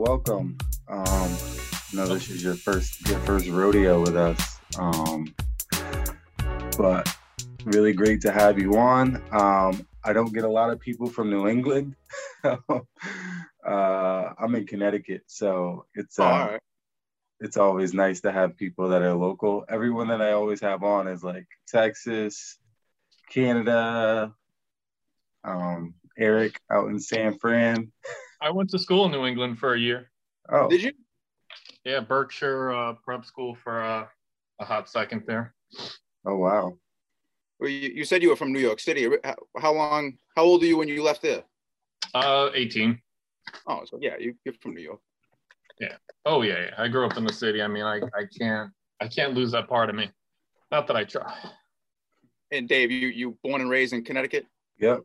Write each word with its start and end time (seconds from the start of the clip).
welcome. 0.00 0.56
Um, 0.88 1.30
know 1.92 2.06
this 2.06 2.30
is 2.30 2.42
your 2.42 2.54
first 2.54 3.06
your 3.06 3.18
first 3.18 3.48
rodeo 3.48 4.00
with 4.00 4.16
us, 4.16 4.58
um, 4.78 5.34
but 6.78 7.14
really 7.66 7.92
great 7.92 8.22
to 8.22 8.32
have 8.32 8.58
you 8.58 8.78
on. 8.78 9.22
Um, 9.30 9.86
I 10.02 10.14
don't 10.14 10.32
get 10.32 10.44
a 10.44 10.48
lot 10.48 10.70
of 10.70 10.80
people 10.80 11.06
from 11.06 11.28
New 11.28 11.48
England. 11.48 11.96
uh, 12.44 12.80
I'm 13.66 14.54
in 14.54 14.66
Connecticut, 14.66 15.24
so 15.26 15.84
it's 15.94 16.18
uh, 16.18 16.24
All 16.24 16.48
right. 16.48 16.60
it's 17.40 17.58
always 17.58 17.92
nice 17.92 18.22
to 18.22 18.32
have 18.32 18.56
people 18.56 18.88
that 18.88 19.02
are 19.02 19.14
local. 19.14 19.66
Everyone 19.68 20.08
that 20.08 20.22
I 20.22 20.32
always 20.32 20.62
have 20.62 20.82
on 20.82 21.08
is 21.08 21.22
like 21.22 21.46
Texas, 21.68 22.56
Canada, 23.28 24.32
um, 25.44 25.92
Eric 26.16 26.58
out 26.72 26.88
in 26.88 26.98
San 26.98 27.36
Fran. 27.36 27.92
I 28.40 28.50
went 28.50 28.70
to 28.70 28.78
school 28.78 29.04
in 29.06 29.12
New 29.12 29.26
England 29.26 29.58
for 29.58 29.74
a 29.74 29.78
year. 29.78 30.10
Oh, 30.50 30.68
Did 30.68 30.82
you? 30.82 30.92
Yeah, 31.84 32.00
Berkshire 32.00 32.72
uh, 32.72 32.92
prep 33.04 33.24
school 33.24 33.54
for 33.54 33.82
uh, 33.82 34.06
a 34.58 34.64
hot 34.64 34.88
second 34.88 35.24
there. 35.26 35.54
oh 36.26 36.36
wow. 36.36 36.76
Well, 37.58 37.68
you, 37.68 37.90
you 37.90 38.04
said 38.04 38.22
you 38.22 38.30
were 38.30 38.36
from 38.36 38.52
New 38.52 38.60
York 38.60 38.80
City. 38.80 39.08
How, 39.22 39.36
how 39.58 39.72
long? 39.74 40.14
How 40.34 40.42
old 40.42 40.62
are 40.62 40.66
you 40.66 40.78
when 40.78 40.88
you 40.88 41.02
left 41.02 41.22
there? 41.22 41.42
Uh, 42.14 42.48
18. 42.54 42.98
Oh, 43.66 43.82
so 43.84 43.98
yeah, 44.00 44.16
you, 44.18 44.34
you're 44.44 44.54
from 44.62 44.74
New 44.74 44.82
York. 44.82 45.00
Yeah. 45.78 45.96
Oh 46.24 46.42
yeah, 46.42 46.66
yeah, 46.66 46.74
I 46.76 46.88
grew 46.88 47.06
up 47.06 47.16
in 47.16 47.24
the 47.24 47.32
city. 47.32 47.62
I 47.62 47.68
mean, 47.68 47.84
I, 47.84 48.00
I 48.14 48.24
can't 48.38 48.70
I 49.00 49.08
can't 49.08 49.34
lose 49.34 49.52
that 49.52 49.68
part 49.68 49.88
of 49.88 49.96
me. 49.96 50.10
Not 50.70 50.86
that 50.86 50.96
I 50.96 51.04
try. 51.04 51.34
And 52.50 52.68
Dave, 52.68 52.90
you 52.90 53.08
you 53.08 53.38
born 53.42 53.60
and 53.60 53.70
raised 53.70 53.92
in 53.92 54.04
Connecticut? 54.04 54.46
Yep. 54.78 55.00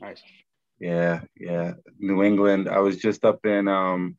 Nice. 0.00 0.22
Yeah, 0.84 1.22
yeah. 1.40 1.72
New 1.98 2.22
England. 2.22 2.68
I 2.68 2.80
was 2.80 2.98
just 2.98 3.24
up 3.24 3.46
in 3.46 3.68
um 3.68 4.18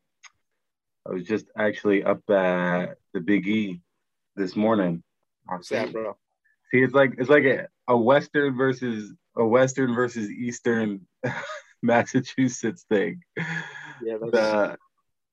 I 1.08 1.14
was 1.14 1.24
just 1.24 1.46
actually 1.56 2.04
up 2.04 2.28
at 2.32 2.98
the 3.14 3.22
Big 3.22 3.48
E 3.48 3.82
this 4.36 4.56
morning. 4.56 5.04
What's 5.46 5.70
that, 5.70 5.94
bro? 5.94 6.18
See, 6.72 6.82
it's 6.82 6.96
like 6.96 7.14
it's 7.20 7.30
like 7.30 7.44
a, 7.44 7.68
a 7.88 7.96
western 7.96 8.58
versus 8.58 9.14
a 9.38 9.46
western 9.46 9.94
versus 9.94 10.32
eastern 10.32 11.02
Massachusetts 11.84 12.84
thing. 12.90 13.22
Yeah, 14.02 14.18
The 14.20 14.76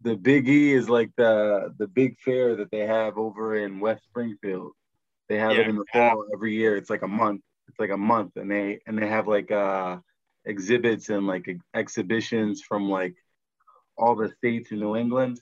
the 0.03 0.17
Big 0.17 0.47
E 0.51 0.75
is 0.75 0.91
like 0.91 1.13
the 1.17 1.73
the 1.79 1.87
big 1.87 2.19
fair 2.19 2.57
that 2.57 2.71
they 2.71 2.87
have 2.87 3.17
over 3.17 3.57
in 3.57 3.81
West 3.81 4.05
Springfield. 4.05 4.73
They 5.31 5.39
have 5.39 5.53
it 5.53 5.67
in 5.67 5.77
the 5.77 5.87
fall 5.91 6.27
every 6.35 6.53
year. 6.53 6.77
It's 6.77 6.91
like 6.91 7.01
a 7.01 7.09
month. 7.09 7.41
It's 7.69 7.81
like 7.81 7.89
a 7.89 7.97
month, 7.97 8.33
and 8.37 8.51
they 8.51 8.81
and 8.87 8.99
they 8.99 9.09
have 9.09 9.27
like 9.27 9.51
uh 9.51 9.97
exhibits 10.45 11.09
and 11.09 11.27
like 11.27 11.49
ex- 11.49 11.65
exhibitions 11.75 12.63
from 12.63 12.89
like 12.89 13.15
all 13.97 14.17
the 14.17 14.31
states 14.39 14.71
in 14.73 14.81
New 14.81 14.97
England. 14.97 15.41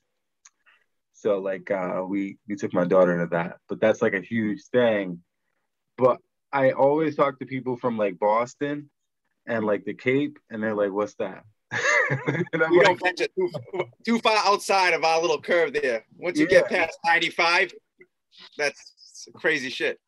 So 1.12 1.38
like 1.38 1.70
uh 1.70 2.04
we 2.06 2.38
we 2.48 2.56
took 2.56 2.72
my 2.72 2.84
daughter 2.84 3.18
to 3.20 3.26
that, 3.30 3.58
but 3.68 3.80
that's 3.80 4.02
like 4.02 4.14
a 4.14 4.20
huge 4.20 4.62
thing. 4.72 5.22
But 5.98 6.18
I 6.52 6.72
always 6.72 7.16
talk 7.16 7.38
to 7.38 7.46
people 7.46 7.76
from 7.76 7.98
like 7.98 8.18
Boston 8.18 8.90
and 9.46 9.64
like 9.64 9.84
the 9.84 9.94
Cape, 9.94 10.38
and 10.50 10.62
they're 10.62 10.74
like, 10.74 10.92
"What's 10.92 11.14
that?" 11.16 11.44
we 12.26 12.58
like, 12.58 12.84
don't 12.84 13.02
venture 13.02 13.28
too, 13.36 13.50
too 14.04 14.18
far 14.18 14.38
outside 14.46 14.94
of 14.94 15.04
our 15.04 15.20
little 15.20 15.40
curve 15.40 15.72
there. 15.72 16.04
Once 16.16 16.38
you 16.38 16.46
get 16.46 16.68
past 16.68 16.98
95, 17.04 17.72
that's 18.58 18.94
crazy 19.34 19.70
shit. 19.70 19.98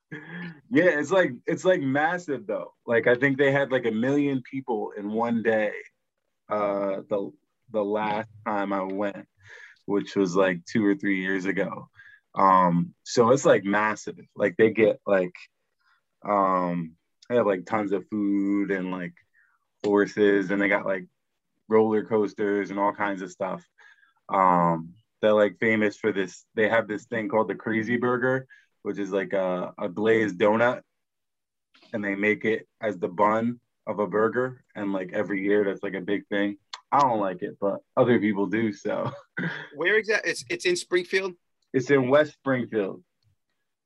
yeah, 0.70 0.98
it's 0.98 1.10
like 1.10 1.32
it's 1.46 1.64
like 1.64 1.80
massive 1.80 2.46
though. 2.46 2.74
Like 2.86 3.06
I 3.06 3.14
think 3.14 3.38
they 3.38 3.52
had 3.52 3.72
like 3.72 3.86
a 3.86 3.90
million 3.90 4.42
people 4.50 4.92
in 4.96 5.10
one 5.10 5.42
day. 5.42 5.72
Uh, 6.48 7.02
the 7.08 7.30
the 7.70 7.82
last 7.82 8.28
time 8.46 8.72
I 8.72 8.82
went, 8.82 9.26
which 9.86 10.16
was 10.16 10.36
like 10.36 10.64
two 10.64 10.84
or 10.84 10.94
three 10.94 11.20
years 11.20 11.46
ago. 11.46 11.88
Um, 12.34 12.94
so 13.02 13.30
it's 13.30 13.44
like 13.44 13.64
massive. 13.64 14.18
Like 14.36 14.56
they 14.56 14.70
get 14.70 15.00
like, 15.06 15.34
um, 16.24 16.92
they 17.28 17.36
have 17.36 17.46
like 17.46 17.66
tons 17.66 17.92
of 17.92 18.06
food 18.10 18.70
and 18.70 18.90
like 18.90 19.14
horses, 19.84 20.50
and 20.50 20.60
they 20.60 20.68
got 20.68 20.86
like 20.86 21.06
roller 21.68 22.04
coasters 22.04 22.70
and 22.70 22.78
all 22.78 22.92
kinds 22.92 23.22
of 23.22 23.30
stuff. 23.30 23.62
Um, 24.28 24.94
they're 25.20 25.32
like 25.32 25.58
famous 25.58 25.96
for 25.96 26.12
this. 26.12 26.44
They 26.54 26.68
have 26.68 26.88
this 26.88 27.04
thing 27.04 27.28
called 27.28 27.48
the 27.48 27.54
Crazy 27.54 27.96
Burger, 27.96 28.46
which 28.82 28.98
is 28.98 29.10
like 29.10 29.32
a, 29.32 29.72
a 29.78 29.88
glazed 29.88 30.38
donut, 30.38 30.82
and 31.92 32.04
they 32.04 32.14
make 32.14 32.44
it 32.44 32.66
as 32.80 32.98
the 32.98 33.08
bun 33.08 33.60
of 33.86 33.98
a 33.98 34.06
burger. 34.06 34.64
And 34.74 34.92
like 34.92 35.12
every 35.12 35.42
year, 35.42 35.64
that's 35.64 35.82
like 35.82 35.94
a 35.94 36.00
big 36.00 36.26
thing. 36.28 36.56
I 36.90 37.00
don't 37.00 37.20
like 37.20 37.42
it, 37.42 37.56
but 37.60 37.78
other 37.96 38.18
people 38.20 38.46
do. 38.46 38.72
So 38.72 39.10
Where 39.76 39.96
exactly? 39.96 40.30
It's 40.30 40.44
it's 40.50 40.66
in 40.66 40.76
Springfield. 40.76 41.32
it's 41.72 41.90
in 41.90 42.08
West 42.08 42.34
Springfield. 42.34 43.02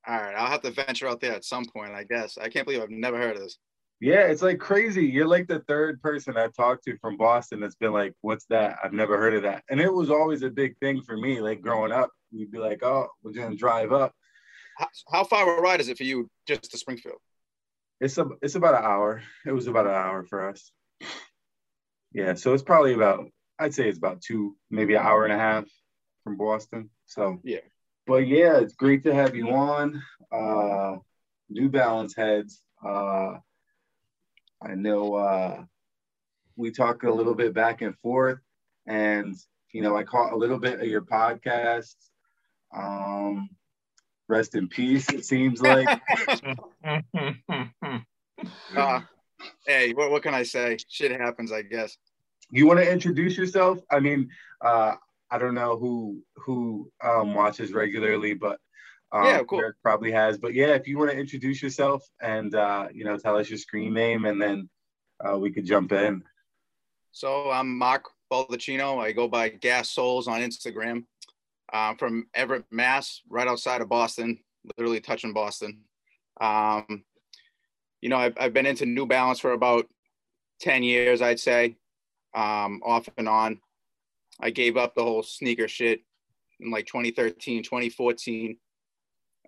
All 0.08 0.16
right, 0.16 0.34
I'll 0.36 0.50
have 0.50 0.62
to 0.62 0.70
venture 0.70 1.08
out 1.08 1.20
there 1.20 1.32
at 1.32 1.44
some 1.44 1.64
point, 1.64 1.90
I 1.92 2.04
guess. 2.04 2.38
I 2.38 2.48
can't 2.48 2.64
believe 2.64 2.80
I've 2.82 2.90
never 2.90 3.18
heard 3.18 3.36
of 3.36 3.42
this. 3.42 3.58
Yeah, 4.00 4.26
it's 4.26 4.42
like 4.42 4.58
crazy. 4.58 5.04
You're 5.06 5.26
like 5.26 5.48
the 5.48 5.60
third 5.60 6.00
person 6.02 6.36
I've 6.36 6.52
talked 6.52 6.84
to 6.84 6.96
from 6.98 7.16
Boston 7.16 7.60
that's 7.60 7.74
been 7.76 7.92
like, 7.92 8.12
"What's 8.20 8.44
that? 8.50 8.76
I've 8.84 8.92
never 8.92 9.16
heard 9.18 9.34
of 9.34 9.42
that." 9.42 9.64
And 9.70 9.80
it 9.80 9.92
was 9.92 10.10
always 10.10 10.42
a 10.42 10.50
big 10.50 10.76
thing 10.78 11.00
for 11.02 11.16
me. 11.16 11.40
Like 11.40 11.60
growing 11.62 11.92
up, 11.92 12.10
we'd 12.32 12.50
be 12.52 12.58
like, 12.58 12.82
"Oh, 12.84 13.08
we're 13.22 13.32
gonna 13.32 13.56
drive 13.56 13.92
up." 13.92 14.12
How, 15.10 15.24
far 15.24 15.58
a 15.58 15.60
ride 15.60 15.80
is 15.80 15.88
it 15.88 15.96
for 15.96 16.04
you 16.04 16.28
just 16.46 16.70
to 16.70 16.78
Springfield? 16.78 17.18
It's 18.00 18.18
a, 18.18 18.26
it's 18.42 18.56
about 18.56 18.74
an 18.74 18.84
hour. 18.84 19.22
It 19.46 19.52
was 19.52 19.66
about 19.66 19.86
an 19.86 19.92
hour 19.94 20.24
for 20.24 20.48
us. 20.50 20.70
Yeah, 22.12 22.34
so 22.34 22.52
it's 22.52 22.62
probably 22.62 22.92
about, 22.94 23.26
I'd 23.58 23.74
say 23.74 23.88
it's 23.88 23.98
about 23.98 24.20
two, 24.20 24.56
maybe 24.70 24.94
an 24.94 25.02
hour 25.02 25.24
and 25.24 25.32
a 25.32 25.38
half 25.38 25.64
from 26.24 26.36
Boston. 26.36 26.90
So 27.06 27.40
Yeah. 27.42 27.60
but 28.06 28.26
yeah, 28.26 28.58
it's 28.58 28.74
great 28.74 29.04
to 29.04 29.14
have 29.14 29.34
you 29.34 29.50
on. 29.50 30.02
Uh, 30.30 30.96
New 31.48 31.68
Balance 31.68 32.14
heads. 32.16 32.62
Uh, 32.84 33.34
I 34.62 34.74
know 34.74 35.14
uh, 35.14 35.64
we 36.56 36.70
talk 36.70 37.02
a 37.04 37.10
little 37.10 37.34
bit 37.34 37.54
back 37.54 37.82
and 37.82 37.96
forth, 37.98 38.40
and 38.86 39.34
you 39.72 39.82
know 39.82 39.96
I 39.96 40.02
caught 40.02 40.32
a 40.32 40.36
little 40.36 40.58
bit 40.58 40.80
of 40.80 40.86
your 40.86 41.02
podcast. 41.02 41.94
Um, 42.76 43.48
rest 44.28 44.54
in 44.54 44.68
peace. 44.68 45.08
It 45.10 45.24
seems 45.24 45.60
like. 45.60 46.00
Uh, 48.76 49.00
hey, 49.66 49.92
what, 49.92 50.10
what 50.10 50.22
can 50.22 50.34
I 50.34 50.42
say? 50.42 50.76
Shit 50.88 51.10
happens, 51.18 51.52
I 51.52 51.62
guess. 51.62 51.96
you 52.50 52.66
want 52.66 52.78
to 52.80 52.90
introduce 52.90 53.36
yourself? 53.36 53.78
I 53.90 54.00
mean, 54.00 54.28
uh, 54.60 54.94
I 55.30 55.38
don't 55.38 55.54
know 55.54 55.76
who 55.78 56.22
who 56.36 56.90
um, 57.02 57.34
watches 57.34 57.72
regularly, 57.72 58.34
but 58.34 58.58
um, 59.12 59.24
Yeah, 59.24 59.40
of 59.40 59.46
course. 59.46 59.62
Derek 59.62 59.76
probably 59.82 60.12
has. 60.12 60.38
But 60.38 60.54
yeah, 60.54 60.74
if 60.74 60.86
you 60.86 60.98
want 60.98 61.10
to 61.10 61.18
introduce 61.18 61.62
yourself 61.62 62.04
and 62.20 62.54
uh, 62.54 62.88
you 62.92 63.04
know 63.04 63.16
tell 63.16 63.36
us 63.36 63.48
your 63.48 63.58
screen 63.58 63.94
name, 63.94 64.24
and 64.26 64.40
then 64.40 64.68
uh, 65.26 65.38
we 65.38 65.50
could 65.50 65.64
jump 65.64 65.92
in. 65.92 66.22
So 67.12 67.50
I'm 67.50 67.76
Mark 67.78 68.04
Baldacchino. 68.30 68.98
I 69.02 69.12
go 69.12 69.28
by 69.28 69.48
Gas 69.48 69.90
Souls 69.90 70.28
on 70.28 70.40
Instagram. 70.40 71.04
I'm 71.72 71.96
from 71.96 72.26
Everett, 72.34 72.64
Mass, 72.70 73.22
right 73.28 73.48
outside 73.48 73.80
of 73.80 73.88
Boston, 73.88 74.38
literally 74.76 75.00
touching 75.00 75.32
Boston. 75.32 75.82
Um, 76.40 77.04
you 78.00 78.08
know, 78.08 78.16
I've, 78.16 78.34
I've 78.38 78.52
been 78.52 78.66
into 78.66 78.86
New 78.86 79.06
Balance 79.06 79.40
for 79.40 79.52
about 79.52 79.86
10 80.60 80.82
years, 80.82 81.22
I'd 81.22 81.40
say, 81.40 81.76
um, 82.34 82.80
off 82.84 83.08
and 83.16 83.28
on. 83.28 83.60
I 84.40 84.50
gave 84.50 84.76
up 84.76 84.94
the 84.94 85.02
whole 85.02 85.22
sneaker 85.22 85.68
shit 85.68 86.00
in 86.60 86.70
like 86.70 86.86
2013, 86.86 87.62
2014, 87.62 88.56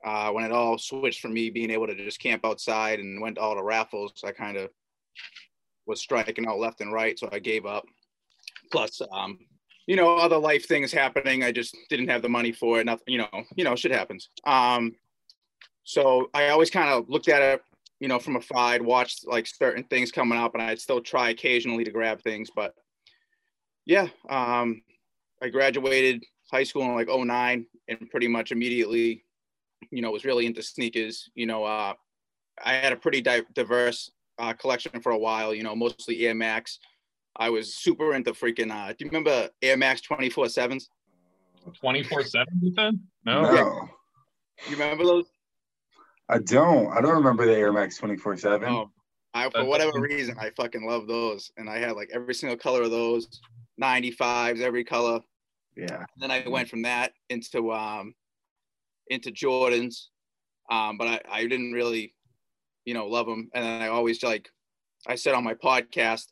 uh, 0.04 0.30
when 0.30 0.44
it 0.44 0.52
all 0.52 0.78
switched 0.78 1.20
from 1.20 1.34
me 1.34 1.50
being 1.50 1.70
able 1.70 1.86
to 1.86 1.94
just 1.94 2.20
camp 2.20 2.44
outside 2.44 3.00
and 3.00 3.20
went 3.20 3.36
to 3.36 3.42
all 3.42 3.54
the 3.54 3.62
raffles. 3.62 4.12
I 4.24 4.32
kind 4.32 4.56
of 4.56 4.70
was 5.86 6.00
striking 6.00 6.46
out 6.46 6.58
left 6.58 6.80
and 6.80 6.92
right, 6.92 7.18
so 7.18 7.28
I 7.32 7.38
gave 7.38 7.66
up. 7.66 7.84
Plus, 8.70 9.00
um, 9.12 9.38
you 9.88 9.96
know, 9.96 10.18
other 10.18 10.36
life 10.36 10.68
things 10.68 10.92
happening. 10.92 11.42
I 11.42 11.50
just 11.50 11.74
didn't 11.88 12.08
have 12.08 12.20
the 12.20 12.28
money 12.28 12.52
for 12.52 12.78
it. 12.78 12.84
Nothing, 12.84 13.06
you 13.06 13.18
know, 13.18 13.44
you 13.56 13.64
know, 13.64 13.74
shit 13.74 13.90
happens. 13.90 14.28
Um, 14.44 14.94
so 15.82 16.28
I 16.34 16.50
always 16.50 16.70
kind 16.70 16.90
of 16.90 17.08
looked 17.08 17.28
at 17.28 17.40
it, 17.40 17.62
you 17.98 18.06
know, 18.06 18.18
from 18.18 18.36
afar. 18.36 18.74
I'd 18.74 18.82
watched 18.82 19.26
like 19.26 19.46
certain 19.46 19.84
things 19.84 20.12
coming 20.12 20.38
up, 20.38 20.52
and 20.52 20.62
I'd 20.62 20.78
still 20.78 21.00
try 21.00 21.30
occasionally 21.30 21.84
to 21.84 21.90
grab 21.90 22.20
things. 22.20 22.50
But 22.54 22.74
yeah, 23.86 24.08
um, 24.28 24.82
I 25.42 25.48
graduated 25.48 26.22
high 26.52 26.64
school 26.64 26.82
in 26.82 26.94
like 26.94 27.08
09 27.08 27.64
and 27.88 28.10
pretty 28.10 28.28
much 28.28 28.52
immediately, 28.52 29.24
you 29.90 30.02
know, 30.02 30.10
was 30.10 30.26
really 30.26 30.44
into 30.44 30.62
sneakers. 30.62 31.30
You 31.34 31.46
know, 31.46 31.64
uh, 31.64 31.94
I 32.62 32.74
had 32.74 32.92
a 32.92 32.96
pretty 32.96 33.22
di- 33.22 33.40
diverse 33.54 34.10
uh, 34.38 34.52
collection 34.52 35.00
for 35.00 35.12
a 35.12 35.18
while, 35.18 35.54
you 35.54 35.62
know, 35.62 35.74
mostly 35.74 36.26
Air 36.26 36.34
Max. 36.34 36.78
I 37.36 37.50
was 37.50 37.74
super 37.74 38.14
into 38.14 38.32
freaking, 38.32 38.70
uh, 38.70 38.88
do 38.88 39.04
you 39.04 39.10
remember 39.10 39.48
Air 39.62 39.76
Max 39.76 40.00
24 40.00 40.46
7s? 40.46 40.84
24 41.80 42.24
7, 42.24 42.46
you 42.62 42.72
said? 42.74 42.98
No. 43.24 43.42
No, 43.42 43.88
You 44.68 44.72
remember 44.76 45.04
those? 45.04 45.26
I 46.28 46.38
don't. 46.38 46.88
I 46.92 47.00
don't 47.00 47.14
remember 47.14 47.46
the 47.46 47.56
Air 47.56 47.72
Max 47.72 47.96
twenty 47.96 48.16
four 48.16 48.36
seven. 48.36 48.68
Oh, 48.68 48.90
I, 49.32 49.48
for 49.48 49.64
whatever 49.64 49.98
reason, 50.00 50.36
I 50.38 50.50
fucking 50.50 50.86
love 50.86 51.06
those. 51.06 51.50
And 51.56 51.70
I 51.70 51.78
had 51.78 51.92
like 51.92 52.10
every 52.12 52.34
single 52.34 52.58
color 52.58 52.82
of 52.82 52.90
those 52.90 53.40
95s, 53.82 54.60
every 54.60 54.84
color, 54.84 55.20
Yeah. 55.76 55.96
And 55.96 56.06
then 56.18 56.30
I 56.30 56.46
went 56.46 56.68
from 56.68 56.82
that 56.82 57.12
into 57.30 57.72
um 57.72 58.14
into 59.08 59.30
Jordans, 59.30 60.08
um, 60.70 60.98
but 60.98 61.08
I, 61.08 61.20
I 61.30 61.46
didn't 61.46 61.72
really, 61.72 62.14
you 62.84 62.92
know, 62.92 63.06
love 63.06 63.26
them. 63.26 63.48
And 63.54 63.64
then 63.64 63.80
I 63.82 63.88
always 63.88 64.22
like 64.22 64.50
I 65.06 65.14
said 65.14 65.34
on 65.34 65.44
my 65.44 65.54
podcast, 65.54 66.26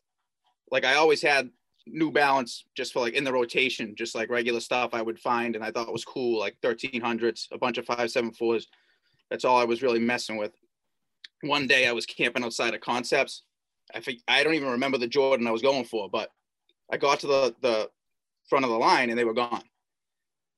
like 0.71 0.85
I 0.85 0.95
always 0.95 1.21
had 1.21 1.49
New 1.85 2.11
Balance 2.11 2.65
just 2.75 2.93
for 2.93 2.99
like 2.99 3.13
in 3.13 3.23
the 3.23 3.33
rotation, 3.33 3.95
just 3.95 4.15
like 4.15 4.29
regular 4.29 4.59
stuff 4.59 4.91
I 4.93 5.01
would 5.01 5.19
find 5.19 5.55
and 5.55 5.63
I 5.63 5.71
thought 5.71 5.91
was 5.91 6.05
cool, 6.05 6.39
like 6.39 6.57
1300s, 6.61 7.47
a 7.51 7.57
bunch 7.57 7.77
of 7.77 7.85
574s. 7.85 8.65
That's 9.29 9.45
all 9.45 9.57
I 9.57 9.65
was 9.65 9.81
really 9.81 9.99
messing 9.99 10.37
with. 10.37 10.51
One 11.41 11.67
day 11.67 11.87
I 11.87 11.91
was 11.91 12.05
camping 12.05 12.43
outside 12.43 12.73
of 12.73 12.81
Concepts. 12.81 13.43
I 13.93 13.99
think 13.99 14.19
I 14.27 14.43
don't 14.43 14.55
even 14.55 14.69
remember 14.69 14.97
the 14.97 15.07
Jordan 15.07 15.47
I 15.47 15.51
was 15.51 15.61
going 15.61 15.85
for, 15.85 16.09
but 16.09 16.29
I 16.91 16.97
got 16.97 17.19
to 17.21 17.27
the 17.27 17.55
the 17.61 17.89
front 18.49 18.65
of 18.65 18.71
the 18.71 18.77
line 18.77 19.09
and 19.09 19.17
they 19.17 19.25
were 19.25 19.33
gone. 19.33 19.63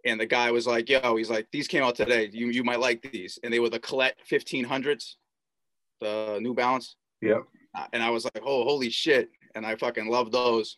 And 0.05 0.19
the 0.19 0.25
guy 0.25 0.49
was 0.51 0.65
like, 0.65 0.89
"Yo," 0.89 1.17
he's 1.17 1.29
like, 1.29 1.47
"These 1.51 1.67
came 1.67 1.83
out 1.83 1.95
today. 1.95 2.29
You 2.31 2.47
you 2.47 2.63
might 2.63 2.79
like 2.79 3.01
these." 3.01 3.37
And 3.43 3.53
they 3.53 3.59
were 3.59 3.69
the 3.69 3.79
Colette 3.79 4.17
1500s, 4.31 5.15
the 5.99 6.39
New 6.41 6.53
Balance. 6.53 6.95
Yep. 7.21 7.43
Uh, 7.75 7.85
and 7.91 8.01
I 8.01 8.09
was 8.09 8.23
like, 8.23 8.41
"Oh, 8.43 8.63
holy 8.63 8.89
shit!" 8.89 9.29
And 9.59 9.67
I 9.67 9.75
fucking 9.75 10.07
love 10.07 10.31
those. 10.31 10.77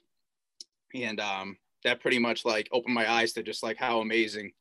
And 0.96 1.20
um, 1.20 1.56
that 1.84 2.02
pretty 2.02 2.18
much 2.18 2.44
like 2.46 2.68
opened 2.72 2.96
my 2.96 3.10
eyes 3.10 3.32
to 3.34 3.44
just 3.44 3.62
like 3.62 3.78
how 3.78 4.02
amazing 4.02 4.54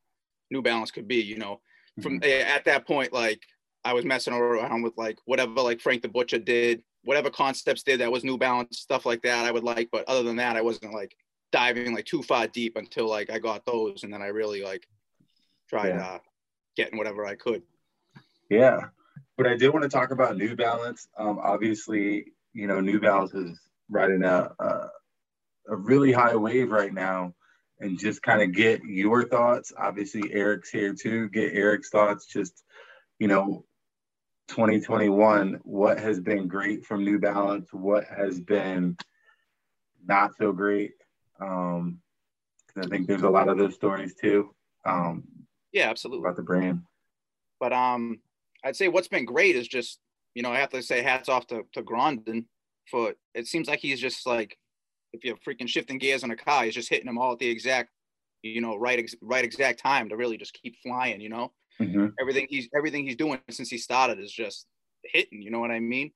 New 0.51 0.61
Balance 0.61 0.91
could 0.91 1.09
be. 1.09 1.23
You 1.23 1.39
know, 1.39 1.61
from 2.03 2.21
Mhm. 2.21 2.45
at 2.45 2.67
that 2.67 2.87
point, 2.87 3.15
like 3.15 3.43
I 3.83 3.95
was 3.95 4.05
messing 4.05 4.35
around 4.35 4.83
with 4.83 4.93
like 4.99 5.19
whatever 5.25 5.63
like 5.63 5.81
Frank 5.81 6.03
the 6.03 6.09
Butcher 6.09 6.39
did, 6.39 6.83
whatever 7.03 7.31
concepts 7.31 7.83
did 7.83 8.01
that 8.01 8.13
was 8.13 8.23
New 8.23 8.37
Balance 8.37 8.79
stuff 8.79 9.07
like 9.07 9.23
that. 9.23 9.47
I 9.47 9.51
would 9.51 9.65
like, 9.65 9.89
but 9.91 10.07
other 10.07 10.23
than 10.23 10.37
that, 10.37 10.55
I 10.57 10.61
wasn't 10.61 10.93
like 10.93 11.17
diving 11.51 11.95
like 11.95 12.05
too 12.05 12.23
far 12.23 12.47
deep 12.47 12.77
until 12.77 13.09
like 13.09 13.31
I 13.31 13.39
got 13.39 13.65
those, 13.65 14.05
and 14.05 14.13
then 14.13 14.21
I 14.21 14.27
really 14.27 14.63
like 14.63 14.87
tried 15.71 15.89
Yeah. 15.95 16.07
uh, 16.07 16.19
getting 16.77 16.99
whatever 16.99 17.25
I 17.25 17.37
could. 17.37 17.63
Yeah, 18.51 18.91
but 19.39 19.47
I 19.47 19.57
did 19.57 19.71
want 19.71 19.85
to 19.85 19.89
talk 19.89 20.11
about 20.11 20.37
New 20.37 20.55
Balance. 20.57 21.09
Um, 21.17 21.39
obviously, 21.43 22.33
you 22.53 22.67
know, 22.67 22.81
New 22.81 23.01
Balance 23.01 23.33
is 23.33 23.59
riding 23.91 24.25
a 24.25 24.53
a, 24.59 24.89
a 25.69 25.77
really 25.77 26.13
high 26.13 26.37
wave 26.37 26.71
right 26.71 26.93
now, 26.93 27.35
and 27.81 27.99
just 27.99 28.23
kind 28.23 28.43
of 28.43 28.53
get 28.53 28.83
your 28.85 29.29
thoughts. 29.29 29.73
Obviously, 29.77 30.33
Eric's 30.33 30.71
here 30.71 30.95
too. 30.95 31.29
Get 31.31 31.55
Eric's 31.55 31.91
thoughts. 31.91 32.27
Just 32.27 32.63
you 33.19 33.29
know, 33.29 33.65
2021. 34.49 35.61
What 35.65 35.99
has 35.99 36.21
been 36.21 36.49
great 36.49 36.85
from 36.85 37.05
New 37.05 37.19
Balance? 37.19 37.73
What 37.73 38.05
has 38.05 38.41
been 38.41 38.97
not 40.07 40.33
so 40.39 40.53
great? 40.53 40.93
Um, 41.41 42.01
I 42.77 42.87
think 42.87 43.07
there's 43.07 43.23
a 43.23 43.31
lot 43.31 43.49
of 43.49 43.59
those 43.59 43.75
stories 43.75 44.15
too 44.15 44.55
um, 44.85 45.25
Yeah, 45.73 45.91
absolutely. 45.91 46.25
about 46.25 46.37
the 46.37 46.43
brand. 46.43 46.83
But 47.59 47.73
um, 47.73 48.21
I'd 48.65 48.77
say 48.77 48.89
what's 48.89 49.09
been 49.09 49.25
great 49.25 49.57
is 49.57 49.69
just 49.69 49.99
you 50.35 50.43
know 50.43 50.53
I 50.53 50.59
have 50.59 50.71
to 50.71 50.83
say 50.83 51.03
hats 51.03 51.29
off 51.29 51.47
to 51.49 51.65
to 51.73 51.83
Grondon 51.83 52.47
for 52.91 53.15
it 53.35 53.47
seems 53.47 53.69
like 53.69 53.81
he's 53.81 54.01
just 54.01 54.27
like 54.27 54.59
if 55.13 55.25
you're 55.25 55.37
freaking 55.39 55.69
shifting 55.69 55.99
gears 55.99 56.25
on 56.25 56.31
a 56.33 56.37
car, 56.37 56.65
he's 56.65 56.75
just 56.75 56.91
hitting 56.91 57.07
them 57.07 57.19
all 57.19 57.33
at 57.35 57.39
the 57.41 57.49
exact 57.51 57.91
you 58.43 58.61
know 58.61 58.77
right 58.77 58.99
ex- 59.01 59.17
right 59.23 59.45
exact 59.45 59.81
time 59.81 60.09
to 60.11 60.17
really 60.17 60.39
just 60.39 60.55
keep 60.55 60.77
flying. 60.83 61.21
You 61.21 61.31
know 61.31 61.55
Mhm. 61.81 62.19
everything 62.21 62.47
he's 62.51 62.69
everything 62.77 63.05
he's 63.07 63.17
doing 63.17 63.41
since 63.51 63.71
he 63.71 63.79
started 63.79 64.19
is 64.21 64.33
just 64.33 64.67
hitting. 65.05 65.43
You 65.43 65.51
know 65.51 65.61
what 65.61 65.71
I 65.71 65.81
mean? 65.81 66.13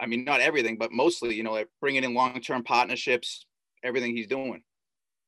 I 0.00 0.06
mean 0.06 0.24
not 0.24 0.40
everything, 0.40 0.78
but 0.78 0.92
mostly 0.92 1.34
you 1.36 1.42
know 1.44 1.52
like 1.52 1.70
bringing 1.80 2.04
in 2.04 2.14
long 2.14 2.40
term 2.40 2.64
partnerships, 2.64 3.46
everything 3.84 4.16
he's 4.16 4.28
doing. 4.28 4.62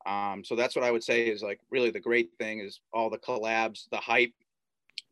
Um, 0.06 0.44
so 0.44 0.56
that's 0.56 0.76
what 0.76 0.85
I 0.85 0.90
would 0.90 1.05
say 1.05 1.29
is 1.29 1.43
like 1.43 1.61
really 1.70 1.90
the 1.90 2.00
great 2.00 2.31
thing 2.38 2.61
is 2.61 2.81
all 2.93 3.11
the 3.11 3.19
collabs, 3.19 3.88
the 3.90 3.99
hype. 3.99 4.32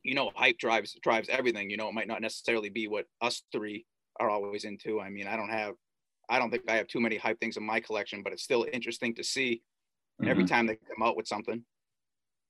You 0.05 0.14
know, 0.14 0.31
hype 0.35 0.58
drives 0.58 0.96
drives 1.02 1.28
everything. 1.28 1.70
You 1.70 1.76
know, 1.76 1.88
it 1.88 1.94
might 1.94 2.08
not 2.08 2.23
necessarily 2.23 2.70
be 2.70 2.88
what 2.88 3.06
us 3.20 3.43
three 3.52 3.87
are 4.22 4.30
always 4.30 4.64
into. 4.64 5.00
I 5.00 5.10
mean, 5.10 5.26
I 5.26 5.36
don't 5.36 5.48
have, 5.50 5.74
I 6.28 6.38
don't 6.38 6.50
think 6.50 6.70
I 6.70 6.76
have 6.76 6.86
too 6.86 7.00
many 7.00 7.16
hype 7.16 7.40
things 7.40 7.56
in 7.56 7.64
my 7.64 7.80
collection, 7.80 8.22
but 8.22 8.32
it's 8.32 8.42
still 8.44 8.66
interesting 8.72 9.14
to 9.16 9.24
see 9.24 9.62
every 10.24 10.44
Mhm. 10.44 10.48
time 10.48 10.66
they 10.66 10.76
come 10.76 11.02
out 11.02 11.16
with 11.16 11.26
something. 11.26 11.64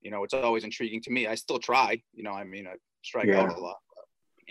You 0.03 0.11
know, 0.11 0.23
it's 0.25 0.35
always 0.35 0.65
intriguing 0.65 1.01
to 1.03 1.11
me. 1.11 1.27
I 1.27 1.35
still 1.35 1.59
try. 1.59 2.03
You 2.13 2.25
know, 2.25 2.33
I 2.33 2.45
mean, 2.45 2.67
I 2.67 2.75
strike 3.03 3.29
Yeah. 3.29 3.41
out 3.41 3.57
a 3.57 3.61
lot. 3.61 3.79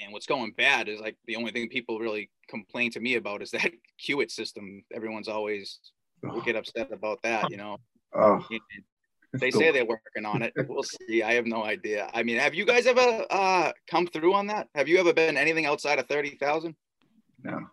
And 0.02 0.12
what's 0.14 0.26
going 0.26 0.52
bad 0.54 0.88
is 0.90 1.00
like 1.00 1.18
the 1.26 1.36
only 1.36 1.52
thing 1.52 1.70
people 1.70 2.00
really 2.00 2.32
complain 2.48 2.90
to 2.92 3.00
me 3.00 3.16
about 3.16 3.42
is 3.44 3.52
that 3.58 3.72
Queue-it 4.00 4.32
system. 4.32 4.84
Everyone's 4.94 5.28
always 5.28 5.80
we 6.24 6.42
get 6.42 6.56
upset 6.56 6.92
about 6.92 7.22
that. 7.24 7.52
You 7.52 7.58
know, 7.58 7.78
Oh, 8.14 8.44
they 9.34 9.52
say 9.52 9.72
they're 9.72 9.86
working 9.86 10.26
on 10.26 10.42
it. 10.42 10.54
We'll 10.68 10.84
see. 10.96 11.24
I 11.24 11.34
have 11.34 11.46
no 11.46 11.64
idea. 11.64 12.10
I 12.14 12.24
mean, 12.24 12.38
have 12.38 12.54
you 12.54 12.66
guys 12.66 12.86
ever 12.88 13.26
uh, 13.30 13.72
come 13.88 14.08
through 14.08 14.34
on 14.34 14.48
that? 14.48 14.68
Have 14.76 14.88
you 14.88 14.98
ever 15.00 15.14
been 15.14 15.38
anything 15.38 15.66
outside 15.66 16.00
of 16.00 16.08
thirty 16.08 16.38
thousand? 16.38 16.76
No. 17.44 17.60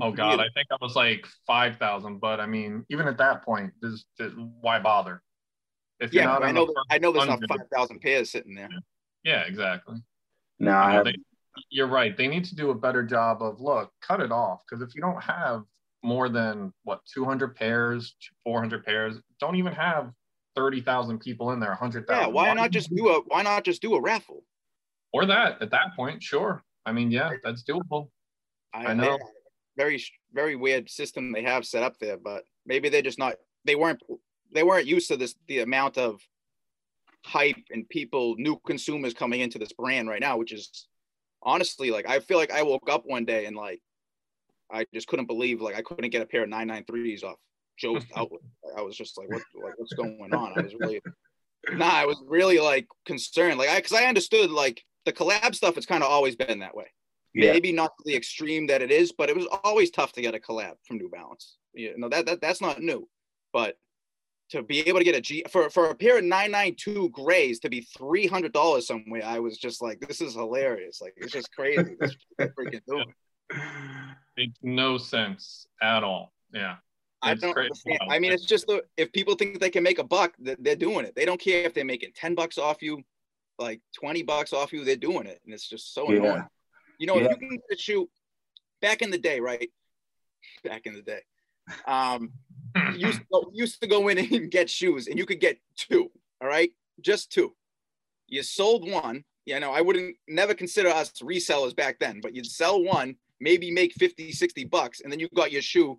Oh 0.00 0.12
God, 0.12 0.38
I 0.38 0.48
think 0.54 0.68
I 0.70 0.76
was 0.80 0.94
like 0.96 1.26
five 1.46 1.76
thousand, 1.76 2.20
but 2.20 2.40
I 2.40 2.46
mean, 2.46 2.84
even 2.88 3.08
at 3.08 3.18
that 3.18 3.42
point, 3.44 3.72
this, 3.82 4.04
this 4.18 4.32
why 4.60 4.78
bother? 4.78 5.22
If 5.98 6.12
you're 6.12 6.22
Yeah, 6.22 6.28
not 6.38 6.42
I 6.42 6.52
know. 6.52 6.66
the 6.66 6.84
I 6.90 6.98
know 6.98 7.10
there's 7.12 7.26
not 7.26 7.40
five 7.48 7.68
thousand 7.74 8.00
pairs 8.00 8.30
sitting 8.30 8.54
there. 8.54 8.70
yeah, 9.24 9.42
exactly. 9.42 9.96
No, 10.60 10.70
You 10.70 10.76
I 10.76 10.88
know, 10.90 10.96
have, 10.98 11.04
they, 11.04 11.16
you're 11.70 11.88
right. 11.88 12.16
They 12.16 12.28
need 12.28 12.44
to 12.46 12.54
do 12.54 12.70
a 12.70 12.74
better 12.74 13.02
job 13.02 13.42
of 13.42 13.60
look, 13.60 13.90
cut 14.00 14.20
it 14.20 14.30
off. 14.30 14.62
Because 14.68 14.82
if 14.82 14.94
you 14.94 15.00
don't 15.00 15.22
have 15.22 15.64
more 16.02 16.28
than 16.28 16.72
what 16.84 17.00
200 17.12 17.56
pairs, 17.56 18.14
400 18.44 18.84
pairs, 18.84 19.16
don't 19.40 19.56
even 19.56 19.72
have 19.72 20.12
30,000 20.54 21.18
people 21.18 21.50
in 21.52 21.60
there, 21.60 21.70
100,000. 21.70 22.20
Yeah, 22.20 22.26
why 22.28 22.52
not 22.54 22.70
just 22.70 22.94
do 22.94 23.08
a 23.08 23.20
why 23.26 23.42
not 23.42 23.64
just 23.64 23.82
do 23.82 23.94
a 23.94 24.00
raffle? 24.00 24.44
or 25.12 25.26
that 25.26 25.60
at 25.62 25.70
that 25.70 25.94
point? 25.96 26.22
Sure. 26.22 26.62
I 26.86 26.92
mean, 26.92 27.10
yeah, 27.10 27.30
that's 27.42 27.64
doable. 27.64 28.10
I 28.72 28.94
know. 28.94 29.18
Very 29.76 30.02
very 30.32 30.56
weird 30.56 30.90
system 30.90 31.32
they 31.32 31.42
have 31.42 31.64
set 31.64 31.82
up 31.82 31.98
there, 31.98 32.16
but 32.16 32.44
maybe 32.66 32.88
they're 32.88 33.02
just 33.02 33.18
not. 33.18 33.36
They 33.64 33.76
weren't 33.76 34.02
they 34.52 34.62
weren't 34.62 34.86
used 34.86 35.08
to 35.08 35.16
this 35.16 35.34
the 35.46 35.60
amount 35.60 35.98
of 35.98 36.20
hype 37.24 37.56
and 37.70 37.88
people 37.88 38.34
new 38.38 38.58
consumers 38.66 39.14
coming 39.14 39.40
into 39.40 39.58
this 39.58 39.72
brand 39.72 40.08
right 40.08 40.20
now, 40.20 40.36
which 40.36 40.52
is 40.52 40.86
honestly 41.42 41.90
like 41.90 42.08
I 42.08 42.20
feel 42.20 42.38
like 42.38 42.50
I 42.50 42.62
woke 42.62 42.88
up 42.90 43.04
one 43.06 43.24
day 43.24 43.46
and 43.46 43.56
like 43.56 43.80
I 44.70 44.86
just 44.92 45.06
couldn't 45.06 45.26
believe 45.26 45.60
like 45.60 45.76
I 45.76 45.82
couldn't 45.82 46.10
get 46.10 46.22
a 46.22 46.26
pair 46.26 46.42
of 46.42 46.50
993s 46.50 47.24
off 47.24 47.36
Joe's 47.78 48.04
outlet. 48.16 48.40
I 48.76 48.82
was 48.82 48.96
just 48.96 49.16
like, 49.18 49.28
what 49.28 49.42
like 49.62 49.78
what's 49.78 49.94
going 49.94 50.32
on? 50.32 50.52
I 50.56 50.62
was 50.62 50.74
really 50.78 51.00
nah, 51.70 51.92
I 51.92 52.06
was 52.06 52.22
really 52.26 52.58
like 52.58 52.86
concerned. 53.06 53.58
Like 53.58 53.70
I 53.70 53.80
cause 53.80 53.92
I 53.92 54.04
understood 54.04 54.50
like 54.50 54.82
the 55.04 55.12
collab 55.12 55.54
stuff, 55.54 55.76
it's 55.76 55.86
kind 55.86 56.02
of 56.02 56.10
always 56.10 56.36
been 56.36 56.60
that 56.60 56.76
way. 56.76 56.86
Yeah, 57.34 57.52
Maybe 57.52 57.72
not 57.72 57.96
to 57.98 58.02
the 58.04 58.16
extreme 58.16 58.66
that 58.68 58.82
it 58.82 58.90
is, 58.90 59.12
but 59.12 59.28
it 59.28 59.36
was 59.36 59.46
always 59.64 59.90
tough 59.90 60.12
to 60.12 60.22
get 60.22 60.34
a 60.34 60.38
collab 60.38 60.74
from 60.86 60.98
New 60.98 61.08
Balance. 61.08 61.56
You 61.74 61.96
know, 61.96 62.08
that, 62.08 62.26
that 62.26 62.40
that's 62.40 62.60
not 62.60 62.80
new. 62.80 63.08
But 63.52 63.78
to 64.50 64.62
be 64.62 64.80
able 64.88 64.98
to 64.98 65.04
get 65.04 65.14
a 65.14 65.20
G 65.20 65.44
for, 65.50 65.68
for 65.68 65.90
a 65.90 65.94
pair 65.94 66.18
of 66.18 66.24
992 66.24 67.10
grays 67.10 67.60
to 67.60 67.68
be 67.68 67.86
$300 67.98 68.82
somewhere, 68.82 69.22
I 69.24 69.38
was 69.38 69.58
just 69.58 69.82
like, 69.82 70.00
this 70.00 70.20
is 70.20 70.34
hilarious. 70.34 71.00
Like, 71.00 71.14
it's 71.16 71.32
just 71.32 71.52
crazy. 71.54 71.96
This 72.00 72.10
is 72.10 72.16
what 72.36 72.52
they're 72.56 72.64
freaking 72.66 72.80
doing. 72.88 73.12
Makes 74.36 74.58
no 74.62 74.96
sense 74.98 75.66
at 75.82 76.02
all. 76.04 76.32
Yeah. 76.52 76.76
I 77.20 77.34
don't 77.34 77.52
crazy. 77.52 77.66
understand. 77.66 77.98
I 78.10 78.18
mean, 78.18 78.32
it's 78.32 78.44
just 78.46 78.66
the, 78.68 78.84
if 78.96 79.12
people 79.12 79.34
think 79.34 79.60
they 79.60 79.70
can 79.70 79.82
make 79.82 79.98
a 79.98 80.04
buck, 80.04 80.34
they're 80.38 80.76
doing 80.76 81.04
it. 81.04 81.14
They 81.16 81.24
don't 81.24 81.40
care 81.40 81.64
if 81.64 81.74
they're 81.74 81.84
making 81.84 82.12
10 82.14 82.34
bucks 82.34 82.58
off 82.58 82.80
you, 82.80 83.02
like 83.58 83.80
20 83.98 84.22
bucks 84.22 84.52
off 84.52 84.72
you, 84.72 84.84
they're 84.84 84.96
doing 84.96 85.26
it. 85.26 85.40
And 85.44 85.52
it's 85.52 85.68
just 85.68 85.92
so 85.92 86.10
Yeah. 86.10 86.18
annoying. 86.18 86.44
You 86.98 87.06
know, 87.06 87.16
Yeah. 87.16 87.24
if 87.26 87.30
you 87.30 87.36
can 87.48 87.56
get 87.68 87.78
a 87.78 87.80
shoe 87.80 88.08
back 88.80 89.02
in 89.02 89.10
the 89.10 89.18
day, 89.18 89.40
right? 89.40 89.70
Back 90.64 90.86
in 90.86 90.94
the 90.94 91.02
day. 91.02 91.20
Um, 91.86 92.32
used 92.96 93.20
to, 93.20 93.26
go, 93.32 93.50
used 93.52 93.80
to 93.80 93.86
go 93.86 94.08
in 94.08 94.18
and 94.18 94.50
get 94.50 94.68
shoes 94.70 95.06
and 95.06 95.18
you 95.18 95.26
could 95.26 95.40
get 95.40 95.58
two, 95.76 96.10
all 96.40 96.48
right? 96.48 96.70
Just 97.00 97.30
two. 97.32 97.54
You 98.26 98.42
sold 98.42 98.88
one. 98.90 99.24
You 99.46 99.58
know, 99.60 99.72
I 99.72 99.80
wouldn't 99.80 100.16
never 100.28 100.52
consider 100.52 100.90
us 100.90 101.10
resellers 101.22 101.74
back 101.74 101.98
then, 101.98 102.20
but 102.20 102.34
you'd 102.34 102.44
sell 102.46 102.82
one, 102.82 103.16
maybe 103.40 103.70
make 103.70 103.94
50, 103.94 104.30
60 104.32 104.64
bucks, 104.64 105.00
and 105.00 105.10
then 105.10 105.18
you 105.20 105.28
got 105.34 105.50
your 105.52 105.62
shoe 105.62 105.98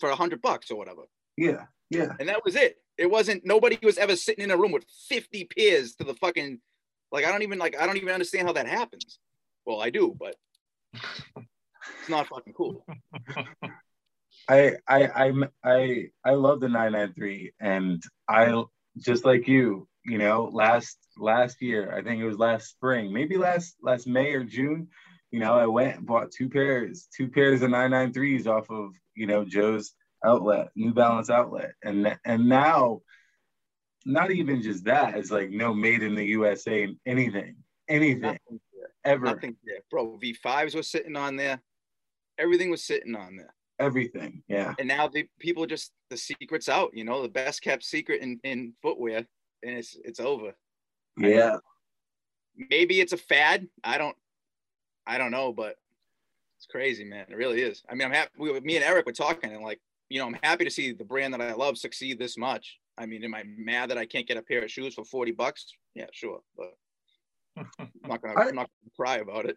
for 0.00 0.08
a 0.08 0.14
hundred 0.16 0.40
bucks 0.40 0.70
or 0.70 0.78
whatever. 0.78 1.02
yeah, 1.36 1.66
yeah. 1.90 2.12
And 2.18 2.28
that 2.30 2.42
was 2.44 2.56
it. 2.56 2.78
It 2.96 3.10
wasn't 3.10 3.44
nobody 3.44 3.78
was 3.82 3.98
ever 3.98 4.16
sitting 4.16 4.42
in 4.44 4.50
a 4.50 4.56
room 4.56 4.72
with 4.72 4.86
50 5.08 5.44
pairs 5.56 5.94
to 5.96 6.04
the 6.04 6.14
fucking 6.14 6.60
like 7.10 7.26
I 7.26 7.30
don't 7.32 7.42
even 7.42 7.58
like 7.58 7.76
I 7.78 7.84
don't 7.86 7.98
even 7.98 8.08
understand 8.08 8.46
how 8.46 8.54
that 8.54 8.66
happens. 8.66 9.18
Well, 9.66 9.80
I 9.80 9.90
do, 9.90 10.16
but 10.18 10.34
it's 10.94 12.08
not 12.08 12.28
fucking 12.28 12.52
cool. 12.54 12.84
I 14.48 14.72
I 14.88 15.06
I 15.06 15.32
I 15.64 16.06
I 16.24 16.30
love 16.32 16.60
the 16.60 16.68
993 16.68 17.52
and 17.60 18.02
I 18.28 18.62
just 18.98 19.24
like 19.24 19.46
you, 19.46 19.88
you 20.04 20.18
know, 20.18 20.50
last 20.52 20.98
last 21.16 21.62
year, 21.62 21.94
I 21.96 22.02
think 22.02 22.20
it 22.20 22.26
was 22.26 22.38
last 22.38 22.68
spring, 22.70 23.12
maybe 23.12 23.36
last 23.36 23.76
last 23.82 24.06
May 24.06 24.32
or 24.32 24.44
June, 24.44 24.88
you 25.30 25.40
know, 25.40 25.54
I 25.54 25.66
went 25.66 25.96
and 25.96 26.06
bought 26.06 26.30
two 26.30 26.48
pairs, 26.48 27.08
two 27.16 27.28
pairs 27.28 27.62
of 27.62 27.70
993s 27.70 28.46
off 28.46 28.70
of, 28.70 28.90
you 29.14 29.26
know, 29.26 29.44
Joe's 29.44 29.94
outlet, 30.24 30.68
New 30.76 30.92
Balance 30.92 31.30
outlet. 31.30 31.72
And 31.82 32.16
and 32.24 32.48
now 32.48 33.00
not 34.04 34.30
even 34.30 34.62
just 34.62 34.84
that. 34.84 35.16
It's 35.16 35.30
like 35.30 35.50
no 35.50 35.72
made 35.72 36.02
in 36.02 36.14
the 36.14 36.24
USA 36.26 36.88
anything, 37.06 37.56
anything, 37.88 38.38
ever, 39.04 39.26
Nothing 39.26 39.56
there. 39.64 39.80
Bro, 39.90 40.18
V5s 40.22 40.74
were 40.74 40.82
sitting 40.82 41.16
on 41.16 41.36
there. 41.36 41.60
Everything 42.38 42.70
was 42.70 42.84
sitting 42.84 43.14
on 43.14 43.36
there. 43.36 43.54
everything. 43.78 44.42
Yeah, 44.48 44.74
And 44.78 44.88
now 44.88 45.08
the 45.08 45.26
people 45.38 45.66
just 45.66 45.92
the 46.10 46.16
secret's 46.16 46.68
out, 46.68 46.90
you 46.94 47.04
know, 47.04 47.22
the 47.22 47.28
best 47.28 47.62
kept 47.62 47.84
secret 47.84 48.22
in, 48.22 48.38
in 48.44 48.72
footwear, 48.82 49.18
and 49.62 49.76
it's 49.78 49.96
it's 50.04 50.20
over. 50.20 50.52
yeah, 51.18 51.56
Maybe 52.70 53.00
it's 53.00 53.12
a 53.12 53.16
fad. 53.18 53.66
I 53.84 53.98
don't 53.98 54.16
I 55.06 55.18
don't 55.18 55.30
know, 55.30 55.52
but 55.52 55.76
it's 56.56 56.66
crazy, 56.66 57.04
man. 57.04 57.26
It 57.28 57.36
really 57.36 57.60
is. 57.62 57.82
I 57.90 57.94
mean, 57.94 58.06
I'm 58.06 58.12
happy 58.14 58.30
we, 58.38 58.60
me 58.60 58.76
and 58.76 58.84
Eric 58.84 59.06
were 59.06 59.12
talking 59.12 59.52
and 59.52 59.62
like, 59.64 59.80
you 60.08 60.20
know, 60.20 60.26
I'm 60.26 60.38
happy 60.42 60.64
to 60.64 60.70
see 60.70 60.92
the 60.92 61.04
brand 61.04 61.34
that 61.34 61.40
I 61.40 61.52
love 61.54 61.76
succeed 61.76 62.18
this 62.18 62.36
much. 62.38 62.78
I 62.98 63.06
mean, 63.06 63.24
am 63.24 63.34
I 63.34 63.42
mad 63.56 63.90
that 63.90 63.98
I 63.98 64.06
can't 64.06 64.28
get 64.28 64.36
a 64.36 64.42
pair 64.42 64.62
of 64.62 64.70
shoes 64.70 64.94
for 64.94 65.04
40 65.04 65.32
bucks? 65.32 65.66
Yeah, 65.94 66.06
sure. 66.12 66.40
But 66.56 66.74
I'm 67.56 67.66
not 68.06 68.22
gonna 68.22 68.38
I- 68.38 68.48
I'm 68.48 68.54
not 68.54 68.68
gonna 68.68 68.90
cry 68.96 69.16
about 69.18 69.46
it. 69.46 69.56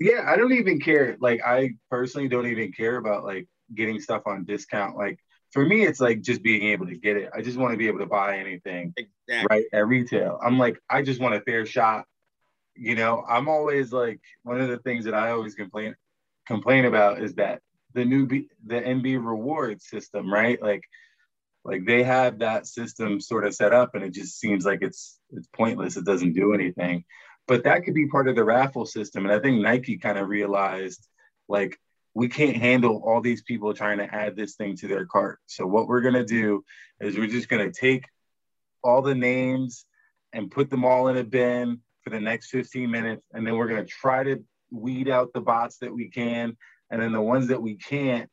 yeah. 0.00 0.24
I 0.26 0.36
don't 0.36 0.52
even 0.52 0.80
care. 0.80 1.16
Like, 1.20 1.40
I 1.44 1.70
personally 1.90 2.28
don't 2.28 2.46
even 2.46 2.72
care 2.72 2.96
about 2.96 3.24
like 3.24 3.46
getting 3.74 4.00
stuff 4.00 4.22
on 4.26 4.44
discount. 4.44 4.96
Like, 4.96 5.18
for 5.52 5.64
me, 5.64 5.84
it's 5.84 6.00
like 6.00 6.20
just 6.20 6.42
being 6.42 6.64
able 6.64 6.86
to 6.86 6.96
get 6.96 7.16
it. 7.16 7.30
I 7.34 7.40
just 7.42 7.56
want 7.58 7.72
to 7.72 7.78
be 7.78 7.86
able 7.86 8.00
to 8.00 8.06
buy 8.06 8.38
anything. 8.38 8.92
Exactly. 8.96 9.46
right 9.50 9.64
at 9.72 9.86
retail. 9.86 10.38
I'm 10.44 10.58
like, 10.58 10.78
I 10.90 11.02
just 11.02 11.20
want 11.20 11.34
a 11.36 11.40
fair 11.42 11.64
shot. 11.64 12.06
You 12.76 12.96
know, 12.96 13.24
I'm 13.28 13.48
always 13.48 13.92
like 13.92 14.20
one 14.42 14.60
of 14.60 14.68
the 14.68 14.78
things 14.78 15.04
that 15.04 15.14
I 15.14 15.30
always 15.30 15.54
complain 15.54 15.94
complain 16.46 16.84
about 16.86 17.22
is 17.22 17.34
that 17.34 17.62
the 17.94 18.04
new 18.04 18.26
B, 18.26 18.48
the 18.66 18.80
NB 18.80 19.24
reward 19.24 19.80
system, 19.80 20.30
right? 20.32 20.60
Like, 20.60 20.82
like 21.64 21.86
they 21.86 22.02
have 22.02 22.40
that 22.40 22.66
system 22.66 23.20
sort 23.20 23.46
of 23.46 23.54
set 23.54 23.72
up, 23.72 23.94
and 23.94 24.02
it 24.02 24.12
just 24.12 24.40
seems 24.40 24.64
like 24.66 24.80
it's 24.82 25.20
it's 25.30 25.46
pointless. 25.54 25.96
It 25.96 26.04
doesn't 26.04 26.32
do 26.32 26.52
anything. 26.52 27.04
But 27.46 27.64
that 27.64 27.84
could 27.84 27.94
be 27.94 28.08
part 28.08 28.28
of 28.28 28.36
the 28.36 28.44
raffle 28.44 28.86
system, 28.86 29.24
and 29.24 29.34
I 29.34 29.38
think 29.38 29.60
Nike 29.60 29.98
kind 29.98 30.18
of 30.18 30.28
realized 30.28 31.06
like 31.48 31.78
we 32.14 32.28
can't 32.28 32.56
handle 32.56 33.02
all 33.04 33.20
these 33.20 33.42
people 33.42 33.74
trying 33.74 33.98
to 33.98 34.14
add 34.14 34.36
this 34.36 34.54
thing 34.54 34.76
to 34.76 34.88
their 34.88 35.04
cart. 35.04 35.40
So 35.46 35.66
what 35.66 35.88
we're 35.88 36.00
gonna 36.00 36.24
do 36.24 36.64
is 37.00 37.18
we're 37.18 37.26
just 37.26 37.48
gonna 37.48 37.72
take 37.72 38.04
all 38.82 39.02
the 39.02 39.14
names 39.14 39.84
and 40.32 40.50
put 40.50 40.68
them 40.68 40.84
all 40.84 41.08
in 41.08 41.16
a 41.16 41.24
bin 41.24 41.80
for 42.02 42.10
the 42.10 42.20
next 42.20 42.50
15 42.50 42.90
minutes. 42.90 43.26
And 43.32 43.46
then 43.46 43.56
we're 43.56 43.68
going 43.68 43.84
to 43.84 43.90
try 43.90 44.22
to 44.22 44.44
weed 44.70 45.08
out 45.08 45.32
the 45.32 45.40
bots 45.40 45.78
that 45.78 45.92
we 45.92 46.10
can. 46.10 46.56
And 46.90 47.00
then 47.00 47.12
the 47.12 47.20
ones 47.20 47.48
that 47.48 47.62
we 47.62 47.76
can't, 47.76 48.28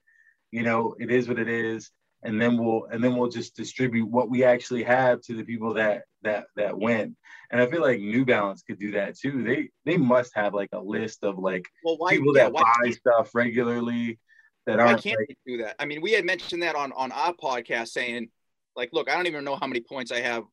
you 0.52 0.64
know, 0.64 0.96
it 1.00 1.10
is 1.10 1.28
what 1.30 1.40
it 1.40 1.48
is. 1.48 1.90
And 2.24 2.40
then 2.40 2.58
we'll 2.58 2.86
and 2.92 3.04
then 3.04 3.16
we'll 3.16 3.32
just 3.32 3.56
distribute 3.56 4.06
what 4.06 4.30
we 4.30 4.44
actually 4.44 4.84
have 4.84 5.22
to 5.22 5.36
the 5.36 5.44
people 5.44 5.74
that 5.76 6.04
that 6.24 6.46
that 6.56 6.78
win. 6.78 7.16
And 7.52 7.62
I 7.62 7.68
feel 7.68 7.82
like 7.82 8.00
New 8.00 8.26
Balance 8.26 8.62
could 8.64 8.80
do 8.80 8.92
that 8.92 9.18
too. 9.18 9.44
They 9.44 9.70
they 9.86 9.98
must 9.98 10.32
have 10.36 10.54
like 10.54 10.70
a 10.74 10.80
list 10.80 11.24
of 11.24 11.38
like 11.38 11.66
Well, 11.84 11.98
why, 11.98 12.12
people 12.12 12.36
yeah, 12.36 12.44
that 12.44 12.54
why 12.54 12.64
buy 12.84 12.92
stuff 12.92 13.32
regularly 13.36 14.20
that 14.68 14.78
why 14.78 14.86
aren't 14.92 15.04
can't 15.04 15.20
like, 15.20 15.38
do 15.46 15.58
that? 15.58 15.76
I 15.80 15.86
mean, 15.86 16.02
we 16.02 16.12
had 16.14 16.26
mentioned 16.26 16.64
that 16.64 16.76
on 16.76 16.92
on 16.94 17.12
our 17.12 17.34
podcast, 17.34 17.90
saying 17.90 18.30
like, 18.76 18.90
look, 18.94 19.10
I 19.10 19.16
don't 19.16 19.28
even 19.28 19.44
know 19.44 19.56
how 19.58 19.68
many 19.68 19.82
points 19.82 20.12
I 20.12 20.22
have, 20.22 20.44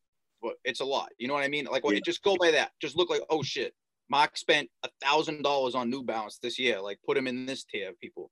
but 0.42 0.54
it's 0.64 0.80
a 0.80 0.84
lot. 0.84 1.10
You 1.18 1.28
know 1.28 1.34
what 1.34 1.44
I 1.44 1.48
mean? 1.48 1.66
Like, 1.66 1.84
well, 1.84 1.92
Yeah. 1.94 2.00
just 2.04 2.22
go 2.22 2.36
by 2.40 2.50
that. 2.52 2.72
Just 2.80 2.96
look 2.96 3.10
like, 3.10 3.22
oh 3.30 3.42
shit, 3.42 3.74
Mark 4.10 4.36
spent 4.36 4.68
a 4.82 4.88
thousand 5.02 5.42
dollars 5.42 5.74
on 5.76 5.88
New 5.90 6.02
Balance 6.02 6.38
this 6.42 6.58
year. 6.58 6.80
Like, 6.80 6.98
put 7.06 7.16
him 7.16 7.26
in 7.28 7.46
this 7.46 7.64
tier 7.64 7.90
of 7.90 8.00
people. 8.00 8.30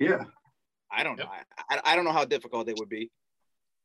yeah. 0.00 0.24
I 0.90 1.02
don't 1.02 1.18
Yep. 1.18 1.26
know. 1.26 1.32
I, 1.32 1.76
I, 1.76 1.92
I 1.92 1.96
don't 1.96 2.04
know 2.04 2.12
how 2.12 2.24
difficult 2.24 2.68
it 2.68 2.76
would 2.78 2.88
be. 2.88 3.10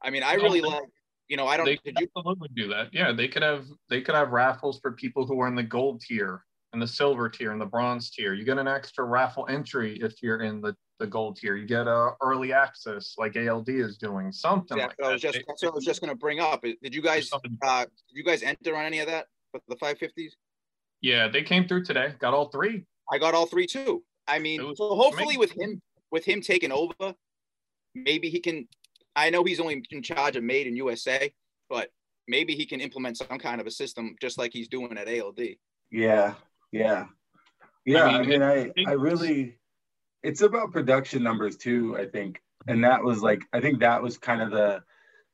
I 0.03 0.11
mean, 0.11 0.21
I 0.23 0.35
really 0.35 0.61
like. 0.61 0.83
You 1.31 1.37
know, 1.37 1.47
I 1.47 1.55
don't. 1.55 1.65
they 1.65 1.77
could 1.77 1.97
you? 1.97 2.09
absolutely 2.13 2.49
do 2.57 2.67
that. 2.67 2.89
Yeah, 2.91 3.13
they 3.13 3.29
could 3.29 3.41
have 3.41 3.65
they 3.89 4.01
could 4.01 4.15
have 4.15 4.31
raffles 4.31 4.81
for 4.81 4.91
people 4.91 5.25
who 5.25 5.39
are 5.39 5.47
in 5.47 5.55
the 5.55 5.63
gold 5.63 6.01
tier 6.01 6.43
and 6.73 6.81
the 6.81 6.87
silver 6.87 7.29
tier 7.29 7.53
and 7.53 7.61
the 7.61 7.65
bronze 7.65 8.11
tier. 8.11 8.33
You 8.33 8.43
get 8.43 8.57
an 8.57 8.67
extra 8.67 9.05
raffle 9.05 9.47
entry 9.49 9.97
if 10.01 10.21
you're 10.21 10.41
in 10.41 10.59
the, 10.59 10.75
the 10.99 11.07
gold 11.07 11.37
tier. 11.37 11.55
You 11.55 11.65
get 11.65 11.87
a 11.87 12.11
early 12.21 12.51
access 12.51 13.15
like 13.17 13.37
ALD 13.37 13.69
is 13.69 13.97
doing 13.97 14.33
something 14.33 14.77
Yeah, 14.77 14.87
like 14.87 14.97
I 15.01 15.13
was 15.13 15.21
that. 15.21 15.31
just. 15.35 15.45
That's 15.47 15.63
what 15.63 15.71
I 15.71 15.75
was 15.75 15.85
just 15.85 16.01
gonna 16.01 16.15
bring 16.15 16.41
up. 16.41 16.63
Did 16.63 16.93
you 16.93 17.01
guys? 17.01 17.31
Uh, 17.63 17.85
did 17.85 17.89
you 18.09 18.25
guys 18.25 18.43
enter 18.43 18.75
on 18.75 18.83
any 18.83 18.99
of 18.99 19.07
that? 19.07 19.27
With 19.53 19.63
the 19.69 19.77
550s? 19.77 20.31
yeah, 20.99 21.29
they 21.29 21.43
came 21.43 21.65
through 21.65 21.85
today. 21.85 22.13
Got 22.19 22.33
all 22.33 22.49
three. 22.49 22.83
I 23.09 23.19
got 23.19 23.33
all 23.33 23.45
three 23.45 23.67
too. 23.67 24.03
I 24.27 24.39
mean, 24.39 24.59
so 24.75 24.95
hopefully 24.95 25.35
amazing. 25.35 25.39
with 25.39 25.51
him 25.53 25.81
with 26.11 26.25
him 26.25 26.41
taking 26.41 26.73
over, 26.73 27.15
maybe 27.95 28.29
he 28.29 28.41
can. 28.41 28.67
I 29.15 29.29
know 29.29 29.43
he's 29.43 29.59
only 29.59 29.83
in 29.91 30.01
charge 30.01 30.35
of 30.35 30.43
Made 30.43 30.67
in 30.67 30.75
USA, 30.75 31.33
but 31.69 31.89
maybe 32.27 32.55
he 32.55 32.65
can 32.65 32.79
implement 32.79 33.17
some 33.17 33.37
kind 33.39 33.59
of 33.59 33.67
a 33.67 33.71
system 33.71 34.15
just 34.21 34.37
like 34.37 34.53
he's 34.53 34.67
doing 34.67 34.97
at 34.97 35.07
ALD. 35.07 35.41
Yeah, 35.91 36.35
yeah, 36.71 37.05
yeah. 37.85 38.05
I 38.05 38.21
mean, 38.21 38.29
mean, 38.29 38.41
I, 38.41 38.71
I 38.87 38.93
really, 38.93 39.57
it's 40.23 40.41
about 40.41 40.71
production 40.71 41.23
numbers 41.23 41.57
too. 41.57 41.97
I 41.97 42.05
think, 42.05 42.41
and 42.67 42.83
that 42.83 43.03
was 43.03 43.21
like, 43.21 43.41
I 43.51 43.59
think 43.59 43.79
that 43.79 44.01
was 44.01 44.17
kind 44.17 44.41
of 44.41 44.51
the, 44.51 44.83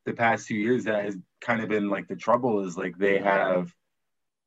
the 0.05 0.13
past 0.13 0.47
two 0.47 0.55
years 0.55 0.85
that 0.85 1.03
has 1.03 1.17
kind 1.41 1.61
of 1.61 1.69
been 1.69 1.89
like 1.89 2.07
the 2.07 2.15
trouble 2.15 2.65
is 2.65 2.77
like 2.77 2.97
they 2.97 3.19
have, 3.19 3.71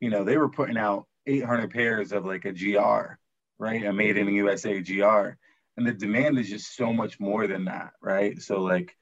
you 0.00 0.10
know, 0.10 0.24
they 0.24 0.38
were 0.38 0.48
putting 0.48 0.78
out 0.78 1.06
800 1.26 1.70
pairs 1.70 2.12
of 2.12 2.24
like 2.24 2.46
a 2.46 2.52
GR, 2.52 3.18
right, 3.58 3.84
a 3.84 3.92
made 3.92 4.16
in 4.16 4.26
the 4.26 4.32
USA 4.32 4.80
GR, 4.80 5.36
and 5.76 5.86
the 5.86 5.92
demand 5.92 6.38
is 6.38 6.48
just 6.48 6.74
so 6.74 6.92
much 6.92 7.20
more 7.20 7.46
than 7.46 7.66
that, 7.66 7.92
right? 8.02 8.40
So 8.40 8.62
like, 8.62 8.96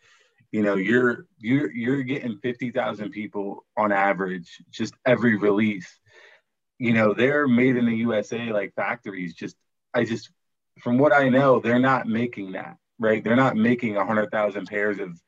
you 0.53 0.63
know, 0.63 0.77
you're 0.77 1.27
you're 1.39 1.71
you're 1.71 2.03
getting 2.03 2.39
50,000 2.39 3.11
people 3.11 3.67
on 3.77 3.93
average 3.93 4.63
just 4.71 4.95
every 5.05 5.37
release 5.37 5.99
you 6.79 6.93
know, 6.93 7.13
they're 7.13 7.49
made 7.49 7.77
in 7.77 7.87
the 7.87 7.97
USA 7.97 8.53
like 8.53 8.75
factories. 8.75 9.35
Just, 9.35 9.57
I 9.93 10.05
just, 10.05 10.31
from 10.81 10.99
what 10.99 11.13
I 11.13 11.29
know, 11.29 11.61
they're 11.61 11.81
not 11.81 12.07
making 12.07 12.53
that, 12.53 12.77
right? 12.99 13.23
They're 13.23 13.37
not 13.37 13.57
making 13.57 13.97
a 13.97 14.07
hundred 14.07 14.31
thousand 14.31 14.67
pairs 14.67 15.01
of 15.01 15.21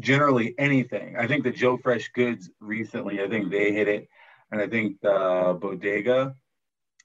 generally 0.00 0.54
anything. 0.58 1.16
I 1.16 1.26
think 1.26 1.44
the 1.44 1.52
Joe 1.52 1.76
Fresh 1.76 2.10
Goods 2.14 2.50
recently, 2.60 3.22
I 3.22 3.28
think 3.28 3.50
they 3.50 3.72
hit 3.72 3.86
it, 3.86 4.08
and 4.50 4.60
I 4.60 4.66
think 4.66 5.00
the 5.00 5.56
Bodega, 5.60 6.34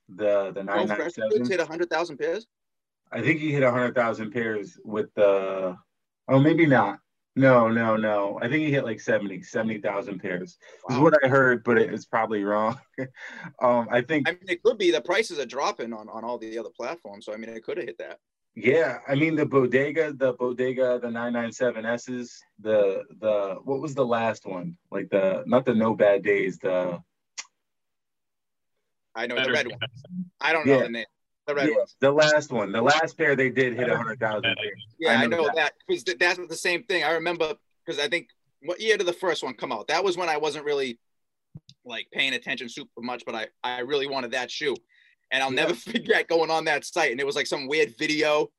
the 0.09 0.51
the 0.51 0.63
997 0.63 1.29
Joe 1.29 1.37
Fresh 1.37 1.49
hit 1.49 1.67
hundred 1.67 1.89
thousand 1.89 2.17
pairs. 2.17 2.47
I 3.11 3.21
think 3.21 3.39
he 3.39 3.51
hit 3.51 3.61
a 3.61 3.71
hundred 3.71 3.93
thousand 3.93 4.31
pairs 4.31 4.79
with 4.83 5.13
the, 5.13 5.77
oh 6.27 6.39
maybe 6.39 6.65
not. 6.65 6.97
No, 7.35 7.67
no, 7.67 7.97
no. 7.97 8.37
I 8.41 8.47
think 8.47 8.63
he 8.63 8.71
hit 8.71 8.83
like 8.85 8.99
70, 8.99 9.41
70,000 9.41 10.19
pairs. 10.19 10.57
Is 10.89 10.97
what 10.97 11.17
I 11.23 11.27
heard, 11.27 11.63
but 11.63 11.79
it's 11.79 12.05
probably 12.05 12.43
wrong. 12.43 12.79
um, 13.61 13.87
I 13.91 14.01
think 14.01 14.29
I 14.29 14.33
mean, 14.33 14.41
it 14.47 14.61
could 14.61 14.77
be 14.77 14.91
the 14.91 15.01
prices 15.01 15.39
are 15.39 15.45
dropping 15.45 15.93
on 15.93 16.09
on 16.09 16.23
all 16.23 16.37
the 16.37 16.59
other 16.59 16.69
platforms, 16.69 17.25
so 17.25 17.33
I 17.33 17.37
mean, 17.37 17.49
it 17.49 17.63
could 17.63 17.77
have 17.77 17.87
hit 17.87 17.97
that. 17.97 18.19
Yeah, 18.55 18.99
I 19.07 19.15
mean 19.15 19.35
the 19.35 19.47
bodega, 19.47 20.13
the 20.13 20.33
bodega, 20.33 20.99
the 21.01 21.07
997S's, 21.07 22.39
the 22.59 23.03
the 23.19 23.55
what 23.63 23.81
was 23.81 23.95
the 23.95 24.05
last 24.05 24.45
one? 24.45 24.77
Like 24.91 25.09
the 25.09 25.43
not 25.47 25.65
the 25.65 25.73
no 25.73 25.95
bad 25.95 26.21
days, 26.21 26.59
the 26.59 27.01
I 29.15 29.25
know 29.25 29.43
the 29.43 29.51
red 29.51 29.67
one. 29.67 29.79
I 30.39 30.53
don't 30.53 30.67
know 30.67 30.77
Yeah. 30.77 30.83
the 30.83 30.89
name. 30.89 31.05
The 31.45 31.55
red 31.55 31.69
yeah, 31.69 31.75
ones. 31.75 31.95
the 31.99 32.11
last 32.11 32.51
one. 32.51 32.71
The 32.71 32.81
last 32.81 33.17
pair 33.17 33.35
they 33.35 33.49
did 33.49 33.73
hit 33.75 33.89
a 33.89 33.97
hundred 33.97 34.19
thousand 34.19 34.55
Yeah, 34.99 35.11
I 35.11 35.15
I 35.15 35.25
know 35.25 35.37
know 35.37 35.43
that. 35.47 35.55
that 35.55 35.73
because 35.87 36.03
that's 36.19 36.39
the 36.47 36.55
same 36.55 36.83
thing. 36.83 37.03
I 37.03 37.11
remember 37.11 37.55
because 37.85 37.99
I 37.99 38.07
think 38.07 38.27
what 38.61 38.79
year 38.79 38.97
did 38.97 39.07
the 39.07 39.13
first 39.13 39.43
one 39.43 39.53
come 39.53 39.71
out? 39.71 39.87
That 39.89 40.03
was 40.03 40.15
when 40.15 40.29
I 40.29 40.37
wasn't 40.37 40.63
really 40.65 40.99
like 41.85 42.07
paying 42.13 42.33
attention 42.33 42.69
super 42.69 43.01
much, 43.01 43.23
but 43.25 43.35
I 43.35 43.47
I 43.63 43.79
really 43.79 44.07
wanted 44.07 44.31
that 44.31 44.49
shoe, 44.49 44.75
and 45.31 45.43
I'll 45.43 45.51
never 45.51 45.73
forget 45.91 46.29
going 46.29 46.49
on 46.49 46.63
that 46.65 46.85
site 46.85 47.11
and 47.11 47.19
it 47.19 47.25
was 47.25 47.35
like 47.35 47.47
some 47.47 47.67
weird 47.67 47.93
video, 47.99 48.49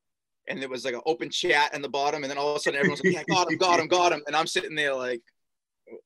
and 0.47 0.61
there 0.61 0.69
was 0.69 0.85
like 0.85 0.93
an 0.93 1.01
open 1.07 1.31
chat 1.31 1.73
in 1.73 1.81
the 1.81 1.89
bottom, 1.89 2.23
and 2.23 2.29
then 2.29 2.37
all 2.37 2.51
of 2.51 2.57
a 2.57 2.59
sudden 2.59 2.79
everyone's 2.79 3.03
like, 3.03 3.13
"Yeah, 3.13 3.23
got 3.27 3.49
him, 3.51 3.57
got 3.57 3.79
him, 3.79 3.87
got 3.87 4.11
him," 4.13 4.21
and 4.27 4.35
I'm 4.35 4.47
sitting 4.47 4.75
there 4.75 4.93
like. 4.93 5.21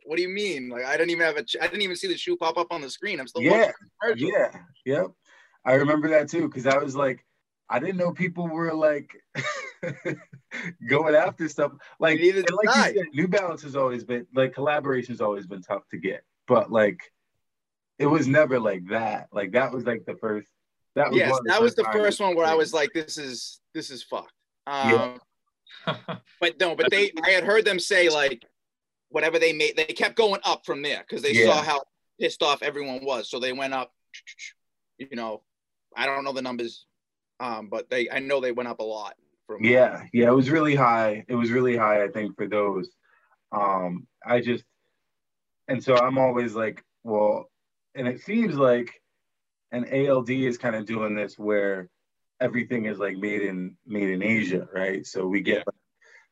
What 0.04 0.18
do 0.18 0.22
you 0.22 0.28
mean? 0.28 0.68
Like 0.68 0.84
I 0.84 0.98
didn't 0.98 1.12
even 1.12 1.26
have 1.26 1.38
a. 1.38 1.44
ch- 1.44 1.56
I 1.62 1.66
didn't 1.68 1.84
even 1.84 1.96
see 1.96 2.10
the 2.10 2.18
shoe 2.18 2.36
pop 2.36 2.58
up 2.58 2.68
on 2.70 2.82
the 2.82 2.90
screen. 2.90 3.18
I'm 3.18 3.28
still 3.30 3.42
Yeah, 3.44 3.52
watching 3.52 3.74
the 3.82 3.90
commercial. 4.02 4.30
Yeah, 4.30 4.60
yep. 4.86 5.12
I 5.66 5.74
remember 5.74 6.10
that 6.10 6.30
too 6.30 6.48
because 6.48 6.66
I 6.66 6.78
was 6.78 6.96
like, 6.96 7.26
I 7.70 7.80
didn't 7.80 7.98
know 7.98 8.12
people 8.12 8.48
were 8.48 8.74
like 8.74 9.12
going 10.90 11.16
after 11.16 11.48
stuff. 11.48 11.74
Like, 12.00 12.20
Neither 12.20 12.40
and 12.40 12.48
did 12.48 12.56
like 12.56 12.70
I. 12.70 12.90
you 12.90 12.98
said, 12.98 13.06
New 13.14 13.28
Balance 13.28 13.62
has 13.64 13.76
always 13.76 14.04
been 14.04 14.26
like 14.34 14.54
collaboration's 14.54 15.22
always 15.22 15.46
been 15.46 15.62
tough 15.62 15.88
to 15.92 15.98
get, 15.98 16.24
but 16.48 16.72
like, 16.72 17.00
it 18.00 18.08
was 18.08 18.28
never 18.28 18.60
like 18.60 18.88
that. 18.90 19.28
Like 19.32 19.52
that 19.52 19.72
was 19.72 19.86
like 19.86 20.06
the 20.06 20.16
first. 20.16 20.48
That 20.96 21.12
was 21.12 21.20
Yes, 21.20 21.30
one 21.30 21.40
of 21.42 21.46
that 21.46 21.62
was 21.62 21.76
the 21.76 21.88
first 21.92 22.20
one 22.20 22.36
where 22.36 22.48
I 22.48 22.56
was 22.56 22.74
like, 22.74 22.92
"This 22.94 23.18
is 23.18 23.60
this 23.74 23.92
is 23.92 24.02
fucked." 24.04 24.34
Um, 24.66 25.20
Yeah. 25.88 26.16
But 26.42 26.58
no, 26.60 26.74
but 26.74 26.90
they, 26.90 27.12
I 27.26 27.32
had 27.32 27.44
heard 27.44 27.66
them 27.66 27.80
say 27.80 28.10
like, 28.10 28.46
whatever 29.10 29.40
they 29.40 29.52
made, 29.52 29.76
they 29.76 29.84
kept 29.84 30.16
going 30.16 30.40
up 30.46 30.66
from 30.66 30.82
there 30.82 31.04
because 31.06 31.22
they 31.22 31.34
saw 31.34 31.62
how 31.62 31.82
pissed 32.20 32.42
off 32.42 32.64
everyone 32.64 33.04
was. 33.04 33.30
So 33.30 33.40
they 33.40 33.52
went 33.52 33.74
up, 33.74 33.92
you 34.98 35.10
know, 35.12 35.42
I 35.96 36.06
don't 36.06 36.24
know 36.24 36.34
the 36.34 36.42
numbers, 36.42 36.86
um, 37.40 37.68
but 37.70 37.90
they, 37.90 38.10
I 38.10 38.20
know 38.20 38.40
they 38.40 38.52
went 38.52 38.70
up 38.70 38.80
a 38.80 38.84
lot. 38.84 39.16
From 39.48 39.64
Yeah, 39.64 40.04
yeah, 40.14 40.28
it 40.28 40.36
was 40.36 40.52
really 40.52 40.76
high. 40.76 41.26
It 41.28 41.36
was 41.36 41.52
really 41.52 41.76
high, 41.76 42.04
I 42.04 42.10
think, 42.10 42.36
for 42.36 42.48
those. 42.48 42.90
Um, 43.52 44.06
I 44.24 44.42
just 44.42 44.64
and 45.70 45.84
so 45.84 45.96
I'm 45.96 46.18
always 46.18 46.56
like, 46.56 46.84
well, 47.04 47.50
and 47.96 48.08
it 48.08 48.22
seems 48.22 48.56
like 48.56 48.92
an 49.72 49.86
ALD 49.92 50.32
is 50.32 50.58
kind 50.58 50.76
of 50.76 50.86
doing 50.86 51.16
this 51.16 51.38
where 51.38 51.90
everything 52.42 52.86
is 52.86 52.98
like 52.98 53.18
made 53.18 53.42
in 53.44 53.76
made 53.86 54.10
in 54.10 54.24
Asia, 54.24 54.68
right? 54.74 55.06
So 55.06 55.28
we 55.28 55.42
get 55.42 55.66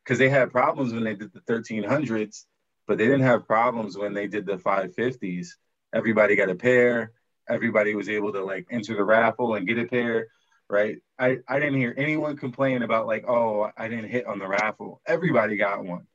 because 0.04 0.18
they 0.18 0.30
had 0.30 0.52
problems 0.52 0.94
when 0.94 1.04
they 1.04 1.16
did 1.16 1.32
the 1.34 1.42
1300s, 1.42 2.46
but 2.88 2.98
they 2.98 3.06
didn't 3.06 3.22
have 3.22 3.46
problems 3.46 3.98
when 3.98 4.14
they 4.14 4.28
did 4.28 4.46
the 4.46 4.58
550s. 4.58 5.50
Everybody 5.94 6.36
got 6.36 6.50
a 6.50 6.56
pair. 6.56 7.12
Everybody 7.50 7.96
was 7.96 8.10
able 8.10 8.34
to 8.34 8.44
like 8.44 8.68
enter 8.72 8.96
the 8.96 9.04
raffle 9.04 9.56
and 9.56 9.68
get 9.68 9.80
a 9.80 9.86
pair, 9.86 10.28
right? 10.70 10.98
I, 11.20 11.38
I 11.48 11.60
didn't 11.60 11.80
hear 11.80 11.94
anyone 11.98 12.38
complain 12.38 12.84
about 12.84 13.08
like, 13.08 13.26
oh, 13.28 13.70
I 13.78 13.88
didn't 13.88 14.10
hit 14.10 14.28
on 14.28 14.40
the 14.40 14.48
raffle. 14.48 15.02
Everybody 15.06 15.58
got 15.58 15.86
one. 15.86 16.06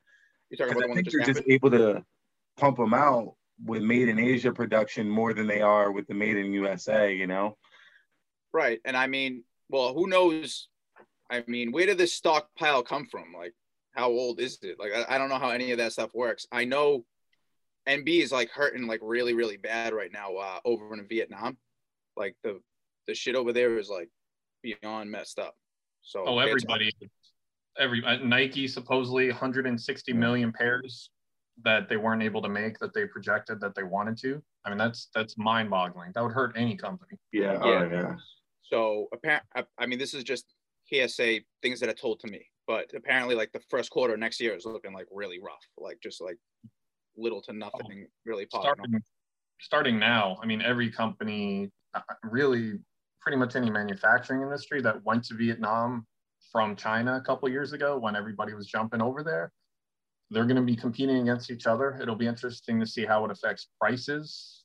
You're 0.50 0.58
talking 0.58 0.82
about 0.82 0.90
I 0.90 0.94
think 0.94 1.06
just 1.06 1.16
they're 1.16 1.34
just 1.34 1.48
able 1.48 1.70
to 1.70 2.04
pump 2.56 2.76
them 2.76 2.94
out 2.94 3.34
with 3.64 3.82
made 3.82 4.08
in 4.08 4.18
Asia 4.18 4.52
production 4.52 5.08
more 5.08 5.32
than 5.32 5.46
they 5.46 5.60
are 5.60 5.92
with 5.92 6.06
the 6.06 6.14
made 6.14 6.36
in 6.36 6.52
USA, 6.52 7.14
you 7.14 7.26
know? 7.26 7.56
Right. 8.52 8.80
And 8.84 8.96
I 8.96 9.06
mean, 9.06 9.44
well, 9.68 9.94
who 9.94 10.06
knows? 10.06 10.68
I 11.30 11.44
mean, 11.46 11.72
where 11.72 11.86
did 11.86 11.98
this 11.98 12.14
stockpile 12.14 12.82
come 12.82 13.06
from? 13.06 13.32
Like, 13.36 13.54
how 13.92 14.08
old 14.08 14.40
is 14.40 14.58
it? 14.62 14.78
Like, 14.78 14.92
I, 14.94 15.14
I 15.14 15.18
don't 15.18 15.28
know 15.28 15.38
how 15.38 15.50
any 15.50 15.72
of 15.72 15.78
that 15.78 15.92
stuff 15.92 16.10
works. 16.14 16.46
I 16.52 16.64
know 16.64 17.04
NB 17.88 18.22
is 18.22 18.32
like 18.32 18.50
hurting 18.50 18.86
like 18.86 19.00
really, 19.02 19.34
really 19.34 19.56
bad 19.56 19.92
right 19.92 20.12
now 20.12 20.34
uh, 20.36 20.60
over 20.64 20.94
in 20.94 21.06
Vietnam. 21.08 21.56
Like 22.16 22.36
the 22.42 22.60
the 23.06 23.14
shit 23.14 23.34
over 23.34 23.52
there 23.52 23.78
is 23.78 23.88
like 23.88 24.08
beyond 24.62 25.10
messed 25.10 25.38
up. 25.38 25.54
So 26.02 26.24
Oh, 26.26 26.38
everybody, 26.38 26.90
every 27.78 28.04
uh, 28.04 28.16
Nike 28.18 28.68
supposedly 28.68 29.28
160 29.28 30.12
million 30.12 30.52
pairs 30.52 31.10
that 31.64 31.88
they 31.88 31.96
weren't 31.96 32.22
able 32.22 32.42
to 32.42 32.48
make 32.48 32.78
that 32.78 32.94
they 32.94 33.06
projected 33.06 33.60
that 33.60 33.74
they 33.74 33.82
wanted 33.82 34.16
to. 34.18 34.42
I 34.64 34.70
mean, 34.70 34.78
that's 34.78 35.08
that's 35.14 35.36
mind-boggling. 35.36 36.12
That 36.14 36.22
would 36.22 36.32
hurt 36.32 36.54
any 36.56 36.76
company. 36.76 37.18
Yeah. 37.32 37.52
Yeah. 37.54 37.58
Oh, 37.62 37.88
yeah. 37.90 38.14
So 38.62 39.08
apparent. 39.12 39.42
I, 39.54 39.64
I 39.78 39.86
mean, 39.86 39.98
this 39.98 40.14
is 40.14 40.24
just 40.24 40.46
hearsay 40.84 41.44
things 41.62 41.80
that 41.80 41.88
are 41.88 41.94
told 41.94 42.20
to 42.20 42.26
me. 42.28 42.46
But 42.66 42.92
apparently, 42.94 43.34
like 43.34 43.52
the 43.52 43.60
first 43.68 43.90
quarter 43.90 44.16
next 44.16 44.40
year 44.40 44.54
is 44.54 44.64
looking 44.64 44.92
like 44.92 45.06
really 45.10 45.40
rough. 45.40 45.66
Like 45.76 45.98
just 46.02 46.20
like 46.20 46.38
little 47.16 47.42
to 47.42 47.52
nothing 47.52 48.06
really 48.24 48.46
popping. 48.46 48.70
Starting, 48.74 49.00
starting 49.60 49.98
now, 49.98 50.38
I 50.42 50.46
mean, 50.46 50.62
every 50.62 50.90
company, 50.90 51.70
uh, 51.94 52.00
really, 52.22 52.78
pretty 53.20 53.38
much 53.38 53.54
any 53.54 53.70
manufacturing 53.70 54.42
industry 54.42 54.80
that 54.82 55.02
went 55.04 55.24
to 55.24 55.34
Vietnam 55.34 56.06
from 56.50 56.74
China 56.76 57.16
a 57.16 57.20
couple 57.20 57.48
years 57.48 57.72
ago 57.72 57.98
when 57.98 58.16
everybody 58.16 58.54
was 58.54 58.66
jumping 58.66 59.00
over 59.00 59.22
there, 59.22 59.52
they're 60.30 60.46
going 60.46 60.56
to 60.56 60.62
be 60.62 60.74
competing 60.76 61.18
against 61.18 61.50
each 61.50 61.66
other. 61.66 61.98
It'll 62.00 62.16
be 62.16 62.26
interesting 62.26 62.80
to 62.80 62.86
see 62.86 63.04
how 63.04 63.24
it 63.24 63.30
affects 63.30 63.68
prices 63.80 64.64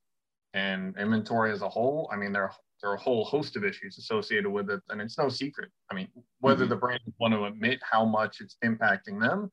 and 0.53 0.97
inventory 0.97 1.51
as 1.51 1.61
a 1.61 1.69
whole. 1.69 2.09
I 2.11 2.15
mean, 2.15 2.31
there, 2.31 2.51
there 2.81 2.89
are 2.89 2.95
a 2.95 2.99
whole 2.99 3.25
host 3.25 3.55
of 3.57 3.63
issues 3.63 3.97
associated 3.97 4.49
with 4.49 4.69
it, 4.69 4.81
and 4.89 5.01
it's 5.01 5.17
no 5.17 5.29
secret. 5.29 5.69
I 5.91 5.93
mean, 5.93 6.07
whether 6.39 6.65
Mhm. 6.65 6.69
the 6.69 6.75
brands 6.77 7.03
want 7.19 7.33
to 7.33 7.45
admit 7.45 7.79
how 7.83 8.05
much 8.05 8.41
it's 8.41 8.57
impacting 8.63 9.19
them 9.19 9.51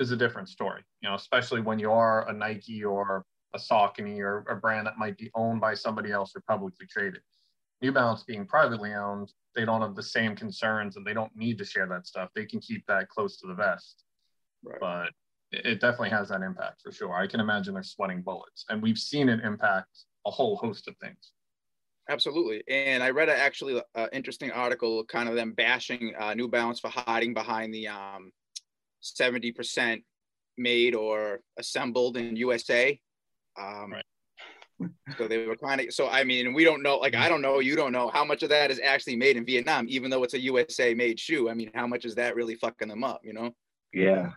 is 0.00 0.10
a 0.10 0.16
different 0.16 0.48
story. 0.48 0.82
You 1.02 1.08
know, 1.08 1.14
especially 1.14 1.60
when 1.60 1.78
you 1.78 1.92
are 1.92 2.28
a 2.28 2.32
Nike 2.32 2.84
or 2.84 3.24
a 3.54 3.58
Saucony 3.58 4.20
or 4.20 4.44
a 4.48 4.56
brand 4.56 4.86
that 4.86 4.98
might 4.98 5.18
be 5.18 5.30
owned 5.34 5.60
by 5.60 5.74
somebody 5.74 6.10
else 6.12 6.32
or 6.34 6.42
publicly 6.48 6.86
traded. 6.86 7.20
New 7.82 7.92
Balance 7.92 8.22
being 8.22 8.46
privately 8.46 8.94
owned, 8.94 9.32
they 9.54 9.64
don't 9.64 9.80
have 9.80 9.96
the 9.96 10.02
same 10.02 10.36
concerns 10.36 10.96
and 10.96 11.06
they 11.06 11.14
don't 11.14 11.34
need 11.34 11.58
to 11.58 11.64
share 11.64 11.86
that 11.88 12.06
stuff. 12.06 12.30
They 12.34 12.44
can 12.44 12.60
keep 12.60 12.84
that 12.86 13.08
close 13.08 13.38
to 13.38 13.46
the 13.46 13.54
vest. 13.54 14.04
Right. 14.62 14.80
But 14.80 15.10
it 15.50 15.66
it 15.66 15.80
definitely 15.80 16.10
has 16.10 16.28
that 16.28 16.42
impact 16.42 16.82
for 16.82 16.92
sure. 16.92 17.14
I 17.14 17.26
can 17.26 17.40
imagine 17.40 17.74
they're 17.74 17.82
sweating 17.82 18.22
bullets, 18.22 18.64
and 18.68 18.82
we've 18.82 18.98
seen 18.98 19.28
it 19.28 19.40
impact 19.42 20.04
a 20.26 20.30
whole 20.30 20.56
host 20.56 20.86
of 20.88 20.96
things. 20.98 21.32
Absolutely. 22.08 22.62
And 22.68 23.02
I 23.02 23.10
read 23.10 23.28
a 23.28 23.36
actually 23.36 23.80
an 23.94 24.08
interesting 24.12 24.50
article, 24.50 25.04
kind 25.04 25.28
of 25.28 25.34
them 25.36 25.52
bashing 25.52 26.12
uh, 26.18 26.34
New 26.34 26.48
Balance 26.48 26.80
for 26.80 26.88
hiding 26.88 27.34
behind 27.34 27.72
the 27.72 27.88
um, 27.88 28.32
70% 29.02 30.02
made 30.58 30.94
or 30.94 31.40
assembled 31.58 32.16
in 32.16 32.36
USA. 32.36 33.00
Um, 33.58 33.92
Right. 33.92 34.04
So 35.18 35.28
they 35.28 35.46
were 35.46 35.56
kind 35.56 35.80
of, 35.80 35.92
so 35.92 36.08
I 36.08 36.24
mean, 36.24 36.54
we 36.54 36.64
don't 36.64 36.82
know, 36.82 36.96
like, 36.96 37.14
I 37.14 37.28
don't 37.28 37.42
know, 37.42 37.58
you 37.58 37.76
don't 37.76 37.92
know 37.92 38.08
how 38.08 38.24
much 38.24 38.42
of 38.42 38.48
that 38.48 38.70
is 38.70 38.80
actually 38.82 39.16
made 39.16 39.36
in 39.36 39.44
Vietnam, 39.44 39.86
even 39.88 40.10
though 40.10 40.24
it's 40.24 40.34
a 40.34 40.40
USA 40.40 40.94
made 40.94 41.20
shoe. 41.20 41.50
I 41.50 41.54
mean, 41.54 41.70
how 41.74 41.86
much 41.86 42.04
is 42.04 42.14
that 42.14 42.34
really 42.34 42.54
fucking 42.54 42.88
them 42.88 43.04
up, 43.04 43.20
you 43.22 43.32
know? 43.32 43.50
Yeah. 43.92 44.30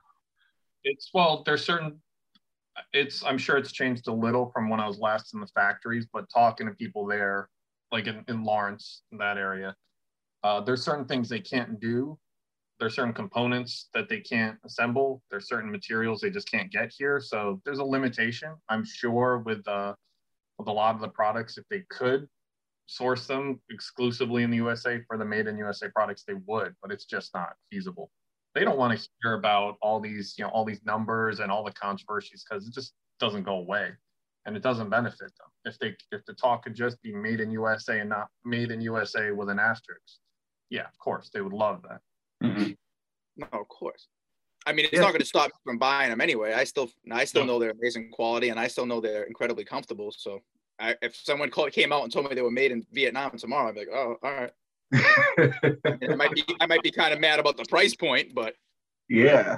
It's 0.84 1.10
well, 1.14 1.44
there's 1.46 1.66
certain. 1.66 2.02
It's 2.92 3.24
I'm 3.24 3.38
sure 3.38 3.58
it's 3.58 3.72
changed 3.72 4.08
a 4.08 4.14
little 4.14 4.52
from 4.52 4.70
when 4.70 4.80
I 4.80 4.88
was 4.88 5.00
last 5.00 5.34
in 5.34 5.40
the 5.40 5.48
factories, 5.48 6.08
but 6.12 6.26
talking 6.30 6.68
to 6.68 6.74
people 6.74 7.06
there, 7.06 7.50
like 7.92 8.08
in, 8.08 8.26
in 8.28 8.44
Lawrence, 8.44 9.04
in 9.12 9.20
that 9.20 9.38
area, 9.38 9.76
uh, 10.44 10.60
there's 10.60 10.84
certain 10.84 11.06
things 11.06 11.30
they 11.30 11.40
can't 11.40 11.80
do. 11.80 12.18
There's 12.84 12.96
certain 12.96 13.14
components 13.14 13.88
that 13.94 14.10
they 14.10 14.20
can't 14.20 14.58
assemble. 14.66 15.24
There's 15.32 15.48
certain 15.48 15.72
materials 15.72 16.20
they 16.20 16.30
just 16.30 16.52
can't 16.52 16.70
get 16.70 16.92
here. 16.92 17.22
So 17.22 17.62
there's 17.64 17.80
a 17.80 17.84
limitation. 17.84 18.54
I'm 18.68 18.84
sure 18.84 19.40
with 19.40 19.66
uh, 19.68 19.94
with 20.60 20.68
a 20.68 20.72
lot 20.72 20.94
of 20.94 21.00
the 21.00 21.08
products, 21.08 21.58
if 21.58 21.64
they 21.70 21.86
could 21.90 22.28
source 22.86 23.26
them 23.26 23.62
exclusively 23.70 24.44
in 24.44 24.52
the 24.52 24.58
USA 24.58 25.00
for 25.08 25.18
the 25.18 25.24
made 25.24 25.48
in 25.48 25.58
USA 25.58 25.88
products, 25.88 26.26
they 26.28 26.34
would, 26.46 26.76
but 26.82 26.92
it's 26.92 27.06
just 27.06 27.34
not 27.34 27.54
feasible 27.72 28.12
they 28.54 28.64
don't 28.64 28.78
want 28.78 28.98
to 28.98 29.10
hear 29.22 29.34
about 29.34 29.78
all 29.82 30.00
these, 30.00 30.36
you 30.38 30.44
know, 30.44 30.50
all 30.52 30.66
these 30.66 30.84
numbers 30.86 31.40
and 31.40 31.52
all 31.52 31.64
the 31.64 31.72
controversies 31.72 32.46
because 32.48 32.68
it 32.68 32.74
just 32.74 32.94
doesn't 33.20 33.44
go 33.44 33.56
away 33.56 33.92
and 34.46 34.56
it 34.56 34.62
doesn't 34.62 34.90
benefit 34.90 35.32
them. 35.40 35.48
If 35.66 35.80
they 35.80 35.96
if 36.12 36.24
the 36.26 36.34
talk 36.34 36.64
could 36.64 36.76
just 36.76 37.02
be 37.02 37.14
made 37.14 37.40
in 37.40 37.50
USA 37.52 38.00
and 38.00 38.10
not 38.10 38.28
made 38.46 38.72
in 38.72 38.82
USA 38.82 39.32
with 39.32 39.50
an 39.50 39.60
asterisk, 39.60 40.20
yeah, 40.70 40.86
of 40.86 40.98
course 41.00 41.30
they 41.34 41.42
would 41.42 41.54
love 41.54 41.82
that. 41.90 42.02
Mhm. 42.44 42.78
No, 43.38 43.48
of 43.54 43.68
course. 43.68 44.08
I 44.66 44.74
mean, 44.74 44.86
it's 44.86 44.94
Yeah. 44.94 45.02
not 45.02 45.10
going 45.10 45.20
to 45.22 45.26
stop 45.26 45.48
me 45.48 45.54
from 45.64 45.78
buying 45.78 46.10
them 46.10 46.22
anyway. 46.22 46.54
I 46.54 46.64
still, 46.64 46.90
I 47.12 47.26
still 47.26 47.46
No. 47.46 47.54
know 47.54 47.60
they're 47.60 47.72
amazing 47.72 48.12
quality, 48.12 48.50
and 48.50 48.60
I 48.60 48.68
still 48.68 48.86
know 48.86 49.02
they're 49.02 49.24
incredibly 49.24 49.66
comfortable. 49.66 50.12
So, 50.12 50.42
I, 50.80 50.96
if 51.02 51.16
someone 51.16 51.50
called, 51.50 51.72
came 51.72 51.92
out 51.92 52.04
and 52.04 52.12
told 52.12 52.30
me 52.30 52.36
they 52.36 52.42
were 52.42 52.52
made 52.52 52.72
in 52.72 52.86
Vietnam 52.92 53.38
tomorrow, 53.38 53.70
I'd 53.70 53.76
be 53.76 53.82
like, 53.82 53.90
oh, 53.94 54.18
all 54.24 54.32
right. 54.32 54.52
I 56.12 56.16
might 56.16 56.34
be, 56.34 56.44
I 56.60 56.66
might 56.68 56.84
be 56.84 56.92
kind 56.92 57.14
of 57.14 57.20
mad 57.20 57.40
about 57.40 57.58
the 57.58 57.66
price 57.66 57.96
point, 57.96 58.34
but 58.34 58.56
yeah. 59.10 59.58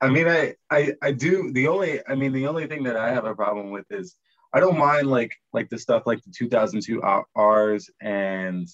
I 0.00 0.08
mean, 0.08 0.28
I, 0.28 0.54
I, 0.70 0.94
I 1.02 1.12
do. 1.12 1.52
The 1.52 1.66
only, 1.68 2.00
I 2.06 2.14
mean, 2.14 2.32
the 2.32 2.46
only 2.46 2.66
thing 2.66 2.84
that 2.84 2.96
I 2.96 3.12
have 3.12 3.24
a 3.24 3.34
problem 3.34 3.70
with 3.70 3.84
is 3.90 4.16
I 4.54 4.60
don't 4.60 4.78
mind 4.78 5.08
like, 5.10 5.34
like 5.52 5.68
the 5.68 5.78
stuff 5.78 6.04
like 6.06 6.22
the 6.22 6.30
2002 6.30 7.02
R's 7.34 7.90
and 8.00 8.68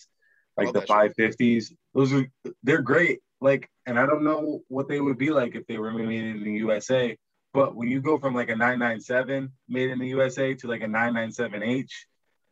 like 0.56 0.72
the 0.72 0.80
550s. 0.82 1.72
Those 1.94 2.12
are, 2.12 2.26
they're 2.62 2.82
great. 2.82 3.20
Like, 3.40 3.68
and 3.86 3.98
I 3.98 4.06
don't 4.06 4.24
know 4.24 4.62
what 4.68 4.88
they 4.88 5.00
would 5.00 5.18
be 5.18 5.30
like 5.30 5.54
if 5.54 5.66
they 5.66 5.78
were 5.78 5.92
made 5.92 6.24
in 6.24 6.42
the 6.44 6.52
USA. 6.52 7.16
But 7.52 7.76
when 7.76 7.88
you 7.88 8.00
go 8.00 8.18
from 8.18 8.34
like 8.34 8.48
a 8.48 8.56
997 8.56 9.52
made 9.68 9.90
in 9.90 9.98
the 9.98 10.08
USA 10.08 10.54
to 10.54 10.66
like 10.66 10.82
a 10.82 10.86
997H, 10.86 11.90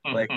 Like, 0.04 0.30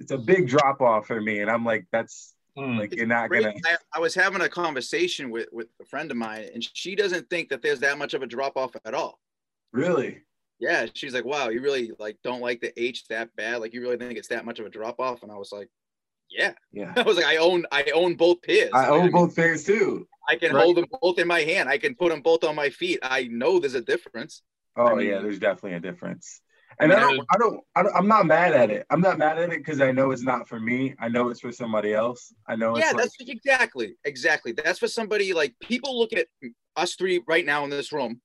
it's 0.00 0.12
a 0.12 0.18
big 0.18 0.48
drop 0.48 0.80
off 0.80 1.06
for 1.06 1.20
me. 1.20 1.40
And 1.40 1.50
I'm 1.50 1.64
like, 1.64 1.86
that's 1.92 2.34
Hmm. 2.56 2.78
like, 2.78 2.94
you're 2.94 3.06
not 3.06 3.30
Great. 3.30 3.42
gonna, 3.42 3.54
I, 3.64 3.76
I 3.94 3.98
was 3.98 4.14
having 4.14 4.40
a 4.40 4.48
conversation 4.48 5.30
with 5.30 5.48
with 5.50 5.66
a 5.82 5.84
friend 5.84 6.08
of 6.12 6.16
mine, 6.16 6.48
and 6.54 6.64
she 6.72 6.94
doesn't 6.94 7.28
think 7.28 7.48
that 7.48 7.62
there's 7.62 7.80
that 7.80 7.98
much 7.98 8.14
of 8.14 8.22
a 8.22 8.28
drop 8.28 8.56
off 8.56 8.76
at 8.84 8.94
all. 8.94 9.18
really. 9.72 10.20
Yeah, 10.60 10.86
she's 10.94 11.14
like, 11.14 11.24
wow, 11.24 11.48
you 11.48 11.60
really 11.60 11.90
like 11.98 12.16
don't 12.22 12.40
like 12.40 12.60
the 12.60 12.72
H 12.80 13.08
that 13.08 13.34
bad? 13.34 13.60
Like, 13.60 13.74
you 13.74 13.80
really 13.82 13.96
think 13.96 14.16
it's 14.16 14.28
that 14.28 14.44
much 14.44 14.60
of 14.60 14.66
a 14.66 14.70
drop 14.70 15.00
off? 15.00 15.24
And 15.24 15.32
I 15.32 15.36
was 15.36 15.50
like, 15.50 15.68
yeah. 16.30 16.52
Yeah. 16.72 16.92
I 16.96 17.02
was 17.02 17.16
like, 17.16 17.26
I 17.26 17.36
own, 17.36 17.64
I 17.72 17.84
own 17.94 18.14
both 18.14 18.42
pairs. 18.42 18.70
I 18.74 18.88
own 18.88 19.04
mean, 19.04 19.12
both 19.12 19.36
pairs 19.36 19.64
too. 19.64 20.06
I 20.28 20.36
can 20.36 20.52
Right. 20.54 20.64
hold 20.64 20.76
them 20.76 20.86
both 21.02 21.18
in 21.18 21.28
my 21.28 21.40
hand. 21.40 21.68
I 21.68 21.78
can 21.78 21.94
put 21.94 22.10
them 22.10 22.22
both 22.22 22.44
on 22.44 22.54
my 22.54 22.70
feet. 22.70 22.98
I 23.02 23.24
know 23.24 23.58
there's 23.58 23.74
a 23.74 23.80
difference. 23.82 24.42
Oh 24.76 24.86
I 24.86 24.94
mean- 24.94 25.08
yeah, 25.08 25.20
there's 25.20 25.38
definitely 25.38 25.74
a 25.76 25.80
difference. 25.80 26.40
And 26.80 26.92
I 26.92 26.96
Yeah. 26.96 27.00
don't, 27.02 27.26
I 27.30 27.38
don't, 27.38 27.60
I 27.76 27.82
don't, 27.84 27.94
I'm 27.94 28.08
not 28.08 28.26
mad 28.26 28.52
at 28.52 28.68
it. 28.70 28.84
I'm 28.90 29.00
not 29.00 29.16
mad 29.18 29.38
at 29.38 29.50
it 29.52 29.58
because 29.58 29.80
I 29.80 29.92
know 29.92 30.10
it's 30.10 30.22
not 30.24 30.48
for 30.48 30.58
me. 30.58 30.94
I 30.98 31.08
know 31.08 31.28
it's 31.28 31.38
for 31.40 31.52
somebody 31.52 31.94
else. 31.94 32.34
I 32.48 32.56
know 32.56 32.74
it's 32.74 32.84
yeah, 32.84 32.92
like, 32.92 33.04
that's 33.04 33.16
exactly, 33.20 33.94
exactly. 34.04 34.50
That's 34.52 34.80
for 34.80 34.88
somebody 34.88 35.32
like 35.32 35.54
people 35.60 35.96
look 35.96 36.12
at 36.12 36.26
us 36.74 36.96
three 36.96 37.22
right 37.28 37.46
now 37.46 37.62
in 37.62 37.70
this 37.70 37.92
room, 37.92 38.20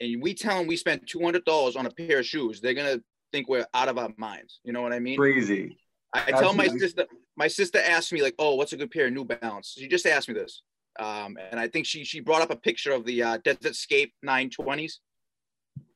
and 0.00 0.20
we 0.22 0.34
tell 0.34 0.58
them 0.58 0.66
we 0.66 0.76
spent 0.76 1.06
two 1.08 1.20
hundred 1.22 1.46
dollars 1.46 1.76
on 1.76 1.86
a 1.86 1.90
pair 1.90 2.18
of 2.18 2.26
shoes. 2.26 2.60
They're 2.60 2.74
gonna 2.74 3.00
think 3.32 3.48
we're 3.48 3.66
out 3.72 3.88
of 3.88 3.96
our 3.96 4.10
minds. 4.18 4.60
You 4.64 4.74
know 4.74 4.82
what 4.82 4.92
I 4.92 4.98
mean? 4.98 5.16
crazy. 5.16 5.78
I 6.14 6.30
tell 6.32 6.54
my 6.54 6.64
Absolutely. 6.64 6.78
sister, 6.80 7.06
my 7.36 7.48
sister 7.48 7.78
asked 7.78 8.12
me 8.12 8.22
like, 8.22 8.34
"Oh, 8.38 8.54
what's 8.54 8.72
a 8.72 8.76
good 8.76 8.90
pair 8.90 9.06
of 9.06 9.12
New 9.12 9.24
Balance?" 9.24 9.74
She 9.78 9.88
just 9.88 10.06
asked 10.06 10.28
me 10.28 10.34
this, 10.34 10.62
um, 10.98 11.36
and 11.50 11.60
I 11.60 11.68
think 11.68 11.86
she 11.86 12.04
she 12.04 12.20
brought 12.20 12.42
up 12.42 12.50
a 12.50 12.56
picture 12.56 12.92
of 12.92 13.04
the 13.04 13.22
uh, 13.22 13.38
Desert 13.44 13.76
Scape 13.76 14.12
920s, 14.24 14.94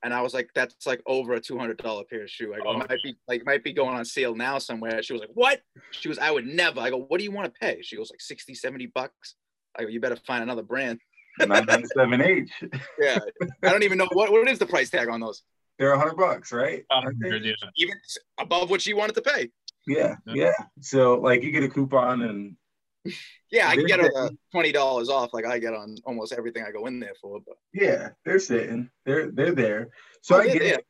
and 0.03 0.13
I 0.13 0.21
was 0.21 0.35
like, 0.35 0.51
"That's 0.55 0.87
like 0.87 1.01
over 1.07 1.33
a 1.35 1.41
two 1.41 1.59
hundred 1.59 1.79
dollar 1.79 2.05
pair 2.05 2.23
of 2.25 2.31
shoe." 2.31 2.53
I 2.55 2.59
go, 2.59 2.69
Oh. 2.69 2.79
"Might 2.79 2.91
be 3.03 3.17
like 3.27 3.47
might 3.47 3.65
be 3.65 3.73
going 3.73 3.97
on 3.97 4.05
sale 4.05 4.35
now 4.35 4.59
somewhere." 4.59 5.03
She 5.03 5.13
was 5.15 5.21
like, 5.21 5.31
"What?" 5.35 5.63
She 5.93 6.09
goes, 6.09 6.19
"I 6.19 6.31
would 6.31 6.47
never." 6.47 6.81
I 6.81 6.91
go, 6.91 6.99
"What 6.99 7.19
do 7.19 7.25
you 7.25 7.33
want 7.33 7.53
to 7.53 7.59
pay?" 7.59 7.81
She 7.83 7.97
goes, 7.97 8.11
"Like 8.11 8.21
60, 8.21 8.55
70 8.55 8.87
bucks." 8.87 9.37
I 9.79 9.85
go, 9.85 9.89
"You 9.89 10.01
better 10.01 10.17
find 10.17 10.43
another 10.43 10.63
brand." 10.63 11.01
997H. 11.41 12.51
Yeah, 13.01 13.19
I 13.63 13.71
don't 13.71 13.83
even 13.83 13.97
know 13.97 14.09
what 14.13 14.31
what 14.31 14.47
is 14.49 14.59
the 14.59 14.67
price 14.67 14.91
tag 14.91 15.09
on 15.09 15.21
those. 15.21 15.43
They're 15.79 15.95
a 15.95 15.99
hundred 15.99 16.17
bucks, 16.19 16.53
right? 16.53 16.85
About 16.91 17.05
100, 17.05 17.45
yeah. 17.45 17.55
Even 17.77 17.95
above 18.39 18.69
what 18.69 18.83
she 18.83 18.93
wanted 18.93 19.15
to 19.15 19.23
pay. 19.23 19.51
Yeah, 19.87 20.17
Yeah. 20.27 20.35
yeah. 20.35 20.53
So 20.81 21.15
like 21.21 21.43
you 21.43 21.51
get 21.51 21.63
a 21.65 21.69
coupon 21.69 22.23
and 22.23 22.57
Yeah, 23.51 23.69
I 23.69 23.75
can 23.77 23.87
get 23.87 24.01
a 24.01 24.31
twenty 24.53 24.73
dollars 24.73 25.09
off, 25.09 25.35
like 25.35 25.45
I 25.45 25.59
get 25.59 25.75
on 25.75 25.97
almost 26.05 26.33
everything 26.33 26.65
I 26.65 26.71
go 26.71 26.87
in 26.87 27.01
there 27.01 27.15
for. 27.21 27.41
But 27.47 27.57
yeah, 27.75 28.11
they're 28.25 28.39
sitting. 28.39 28.91
They're 29.05 29.31
they're 29.31 29.55
there. 29.55 29.89
So 30.23 30.37
Oh, 30.37 30.41
I 30.41 30.47
get 30.47 30.59
there. 30.61 30.75
it. 30.79 30.87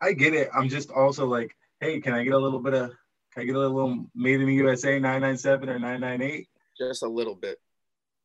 I 0.00 0.12
get 0.12 0.34
it. 0.34 0.48
I'm 0.52 0.68
just 0.68 0.90
also 0.90 1.26
like, 1.26 1.54
hey, 1.80 2.00
can 2.00 2.12
I 2.12 2.24
get 2.24 2.32
a 2.32 2.38
little 2.38 2.58
bit 2.60 2.74
of 2.74 2.90
can 3.32 3.42
I 3.42 3.46
get 3.46 3.54
a 3.54 3.58
little 3.60 4.06
made 4.14 4.40
in 4.40 4.46
the 4.46 4.54
USA 4.54 4.98
997 4.98 5.68
or 5.68 5.78
998? 5.78 6.48
just 6.78 7.02
a 7.02 7.08
little 7.08 7.34
bit. 7.34 7.58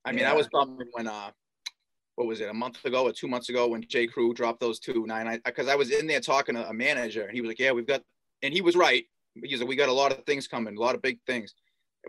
I 0.05 0.11
mean, 0.11 0.19
Yeah. 0.21 0.31
I 0.31 0.35
was 0.35 0.47
bummed 0.51 0.83
when 0.91 1.07
uh, 1.07 1.31
what 2.15 2.27
was 2.27 2.39
it, 2.41 2.49
a 2.49 2.53
month 2.53 2.83
ago 2.85 3.03
or 3.05 3.11
two 3.11 3.27
months 3.27 3.49
ago 3.49 3.67
when 3.67 3.83
J. 3.87 4.05
Crew 4.07 4.33
dropped 4.33 4.59
those 4.59 4.79
two 4.79 5.05
nine 5.07 5.25
nine 5.25 5.41
because 5.45 5.67
I 5.67 5.75
was 5.75 5.89
in 5.91 6.05
there 6.07 6.19
talking 6.19 6.55
to 6.55 6.67
a 6.67 6.73
manager 6.73 7.23
and 7.25 7.33
he 7.33 7.41
was 7.41 7.47
like, 7.47 7.59
yeah, 7.59 7.71
we've 7.71 7.87
got, 7.87 8.01
and 8.43 8.53
he 8.53 8.61
was 8.61 8.75
right. 8.75 9.05
He's 9.43 9.59
like, 9.59 9.69
we 9.69 9.75
got 9.75 9.89
a 9.89 9.93
lot 9.93 10.11
of 10.11 10.25
things 10.25 10.47
coming, 10.47 10.77
a 10.77 10.79
lot 10.79 10.95
of 10.95 11.01
big 11.01 11.19
things. 11.25 11.53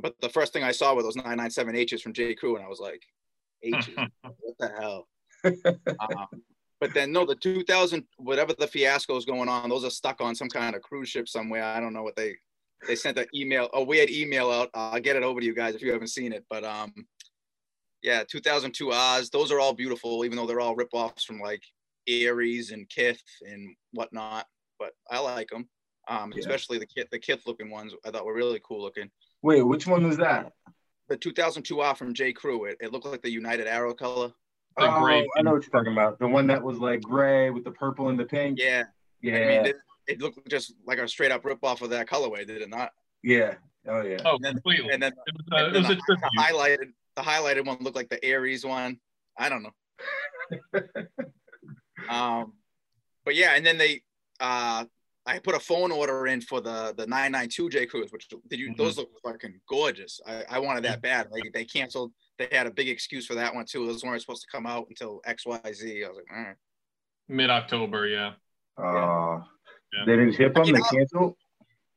But 0.02 0.14
the 0.20 0.28
first 0.28 0.52
thing 0.52 0.64
I 0.64 0.72
saw 0.72 0.94
were 0.94 1.02
those 1.02 1.16
997 1.16 1.76
H's 1.76 2.02
from 2.02 2.12
J. 2.12 2.34
Crew, 2.34 2.56
and 2.56 2.64
I 2.64 2.68
was 2.68 2.80
like, 2.80 3.02
H's, 3.62 3.88
what 4.22 4.58
the 4.58 4.70
hell? 4.78 5.08
um, 5.44 6.42
but 6.80 6.92
then 6.92 7.12
no, 7.12 7.24
the 7.24 7.36
2000 7.36 8.04
whatever 8.16 8.52
the 8.58 8.66
fiasco 8.66 9.16
is 9.16 9.24
going 9.24 9.48
on, 9.48 9.68
those 9.68 9.84
are 9.84 9.90
stuck 9.90 10.20
on 10.20 10.34
some 10.34 10.48
kind 10.48 10.74
of 10.74 10.82
cruise 10.82 11.08
ship 11.08 11.28
somewhere. 11.28 11.64
I 11.64 11.80
don't 11.80 11.92
know 11.94 12.02
what 12.02 12.16
they 12.16 12.36
they 12.86 12.96
sent 12.96 13.18
an 13.18 13.26
email, 13.34 13.70
a 13.72 13.82
weird 13.82 14.10
email 14.10 14.50
out. 14.50 14.70
I'll 14.74 15.00
get 15.00 15.16
it 15.16 15.22
over 15.22 15.40
to 15.40 15.46
you 15.46 15.54
guys 15.54 15.74
if 15.74 15.82
you 15.82 15.92
haven't 15.92 16.08
seen 16.08 16.32
it. 16.32 16.44
But 16.50 16.64
um, 16.64 16.92
yeah, 18.02 18.24
2002 18.28 18.92
R's, 18.92 19.30
those 19.30 19.50
are 19.50 19.60
all 19.60 19.72
beautiful, 19.72 20.24
even 20.24 20.36
though 20.36 20.46
they're 20.46 20.60
all 20.60 20.76
ripoffs 20.76 21.24
from 21.24 21.40
like 21.40 21.62
Aries 22.06 22.70
and 22.70 22.88
Kith 22.88 23.22
and 23.40 23.74
whatnot. 23.92 24.46
But 24.78 24.92
I 25.10 25.20
like 25.20 25.48
them, 25.48 25.68
um, 26.08 26.32
Yeah. 26.32 26.40
especially 26.40 26.78
the 26.78 26.86
Kith, 26.86 27.08
the 27.10 27.18
Kith 27.18 27.46
looking 27.46 27.70
ones. 27.70 27.94
I 28.04 28.10
thought 28.10 28.24
were 28.24 28.34
really 28.34 28.60
cool 28.64 28.80
looking. 28.82 29.10
Wait, 29.42 29.62
which 29.62 29.86
one 29.86 30.06
was 30.06 30.16
that? 30.18 30.52
The 31.08 31.16
2002 31.16 31.80
off 31.82 31.98
from 31.98 32.14
J. 32.14 32.32
Crew, 32.32 32.64
it, 32.64 32.78
it 32.80 32.92
looked 32.92 33.06
like 33.06 33.22
the 33.22 33.30
United 33.30 33.66
Arrow 33.66 33.94
color. 33.94 34.28
The 34.76 34.92
oh, 34.96 35.00
gray 35.00 35.26
I 35.36 35.42
know 35.42 35.52
what 35.52 35.62
you're 35.62 35.70
talking 35.70 35.92
about. 35.92 36.18
The 36.18 36.26
one 36.26 36.46
that 36.48 36.62
was 36.62 36.78
like 36.78 37.02
gray 37.02 37.50
with 37.50 37.64
the 37.64 37.70
purple 37.70 38.08
and 38.08 38.18
the 38.18 38.24
pink. 38.24 38.58
Yeah, 38.58 38.84
Yeah. 39.20 39.34
I 39.36 39.38
mean, 39.46 39.66
it, 39.66 39.76
it 40.08 40.20
looked 40.22 40.48
just 40.48 40.74
like 40.86 40.98
a 40.98 41.06
straight 41.06 41.30
up 41.30 41.44
rip 41.44 41.62
off 41.62 41.82
of 41.82 41.90
that 41.90 42.08
colorway, 42.08 42.46
did 42.46 42.62
it 42.62 42.70
not? 42.70 42.90
yeah. 43.22 43.54
Oh 43.86 44.00
yeah. 44.00 44.16
Oh, 44.24 44.36
And 44.36 44.44
then- 44.44 44.54
completely. 44.54 44.90
And 44.94 45.02
then, 45.02 45.12
it 45.26 45.34
was, 45.34 45.46
uh, 45.52 45.66
and 45.66 45.76
it 45.76 45.78
was 45.80 45.88
then 45.88 45.98
a 45.98 46.00
tribute. 46.00 46.30
the 46.34 46.42
highlighted, 46.42 46.92
the 47.16 47.22
highlighted 47.22 47.66
one 47.66 47.76
looked 47.82 47.96
like 47.96 48.08
the 48.08 48.24
Aries 48.24 48.64
one. 48.64 48.98
I 49.38 49.48
don't 49.50 49.62
know. 49.62 50.80
um, 52.08 52.52
but 53.24 53.34
yeah, 53.34 53.54
and 53.54 53.64
then 53.64 53.78
they, 53.78 54.02
uh, 54.40 54.84
I 55.26 55.38
put 55.38 55.54
a 55.54 55.60
phone 55.60 55.90
order 55.90 56.26
in 56.26 56.40
for 56.40 56.60
the 56.60 56.92
the 56.96 57.06
992 57.06 57.70
J 57.70 57.86
Crews, 57.86 58.12
which 58.12 58.28
did 58.48 58.58
you? 58.60 58.70
Mhm. 58.72 58.76
Those 58.76 58.98
look 58.98 59.10
fucking 59.22 59.58
gorgeous. 59.68 60.20
I, 60.26 60.44
I 60.50 60.58
wanted 60.58 60.84
that 60.84 61.00
bad. 61.00 61.28
Like 61.30 61.50
they 61.52 61.64
canceled. 61.64 62.12
They 62.38 62.48
had 62.52 62.66
a 62.66 62.70
big 62.70 62.88
excuse 62.88 63.26
for 63.26 63.34
that 63.34 63.54
one 63.54 63.64
too. 63.64 63.86
Those 63.86 64.04
weren't 64.04 64.20
supposed 64.20 64.42
to 64.42 64.48
come 64.50 64.66
out 64.66 64.86
until 64.88 65.20
X 65.24 65.46
Y 65.46 65.60
Z. 65.72 66.04
I 66.04 66.08
was 66.08 66.16
like, 66.18 66.26
all 66.36 66.42
right. 66.44 66.56
Mid 67.28 67.48
October, 67.50 68.06
yeah. 68.06 68.32
Oh. 68.76 69.42
Yeah. 69.92 70.04
They 70.06 70.16
didn't 70.16 70.34
ship 70.34 70.54
them. 70.54 70.64
You 70.64 70.74
They 70.74 70.80
canceled. 70.80 71.36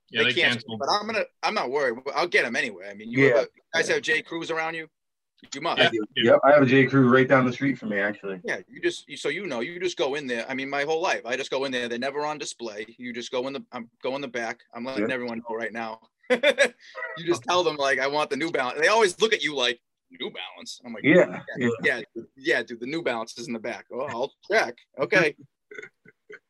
Yeah, 0.10 0.24
they, 0.24 0.34
canceled, 0.34 0.44
canceled. 0.54 0.80
But 0.80 0.90
I'm 0.90 1.06
gonna. 1.06 1.26
I'm 1.44 1.54
not 1.54 1.70
worried. 1.70 1.98
I'll 2.16 2.28
get 2.28 2.46
them 2.46 2.56
anyway. 2.56 2.88
I 2.90 2.94
mean, 2.94 3.12
you, 3.12 3.28
Yeah. 3.28 3.36
have 3.40 3.48
you 3.56 3.62
guys 3.74 3.88
Yeah. 3.90 3.96
have 3.96 4.04
J 4.04 4.22
Crews 4.22 4.52
around 4.52 4.76
you. 4.76 4.88
You 5.54 5.62
must. 5.62 5.80
Yeah. 5.80 5.90
Yep. 6.16 6.40
I 6.44 6.52
have 6.52 6.64
a 6.64 6.66
J 6.66 6.88
Crew 6.88 7.10
right 7.10 7.28
down 7.28 7.46
the 7.46 7.54
street 7.54 7.78
from 7.78 7.90
me, 7.90 8.00
actually. 8.00 8.42
Yeah, 8.44 8.60
you 8.68 8.82
just 8.82 9.06
so 9.18 9.30
you 9.30 9.46
know, 9.46 9.60
you 9.60 9.80
just 9.80 9.98
go 9.98 10.16
in 10.16 10.26
there. 10.26 10.46
I 10.50 10.56
mean, 10.56 10.70
my 10.70 10.84
whole 10.84 11.02
life, 11.02 11.22
I 11.26 11.36
just 11.36 11.52
go 11.52 11.66
in 11.66 11.72
there. 11.72 11.88
They're 11.88 12.00
never 12.00 12.26
on 12.26 12.38
display. 12.38 12.86
You 12.98 13.14
just 13.14 13.32
go 13.32 13.48
in 13.48 13.54
the. 13.54 13.64
I'm 13.72 13.90
go 14.02 14.16
in 14.16 14.22
the 14.22 14.28
back. 14.28 14.62
I'm 14.74 14.84
letting 14.84 15.08
Yeah. 15.08 15.14
everyone 15.14 15.44
know 15.48 15.56
right 15.56 15.72
now. 15.72 16.00
you 16.30 17.26
just 17.26 17.44
tell 17.44 17.64
them 17.64 17.78
like, 17.78 18.00
I 18.00 18.08
want 18.08 18.30
the 18.30 18.36
New 18.36 18.52
Balance. 18.52 18.82
They 18.82 18.88
always 18.88 19.20
look 19.22 19.32
at 19.32 19.44
you 19.44 19.56
like 19.56 19.80
New 20.20 20.32
Balance. 20.32 20.82
I'm 20.84 20.94
like, 20.94 21.04
Yeah. 21.04 21.42
Yeah. 21.58 21.70
yeah, 21.84 22.02
dude, 22.16 22.28
yeah, 22.36 22.64
dude. 22.64 22.80
The 22.80 22.88
New 22.88 23.04
Balance 23.04 23.38
is 23.38 23.48
in 23.48 23.54
the 23.54 23.60
back. 23.60 23.86
Oh, 23.94 24.08
I'll 24.10 24.34
check. 24.52 24.76
Okay. 25.00 25.36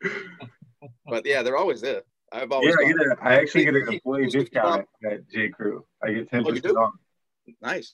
but 1.05 1.25
yeah, 1.25 1.43
they're 1.43 1.57
always 1.57 1.81
there. 1.81 2.03
I've 2.31 2.51
always. 2.51 2.75
Yeah, 2.79 2.87
I, 2.87 2.91
gone. 2.91 2.97
get 2.97 3.19
a, 3.19 3.23
I 3.23 3.33
actually 3.35 3.65
get 3.65 3.75
an 3.75 3.93
employee 3.93 4.27
discount 4.27 4.87
at, 5.05 5.13
at 5.13 5.29
J 5.29 5.49
Crew. 5.49 5.85
I 6.03 6.13
get 6.13 6.29
ten 6.29 6.43
oh, 6.45 6.49
percent 6.51 6.77
off. 6.77 6.93
nice. 7.61 7.93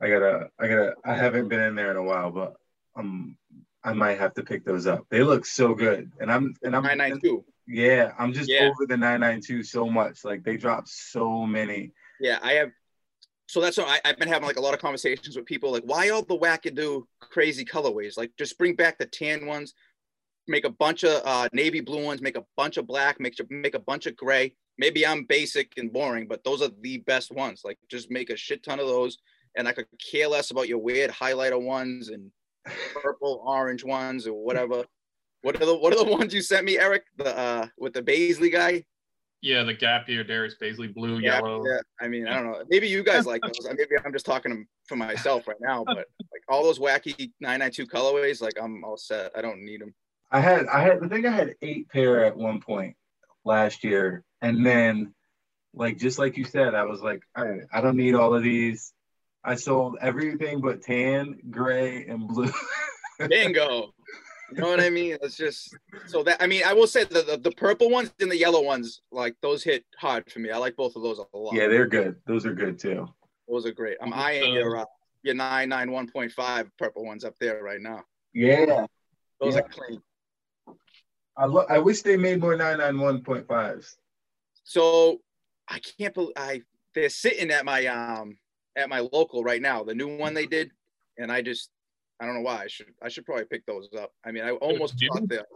I 0.00 0.08
gotta, 0.08 0.48
I 0.58 0.68
gotta. 0.68 0.94
I 1.04 1.14
haven't 1.14 1.48
been 1.48 1.60
in 1.60 1.74
there 1.74 1.90
in 1.90 1.96
a 1.96 2.02
while, 2.02 2.30
but 2.30 2.54
um, 2.96 3.36
I 3.82 3.92
might 3.92 4.18
have 4.18 4.34
to 4.34 4.42
pick 4.42 4.64
those 4.64 4.86
up. 4.86 5.06
They 5.10 5.22
look 5.22 5.46
so 5.46 5.74
good, 5.74 6.10
and 6.20 6.30
I'm, 6.30 6.54
and 6.62 6.74
I'm, 6.74 6.82
Nine 6.82 6.98
nine 6.98 7.20
two. 7.20 7.44
yeah, 7.66 8.12
I'm 8.18 8.32
just 8.32 8.50
Yeah. 8.50 8.64
over 8.70 8.86
the 8.86 8.96
nine 8.96 9.20
nine 9.20 9.40
two 9.40 9.62
so 9.62 9.88
much. 9.88 10.24
Like 10.24 10.42
they 10.42 10.56
dropped 10.56 10.88
so 10.88 11.46
many. 11.46 11.92
Yeah, 12.20 12.38
I 12.42 12.52
have. 12.54 12.70
So 13.46 13.60
that's 13.60 13.76
what 13.76 13.88
I, 13.88 14.00
I've 14.08 14.18
been 14.18 14.28
having 14.28 14.46
like 14.46 14.56
a 14.56 14.60
lot 14.60 14.74
of 14.74 14.80
conversations 14.80 15.36
with 15.36 15.44
people 15.44 15.70
like, 15.70 15.84
why 15.84 16.08
all 16.08 16.22
the 16.22 16.36
wackadoo 16.38 17.02
crazy 17.20 17.64
colorways? 17.64 18.16
Like, 18.16 18.32
just 18.38 18.56
bring 18.58 18.74
back 18.74 18.98
the 18.98 19.04
tan 19.06 19.46
ones, 19.46 19.74
make 20.48 20.64
a 20.64 20.70
bunch 20.70 21.04
of 21.04 21.20
uh, 21.26 21.48
navy 21.52 21.80
blue 21.80 22.02
ones, 22.04 22.22
make 22.22 22.36
a 22.36 22.44
bunch 22.56 22.78
of 22.78 22.86
black, 22.86 23.20
make 23.20 23.34
make 23.50 23.74
a 23.74 23.78
bunch 23.80 24.06
of 24.06 24.16
gray. 24.16 24.54
Maybe 24.78 25.06
I'm 25.06 25.24
basic 25.24 25.74
and 25.76 25.92
boring, 25.92 26.26
but 26.26 26.42
those 26.42 26.62
are 26.62 26.70
the 26.80 26.98
best 26.98 27.30
ones. 27.30 27.60
Like, 27.64 27.78
just 27.88 28.10
make 28.10 28.30
a 28.30 28.36
shit 28.36 28.64
ton 28.64 28.80
of 28.80 28.86
those, 28.88 29.18
and 29.56 29.68
I 29.68 29.72
could 29.72 29.86
care 29.98 30.28
less 30.28 30.50
about 30.50 30.68
your 30.68 30.78
weird 30.78 31.10
highlighter 31.10 31.60
ones 31.60 32.08
and 32.08 32.30
purple, 32.94 33.42
orange 33.46 33.84
ones 33.84 34.26
or 34.26 34.44
whatever. 34.44 34.84
What 35.42 35.60
are 35.60 35.66
the 35.66 35.74
what 35.76 35.92
are 35.92 36.02
the 36.04 36.10
ones 36.18 36.32
you 36.32 36.42
sent 36.42 36.64
me, 36.64 36.78
Eric? 36.78 37.04
The 37.16 37.36
uh 37.36 37.66
with 37.78 37.92
the 37.92 38.02
Bazley 38.02 38.50
guy. 38.52 38.84
Yeah, 39.42 39.62
the 39.62 39.74
gap 39.74 40.08
year, 40.08 40.24
Darius 40.24 40.54
Bazley, 40.58 40.92
blue, 40.94 41.18
Yeah, 41.18 41.34
yellow. 41.36 41.62
yeah. 41.66 41.80
I 42.00 42.08
mean, 42.08 42.26
I 42.26 42.32
don't 42.32 42.46
know. 42.46 42.62
Maybe 42.70 42.88
you 42.88 43.02
guys 43.02 43.26
like 43.26 43.42
those. 43.44 43.68
Maybe 43.68 43.90
I'm 44.02 44.12
just 44.12 44.24
talking 44.24 44.66
for 44.88 44.96
myself 44.96 45.46
right 45.46 45.60
now. 45.60 45.84
But 45.86 45.96
like 46.32 46.42
all 46.48 46.62
those 46.62 46.78
wacky 46.78 47.30
992 47.40 47.86
colorways, 47.86 48.40
like 48.40 48.54
I'm 48.58 48.82
all 48.84 48.96
set. 48.96 49.32
I 49.36 49.42
don't 49.42 49.62
need 49.62 49.82
them. 49.82 49.94
I 50.30 50.40
had, 50.40 50.66
I 50.66 50.80
had, 50.80 51.04
I 51.04 51.08
think 51.08 51.26
I 51.26 51.30
had 51.30 51.54
eight 51.60 51.90
pair 51.90 52.24
at 52.24 52.34
one 52.36 52.58
point 52.58 52.96
last 53.44 53.84
year, 53.84 54.24
and 54.40 54.64
then, 54.64 55.14
like 55.74 55.98
just 55.98 56.18
like 56.18 56.38
you 56.38 56.44
said, 56.44 56.74
I 56.74 56.84
was 56.84 57.02
like, 57.02 57.20
all 57.36 57.46
right, 57.46 57.60
I 57.70 57.82
don't 57.82 57.96
need 57.98 58.14
all 58.14 58.34
of 58.34 58.42
these. 58.42 58.93
I 59.44 59.54
sold 59.54 59.96
everything 60.00 60.60
but 60.60 60.80
tan, 60.82 61.38
gray, 61.50 62.06
and 62.06 62.26
blue. 62.28 62.50
Bingo. 63.28 63.92
You 64.52 64.60
know 64.60 64.68
what 64.68 64.80
I 64.80 64.90
mean? 64.90 65.16
It's 65.22 65.36
just 65.36 65.74
so 66.06 66.22
that 66.22 66.40
I 66.42 66.46
mean, 66.46 66.62
I 66.64 66.72
will 66.72 66.86
say 66.86 67.04
the, 67.04 67.22
the 67.22 67.36
the 67.38 67.50
purple 67.52 67.90
ones 67.90 68.12
and 68.20 68.30
the 68.30 68.36
yellow 68.36 68.62
ones, 68.62 69.00
like 69.10 69.34
those 69.42 69.62
hit 69.64 69.84
hard 69.98 70.30
for 70.30 70.38
me. 70.38 70.50
I 70.50 70.58
like 70.58 70.76
both 70.76 70.96
of 70.96 71.02
those 71.02 71.18
a 71.18 71.36
lot. 71.36 71.54
yeah, 71.54 71.66
they're 71.68 71.86
good. 71.88 72.16
Those 72.26 72.46
are 72.46 72.54
good 72.54 72.78
too. 72.78 73.08
those 73.48 73.66
are 73.66 73.72
great. 73.72 73.96
I'm 74.00 74.10
So- 74.10 74.16
eyeing 74.16 74.52
your 74.54 74.76
uh, 74.78 74.84
your 75.22 75.34
991.5 75.34 76.70
purple 76.78 77.04
ones 77.04 77.24
up 77.24 77.34
there 77.40 77.62
right 77.62 77.80
now. 77.80 78.02
Yeah, 78.34 78.86
Those 79.40 79.54
Yeah. 79.54 79.60
are 79.60 79.68
clean. 79.68 80.02
I 81.36 81.46
lo- 81.46 81.66
I 81.68 81.78
wish 81.78 82.02
they 82.02 82.16
made 82.16 82.40
more 82.40 82.54
991.5s. 82.56 83.96
So 84.64 85.20
I 85.68 85.78
can't 85.80 86.14
believe 86.14 86.32
I 86.36 86.62
they're 86.94 87.08
sitting 87.08 87.50
at 87.50 87.64
my 87.64 87.86
um 87.86 88.36
at 88.76 88.88
my 88.88 89.00
local 89.00 89.42
right 89.44 89.62
now. 89.62 89.82
The 89.84 89.94
new 89.94 90.16
one 90.16 90.34
they 90.34 90.46
did, 90.46 90.70
and 91.18 91.30
I 91.30 91.42
just 91.42 91.70
I 92.20 92.26
don't 92.26 92.34
know 92.34 92.40
why 92.42 92.62
I 92.62 92.66
should 92.66 92.86
I 93.02 93.08
should 93.08 93.24
probably 93.26 93.44
pick 93.46 93.66
those 93.66 93.88
up. 93.98 94.12
I 94.24 94.32
mean 94.32 94.44
I 94.44 94.50
almost 94.52 95.00
you? 95.00 95.08
thought 95.12 95.28
that 95.28 95.46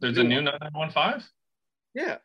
There's 0.00 0.16
New 0.16 0.22
a 0.22 0.24
new 0.24 0.42
915? 0.42 1.22
yeah. 1.94 2.18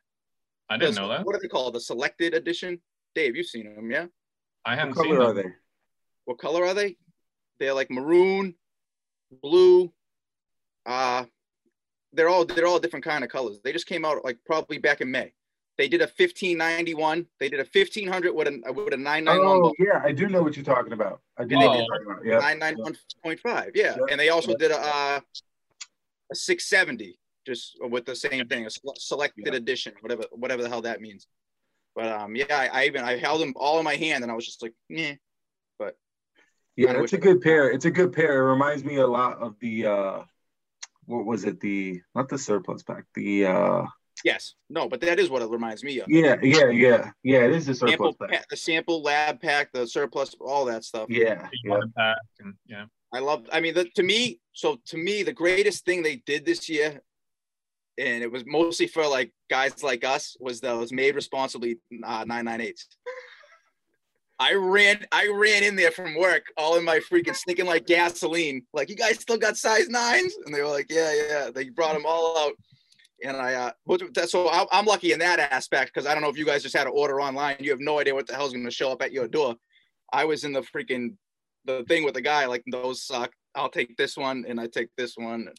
I 0.69 0.77
didn't 0.77 0.95
The- 0.95 1.01
know 1.01 1.07
that. 1.09 1.25
What 1.25 1.35
are 1.35 1.39
they 1.39 1.47
called? 1.47 1.73
The 1.75 1.79
selected 1.81 2.33
edition. 2.33 2.79
Dave, 3.15 3.35
you've 3.35 3.47
seen 3.47 3.73
them, 3.73 3.89
yeah? 3.89 4.05
I 4.65 4.75
haven't 4.75 4.95
seen 4.95 5.15
color 5.15 5.21
are 5.31 5.33
them. 5.33 5.45
they? 5.47 5.53
What 6.25 6.37
color 6.37 6.63
are 6.63 6.73
they? 6.75 6.95
They're 7.59 7.73
like 7.73 7.89
maroon, 7.89 8.55
blue. 9.41 9.91
Uh 10.85 11.25
they're 12.13 12.29
all 12.29 12.45
they're 12.45 12.67
all 12.67 12.79
different 12.79 13.05
kind 13.05 13.23
of 13.23 13.29
colors. 13.29 13.59
They 13.63 13.71
just 13.71 13.85
came 13.87 14.05
out 14.05 14.23
like 14.23 14.37
probably 14.45 14.77
back 14.77 15.01
in 15.01 15.11
May. 15.11 15.33
They 15.79 15.87
did 15.87 16.01
a 16.01 16.11
1591. 16.11 17.25
They 17.39 17.47
did 17.47 17.61
a 17.61 17.63
1500 17.63 18.33
with 18.35 18.47
a 18.49 18.73
with 18.73 18.93
a 18.93 18.97
991. 18.97 19.61
Oh 19.63 19.73
yeah, 19.79 20.01
I 20.03 20.11
do 20.11 20.27
know 20.27 20.41
what 20.43 20.57
you're 20.57 20.65
talking 20.65 20.91
about. 20.91 21.21
I 21.37 21.45
do 21.45 21.55
And 21.55 21.61
know 21.61 21.67
what 21.69 21.77
did- 21.77 21.85
you're 21.87 21.97
talking 21.99 22.11
about. 22.11 22.25
Yeah. 22.25 22.39
nine 22.39 22.59
nine 22.59 22.75
one 22.77 22.97
point 23.23 23.39
five. 23.39 23.71
Yeah, 23.73 23.95
Yeah. 23.97 24.05
and 24.11 24.19
they 24.19 24.27
also 24.27 24.51
Yeah. 24.51 24.57
did 24.59 24.71
a 24.71 24.77
uh, 24.77 25.19
a 26.33 26.35
six 26.35 26.65
seventy, 26.67 27.17
just 27.47 27.77
with 27.79 28.05
the 28.05 28.13
same 28.13 28.45
thing, 28.49 28.65
a 28.65 28.69
selected 28.97 29.45
Yeah. 29.47 29.53
edition, 29.53 29.93
whatever 30.01 30.23
whatever 30.31 30.61
the 30.63 30.67
hell 30.67 30.81
that 30.81 30.99
means. 30.99 31.27
But 31.95 32.07
um, 32.11 32.35
yeah, 32.35 32.45
I, 32.49 32.81
I 32.81 32.85
even 32.87 33.05
I 33.05 33.15
held 33.15 33.39
them 33.39 33.53
all 33.55 33.77
in 33.79 33.85
my 33.85 33.95
hand, 33.95 34.23
and 34.23 34.29
I 34.31 34.35
was 34.35 34.45
just 34.45 34.61
like, 34.61 34.73
yeah. 34.89 35.13
But 35.77 35.97
yeah, 36.75 37.01
it's 37.01 37.13
a 37.13 37.17
good 37.17 37.39
pair. 37.39 37.71
It's 37.71 37.85
a 37.85 37.91
good 37.91 38.11
pair. 38.11 38.37
It 38.39 38.51
reminds 38.51 38.83
me 38.83 38.97
a 38.97 39.07
lot 39.07 39.37
of 39.37 39.57
the 39.61 39.85
uh 39.85 40.23
what 41.05 41.25
was 41.25 41.45
it? 41.45 41.61
The 41.61 42.01
not 42.13 42.27
the 42.27 42.37
surplus 42.37 42.83
pack. 42.83 43.05
The 43.15 43.45
uh 43.45 43.85
Yes, 44.23 44.55
no, 44.69 44.89
but 44.89 45.01
that 45.01 45.19
is 45.19 45.29
what 45.29 45.41
it 45.41 45.49
reminds 45.49 45.83
me 45.83 45.99
of. 45.99 46.09
yeah, 46.09 46.35
yeah, 46.41 46.69
yeah. 46.69 47.11
Yeah, 47.23 47.45
it 47.45 47.51
is 47.51 47.67
the 47.67 47.75
Sample, 47.75 48.11
surplus 48.11 48.29
pack. 48.31 48.49
the 48.49 48.57
sample 48.57 49.01
lab 49.01 49.41
pack, 49.41 49.71
the 49.71 49.87
surplus, 49.87 50.35
all 50.41 50.65
that 50.65 50.83
stuff. 50.83 51.07
Yeah, 51.09 51.47
yeah. 51.63 51.79
pack 51.95 52.17
and 52.39 52.53
yeah. 52.65 52.85
I 53.13 53.19
love. 53.19 53.45
I 53.51 53.59
mean, 53.59 53.73
the, 53.73 53.85
to 53.95 54.03
me, 54.03 54.39
so 54.53 54.77
to 54.87 54.97
me, 54.97 55.23
the 55.23 55.33
greatest 55.33 55.85
thing 55.85 56.03
they 56.03 56.17
did 56.17 56.45
this 56.45 56.69
year 56.69 57.01
and 57.99 58.23
it 58.23 58.31
was 58.31 58.45
mostly 58.45 58.87
for 58.87 59.05
like 59.05 59.31
guys 59.49 59.83
like 59.83 60.03
us. 60.03 60.37
Was 60.39 60.61
those 60.61 60.91
made 60.91 61.15
responsibly 61.15 61.79
uh, 62.03 62.25
998s. 62.25 62.85
I 64.41 64.53
ran, 64.53 65.05
I 65.11 65.27
ran 65.27 65.63
in 65.63 65.75
there 65.75 65.91
from 65.91 66.17
work, 66.17 66.43
all 66.55 66.77
in 66.77 66.85
my 66.85 66.99
freaking 66.99 67.35
stinking 67.35 67.65
like 67.65 67.85
gasoline. 67.85 68.65
Like, 68.73 68.89
you 68.89 68.95
guys 68.95 69.19
still 69.19 69.37
got 69.37 69.57
size 69.57 69.89
nines? 69.89 70.33
And 70.45 70.55
they 70.55 70.61
were 70.61 70.69
like, 70.69 70.87
yeah, 70.89 71.13
yeah. 71.27 71.49
They 71.53 71.67
brought 71.69 71.93
them 71.93 72.05
all 72.07 72.37
out, 72.37 72.53
and 73.23 73.37
I, 73.37 73.53
uh, 73.53 73.71
that's 74.13 74.31
so 74.31 74.49
I'm 74.71 74.85
lucky 74.85 75.11
in 75.11 75.19
that 75.19 75.39
aspect 75.39 75.93
because 75.93 76.07
I 76.07 76.13
don't 76.13 76.23
know 76.23 76.29
if 76.29 76.37
you 76.37 76.45
guys 76.45 76.63
just 76.63 76.75
had 76.75 76.87
an 76.87 76.93
order 76.95 77.21
online. 77.21 77.57
You 77.59 77.71
have 77.71 77.79
no 77.79 77.99
idea 77.99 78.15
what 78.15 78.27
the 78.27 78.35
hell's 78.35 78.53
going 78.53 78.65
to 78.65 78.71
show 78.71 78.91
up 78.91 79.01
at 79.01 79.11
your 79.11 79.27
door. 79.27 79.55
I 80.11 80.25
was 80.25 80.43
in 80.43 80.53
the 80.53 80.61
freaking 80.61 81.15
the 81.65 81.83
thing 81.87 82.03
with 82.03 82.13
the 82.13 82.21
guy 82.21 82.45
like 82.45 82.63
those 82.71 83.03
suck. 83.03 83.31
I'll 83.55 83.69
take 83.69 83.97
this 83.97 84.15
one, 84.17 84.45
and 84.47 84.59
I 84.59 84.67
take 84.67 84.89
this 84.97 85.15
one. 85.15 85.49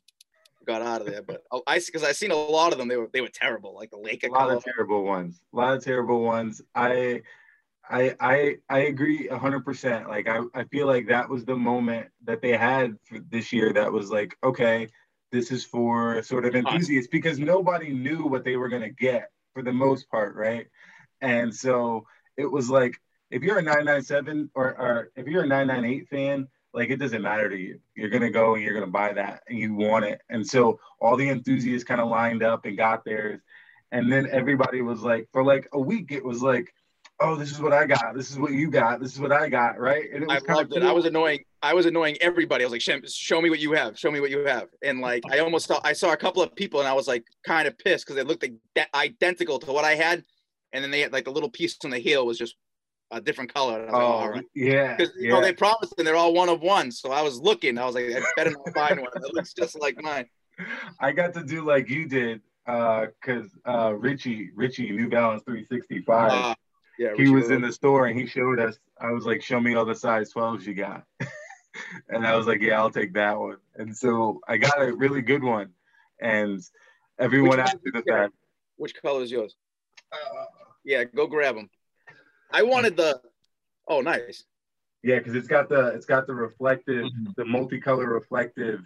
Got 0.66 0.82
out 0.82 1.00
of 1.00 1.06
there, 1.06 1.22
but 1.22 1.42
I 1.66 1.78
because 1.78 2.04
I 2.04 2.12
seen 2.12 2.32
a 2.32 2.36
lot 2.36 2.72
of 2.72 2.78
them. 2.78 2.86
They 2.86 2.98
were 2.98 3.08
they 3.12 3.22
were 3.22 3.30
terrible, 3.32 3.74
like 3.74 3.90
the 3.90 3.98
lake. 3.98 4.24
A 4.24 4.28
lot 4.28 4.40
color. 4.40 4.56
of 4.56 4.64
terrible 4.64 5.04
ones. 5.04 5.40
A 5.54 5.56
lot 5.56 5.74
of 5.74 5.82
terrible 5.82 6.22
ones. 6.22 6.60
I 6.74 7.22
I 7.88 8.14
I 8.20 8.56
I 8.68 8.78
agree 8.80 9.26
hundred 9.28 9.64
percent. 9.64 10.08
Like 10.08 10.28
I, 10.28 10.40
I 10.54 10.64
feel 10.64 10.86
like 10.86 11.08
that 11.08 11.28
was 11.28 11.44
the 11.44 11.56
moment 11.56 12.08
that 12.24 12.42
they 12.42 12.56
had 12.56 12.96
for 13.04 13.18
this 13.30 13.52
year 13.52 13.72
that 13.72 13.90
was 13.90 14.10
like, 14.10 14.36
okay, 14.44 14.86
this 15.32 15.50
is 15.50 15.64
for 15.64 16.22
sort 16.22 16.44
of 16.44 16.54
enthusiasts 16.54 17.08
because 17.10 17.38
nobody 17.38 17.92
knew 17.92 18.24
what 18.26 18.44
they 18.44 18.56
were 18.56 18.68
gonna 18.68 18.90
get 18.90 19.30
for 19.54 19.62
the 19.62 19.72
most 19.72 20.10
part, 20.10 20.34
right? 20.34 20.66
And 21.20 21.54
so 21.54 22.06
it 22.36 22.50
was 22.50 22.70
like 22.70 23.00
if 23.30 23.42
you're 23.42 23.58
a 23.58 23.62
997 23.62 24.50
or, 24.54 24.66
or 24.78 25.10
if 25.16 25.26
you're 25.26 25.44
a 25.44 25.46
998 25.46 26.08
fan, 26.08 26.48
like 26.72 26.90
it 26.90 26.96
doesn't 26.96 27.22
matter 27.22 27.48
to 27.48 27.56
you. 27.56 27.80
You're 27.94 28.10
gonna 28.10 28.30
go 28.30 28.54
and 28.54 28.62
you're 28.62 28.74
gonna 28.74 28.86
buy 28.86 29.12
that 29.12 29.42
and 29.48 29.58
you 29.58 29.74
want 29.74 30.04
it. 30.04 30.20
And 30.28 30.46
so 30.46 30.78
all 31.00 31.16
the 31.16 31.28
enthusiasts 31.28 31.84
kind 31.84 32.00
of 32.00 32.08
lined 32.08 32.42
up 32.42 32.64
and 32.64 32.76
got 32.76 33.04
theirs. 33.04 33.40
And 33.92 34.10
then 34.10 34.28
everybody 34.30 34.82
was 34.82 35.00
like, 35.00 35.28
for 35.32 35.42
like 35.44 35.68
a 35.72 35.80
week, 35.80 36.12
it 36.12 36.24
was 36.24 36.42
like, 36.42 36.72
oh, 37.20 37.36
this 37.36 37.50
is 37.50 37.60
what 37.60 37.72
I 37.72 37.86
got. 37.86 38.14
This 38.14 38.30
is 38.30 38.38
what 38.38 38.52
you 38.52 38.70
got. 38.70 39.00
This 39.00 39.12
is 39.12 39.20
what 39.20 39.32
I 39.32 39.48
got. 39.48 39.78
Right. 39.78 40.10
And 40.12 40.22
it 40.22 40.28
was 40.28 40.42
I 40.48 40.52
loved 40.52 40.74
it. 40.74 40.82
I 40.82 40.92
was 40.92 41.04
annoying. 41.04 41.40
I 41.62 41.74
was 41.74 41.86
annoying 41.86 42.16
everybody. 42.20 42.64
I 42.64 42.66
was 42.68 42.72
like, 42.72 43.08
show 43.08 43.40
me 43.40 43.50
what 43.50 43.60
you 43.60 43.72
have. 43.72 43.98
Show 43.98 44.10
me 44.10 44.20
what 44.20 44.30
you 44.30 44.46
have. 44.46 44.68
And 44.82 45.00
like, 45.00 45.22
I 45.30 45.40
almost 45.40 45.68
thought 45.68 45.82
I 45.84 45.92
saw 45.92 46.12
a 46.12 46.16
couple 46.16 46.42
of 46.42 46.54
people 46.54 46.80
and 46.80 46.88
I 46.88 46.94
was 46.94 47.06
like 47.06 47.24
kind 47.46 47.68
of 47.68 47.78
pissed 47.78 48.06
because 48.06 48.16
they 48.16 48.22
looked 48.22 48.44
identical 48.94 49.58
to 49.58 49.72
what 49.72 49.84
I 49.84 49.94
had. 49.94 50.24
And 50.72 50.82
then 50.82 50.90
they 50.90 51.00
had 51.00 51.12
like 51.12 51.24
the 51.24 51.32
little 51.32 51.50
piece 51.50 51.76
on 51.84 51.90
the 51.90 51.98
heel 51.98 52.24
was 52.24 52.38
just 52.38 52.56
a 53.10 53.20
different 53.20 53.52
color. 53.52 53.86
oh, 53.90 53.92
like, 53.92 54.02
all 54.02 54.30
right. 54.30 54.44
yeah. 54.54 54.96
Because 54.96 55.14
you 55.16 55.28
yeah. 55.28 55.34
know 55.34 55.42
they 55.42 55.52
promised 55.52 55.94
and 55.98 56.06
they're 56.06 56.16
all 56.16 56.32
one 56.32 56.48
of 56.48 56.60
one. 56.60 56.90
So 56.90 57.10
I 57.12 57.22
was 57.22 57.38
looking. 57.38 57.76
I 57.76 57.84
was 57.84 57.94
like, 57.94 58.06
I 58.06 58.22
better 58.36 58.52
not 58.52 58.74
find 58.74 59.00
one 59.00 59.10
that 59.14 59.34
looks 59.34 59.52
just 59.52 59.78
like 59.80 60.00
mine. 60.02 60.26
I 61.00 61.12
got 61.12 61.34
to 61.34 61.44
do 61.44 61.64
like 61.64 61.88
you 61.88 62.06
did, 62.06 62.40
because 62.64 63.48
uh, 63.66 63.88
uh, 63.88 63.90
Richie, 63.90 64.50
Richie, 64.54 64.90
New 64.90 65.08
Balance 65.08 65.42
365. 65.44 66.30
Uh, 66.30 66.54
yeah, 67.00 67.14
he 67.16 67.30
was 67.30 67.48
in 67.48 67.62
the 67.62 67.72
store 67.72 68.06
and 68.06 68.20
he 68.20 68.26
showed 68.26 68.60
us. 68.60 68.78
I 69.00 69.10
was 69.12 69.24
like, 69.24 69.42
"Show 69.42 69.58
me 69.58 69.74
all 69.74 69.86
the 69.86 69.94
size 69.94 70.34
12s 70.34 70.66
you 70.66 70.74
got," 70.74 71.04
and 72.10 72.26
I 72.26 72.36
was 72.36 72.46
like, 72.46 72.60
"Yeah, 72.60 72.78
I'll 72.78 72.90
take 72.90 73.14
that 73.14 73.40
one." 73.40 73.56
And 73.74 73.96
so 73.96 74.42
I 74.46 74.58
got 74.58 74.82
a 74.82 74.92
really 74.92 75.22
good 75.22 75.42
one, 75.42 75.70
and 76.20 76.60
everyone 77.18 77.58
after 77.58 77.90
the 77.90 78.02
fact. 78.06 78.34
Which 78.76 78.94
color 79.00 79.22
is 79.22 79.30
yours? 79.30 79.56
Uh, 80.12 80.44
yeah, 80.84 81.04
go 81.04 81.26
grab 81.26 81.54
them. 81.54 81.70
I 82.50 82.64
wanted 82.64 82.98
the. 82.98 83.18
Oh, 83.88 84.02
nice. 84.02 84.44
Yeah, 85.02 85.20
because 85.20 85.34
it's 85.34 85.48
got 85.48 85.70
the 85.70 85.86
it's 85.94 86.04
got 86.04 86.26
the 86.26 86.34
reflective, 86.34 87.06
mm-hmm. 87.06 87.30
the 87.34 87.44
multicolor 87.44 88.08
reflective, 88.08 88.84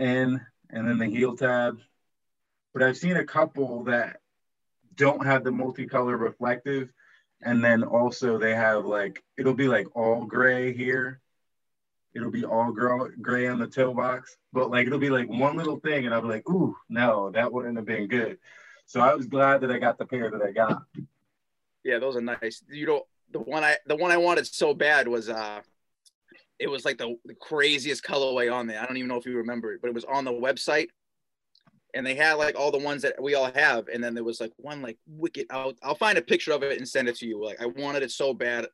N, 0.00 0.44
and 0.70 0.88
then 0.88 0.98
the 0.98 1.06
heel 1.06 1.36
tab. 1.36 1.78
But 2.74 2.82
I've 2.82 2.96
seen 2.96 3.16
a 3.16 3.24
couple 3.24 3.84
that 3.84 4.18
don't 4.96 5.24
have 5.24 5.44
the 5.44 5.50
multicolor 5.50 6.18
reflective. 6.18 6.92
And 7.42 7.62
then 7.62 7.84
also 7.84 8.38
they 8.38 8.54
have 8.54 8.84
like, 8.84 9.22
it'll 9.36 9.54
be 9.54 9.68
like 9.68 9.86
all 9.94 10.24
gray 10.24 10.72
here. 10.72 11.20
It'll 12.14 12.30
be 12.30 12.46
all 12.46 12.72
gray 12.72 13.46
on 13.46 13.58
the 13.58 13.66
toe 13.66 13.92
box, 13.92 14.38
but 14.50 14.70
like 14.70 14.86
it'll 14.86 14.98
be 14.98 15.10
like 15.10 15.28
one 15.28 15.54
little 15.54 15.78
thing, 15.78 16.06
and 16.06 16.14
I'll 16.14 16.22
be 16.22 16.28
like, 16.28 16.48
"Ooh, 16.48 16.74
no, 16.88 17.30
that 17.32 17.52
wouldn't 17.52 17.76
have 17.76 17.84
been 17.84 18.08
good." 18.08 18.38
So 18.86 19.00
I 19.00 19.14
was 19.14 19.26
glad 19.26 19.60
that 19.60 19.70
I 19.70 19.78
got 19.78 19.98
the 19.98 20.06
pair 20.06 20.30
that 20.30 20.40
I 20.40 20.50
got. 20.50 20.82
Yeah, 21.84 21.98
those 21.98 22.16
are 22.16 22.22
nice. 22.22 22.62
You 22.70 22.86
know, 22.86 23.06
the 23.32 23.40
one 23.40 23.64
I 23.64 23.76
the 23.86 23.96
one 23.96 24.12
I 24.12 24.16
wanted 24.16 24.46
so 24.46 24.72
bad 24.72 25.08
was 25.08 25.28
uh 25.28 25.60
it 26.58 26.70
was 26.70 26.86
like 26.86 26.96
the, 26.96 27.16
the 27.26 27.34
craziest 27.34 28.02
colorway 28.02 28.50
on 28.50 28.66
there. 28.66 28.80
I 28.80 28.86
don't 28.86 28.96
even 28.96 29.08
know 29.08 29.18
if 29.18 29.26
you 29.26 29.36
remember 29.36 29.74
it, 29.74 29.82
but 29.82 29.88
it 29.88 29.94
was 29.94 30.04
on 30.04 30.24
the 30.24 30.32
website 30.32 30.88
and 31.96 32.06
they 32.06 32.14
had 32.14 32.34
like 32.34 32.58
all 32.58 32.70
the 32.70 32.78
ones 32.78 33.02
that 33.02 33.20
we 33.20 33.34
all 33.34 33.50
have 33.52 33.88
and 33.88 34.04
then 34.04 34.14
there 34.14 34.22
was 34.22 34.40
like 34.40 34.52
one 34.58 34.82
like 34.82 34.98
wicked 35.06 35.46
I'll, 35.50 35.72
I'll 35.82 35.94
find 35.94 36.18
a 36.18 36.22
picture 36.22 36.52
of 36.52 36.62
it 36.62 36.78
and 36.78 36.88
send 36.88 37.08
it 37.08 37.16
to 37.16 37.26
you. 37.26 37.42
Like 37.42 37.60
i 37.60 37.66
wanted 37.66 38.02
it 38.02 38.10
so 38.10 38.34
bad. 38.34 38.68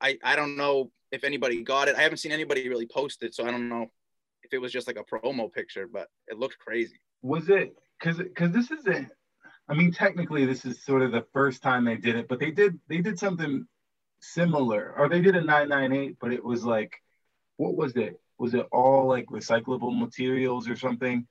I 0.00 0.18
i 0.22 0.36
don't 0.36 0.56
know 0.56 0.90
if 1.10 1.24
anybody 1.24 1.62
got 1.62 1.88
it. 1.88 1.96
I 1.96 2.02
haven't 2.02 2.18
seen 2.18 2.32
anybody 2.32 2.68
really 2.68 2.86
post 2.86 3.22
it 3.22 3.34
so 3.34 3.46
i 3.46 3.50
don't 3.50 3.68
know 3.68 3.86
if 4.42 4.52
it 4.52 4.58
was 4.58 4.72
just 4.72 4.86
like 4.86 4.98
a 4.98 5.04
promo 5.04 5.52
picture 5.52 5.88
but 5.92 6.08
it 6.28 6.38
looked 6.38 6.58
crazy. 6.58 7.00
Was 7.22 7.48
it 7.48 7.74
because 7.98 8.18
because 8.18 8.52
this 8.52 8.70
isn't 8.70 9.10
i 9.68 9.74
mean 9.74 9.90
technically 9.92 10.44
this 10.44 10.64
is 10.64 10.84
sort 10.84 11.02
of 11.02 11.10
the 11.10 11.26
first 11.32 11.62
time 11.62 11.84
they 11.84 11.96
did 11.96 12.16
it 12.16 12.28
but 12.28 12.38
they 12.38 12.50
did 12.50 12.78
they 12.88 12.98
did 12.98 13.18
something 13.18 13.66
similar 14.20 14.94
or 14.96 15.08
they 15.08 15.20
did 15.20 15.36
a 15.36 15.40
998 15.40 16.16
but 16.20 16.32
it 16.32 16.44
was 16.44 16.64
like 16.64 16.92
what 17.56 17.76
was 17.76 17.96
it? 17.96 18.20
Was 18.38 18.54
it 18.54 18.66
all 18.70 19.06
like 19.06 19.26
recyclable 19.26 19.98
materials 19.98 20.68
or 20.68 20.76
something 20.76 21.26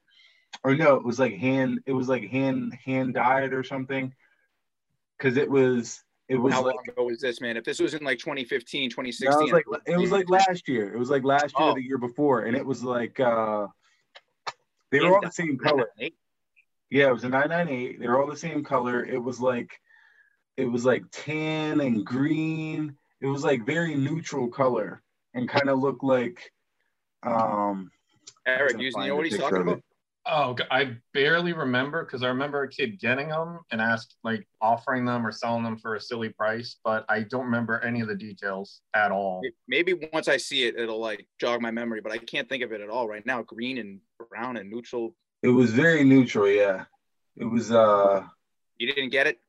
or 0.63 0.75
no, 0.75 0.95
it 0.95 1.03
was 1.03 1.19
like 1.19 1.35
hand, 1.35 1.79
it 1.85 1.93
was 1.93 2.09
like 2.09 2.29
hand 2.29 2.77
hand 2.83 3.13
dyed 3.13 3.53
or 3.53 3.63
something. 3.63 4.13
Cause 5.19 5.37
it 5.37 5.49
was 5.49 6.03
it 6.29 6.35
was 6.35 6.53
how 6.53 6.63
like, 6.63 6.75
long 6.75 6.83
ago 6.89 7.03
was 7.05 7.21
this, 7.21 7.39
man? 7.39 7.57
If 7.57 7.63
this 7.63 7.79
was 7.79 7.93
in 7.93 8.03
like 8.03 8.19
2015, 8.19 8.89
2016, 8.89 9.29
no, 9.29 9.39
it 9.39 9.43
was 9.43 9.51
like 9.51 9.65
it 9.85 9.97
was 9.97 10.11
like 10.11 10.29
last 10.29 10.67
year. 10.67 10.93
It 10.93 10.99
was 10.99 11.09
like 11.09 11.23
last 11.23 11.57
year, 11.57 11.69
oh. 11.69 11.73
the 11.73 11.81
year 11.81 11.97
before, 11.97 12.41
and 12.41 12.55
it 12.55 12.65
was 12.65 12.83
like 12.83 13.19
uh 13.19 13.67
they 14.91 14.99
were 14.99 15.15
all 15.15 15.21
the 15.21 15.31
same 15.31 15.57
color. 15.57 15.89
Yeah, 16.89 17.09
it 17.09 17.13
was 17.13 17.23
a 17.25 17.29
998. 17.29 17.99
They 17.99 18.07
were 18.07 18.21
all 18.21 18.29
the 18.29 18.37
same 18.37 18.63
color. 18.63 19.03
It 19.03 19.21
was 19.21 19.39
like 19.39 19.71
it 20.57 20.65
was 20.65 20.85
like 20.85 21.03
tan 21.11 21.81
and 21.81 22.05
green. 22.05 22.97
It 23.21 23.27
was 23.27 23.43
like 23.43 23.65
very 23.65 23.95
neutral 23.95 24.47
color 24.49 25.01
and 25.33 25.47
kind 25.47 25.69
of 25.69 25.79
looked 25.79 26.03
like 26.03 26.51
um 27.23 27.91
Eric, 28.45 28.79
you 28.79 28.91
know 28.91 29.15
what 29.15 29.25
he's 29.25 29.37
talking 29.37 29.61
about? 29.61 29.81
Oh, 30.29 30.55
I 30.69 30.97
barely 31.13 31.53
remember 31.53 32.03
because 32.03 32.21
I 32.21 32.27
remember 32.27 32.63
a 32.63 32.69
kid 32.69 32.99
getting 32.99 33.29
them 33.29 33.59
and 33.71 33.79
asked, 33.79 34.17
like, 34.23 34.45
offering 34.61 35.05
them 35.05 35.25
or 35.25 35.31
selling 35.31 35.63
them 35.63 35.77
for 35.77 35.95
a 35.95 36.01
silly 36.01 36.29
price, 36.29 36.77
but 36.83 37.05
I 37.07 37.21
don't 37.21 37.45
remember 37.45 37.79
any 37.79 38.01
of 38.01 38.09
the 38.09 38.15
details 38.15 38.81
at 38.93 39.11
all. 39.11 39.41
Maybe 39.67 39.93
once 40.11 40.27
I 40.27 40.35
see 40.37 40.65
it, 40.65 40.75
it'll 40.75 40.99
like 40.99 41.27
jog 41.39 41.61
my 41.61 41.71
memory, 41.71 42.01
but 42.01 42.11
I 42.11 42.17
can't 42.17 42.49
think 42.49 42.63
of 42.63 42.73
it 42.73 42.81
at 42.81 42.89
all 42.89 43.07
right 43.07 43.25
now. 43.25 43.41
Green 43.43 43.77
and 43.77 44.01
brown 44.29 44.57
and 44.57 44.69
neutral. 44.69 45.15
It 45.43 45.49
was 45.49 45.71
very 45.71 46.03
neutral, 46.03 46.49
yeah. 46.49 46.85
It 47.37 47.45
was. 47.45 47.71
uh 47.71 48.23
You 48.77 48.93
didn't 48.93 49.11
get 49.11 49.27
it? 49.27 49.39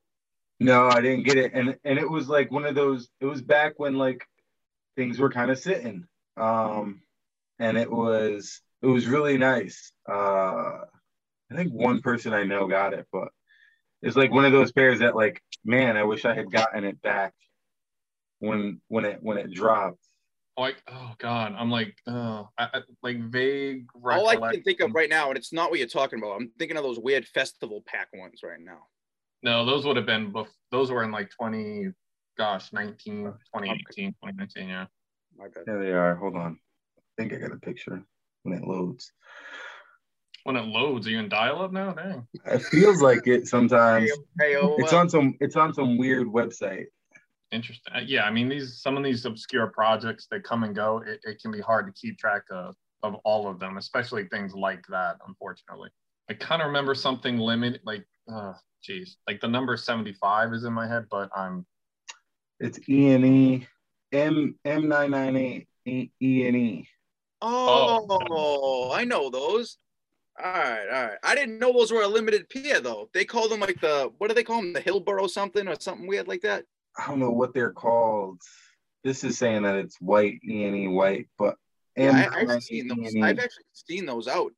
No, 0.60 0.88
I 0.88 1.00
didn't 1.00 1.24
get 1.24 1.36
it, 1.38 1.52
and 1.54 1.76
and 1.84 1.98
it 1.98 2.08
was 2.08 2.28
like 2.28 2.50
one 2.50 2.64
of 2.64 2.74
those. 2.74 3.08
It 3.20 3.26
was 3.26 3.40
back 3.42 3.74
when 3.78 3.96
like 3.96 4.26
things 4.96 5.18
were 5.18 5.30
kind 5.30 5.50
of 5.50 5.58
sitting, 5.58 6.04
um, 6.36 7.00
and 7.60 7.78
it 7.78 7.90
was 7.90 8.60
it 8.82 8.86
was 8.86 9.06
really 9.06 9.38
nice. 9.38 9.92
Uh, 10.08 10.84
I 11.50 11.54
think 11.56 11.72
one 11.72 12.00
person 12.00 12.32
I 12.32 12.44
know 12.44 12.66
got 12.66 12.94
it, 12.94 13.06
but 13.12 13.28
it's 14.02 14.16
like 14.16 14.30
one 14.30 14.44
of 14.44 14.52
those 14.52 14.72
pairs 14.72 15.00
that 15.00 15.16
like, 15.16 15.42
man, 15.64 15.96
I 15.96 16.04
wish 16.04 16.24
I 16.24 16.34
had 16.34 16.50
gotten 16.50 16.84
it 16.84 17.00
back 17.02 17.34
when 18.38 18.80
when 18.88 19.04
it 19.04 19.18
when 19.22 19.38
it 19.38 19.52
dropped. 19.52 19.98
Like, 20.56 20.82
oh 20.88 21.14
god, 21.18 21.54
I'm 21.56 21.70
like, 21.70 21.96
uh, 22.06 22.44
I, 22.58 22.68
I, 22.74 22.80
like 23.02 23.20
vague. 23.30 23.86
All 24.04 24.28
I 24.28 24.36
can 24.36 24.62
think 24.62 24.80
of 24.80 24.92
right 24.92 25.08
now, 25.08 25.28
and 25.28 25.38
it's 25.38 25.52
not 25.52 25.70
what 25.70 25.78
you're 25.78 25.88
talking 25.88 26.18
about. 26.18 26.32
I'm 26.32 26.50
thinking 26.58 26.76
of 26.76 26.82
those 26.82 26.98
weird 26.98 27.26
festival 27.26 27.82
pack 27.86 28.08
ones 28.12 28.40
right 28.42 28.60
now. 28.60 28.86
No, 29.42 29.64
those 29.64 29.84
would 29.86 29.96
have 29.96 30.06
been. 30.06 30.32
Bef- 30.32 30.48
those 30.72 30.90
were 30.90 31.04
in 31.04 31.12
like 31.12 31.30
20, 31.30 31.90
gosh, 32.36 32.72
19, 32.72 33.24
2018, 33.24 34.10
2019. 34.24 34.68
Yeah. 34.68 34.86
My 35.36 35.46
bad. 35.46 35.62
There 35.64 35.80
they 35.80 35.92
are. 35.92 36.16
Hold 36.16 36.34
on. 36.34 36.58
I 36.98 37.22
think 37.22 37.32
I 37.32 37.36
got 37.36 37.52
a 37.52 37.56
picture 37.56 38.02
when 38.42 38.56
it 38.56 38.64
loads. 38.64 39.12
When 40.44 40.56
it 40.56 40.64
loads, 40.64 41.06
are 41.06 41.10
you 41.10 41.18
in 41.18 41.28
dial-up 41.28 41.72
now? 41.72 41.92
Dang. 41.92 42.26
It 42.46 42.62
feels 42.62 43.02
like 43.02 43.26
it 43.26 43.46
sometimes. 43.46 44.10
Hey, 44.40 44.56
oh, 44.56 44.76
it's 44.78 44.92
on 44.92 45.10
some. 45.10 45.34
It's 45.40 45.56
on 45.56 45.74
some 45.74 45.98
weird 45.98 46.26
website. 46.26 46.86
Interesting. 47.50 47.92
Uh, 47.94 48.00
yeah, 48.06 48.24
I 48.24 48.30
mean 48.30 48.48
these 48.48 48.80
some 48.80 48.96
of 48.96 49.04
these 49.04 49.24
obscure 49.24 49.68
projects 49.68 50.26
that 50.30 50.44
come 50.44 50.64
and 50.64 50.74
go. 50.74 51.02
It, 51.06 51.20
it 51.24 51.40
can 51.40 51.50
be 51.50 51.60
hard 51.60 51.86
to 51.86 51.92
keep 52.00 52.18
track 52.18 52.42
of 52.50 52.74
of 53.02 53.16
all 53.24 53.48
of 53.48 53.58
them, 53.58 53.76
especially 53.76 54.24
things 54.24 54.54
like 54.54 54.84
that. 54.88 55.16
Unfortunately, 55.26 55.90
I 56.30 56.34
kind 56.34 56.62
of 56.62 56.66
remember 56.66 56.94
something 56.94 57.38
limited, 57.38 57.80
like, 57.84 58.06
uh, 58.32 58.54
geez, 58.82 59.16
like 59.26 59.40
the 59.40 59.48
number 59.48 59.76
seventy 59.76 60.12
five 60.12 60.52
is 60.52 60.64
in 60.64 60.72
my 60.72 60.86
head, 60.86 61.06
but 61.10 61.30
I'm. 61.34 61.66
It's 62.60 62.78
E 62.88 63.10
and 63.10 63.24
E, 63.24 63.66
M 64.12 64.54
M 64.64 64.88
nine 64.88 65.10
nine 65.10 65.36
eight 65.36 65.68
E 66.20 66.46
and 66.46 66.56
E. 66.56 66.88
Oh, 67.40 68.06
oh, 68.30 68.92
I 68.92 69.04
know 69.04 69.30
those. 69.30 69.78
All 70.42 70.52
right, 70.52 70.86
all 70.86 71.06
right. 71.08 71.18
I 71.22 71.34
didn't 71.34 71.58
know 71.58 71.72
those 71.72 71.92
were 71.92 72.02
a 72.02 72.08
limited 72.08 72.48
pair 72.48 72.80
though. 72.80 73.08
They 73.12 73.24
call 73.24 73.48
them 73.48 73.60
like 73.60 73.80
the 73.80 74.10
what 74.18 74.28
do 74.28 74.34
they 74.34 74.44
call 74.44 74.62
them? 74.62 74.72
The 74.72 74.80
Hillboro 74.80 75.26
something 75.26 75.66
or 75.66 75.74
something 75.80 76.06
weird 76.06 76.28
like 76.28 76.42
that. 76.42 76.64
I 76.96 77.08
don't 77.08 77.18
know 77.18 77.30
what 77.30 77.54
they're 77.54 77.72
called. 77.72 78.40
This 79.04 79.24
is 79.24 79.38
saying 79.38 79.62
that 79.62 79.76
it's 79.76 80.00
white 80.00 80.40
E 80.44 80.86
white, 80.88 81.28
but 81.38 81.56
and 81.96 82.16
yeah, 82.16 82.30
I, 82.32 82.52
have 82.52 82.62
seen 82.62 82.88
those. 82.88 83.14
I've 83.20 83.38
actually 83.38 83.64
seen 83.72 84.06
those 84.06 84.28
out. 84.28 84.52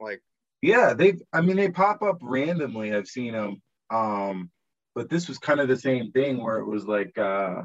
Like 0.00 0.22
yeah, 0.62 0.94
they've. 0.94 1.20
I 1.32 1.40
mean, 1.40 1.56
they 1.56 1.70
pop 1.70 2.02
up 2.02 2.18
randomly. 2.22 2.94
I've 2.94 3.08
seen 3.08 3.32
them. 3.32 3.62
Um, 3.90 4.50
but 4.94 5.10
this 5.10 5.28
was 5.28 5.38
kind 5.38 5.60
of 5.60 5.68
the 5.68 5.76
same 5.76 6.12
thing 6.12 6.42
where 6.42 6.58
it 6.58 6.66
was 6.66 6.86
like 6.86 7.16
uh, 7.18 7.62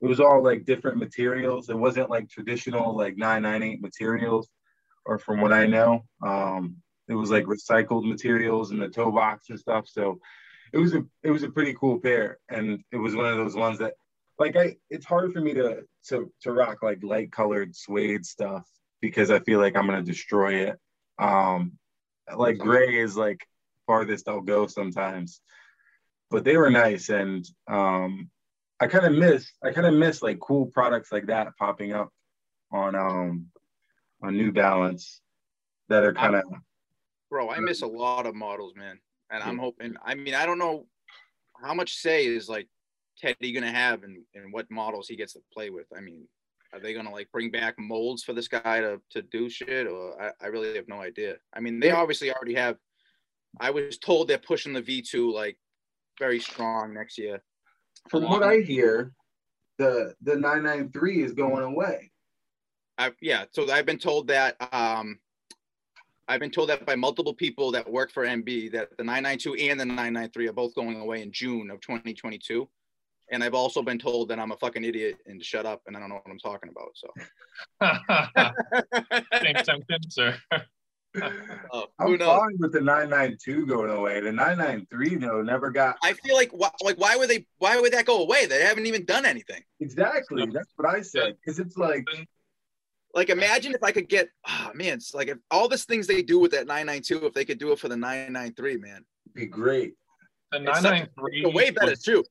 it 0.00 0.06
was 0.06 0.20
all 0.20 0.42
like 0.42 0.64
different 0.64 0.98
materials. 0.98 1.68
It 1.68 1.78
wasn't 1.78 2.10
like 2.10 2.28
traditional 2.28 2.96
like 2.96 3.16
998 3.16 3.80
materials, 3.82 4.48
or 5.04 5.18
from 5.18 5.40
what 5.40 5.52
I 5.52 5.66
know, 5.66 6.04
um, 6.24 6.76
it 7.08 7.14
was 7.14 7.30
like 7.30 7.44
recycled 7.44 8.08
materials 8.08 8.70
in 8.70 8.78
the 8.78 8.88
toe 8.88 9.10
box 9.10 9.50
and 9.50 9.58
stuff. 9.58 9.88
So 9.88 10.20
it 10.72 10.78
was 10.78 10.94
a 10.94 11.04
it 11.22 11.30
was 11.30 11.42
a 11.42 11.50
pretty 11.50 11.74
cool 11.74 12.00
pair, 12.00 12.38
and 12.48 12.82
it 12.92 12.96
was 12.96 13.14
one 13.14 13.26
of 13.26 13.36
those 13.36 13.56
ones 13.56 13.78
that 13.78 13.94
like 14.38 14.56
I 14.56 14.76
it's 14.88 15.06
hard 15.06 15.32
for 15.32 15.40
me 15.40 15.52
to 15.54 15.82
to 16.08 16.32
to 16.42 16.52
rock 16.52 16.82
like 16.82 17.02
light 17.02 17.30
colored 17.30 17.76
suede 17.76 18.24
stuff 18.24 18.66
because 19.00 19.30
I 19.30 19.40
feel 19.40 19.60
like 19.60 19.76
I'm 19.76 19.86
gonna 19.86 20.02
destroy 20.02 20.66
it. 20.68 20.78
Um, 21.18 21.72
like 22.34 22.58
gray 22.58 23.00
is 23.00 23.16
like 23.16 23.46
farthest 23.86 24.28
I'll 24.28 24.40
go 24.40 24.66
sometimes, 24.66 25.40
but 26.30 26.44
they 26.44 26.56
were 26.56 26.70
nice 26.70 27.08
and 27.10 27.46
um 27.68 28.30
I 28.80 28.86
kind 28.86 29.04
of 29.04 29.12
miss 29.12 29.52
I 29.62 29.72
kind 29.72 29.86
of 29.86 29.94
miss 29.94 30.22
like 30.22 30.40
cool 30.40 30.66
products 30.66 31.12
like 31.12 31.26
that 31.26 31.56
popping 31.58 31.92
up 31.92 32.10
on 32.72 32.94
um 32.94 33.46
on 34.22 34.36
New 34.36 34.52
Balance 34.52 35.20
that 35.88 36.04
are 36.04 36.14
kind 36.14 36.36
of 36.36 36.44
bro. 37.30 37.50
I 37.50 37.60
miss 37.60 37.82
a 37.82 37.86
lot 37.86 38.26
of 38.26 38.34
models, 38.34 38.74
man, 38.76 38.98
and 39.30 39.42
I'm 39.42 39.58
hoping. 39.58 39.94
I 40.04 40.14
mean, 40.14 40.34
I 40.34 40.46
don't 40.46 40.58
know 40.58 40.86
how 41.62 41.74
much 41.74 41.94
say 41.94 42.26
is 42.26 42.48
like 42.48 42.68
Teddy 43.18 43.52
gonna 43.52 43.70
have 43.70 44.02
and 44.02 44.18
and 44.34 44.52
what 44.52 44.70
models 44.70 45.08
he 45.08 45.16
gets 45.16 45.34
to 45.34 45.40
play 45.52 45.70
with. 45.70 45.86
I 45.96 46.00
mean, 46.00 46.26
are 46.72 46.80
they 46.80 46.94
gonna 46.94 47.12
like 47.12 47.30
bring 47.32 47.50
back 47.50 47.78
molds 47.78 48.22
for 48.22 48.32
this 48.32 48.48
guy 48.48 48.80
to 48.80 49.00
to 49.10 49.22
do 49.22 49.48
shit, 49.48 49.86
or 49.86 50.20
I, 50.20 50.30
I 50.42 50.46
really 50.48 50.74
have 50.76 50.88
no 50.88 51.00
idea. 51.00 51.36
I 51.54 51.60
mean, 51.60 51.80
they 51.80 51.90
obviously 51.90 52.32
already 52.32 52.54
have. 52.54 52.76
I 53.60 53.70
was 53.70 53.98
told 53.98 54.28
they're 54.28 54.38
pushing 54.38 54.72
the 54.72 54.82
V2 54.82 55.32
like 55.32 55.58
very 56.18 56.40
strong 56.40 56.94
next 56.94 57.18
year. 57.18 57.42
From 58.08 58.24
what 58.24 58.42
I 58.42 58.60
hear, 58.60 59.12
the 59.78 60.14
the 60.22 60.36
993 60.36 61.22
is 61.22 61.32
going 61.32 61.62
away. 61.62 62.10
I, 62.98 63.12
yeah, 63.20 63.44
so 63.52 63.70
I've 63.70 63.86
been 63.86 63.98
told 63.98 64.28
that 64.28 64.56
um, 64.72 65.18
I've 66.28 66.40
been 66.40 66.50
told 66.50 66.68
that 66.68 66.86
by 66.86 66.94
multiple 66.94 67.34
people 67.34 67.72
that 67.72 67.90
work 67.90 68.12
for 68.12 68.24
NB 68.24 68.72
that 68.72 68.96
the 68.96 69.04
992 69.04 69.54
and 69.70 69.80
the 69.80 69.84
993 69.84 70.48
are 70.48 70.52
both 70.52 70.74
going 70.74 71.00
away 71.00 71.22
in 71.22 71.32
June 71.32 71.70
of 71.70 71.80
2022. 71.80 72.68
And 73.32 73.42
I've 73.42 73.54
also 73.54 73.82
been 73.82 73.98
told 73.98 74.28
that 74.28 74.38
I'm 74.38 74.52
a 74.52 74.56
fucking 74.56 74.84
idiot 74.84 75.18
and 75.26 75.40
to 75.40 75.44
shut 75.44 75.66
up 75.66 75.82
and 75.86 75.96
I 75.96 76.00
don't 76.00 76.08
know 76.08 76.16
what 76.16 76.30
I'm 76.30 76.38
talking 76.38 76.70
about. 76.70 76.90
So 76.94 77.08
same 79.42 79.64
sentence, 79.64 80.14
sir. 80.14 80.36
oh, 81.72 81.86
I'm 81.98 82.18
fine 82.18 82.56
with 82.58 82.72
the 82.72 82.80
992 82.80 83.66
going 83.66 83.90
away. 83.90 84.20
The 84.20 84.32
993 84.32 85.16
though 85.16 85.42
never 85.42 85.70
got. 85.70 85.96
I 86.02 86.12
feel 86.12 86.36
like 86.36 86.50
wh- 86.52 86.84
like 86.84 86.98
why 86.98 87.16
would 87.16 87.28
they? 87.28 87.46
Why 87.58 87.80
would 87.80 87.92
that 87.92 88.06
go 88.06 88.22
away? 88.22 88.46
They 88.46 88.62
haven't 88.62 88.86
even 88.86 89.04
done 89.04 89.26
anything. 89.26 89.62
Exactly. 89.80 90.46
That's 90.46 90.72
what 90.76 90.88
I 90.88 91.00
said. 91.02 91.36
Because 91.40 91.58
it's 91.58 91.76
like. 91.76 92.06
Like 93.12 93.28
imagine 93.28 93.74
if 93.74 93.82
I 93.82 93.90
could 93.90 94.08
get. 94.08 94.28
Oh 94.48 94.70
man, 94.72 94.94
it's 94.94 95.14
like 95.14 95.28
if 95.28 95.38
all 95.50 95.68
these 95.68 95.84
things 95.84 96.06
they 96.06 96.22
do 96.22 96.38
with 96.38 96.52
that 96.52 96.68
992, 96.68 97.26
if 97.26 97.34
they 97.34 97.44
could 97.44 97.58
do 97.58 97.72
it 97.72 97.80
for 97.80 97.88
the 97.88 97.96
993, 97.96 98.76
man, 98.76 99.04
be 99.34 99.46
great. 99.46 99.94
The 100.52 100.60
993 100.60 101.52
way 101.52 101.70
better 101.70 101.96
too. 101.96 102.24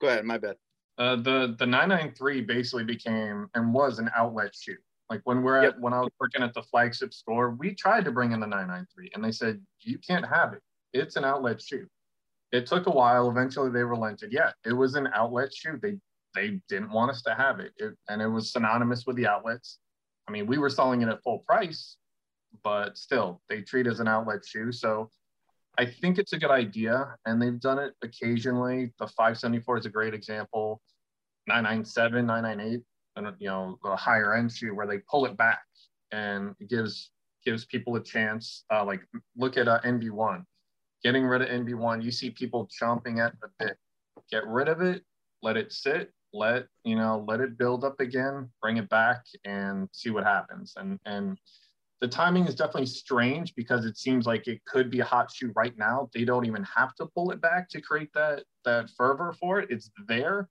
Go 0.00 0.06
ahead, 0.06 0.24
my 0.24 0.38
bad. 0.38 0.54
Uh, 0.98 1.16
the 1.16 1.56
the 1.58 1.66
993 1.66 2.42
basically 2.42 2.84
became 2.84 3.48
and 3.54 3.74
was 3.74 3.98
an 3.98 4.08
outlet 4.16 4.54
shoe. 4.54 4.76
Like 5.10 5.22
when 5.24 5.42
we're 5.42 5.64
yep. 5.64 5.74
at 5.74 5.80
when 5.80 5.92
I 5.92 6.00
was 6.00 6.12
working 6.20 6.42
at 6.42 6.54
the 6.54 6.62
flagship 6.62 7.12
store, 7.12 7.50
we 7.50 7.74
tried 7.74 8.04
to 8.04 8.12
bring 8.12 8.30
in 8.30 8.38
the 8.38 8.46
993 8.46 9.10
and 9.14 9.24
they 9.24 9.32
said, 9.32 9.60
you 9.80 9.98
can't 9.98 10.24
have 10.24 10.52
it. 10.52 10.60
It's 10.92 11.16
an 11.16 11.24
outlet 11.24 11.60
shoe. 11.60 11.86
It 12.52 12.66
took 12.66 12.86
a 12.86 12.90
while. 12.90 13.28
Eventually 13.28 13.70
they 13.70 13.82
relented. 13.82 14.32
Yeah, 14.32 14.52
it 14.64 14.72
was 14.72 14.94
an 14.94 15.08
outlet 15.12 15.52
shoe. 15.52 15.78
They 15.82 15.98
they 16.36 16.60
didn't 16.68 16.92
want 16.92 17.10
us 17.10 17.22
to 17.22 17.34
have 17.34 17.58
it. 17.58 17.72
it. 17.76 17.94
And 18.08 18.22
it 18.22 18.28
was 18.28 18.52
synonymous 18.52 19.04
with 19.04 19.16
the 19.16 19.26
outlets. 19.26 19.78
I 20.28 20.32
mean, 20.32 20.46
we 20.46 20.58
were 20.58 20.70
selling 20.70 21.02
it 21.02 21.08
at 21.08 21.22
full 21.24 21.40
price, 21.40 21.96
but 22.62 22.96
still 22.96 23.42
they 23.48 23.62
treat 23.62 23.88
it 23.88 23.90
as 23.90 23.98
an 23.98 24.06
outlet 24.06 24.46
shoe. 24.46 24.70
So 24.70 25.10
I 25.76 25.86
think 25.86 26.18
it's 26.18 26.32
a 26.34 26.38
good 26.38 26.52
idea. 26.52 27.16
And 27.26 27.42
they've 27.42 27.58
done 27.58 27.80
it 27.80 27.94
occasionally. 28.02 28.92
The 29.00 29.08
574 29.08 29.78
is 29.78 29.86
a 29.86 29.90
great 29.90 30.14
example. 30.14 30.80
997, 31.48 32.26
998 32.26 32.82
you 33.38 33.48
know 33.48 33.78
a 33.84 33.96
higher 33.96 34.34
end 34.34 34.52
shoe 34.52 34.74
where 34.74 34.86
they 34.86 34.98
pull 35.10 35.26
it 35.26 35.36
back 35.36 35.62
and 36.12 36.54
it 36.60 36.68
gives 36.68 37.10
gives 37.44 37.64
people 37.64 37.96
a 37.96 38.02
chance. 38.02 38.64
Uh, 38.72 38.84
like 38.84 39.00
look 39.36 39.56
at 39.56 39.68
uh, 39.68 39.80
NB1, 39.84 40.44
getting 41.02 41.24
rid 41.24 41.42
of 41.42 41.48
NB1. 41.48 42.02
You 42.02 42.10
see 42.10 42.30
people 42.30 42.68
chomping 42.80 43.24
at 43.24 43.34
the 43.40 43.48
bit. 43.58 43.76
Get 44.30 44.46
rid 44.46 44.68
of 44.68 44.80
it, 44.80 45.02
let 45.42 45.56
it 45.56 45.72
sit, 45.72 46.12
let 46.32 46.66
you 46.84 46.96
know, 46.96 47.24
let 47.26 47.40
it 47.40 47.58
build 47.58 47.84
up 47.84 48.00
again, 48.00 48.50
bring 48.60 48.76
it 48.76 48.88
back, 48.88 49.24
and 49.44 49.88
see 49.92 50.10
what 50.10 50.24
happens. 50.24 50.74
And 50.76 50.98
and 51.04 51.38
the 52.00 52.08
timing 52.08 52.46
is 52.46 52.54
definitely 52.54 52.86
strange 52.86 53.54
because 53.54 53.84
it 53.84 53.98
seems 53.98 54.26
like 54.26 54.48
it 54.48 54.64
could 54.64 54.90
be 54.90 55.00
a 55.00 55.04
hot 55.04 55.30
shoe 55.30 55.52
right 55.54 55.76
now. 55.76 56.08
They 56.14 56.24
don't 56.24 56.46
even 56.46 56.64
have 56.64 56.94
to 56.96 57.06
pull 57.06 57.30
it 57.30 57.40
back 57.40 57.68
to 57.70 57.80
create 57.80 58.10
that 58.14 58.44
that 58.64 58.90
fervor 58.96 59.34
for 59.38 59.60
it. 59.60 59.70
It's 59.70 59.90
there, 60.06 60.48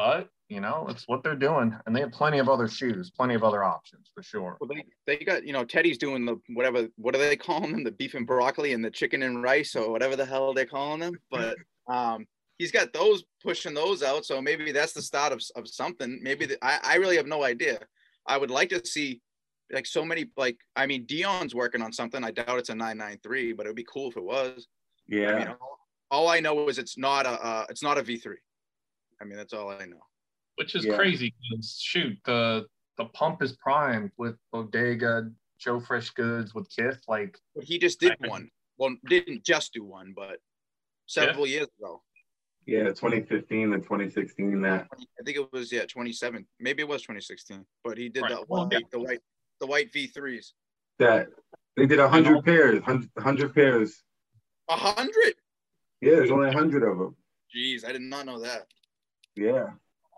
but 0.00 0.30
you 0.48 0.60
know, 0.60 0.86
it's 0.88 1.04
what 1.06 1.22
they're 1.22 1.36
doing, 1.36 1.76
and 1.86 1.94
they 1.94 2.00
have 2.00 2.10
plenty 2.10 2.38
of 2.38 2.48
other 2.48 2.66
shoes, 2.66 3.10
plenty 3.10 3.34
of 3.34 3.44
other 3.44 3.62
options 3.62 4.10
for 4.14 4.22
sure. 4.22 4.56
Well, 4.60 4.68
they, 4.68 4.84
they 5.06 5.22
got 5.22 5.44
you 5.44 5.52
know 5.52 5.62
Teddy's 5.62 5.98
doing 5.98 6.24
the 6.24 6.40
whatever 6.48 6.88
what 6.96 7.14
are 7.14 7.18
they 7.18 7.36
calling 7.36 7.70
them 7.70 7.84
the 7.84 7.92
beef 7.92 8.14
and 8.14 8.26
broccoli 8.26 8.72
and 8.72 8.82
the 8.82 8.90
chicken 8.90 9.22
and 9.22 9.42
rice 9.42 9.76
or 9.76 9.92
whatever 9.92 10.16
the 10.16 10.24
hell 10.24 10.54
they're 10.54 10.64
calling 10.64 11.00
them, 11.00 11.14
but 11.30 11.56
um 11.86 12.26
he's 12.58 12.72
got 12.72 12.94
those 12.94 13.24
pushing 13.42 13.74
those 13.74 14.02
out, 14.02 14.24
so 14.24 14.40
maybe 14.40 14.72
that's 14.72 14.94
the 14.94 15.02
start 15.02 15.32
of, 15.32 15.42
of 15.54 15.68
something. 15.68 16.18
Maybe 16.22 16.46
the, 16.46 16.58
I 16.64 16.78
I 16.82 16.94
really 16.96 17.16
have 17.16 17.26
no 17.26 17.44
idea. 17.44 17.78
I 18.26 18.38
would 18.38 18.50
like 18.50 18.70
to 18.70 18.84
see 18.86 19.20
like 19.70 19.86
so 19.86 20.02
many 20.02 20.30
like 20.36 20.56
I 20.74 20.86
mean 20.86 21.04
Deon's 21.06 21.54
working 21.54 21.82
on 21.82 21.92
something. 21.92 22.24
I 22.24 22.30
doubt 22.30 22.58
it's 22.58 22.70
a 22.70 22.74
993, 22.74 23.52
but 23.52 23.66
it 23.66 23.68
would 23.68 23.76
be 23.76 23.86
cool 23.92 24.08
if 24.10 24.16
it 24.16 24.24
was. 24.24 24.66
Yeah. 25.06 25.34
I 25.34 25.38
mean, 25.38 25.48
all, 25.48 25.78
all 26.10 26.28
I 26.28 26.40
know 26.40 26.68
is 26.68 26.78
it's 26.78 26.96
not 26.96 27.26
a 27.26 27.32
uh, 27.32 27.66
it's 27.68 27.82
not 27.82 27.98
a 27.98 28.02
V3. 28.02 28.36
I 29.20 29.24
mean, 29.24 29.36
that's 29.36 29.52
all 29.52 29.70
I 29.70 29.84
know 29.84 30.00
which 30.60 30.74
is 30.74 30.84
yeah. 30.84 30.94
crazy. 30.94 31.34
Shoot, 31.62 32.18
the 32.26 32.66
the 32.98 33.06
pump 33.06 33.42
is 33.42 33.56
primed 33.56 34.10
with 34.18 34.36
Bodega, 34.52 35.30
Joe 35.58 35.80
Fresh 35.80 36.10
Goods, 36.10 36.54
with 36.54 36.68
Kith. 36.68 37.00
Like 37.08 37.38
he 37.62 37.78
just 37.78 37.98
did 37.98 38.12
I, 38.22 38.28
one. 38.28 38.50
Well, 38.76 38.94
didn't 39.08 39.42
just 39.42 39.72
do 39.72 39.84
one, 39.84 40.12
but 40.14 40.36
several 41.06 41.46
yeah. 41.46 41.60
years 41.60 41.68
ago. 41.78 42.02
Yeah, 42.66 42.84
2015 42.88 43.72
and 43.72 43.82
2016. 43.82 44.60
That 44.60 44.86
I 44.92 45.22
think 45.24 45.38
it 45.38 45.50
was 45.50 45.72
yeah 45.72 45.86
27. 45.86 46.46
Maybe 46.60 46.82
it 46.82 46.88
was 46.88 47.00
2016, 47.02 47.64
but 47.82 47.96
he 47.96 48.10
did 48.10 48.22
right. 48.22 48.32
that 48.32 48.48
one, 48.48 48.68
well, 48.68 48.80
the 48.92 49.00
white 49.00 49.20
the 49.60 49.66
white 49.66 49.90
V3s. 49.94 50.52
That 50.98 51.28
they 51.78 51.86
did 51.86 52.00
a 52.00 52.08
hundred 52.08 52.44
pairs, 52.44 52.82
hundred 53.18 53.54
pairs. 53.54 54.02
A 54.68 54.76
hundred. 54.76 55.34
Yeah, 56.02 56.16
there's 56.16 56.30
only 56.30 56.50
a 56.50 56.52
hundred 56.52 56.82
of 56.82 56.98
them. 56.98 57.16
Jeez, 57.56 57.82
I 57.86 57.92
did 57.92 58.02
not 58.02 58.26
know 58.26 58.40
that. 58.40 58.66
Yeah 59.40 59.70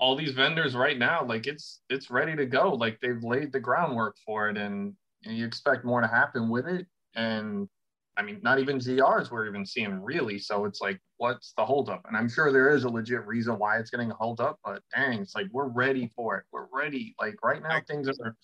all 0.02 0.16
these 0.16 0.32
vendors 0.32 0.74
right 0.74 0.98
now, 0.98 1.24
like 1.24 1.46
it's 1.46 1.80
it's 1.88 2.10
ready 2.10 2.34
to 2.34 2.44
go. 2.44 2.72
Like 2.72 2.98
they've 3.00 3.22
laid 3.22 3.52
the 3.52 3.60
groundwork 3.60 4.16
for 4.26 4.48
it, 4.48 4.56
and, 4.56 4.94
and 5.24 5.38
you 5.38 5.46
expect 5.46 5.84
more 5.84 6.00
to 6.00 6.08
happen 6.08 6.48
with 6.48 6.66
it. 6.66 6.88
And 7.14 7.68
I 8.16 8.22
mean, 8.22 8.40
not 8.42 8.58
even 8.58 8.80
zrs 8.80 9.30
we're 9.30 9.46
even 9.46 9.64
seeing 9.64 10.02
really. 10.02 10.40
So 10.40 10.64
it's 10.64 10.80
like, 10.80 10.98
what's 11.18 11.52
the 11.56 11.64
holdup? 11.64 12.04
And 12.08 12.16
I'm 12.16 12.28
sure 12.28 12.50
there 12.50 12.74
is 12.74 12.82
a 12.82 12.88
legit 12.88 13.24
reason 13.26 13.60
why 13.60 13.78
it's 13.78 13.90
getting 13.90 14.10
a 14.10 14.14
holdup, 14.14 14.58
but 14.64 14.82
dang, 14.92 15.20
it's 15.20 15.36
like 15.36 15.46
we're 15.52 15.68
ready 15.68 16.10
for 16.16 16.36
it. 16.38 16.44
We're 16.50 16.66
ready. 16.72 17.14
Like 17.20 17.36
right 17.44 17.62
now, 17.62 17.80
things 17.86 18.08
are 18.08 18.34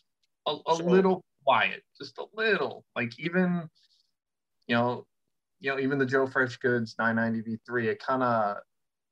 a, 0.47 0.53
a 0.53 0.77
so, 0.77 0.85
little 0.85 1.25
quiet, 1.45 1.83
just 2.01 2.19
a 2.19 2.27
little. 2.35 2.85
Like 2.95 3.19
even, 3.19 3.69
you 4.69 4.77
know, 4.77 5.07
you 5.59 5.73
know, 5.73 5.81
even 5.81 5.99
the 5.99 6.07
Joe 6.07 6.29
Fresh 6.29 6.59
Goods 6.59 6.95
990 7.01 7.59
V3, 7.69 7.85
it 7.87 7.99
kind 7.99 8.23
of 8.23 8.59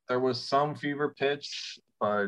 there 0.09 0.19
was 0.19 0.41
some 0.41 0.75
fever 0.75 1.13
pitch 1.17 1.79
but 1.99 2.27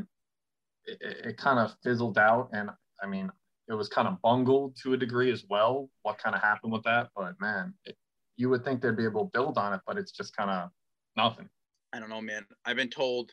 it, 0.85 1.01
it 1.01 1.37
kind 1.37 1.59
of 1.59 1.75
fizzled 1.83 2.17
out. 2.17 2.49
And 2.53 2.69
I 3.01 3.07
mean, 3.07 3.31
it 3.67 3.73
was 3.73 3.87
kind 3.87 4.07
of 4.07 4.21
bungled 4.21 4.75
to 4.83 4.93
a 4.93 4.97
degree 4.97 5.31
as 5.31 5.45
well. 5.49 5.89
What 6.03 6.17
kind 6.17 6.35
of 6.35 6.41
happened 6.41 6.73
with 6.73 6.83
that? 6.83 7.09
But 7.15 7.39
man, 7.39 7.73
it, 7.85 7.95
you 8.37 8.49
would 8.49 8.63
think 8.63 8.81
they'd 8.81 8.97
be 8.97 9.05
able 9.05 9.25
to 9.25 9.31
build 9.31 9.57
on 9.57 9.73
it, 9.73 9.81
but 9.85 9.97
it's 9.97 10.11
just 10.11 10.35
kind 10.35 10.49
of 10.49 10.69
nothing. 11.15 11.49
I 11.93 11.99
don't 11.99 12.09
know, 12.09 12.21
man. 12.21 12.45
I've 12.65 12.75
been 12.75 12.89
told 12.89 13.31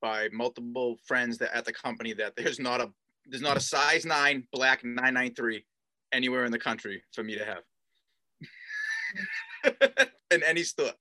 by 0.00 0.28
multiple 0.32 0.96
friends 1.06 1.38
that 1.38 1.54
at 1.56 1.64
the 1.64 1.72
company 1.72 2.12
that 2.14 2.36
there's 2.36 2.58
not 2.58 2.80
a 2.80 2.90
there's 3.26 3.42
not 3.42 3.56
a 3.56 3.60
size 3.60 4.04
nine 4.04 4.46
black 4.52 4.84
993 4.84 5.64
anywhere 6.12 6.44
in 6.44 6.52
the 6.52 6.58
country 6.58 7.02
for 7.12 7.22
me 7.22 7.36
to 7.38 7.44
have. 7.44 7.62
in 10.30 10.42
any 10.42 10.62
store. 10.62 10.92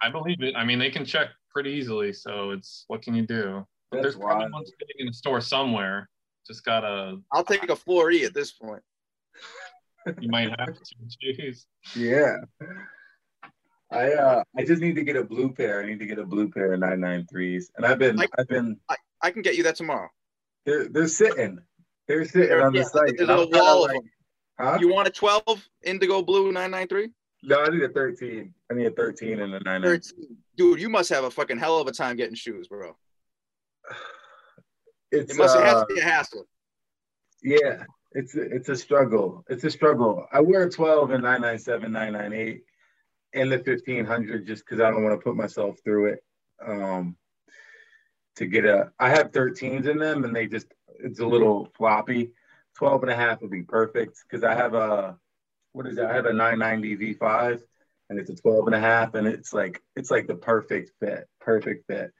I 0.00 0.08
believe 0.08 0.40
it. 0.40 0.54
I 0.56 0.64
mean, 0.64 0.78
they 0.78 0.90
can 0.90 1.04
check 1.04 1.30
pretty 1.56 1.70
easily, 1.70 2.12
so 2.12 2.50
it's 2.50 2.84
what 2.88 3.00
can 3.00 3.14
you 3.14 3.26
do? 3.26 3.66
But 3.90 4.02
That's 4.02 4.02
there's 4.02 4.16
probably 4.16 4.42
wild. 4.44 4.52
one 4.52 4.66
sitting 4.66 4.96
in 4.98 5.08
a 5.08 5.12
store 5.14 5.40
somewhere. 5.40 6.10
Just 6.46 6.64
gotta. 6.66 7.16
I'll 7.32 7.42
take 7.44 7.62
a 7.64 7.68
4E 7.68 8.24
at 8.26 8.34
this 8.34 8.52
point. 8.52 8.82
You 10.20 10.28
might 10.28 10.50
have 10.50 10.68
to. 10.68 10.94
Jeez. 11.24 11.64
Yeah. 11.96 12.36
I 13.90 14.12
uh 14.12 14.42
I 14.56 14.64
just 14.64 14.80
need 14.80 14.94
to 14.96 15.02
get 15.02 15.16
a 15.16 15.24
blue 15.24 15.50
pair. 15.52 15.82
I 15.82 15.86
need 15.86 15.98
to 15.98 16.06
get 16.06 16.20
a 16.20 16.24
blue 16.24 16.48
pair 16.48 16.72
of 16.74 16.78
993s. 16.80 17.64
And 17.76 17.84
I've 17.84 17.98
been 17.98 18.20
I- 18.20 18.28
I've 18.38 18.46
been 18.46 18.76
I 19.22 19.30
can 19.32 19.42
get 19.42 19.56
you 19.56 19.64
that 19.64 19.74
tomorrow. 19.74 20.08
they're 20.64 20.88
they're 20.88 21.08
sitting. 21.08 21.58
They're 22.06 22.24
sitting 22.24 22.50
There- 22.50 22.64
on 22.66 22.72
the 22.72 22.80
yeah, 22.80 22.84
site. 22.84 23.14
there's 23.16 23.28
a 23.30 23.34
kinda 23.36 23.58
wall 23.58 23.84
of 23.86 23.90
like, 23.90 24.00
them. 24.02 24.10
huh? 24.60 24.78
You 24.80 24.88
want 24.94 25.08
a 25.08 25.10
12 25.10 25.68
indigo 25.82 26.22
blue 26.22 26.52
993? 26.52 27.08
No, 27.48 27.62
I 27.62 27.68
need 27.68 27.84
a 27.84 27.88
13. 27.88 28.52
I 28.70 28.74
need 28.74 28.86
a 28.86 28.90
13 28.90 29.38
and 29.38 29.54
a 29.54 29.60
99. 29.60 29.82
13. 29.82 30.36
Dude, 30.56 30.80
you 30.80 30.88
must 30.88 31.08
have 31.10 31.22
a 31.22 31.30
fucking 31.30 31.58
hell 31.58 31.78
of 31.78 31.86
a 31.86 31.92
time 31.92 32.16
getting 32.16 32.34
shoes, 32.34 32.68
bro. 32.68 32.96
It's 35.12 35.32
It 35.32 35.38
must 35.38 35.56
uh, 35.56 35.62
have 35.62 35.86
to 35.86 35.94
be 35.94 36.00
a 36.00 36.04
hassle. 36.04 36.48
yeah, 37.40 37.84
it's 38.10 38.34
a, 38.34 38.42
it's 38.42 38.68
a 38.68 38.74
struggle. 38.74 39.44
It's 39.48 39.62
a 39.62 39.70
struggle. 39.70 40.26
I 40.32 40.40
wear 40.40 40.64
a 40.64 40.70
12 40.70 41.12
and 41.12 41.22
997, 41.22 41.92
998 41.92 42.64
and 43.34 43.52
the 43.52 43.56
1500 43.58 44.46
just 44.48 44.64
because 44.64 44.80
I 44.80 44.90
don't 44.90 45.04
want 45.04 45.16
to 45.16 45.22
put 45.22 45.36
myself 45.36 45.76
through 45.84 46.14
it. 46.14 46.24
Um, 46.60 47.16
to 48.34 48.46
get 48.46 48.64
a, 48.64 48.90
I 48.98 49.10
have 49.10 49.30
13s 49.30 49.88
in 49.88 49.98
them 49.98 50.24
and 50.24 50.34
they 50.34 50.48
just, 50.48 50.66
it's 50.98 51.20
a 51.20 51.26
little 51.26 51.68
floppy. 51.76 52.32
12 52.74 53.04
and 53.04 53.12
a 53.12 53.16
half 53.16 53.40
would 53.42 53.52
be 53.52 53.62
perfect 53.62 54.24
because 54.28 54.42
I 54.42 54.54
have 54.56 54.74
a, 54.74 55.16
what 55.76 55.86
is 55.86 55.96
that? 55.96 56.06
I 56.10 56.14
have 56.14 56.24
a 56.24 56.32
990 56.32 57.14
V5 57.16 57.60
and 58.08 58.18
it's 58.18 58.30
a 58.30 58.34
12 58.34 58.66
and 58.66 58.74
a 58.74 58.80
half 58.80 59.14
and 59.14 59.26
it's 59.28 59.52
like, 59.52 59.82
it's 59.94 60.10
like 60.10 60.26
the 60.26 60.34
perfect 60.34 60.90
fit, 61.00 61.28
perfect 61.38 61.86
fit. 61.86 62.12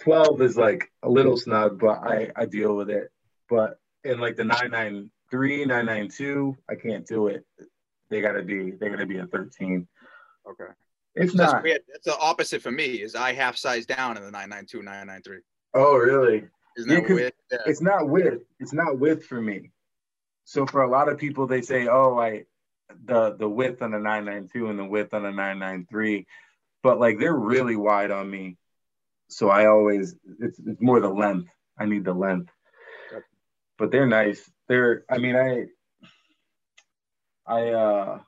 12 0.00 0.40
is 0.40 0.56
like 0.56 0.90
a 1.02 1.08
little 1.08 1.36
snug, 1.36 1.78
but 1.78 1.98
I, 2.02 2.30
I 2.34 2.46
deal 2.46 2.74
with 2.74 2.88
it. 2.88 3.10
But 3.50 3.78
in 4.04 4.20
like 4.20 4.36
the 4.36 4.44
993, 4.44 5.66
992, 5.66 6.56
I 6.70 6.74
can't 6.76 7.06
do 7.06 7.26
it. 7.26 7.44
They 8.08 8.22
gotta 8.22 8.42
be, 8.42 8.70
they 8.70 8.88
gotta 8.88 9.04
be 9.04 9.18
a 9.18 9.26
13. 9.26 9.86
Okay. 10.50 10.72
It's 11.14 11.34
That's 11.34 11.52
not. 11.52 11.62
weird. 11.62 11.82
That's 11.92 12.06
the 12.06 12.16
opposite 12.18 12.62
for 12.62 12.70
me. 12.70 12.86
Is 13.02 13.14
I 13.14 13.34
half 13.34 13.58
size 13.58 13.84
down 13.84 14.16
in 14.16 14.22
the 14.22 14.30
992, 14.30 14.78
993. 14.82 15.38
Oh, 15.74 15.94
really? 15.96 16.44
Isn't 16.78 16.90
Yeah, 16.90 17.00
that 17.00 17.06
'cause 17.06 17.14
weird? 17.16 17.32
Yeah. 17.52 17.58
It's 17.66 17.82
not 17.82 18.08
width. 18.08 18.44
It's 18.60 18.72
not 18.72 18.98
width 18.98 19.26
for 19.26 19.42
me. 19.42 19.72
So 20.44 20.64
for 20.64 20.84
a 20.84 20.88
lot 20.88 21.10
of 21.10 21.18
people, 21.18 21.46
they 21.46 21.60
say, 21.60 21.88
"Oh, 21.88 22.16
I 22.18 22.44
the 23.04 23.36
the 23.36 23.48
width 23.48 23.82
on 23.82 23.90
the 23.92 23.98
992 23.98 24.68
and 24.68 24.78
the 24.78 24.84
width 24.84 25.14
on 25.14 25.22
the 25.22 25.30
993," 25.30 26.26
but 26.82 26.98
like 26.98 27.18
they're 27.18 27.34
really 27.34 27.76
wide 27.76 28.10
on 28.10 28.30
me. 28.30 28.56
So 29.28 29.50
I 29.50 29.66
always 29.66 30.14
it's 30.40 30.58
it's 30.58 30.80
more 30.80 31.00
the 31.00 31.08
length. 31.08 31.50
I 31.78 31.86
need 31.86 32.04
the 32.04 32.14
length. 32.14 32.50
Gotcha. 33.10 33.24
But 33.78 33.90
they're 33.90 34.06
nice. 34.06 34.50
They're. 34.68 35.04
I 35.10 35.18
mean, 35.18 35.36
I. 35.36 35.66
I 37.46 37.68
uh, 37.70 38.18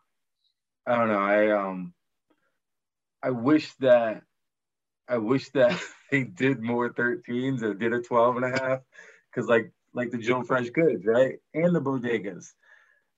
I 0.87 0.97
don't 0.97 1.09
know. 1.09 1.19
I 1.19 1.51
um. 1.51 1.95
I 3.23 3.31
wish 3.31 3.73
that. 3.81 4.23
I 5.09 5.19
wish 5.19 5.51
that 5.51 5.79
they 6.11 6.25
did 6.25 6.61
more 6.61 6.91
13s 6.91 7.63
or 7.63 7.75
did 7.75 7.93
a 7.93 8.01
12 8.01 8.37
and 8.37 8.45
a 8.45 8.61
half 8.61 8.81
because 9.31 9.49
like 9.49 9.73
like 9.93 10.11
the 10.11 10.19
Joe 10.19 10.43
Fresh 10.43 10.71
goods, 10.71 11.05
right? 11.05 11.37
And 11.55 11.75
the 11.75 11.81
bodegas. 11.81 12.53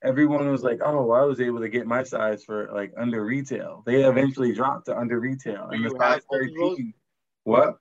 Everyone 0.03 0.49
was 0.51 0.63
like, 0.63 0.79
oh, 0.83 1.11
I 1.11 1.23
was 1.23 1.39
able 1.39 1.59
to 1.61 1.69
get 1.69 1.87
my 1.87 2.03
size 2.03 2.43
for 2.43 2.69
like 2.73 2.91
under 2.97 3.23
retail. 3.23 3.83
They 3.85 4.03
eventually 4.03 4.53
dropped 4.53 4.87
to 4.87 4.97
under 4.97 5.19
retail. 5.19 5.69
And 5.71 5.85
the 5.85 5.91
size 5.91 5.99
have 6.15 6.23
both 6.29 6.41
of 6.41 6.55
those? 6.55 6.69
13. 6.77 6.93
What? 7.45 7.77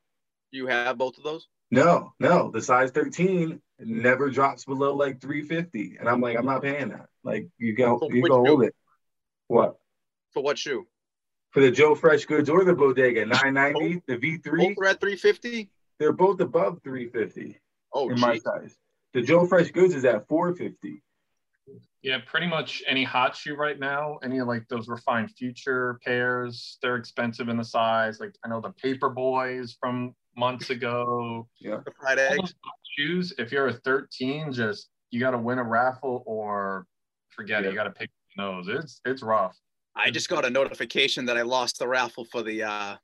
You 0.53 0.67
have 0.69 0.99
both 0.99 1.19
of 1.19 1.25
those? 1.25 1.49
No, 1.71 2.13
no. 2.21 2.51
The 2.51 2.63
size 2.63 2.91
13 2.93 3.61
never 3.81 4.31
drops 4.31 4.65
below 4.65 4.95
like 4.95 5.21
350. 5.21 5.97
And 5.99 6.09
I'm 6.09 6.21
like, 6.21 6.37
I'm 6.39 6.47
not 6.47 6.63
paying 6.63 6.91
that. 6.91 7.07
Like 7.25 7.49
you 7.59 7.75
go 7.75 7.99
For 7.99 8.15
you 8.15 8.23
go 8.29 8.45
shoe? 8.45 8.49
hold 8.51 8.65
it. 8.65 8.75
What? 9.49 9.77
For 10.33 10.43
what 10.43 10.59
shoe? 10.59 10.87
For 11.51 11.61
the 11.61 11.71
Joe 11.71 11.95
Fresh 11.95 12.27
goods 12.27 12.49
or 12.49 12.65
the 12.65 12.75
bodega, 12.75 13.27
990, 13.27 14.03
the 14.07 14.17
V3, 14.17 14.59
Both 14.59 14.79
are 14.79 14.87
at 14.91 15.01
350? 15.01 15.71
they're 15.99 16.13
both 16.13 16.41
above 16.41 16.81
350 16.83 17.59
Oh, 17.93 18.09
in 18.09 18.19
my 18.19 18.39
size. 18.39 18.75
The 19.13 19.21
Joe 19.23 19.47
Fresh 19.47 19.73
goods 19.73 19.95
is 19.95 20.05
at 20.07 20.27
450. 20.29 21.03
Yeah, 22.03 22.19
pretty 22.27 22.49
much 22.49 22.83
any 22.89 23.05
hot 23.05 23.37
shoe 23.37 23.55
right 23.55 23.79
now, 23.79 24.19
any 24.25 24.39
of 24.39 24.49
like 24.49 24.67
those 24.69 24.89
refined 24.89 25.31
future 25.39 26.01
pairs, 26.05 26.79
they're 26.83 26.97
expensive 26.97 27.49
in 27.49 27.57
the 27.57 27.65
size. 27.65 28.19
Like 28.19 28.35
I 28.45 28.49
know 28.49 28.61
the 28.61 28.71
Paper 28.73 29.09
Boys 29.09 29.77
from 29.81 30.15
months 30.37 30.71
ago. 30.71 31.49
Yeah. 31.61 31.79
The 31.85 31.93
fried 32.01 32.19
eggs. 32.19 32.55
shoes, 32.99 33.33
if 33.39 33.53
you're 33.53 33.69
a 33.69 33.73
13, 33.73 34.53
just 34.53 34.89
you 35.13 35.21
got 35.21 35.31
to 35.31 35.39
win 35.39 35.59
a 35.59 35.63
raffle 35.65 36.25
or 36.27 36.87
forget 37.31 37.63
Yeah. 37.63 37.69
it. 37.69 37.73
You 37.73 37.77
got 37.77 37.85
to 37.85 37.91
pick 37.91 38.11
those. 38.37 38.67
It's 38.69 39.01
it's 39.05 39.23
rough. 39.23 39.57
I 39.95 40.11
just 40.11 40.29
got 40.29 40.45
a 40.45 40.51
notification 40.51 41.25
that 41.27 41.37
I 41.37 41.43
lost 41.43 41.79
the 41.79 41.87
raffle 41.87 42.25
for 42.25 42.43
the 42.43 42.65
uh 42.65 42.97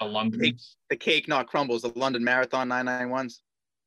The 0.00 0.06
London. 0.06 0.42
Hey. 0.42 0.54
the 0.90 0.96
cake 0.96 1.28
not 1.28 1.46
crumbles, 1.46 1.82
the 1.82 1.92
London 1.94 2.24
Marathon 2.24 2.68
991s. 2.68 3.34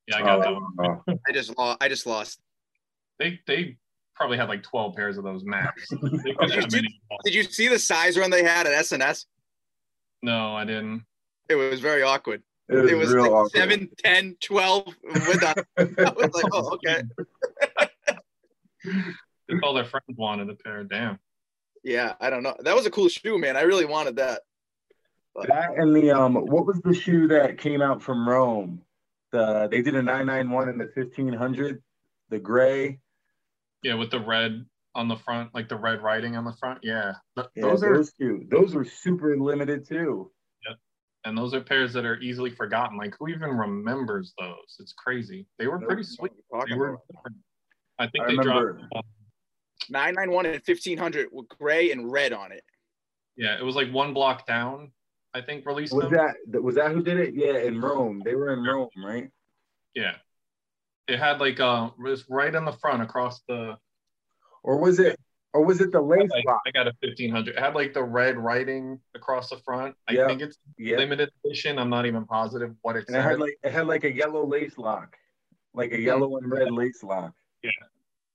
Yeah, 0.08 0.18
I 0.18 0.22
got 0.22 0.42
that 0.44 0.54
one. 0.54 0.64
Oh, 1.10 1.14
I 1.28 1.32
just 1.34 1.58
lost 1.58 1.78
I 1.82 1.90
just 1.90 2.06
lost. 2.06 2.40
They 3.22 3.40
they 3.46 3.78
probably 4.16 4.38
had 4.38 4.50
like 4.50 4.64
12 4.64 4.96
pairs 4.96 5.18
of 5.20 5.24
those 5.24 5.44
max. 5.46 5.88
Did 5.90 6.74
you- 6.74 6.90
Did 7.24 7.34
you 7.36 7.44
see 7.44 7.68
the 7.68 7.78
size 7.78 8.18
run 8.18 8.32
they 8.32 8.44
had 8.44 8.66
at 8.66 8.74
SNS? 8.84 9.26
No, 10.24 10.56
I 10.56 10.66
didn't. 10.66 11.06
It 11.50 11.56
was 11.56 11.80
very 11.80 12.02
awkward. 12.02 12.42
it 12.68 12.76
was, 12.76 12.92
It 12.92 12.96
was 12.96 13.14
real 13.14 13.24
like 13.24 13.32
awkward. 13.32 13.52
7, 13.52 13.90
10, 14.04 14.38
12 14.42 14.86
with 15.04 15.40
that. 15.42 15.58
I 15.78 15.84
was 15.84 16.34
like, 16.34 16.46
oh, 16.52 16.74
okay. 16.76 17.02
That's 18.86 19.60
all 19.64 19.74
their 19.74 19.86
friends 19.86 20.06
wanted 20.18 20.50
a 20.50 20.56
pair. 20.56 20.84
Damn. 20.84 21.20
Yeah, 21.84 22.14
I 22.22 22.30
don't 22.30 22.44
know. 22.44 22.56
That 22.60 22.76
was 22.76 22.86
a 22.86 22.92
cool 22.92 23.10
shoe, 23.10 23.38
man. 23.38 23.58
I 23.58 23.62
really 23.62 23.86
wanted 23.86 24.16
that. 24.18 24.42
That 25.36 25.72
and 25.78 25.96
the 25.96 26.12
um, 26.12 26.36
what 26.36 26.66
was 26.66 26.80
the 26.84 26.94
shoe 26.94 27.28
that 27.30 27.58
came 27.58 27.82
out 27.82 28.02
from 28.02 28.28
Rome? 28.28 28.82
The 29.32 29.68
they 29.72 29.82
did 29.82 29.96
a 29.96 30.02
991 30.02 30.70
in 30.70 30.78
the 30.78 30.90
1500, 30.94 31.82
the 32.30 32.40
gray. 32.40 33.00
Yeah, 33.84 33.96
with 33.96 34.12
the 34.12 34.20
red 34.20 34.66
on 34.94 35.08
the 35.08 35.16
front, 35.16 35.54
like 35.56 35.70
the 35.70 35.76
red 35.78 36.02
writing 36.04 36.36
on 36.36 36.44
the 36.46 36.54
front. 36.60 36.80
Yeah, 36.84 37.14
Th- 37.38 37.48
Yeah, 37.56 37.62
those 37.64 37.82
those, 37.82 38.10
are 38.10 38.12
two. 38.20 38.46
Those 38.50 38.76
were 38.76 38.86
super 38.86 39.38
limited 39.38 39.88
too. 39.88 40.32
Yep. 40.68 40.78
and 41.26 41.38
those 41.38 41.54
are 41.54 41.62
pairs 41.62 41.94
that 41.94 42.06
are 42.06 42.20
easily 42.20 42.50
forgotten. 42.52 42.98
Like 42.98 43.16
who 43.20 43.28
even 43.30 43.50
remembers 43.52 44.34
those? 44.40 44.76
It's 44.80 44.94
crazy. 44.94 45.48
They 45.60 45.68
were 45.68 45.80
pretty 45.80 46.04
sweet. 46.04 46.32
They 46.70 46.76
were. 46.76 46.98
I 48.00 48.08
think 48.08 48.24
I 48.26 48.28
they 48.32 48.38
remember- 48.38 48.74
dropped. 48.74 48.96
uh, 48.96 49.02
991 49.90 50.46
and 50.46 50.54
1500 50.66 51.28
with 51.32 51.48
gray 51.50 51.92
and 51.92 52.12
red 52.12 52.34
on 52.34 52.52
it. 52.52 52.64
yeah, 53.36 53.58
it 53.58 53.64
was 53.64 53.76
like 53.76 53.92
one 53.92 54.14
block 54.14 54.46
down. 54.46 54.92
I 55.34 55.42
think 55.42 55.66
released 55.66 55.94
Was 55.96 56.10
them. 56.10 56.28
that 56.52 56.62
was 56.62 56.76
that 56.76 56.92
who 56.92 57.02
did 57.02 57.18
it? 57.18 57.34
Yeah, 57.34 57.58
in 57.60 57.80
Rome. 57.82 58.22
They 58.24 58.36
were 58.36 58.52
in 58.54 58.64
Rome, 58.64 58.90
right? 59.04 59.30
Yeah, 59.96 60.16
it 61.12 61.20
had 61.20 61.40
like 61.40 61.60
uh, 61.60 61.90
it 61.98 62.02
was 62.02 62.26
right 62.30 62.54
in 62.54 62.66
the 62.66 62.72
front 62.74 63.02
across 63.04 63.42
the. 63.48 63.78
Or 64.64 64.78
was 64.80 65.00
it? 65.00 65.20
Or 65.54 65.66
was 65.66 65.82
it 65.82 65.92
the 65.92 66.00
lace 66.02 66.30
Like, 66.30 66.46
block? 66.46 66.62
I 66.66 66.72
got 66.72 66.88
a 66.88 66.94
fifteen 67.02 67.30
hundred. 67.32 67.56
It 67.58 67.60
had 67.60 67.76
like 67.76 67.94
the 67.94 68.04
red 68.04 68.38
writing 68.38 69.00
across 69.16 69.50
the 69.50 69.58
front. 69.58 69.96
I 70.08 70.14
Yeah. 70.14 70.28
think 70.28 70.42
it's 70.42 70.58
Yeah. 70.78 70.98
limited 70.98 71.30
edition. 71.44 71.78
I'm 71.78 71.90
not 71.90 72.06
even 72.06 72.26
positive 72.26 72.74
what 72.84 72.96
it's. 72.96 73.08
And 73.10 73.18
it 73.18 73.22
had 73.22 73.40
like 73.40 73.58
it 73.64 73.72
had 73.72 73.88
like 73.88 74.04
a 74.06 74.12
yellow 74.12 74.46
lace 74.46 74.78
lock, 74.78 75.18
like 75.74 75.92
a 75.92 76.00
yellow 76.00 76.38
and 76.38 76.50
red 76.50 76.72
lace 76.72 77.04
lock. 77.04 77.34
yeah, 77.64 77.72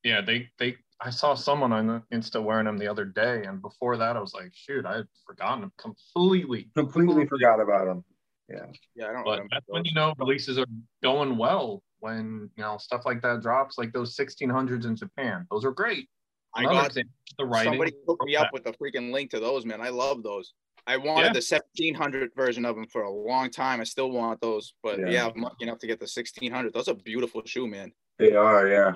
yeah. 0.04 0.20
they 0.20 0.50
they 0.58 0.76
I 1.00 1.10
saw 1.10 1.34
someone 1.34 1.72
on 1.72 1.86
the 1.86 2.02
Insta 2.12 2.42
wearing 2.42 2.64
them 2.66 2.76
the 2.78 2.88
other 2.88 3.04
day, 3.04 3.44
and 3.44 3.60
before 3.62 3.96
that, 3.98 4.16
I 4.16 4.20
was 4.20 4.32
like, 4.34 4.50
shoot, 4.54 4.84
I 4.86 4.96
had 4.96 5.08
forgotten 5.26 5.60
them 5.62 5.72
completely. 5.78 6.70
Completely 6.74 7.26
forgot 7.26 7.60
about 7.60 7.86
them. 7.86 8.04
Yeah. 8.48 8.66
Yeah, 8.94 9.08
I 9.08 9.12
don't 9.12 9.24
But 9.24 9.30
remember. 9.32 9.48
that's 9.52 9.66
when 9.68 9.84
you 9.84 9.94
know 9.94 10.14
releases 10.18 10.58
are 10.58 10.66
going 11.02 11.36
well. 11.38 11.82
When 12.00 12.50
you 12.56 12.62
know 12.62 12.76
stuff 12.78 13.02
like 13.06 13.22
that 13.22 13.40
drops, 13.42 13.78
like 13.78 13.92
those 13.92 14.16
1600s 14.16 14.84
in 14.84 14.96
Japan, 14.96 15.46
those 15.50 15.64
are 15.64 15.72
great. 15.72 16.08
I 16.54 16.60
Another 16.60 16.74
got 16.76 16.86
example, 16.88 17.12
the 17.38 17.44
writing. 17.46 17.72
somebody 17.72 17.92
hooked 18.06 18.24
me 18.24 18.36
up 18.36 18.52
with 18.52 18.66
a 18.66 18.72
freaking 18.72 19.12
link 19.12 19.30
to 19.30 19.40
those, 19.40 19.64
man. 19.66 19.80
I 19.80 19.88
love 19.88 20.22
those. 20.22 20.52
I 20.86 20.96
wanted 20.96 21.26
Yeah. 21.28 21.32
the 21.32 21.42
1700 21.42 22.30
version 22.36 22.64
of 22.64 22.76
them 22.76 22.86
for 22.86 23.02
a 23.02 23.10
long 23.10 23.50
time. 23.50 23.80
I 23.80 23.84
still 23.84 24.10
want 24.10 24.40
those, 24.40 24.74
but 24.82 24.98
Yeah. 25.00 25.08
yeah. 25.08 25.26
I'm 25.34 25.40
lucky 25.40 25.64
enough 25.64 25.78
to 25.80 25.86
get 25.86 25.98
the 26.00 26.06
1600. 26.06 26.72
Those 26.72 26.88
are 26.88 26.94
beautiful 26.94 27.42
shoe, 27.44 27.66
man. 27.66 27.92
They 28.18 28.32
are, 28.32 28.68
yeah. 28.68 28.92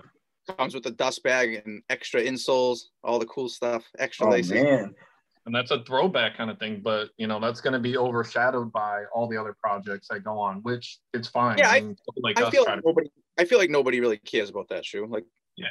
Comes 0.57 0.75
with 0.75 0.85
the 0.85 0.91
dust 0.93 1.23
bag 1.23 1.63
and 1.65 1.83
extra 1.91 2.23
insoles, 2.23 2.81
all 3.05 3.19
the 3.19 3.27
cool 3.27 3.49
stuff, 3.49 3.85
extra 3.99 4.27
Oh 4.27 4.31
laces. 4.31 4.53
man. 4.53 4.95
And 5.47 5.55
that's 5.55 5.71
a 5.71 5.83
throwback 5.85 6.37
kind 6.37 6.51
of 6.51 6.59
thing. 6.59 6.81
But 6.83 7.11
you 7.17 7.27
know, 7.27 7.41
that's 7.41 7.61
going 7.61 7.73
to 7.73 7.79
be 7.79 7.97
overshadowed 7.97 8.73
by 8.73 9.05
all 9.15 9.29
the 9.29 9.37
other 9.37 9.57
projects 9.63 10.09
that 10.09 10.25
go 10.25 10.39
on, 10.39 10.57
which 10.63 10.99
it's 11.15 11.29
fine. 11.29 11.59
Yeah, 11.59 11.71
I- 11.71 11.81
mean, 11.81 11.97
like 12.17 12.41
I 12.41 12.51
feel 12.51 12.65
like 12.65 12.77
to 12.77 12.83
nobody. 12.85 13.11
I 13.39 13.45
feel 13.45 13.59
like 13.59 13.71
nobody 13.71 14.01
really 14.01 14.19
cares 14.19 14.51
about 14.51 14.69
that 14.69 14.85
shoe. 14.85 15.07
Like 15.07 15.25
yeah 15.57 15.69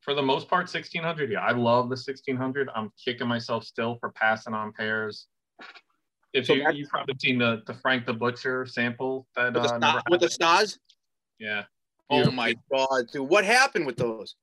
for 0.00 0.14
the 0.14 0.22
most 0.22 0.48
part, 0.48 0.60
1600. 0.62 1.30
Yeah, 1.30 1.40
I 1.40 1.50
love 1.50 1.86
the 1.86 1.96
1600. 1.96 2.70
I'm 2.74 2.90
kicking 3.04 3.28
myself 3.28 3.64
still 3.64 3.98
for 4.00 4.10
passing 4.12 4.54
on 4.54 4.72
pairs. 4.72 5.26
If 6.32 6.46
So 6.46 6.54
you, 6.54 6.66
you've 6.72 6.88
probably 6.88 7.14
seen 7.18 7.38
the 7.38 7.62
the 7.66 7.74
Frank 7.74 8.06
the 8.06 8.14
Butcher 8.14 8.64
sample 8.64 9.26
that 9.36 9.52
With 9.52 9.62
the, 9.64 9.68
uh, 9.74 9.78
star, 9.78 10.02
with 10.10 10.20
the 10.20 10.30
stars? 10.30 10.78
yeah, 11.38 11.64
Oh 12.10 12.16
Beautiful. 12.16 12.34
my 12.34 12.54
god, 12.72 13.06
dude. 13.12 13.28
What 13.28 13.44
happened 13.44 13.86
with 13.86 13.96
those? 13.96 14.34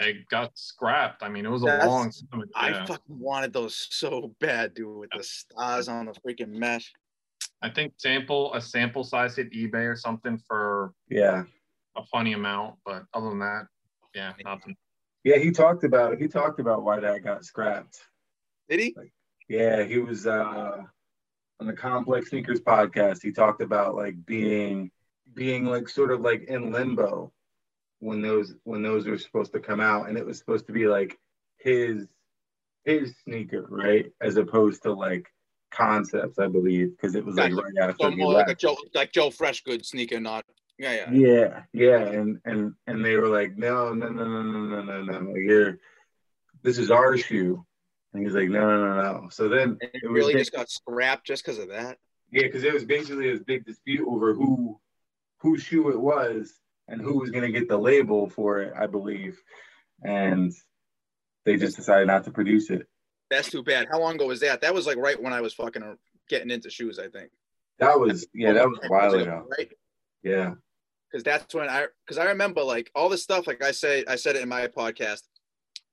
It 0.00 0.28
got 0.28 0.50
scrapped. 0.56 1.22
I 1.22 1.28
mean, 1.28 1.46
it 1.46 1.50
was 1.50 1.62
a 1.62 1.66
That's- 1.66 1.86
long 1.86 2.10
time 2.30 2.40
ago. 2.42 2.50
I 2.54 2.72
fucking 2.86 3.18
wanted 3.18 3.52
those 3.52 3.86
so 3.90 4.34
bad, 4.40 4.74
dude, 4.74 4.96
with 4.98 5.10
the 5.16 5.22
stars 5.22 5.88
on 5.88 6.06
the 6.06 6.12
freaking 6.12 6.48
mesh. 6.50 6.92
I 7.60 7.70
think 7.70 7.94
sample 7.98 8.52
a 8.54 8.60
sample 8.60 9.04
size 9.04 9.36
hit 9.36 9.52
eBay 9.52 9.86
or 9.88 9.94
something 9.96 10.38
for 10.48 10.92
Yeah. 11.08 11.44
a 11.94 12.04
funny 12.06 12.32
amount, 12.32 12.78
but 12.84 13.04
other 13.14 13.28
than 13.28 13.38
that, 13.40 13.66
yeah, 14.14 14.32
nothing. 14.44 14.76
Yeah, 15.24 15.36
he 15.38 15.52
talked 15.52 15.84
about 15.84 16.14
it. 16.14 16.20
he 16.20 16.26
talked 16.26 16.58
about 16.58 16.82
why 16.82 16.98
that 16.98 17.22
got 17.22 17.44
scrapped. 17.44 18.00
Did 18.68 18.80
he? 18.80 18.96
Yeah, 19.48 19.84
he 19.84 19.98
was 19.98 20.26
uh 20.26 20.82
on 21.60 21.66
the 21.66 21.72
Complex 21.72 22.30
Sneakers 22.30 22.60
podcast. 22.60 23.22
He 23.22 23.30
talked 23.30 23.62
about 23.62 23.94
like 23.94 24.16
being 24.26 24.90
being 25.34 25.64
like 25.64 25.88
sort 25.88 26.10
of 26.10 26.20
like 26.22 26.42
in 26.44 26.72
limbo 26.72 27.32
when 28.02 28.20
those 28.20 28.52
when 28.64 28.82
those 28.82 29.06
were 29.06 29.16
supposed 29.16 29.52
to 29.52 29.60
come 29.60 29.80
out, 29.80 30.08
and 30.08 30.18
it 30.18 30.26
was 30.26 30.36
supposed 30.36 30.66
to 30.66 30.72
be 30.72 30.86
like 30.86 31.18
his 31.58 32.08
his 32.84 33.14
sneaker, 33.24 33.64
right, 33.70 34.06
as 34.20 34.36
opposed 34.36 34.82
to 34.82 34.92
like 34.92 35.28
concepts, 35.70 36.40
I 36.40 36.48
believe, 36.48 36.96
because 36.96 37.14
it 37.14 37.24
was 37.24 37.36
like 37.36 37.52
Gotcha. 37.52 37.62
right 37.62 37.88
after 37.90 38.10
So 38.10 38.10
more 38.10 38.32
like 38.32 38.48
a. 38.48 38.56
Joe, 38.56 38.76
like 38.92 39.12
Joe 39.12 39.30
Freshgood 39.30 39.86
sneaker, 39.86 40.18
not 40.18 40.44
yeah, 40.78 41.06
yeah. 41.12 41.12
Yeah, 41.12 41.62
yeah, 41.72 41.98
and 42.00 42.40
and 42.44 42.74
and 42.88 43.04
they 43.04 43.16
were 43.16 43.28
like, 43.28 43.56
no, 43.56 43.94
no, 43.94 44.08
no, 44.08 44.24
no, 44.24 44.42
no, 44.42 44.82
no, 44.82 45.02
no, 45.02 45.20
no, 45.20 45.34
you're 45.36 45.78
this 46.64 46.78
is 46.78 46.90
our 46.90 47.16
shoe, 47.16 47.64
and 48.12 48.24
he's 48.24 48.34
like, 48.34 48.48
no, 48.48 48.66
no, 48.66 48.96
no, 48.96 49.02
no. 49.02 49.28
So 49.30 49.48
then 49.48 49.78
And 49.80 49.90
it 49.94 50.02
it 50.02 50.10
really 50.10 50.32
just 50.34 50.52
got 50.52 50.68
scrapped 50.68 51.24
just 51.24 51.44
because 51.44 51.60
of 51.60 51.68
that. 51.68 51.98
Yeah, 52.32 52.42
because 52.42 52.64
it 52.64 52.74
was 52.74 52.84
basically 52.84 53.30
this 53.30 53.44
big 53.44 53.64
dispute 53.64 54.08
over 54.08 54.34
who 54.34 54.80
whose 55.38 55.62
shoe 55.62 55.90
it 55.90 56.00
was 56.00 56.52
and 56.88 57.00
who 57.00 57.18
was 57.18 57.30
going 57.30 57.44
to 57.44 57.58
get 57.58 57.68
the 57.68 57.78
label 57.78 58.28
for 58.28 58.60
it, 58.60 58.74
I 58.78 58.86
believe. 58.86 59.40
And 60.04 60.52
they 61.44 61.56
just 61.56 61.76
decided 61.76 62.06
not 62.06 62.24
to 62.24 62.30
produce 62.30 62.70
it. 62.70 62.86
That's 63.30 63.50
too 63.50 63.62
bad. 63.62 63.88
How 63.90 64.00
long 64.00 64.16
ago 64.16 64.26
was 64.26 64.40
that? 64.40 64.60
That 64.60 64.74
was 64.74 64.86
like 64.86 64.98
right 64.98 65.20
when 65.20 65.32
I 65.32 65.40
was 65.40 65.54
fucking 65.54 65.96
getting 66.28 66.50
into 66.50 66.70
shoes, 66.70 66.98
I 66.98 67.08
think. 67.08 67.30
That 67.78 67.98
was 67.98 68.26
yeah, 68.34 68.52
that 68.52 68.68
was 68.68 68.78
a 68.82 68.88
while 68.88 69.14
ago. 69.14 69.46
Right? 69.58 69.70
Yeah. 70.22 70.54
Because 71.10 71.24
that's 71.24 71.54
when 71.54 71.68
I 71.68 71.86
because 72.04 72.18
I 72.18 72.26
remember 72.26 72.62
like 72.62 72.90
all 72.94 73.08
this 73.08 73.22
stuff, 73.22 73.46
like 73.46 73.64
I 73.64 73.72
say, 73.72 74.04
I 74.06 74.16
said 74.16 74.36
it 74.36 74.42
in 74.42 74.48
my 74.48 74.66
podcast, 74.68 75.22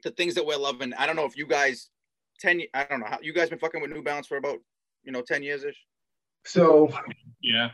the 0.04 0.12
things 0.12 0.36
that 0.36 0.46
we're 0.46 0.58
loving. 0.58 0.94
I 0.94 1.06
don't 1.06 1.16
know 1.16 1.26
if 1.26 1.38
you 1.38 1.48
guys 1.48 1.90
ten 2.40 2.62
I 2.74 2.84
don't 2.86 3.00
know 3.00 3.08
how 3.08 3.20
you 3.22 3.34
guys 3.34 3.50
been 3.50 3.60
fucking 3.60 3.82
with 3.82 3.92
New 3.92 4.04
Balance 4.04 4.28
for 4.28 4.38
about, 4.38 4.58
you 5.04 5.12
know, 5.12 5.22
10 5.22 5.44
years 5.44 5.64
ish. 5.64 5.78
So 6.46 6.90
Yeah, 7.42 7.72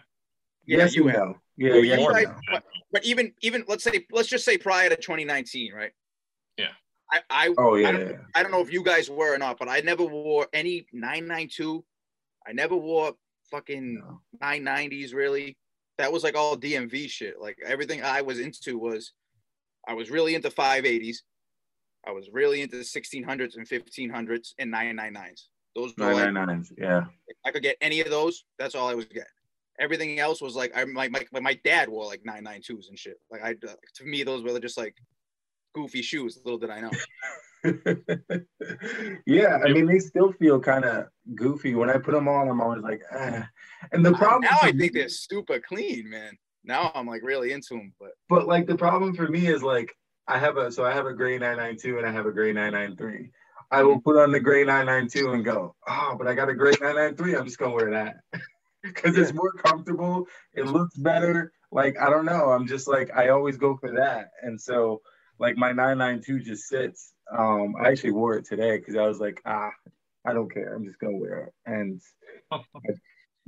Yeah, 0.67 0.77
yes 0.79 0.95
you 0.95 1.07
have. 1.07 1.19
no. 1.19 1.35
Yeah, 1.57 1.69
Well, 1.71 1.85
yes 1.85 1.99
you 1.99 2.05
and 2.07 2.15
guys- 2.15 2.25
no. 2.27 2.35
but, 2.51 2.63
but 2.91 3.05
even 3.05 3.33
even 3.41 3.63
let's 3.67 3.83
say 3.83 4.05
let's 4.11 4.27
just 4.29 4.45
say 4.45 4.57
prior 4.57 4.89
to 4.89 4.95
2019, 4.95 5.73
right? 5.73 5.91
Yeah. 6.57 6.67
I 7.11 7.19
I, 7.29 7.53
Oh 7.57 7.75
I 7.75 7.79
yeah, 7.79 7.91
don't- 7.91 8.09
yeah. 8.09 8.17
I 8.33 8.41
don't 8.43 8.51
know 8.51 8.61
if 8.61 8.71
you 8.73 8.83
guys 8.83 9.09
were 9.09 9.33
or 9.33 9.37
not, 9.37 9.57
but 9.59 9.69
I 9.69 9.79
never 9.81 10.03
wore 10.03 10.47
any 10.53 10.85
992. 10.93 11.83
I 12.47 12.51
never 12.53 12.75
wore 12.75 13.13
fucking 13.51 13.95
No. 13.99 14.21
990s 14.41 15.13
really. 15.13 15.57
That 15.97 16.11
was 16.11 16.23
like 16.23 16.35
all 16.35 16.57
DMV 16.57 17.09
shit. 17.09 17.39
Like 17.39 17.57
everything 17.65 18.03
I 18.03 18.21
was 18.21 18.39
into 18.39 18.77
was 18.77 19.13
I 19.87 19.93
was 19.93 20.09
really 20.11 20.35
into 20.35 20.49
580s. 20.49 21.17
I 22.07 22.11
was 22.11 22.29
really 22.31 22.61
into 22.61 22.77
1600s 22.77 23.55
and 23.55 23.67
1500s 23.67 24.53
and 24.59 24.71
999s. 24.73 25.43
Those 25.75 25.93
were 25.97 26.05
Nine 26.05 26.13
like 26.15 26.33
nine 26.33 26.47
nines. 26.47 26.71
Yeah. 26.77 27.05
I 27.45 27.51
could 27.51 27.63
get 27.63 27.77
any 27.81 28.01
of 28.01 28.09
those. 28.09 28.43
That's 28.59 28.75
all 28.75 28.87
I 28.89 28.93
was 28.95 29.05
getting. 29.05 29.23
Everything 29.79 30.19
else 30.19 30.41
was 30.41 30.55
like 30.55 30.71
I 30.75 30.85
my 30.85 31.09
my, 31.09 31.25
my 31.33 31.59
dad 31.63 31.89
wore 31.89 32.05
like 32.05 32.23
992s 32.23 32.89
and 32.89 32.97
shit. 32.97 33.17
Like 33.29 33.43
I 33.43 33.53
to 33.53 34.05
me 34.05 34.23
those 34.23 34.43
were 34.43 34.59
just 34.59 34.77
like 34.77 34.95
goofy 35.73 36.01
shoes. 36.01 36.39
Little 36.43 36.59
did 36.59 36.69
I 36.69 36.81
know. 36.81 36.91
yeah, 39.25 39.59
I 39.63 39.73
mean 39.73 39.85
they 39.85 39.99
still 39.99 40.31
feel 40.33 40.59
kind 40.59 40.85
of 40.85 41.07
goofy 41.35 41.75
when 41.75 41.89
I 41.89 41.97
put 41.97 42.13
them 42.13 42.27
on. 42.27 42.47
I'm 42.47 42.61
always 42.61 42.83
like, 42.83 43.01
eh. 43.11 43.43
and 43.91 44.05
the 44.05 44.13
problem 44.13 44.41
now 44.43 44.57
I 44.61 44.71
think 44.71 44.93
they're 44.93 45.09
super 45.09 45.59
clean, 45.59 46.09
man. 46.09 46.37
Now 46.63 46.91
I'm 46.95 47.07
like 47.07 47.23
really 47.23 47.51
into 47.51 47.75
them, 47.75 47.93
but 47.99 48.11
But 48.29 48.47
like 48.47 48.67
the 48.67 48.77
problem 48.77 49.15
for 49.15 49.27
me 49.27 49.47
is 49.47 49.61
like 49.61 49.91
I 50.27 50.39
have 50.39 50.57
a 50.57 50.71
so 50.71 50.85
I 50.85 50.93
have 50.93 51.05
a 51.05 51.13
gray 51.13 51.37
992 51.37 51.97
and 51.97 52.07
I 52.07 52.11
have 52.11 52.25
a 52.25 52.31
gray 52.31 52.53
993. 52.53 53.29
I 53.71 53.83
will 53.83 53.99
put 53.99 54.17
on 54.17 54.31
the 54.31 54.39
gray 54.39 54.63
992 54.63 55.33
and 55.33 55.43
go, 55.43 55.75
oh, 55.87 56.15
but 56.17 56.27
I 56.27 56.33
got 56.33 56.49
a 56.49 56.55
gray 56.55 56.73
993. 56.79 57.35
I'm 57.35 57.45
just 57.45 57.57
gonna 57.57 57.73
wear 57.73 57.91
that 57.91 58.17
because 58.85 59.17
it's 59.17 59.33
more 59.33 59.51
comfortable. 59.53 60.27
It 60.53 60.67
looks 60.67 60.95
better. 60.95 61.51
Like 61.71 61.97
I 61.99 62.09
don't 62.09 62.25
know. 62.25 62.51
I'm 62.51 62.67
just 62.67 62.87
like 62.87 63.11
I 63.15 63.29
always 63.29 63.57
go 63.57 63.77
for 63.77 63.91
that, 63.93 64.31
and 64.41 64.59
so 64.59 65.01
like 65.39 65.57
my 65.57 65.69
992 65.69 66.39
just 66.39 66.67
sits. 66.67 67.13
Um, 67.31 67.75
I 67.81 67.89
actually 67.89 68.11
wore 68.11 68.35
it 68.35 68.45
today 68.45 68.77
because 68.77 68.95
I 68.95 69.07
was 69.07 69.19
like, 69.19 69.41
ah, 69.45 69.71
I 70.25 70.33
don't 70.33 70.51
care. 70.51 70.73
I'm 70.73 70.85
just 70.85 70.99
gonna 70.99 71.17
wear 71.17 71.45
it. 71.47 71.53
And 71.65 72.01
my 72.51 72.61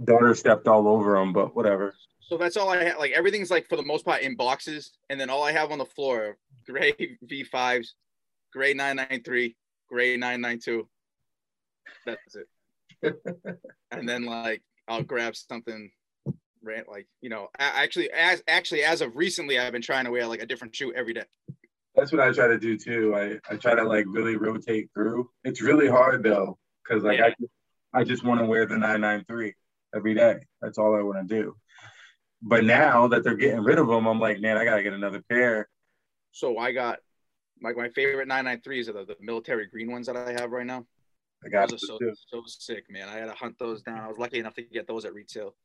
daughter 0.04 0.34
stepped 0.36 0.68
all 0.68 0.88
over 0.88 1.14
them, 1.18 1.34
but 1.34 1.56
whatever. 1.56 1.96
so 2.20 2.38
that's 2.38 2.58
all 2.58 2.70
I 2.70 2.84
have. 2.84 3.00
Like 3.00 3.12
everything's 3.12 3.52
like 3.52 3.68
for 3.70 3.76
the 3.76 3.86
most 3.86 4.06
part 4.06 4.22
in 4.22 4.36
boxes, 4.36 4.92
and 5.10 5.20
then 5.20 5.30
all 5.30 5.44
I 5.44 5.52
have 5.52 5.72
on 5.72 5.78
the 5.78 5.86
floor 5.86 6.38
gray 6.66 6.94
V5s, 7.26 7.88
gray 8.52 8.74
993, 8.74 9.56
gray 9.90 10.18
992. 10.18 10.88
That's 12.06 12.36
it. 12.36 12.48
and 13.92 14.10
then 14.10 14.26
like 14.26 14.62
I'll 14.88 15.04
grab 15.04 15.36
something 15.36 15.92
rant 16.64 16.90
like 16.90 17.08
you 17.22 17.30
know 17.30 17.48
actually 17.60 18.10
as 18.12 18.42
actually 18.48 18.84
as 18.84 19.02
of 19.02 19.16
recently 19.16 19.58
I've 19.60 19.72
been 19.72 19.82
trying 19.82 20.06
to 20.06 20.12
wear 20.12 20.28
like 20.28 20.42
a 20.42 20.46
different 20.46 20.76
shoe 20.76 20.94
every 20.94 21.14
day. 21.14 21.26
That's 21.96 22.12
what 22.12 22.22
I 22.22 22.32
try 22.32 22.48
to 22.48 22.60
do 22.60 22.78
too. 22.78 23.16
I, 23.16 23.40
I 23.52 23.58
try 23.58 23.74
to 23.74 23.84
like 23.84 24.06
really 24.08 24.36
rotate 24.36 24.90
through. 24.94 25.30
It's 25.44 25.62
really 25.62 25.88
hard 25.88 26.24
though, 26.24 26.58
because 26.84 27.04
like 27.04 27.20
I 27.20 27.30
just, 27.30 27.52
I 27.94 28.04
just 28.04 28.24
want 28.24 28.40
to 28.40 28.46
wear 28.46 28.66
the 28.68 28.78
993 28.78 29.56
every 29.96 30.14
day. 30.14 30.36
That's 30.62 30.78
all 30.78 30.96
I 30.96 31.02
want 31.02 31.28
to 31.28 31.42
do. 31.42 31.56
But 32.42 32.66
now 32.66 33.08
that 33.08 33.24
they're 33.24 33.36
getting 33.36 33.64
rid 33.64 33.80
of 33.80 33.88
them, 33.88 34.06
I'm 34.06 34.20
like, 34.20 34.40
man, 34.40 34.58
I 34.58 34.66
gotta 34.66 34.84
get 34.84 34.94
another 34.94 35.24
pair. 35.28 35.68
So 36.32 36.60
I 36.60 36.72
got 36.72 37.00
like 37.64 37.76
my 37.76 37.90
favorite 37.90 38.30
993s 38.30 38.90
are 38.90 38.94
the, 38.94 39.06
the 39.06 39.16
military 39.20 39.66
green 39.68 39.92
ones 39.92 40.06
that 40.06 40.16
I 40.16 40.34
have 40.34 40.52
right 40.52 40.66
now. 40.66 40.86
I 41.46 41.50
got 41.50 41.70
Those 41.70 41.84
are 41.84 41.88
so 41.88 42.00
so 42.28 42.44
sick, 42.48 42.86
man. 42.90 43.08
I 43.10 43.14
had 43.18 43.26
to 43.26 43.34
hunt 43.34 43.56
those 43.60 43.82
down. 43.82 44.00
I 44.00 44.08
was 44.08 44.18
lucky 44.18 44.40
enough 44.40 44.56
to 44.56 44.64
get 44.64 44.88
those 44.88 45.06
at 45.06 45.14
retail. 45.14 45.56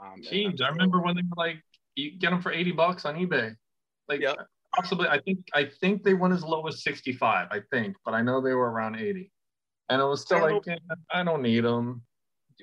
Um, 0.00 0.20
Jeez, 0.22 0.60
I'm 0.62 0.72
remember 0.74 1.00
when 1.00 1.16
they 1.16 1.22
were 1.22 1.36
like, 1.36 1.62
you 1.96 2.12
get 2.18 2.30
them 2.30 2.40
for 2.40 2.52
80 2.52 2.72
bucks 2.72 3.04
on 3.04 3.16
eBay. 3.16 3.54
Like, 4.08 4.20
Yep. 4.20 4.46
possibly, 4.74 5.08
I 5.08 5.20
think, 5.20 5.40
I 5.54 5.64
think 5.80 6.02
they 6.02 6.14
went 6.14 6.32
as 6.34 6.42
low 6.42 6.66
as 6.66 6.82
65, 6.82 7.48
I 7.50 7.60
think, 7.70 7.96
but 8.04 8.14
I 8.14 8.22
know 8.22 8.40
they 8.40 8.54
were 8.54 8.70
around 8.70 8.96
80. 8.96 9.30
And 9.90 10.00
it 10.00 10.04
was 10.04 10.22
still 10.22 10.38
I 10.44 10.52
like, 10.52 10.68
eh, 10.68 10.76
I 11.12 11.22
don't 11.24 11.42
need 11.42 11.64
them. 11.64 12.02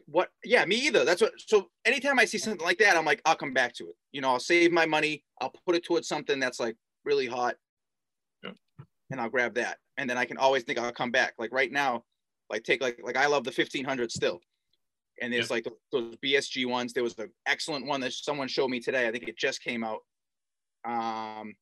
what 0.06 0.30
yeah 0.44 0.64
me 0.66 0.76
either 0.78 1.04
that's 1.04 1.22
what 1.22 1.34
so 1.38 1.70
anytime 1.84 2.18
i 2.20 2.24
see 2.26 2.38
something 2.38 2.66
like 2.66 2.78
that 2.78 2.96
i'm 2.96 3.04
like 3.06 3.22
i'll 3.26 3.36
come 3.36 3.54
back 3.54 3.74
to 3.74 3.84
it 3.90 3.96
you 4.14 4.22
know 4.22 4.30
i'll 4.30 4.40
save 4.40 4.72
my 4.72 4.86
money 4.86 5.24
i'll 5.42 5.52
put 5.66 5.76
it 5.76 5.84
towards 5.84 6.08
something 6.08 6.40
that's 6.40 6.60
like 6.60 6.76
really 7.04 7.26
hot 7.28 7.56
Yeah. 8.44 8.52
and 9.12 9.20
i'll 9.20 9.30
grab 9.30 9.56
that 9.56 9.78
and 9.98 10.10
then 10.10 10.18
i 10.18 10.24
can 10.26 10.38
always 10.38 10.64
think 10.64 10.80
i'll 10.80 10.92
come 10.94 11.12
back 11.12 11.34
like 11.38 11.52
right 11.52 11.72
now 11.72 12.04
like 12.50 12.64
take 12.64 12.82
like 12.82 13.00
like 13.04 13.18
i 13.18 13.26
love 13.28 13.44
the 13.44 13.52
1500 13.52 14.12
still 14.12 14.40
and 15.22 15.32
there's 15.34 15.50
Yeah. 15.50 15.56
like 15.56 15.68
those 15.92 16.16
bsg 16.18 16.66
ones 16.66 16.94
there 16.94 17.04
was 17.04 17.18
an 17.20 17.30
excellent 17.46 17.86
one 17.86 18.02
that 18.02 18.14
someone 18.14 18.48
showed 18.48 18.70
me 18.70 18.80
today 18.80 19.08
i 19.08 19.12
think 19.12 19.28
it 19.28 19.38
just 19.38 19.62
came 19.62 19.84
out 19.84 20.00
um 20.86 21.54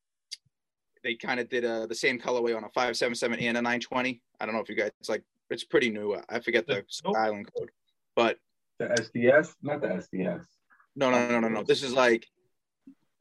they 1.04 1.16
kind 1.16 1.40
of 1.40 1.50
did 1.50 1.66
uh 1.66 1.86
the 1.88 1.96
same 1.96 2.20
colorway 2.20 2.56
on 2.56 2.64
a 2.64 2.70
577 2.70 3.40
and 3.40 3.58
a 3.58 3.62
920 3.62 4.22
i 4.40 4.46
don't 4.46 4.54
know 4.56 4.62
if 4.62 4.70
you 4.70 4.76
guys 4.76 4.92
it's 5.00 5.10
like 5.10 5.24
it's 5.50 5.64
pretty 5.64 5.90
new 5.90 6.16
i 6.30 6.40
forget 6.40 6.68
the 6.68 6.76
Nope. 6.76 6.86
style 6.90 7.34
and 7.34 7.48
code 7.54 7.70
but 8.16 8.38
The 8.80 8.86
SDS, 8.86 9.56
not 9.62 9.82
the 9.82 9.88
SDS. 9.88 10.44
no, 10.96 11.10
no, 11.12 11.28
no, 11.30 11.40
no, 11.40 11.48
no. 11.50 11.64
This 11.64 11.82
is 11.84 11.94
like, 11.94 12.28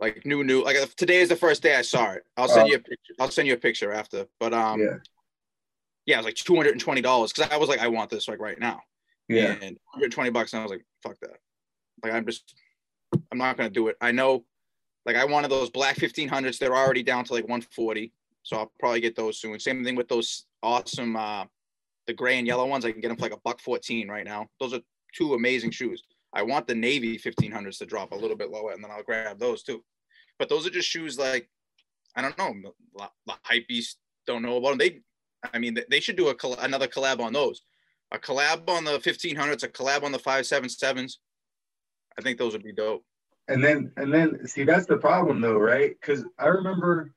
like 0.01 0.25
new, 0.27 0.43
new. 0.45 0.63
Like 0.63 0.77
today 0.97 1.21
is 1.21 1.29
the 1.31 1.37
first 1.37 1.63
day 1.63 1.75
I 1.77 1.83
saw 1.83 2.13
it. 2.13 2.23
I'll 2.37 2.49
send 2.49 2.67
Oh. 2.67 2.71
you 2.73 2.77
a 2.77 2.79
picture. 2.91 3.15
I'll 3.21 3.31
send 3.31 3.47
you 3.49 3.55
a 3.55 3.63
picture 3.69 3.91
after. 3.93 4.27
But 4.41 4.53
um, 4.53 4.81
yeah, 4.81 4.97
yeah, 6.07 6.17
it 6.17 6.19
was 6.19 6.27
like 6.27 6.35
two 6.35 6.57
hundred 6.57 6.73
and 6.73 6.81
twenty 6.81 7.01
dollars 7.01 7.33
because 7.33 7.51
I 7.51 7.57
was 7.57 7.69
like, 7.69 7.81
I 7.81 7.89
want 7.89 8.11
this 8.11 8.29
like 8.29 8.41
right 8.41 8.59
now. 8.59 8.81
yeah, 9.29 9.53
And 9.53 9.77
120 9.93 10.31
bucks, 10.31 10.53
and 10.53 10.61
I 10.61 10.63
was 10.63 10.71
like, 10.71 10.87
fuck 11.03 11.19
that. 11.21 11.39
Like 12.03 12.13
I'm 12.13 12.25
just, 12.25 12.55
I'm 13.33 13.39
not 13.39 13.57
gonna 13.57 13.71
do 13.71 13.89
it. 13.89 13.97
I 14.01 14.13
know, 14.13 14.45
like 15.05 15.17
I 15.17 15.25
wanted 15.25 15.51
those 15.51 15.71
black 15.71 15.97
1500s. 15.97 16.59
They're 16.59 16.77
already 16.77 17.03
down 17.03 17.25
to 17.25 17.33
like 17.33 17.45
140, 17.45 18.13
so 18.43 18.57
I'll 18.57 18.73
probably 18.79 19.01
get 19.01 19.17
those 19.17 19.41
soon. 19.41 19.59
Same 19.59 19.85
thing 19.85 19.97
with 19.97 20.09
those 20.09 20.47
awesome, 20.63 21.17
uh, 21.17 21.45
the 22.07 22.15
gray 22.15 22.39
and 22.39 22.47
yellow 22.47 22.67
ones. 22.67 22.85
I 22.85 22.93
can 22.93 23.01
get 23.01 23.09
them 23.09 23.17
for 23.17 23.25
like 23.25 23.35
a 23.35 23.41
buck 23.45 23.61
14 23.61 24.09
right 24.09 24.25
now. 24.25 24.47
Those 24.61 24.75
are 24.75 24.81
two 25.13 25.35
amazing 25.35 25.73
shoes. 25.73 26.03
I 26.33 26.43
want 26.43 26.69
the 26.69 26.75
navy 26.75 27.19
1500s 27.19 27.79
to 27.79 27.87
drop 27.87 28.13
a 28.13 28.17
little 28.17 28.37
bit 28.37 28.51
lower, 28.51 28.73
and 28.73 28.85
then 28.85 28.91
I'll 28.91 29.03
grab 29.03 29.39
those 29.39 29.63
too. 29.63 29.83
But 30.39 30.49
those 30.49 30.67
are 30.67 30.71
just 30.71 30.89
shoes 30.89 31.19
like, 31.19 31.49
I 32.15 32.23
don't 32.23 32.37
know, 32.39 32.55
the, 32.95 33.09
the 33.27 33.35
hype 33.43 33.67
beast 33.67 33.99
don't 34.27 34.43
know 34.43 34.57
about 34.59 34.71
them. 34.71 34.79
They, 34.79 35.01
I 35.53 35.59
mean, 35.59 35.79
they 35.91 36.01
should 36.01 36.17
do 36.17 36.29
a 36.29 36.35
coll- 36.35 36.59
another 36.59 36.89
collab 36.89 37.21
on 37.21 37.33
those. 37.33 37.63
A 38.13 38.19
collab 38.19 38.69
on 38.69 38.85
the 38.85 38.99
1500s, 38.99 39.65
a 39.65 39.69
collab 39.69 40.03
on 40.05 40.13
the 40.13 40.19
577s. 40.19 41.17
I 42.19 42.23
think 42.23 42.39
those 42.39 42.53
would 42.53 42.63
be 42.63 42.73
dope. 42.73 43.05
And 43.49 43.63
then 43.63 43.93
and 43.97 44.13
then 44.13 44.47
see 44.47 44.65
that's 44.65 44.87
the 44.87 44.97
problem 44.97 45.41
though, 45.41 45.59
right? 45.59 45.95
Because 46.01 46.25
I 46.39 46.47
remember 46.47 47.13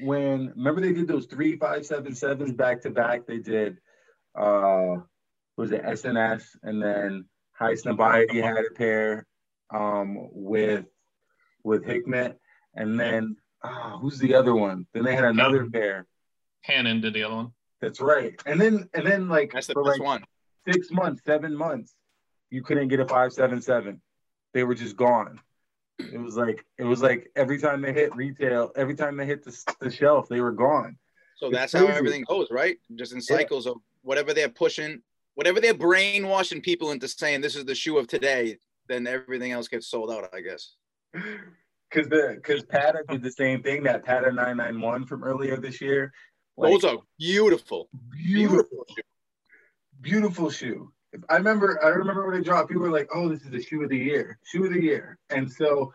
when 0.00 0.52
remember 0.54 0.80
they 0.80 0.92
did 0.92 1.08
those 1.08 1.26
three 1.26 1.56
five 1.56 1.84
seven 1.84 2.14
sevens 2.14 2.52
back 2.52 2.82
to 2.82 2.90
back. 2.90 3.26
They 3.26 3.38
did 3.38 3.78
uh 4.38 4.96
was 5.56 5.72
it 5.72 5.82
SNS 5.82 6.44
and 6.62 6.80
then 6.80 7.24
Highsnobiety 7.60 8.42
had 8.42 8.64
a 8.64 8.74
pair 8.74 9.26
um 9.74 10.28
with 10.30 10.84
with 11.64 11.84
Hikmet 11.84 12.36
and 12.74 12.98
then 12.98 13.36
uh, 13.62 13.98
who's 13.98 14.18
the 14.18 14.34
other 14.34 14.54
one? 14.54 14.86
Then 14.92 15.04
they 15.04 15.14
had 15.14 15.24
another 15.24 15.68
pair. 15.68 16.06
Hanon 16.62 17.00
did 17.00 17.14
the 17.14 17.24
other 17.24 17.36
one. 17.36 17.52
That's 17.82 18.00
right. 18.00 18.40
And 18.46 18.60
then 18.60 18.88
and 18.94 19.04
then 19.04 19.28
like 19.28 19.52
That's 19.52 19.66
the 19.66 19.74
for 19.74 19.84
like 19.84 20.00
one. 20.00 20.22
six 20.66 20.90
months, 20.92 21.20
seven 21.26 21.54
months, 21.54 21.94
you 22.48 22.62
couldn't 22.62 22.88
get 22.88 23.00
a 23.00 23.06
five 23.06 23.32
seven 23.32 23.60
seven. 23.60 24.00
They 24.54 24.62
were 24.62 24.76
just 24.76 24.96
gone. 24.96 25.40
It 25.98 26.18
was 26.18 26.36
like 26.36 26.64
it 26.78 26.84
was 26.84 27.02
like 27.02 27.28
every 27.34 27.58
time 27.58 27.82
they 27.82 27.92
hit 27.92 28.14
retail, 28.14 28.70
every 28.76 28.94
time 28.94 29.16
they 29.16 29.26
hit 29.26 29.44
the, 29.44 29.74
the 29.80 29.90
shelf, 29.90 30.28
they 30.28 30.40
were 30.40 30.52
gone. 30.52 30.96
So 31.36 31.46
It's 31.48 31.56
that's 31.56 31.72
how 31.72 31.88
everything 31.88 32.24
goes, 32.28 32.48
right? 32.52 32.76
Just 32.94 33.12
in 33.12 33.18
Yeah. 33.18 33.38
cycles 33.38 33.66
of 33.66 33.78
whatever 34.02 34.32
they're 34.32 34.48
pushing, 34.48 35.02
whatever 35.34 35.60
they're 35.60 35.74
brainwashing 35.74 36.60
people 36.62 36.92
into 36.92 37.08
saying 37.08 37.40
this 37.40 37.56
is 37.56 37.64
the 37.64 37.74
shoe 37.74 37.98
of 37.98 38.06
today, 38.06 38.58
then 38.86 39.08
everything 39.08 39.50
else 39.50 39.66
gets 39.66 39.88
sold 39.88 40.12
out, 40.12 40.28
I 40.32 40.40
guess. 40.40 40.74
Cause 41.92 42.08
the 42.08 42.40
cause 42.42 42.62
Patta 42.62 43.04
did 43.06 43.22
the 43.22 43.30
same 43.30 43.62
thing, 43.62 43.82
that 43.82 44.02
Patta 44.02 44.32
991 44.32 45.04
from 45.04 45.22
earlier 45.22 45.58
this 45.58 45.78
year. 45.78 46.10
Like, 46.56 46.72
Those 46.72 46.84
are 46.84 46.98
beautiful, 47.18 47.88
beautiful, 48.10 48.56
beautiful 48.58 48.84
shoe. 48.94 49.02
beautiful 50.00 50.50
shoe. 50.50 50.92
I 51.28 51.36
remember 51.36 51.82
I 51.84 51.88
remember 51.88 52.26
when 52.26 52.40
it 52.40 52.44
dropped, 52.44 52.68
people 52.68 52.82
were 52.82 52.90
like, 52.90 53.08
Oh, 53.14 53.28
this 53.28 53.42
is 53.42 53.50
the 53.50 53.62
shoe 53.62 53.82
of 53.82 53.90
the 53.90 53.98
year, 53.98 54.38
shoe 54.44 54.64
of 54.64 54.72
the 54.72 54.82
year. 54.82 55.18
And 55.30 55.50
so 55.50 55.92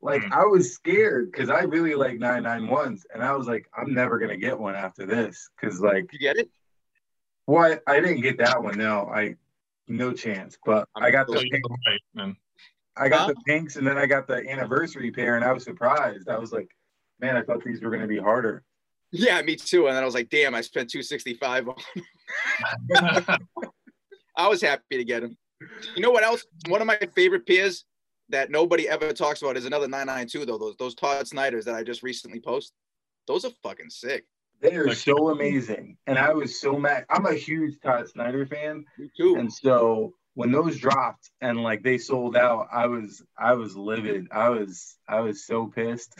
like 0.00 0.22
Hmm. 0.24 0.32
I 0.32 0.44
was 0.44 0.72
scared 0.74 1.30
because 1.32 1.48
I 1.50 1.60
really 1.62 1.94
like 1.94 2.18
991s 2.18 3.02
and 3.12 3.22
I 3.22 3.34
was 3.34 3.46
like, 3.46 3.66
I'm 3.76 3.94
never 3.94 4.18
gonna 4.18 4.36
get 4.36 4.58
one 4.58 4.74
after 4.74 5.06
this. 5.06 5.48
Cause 5.60 5.80
like 5.80 6.12
You 6.12 6.18
get 6.18 6.36
it? 6.36 6.50
What 7.46 7.82
I 7.86 8.00
didn't 8.00 8.22
get 8.22 8.38
that 8.38 8.62
one. 8.62 8.78
No, 8.78 9.06
I 9.12 9.36
no 9.86 10.12
chance. 10.12 10.56
But 10.64 10.88
I 10.94 11.10
got 11.10 11.26
the 11.26 11.46
pink, 11.50 11.64
right, 11.86 12.00
man. 12.14 12.36
I 12.96 13.08
got 13.08 13.26
Huh? 13.26 13.34
the 13.34 13.40
pinks, 13.44 13.76
and 13.76 13.86
then 13.86 13.98
I 13.98 14.06
got 14.06 14.26
the 14.26 14.36
anniversary 14.48 15.10
pair, 15.10 15.36
and 15.36 15.44
I 15.44 15.52
was 15.52 15.64
surprised. 15.64 16.28
I 16.28 16.38
was 16.38 16.52
like, 16.52 16.68
man, 17.20 17.36
I 17.36 17.42
thought 17.42 17.62
these 17.64 17.82
were 17.82 17.90
gonna 17.90 18.06
be 18.06 18.18
harder. 18.18 18.62
Yeah, 19.14 19.40
me 19.42 19.54
too. 19.54 19.86
And 19.86 19.96
then 19.96 20.02
I 20.02 20.06
was 20.06 20.14
like, 20.14 20.28
damn, 20.28 20.54
I 20.54 20.60
spent 20.60 20.90
265 20.90 21.68
on 21.68 21.74
I 24.36 24.48
was 24.48 24.60
happy 24.60 24.96
to 24.96 25.04
get 25.04 25.22
him. 25.22 25.36
You 25.94 26.02
know 26.02 26.10
what 26.10 26.24
else? 26.24 26.44
One 26.68 26.80
of 26.80 26.86
my 26.88 26.98
favorite 27.14 27.46
pairs 27.46 27.84
that 28.30 28.50
nobody 28.50 28.88
ever 28.88 29.12
talks 29.12 29.40
about 29.40 29.56
is 29.56 29.66
another 29.66 29.86
992 29.86 30.44
though. 30.44 30.58
Those 30.58 30.76
those 30.78 30.94
Todd 30.96 31.28
Snyders 31.28 31.64
that 31.66 31.74
I 31.76 31.84
just 31.84 32.02
recently 32.02 32.40
posted. 32.40 32.74
Those 33.28 33.44
are 33.44 33.52
fucking 33.62 33.90
sick. 33.90 34.26
They 34.60 34.74
are 34.74 34.92
so 34.94 35.30
amazing, 35.30 35.96
and 36.06 36.18
I 36.18 36.32
was 36.32 36.60
so 36.60 36.76
mad. 36.78 37.04
I'm 37.10 37.26
a 37.26 37.34
huge 37.34 37.74
Todd 37.82 38.08
Snyder 38.08 38.46
fan, 38.46 38.84
Me 38.98 39.10
too. 39.16 39.36
and 39.36 39.52
so 39.52 40.14
when 40.34 40.50
those 40.50 40.78
dropped 40.78 41.30
and 41.40 41.62
like 41.62 41.82
they 41.82 41.98
sold 41.98 42.36
out, 42.36 42.68
I 42.72 42.86
was 42.86 43.22
I 43.38 43.54
was 43.54 43.76
livid. 43.76 44.26
I 44.32 44.48
was 44.48 44.96
I 45.08 45.20
was 45.20 45.46
so 45.46 45.66
pissed 45.66 46.18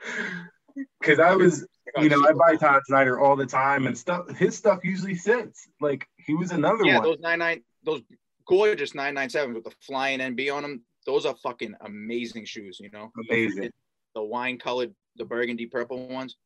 because 1.00 1.18
I 1.18 1.34
was 1.34 1.66
you 1.98 2.08
know 2.08 2.26
I 2.26 2.32
buy 2.32 2.56
Todd 2.56 2.82
Snyder 2.86 3.20
all 3.20 3.36
the 3.36 3.46
time 3.46 3.86
and 3.86 3.96
stuff. 3.96 4.28
His 4.36 4.56
stuff 4.56 4.84
usually 4.84 5.14
sits 5.14 5.68
like 5.80 6.06
he 6.16 6.34
was 6.34 6.52
another 6.52 6.84
yeah, 6.84 6.98
one. 6.98 7.04
those 7.04 7.18
nine 7.20 7.38
nine, 7.38 7.62
those 7.84 8.02
gorgeous 8.46 8.92
997s 8.92 9.54
with 9.54 9.64
the 9.64 9.72
flying 9.80 10.20
NB 10.20 10.54
on 10.54 10.62
them. 10.62 10.82
Those 11.06 11.26
are 11.26 11.34
fucking 11.42 11.74
amazing 11.80 12.44
shoes, 12.44 12.78
you 12.80 12.90
know. 12.90 13.10
Amazing. 13.28 13.70
The 14.14 14.22
wine 14.22 14.58
colored, 14.58 14.94
the 15.16 15.24
burgundy 15.24 15.66
purple 15.66 16.08
ones. 16.08 16.36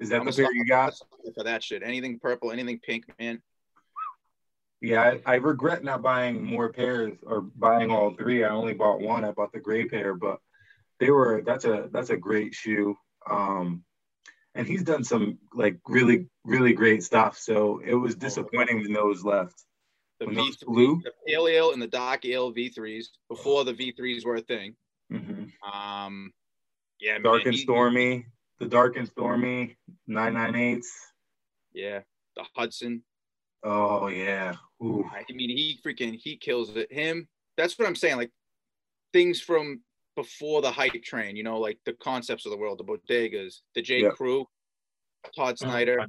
Is 0.00 0.08
that 0.08 0.20
I'm 0.20 0.26
the 0.26 0.32
pair 0.32 0.52
you 0.52 0.64
got? 0.64 0.94
for 1.34 1.44
that 1.44 1.62
shit. 1.62 1.82
Anything 1.84 2.18
purple, 2.18 2.50
anything 2.50 2.80
pink, 2.80 3.04
man. 3.18 3.40
Yeah, 4.80 5.16
I, 5.26 5.32
I 5.32 5.34
regret 5.36 5.84
not 5.84 6.02
buying 6.02 6.44
more 6.44 6.72
pairs 6.72 7.16
or 7.22 7.42
buying 7.42 7.90
all 7.90 8.14
three. 8.14 8.44
I 8.44 8.50
only 8.50 8.74
bought 8.74 9.00
one. 9.00 9.24
I 9.24 9.30
bought 9.30 9.52
the 9.52 9.60
gray 9.60 9.86
pair, 9.86 10.14
but 10.14 10.40
they 11.00 11.10
were 11.10 11.42
that's 11.46 11.64
a 11.64 11.88
that's 11.92 12.10
a 12.10 12.16
great 12.16 12.54
shoe. 12.54 12.96
Um, 13.30 13.84
and 14.54 14.66
he's 14.66 14.82
done 14.82 15.04
some 15.04 15.38
like 15.52 15.78
really 15.88 16.28
really 16.44 16.72
great 16.72 17.02
stuff. 17.02 17.38
So 17.38 17.80
it 17.84 17.94
was 17.94 18.14
disappointing 18.14 18.78
when 18.82 18.92
those 18.92 19.24
left. 19.24 19.64
The 20.20 20.26
When 20.26 20.34
those 20.36 20.56
V3, 20.58 20.64
flew? 20.64 21.00
the 21.02 21.12
pale 21.26 21.48
ale 21.48 21.72
and 21.72 21.82
the 21.82 21.88
dark 21.88 22.24
ale 22.24 22.52
V3s 22.52 23.06
before 23.28 23.64
the 23.64 23.72
V3s 23.74 24.24
were 24.24 24.36
a 24.36 24.40
thing. 24.40 24.76
Mhm. 25.12 25.50
Um, 25.72 26.32
yeah, 27.00 27.18
Dark 27.18 27.38
man, 27.40 27.46
and 27.48 27.54
he- 27.56 27.62
stormy, 27.62 28.26
the 28.58 28.66
dark 28.66 28.96
and 28.96 29.08
stormy 29.08 29.76
nine 30.06 30.34
nine 30.34 30.54
eights. 30.54 30.92
Yeah, 31.72 32.00
the 32.36 32.44
Hudson. 32.54 33.02
Oh 33.64 34.06
yeah. 34.08 34.54
Ooh. 34.82 35.04
I 35.10 35.24
mean, 35.32 35.50
he 35.50 35.78
freaking 35.84 36.14
he 36.14 36.36
kills 36.36 36.76
it. 36.76 36.92
Him. 36.92 37.28
That's 37.56 37.78
what 37.78 37.88
I'm 37.88 37.96
saying. 37.96 38.16
Like 38.16 38.30
things 39.12 39.40
from 39.40 39.80
before 40.16 40.62
the 40.62 40.70
hype 40.70 41.02
train. 41.02 41.36
You 41.36 41.42
know, 41.42 41.58
like 41.58 41.78
the 41.84 41.92
concepts 41.94 42.46
of 42.46 42.52
the 42.52 42.58
world, 42.58 42.78
the 42.78 42.84
bodegas, 42.84 43.60
the 43.74 43.82
J. 43.82 44.02
Yeah. 44.02 44.10
Crew, 44.10 44.46
Todd 45.36 45.54
uh-huh. 45.54 45.70
Snyder. 45.70 46.06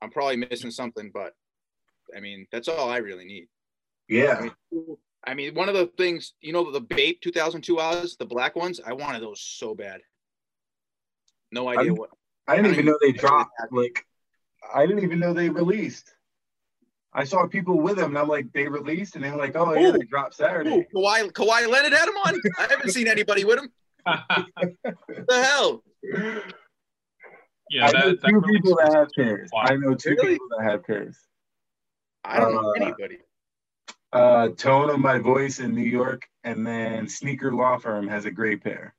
I'm 0.00 0.10
probably 0.10 0.36
missing 0.36 0.70
something, 0.70 1.10
but 1.12 1.32
I 2.16 2.20
mean, 2.20 2.46
that's 2.50 2.68
all 2.68 2.90
I 2.90 2.98
really 2.98 3.24
need. 3.24 3.48
I 4.10 4.14
Yeah. 4.14 4.50
mean, 4.70 4.96
I 5.24 5.34
mean, 5.34 5.54
one 5.54 5.68
of 5.68 5.74
the 5.76 5.86
things, 5.96 6.34
you 6.40 6.52
know, 6.52 6.70
the 6.70 6.80
Bape 6.80 7.20
2002Rs, 7.22 8.18
the 8.18 8.26
black 8.26 8.56
ones, 8.56 8.80
I 8.84 8.92
wanted 8.92 9.22
those 9.22 9.40
so 9.40 9.74
bad. 9.74 10.00
No 11.52 11.68
idea 11.68 11.92
I'm- 11.92 11.96
what. 11.96 12.10
I 12.48 12.56
didn't 12.56 12.70
I 12.70 12.72
even 12.72 12.86
know 12.86 12.98
they 13.00 13.12
they 13.12 13.18
dropped. 13.18 13.52
Like, 13.70 14.04
I 14.74 14.84
didn't 14.84 15.04
even 15.04 15.20
know 15.20 15.32
they 15.32 15.48
released. 15.48 16.12
I 17.14 17.24
saw 17.24 17.46
people 17.46 17.78
with 17.80 17.96
them, 17.96 18.10
and 18.10 18.18
I'm 18.18 18.28
like, 18.28 18.50
they 18.52 18.66
released, 18.68 19.16
and 19.16 19.24
they're 19.24 19.36
like, 19.36 19.54
oh 19.56 19.74
yeah, 19.74 19.88
Ooh. 19.88 19.92
they 19.92 20.04
dropped 20.06 20.34
Saturday. 20.34 20.70
Ooh, 20.70 20.84
Kawhi, 20.98 21.30
Kawhi 21.32 21.68
Leonard 21.68 21.92
had 21.92 22.08
him 22.08 22.16
on. 22.16 22.40
I 22.58 22.62
haven't 22.70 22.90
seen 22.90 23.06
anybody 23.08 23.44
with 23.44 23.58
him. 23.58 23.70
What 24.04 24.20
the 25.28 25.44
hell? 25.44 25.82
yeah, 27.70 27.86
I 27.86 27.92
know 27.92 28.08
that, 28.10 28.20
that 28.22 28.28
two 28.28 28.40
really 28.40 28.52
people 28.60 28.76
that 28.76 28.94
have 28.94 29.08
pairs. 29.16 29.48
why- 29.52 29.66
I 29.70 29.76
know 29.76 29.94
two 29.94 30.10
Really? 30.10 30.32
people 30.34 30.48
that 30.58 30.64
have 30.70 30.84
pairs. 30.84 31.16
I 32.24 32.38
don't 32.40 32.54
know 32.54 32.70
Uh, 32.70 32.84
anybody. 32.84 33.18
Uh, 34.12 34.48
Tone 34.56 34.90
of 34.90 34.98
My 35.00 35.18
Voice 35.18 35.58
in 35.58 35.74
New 35.74 35.82
York, 35.82 36.22
and 36.44 36.66
then 36.66 37.08
Sneaker 37.08 37.52
Law 37.52 37.78
Firm 37.78 38.06
has 38.08 38.24
a 38.26 38.30
great 38.30 38.62
pair. 38.62 38.94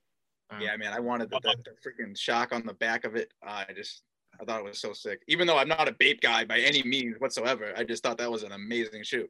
Yeah, 0.59 0.75
man, 0.77 0.93
I 0.93 0.99
wanted 0.99 1.31
the, 1.31 1.39
the, 1.41 1.55
the 1.65 1.71
freaking 1.89 2.15
shock 2.17 2.53
on 2.53 2.63
the 2.65 2.73
back 2.73 3.05
of 3.05 3.15
it. 3.15 3.31
Uh, 3.45 3.63
I 3.67 3.73
just, 3.73 4.03
I 4.41 4.45
thought 4.45 4.59
it 4.59 4.65
was 4.65 4.79
so 4.79 4.93
sick. 4.93 5.21
Even 5.27 5.47
though 5.47 5.57
I'm 5.57 5.67
not 5.67 5.87
a 5.87 5.93
Bape 5.93 6.21
guy 6.21 6.45
by 6.45 6.59
any 6.59 6.83
means 6.83 7.15
whatsoever, 7.19 7.73
I 7.77 7.83
just 7.83 8.03
thought 8.03 8.17
that 8.17 8.31
was 8.31 8.43
an 8.43 8.51
amazing 8.51 9.03
shoe. 9.03 9.27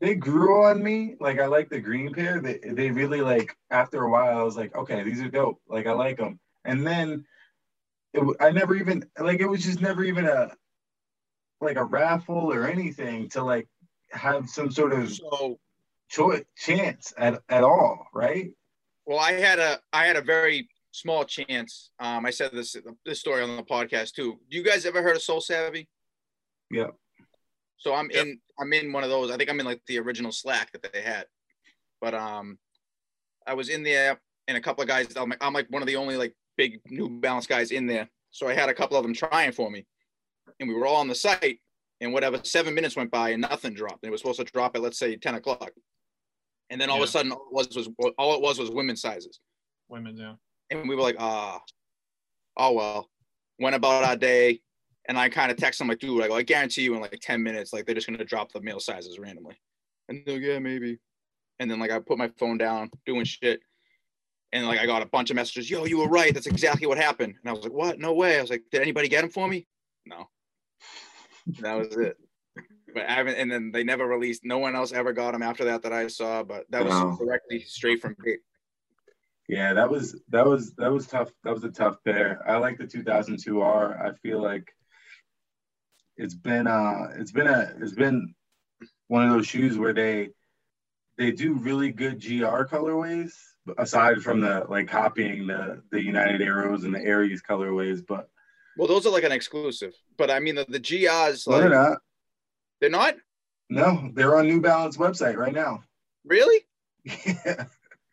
They 0.00 0.14
grew 0.14 0.64
on 0.64 0.82
me. 0.82 1.16
Like 1.20 1.40
I 1.40 1.46
like 1.46 1.70
the 1.70 1.80
green 1.80 2.12
pair. 2.12 2.40
They 2.40 2.58
they 2.58 2.90
really 2.90 3.20
like. 3.20 3.56
After 3.70 4.02
a 4.04 4.10
while, 4.10 4.38
I 4.38 4.42
was 4.42 4.56
like, 4.56 4.74
okay, 4.76 5.02
these 5.02 5.20
are 5.20 5.28
dope. 5.28 5.60
Like 5.68 5.86
I 5.86 5.92
like 5.92 6.18
them. 6.18 6.38
And 6.64 6.86
then 6.86 7.24
it, 8.12 8.36
I 8.40 8.50
never 8.50 8.74
even 8.76 9.04
like 9.18 9.40
it 9.40 9.46
was 9.46 9.64
just 9.64 9.80
never 9.80 10.04
even 10.04 10.26
a 10.26 10.50
like 11.60 11.76
a 11.76 11.84
raffle 11.84 12.52
or 12.52 12.66
anything 12.68 13.28
to 13.30 13.42
like 13.42 13.68
have 14.10 14.48
some 14.48 14.70
sort 14.70 14.92
of 14.92 15.10
So, 15.12 15.58
choice 16.08 16.44
chance 16.56 17.12
at, 17.18 17.40
at 17.48 17.64
all, 17.64 18.06
right? 18.14 18.52
well, 19.06 19.18
I 19.18 19.32
had 19.32 19.58
a, 19.58 19.80
I 19.92 20.06
had 20.06 20.16
a 20.16 20.22
very 20.22 20.68
small 20.96 21.24
chance. 21.24 21.90
Um, 22.00 22.24
I 22.24 22.30
said 22.30 22.50
this, 22.52 22.74
this 23.04 23.20
story 23.20 23.42
on 23.42 23.54
the 23.56 23.62
podcast 23.62 24.12
too. 24.12 24.38
Do 24.50 24.56
you 24.56 24.64
guys 24.64 24.86
ever 24.86 25.02
heard 25.02 25.16
of 25.16 25.22
SoleSavy? 25.22 25.86
Yeah. 26.70 26.88
So 27.76 27.94
I'm 27.94 28.10
Yep. 28.10 28.24
in 28.26 28.40
I'm 28.58 28.72
in 28.72 28.92
one 28.92 29.04
of 29.04 29.10
those. 29.10 29.30
I 29.30 29.36
think 29.36 29.50
I'm 29.50 29.60
in 29.60 29.66
like 29.66 29.82
the 29.86 29.98
original 29.98 30.32
Slack 30.32 30.72
that 30.72 30.92
they 30.92 31.02
had. 31.02 31.26
But 32.00 32.14
um 32.14 32.58
I 33.46 33.52
was 33.54 33.68
in 33.68 33.82
there 33.82 34.18
and 34.48 34.56
a 34.56 34.60
couple 34.60 34.82
of 34.82 34.88
guys 34.88 35.14
I'm 35.16 35.28
like, 35.28 35.44
I'm 35.44 35.52
like 35.52 35.68
one 35.68 35.82
of 35.82 35.86
the 35.86 35.96
only 35.96 36.16
like 36.16 36.34
big 36.56 36.80
New 36.86 37.08
Balance 37.20 37.46
guys 37.46 37.70
in 37.70 37.86
there. 37.86 38.08
So 38.30 38.48
I 38.48 38.54
had 38.54 38.68
a 38.70 38.74
couple 38.74 38.96
of 38.96 39.02
them 39.02 39.14
trying 39.14 39.52
for 39.52 39.70
me. 39.70 39.86
And 40.58 40.68
we 40.68 40.74
were 40.74 40.86
all 40.86 40.96
on 40.96 41.08
the 41.08 41.14
site 41.14 41.60
and 42.00 42.12
whatever 42.12 42.40
7 42.42 42.74
minutes 42.74 42.96
went 42.96 43.10
by 43.10 43.30
and 43.30 43.42
nothing 43.42 43.74
dropped. 43.74 44.02
And 44.02 44.08
it 44.08 44.12
was 44.12 44.22
supposed 44.22 44.38
to 44.40 44.44
drop 44.44 44.74
at 44.74 44.82
let's 44.82 44.98
say 44.98 45.14
10 45.16 45.34
o'clock. 45.34 45.70
And 46.70 46.80
then 46.80 46.88
all 46.90 46.96
of 46.96 47.02
a 47.02 47.06
sudden 47.06 47.32
all 47.32 47.46
it 47.50 47.52
was 47.52 47.76
was 47.76 47.88
all 48.18 48.34
it 48.34 48.40
was 48.40 48.58
was 48.58 48.70
women's 48.70 49.02
sizes. 49.02 49.40
Women, 49.88 50.16
yeah. 50.16 50.34
And 50.70 50.88
we 50.88 50.94
were 50.94 51.02
like, 51.02 51.16
ah, 51.18 51.60
oh 52.56 52.72
well. 52.72 53.10
Went 53.58 53.74
about 53.76 54.04
our 54.04 54.16
day, 54.16 54.60
and 55.08 55.18
I 55.18 55.28
kind 55.28 55.50
of 55.50 55.56
text 55.56 55.78
them 55.78 55.88
like, 55.88 55.98
dude, 55.98 56.22
I 56.22 56.28
go, 56.28 56.36
I 56.36 56.42
guarantee 56.42 56.82
you 56.82 56.94
in 56.94 57.00
like 57.00 57.18
10 57.20 57.42
minutes, 57.42 57.72
like 57.72 57.86
they're 57.86 57.94
just 57.94 58.06
gonna 58.06 58.24
drop 58.24 58.52
the 58.52 58.60
male 58.60 58.80
sizes 58.80 59.18
randomly. 59.18 59.56
And 60.08 60.22
they're 60.26 60.34
like, 60.34 60.44
yeah, 60.44 60.58
maybe. 60.58 60.98
And 61.58 61.70
then 61.70 61.78
like 61.78 61.90
I 61.90 61.98
put 61.98 62.18
my 62.18 62.28
phone 62.38 62.58
down, 62.58 62.90
doing 63.06 63.24
shit. 63.24 63.60
And 64.52 64.66
like 64.66 64.78
I 64.78 64.86
got 64.86 65.02
a 65.02 65.06
bunch 65.06 65.30
of 65.30 65.36
messages, 65.36 65.70
yo, 65.70 65.84
you 65.86 65.98
were 65.98 66.08
right. 66.08 66.32
That's 66.34 66.46
exactly 66.46 66.86
what 66.86 66.98
happened. 66.98 67.34
And 67.40 67.48
I 67.48 67.52
was 67.52 67.62
like, 67.62 67.72
what? 67.72 67.98
No 67.98 68.12
way. 68.12 68.38
I 68.38 68.40
was 68.40 68.50
like, 68.50 68.62
did 68.70 68.82
anybody 68.82 69.08
get 69.08 69.22
them 69.22 69.30
for 69.30 69.48
me? 69.48 69.66
No. 70.04 70.28
That 71.60 71.74
was 71.74 71.96
it. 71.96 72.16
But 72.92 73.08
I 73.08 73.12
haven't, 73.12 73.36
and 73.36 73.50
then 73.50 73.70
they 73.72 73.84
never 73.84 74.06
released. 74.06 74.44
No 74.44 74.58
one 74.58 74.76
else 74.76 74.92
ever 74.92 75.12
got 75.12 75.32
them 75.32 75.42
after 75.42 75.64
that 75.64 75.82
that 75.82 75.92
I 75.92 76.06
saw. 76.06 76.42
But 76.42 76.64
that 76.70 76.84
was 76.84 77.18
directly 77.18 77.60
straight 77.60 78.00
from. 78.00 78.16
Yeah, 79.48 79.74
that 79.74 79.90
was 79.90 80.20
that 80.30 80.46
was 80.46 80.72
that 80.74 80.90
was 80.90 81.06
tough. 81.06 81.30
That 81.44 81.54
was 81.54 81.64
a 81.64 81.70
tough 81.70 81.96
pair. 82.04 82.42
I 82.46 82.56
like 82.56 82.78
the 82.78 82.84
2002R. 82.84 84.00
I 84.04 84.12
feel 84.22 84.42
like 84.42 84.72
it's 86.16 86.34
been 86.34 86.66
uh 86.66 87.08
it's 87.16 87.32
been 87.32 87.46
a 87.46 87.74
it's 87.80 87.92
been 87.92 88.34
one 89.08 89.24
of 89.24 89.30
those 89.30 89.46
shoes 89.46 89.78
where 89.78 89.92
they 89.92 90.30
they 91.18 91.30
do 91.30 91.54
really 91.54 91.92
good 91.92 92.20
GR 92.20 92.64
colorways 92.64 93.32
aside 93.78 94.22
from 94.22 94.40
the 94.40 94.64
like 94.68 94.88
copying 94.88 95.46
the 95.46 95.82
the 95.90 96.02
United 96.02 96.42
Arrows 96.42 96.84
and 96.84 96.94
the 96.94 97.02
Aries 97.02 97.42
colorways, 97.42 98.04
but 98.06 98.28
Well, 98.76 98.88
those 98.88 99.06
are 99.06 99.12
like 99.12 99.24
an 99.24 99.32
exclusive. 99.32 99.94
But 100.16 100.30
I 100.30 100.40
mean, 100.40 100.56
the, 100.56 100.66
the 100.68 100.80
GRs, 100.80 101.46
no, 101.46 101.52
like, 101.54 101.62
they're 101.62 101.70
not. 101.70 101.98
they're 102.80 102.90
not 102.90 103.14
No, 103.70 104.10
they're 104.14 104.36
on 104.36 104.46
New 104.46 104.60
Balance 104.60 104.96
website 104.96 105.36
right 105.36 105.54
now. 105.54 105.82
really. 106.24 106.66
Yeah. 107.24 107.66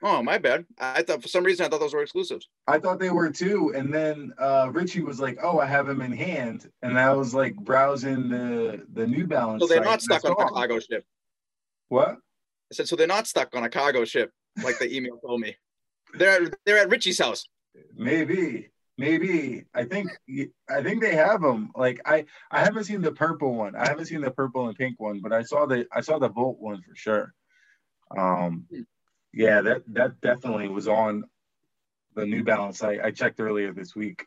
Oh, 0.05 0.21
my 0.21 0.37
bad. 0.37 0.65
I 0.77 1.01
thought 1.01 1.21
for 1.21 1.29
some 1.29 1.45
reason 1.45 1.65
I 1.65 1.69
thought 1.69 1.79
those 1.79 1.93
were 1.93 2.03
exclusives. 2.03 2.49
I 2.67 2.77
thought 2.77 2.99
they 2.99 3.09
were 3.09 3.31
too. 3.31 3.71
And 3.73 3.93
then 3.93 4.33
uh, 4.37 4.69
Richie 4.69 5.01
was 5.01 5.21
like, 5.21 5.39
"Oh, 5.41 5.59
I 5.59 5.65
have 5.65 5.87
them 5.87 6.01
in 6.01 6.11
hand," 6.11 6.69
and 6.81 6.99
I 6.99 7.13
was 7.13 7.33
like 7.33 7.55
browsing 7.55 8.27
the 8.27 8.85
the 8.91 9.07
New 9.07 9.25
Balance. 9.25 9.63
So 9.63 9.67
they're 9.67 9.81
not 9.81 10.01
stuck 10.01 10.25
on 10.25 10.33
a 10.33 10.49
cargo 10.49 10.79
ship. 10.81 11.05
What? 11.87 12.09
I 12.09 12.73
said, 12.73 12.89
so 12.89 12.97
they're 12.97 13.07
not 13.07 13.27
stuck 13.27 13.55
on 13.55 13.63
a 13.63 13.69
cargo 13.69 14.03
ship, 14.03 14.31
like 14.61 14.77
the 14.77 14.93
email 14.93 15.17
told 15.25 15.39
me. 15.39 15.55
They're 16.15 16.51
they're 16.65 16.79
at 16.79 16.89
Richie's 16.89 17.19
house. 17.19 17.47
Maybe, 17.95 18.71
maybe. 18.97 19.63
I 19.73 19.85
think 19.85 20.09
I 20.69 20.83
think 20.83 21.01
they 21.01 21.15
have 21.15 21.41
them. 21.41 21.71
Like 21.75 22.01
I 22.05 22.25
I 22.51 22.59
haven't 22.59 22.83
seen 22.83 23.01
the 23.01 23.13
purple 23.13 23.55
one. 23.55 23.73
I 23.73 23.87
haven't 23.87 24.07
seen 24.07 24.19
the 24.19 24.31
purple 24.31 24.67
and 24.67 24.77
pink 24.77 24.99
one, 24.99 25.21
but 25.21 25.31
I 25.31 25.43
saw 25.43 25.65
the 25.65 25.87
I 25.93 26.01
saw 26.01 26.19
the 26.19 26.27
Volt 26.29 26.59
one 26.59 26.81
for 26.81 26.93
sure. 26.93 27.33
Um, 28.17 28.65
yeah, 29.33 29.61
that 29.61 29.83
that 29.87 30.21
definitely 30.21 30.69
was 30.69 30.87
on 30.87 31.25
the 32.15 32.25
New 32.25 32.43
Balance 32.43 32.77
site. 32.79 33.01
I 33.03 33.11
checked 33.11 33.39
earlier 33.39 33.73
this 33.73 33.95
week. 33.95 34.25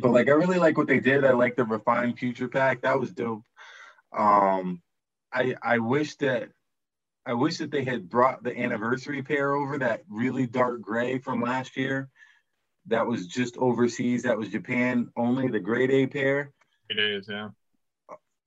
But 0.00 0.12
like 0.12 0.28
I 0.28 0.32
really 0.32 0.58
like 0.58 0.78
what 0.78 0.86
they 0.86 1.00
did. 1.00 1.24
I 1.24 1.32
like 1.32 1.56
the 1.56 1.64
refined 1.64 2.18
future 2.18 2.48
pack. 2.48 2.82
That 2.82 2.98
was 2.98 3.12
dope. 3.12 3.42
Um 4.16 4.80
I 5.32 5.54
I 5.62 5.78
wish 5.78 6.16
that 6.16 6.48
I 7.26 7.34
wish 7.34 7.58
that 7.58 7.70
they 7.70 7.84
had 7.84 8.08
brought 8.08 8.42
the 8.42 8.58
anniversary 8.58 9.22
pair 9.22 9.54
over 9.54 9.78
that 9.78 10.02
really 10.08 10.46
dark 10.46 10.80
gray 10.80 11.18
from 11.18 11.40
last 11.42 11.76
year. 11.76 12.08
That 12.86 13.06
was 13.06 13.26
just 13.26 13.56
overseas. 13.58 14.24
That 14.24 14.38
was 14.38 14.48
Japan 14.48 15.08
only, 15.16 15.46
the 15.48 15.60
grade 15.60 15.90
A 15.92 16.06
pair. 16.08 16.52
It 16.90 16.98
is, 16.98 17.28
yeah. 17.28 17.50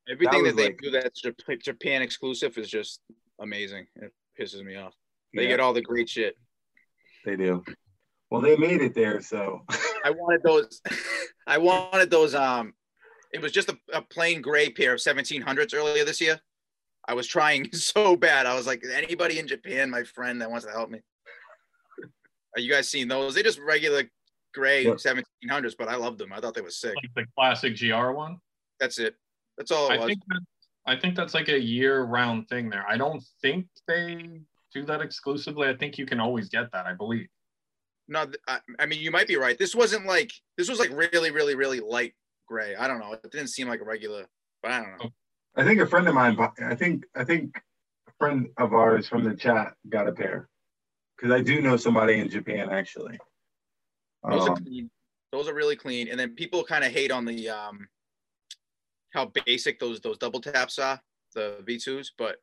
Everything 0.10 0.44
was 0.44 0.56
that, 0.56 0.58
they 0.58 0.66
like- 0.66 0.80
do 0.82 0.92
that's 0.92 1.22
Japan 1.64 2.02
exclusive 2.02 2.58
is 2.58 2.70
just 2.70 3.00
amazing. 3.40 3.88
It 3.96 4.14
pisses 4.40 4.64
me 4.64 4.76
off. 4.76 4.94
They 5.36 5.44
Yeah, 5.44 5.50
get 5.50 5.60
all 5.60 5.74
the 5.74 5.82
great 5.82 6.10
shit. 6.10 6.36
they 7.26 7.36
do. 7.36 7.64
Well, 8.30 8.42
they 8.42 8.56
made 8.58 8.82
it 8.82 8.96
there, 8.96 9.22
so 9.22 9.62
I 10.04 10.10
wanted 10.12 10.42
those. 10.44 10.82
I 11.48 11.58
wanted 11.60 12.10
those. 12.10 12.34
Um, 12.34 12.74
it 13.34 13.42
was 13.42 13.52
just 13.52 13.70
a, 13.70 13.78
a 13.94 14.02
plain 14.02 14.42
gray 14.42 14.70
pair 14.70 14.94
of 14.94 15.00
1700s 15.00 15.74
earlier 15.76 16.06
this 16.06 16.20
year. 16.22 16.40
I 17.08 17.14
was 17.14 17.28
trying 17.28 17.70
so 17.74 18.16
bad. 18.16 18.46
I 18.46 18.56
was 18.56 18.66
like, 18.66 18.84
anybody 18.92 19.38
in 19.40 19.48
Japan, 19.48 19.90
my 19.90 20.04
friend 20.04 20.42
that 20.42 20.50
wants 20.50 20.66
to 20.66 20.72
help 20.72 20.90
me. 20.90 21.02
Are 22.56 22.62
you 22.62 22.72
guys 22.72 22.90
seeing 22.90 23.08
those? 23.08 23.34
They're 23.36 23.44
just 23.44 23.60
regular 23.60 24.04
gray 24.54 24.86
Yep. 24.86 24.96
1700s, 24.98 25.74
but 25.78 25.90
I 25.90 25.96
loved 25.98 26.18
them. 26.18 26.32
I 26.34 26.40
thought 26.40 26.54
they 26.56 26.62
were 26.62 26.70
sick. 26.70 26.96
Like 26.96 27.12
the 27.16 27.26
classic 27.38 27.78
GR 27.78 28.12
one. 28.12 28.38
That's 28.80 28.98
it. 28.98 29.16
That's 29.58 29.72
all 29.72 29.90
it 29.92 29.96
I 29.96 29.98
was. 29.98 30.08
think 30.08 30.20
that, 30.30 30.40
I 30.88 30.96
think 30.96 31.16
that's 31.16 31.34
like 31.34 31.50
a 31.50 31.60
year-round 31.60 32.48
thing 32.48 32.70
there. 32.70 32.86
I 32.88 32.98
don't 32.98 33.24
think 33.42 33.68
they 33.88 34.42
do 34.76 34.86
that 34.86 35.02
exclusively. 35.02 35.68
I 35.70 35.76
think 35.76 35.98
you 35.98 36.06
can 36.06 36.20
always 36.20 36.50
get 36.50 36.72
that. 36.74 36.86
I 36.86 36.94
believe. 36.94 37.28
No, 38.08 38.28
I, 38.48 38.60
I 38.78 38.86
mean 38.86 39.00
you 39.00 39.10
might 39.10 39.28
be 39.28 39.38
right. 39.38 39.58
This 39.58 39.74
wasn't 39.74 40.06
like 40.06 40.32
this 40.58 40.70
was 40.70 40.80
like 40.80 40.92
really, 40.92 41.32
really, 41.32 41.56
really 41.56 41.80
light 41.80 42.14
gray. 42.48 42.76
I 42.76 42.88
don't 42.88 43.00
know. 43.00 43.14
It 43.14 43.32
didn't 43.32 43.48
seem 43.48 43.68
like 43.68 43.82
a 43.82 43.86
regular, 43.86 44.28
but 44.62 44.72
I 44.72 44.80
don't 44.82 45.00
know. 45.00 45.10
I 45.56 45.64
think 45.64 45.80
a 45.80 45.88
friend 45.88 46.08
of 46.08 46.14
mine. 46.14 46.38
I 46.64 46.76
think 46.76 47.06
I 47.16 47.24
think 47.24 47.56
a 48.08 48.12
friend 48.20 48.50
of 48.58 48.74
ours 48.74 49.08
from 49.08 49.24
the 49.24 49.36
chat 49.36 49.74
got 49.90 50.08
a 50.08 50.12
pair 50.12 50.50
because 51.16 51.34
I 51.34 51.42
do 51.42 51.62
know 51.62 51.78
somebody 51.78 52.20
in 52.20 52.30
Japan 52.30 52.70
actually. 52.70 53.18
Those 54.30 54.48
are 54.48 54.52
Um, 54.52 54.58
clean. 54.58 54.92
Those 55.32 55.48
are 55.48 55.54
really 55.54 55.76
clean. 55.76 56.10
And 56.10 56.20
then 56.20 56.36
people 56.36 56.64
kind 56.64 56.84
of 56.84 56.92
hate 56.92 57.12
on 57.12 57.26
the 57.26 57.50
um 57.50 57.88
how 59.12 59.32
basic 59.46 59.80
those 59.80 60.02
those 60.02 60.18
double 60.18 60.42
taps 60.42 60.78
are, 60.78 61.00
the 61.34 61.64
V2s, 61.66 62.08
but 62.18 62.38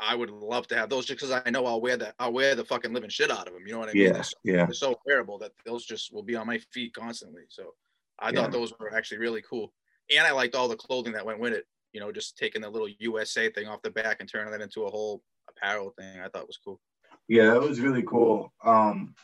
I 0.00 0.14
would 0.14 0.30
love 0.30 0.66
to 0.68 0.76
have 0.76 0.88
those 0.88 1.06
just 1.06 1.20
because 1.20 1.42
I 1.44 1.50
know 1.50 1.66
I'll 1.66 1.80
wear 1.80 1.96
that 1.96 2.14
I'll 2.18 2.32
wear 2.32 2.54
the 2.54 2.64
fucking 2.64 2.92
living 2.92 3.10
shit 3.10 3.30
out 3.30 3.48
of 3.48 3.54
them. 3.54 3.66
You 3.66 3.72
know 3.72 3.80
what 3.80 3.88
I 3.88 3.94
mean? 3.94 4.04
yeah, 4.04 4.12
They're 4.12 4.22
so, 4.22 4.36
yeah, 4.44 4.66
they're 4.66 4.74
so 4.74 4.96
wearable 5.06 5.38
that 5.38 5.52
those 5.64 5.84
just 5.84 6.12
will 6.12 6.22
be 6.22 6.36
on 6.36 6.46
my 6.46 6.58
feet 6.72 6.94
constantly. 6.94 7.42
So 7.48 7.74
I 8.18 8.30
Yeah. 8.30 8.42
thought 8.42 8.52
those 8.52 8.72
were 8.78 8.94
actually 8.94 9.18
really 9.18 9.42
cool. 9.42 9.72
And 10.14 10.26
I 10.26 10.30
liked 10.32 10.54
all 10.54 10.68
the 10.68 10.76
clothing 10.76 11.12
that 11.14 11.26
went 11.26 11.40
with 11.40 11.52
it. 11.52 11.66
You 11.92 12.00
know, 12.00 12.12
just 12.12 12.36
taking 12.36 12.62
the 12.62 12.70
little 12.70 12.88
USA 13.00 13.50
thing 13.50 13.66
off 13.66 13.82
the 13.82 13.90
back 13.90 14.18
and 14.20 14.28
turning 14.28 14.52
that 14.52 14.60
into 14.60 14.84
a 14.84 14.90
whole 14.90 15.22
apparel 15.48 15.90
thing. 15.98 16.20
I 16.20 16.28
thought 16.28 16.46
was 16.46 16.58
cool. 16.62 16.80
yeah. 17.28 17.52
That 17.52 17.62
was 17.62 17.80
really 17.80 18.02
cool. 18.02 18.52
Um, 18.62 19.14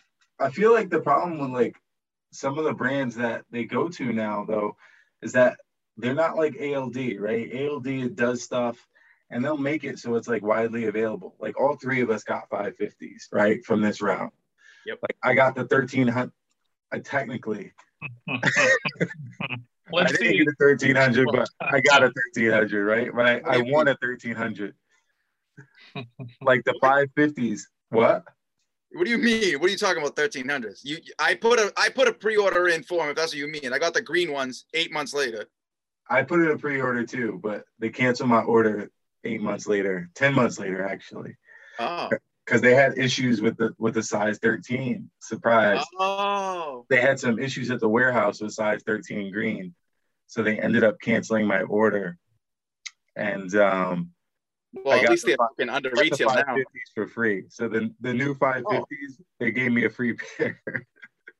I 0.40 0.50
feel 0.50 0.72
like 0.72 0.90
the 0.90 1.00
problem 1.00 1.38
with 1.38 1.50
like 1.50 1.76
some 2.32 2.58
of 2.58 2.64
the 2.64 2.72
brands 2.74 3.14
that 3.16 3.44
they 3.50 3.64
go 3.64 3.88
to 3.88 4.12
now 4.12 4.44
though 4.44 4.76
is 5.22 5.32
that 5.32 5.56
they're 5.96 6.14
not 6.14 6.36
like 6.36 6.56
ALD, 6.60 6.96
right? 7.20 7.48
ALD 7.54 8.16
does 8.16 8.42
stuff 8.42 8.84
and 9.30 9.44
they'll 9.44 9.56
make 9.56 9.84
it 9.84 9.98
so 9.98 10.14
it's 10.14 10.28
like 10.28 10.42
widely 10.42 10.86
available. 10.86 11.34
Like 11.38 11.58
all 11.60 11.76
three 11.76 12.00
of 12.00 12.10
us 12.10 12.22
got 12.22 12.48
550s, 12.50 13.24
right? 13.32 13.64
From 13.64 13.80
this 13.80 14.00
round. 14.00 14.30
Yep. 14.86 14.98
Like 15.02 15.16
I 15.22 15.34
got 15.34 15.54
the 15.54 15.62
1300. 15.62 16.30
I 16.92 16.96
uh, 16.96 17.00
technically 17.02 17.72
Let's 19.92 20.12
I 20.12 20.16
didn't 20.16 20.32
see. 20.32 20.38
get 20.38 20.46
a 20.48 20.54
1300, 20.58 21.28
but 21.32 21.48
I 21.60 21.80
got 21.80 22.02
a 22.02 22.06
1300, 22.06 22.84
right? 22.84 23.10
But 23.14 23.26
I, 23.26 23.34
What 23.36 23.54
I 23.54 23.58
won 23.58 23.88
a 23.88 23.96
1300. 24.00 24.74
like 26.42 26.64
the 26.64 26.74
550s. 26.82 27.62
What? 27.90 28.24
What 28.92 29.04
do 29.04 29.10
you 29.10 29.18
mean? 29.18 29.60
What 29.60 29.68
are 29.68 29.72
you 29.72 29.76
talking 29.76 30.00
about? 30.02 30.14
Thirteen 30.14 30.48
hundreds? 30.48 30.84
You, 30.84 30.98
I 31.18 31.34
put 31.34 31.58
a, 31.58 31.72
I 31.76 31.88
put 31.88 32.06
a 32.06 32.12
pre-order 32.12 32.68
in 32.68 32.84
for 32.84 32.98
them. 32.98 33.10
If 33.10 33.16
that's 33.16 33.32
what 33.32 33.38
you 33.38 33.48
mean, 33.48 33.72
I 33.72 33.78
got 33.78 33.92
the 33.92 34.00
green 34.00 34.32
ones 34.32 34.66
eight 34.72 34.92
months 34.92 35.12
later. 35.12 35.46
I 36.08 36.22
put 36.22 36.40
in 36.40 36.50
a 36.50 36.56
pre-order 36.56 37.04
too, 37.04 37.40
but 37.42 37.64
they 37.80 37.88
canceled 37.88 38.30
my 38.30 38.42
order 38.42 38.90
eight 39.24 39.40
months 39.42 39.66
later, 39.66 40.08
10 40.14 40.34
months 40.34 40.58
later, 40.58 40.84
actually, 40.86 41.36
Oh, 41.78 42.08
because 42.44 42.60
they 42.60 42.74
had 42.74 42.98
issues 42.98 43.40
with 43.40 43.56
the 43.56 43.74
with 43.78 43.94
the 43.94 44.02
size 44.02 44.38
13. 44.38 45.10
Surprise. 45.20 45.84
oh, 45.98 46.86
They 46.90 47.00
had 47.00 47.18
some 47.18 47.38
issues 47.38 47.70
at 47.70 47.80
the 47.80 47.88
warehouse 47.88 48.40
with 48.40 48.52
size 48.52 48.82
13 48.86 49.32
green. 49.32 49.74
So 50.26 50.42
they 50.42 50.58
ended 50.58 50.84
up 50.84 51.00
canceling 51.00 51.46
my 51.46 51.62
order. 51.62 52.16
And 53.16 53.54
um 53.56 54.10
well, 54.72 54.94
I 54.94 54.98
at 54.98 55.02
got 55.04 55.10
least 55.12 55.24
the 55.24 55.30
they're 55.30 55.36
fucking 55.38 55.68
under 55.68 55.90
got 55.90 55.96
the 55.96 56.02
retail 56.10 56.28
now. 56.34 56.56
for 56.94 57.06
free. 57.06 57.44
So 57.48 57.68
the, 57.68 57.90
the 58.00 58.12
new 58.12 58.34
550s, 58.34 58.84
they 59.40 59.50
gave 59.52 59.70
me 59.72 59.84
a 59.84 59.90
free 59.90 60.14
pair. 60.38 60.60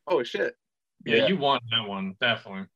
Oh 0.07 0.23
shit! 0.23 0.57
Yeah, 1.05 1.17
Yeah. 1.17 1.27
you 1.29 1.37
want 1.37 1.63
that 1.71 1.89
one 1.89 2.15
definitely. 2.21 2.67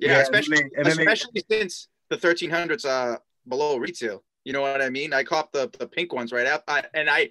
Yeah, 0.00 0.08
Yeah, 0.10 0.14
and 0.14 0.22
especially 0.22 0.56
then 0.56 0.70
they- 0.72 0.78
and 0.78 0.86
then 0.86 0.96
they- 0.96 1.02
especially 1.12 1.44
since 1.50 1.88
the 2.10 2.16
thirteen 2.16 2.50
hundreds 2.50 2.84
are 2.84 3.20
below 3.48 3.76
retail. 3.76 4.22
You 4.44 4.52
know 4.52 4.60
what 4.60 4.82
I 4.82 4.90
mean? 4.90 5.12
I 5.12 5.24
copped 5.24 5.52
the 5.52 5.70
the 5.78 5.86
pink 5.86 6.12
ones 6.12 6.32
right 6.32 6.46
after, 6.46 6.70
I, 6.70 6.84
and 6.94 7.08
I 7.08 7.30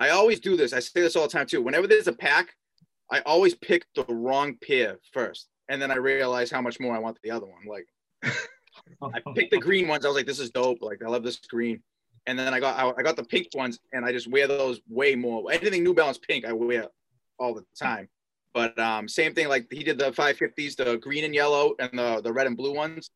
I 0.00 0.10
always 0.10 0.40
do 0.40 0.56
this. 0.56 0.72
I 0.72 0.80
say 0.80 1.00
this 1.00 1.16
all 1.16 1.22
the 1.22 1.28
time 1.28 1.46
too. 1.46 1.62
Whenever 1.62 1.86
there's 1.86 2.08
a 2.08 2.12
pack, 2.12 2.54
I 3.10 3.20
always 3.20 3.54
pick 3.54 3.86
the 3.94 4.04
wrong 4.08 4.56
pair 4.66 4.98
first, 5.12 5.48
and 5.68 5.80
then 5.80 5.90
I 5.90 5.96
realize 5.96 6.50
how 6.50 6.60
much 6.60 6.80
more 6.80 6.94
I 6.94 6.98
want 6.98 7.18
the 7.22 7.30
other 7.30 7.46
one. 7.46 7.64
Like 7.66 7.86
I 9.02 9.20
picked 9.34 9.52
the 9.52 9.58
green 9.58 9.88
ones. 9.88 10.04
I 10.04 10.08
was 10.08 10.16
like, 10.16 10.26
this 10.26 10.40
is 10.40 10.50
dope. 10.50 10.82
Like 10.82 11.02
I 11.02 11.08
love 11.08 11.22
this 11.22 11.38
green. 11.38 11.82
And 12.26 12.38
then 12.38 12.54
I 12.54 12.60
got 12.60 12.78
I, 12.78 13.00
I 13.00 13.02
got 13.02 13.16
the 13.16 13.24
pink 13.24 13.48
ones, 13.54 13.78
and 13.92 14.04
I 14.04 14.12
just 14.12 14.30
wear 14.30 14.46
those 14.46 14.80
way 14.88 15.14
more. 15.14 15.50
Anything 15.52 15.84
New 15.84 15.94
Balance 15.94 16.18
pink, 16.18 16.44
I 16.44 16.52
wear 16.52 16.88
all 17.38 17.54
the 17.54 17.64
time. 17.78 18.08
But 18.52 18.78
um, 18.78 19.08
same 19.08 19.34
thing. 19.34 19.48
Like 19.48 19.66
he 19.70 19.82
did 19.82 19.98
the 19.98 20.12
550s, 20.12 20.76
the 20.76 20.96
green 20.98 21.24
and 21.24 21.34
yellow, 21.34 21.74
and 21.78 21.98
the 21.98 22.20
the 22.22 22.32
red 22.32 22.46
and 22.46 22.56
blue 22.56 22.74
ones. 22.74 23.10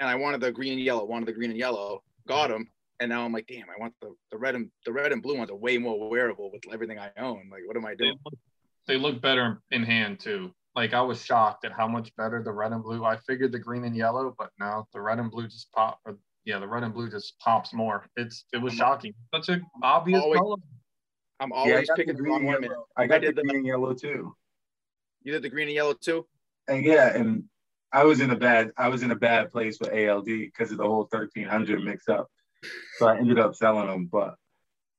And 0.00 0.08
I 0.08 0.16
wanted 0.16 0.40
the 0.40 0.52
green 0.52 0.72
and 0.72 0.82
yellow. 0.82 1.04
Wanted 1.04 1.26
the 1.26 1.32
green 1.32 1.50
and 1.50 1.58
yellow. 1.58 2.02
Got 2.26 2.48
them. 2.48 2.68
And 3.00 3.08
now 3.10 3.24
I'm 3.24 3.32
like, 3.32 3.46
damn, 3.46 3.68
I 3.68 3.78
want 3.78 3.92
the, 4.00 4.14
the 4.30 4.38
red 4.38 4.54
and 4.54 4.70
the 4.86 4.92
red 4.92 5.12
and 5.12 5.22
blue 5.22 5.36
ones 5.36 5.50
are 5.50 5.56
way 5.56 5.78
more 5.78 6.08
wearable 6.08 6.50
with 6.52 6.62
everything 6.72 6.98
I 6.98 7.10
own. 7.18 7.48
Like, 7.50 7.62
what 7.66 7.76
am 7.76 7.84
I 7.84 7.90
They 7.90 8.04
doing? 8.04 8.18
look, 8.24 8.34
they 8.86 8.96
look 8.96 9.20
better 9.20 9.60
in 9.72 9.82
hand 9.82 10.20
too. 10.20 10.52
Like 10.76 10.94
I 10.94 11.00
was 11.02 11.24
shocked 11.24 11.64
at 11.64 11.72
how 11.72 11.86
much 11.88 12.14
better 12.16 12.42
the 12.42 12.52
red 12.52 12.72
and 12.72 12.82
blue. 12.82 13.04
I 13.04 13.16
figured 13.26 13.52
the 13.52 13.58
green 13.58 13.84
and 13.84 13.96
yellow, 13.96 14.34
but 14.38 14.50
no, 14.58 14.86
the 14.92 15.00
red 15.00 15.18
and 15.18 15.30
blue 15.30 15.46
just 15.48 15.70
pop. 15.72 15.98
Or, 16.04 16.16
yeah, 16.44 16.58
the 16.58 16.68
red 16.68 16.82
and 16.82 16.92
blue 16.94 17.10
just 17.10 17.38
pops 17.40 17.72
more. 17.72 18.06
It's 18.16 18.44
it 18.52 18.58
was 18.58 18.74
shocking. 18.74 19.14
Such 19.34 19.48
an 19.50 19.64
obvious 19.82 20.22
Always- 20.22 20.38
color. 20.40 20.56
I'm 21.40 21.52
always 21.52 21.88
got 21.88 21.96
the 21.96 22.02
picking 22.04 22.16
the 22.16 22.22
green 22.22 22.44
wrong 22.46 22.54
and 22.64 22.66
one. 22.66 22.84
I 22.96 23.06
got 23.06 23.20
the 23.20 23.26
did 23.28 23.36
the- 23.36 23.42
green 23.42 23.56
and 23.58 23.66
yellow 23.66 23.92
too. 23.92 24.34
You 25.24 25.32
did 25.32 25.42
the 25.42 25.48
green 25.48 25.66
and 25.68 25.74
yellow 25.74 25.94
too. 25.94 26.26
And 26.68 26.84
yeah, 26.84 27.14
and 27.16 27.44
I 27.94 28.02
was 28.02 28.20
in 28.20 28.30
a 28.30 28.36
bad 28.36 28.72
I 28.76 28.88
was 28.88 29.04
in 29.04 29.12
a 29.12 29.16
bad 29.16 29.52
place 29.52 29.78
with 29.80 29.92
ALD 29.92 30.24
because 30.26 30.72
of 30.72 30.78
the 30.78 30.84
whole 30.84 31.06
1300 31.10 31.82
mix 31.82 32.08
up. 32.08 32.28
So 32.98 33.06
I 33.06 33.16
ended 33.16 33.38
up 33.38 33.54
selling 33.54 33.86
them, 33.86 34.08
but 34.10 34.34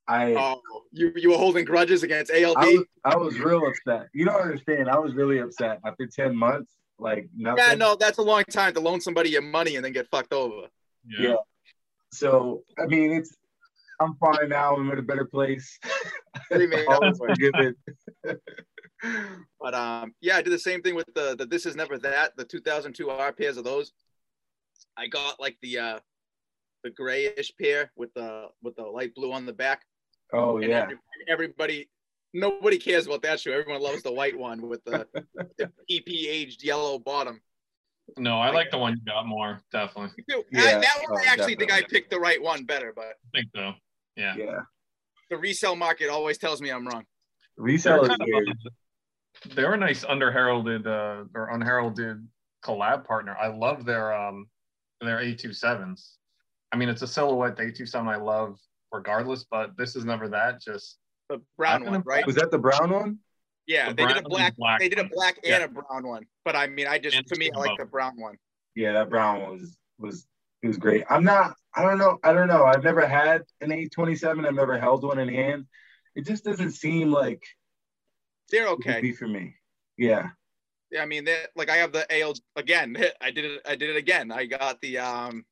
I 0.07 0.33
Oh, 0.33 0.61
you 0.91 1.11
you 1.15 1.31
were 1.31 1.37
holding 1.37 1.65
grudges 1.65 2.03
against 2.03 2.31
ALD. 2.31 2.57
I 2.57 2.65
was, 2.65 2.85
I 3.03 3.17
was 3.17 3.37
real 3.37 3.67
upset. 3.67 4.07
You 4.13 4.25
don't 4.25 4.41
understand. 4.41 4.89
I 4.89 4.97
was 4.97 5.13
really 5.13 5.39
upset 5.39 5.79
after 5.85 6.07
10 6.07 6.35
months. 6.35 6.71
Like 6.97 7.27
nothing. 7.35 7.63
yeah, 7.67 7.75
no, 7.75 7.95
that's 7.95 8.19
a 8.19 8.21
long 8.21 8.43
time 8.49 8.73
to 8.73 8.79
loan 8.79 9.01
somebody 9.01 9.29
your 9.29 9.41
money 9.41 9.75
and 9.75 9.83
then 9.83 9.91
get 9.91 10.07
fucked 10.07 10.31
over. 10.31 10.67
Yeah. 11.05 11.29
Yeah. 11.29 11.35
So 12.13 12.63
I 12.79 12.85
mean, 12.85 13.11
it's 13.11 13.35
I'm 13.99 14.15
fine 14.15 14.47
now. 14.49 14.75
I'm 14.75 14.89
in 14.89 14.99
a 14.99 15.01
better 15.01 15.25
place. 15.25 15.77
They 16.49 16.67
made 16.67 16.87
up 16.87 17.01
Always 17.01 17.17
for 17.17 17.29
it. 17.29 17.35
forgiven. 17.35 17.75
But 19.59 19.73
um, 19.73 20.13
yeah, 20.21 20.37
I 20.37 20.41
did 20.41 20.53
the 20.53 20.59
same 20.59 20.81
thing 20.81 20.95
with 20.95 21.07
the 21.15 21.35
the 21.37 21.45
This 21.45 21.65
Is 21.65 21.75
Never 21.75 21.97
That, 21.97 22.35
the 22.37 22.45
2002 22.45 23.09
R 23.09 23.33
pairs 23.33 23.57
of 23.57 23.63
those. 23.63 23.91
I 24.97 25.07
got 25.07 25.39
like 25.39 25.57
the 25.61 25.79
uh 25.79 25.99
the 26.83 26.91
grayish 26.91 27.51
pair 27.59 27.91
with 27.95 28.13
the 28.13 28.47
with 28.61 28.75
the 28.75 28.83
light 28.83 29.15
blue 29.15 29.33
on 29.33 29.45
the 29.45 29.53
back. 29.53 29.81
Oh 30.33 30.57
And 30.57 30.69
yeah. 30.69 30.83
every- 30.83 30.97
everybody, 31.27 31.89
nobody 32.33 32.77
cares 32.77 33.07
about 33.07 33.21
that 33.23 33.39
shoe. 33.39 33.51
Everyone 33.53 33.81
loves 33.81 34.03
the 34.03 34.11
white 34.11 34.37
one 34.37 34.61
with 34.67 34.83
the, 34.85 35.07
the 35.57 35.71
PP 35.89 36.27
aged 36.27 36.63
yellow 36.63 36.99
bottom. 36.99 37.41
No, 38.17 38.37
I 38.39 38.51
like 38.51 38.69
the 38.69 38.77
one 38.77 38.93
you 38.93 39.01
got 39.11 39.25
more, 39.25 39.59
definitely. 39.71 40.23
Yeah. 40.27 40.37
I, 40.61 40.79
that 40.79 40.97
one, 41.07 41.19
Oh, 41.19 41.23
I 41.23 41.31
actually 41.31 41.55
think 41.55 41.71
I 41.73 41.81
picked 41.81 42.11
the 42.11 42.19
right 42.19 42.39
one 42.41 42.63
better, 42.65 42.93
but 42.95 43.05
I 43.05 43.37
think 43.39 43.49
so. 43.55 43.73
Yeah. 44.15 44.35
Yeah. 44.37 44.59
the 45.31 45.37
resale 45.37 45.75
market 45.75 46.09
always 46.09 46.37
tells 46.37 46.61
me 46.61 46.69
I'm 46.69 46.87
wrong. 46.87 47.05
Resale 47.57 48.03
is 48.03 48.09
kind 48.09 48.21
of 48.21 48.27
weird. 48.27 48.47
A- 49.45 49.55
they're 49.55 49.73
a 49.73 49.77
nice 49.77 50.03
underheralded 50.05 50.85
uh, 50.87 51.25
or 51.35 51.49
unheralded 51.49 52.27
collab 52.63 53.05
partner. 53.05 53.35
I 53.39 53.47
love 53.47 53.85
their 53.85 54.13
um 54.13 54.47
their 55.01 55.17
A27s. 55.19 56.13
I 56.71 56.77
mean, 56.77 56.89
it's 56.89 57.01
a 57.01 57.07
silhouette 57.07 57.57
A27 57.57 58.07
I 58.07 58.15
love 58.15 58.59
regardless, 58.91 59.45
but 59.49 59.77
this 59.77 59.95
is 59.95 60.05
never 60.05 60.29
that. 60.29 60.61
Just 60.61 60.97
The 61.29 61.41
brown 61.57 61.85
one, 61.85 62.01
right? 62.05 62.25
Was 62.25 62.35
that 62.35 62.51
the 62.51 62.57
brown 62.57 62.89
one? 62.91 63.19
Yeah, 63.67 63.89
The 63.89 63.95
they 63.95 64.05
did 64.07 64.17
a 64.17 64.21
black, 64.29 64.55
black 64.57 64.79
They 64.79 64.89
did 64.89 64.99
a 64.99 65.03
one. 65.03 65.11
black 65.13 65.39
Yeah. 65.43 65.55
and 65.55 65.63
a 65.65 65.67
brown 65.67 66.07
one, 66.07 66.25
but 66.43 66.55
I 66.55 66.67
mean, 66.67 66.87
I 66.87 66.97
just 66.99 67.15
And 67.17 67.27
for 67.27 67.35
me, 67.35 67.49
I 67.53 67.57
like 67.57 67.77
the 67.77 67.85
brown 67.85 68.19
one. 68.19 68.37
Yeah, 68.75 68.93
that 68.93 69.09
brown 69.09 69.41
one 69.41 69.51
was 69.59 69.77
was 69.99 70.27
it 70.61 70.67
was 70.67 70.77
great. 70.77 71.03
I'm 71.09 71.23
not. 71.23 71.55
I 71.75 71.83
don't 71.83 71.97
know. 71.97 72.17
I 72.23 72.33
don't 72.33 72.47
know. 72.47 72.63
I've 72.63 72.83
never 72.83 73.05
had 73.05 73.43
an 73.61 73.69
A27. 73.69 74.45
I've 74.47 74.53
never 74.55 74.79
held 74.79 75.03
one 75.03 75.19
in 75.19 75.27
hand. 75.29 75.65
It 76.15 76.25
just 76.25 76.43
doesn't 76.45 76.71
seem 76.71 77.11
like 77.11 77.43
They're 78.49 78.65
it 78.65 78.69
would 78.69 78.79
okay. 78.87 79.01
be 79.01 79.11
for 79.11 79.27
me. 79.27 79.55
Yeah. 79.97 80.29
Yeah, 80.91 81.01
I 81.01 81.05
mean, 81.05 81.25
they 81.25 81.45
like 81.55 81.69
I 81.69 81.77
have 81.77 81.91
the 81.91 82.05
AL 82.21 82.35
again. 82.55 82.95
I 83.21 83.31
did 83.31 83.45
it. 83.45 83.61
I 83.65 83.75
did 83.75 83.89
it 83.89 83.95
again. 83.97 84.31
I 84.31 84.45
got 84.45 84.79
the 84.81 84.99
um. 84.99 85.45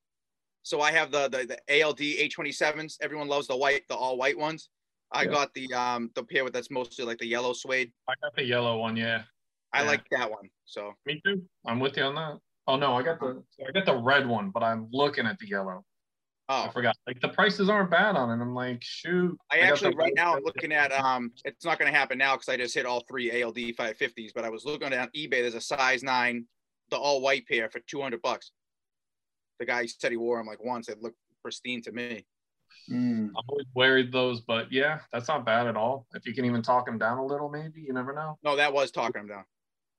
So 0.62 0.80
I 0.80 0.91
have 0.91 1.12
the 1.12 1.28
the, 1.28 1.58
the 1.68 1.84
ALD 1.84 2.00
A27s. 2.00 2.98
Everyone 3.02 3.28
loves 3.28 3.48
the 3.48 3.58
white, 3.58 3.84
the 3.89 3.96
all 3.96 4.18
white 4.18 4.38
ones. 4.38 4.70
I 5.12 5.24
Yeah. 5.24 5.32
got 5.32 5.54
the 5.54 5.74
um 5.74 6.12
the 6.16 6.24
pair 6.24 6.44
with 6.44 6.54
that's 6.54 6.72
mostly 6.72 7.04
like 7.06 7.18
the 7.18 7.26
yellow 7.28 7.54
suede. 7.54 7.91
I 8.08 8.14
got 8.22 8.36
the 8.36 8.46
yellow 8.46 8.78
one. 8.78 8.96
Yeah, 8.96 9.24
I 9.74 9.82
Yeah. 9.82 9.88
like 9.88 10.04
that 10.12 10.30
one. 10.30 10.50
So 10.66 10.94
me 11.06 11.20
too. 11.26 11.44
I'm 11.66 11.80
with 11.80 11.98
you 11.98 12.04
on 12.04 12.16
that. 12.16 12.39
Oh 12.68 12.78
no, 12.78 12.96
I 12.96 13.04
got 13.04 13.20
the 13.20 13.44
I 13.68 13.72
got 13.72 13.86
the 13.86 13.98
red 13.98 14.28
one, 14.28 14.52
but 14.52 14.64
I'm 14.64 14.88
looking 14.91 15.26
at 15.26 15.38
the 15.39 15.48
yellow. 15.48 15.84
I 16.54 16.68
oh, 16.68 16.72
forgot. 16.72 16.95
Like 17.08 17.20
the 17.22 17.30
prices 17.30 17.70
aren't 17.70 17.89
bad 17.89 18.16
on 18.16 18.30
it. 18.30 18.41
I'm 18.41 18.54
like, 18.54 18.80
shoot. 18.82 19.38
I 19.51 19.58
got 19.60 19.66
actually 19.66 19.95
right 19.95 20.14
now 20.16 20.36
I'm 20.36 20.43
looking 20.43 20.72
at 20.72 20.91
um. 20.91 21.32
It's 21.45 21.66
not 21.66 21.80
going 21.80 21.91
to 21.91 21.97
happen 21.97 22.18
now 22.18 22.36
because 22.36 22.49
I 22.49 22.58
just 22.58 22.74
hit 22.74 22.86
all 22.86 23.04
three 23.08 23.43
ALD 23.43 23.56
550s. 23.56 24.32
But 24.34 24.45
I 24.45 24.49
was 24.49 24.66
looking 24.66 24.93
on 24.93 25.10
eBay. 25.16 25.30
There's 25.30 25.56
a 25.56 25.62
size 25.62 26.04
nine, 26.04 26.45
the 26.89 26.97
all 26.97 27.22
white 27.22 27.47
pair 27.47 27.70
for 27.70 27.80
200 27.80 28.22
bucks. 28.22 28.51
The 29.60 29.66
guy 29.66 29.86
said 29.86 30.12
he 30.12 30.18
wore 30.18 30.38
them 30.38 30.47
like 30.47 30.64
once. 30.64 30.89
It 30.89 31.01
looked 31.01 31.18
pristine 31.41 31.82
to 31.84 31.91
me. 31.91 32.26
Mm. 32.89 33.30
I'm 33.30 33.45
always 33.47 33.68
wary 33.76 34.01
of 34.01 34.12
those, 34.12 34.41
but 34.41 34.72
yeah, 34.72 34.99
that's 35.12 35.28
not 35.28 35.45
bad 35.45 35.68
at 35.68 35.78
all. 35.78 36.06
If 36.14 36.26
you 36.26 36.34
can 36.34 36.45
even 36.45 36.62
talk 36.62 36.86
them 36.86 36.97
down 36.97 37.18
a 37.18 37.26
little, 37.26 37.49
maybe 37.49 37.82
you 37.82 37.93
never 37.93 38.14
know. 38.14 38.38
No, 38.43 38.56
that 38.56 38.74
was 38.74 38.91
talking 38.91 39.22
him 39.22 39.28
down. 39.28 39.45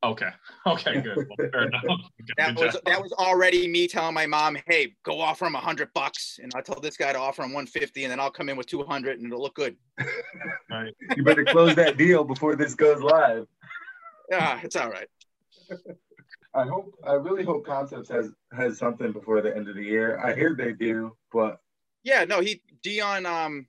Okay, 0.05 0.29
okay, 0.67 1.01
good. 1.01 1.17
Well, 1.17 1.49
fair 1.51 1.63
enough. 1.69 1.83
Good 2.19 2.35
That 2.37 2.57
was 2.57 2.75
job. 2.75 2.83
that 2.85 3.03
was 3.03 3.13
already 3.13 3.67
me 3.67 3.89
telling 3.89 4.15
my 4.15 4.27
mom, 4.27 4.59
"Hey, 4.67 4.95
go 5.03 5.19
offer 5.21 5.47
him 5.47 5.55
a 5.55 5.61
hundred 5.61 5.93
bucks," 5.95 6.39
and 6.43 6.53
I 6.55 6.61
tell 6.61 6.79
this 6.79 6.97
guy 6.97 7.13
to 7.13 7.19
offer 7.19 7.43
him 7.43 7.53
one 7.55 7.67
fifty, 7.67 8.05
and 8.05 8.11
then 8.13 8.21
I'll 8.21 8.31
come 8.31 8.49
in 8.51 8.57
with 8.57 8.67
two 8.67 8.83
hundred, 8.85 9.19
and 9.19 9.27
it'll 9.27 9.41
look 9.43 9.55
good. 9.55 9.77
Right. 10.71 10.93
You 11.17 11.25
better 11.25 11.45
close 11.45 11.75
that 11.77 11.97
deal 11.97 12.23
before 12.25 12.55
this 12.55 12.75
goes 12.75 13.01
live. 13.01 13.47
Yeah, 14.31 14.61
it's 14.63 14.77
all 14.77 14.91
right. 14.91 15.09
I 16.55 16.65
hope. 16.65 16.93
I 17.07 17.13
really 17.15 17.45
hope 17.45 17.65
Concepts 17.65 18.09
has 18.11 18.31
has 18.53 18.79
something 18.79 19.11
before 19.13 19.41
the 19.41 19.57
end 19.57 19.69
of 19.69 19.75
the 19.77 19.83
year. 19.85 20.19
I 20.19 20.35
hear 20.35 20.55
they 20.55 20.73
do, 20.73 21.17
but 21.33 21.61
Yeah, 22.03 22.25
no, 22.25 22.41
he 22.41 22.61
Deon. 22.85 23.25
Um, 23.27 23.67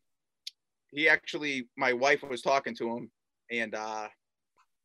he 0.91 1.07
actually, 1.09 1.67
my 1.77 1.93
wife 1.93 2.23
was 2.23 2.41
talking 2.41 2.75
to 2.75 2.95
him, 2.95 3.11
and 3.51 3.73
uh, 3.75 4.07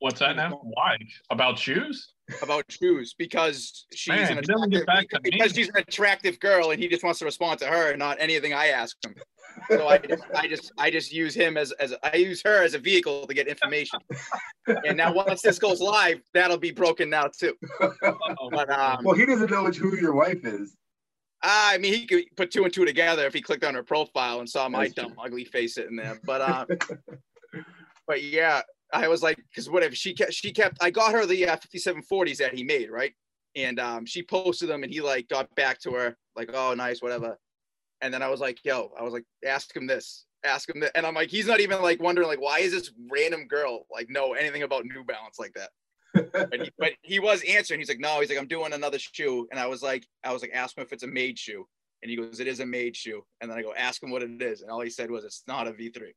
What's 0.01 0.20
that 0.20 0.36
now? 0.36 0.61
Why? 0.62 0.98
About 1.30 1.59
shoes? 1.59 2.12
about 2.42 2.64
shoes 2.70 3.14
because 3.18 3.86
she's 3.92 4.09
Man, 4.09 4.38
an 4.38 4.44
he 4.44 4.70
get 4.70 4.82
attractive, 4.82 4.86
back 4.86 5.09
to 5.11 5.20
because 5.22 5.57
me. 5.57 5.62
she's 5.62 5.68
an 5.68 5.76
attractive 5.78 6.40
girl, 6.40 6.70
and 6.70 6.80
he 6.80 6.88
just 6.88 7.03
wants 7.03 7.18
to 7.20 7.24
respond 7.24 7.59
to 7.61 7.66
her, 7.66 7.90
and 7.90 7.98
not 7.98 8.16
anything 8.20 8.53
I 8.53 8.68
ask 8.68 8.96
him. 9.05 9.14
So 9.68 9.88
I 9.88 9.98
just, 9.98 10.22
I 10.34 10.46
just, 10.46 10.72
I 10.78 10.90
just 10.90 11.12
use 11.12 11.34
him 11.34 11.57
as, 11.57 11.72
as 11.72 11.94
I 12.03 12.16
use 12.16 12.40
her 12.44 12.62
as 12.62 12.74
a 12.74 12.78
vehicle 12.78 13.26
to 13.26 13.34
get 13.34 13.48
information. 13.48 13.98
And 14.86 14.96
now 14.96 15.12
once 15.12 15.42
this 15.42 15.59
goes 15.59 15.80
live, 15.80 16.20
that'll 16.32 16.59
be 16.59 16.70
broken 16.70 17.11
now 17.11 17.24
too. 17.36 17.55
Uh-oh. 17.80 18.51
But 18.51 18.70
um, 18.70 19.05
well, 19.05 19.16
he 19.16 19.26
doesn't 19.26 19.51
know 19.51 19.66
who 19.66 19.96
your 19.96 20.14
wife 20.14 20.44
is. 20.44 20.76
I 21.42 21.78
mean, 21.78 21.94
he 21.94 22.07
could 22.07 22.24
put 22.36 22.51
two 22.51 22.64
and 22.64 22.72
two 22.72 22.84
together 22.84 23.26
if 23.26 23.32
he 23.32 23.40
clicked 23.40 23.64
on 23.64 23.74
her 23.74 23.82
profile 23.82 24.40
and 24.40 24.48
saw 24.48 24.68
my 24.68 24.84
That's 24.84 24.94
dumb, 24.94 25.14
ugly 25.18 25.44
face 25.44 25.74
sitting 25.74 25.96
there. 25.96 26.20
But 26.24 26.40
uh, 26.42 26.66
but 28.07 28.22
yeah, 28.22 28.62
I 28.93 29.09
was 29.09 29.22
like, 29.22 29.36
because 29.36 29.70
whatever 29.70 29.95
she 29.95 30.14
kept, 30.14 30.32
she 30.32 30.53
kept. 30.53 30.78
I 30.80 30.91
got 30.91 31.12
her 31.12 31.26
the 31.26 31.49
uh, 31.49 31.57
5740s 31.57 32.38
that 32.38 32.55
he 32.55 32.64
made, 32.64 32.91
right? 32.91 33.12
And 33.57 33.78
um, 33.78 34.07
she 34.07 34.22
posted 34.22 34.68
them, 34.68 34.82
and 34.82 34.93
he 34.93 35.01
like 35.01 35.28
got 35.28 35.53
back 35.55 35.80
to 35.80 35.93
her 35.93 36.16
like, 36.36 36.51
oh, 36.53 36.74
nice, 36.74 37.03
whatever. 37.03 37.38
And 38.01 38.12
then 38.12 38.22
I 38.22 38.28
was 38.28 38.41
like, 38.41 38.59
yo, 38.64 38.93
I 38.99 39.03
was 39.03 39.12
like, 39.12 39.24
ask 39.47 39.74
him 39.74 39.86
this, 39.86 40.24
ask 40.45 40.68
him 40.68 40.80
that, 40.80 40.93
and 40.95 41.07
I'm 41.07 41.14
like, 41.14 41.28
he's 41.28 41.47
not 41.47 41.61
even 41.61 41.82
like 41.82 42.03
wondering 42.03 42.28
like, 42.28 42.41
why 42.41 42.61
is 42.61 42.72
this 42.72 42.93
random 43.11 43.47
girl 43.47 43.86
like 43.93 44.09
know 44.09 44.32
anything 44.32 44.62
about 44.62 44.84
New 44.84 45.05
Balance 45.05 45.38
like 45.38 45.53
that? 45.55 45.70
but, 46.32 46.61
he, 46.61 46.70
but 46.78 46.93
he 47.03 47.20
was 47.20 47.43
answering. 47.49 47.80
He's 47.80 47.88
like, 47.88 48.01
no, 48.01 48.20
he's 48.20 48.30
like, 48.30 48.38
I'm 48.38 48.49
doing 48.49 48.72
another 48.72 48.99
shoe. 48.99 49.47
And 49.51 49.61
I 49.61 49.66
was 49.66 49.82
like, 49.82 50.07
I 50.24 50.32
was 50.32 50.43
like, 50.43 50.53
ask 50.55 50.76
him 50.76 50.82
if 50.82 50.93
it's 50.93 51.03
a 51.03 51.07
made 51.07 51.38
shoe. 51.38 51.66
And 52.03 52.11
he 52.11 52.16
goes, 52.16 52.41
it 52.41 52.49
is 52.49 52.61
a 52.61 52.66
made 52.66 52.97
shoe. 52.97 53.22
And 53.41 53.51
then 53.51 53.59
I 53.59 53.62
go, 53.62 53.74
ask 53.74 54.03
him 54.03 54.11
what 54.11 54.22
it 54.22 54.43
is. 54.43 54.62
And 54.62 54.70
all 54.70 54.80
he 54.80 54.91
said 54.91 55.11
was, 55.11 55.24
it's 55.24 55.43
not 55.47 55.68
a 55.68 55.72
V3. 55.72 56.12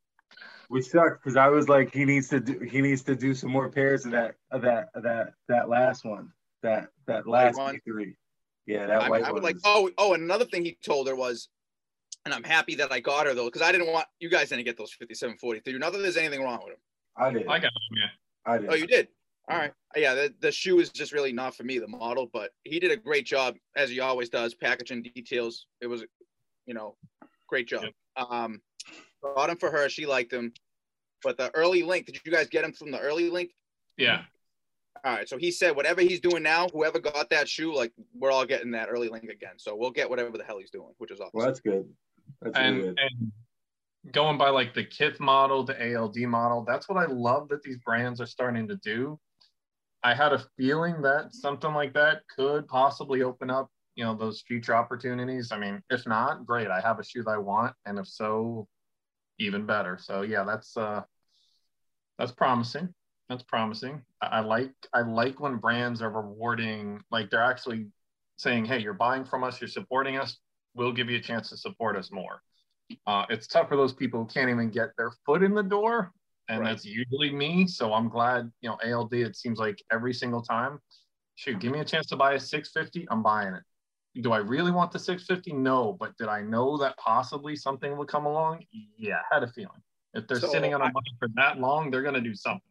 Which 0.70 0.86
sucks 0.86 1.18
because 1.18 1.36
I 1.36 1.48
was 1.50 1.70
like, 1.70 1.94
he 1.94 2.06
needs 2.06 2.30
to 2.30 2.40
do 2.40 2.60
he 2.60 2.82
needs 2.82 3.04
to 3.04 3.16
do 3.16 3.36
some 3.36 3.52
more 3.52 3.70
pairs 3.70 4.06
of 4.06 4.12
that 4.12 4.36
of 4.52 4.62
that 4.64 4.90
of 4.96 5.04
that 5.04 5.34
that 5.48 5.70
last 5.70 6.06
one. 6.06 6.32
That 6.64 6.88
that 7.08 7.28
last 7.28 7.58
one? 7.58 7.80
three. 7.86 8.16
Yeah, 8.66 8.88
that 8.88 9.04
I, 9.04 9.10
white 9.10 9.24
I 9.24 9.26
one. 9.26 9.34
would 9.36 9.44
like, 9.44 9.56
was- 9.56 9.64
oh, 9.66 9.92
oh, 9.98 10.14
and 10.14 10.24
another 10.24 10.46
thing 10.46 10.64
he 10.64 10.78
told 10.84 11.08
her 11.08 11.16
was, 11.16 11.50
and 12.26 12.34
I'm 12.34 12.44
happy 12.44 12.76
that 12.76 12.92
I 12.92 13.02
got 13.02 13.28
her 13.28 13.34
though, 13.34 13.46
because 13.46 13.62
I 13.62 13.72
didn't 13.72 13.92
want 13.92 14.08
you 14.20 14.30
guys 14.30 14.50
didn't 14.50 14.66
get 14.66 14.78
those 14.78 14.94
5743. 14.94 15.78
Not 15.78 15.92
that 15.92 16.00
there's 16.00 16.18
anything 16.18 16.42
wrong 16.42 16.60
with 16.64 16.74
them. 16.74 16.82
I 17.18 17.32
did. 17.32 17.48
I 17.48 17.60
got 17.60 17.74
them, 17.74 17.98
yeah. 17.98 18.52
I 18.52 18.58
did. 18.58 18.70
Oh, 18.70 18.76
you 18.76 18.88
did? 18.88 19.10
All 19.50 19.58
right. 19.58 19.74
Yeah, 19.96 20.14
the, 20.16 20.34
the 20.40 20.52
shoe 20.52 20.80
is 20.80 20.90
just 20.90 21.12
really 21.12 21.34
not 21.34 21.56
for 21.56 21.64
me, 21.64 21.78
the 21.78 21.88
model, 21.88 22.30
but 22.32 22.52
he 22.64 22.80
did 22.80 22.92
a 22.92 22.98
great 22.98 23.26
job, 23.26 23.56
as 23.76 23.90
he 23.90 24.00
always 24.00 24.30
does, 24.30 24.54
packaging 24.54 25.04
details. 25.04 25.68
It 25.82 25.88
was, 25.88 26.04
you 26.66 26.74
know, 26.74 26.96
great 27.48 27.68
job. 27.68 27.86
Um, 28.16 28.62
bought 29.24 29.50
him 29.50 29.58
for 29.58 29.72
her. 29.72 29.90
She 29.90 30.06
liked 30.06 30.32
him. 30.32 30.54
But 31.24 31.38
the 31.38 31.50
early 31.56 31.84
link, 31.84 32.06
did 32.06 32.20
you 32.26 32.32
guys 32.32 32.50
get 32.50 32.66
him 32.66 32.74
from 32.74 32.92
the 32.92 33.00
early 33.00 33.30
link? 33.30 33.52
Yeah. 33.98 34.24
All 35.06 35.14
right. 35.14 35.28
So 35.28 35.38
he 35.38 35.52
said 35.52 35.76
whatever 35.76 36.02
he's 36.02 36.20
doing 36.20 36.44
now, 36.44 36.68
whoever 36.70 37.00
got 37.00 37.30
that 37.30 37.48
shoe, 37.48 37.74
like 37.74 37.94
we're 38.14 38.32
all 38.32 38.46
getting 38.46 38.72
that 38.72 38.90
early 38.90 39.10
link 39.10 39.26
again. 39.26 39.54
So 39.58 39.76
we'll 39.76 39.92
get 39.92 40.10
whatever 40.10 40.38
the 40.38 40.44
hell 40.44 40.60
he's 40.60 40.72
doing, 40.72 40.94
which 40.98 41.12
is 41.12 41.20
awesome. 41.20 41.32
Well, 41.34 41.46
that's 41.48 41.62
good. 41.62 41.86
That's 42.42 42.58
really 42.58 42.82
good. 42.82 43.00
and 43.00 43.32
going 44.12 44.38
by 44.38 44.50
like 44.50 44.74
the 44.74 44.84
Kith 44.84 45.20
model, 45.20 45.64
the 45.64 45.96
ALD 45.96 46.18
model, 46.20 46.66
that's 46.68 46.90
what 46.90 46.98
I 46.98 47.06
love 47.12 47.50
that 47.50 47.64
these 47.64 47.78
brands 47.78 48.20
are 48.20 48.26
starting 48.26 48.68
to 48.68 48.76
do. 48.78 49.20
I 50.04 50.14
had 50.14 50.34
a 50.34 50.44
feeling 50.58 51.02
that 51.04 51.34
something 51.34 51.74
like 51.74 51.94
that 51.94 52.24
could 52.36 52.68
possibly 52.68 53.22
open 53.24 53.50
up, 53.50 53.70
you 53.96 54.04
know, 54.04 54.16
those 54.16 54.42
future 54.42 54.76
opportunities. 54.76 55.52
I 55.52 55.58
mean, 55.58 55.82
if 55.90 56.06
not, 56.06 56.46
great. 56.46 56.68
I 56.68 56.82
have 56.82 57.00
a 57.00 57.04
shoe 57.04 57.24
that 57.24 57.32
I 57.32 57.38
want, 57.38 57.74
and 57.86 57.98
if 57.98 58.08
so, 58.08 58.68
even 59.40 59.66
better. 59.66 59.98
So 60.00 60.22
yeah, 60.22 60.44
that's 60.44 60.76
uh 60.78 61.04
that's 62.18 62.32
promising. 62.32 62.94
That's 63.30 63.44
promising. 63.44 64.02
I, 64.22 64.28
I 64.28 64.40
like 64.42 64.72
I 64.94 65.02
like 65.02 65.40
when 65.40 65.58
brands 65.58 66.02
are 66.02 66.12
rewarding, 66.12 67.02
like 67.12 67.30
they're 67.30 67.44
actually 67.44 67.88
saying, 68.38 68.66
"Hey, 68.66 68.80
you're 68.80 68.94
buying 68.94 69.26
from 69.26 69.44
us, 69.44 69.60
you're 69.62 69.68
supporting 69.68 70.18
us. 70.18 70.38
We'll 70.76 70.92
give 70.94 71.10
you 71.10 71.18
a 71.18 71.22
chance 71.22 71.50
to 71.50 71.58
support 71.58 71.96
us 71.96 72.12
more." 72.12 72.42
Uh, 73.08 73.26
it's 73.30 73.48
tough 73.48 73.70
for 73.70 73.78
those 73.78 73.94
people 73.94 74.22
who 74.22 74.28
can't 74.28 74.50
even 74.50 74.70
get 74.70 74.90
their 74.98 75.12
foot 75.26 75.42
in 75.42 75.56
the 75.56 75.64
door, 75.64 76.12
and 76.50 76.62
Right. 76.62 76.70
that's 76.70 76.86
usually 76.86 77.32
me. 77.32 77.66
So 77.68 77.94
I'm 77.94 78.10
glad, 78.10 78.52
you 78.62 78.70
know, 78.70 78.78
ALD. 78.84 79.14
It 79.14 79.36
seems 79.36 79.58
like 79.58 79.82
every 79.92 80.14
single 80.14 80.42
time 80.42 80.80
shoot, 81.36 81.60
give 81.60 81.72
me 81.72 81.80
a 81.80 81.86
chance 81.86 82.08
to 82.08 82.16
buy 82.16 82.34
a 82.34 82.40
650, 82.40 83.08
I'm 83.10 83.24
buying 83.24 83.54
it. 83.54 83.64
Do 84.22 84.32
I 84.32 84.38
really 84.38 84.72
want 84.72 84.92
the 84.92 85.00
650? 85.00 85.54
No, 85.54 85.94
but 85.94 86.16
did 86.18 86.28
I 86.28 86.42
know 86.42 86.78
that 86.78 86.98
possibly 86.98 87.56
something 87.56 87.98
would 87.98 88.08
come 88.08 88.26
along? 88.26 88.64
Yeah, 88.98 89.18
I 89.32 89.36
had 89.36 89.44
a 89.44 89.48
feeling. 89.48 89.82
If 90.14 90.28
they're 90.28 90.40
So 90.40 90.48
sitting 90.48 90.74
on 90.74 90.82
a 90.82 90.86
money 90.86 91.16
for 91.18 91.28
that 91.36 91.60
long, 91.60 91.90
they're 91.90 92.04
gonna 92.04 92.22
do 92.22 92.36
something. 92.36 92.62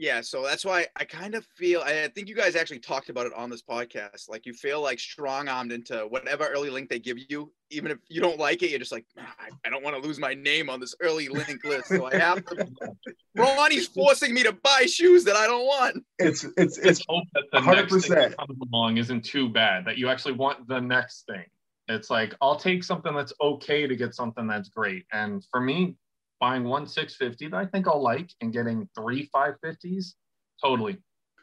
Yeah, 0.00 0.22
so 0.22 0.42
that's 0.42 0.64
why 0.64 0.86
I 0.96 1.04
kind 1.04 1.34
of 1.34 1.44
feel 1.58 1.82
I 1.82 2.04
I 2.04 2.08
think 2.08 2.26
you 2.26 2.34
guys 2.34 2.56
actually 2.56 2.78
talked 2.78 3.10
about 3.10 3.26
it 3.26 3.34
on 3.34 3.50
this 3.50 3.60
podcast. 3.60 4.30
Like 4.30 4.46
you 4.46 4.54
feel 4.54 4.80
like 4.80 4.98
strong 4.98 5.46
armed 5.46 5.72
into 5.72 6.06
whatever 6.08 6.46
early 6.48 6.70
link 6.70 6.88
they 6.88 6.98
give 6.98 7.18
you, 7.28 7.52
even 7.68 7.90
if 7.90 7.98
you 8.08 8.22
don't 8.22 8.38
like 8.38 8.62
it, 8.62 8.70
you're 8.70 8.78
just 8.78 8.92
like, 8.92 9.04
"Ah, 9.18 9.34
I, 9.38 9.50
I 9.66 9.68
don't 9.68 9.84
want 9.84 9.94
to 9.94 10.08
lose 10.08 10.18
my 10.18 10.32
name 10.32 10.70
on 10.70 10.80
this 10.80 10.94
early 11.02 11.28
link 11.28 11.62
list. 11.64 11.88
So 11.88 12.06
I 12.06 12.16
have 12.16 12.42
to 12.46 12.66
Ronnie's 13.36 13.88
forcing 13.88 14.32
me 14.32 14.42
to 14.42 14.52
buy 14.52 14.86
shoes 14.86 15.22
that 15.24 15.36
I 15.36 15.46
don't 15.46 15.66
want. 15.66 16.02
It's 16.18 16.46
it's 16.56 16.78
it's 16.78 17.04
hope 17.06 17.24
that 17.34 17.44
the 17.52 17.60
next 17.60 18.06
thing 18.06 18.16
100%. 18.16 18.20
that 18.30 18.38
comes 18.38 18.58
along 18.72 18.96
isn't 18.96 19.22
too 19.22 19.50
bad, 19.50 19.84
that 19.84 19.98
you 19.98 20.08
actually 20.08 20.32
want 20.32 20.66
the 20.66 20.80
next 20.80 21.26
thing. 21.26 21.44
It's 21.88 22.08
like, 22.08 22.34
I'll 22.40 22.56
take 22.56 22.84
something 22.84 23.14
that's 23.14 23.34
okay 23.38 23.86
to 23.86 23.96
get 23.96 24.14
something 24.14 24.46
that's 24.46 24.70
great. 24.70 25.04
And 25.12 25.44
for 25.50 25.60
me, 25.60 25.96
buying 26.40 26.64
one 26.64 26.86
650 26.86 27.48
that 27.48 27.56
I 27.56 27.66
think 27.66 27.86
I'll 27.86 28.02
like 28.02 28.30
and 28.40 28.52
getting 28.52 28.88
three 28.96 29.28
550s, 29.34 30.14
totally. 30.62 30.98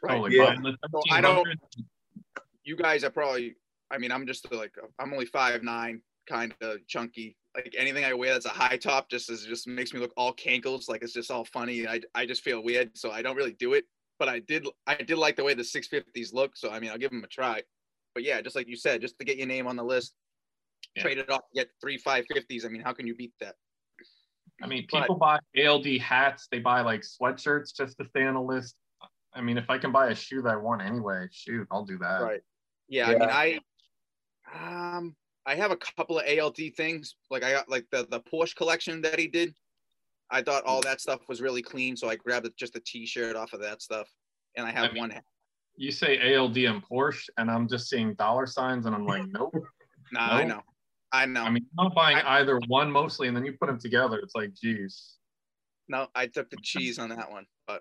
Totally. 0.06 0.36
Yeah. 0.36 0.54
So 0.92 1.02
I 1.10 1.20
don't- 1.20 1.46
You 2.64 2.76
guys 2.76 3.04
are 3.04 3.10
probably 3.10 3.56
I 3.90 3.96
mean, 3.96 4.12
I'm 4.12 4.26
just 4.26 4.52
like 4.52 4.74
I'm 4.98 5.12
only 5.14 5.24
five 5.26 5.62
nine, 5.62 6.02
kind 6.28 6.54
of 6.60 6.86
chunky. 6.86 7.36
Like 7.54 7.74
anything 7.78 8.04
I 8.04 8.12
wear 8.12 8.34
that's 8.34 8.44
a 8.44 8.50
high 8.50 8.76
top 8.76 9.08
just 9.08 9.30
is 9.30 9.44
just 9.46 9.66
makes 9.66 9.94
me 9.94 10.00
look 10.00 10.12
all 10.16 10.34
cankles, 10.34 10.88
like 10.88 11.02
it's 11.02 11.14
just 11.14 11.30
all 11.30 11.44
funny. 11.46 11.86
I 11.88 12.00
I 12.14 12.26
just 12.26 12.42
feel 12.42 12.62
weird, 12.62 12.96
so 12.98 13.10
I 13.10 13.22
don't 13.22 13.36
really 13.36 13.54
do 13.54 13.72
it. 13.72 13.84
But 14.18 14.28
I 14.28 14.40
did 14.40 14.66
I 14.86 14.96
did 14.96 15.16
like 15.16 15.36
the 15.36 15.44
way 15.44 15.54
the 15.54 15.62
650s 15.62 16.34
look, 16.34 16.56
so 16.56 16.70
I 16.70 16.80
mean 16.80 16.90
I'll 16.90 16.98
give 16.98 17.10
them 17.10 17.24
a 17.24 17.28
try. 17.28 17.62
But 18.14 18.24
yeah, 18.24 18.40
just 18.42 18.56
like 18.56 18.68
you 18.68 18.76
said, 18.76 19.00
just 19.00 19.18
to 19.20 19.24
get 19.24 19.38
your 19.38 19.46
name 19.46 19.66
on 19.66 19.76
the 19.76 19.84
list, 19.84 20.12
Yeah. 20.96 21.02
trade 21.02 21.18
it 21.18 21.30
off, 21.30 21.42
get 21.54 21.70
three 21.80 21.98
550s. 21.98 22.64
I 22.66 22.68
mean, 22.68 22.82
how 22.82 22.92
can 22.92 23.06
you 23.06 23.14
beat 23.14 23.32
that? 23.40 23.54
I 24.62 24.66
mean, 24.66 24.86
But- 24.90 25.02
people 25.02 25.16
buy 25.16 25.38
ALD 25.56 25.98
hats, 25.98 26.48
they 26.50 26.58
buy 26.58 26.80
like 26.80 27.02
sweatshirts 27.02 27.74
just 27.74 27.96
to 27.98 28.04
stay 28.08 28.24
on 28.24 28.34
a 28.34 28.42
list. 28.42 28.76
I 29.34 29.40
mean, 29.40 29.56
if 29.58 29.70
I 29.70 29.78
can 29.78 29.92
buy 29.92 30.08
a 30.08 30.14
shoe 30.14 30.42
that 30.42 30.52
I 30.52 30.56
want 30.56 30.82
anyway, 30.82 31.28
shoot, 31.30 31.68
I'll 31.70 31.84
do 31.84 31.98
that. 31.98 32.22
Right. 32.22 32.40
Yeah, 32.88 33.08
I 33.08 33.14
mean, 33.14 33.60
I 34.54 34.96
um 34.96 35.16
I 35.46 35.54
have 35.54 35.70
a 35.70 35.76
couple 35.76 36.18
of 36.18 36.26
ALD 36.26 36.74
things. 36.76 37.14
Like 37.30 37.42
I 37.44 37.52
got 37.52 37.68
like 37.68 37.86
the 37.90 38.06
the 38.10 38.20
Porsche 38.20 38.56
collection 38.56 39.00
that 39.02 39.18
he 39.18 39.28
did. 39.28 39.54
I 40.30 40.42
thought 40.42 40.64
all 40.64 40.80
that 40.82 41.00
stuff 41.00 41.20
was 41.28 41.40
really 41.40 41.62
clean, 41.62 41.96
so 41.96 42.08
I 42.08 42.16
grabbed 42.16 42.46
it- 42.46 42.56
just 42.56 42.76
a 42.76 42.80
T-shirt 42.80 43.34
off 43.36 43.54
of 43.54 43.60
that 43.60 43.80
stuff, 43.80 44.10
and 44.56 44.66
I 44.66 44.70
have 44.72 44.90
I 44.90 44.92
mean, 44.92 45.00
one. 45.00 45.10
hat. 45.10 45.24
You 45.76 45.90
say 45.92 46.34
ALD 46.34 46.56
and 46.66 46.82
Porsche, 46.84 47.28
and 47.38 47.50
I'm 47.50 47.66
just 47.68 47.88
seeing 47.88 48.12
dollar 48.14 48.46
signs, 48.46 48.84
and 48.86 48.94
I'm 48.94 49.06
like, 49.06 49.22
nope. 49.28 49.54
Nah, 50.12 50.34
I 50.34 50.44
know, 50.44 50.62
I 51.12 51.26
know. 51.26 51.42
I 51.42 51.50
mean, 51.50 51.66
I'm 51.78 51.86
not 51.86 51.94
buying 51.94 52.18
I- 52.18 52.40
either 52.40 52.60
one 52.66 52.90
mostly, 52.92 53.28
and 53.28 53.36
then 53.36 53.44
you 53.44 53.52
put 53.52 53.66
them 53.66 53.78
together. 53.78 54.18
It's 54.18 54.34
like, 54.34 54.52
geez. 54.54 55.14
no, 55.88 56.08
I 56.14 56.26
took 56.26 56.50
the 56.50 56.58
cheese 56.62 56.98
on 56.98 57.08
that 57.10 57.30
one, 57.30 57.46
but 57.66 57.80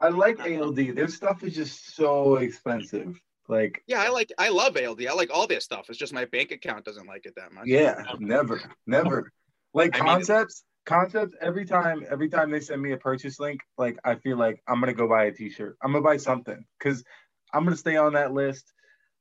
I 0.00 0.08
like 0.08 0.40
ALD. 0.40 0.76
Their 0.94 1.08
stuff 1.08 1.42
is 1.44 1.54
just 1.54 1.94
so 1.94 2.36
expensive. 2.36 3.18
Like 3.48 3.82
yeah, 3.86 4.00
I 4.00 4.08
like 4.08 4.32
I 4.38 4.48
love 4.48 4.76
ALD. 4.76 5.06
I 5.06 5.12
like 5.12 5.30
all 5.32 5.46
their 5.46 5.60
stuff. 5.60 5.90
It's 5.90 5.98
just 5.98 6.12
my 6.14 6.24
bank 6.24 6.50
account 6.50 6.84
doesn't 6.84 7.06
like 7.06 7.26
it 7.26 7.34
that 7.36 7.52
much. 7.52 7.66
Yeah, 7.66 8.02
never, 8.18 8.60
never. 8.86 9.30
Like 9.74 9.94
I 9.94 9.98
mean- 9.98 10.06
concepts, 10.06 10.64
concepts. 10.86 11.36
Every 11.40 11.66
time, 11.66 12.06
every 12.10 12.28
time 12.28 12.50
they 12.50 12.60
send 12.60 12.80
me 12.80 12.92
a 12.92 12.96
purchase 12.96 13.38
link, 13.38 13.60
like 13.76 13.98
I 14.04 14.14
feel 14.16 14.38
like 14.38 14.62
I'm 14.66 14.80
gonna 14.80 14.94
go 14.94 15.06
buy 15.08 15.24
a 15.24 15.32
T-shirt. 15.32 15.76
I'm 15.82 15.92
gonna 15.92 16.02
buy 16.02 16.16
something 16.16 16.64
because 16.78 17.04
I'm 17.52 17.64
gonna 17.64 17.76
stay 17.76 17.96
on 17.96 18.14
that 18.14 18.32
list. 18.32 18.72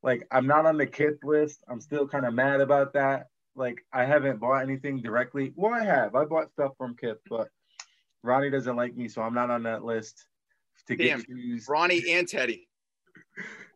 Like 0.02 0.26
I'm 0.32 0.48
not 0.48 0.66
on 0.66 0.78
the 0.78 0.88
Kith 0.88 1.24
list. 1.24 1.64
I'm 1.70 1.82
still 1.82 2.08
kind 2.08 2.26
of 2.26 2.34
mad 2.34 2.62
about 2.62 2.94
that. 2.94 3.28
Like 3.56 3.86
I 3.94 4.06
haven't 4.06 4.40
bought 4.40 4.64
anything 4.64 5.02
directly. 5.02 5.54
Well, 5.56 5.74
I 5.74 5.84
have. 5.84 6.16
I 6.16 6.26
bought 6.26 6.52
stuff 6.52 6.72
from 6.78 6.96
Kith, 6.96 7.20
but 7.30 7.50
Ronnie 8.24 8.50
doesn't 8.50 8.76
like 8.76 8.96
me, 8.96 9.08
so 9.08 9.22
I'm 9.22 9.34
not 9.34 9.50
on 9.50 9.64
that 9.64 9.84
list 9.84 10.26
to 10.88 10.96
get 10.96 11.06
Damn. 11.06 11.24
shoes. 11.26 11.66
Ronnie 11.70 12.04
and 12.12 12.28
Teddy. 12.28 12.68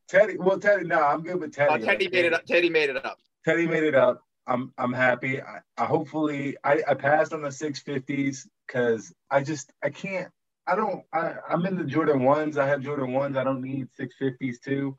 Teddy, 0.07 0.37
well, 0.37 0.57
Teddy, 0.59 0.85
no, 0.85 1.01
I'm 1.01 1.21
good 1.21 1.39
with 1.39 1.53
Teddy. 1.53 1.83
Oh, 1.83 1.85
Teddy 1.85 2.05
Like, 2.05 2.13
made 2.13 2.25
it 2.25 2.33
up. 2.33 2.45
Teddy 2.45 2.69
made 2.69 2.89
it 2.89 3.05
up. 3.05 3.19
Teddy 3.45 3.67
made 3.67 3.83
it 3.83 3.95
up. 3.95 4.23
I'm 4.47 4.73
I'm 4.77 4.93
happy. 4.93 5.41
I, 5.41 5.59
I 5.77 5.85
hopefully 5.85 6.55
I, 6.63 6.81
I 6.87 6.93
passed 6.93 7.33
on 7.33 7.41
the 7.41 7.49
650s 7.49 8.47
because 8.65 9.13
I 9.29 9.43
just 9.43 9.73
I 9.83 9.89
can't 9.89 10.31
I 10.65 10.75
don't 10.75 11.03
I, 11.13 11.33
I'm 11.49 11.65
in 11.65 11.77
the 11.77 11.83
Jordan 11.83 12.23
ones. 12.23 12.57
I 12.57 12.65
have 12.67 12.81
Jordan 12.81 13.11
ones. 13.11 13.35
I 13.35 13.43
don't 13.43 13.61
need 13.61 13.89
650s 13.99 14.61
too. 14.63 14.97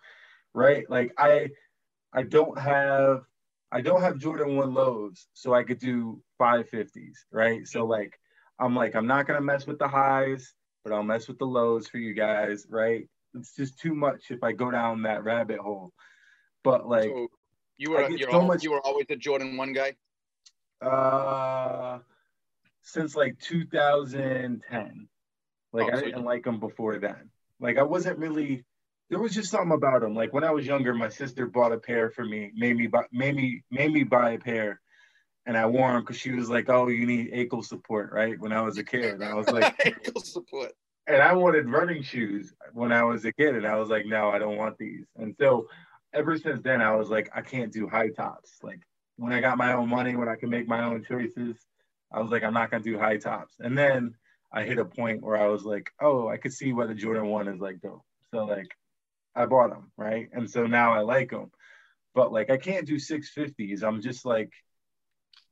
Right? 0.55 0.89
Like 0.91 1.13
I 1.17 1.49
I 2.13 2.23
don't 2.23 2.59
have 2.59 3.23
I 3.71 3.81
don't 3.81 4.01
have 4.01 4.19
Jordan 4.19 4.57
one 4.57 4.73
lows, 4.73 5.27
so 5.35 5.55
I 5.55 5.63
could 5.63 5.79
do 5.79 6.23
550s, 6.41 7.15
right? 7.31 7.67
So 7.67 7.85
like 7.85 8.19
I'm 8.59 8.75
like 8.75 8.95
I'm 8.95 9.07
not 9.07 9.27
gonna 9.27 9.41
mess 9.41 9.67
with 9.67 9.79
the 9.79 9.89
highs, 9.89 10.55
but 10.85 10.93
I'll 10.93 11.03
mess 11.03 11.29
with 11.29 11.39
the 11.39 11.45
lows 11.47 11.87
for 11.87 11.99
you 11.99 12.15
guys, 12.15 12.67
right? 12.71 13.09
It's 13.35 13.55
just 13.55 13.79
too 13.79 13.95
much 13.95 14.31
if 14.31 14.43
I 14.43 14.53
go 14.53 14.71
down 14.71 15.03
that 15.03 15.23
rabbit 15.25 15.59
hole. 15.59 15.93
But 16.65 16.89
like 16.89 17.11
So 17.11 17.29
you 17.77 17.91
were 17.91 18.09
you're 18.11 18.31
so 18.31 18.41
al- 18.41 18.47
much- 18.47 18.63
you 18.63 18.71
were 18.73 18.81
always 18.81 19.07
a 19.11 19.17
Jordan 19.17 19.57
one 19.57 19.73
guy. 19.73 19.95
Uh, 20.81 21.99
since 22.83 23.15
like 23.15 23.39
2010. 23.41 25.09
Like 25.73 25.85
Oh, 25.85 25.89
I 25.89 25.97
so 25.97 26.05
didn't 26.05 26.25
like 26.25 26.45
them 26.45 26.61
before 26.61 26.99
then. 26.99 27.31
Like 27.61 27.77
I 27.77 27.83
wasn't 27.83 28.19
really. 28.19 28.65
There 29.11 29.19
was 29.19 29.35
just 29.35 29.51
something 29.51 29.73
about 29.73 30.03
them. 30.03 30.15
Like 30.15 30.33
when 30.33 30.45
I 30.45 30.51
was 30.51 30.67
younger, 30.67 30.95
my 30.95 31.09
sister 31.09 31.47
bought 31.47 31.73
a 31.73 31.79
pair 31.79 32.11
for 32.11 32.25
me, 32.25 32.53
made 32.55 32.77
me 32.77 32.87
buy, 32.87 33.05
made 33.13 33.37
me 33.37 33.63
made 33.71 33.93
me 33.93 34.05
buy 34.05 34.33
a 34.33 34.39
pair, 34.39 34.81
and 35.47 35.57
I 35.57 35.67
wore 35.67 35.93
them 35.93 36.03
because 36.03 36.19
she 36.19 36.33
was 36.33 36.51
like, 36.51 36.69
"Oh, 36.69 36.89
you 36.89 37.07
need 37.07 37.31
ankle 37.33 37.63
support, 37.63 38.13
right?" 38.13 38.39
When 38.39 38.53
I 38.53 38.61
was 38.61 38.77
a 38.77 38.85
kid, 38.85 39.15
and 39.15 39.25
I 39.25 39.35
was 39.35 39.49
like, 39.49 39.75
ankle 39.87 40.21
support. 40.21 40.73
and 41.07 41.23
I 41.23 41.33
wanted 41.33 41.71
running 41.71 42.03
shoes 42.03 42.53
when 42.75 42.93
I 42.93 43.03
was 43.03 43.25
a 43.25 43.33
kid, 43.33 43.55
and 43.55 43.67
I 43.67 43.77
was 43.77 43.89
like, 43.89 44.05
no, 44.05 44.29
I 44.29 44.39
don't 44.39 44.59
want 44.59 44.77
these. 44.77 45.07
And 45.17 45.35
so, 45.41 45.69
ever 46.13 46.37
since 46.37 46.61
then, 46.63 46.83
I 46.83 46.95
was 46.95 47.09
like, 47.09 47.31
I 47.35 47.41
can't 47.41 47.73
do 47.73 47.89
high 47.89 48.11
tops. 48.11 48.59
Like 48.63 48.81
when 49.17 49.33
I 49.33 49.41
got 49.41 49.59
my 49.59 49.73
own 49.73 49.89
money, 49.89 50.17
when 50.17 50.29
I 50.29 50.37
can 50.37 50.51
make 50.51 50.69
my 50.69 50.85
own 50.85 51.05
choices, 51.05 51.57
I 52.13 52.21
was 52.21 52.31
like, 52.31 52.43
I'm 52.45 52.55
not 52.55 52.71
gonna 52.71 52.85
do 52.85 52.99
high 52.99 53.17
tops. 53.17 53.55
And 53.59 53.77
then 53.77 54.15
I 54.53 54.65
hit 54.65 54.79
a 54.79 54.85
point 54.85 55.23
where 55.23 55.37
I 55.37 55.47
was 55.47 55.65
like, 55.65 55.91
oh, 56.01 56.29
I 56.29 56.37
could 56.37 56.53
see 56.53 56.73
what 56.73 56.89
the 56.89 56.95
Jordan 56.95 57.27
One 57.27 57.49
is 57.49 57.61
like, 57.61 57.81
though. 57.83 58.05
So 58.33 58.45
like, 58.45 58.69
I 59.39 59.47
bought 59.47 59.71
them, 59.71 59.93
right? 59.97 60.29
And 60.33 60.51
so 60.51 60.67
now 60.67 60.93
I 60.93 61.01
like 61.01 61.31
them, 61.31 61.51
but 62.15 62.33
like, 62.33 62.51
I 62.51 62.57
can't 62.57 62.87
do 62.87 62.97
650s. 62.97 63.83
I'm 63.83 64.03
just 64.03 64.25
like, 64.25 64.53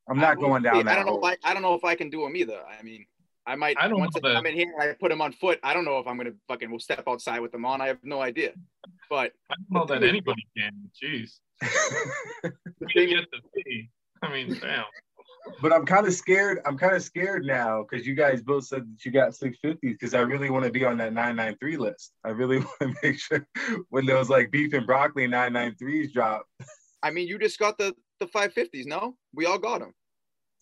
I'm 0.09 0.19
not 0.19 0.39
going 0.39 0.63
down 0.63 0.75
I 0.77 0.83
that. 0.83 0.95
don't 0.95 1.05
know 1.05 1.13
hole. 1.13 1.27
if 1.27 1.39
I, 1.43 1.49
I 1.49 1.53
don't 1.53 1.61
know 1.61 1.73
if 1.73 1.83
I 1.83 1.95
can 1.95 2.09
do 2.09 2.21
them 2.21 2.35
either. 2.35 2.59
I 2.67 2.83
mean, 2.83 3.05
I 3.45 3.55
might 3.55 3.77
I 3.79 3.87
don't 3.87 3.99
once 3.99 4.15
know 4.21 4.29
I 4.29 4.33
come 4.35 4.45
in 4.45 4.55
here 4.55 4.73
and 4.77 4.89
I 4.91 4.93
put 4.93 5.09
them 5.09 5.21
on 5.21 5.31
foot. 5.31 5.59
I 5.63 5.73
don't 5.73 5.85
know 5.85 5.99
if 5.99 6.07
I'm 6.07 6.17
gonna 6.17 6.33
fucking 6.49 6.69
will 6.69 6.79
step 6.79 7.03
outside 7.07 7.39
with 7.39 7.53
them 7.53 7.65
on. 7.65 7.79
I 7.81 7.87
have 7.87 7.99
no 8.03 8.21
idea. 8.21 8.51
But 9.09 9.31
I 9.49 9.55
don't 9.55 9.71
know 9.71 9.85
that 9.85 10.03
anybody 10.03 10.45
can. 10.57 10.89
Jeez. 11.01 11.39
We 12.81 12.93
didn't 12.93 13.15
get 13.15 13.31
to 13.31 13.39
see. 13.55 13.89
I 14.21 14.31
mean, 14.31 14.57
damn. 14.59 14.83
But 15.61 15.73
I'm 15.73 15.85
kind 15.85 16.05
of 16.05 16.13
scared. 16.13 16.59
I'm 16.65 16.77
kind 16.77 16.95
of 16.95 17.03
scared 17.03 17.45
now 17.45 17.83
because 17.83 18.05
you 18.05 18.15
guys 18.15 18.41
both 18.41 18.65
said 18.65 18.81
that 18.81 19.05
you 19.05 19.11
got 19.11 19.31
650s 19.31 19.77
because 19.81 20.13
I 20.13 20.19
really 20.19 20.49
want 20.49 20.65
to 20.65 20.71
be 20.71 20.85
on 20.85 20.97
that 20.97 21.13
993 21.13 21.77
list. 21.77 22.13
I 22.23 22.29
really 22.29 22.57
want 22.79 22.79
to 22.81 22.95
make 23.03 23.19
sure 23.19 23.47
when 23.89 24.05
those 24.05 24.29
like 24.29 24.51
beef 24.51 24.73
and 24.73 24.85
broccoli 24.85 25.27
993s 25.27 26.11
drop. 26.13 26.45
I 27.03 27.11
mean, 27.11 27.27
you 27.27 27.37
just 27.39 27.59
got 27.59 27.77
the 27.77 27.95
the 28.19 28.27
550s. 28.27 28.85
No, 28.85 29.15
we 29.33 29.45
all 29.45 29.59
got 29.59 29.79
them. 29.79 29.93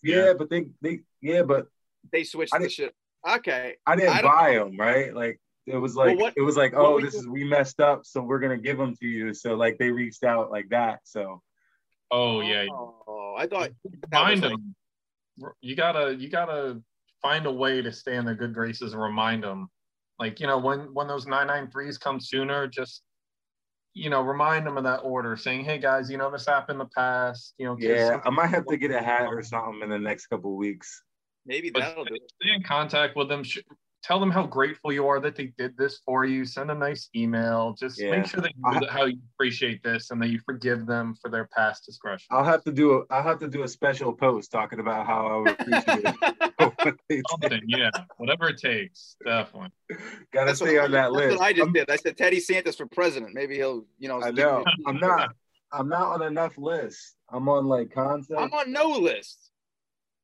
Yeah, 0.03 0.33
but 0.37 0.49
they 0.49 0.67
they 0.81 1.01
yeah, 1.21 1.43
but 1.43 1.67
They 2.11 2.23
switched 2.23 2.53
the 2.57 2.69
shit. 2.69 2.93
Okay. 3.27 3.75
I 3.87 3.95
didn't 3.95 4.13
I 4.17 4.21
buy 4.21 4.53
them 4.53 4.77
right. 4.77 5.13
Like 5.15 5.39
it 5.65 5.77
was 5.77 5.95
like 5.95 6.19
what- 6.19 6.33
it 6.37 6.41
was 6.41 6.55
like 6.55 6.73
oh 6.75 6.99
this 7.01 7.13
do- 7.13 7.19
is 7.19 7.27
we 7.27 7.43
messed 7.43 7.79
up 7.79 8.05
so 8.05 8.21
we're 8.21 8.39
gonna 8.39 8.57
give 8.57 8.77
them 8.77 8.95
to 8.97 9.07
you. 9.07 9.33
So 9.33 9.55
like 9.55 9.77
they 9.79 9.89
reached 9.89 10.23
out 10.23 10.51
like 10.51 10.69
that. 10.69 10.99
So 11.05 11.41
Oh 12.11 12.41
yeah. 12.41 12.65
Oh, 12.71 13.14
I 13.35 13.47
thought 13.47 13.69
that 13.83 14.11
Find 14.11 14.41
was 14.41 14.51
like- 14.51 14.59
them. 14.59 14.75
You 15.61 15.75
gotta 15.75 16.15
you 16.15 16.29
gotta 16.29 16.81
find 17.21 17.45
a 17.45 17.51
way 17.51 17.81
to 17.81 17.91
stay 17.91 18.15
in 18.15 18.23
their 18.25 18.35
good 18.35 18.53
graces 18.53 18.93
and 18.93 19.01
remind 19.01 19.43
them. 19.43 19.67
Like 20.19 20.39
you 20.39 20.47
know 20.47 20.57
when 20.57 20.93
when 20.93 21.07
those 21.07 21.25
993s 21.25 21.99
come 21.99 22.19
sooner, 22.21 22.67
just 22.67 23.01
you 23.93 24.09
know 24.09 24.21
remind 24.21 24.65
them 24.65 24.77
of 24.77 24.83
that 24.85 24.99
order, 24.99 25.35
saying, 25.35 25.65
"Hey 25.65 25.77
guys, 25.77 26.09
you 26.09 26.17
know 26.17 26.31
this 26.31 26.45
happened 26.45 26.75
in 26.75 26.87
the 26.87 26.91
past. 26.95 27.53
You 27.57 27.65
know, 27.65 27.77
yeah, 27.77 28.21
I 28.25 28.29
might 28.29 28.47
have 28.47 28.65
to 28.67 28.77
get 28.77 28.91
a 28.91 29.01
hat 29.01 29.23
or 29.27 29.41
something 29.43 29.81
in 29.83 29.89
the 29.89 29.99
next 29.99 30.27
couple 30.27 30.51
of 30.51 30.57
weeks. 30.57 31.03
maybe 31.45 31.69
But 31.69 31.81
that'll 31.81 32.05
do. 32.05 32.15
stay 32.41 32.53
in 32.53 32.63
contact 32.63 33.15
with 33.17 33.27
them. 33.27 33.43
Sh- 34.05 34.07
Tell 34.07 34.19
them 34.19 34.29
how 34.31 34.45
grateful 34.45 34.91
you 34.91 35.07
are 35.07 35.19
that 35.19 35.35
they 35.35 35.47
did 35.57 35.75
this 35.77 35.99
for 36.05 36.25
you. 36.25 36.45
Send 36.45 36.69
a 36.71 36.75
nice 36.75 37.09
email. 37.15 37.73
Just 37.73 37.99
Yeah. 37.99 38.11
make 38.11 38.25
sure 38.27 38.41
that 38.41 38.53
you 38.55 38.79
know 38.79 38.87
how 38.89 39.05
you 39.05 39.17
appreciate 39.33 39.81
this 39.83 40.11
and 40.11 40.21
that 40.21 40.29
you 40.29 40.39
forgive 40.45 40.85
them 40.85 41.15
for 41.21 41.29
their 41.29 41.45
past 41.45 41.85
discretion. 41.85 42.27
I'll 42.31 42.43
have 42.43 42.63
to 42.65 42.71
do 42.71 42.93
a 42.99 43.13
I'll 43.13 43.23
have 43.23 43.39
to 43.39 43.47
do 43.47 43.63
a 43.63 43.67
special 43.67 44.13
post 44.13 44.51
talking 44.51 44.79
about 44.79 45.05
how 45.07 45.27
I 45.27 45.35
would 45.37 45.49
appreciate 45.59 46.05
it. 46.05 46.95
Something, 47.29 47.61
yeah, 47.67 47.89
whatever 48.17 48.49
it 48.49 48.57
takes, 48.57 49.15
definitely. 49.25 49.69
Gotta 50.31 50.47
That's 50.47 50.59
stay 50.59 50.75
what, 50.75 50.85
on 50.85 50.91
that 50.91 51.01
that's 51.03 51.13
list. 51.13 51.37
what 51.39 51.45
I 51.45 51.51
just 51.53 51.63
I'm- 51.63 51.73
did. 51.73 51.89
I 51.89 51.95
said 51.95 52.17
Teddy 52.17 52.39
Santis 52.39 52.77
for 52.77 52.85
president. 52.85 53.33
Maybe 53.33 53.55
he'll, 53.55 53.85
you 53.97 54.07
know. 54.07 54.21
I 54.21 54.31
know. 54.31 54.63
I'm 54.85 54.99
not. 54.99 55.31
I'm 55.71 55.89
not 55.89 56.13
on 56.13 56.21
enough 56.21 56.57
lists. 56.57 57.15
I'm 57.29 57.49
on 57.49 57.65
like 57.65 57.91
concepts. 57.91 58.39
I'm 58.39 58.53
on 58.53 58.71
no 58.71 58.89
list. 58.91 59.51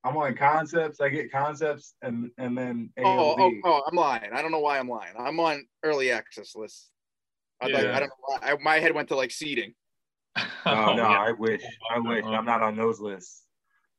I'm 0.04 0.18
on 0.18 0.36
concepts. 0.36 1.00
I 1.00 1.10
get 1.10 1.32
concepts 1.32 1.94
and 2.02 2.32
and 2.38 2.58
then 2.58 2.90
Oh, 2.98 3.04
ALD. 3.04 3.40
oh, 3.40 3.52
oh, 3.66 3.82
I'm 3.88 3.96
lying. 3.96 4.32
I 4.34 4.42
don't 4.42 4.52
know 4.52 4.60
why 4.60 4.80
I'm 4.80 4.90
lying. 4.90 5.14
I'm 5.18 5.40
on 5.40 5.66
early 5.84 6.12
access 6.12 6.56
list. 6.56 6.90
I, 7.62 7.72
thought, 7.72 7.84
Yeah. 7.84 7.96
I 7.96 8.00
don't 8.00 8.10
know 8.10 8.16
why. 8.26 8.40
I, 8.42 8.58
my 8.62 8.80
head 8.80 8.96
went 8.96 9.10
to 9.10 9.16
like 9.16 9.32
seating. 9.32 9.74
Oh, 10.36 10.44
Oh, 10.66 10.94
no, 10.96 11.10
yeah. 11.10 11.20
I 11.20 11.32
wish. 11.32 11.62
I 11.92 11.98
uh-huh. 11.98 12.10
wish. 12.10 12.26
I'm 12.26 12.46
not 12.46 12.64
on 12.64 12.76
those 12.76 13.00
lists. 13.00 13.44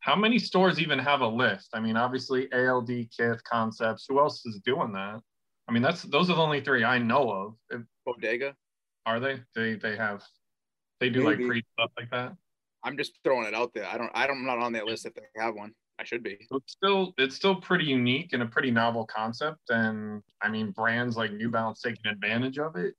How 0.00 0.16
many 0.16 0.38
stores 0.40 0.80
even 0.80 0.98
have 0.98 1.20
a 1.20 1.26
list? 1.26 1.68
I 1.74 1.78
mean, 1.78 1.96
obviously 1.96 2.52
ALD, 2.52 2.90
Kith, 3.16 3.40
Concepts. 3.44 4.06
Who 4.08 4.18
else 4.18 4.44
is 4.44 4.60
doing 4.64 4.92
that? 4.94 5.20
I 5.68 5.72
mean, 5.72 5.82
that's 5.82 6.02
those 6.02 6.28
are 6.28 6.34
the 6.34 6.42
only 6.42 6.60
three 6.60 6.82
I 6.82 6.98
know 6.98 7.30
of. 7.30 7.54
If- 7.70 7.86
Bodega. 8.04 8.56
Are 9.06 9.20
they? 9.20 9.40
They 9.54 9.74
they 9.74 9.96
have 9.96 10.22
they 10.98 11.10
do 11.10 11.24
like 11.24 11.38
free 11.38 11.62
stuff 11.74 11.90
like 11.96 12.10
that. 12.10 12.32
I'm 12.84 12.96
just 12.96 13.18
throwing 13.22 13.46
it 13.46 13.54
out 13.54 13.72
there. 13.74 13.86
I 13.86 13.96
don't. 13.96 14.10
I 14.14 14.26
don't. 14.26 14.38
I'm 14.38 14.46
not 14.46 14.58
on 14.58 14.72
that 14.72 14.86
list 14.86 15.06
if 15.06 15.14
they 15.14 15.22
have 15.36 15.54
one. 15.54 15.72
I 16.02 16.04
should 16.04 16.24
be. 16.24 16.36
It's 16.50 16.72
still 16.72 17.14
it's 17.16 17.36
still 17.36 17.54
pretty 17.54 17.84
unique 17.84 18.32
and 18.32 18.42
a 18.42 18.46
pretty 18.46 18.72
novel 18.72 19.06
concept. 19.06 19.70
And 19.70 20.20
I 20.42 20.48
mean, 20.48 20.72
brands 20.72 21.16
like 21.16 21.32
New 21.32 21.48
Balance 21.48 21.80
taking 21.80 22.10
advantage 22.10 22.58
of 22.58 22.74
it. 22.74 22.94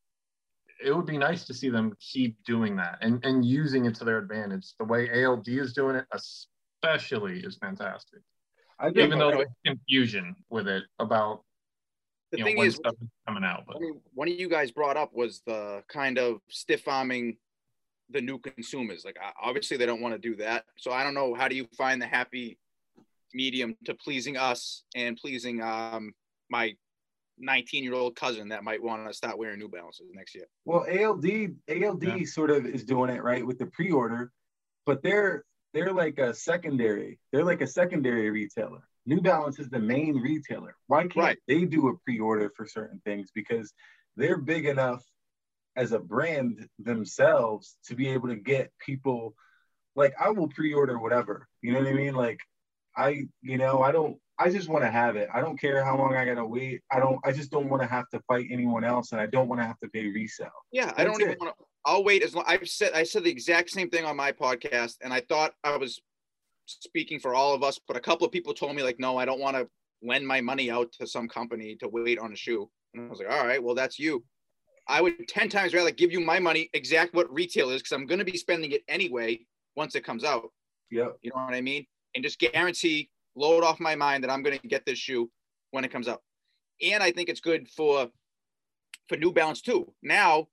It 0.84 0.96
would 0.96 1.06
be 1.06 1.18
nice 1.18 1.44
to 1.46 1.54
see 1.54 1.70
them 1.70 1.94
keep 2.00 2.38
doing 2.46 2.78
that 2.78 3.00
and, 3.02 3.24
and 3.26 3.44
using 3.44 3.86
it 3.86 3.96
to 3.96 4.06
their 4.06 4.20
advantage. 4.20 4.74
The 4.80 4.86
way 4.86 5.26
ALD 5.26 5.48
is 5.50 5.74
doing 5.74 5.98
it, 5.98 6.06
especially, 6.14 7.40
is 7.40 7.58
fantastic. 7.58 8.20
I 8.80 8.86
think 8.86 9.00
Even 9.00 9.20
though 9.20 9.28
okay. 9.30 9.38
there's 9.38 9.78
confusion 9.78 10.36
with 10.50 10.68
it 10.70 10.84
about 11.00 11.44
The 12.32 12.38
you 12.38 12.44
know 12.44 12.48
thing 12.48 12.58
when 12.58 12.68
is, 12.68 12.76
stuff 12.76 12.96
is 13.02 13.10
coming 13.28 13.44
out. 13.44 13.64
But 13.68 13.78
one 14.14 14.30
of 14.30 14.34
you 14.34 14.48
guys 14.48 14.72
brought 14.72 14.96
up 14.96 15.14
was 15.14 15.42
the 15.46 15.84
kind 15.90 16.18
of 16.18 16.40
stiff 16.50 16.88
arming 16.88 17.38
the 18.10 18.22
new 18.22 18.40
consumers. 18.40 19.04
Like, 19.04 19.18
obviously, 19.42 19.76
they 19.76 19.86
don't 19.86 20.02
want 20.02 20.16
to 20.16 20.20
do 20.20 20.38
that. 20.38 20.66
So 20.78 20.92
I 20.92 21.04
don't 21.04 21.14
know. 21.14 21.34
How 21.34 21.50
do 21.50 21.56
you 21.56 21.68
find 21.78 22.02
the 22.02 22.08
happy 22.08 22.58
medium 23.34 23.76
to 23.86 23.94
pleasing 23.96 24.38
us 24.38 24.84
and 24.96 25.18
pleasing 25.18 25.62
um, 25.62 26.12
my 26.50 26.74
19 27.40 27.84
year 27.84 27.94
old 27.96 28.16
cousin 28.16 28.50
that 28.50 28.64
might 28.64 28.82
want 28.82 29.08
to 29.08 29.14
start 29.14 29.38
wearing 29.38 29.60
New 29.60 29.70
Balances 29.70 30.08
next 30.14 30.36
year? 30.36 30.46
Well, 30.66 30.86
ALD 30.90 31.26
ALD 31.70 32.04
Yeah. 32.04 32.26
sort 32.26 32.52
of 32.52 32.66
is 32.66 32.84
doing 32.84 33.10
it 33.10 33.24
right 33.24 33.46
with 33.46 33.58
the 33.58 33.66
pre-order, 33.68 34.32
but 34.86 35.02
they're 35.04 35.44
they're 35.74 35.92
like 35.94 36.20
a 36.20 36.34
secondary. 36.36 37.20
They're 37.32 37.44
like 37.44 37.62
a 37.62 37.68
secondary 37.68 38.30
retailer. 38.30 38.88
New 39.08 39.22
Balance 39.22 39.58
is 39.60 39.70
the 39.70 39.80
main 39.80 40.16
retailer. 40.18 40.76
Why 40.86 41.02
can't 41.04 41.16
Right. 41.16 41.40
they 41.48 41.66
do 41.66 41.88
a 41.90 41.98
pre-order 42.06 42.52
for 42.56 42.68
certain 42.68 43.02
things? 43.04 43.32
Because 43.34 43.74
they're 44.16 44.38
big 44.38 44.68
enough 44.68 45.04
as 45.76 45.92
a 45.92 46.00
brand 46.00 46.70
themselves 46.78 47.76
to 47.86 47.96
be 47.96 48.08
able 48.10 48.28
to 48.28 48.36
get 48.36 48.72
people 48.78 49.36
like 49.96 50.14
I 50.20 50.30
will 50.30 50.48
pre-order 50.48 51.00
whatever. 51.00 51.48
You 51.62 51.74
know 51.74 51.80
what 51.80 51.88
I 51.88 51.94
mean? 51.94 52.14
Like 52.14 52.40
I, 52.96 53.28
you 53.42 53.58
know, 53.58 53.82
I 53.82 53.92
don't 53.92 54.18
I 54.40 54.50
just 54.50 54.68
want 54.68 54.84
to 54.84 54.90
have 54.90 55.16
it. 55.16 55.30
I 55.34 55.42
don't 55.42 55.60
care 55.60 55.84
how 55.84 55.98
long 55.98 56.16
I 56.16 56.26
gotta 56.26 56.46
wait. 56.46 56.82
I 56.92 57.00
don't 57.00 57.20
I 57.24 57.32
just 57.32 57.52
don't 57.52 57.70
want 57.70 57.82
to 57.82 57.88
have 57.88 58.10
to 58.10 58.20
fight 58.28 58.48
anyone 58.52 58.84
else 58.84 59.12
and 59.12 59.22
I 59.22 59.28
don't 59.28 59.48
want 59.48 59.62
to 59.62 59.66
have 59.66 59.80
to 59.80 59.90
pay 59.90 60.08
resale. 60.08 60.50
Yeah, 60.72 60.92
I 60.98 61.04
don't 61.04 61.14
That's 61.14 61.32
even 61.32 61.38
want 61.40 61.56
to. 61.58 61.66
I'll 61.86 62.04
wait 62.04 62.24
as 62.24 62.34
long. 62.34 62.46
I've 62.48 62.68
said 62.68 62.94
I 62.94 63.04
said 63.04 63.24
the 63.24 63.30
exact 63.30 63.70
same 63.70 63.90
thing 63.90 64.06
on 64.06 64.16
my 64.16 64.32
podcast, 64.32 64.96
and 65.02 65.14
I 65.14 65.22
thought 65.22 65.54
I 65.64 65.78
was 65.78 66.02
speaking 66.66 67.20
for 67.20 67.36
all 67.36 67.54
of 67.54 67.64
us, 67.64 67.80
but 67.88 67.98
a 67.98 68.00
couple 68.00 68.26
of 68.26 68.32
people 68.32 68.54
told 68.54 68.76
me 68.76 68.84
like, 68.84 69.00
no, 69.00 69.18
I 69.18 69.26
don't 69.26 69.40
want 69.40 69.58
to 69.58 69.68
lend 70.02 70.26
my 70.26 70.42
money 70.42 70.72
out 70.72 70.92
to 71.00 71.06
some 71.06 71.28
company 71.28 71.76
to 71.78 71.88
wait 71.88 72.20
on 72.20 72.32
a 72.32 72.36
shoe. 72.36 72.70
And 72.94 73.06
I 73.06 73.10
was 73.10 73.20
like, 73.20 73.30
all 73.30 73.46
right, 73.46 73.62
well, 73.62 73.76
that's 73.76 74.00
you. 74.00 74.24
I 74.88 75.02
would 75.02 75.28
ten 75.28 75.50
times 75.50 75.74
rather 75.74 75.92
give 75.92 76.12
you 76.12 76.20
my 76.20 76.40
money 76.40 76.70
exact 76.74 77.14
what 77.14 77.32
retail 77.32 77.70
is 77.70 77.82
because 77.82 77.94
I'm 77.94 78.06
going 78.06 78.20
to 78.20 78.26
be 78.26 78.38
spending 78.38 78.72
it 78.72 78.82
anyway 78.88 79.40
once 79.76 79.96
it 79.96 80.04
comes 80.04 80.24
out. 80.24 80.50
Yep. 80.92 81.18
You 81.22 81.32
know 81.32 81.44
what 81.44 81.54
I 81.54 81.62
mean? 81.62 81.86
And 82.16 82.24
just 82.24 82.40
guarantee, 82.40 83.10
load 83.36 83.64
off 83.64 83.80
my 83.80 83.96
mind 83.96 84.24
that 84.24 84.32
I'm 84.32 84.44
going 84.44 84.60
to 84.60 84.68
get 84.68 84.86
this 84.86 85.00
shoe 85.00 85.32
when 85.72 85.84
it 85.84 85.92
comes 85.92 86.08
out. 86.08 86.22
And 86.82 87.02
I 87.02 87.12
think 87.12 87.30
it's 87.30 87.42
good 87.42 87.68
for 87.70 88.10
for 89.10 89.18
New 89.18 89.32
Balance 89.32 89.62
too. 89.62 89.92
Now, 90.02 90.48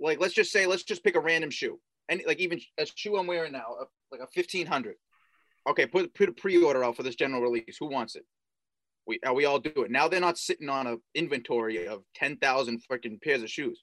like 0.00 0.20
let's 0.20 0.34
just 0.34 0.52
say, 0.52 0.66
let's 0.66 0.84
just 0.84 1.04
pick 1.04 1.16
a 1.16 1.20
random 1.20 1.50
shoe, 1.50 1.80
and 2.08 2.22
like 2.26 2.38
even 2.38 2.60
a 2.78 2.86
shoe 2.94 3.16
I'm 3.16 3.26
wearing 3.26 3.52
now, 3.52 3.76
like 4.10 4.20
a 4.20 4.26
fifteen 4.28 4.66
hundred. 4.66 4.96
Okay, 5.68 5.86
put 5.86 6.14
put 6.14 6.28
a 6.28 6.32
pre-order 6.32 6.84
out 6.84 6.96
for 6.96 7.02
this 7.02 7.14
general 7.14 7.42
release. 7.42 7.76
Who 7.78 7.86
wants 7.86 8.16
it? 8.16 8.24
We 9.06 9.20
we 9.34 9.44
all 9.44 9.58
do 9.58 9.82
it. 9.82 9.90
Now 9.90 10.08
they're 10.08 10.20
not 10.20 10.38
sitting 10.38 10.68
on 10.68 10.86
a 10.86 10.96
inventory 11.14 11.86
of 11.86 12.02
ten 12.14 12.36
thousand 12.36 12.82
freaking 12.90 13.20
pairs 13.22 13.42
of 13.42 13.50
shoes. 13.50 13.82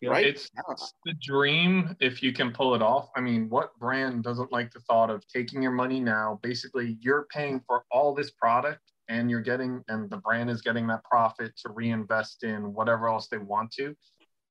Yeah. 0.00 0.10
Right? 0.10 0.26
It's, 0.26 0.50
it's 0.70 0.94
the 1.04 1.14
dream 1.22 1.94
if 2.00 2.22
you 2.22 2.32
can 2.32 2.52
pull 2.52 2.74
it 2.74 2.82
off. 2.82 3.10
I 3.16 3.20
mean, 3.20 3.48
what 3.48 3.78
brand 3.78 4.24
doesn't 4.24 4.52
like 4.52 4.72
the 4.72 4.80
thought 4.80 5.10
of 5.10 5.26
taking 5.28 5.62
your 5.62 5.72
money 5.72 6.00
now? 6.00 6.40
Basically, 6.42 6.98
you're 7.00 7.26
paying 7.32 7.60
for 7.66 7.84
all 7.90 8.14
this 8.14 8.30
product 8.30 8.80
and 9.08 9.30
you're 9.30 9.40
getting, 9.40 9.82
and 9.88 10.10
the 10.10 10.16
brand 10.16 10.50
is 10.50 10.62
getting 10.62 10.86
that 10.88 11.04
profit 11.04 11.52
to 11.58 11.70
reinvest 11.70 12.44
in 12.44 12.72
whatever 12.72 13.08
else 13.08 13.28
they 13.28 13.38
want 13.38 13.70
to. 13.72 13.94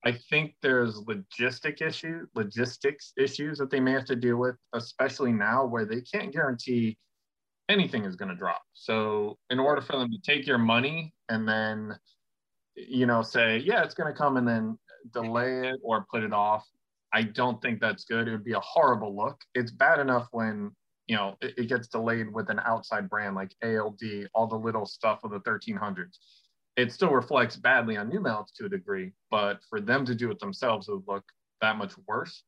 I 0.03 0.17
think 0.29 0.55
there's 0.61 0.99
logistic 1.01 1.81
issue, 1.81 2.25
logistics 2.33 3.13
issues 3.17 3.59
that 3.59 3.69
they 3.69 3.79
may 3.79 3.91
have 3.91 4.05
to 4.05 4.15
deal 4.15 4.37
with, 4.37 4.55
especially 4.73 5.31
now 5.31 5.65
where 5.65 5.85
they 5.85 6.01
can't 6.01 6.33
guarantee 6.33 6.97
anything 7.69 8.05
is 8.05 8.15
going 8.15 8.29
to 8.29 8.35
drop. 8.35 8.61
So, 8.73 9.37
in 9.49 9.59
order 9.59 9.81
for 9.81 9.93
them 9.93 10.09
to 10.09 10.17
take 10.23 10.47
your 10.47 10.57
money 10.57 11.13
and 11.29 11.47
then, 11.47 11.97
you 12.75 13.05
know, 13.05 13.21
say, 13.21 13.59
yeah, 13.59 13.83
it's 13.83 13.93
going 13.93 14.11
to 14.11 14.17
come 14.17 14.37
and 14.37 14.47
then 14.47 14.77
delay 15.13 15.69
it 15.69 15.79
or 15.83 16.05
put 16.11 16.23
it 16.23 16.33
off. 16.33 16.65
I 17.13 17.23
don't 17.23 17.61
think 17.61 17.81
that's 17.81 18.05
good. 18.05 18.27
It 18.27 18.31
would 18.31 18.43
be 18.43 18.53
a 18.53 18.59
horrible 18.59 19.15
look. 19.15 19.41
It's 19.53 19.71
bad 19.71 19.99
enough 19.99 20.27
when 20.31 20.71
you 21.07 21.15
know 21.15 21.35
it, 21.41 21.53
it 21.57 21.67
gets 21.67 21.87
delayed 21.87 22.31
with 22.33 22.49
an 22.49 22.59
outside 22.65 23.09
brand 23.09 23.35
like 23.35 23.53
ALD, 23.63 24.01
all 24.33 24.47
the 24.47 24.55
little 24.55 24.85
stuff 24.85 25.19
of 25.23 25.31
the 25.31 25.39
1300s. 25.41 26.17
It 26.77 26.91
still 26.91 27.11
reflects 27.11 27.57
badly 27.57 27.97
on 27.97 28.07
New 28.07 28.21
Balance 28.21 28.53
to 28.53 28.65
a 28.65 28.69
degree, 28.69 29.11
but 29.29 29.59
for 29.69 29.81
them 29.81 30.05
to 30.05 30.15
do 30.15 30.31
it 30.31 30.39
themselves, 30.39 30.87
it 30.87 30.93
would 30.93 31.07
look 31.07 31.25
that 31.61 31.77
much 31.77 31.93
worse. 32.07 32.43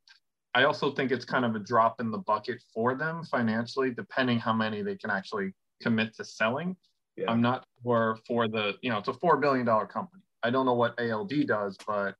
I 0.56 0.64
also 0.64 0.92
think 0.92 1.12
it's 1.12 1.26
kind 1.26 1.46
of 1.46 1.56
a 1.56 1.60
drop 1.60 2.00
in 2.00 2.12
the 2.12 2.20
bucket 2.20 2.62
for 2.74 2.96
them 2.96 3.24
financially, 3.24 3.92
depending 3.92 4.40
how 4.40 4.54
many 4.54 4.82
they 4.82 4.96
can 4.96 5.10
actually 5.10 5.54
commit 5.82 6.16
to 6.16 6.24
selling. 6.24 6.76
Yeah. 7.18 7.30
I'm 7.30 7.42
not 7.42 7.66
sure 7.84 8.18
for 8.28 8.48
the, 8.48 8.74
you 8.82 8.90
know, 8.90 9.00
it's 9.00 9.08
a 9.08 9.14
$4 9.14 9.42
billion 9.42 9.66
company. 9.66 10.24
I 10.44 10.50
don't 10.50 10.66
know 10.66 10.74
what 10.74 11.00
ALD 11.00 11.34
does, 11.48 11.78
but 11.86 12.16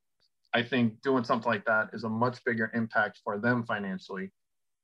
I 0.54 0.64
think 0.64 1.02
doing 1.02 1.24
something 1.24 1.52
like 1.52 1.66
that 1.66 1.90
is 1.94 2.04
a 2.04 2.10
much 2.10 2.44
bigger 2.46 2.72
impact 2.74 3.20
for 3.24 3.40
them 3.40 3.64
financially 3.64 4.32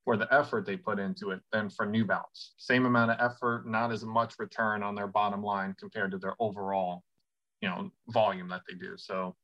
for 0.04 0.18
the 0.18 0.32
effort 0.34 0.66
they 0.66 0.78
put 0.78 0.98
into 0.98 1.32
it 1.32 1.42
than 1.52 1.70
for 1.70 1.86
New 1.86 2.06
Balance. 2.06 2.56
Same 2.58 2.86
amount 2.86 3.12
of 3.12 3.18
effort, 3.20 3.68
not 3.68 3.92
as 3.92 4.04
much 4.04 4.34
return 4.40 4.82
on 4.82 4.96
their 4.96 5.08
bottom 5.08 5.44
line 5.44 5.76
compared 5.80 6.12
to 6.12 6.18
their 6.18 6.36
overall, 6.40 7.04
you 7.62 7.70
know, 7.70 7.92
volume 8.08 8.48
that 8.50 8.62
they 8.68 8.76
do. 8.76 8.94
So 8.98 9.36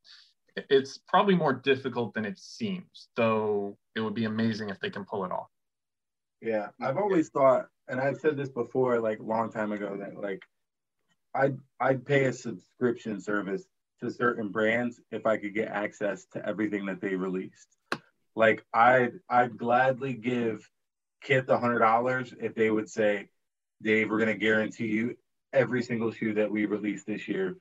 it's 0.55 0.97
probably 1.07 1.35
more 1.35 1.53
difficult 1.53 2.13
than 2.13 2.25
it 2.25 2.39
seems, 2.39 3.09
though 3.15 3.77
it 3.95 4.01
would 4.01 4.15
be 4.15 4.25
amazing 4.25 4.69
if 4.69 4.79
they 4.79 4.89
can 4.89 5.05
pull 5.05 5.25
it 5.25 5.31
off. 5.31 5.49
Yeah, 6.41 6.69
I've 6.81 6.97
always 6.97 7.29
thought, 7.29 7.67
and 7.87 7.99
I've 7.99 8.17
said 8.17 8.37
this 8.37 8.49
before, 8.49 8.99
like 8.99 9.19
long 9.19 9.51
time 9.51 9.71
ago, 9.71 9.97
that 9.99 10.19
like 10.19 10.41
I'd 11.33 11.57
I'd 11.79 12.05
pay 12.05 12.25
a 12.25 12.33
subscription 12.33 13.19
service 13.19 13.65
to 14.01 14.11
certain 14.11 14.49
brands 14.49 14.99
if 15.11 15.25
I 15.25 15.37
could 15.37 15.53
get 15.53 15.69
access 15.69 16.25
to 16.33 16.45
everything 16.45 16.85
that 16.87 17.01
they 17.01 17.15
released. 17.15 17.67
Like 18.35 18.65
I'd 18.73 19.13
I'd 19.29 19.57
gladly 19.57 20.13
give 20.13 20.69
Kith 21.21 21.49
a 21.49 21.57
hundred 21.57 21.79
dollars 21.79 22.33
if 22.39 22.53
they 22.55 22.69
would 22.69 22.89
say, 22.89 23.29
Dave, 23.81 24.09
we're 24.09 24.19
gonna 24.19 24.35
guarantee 24.35 24.87
you 24.87 25.15
every 25.53 25.81
single 25.81 26.11
shoe 26.11 26.33
that 26.33 26.51
we 26.51 26.65
release 26.65 27.03
this 27.05 27.27
year. 27.27 27.55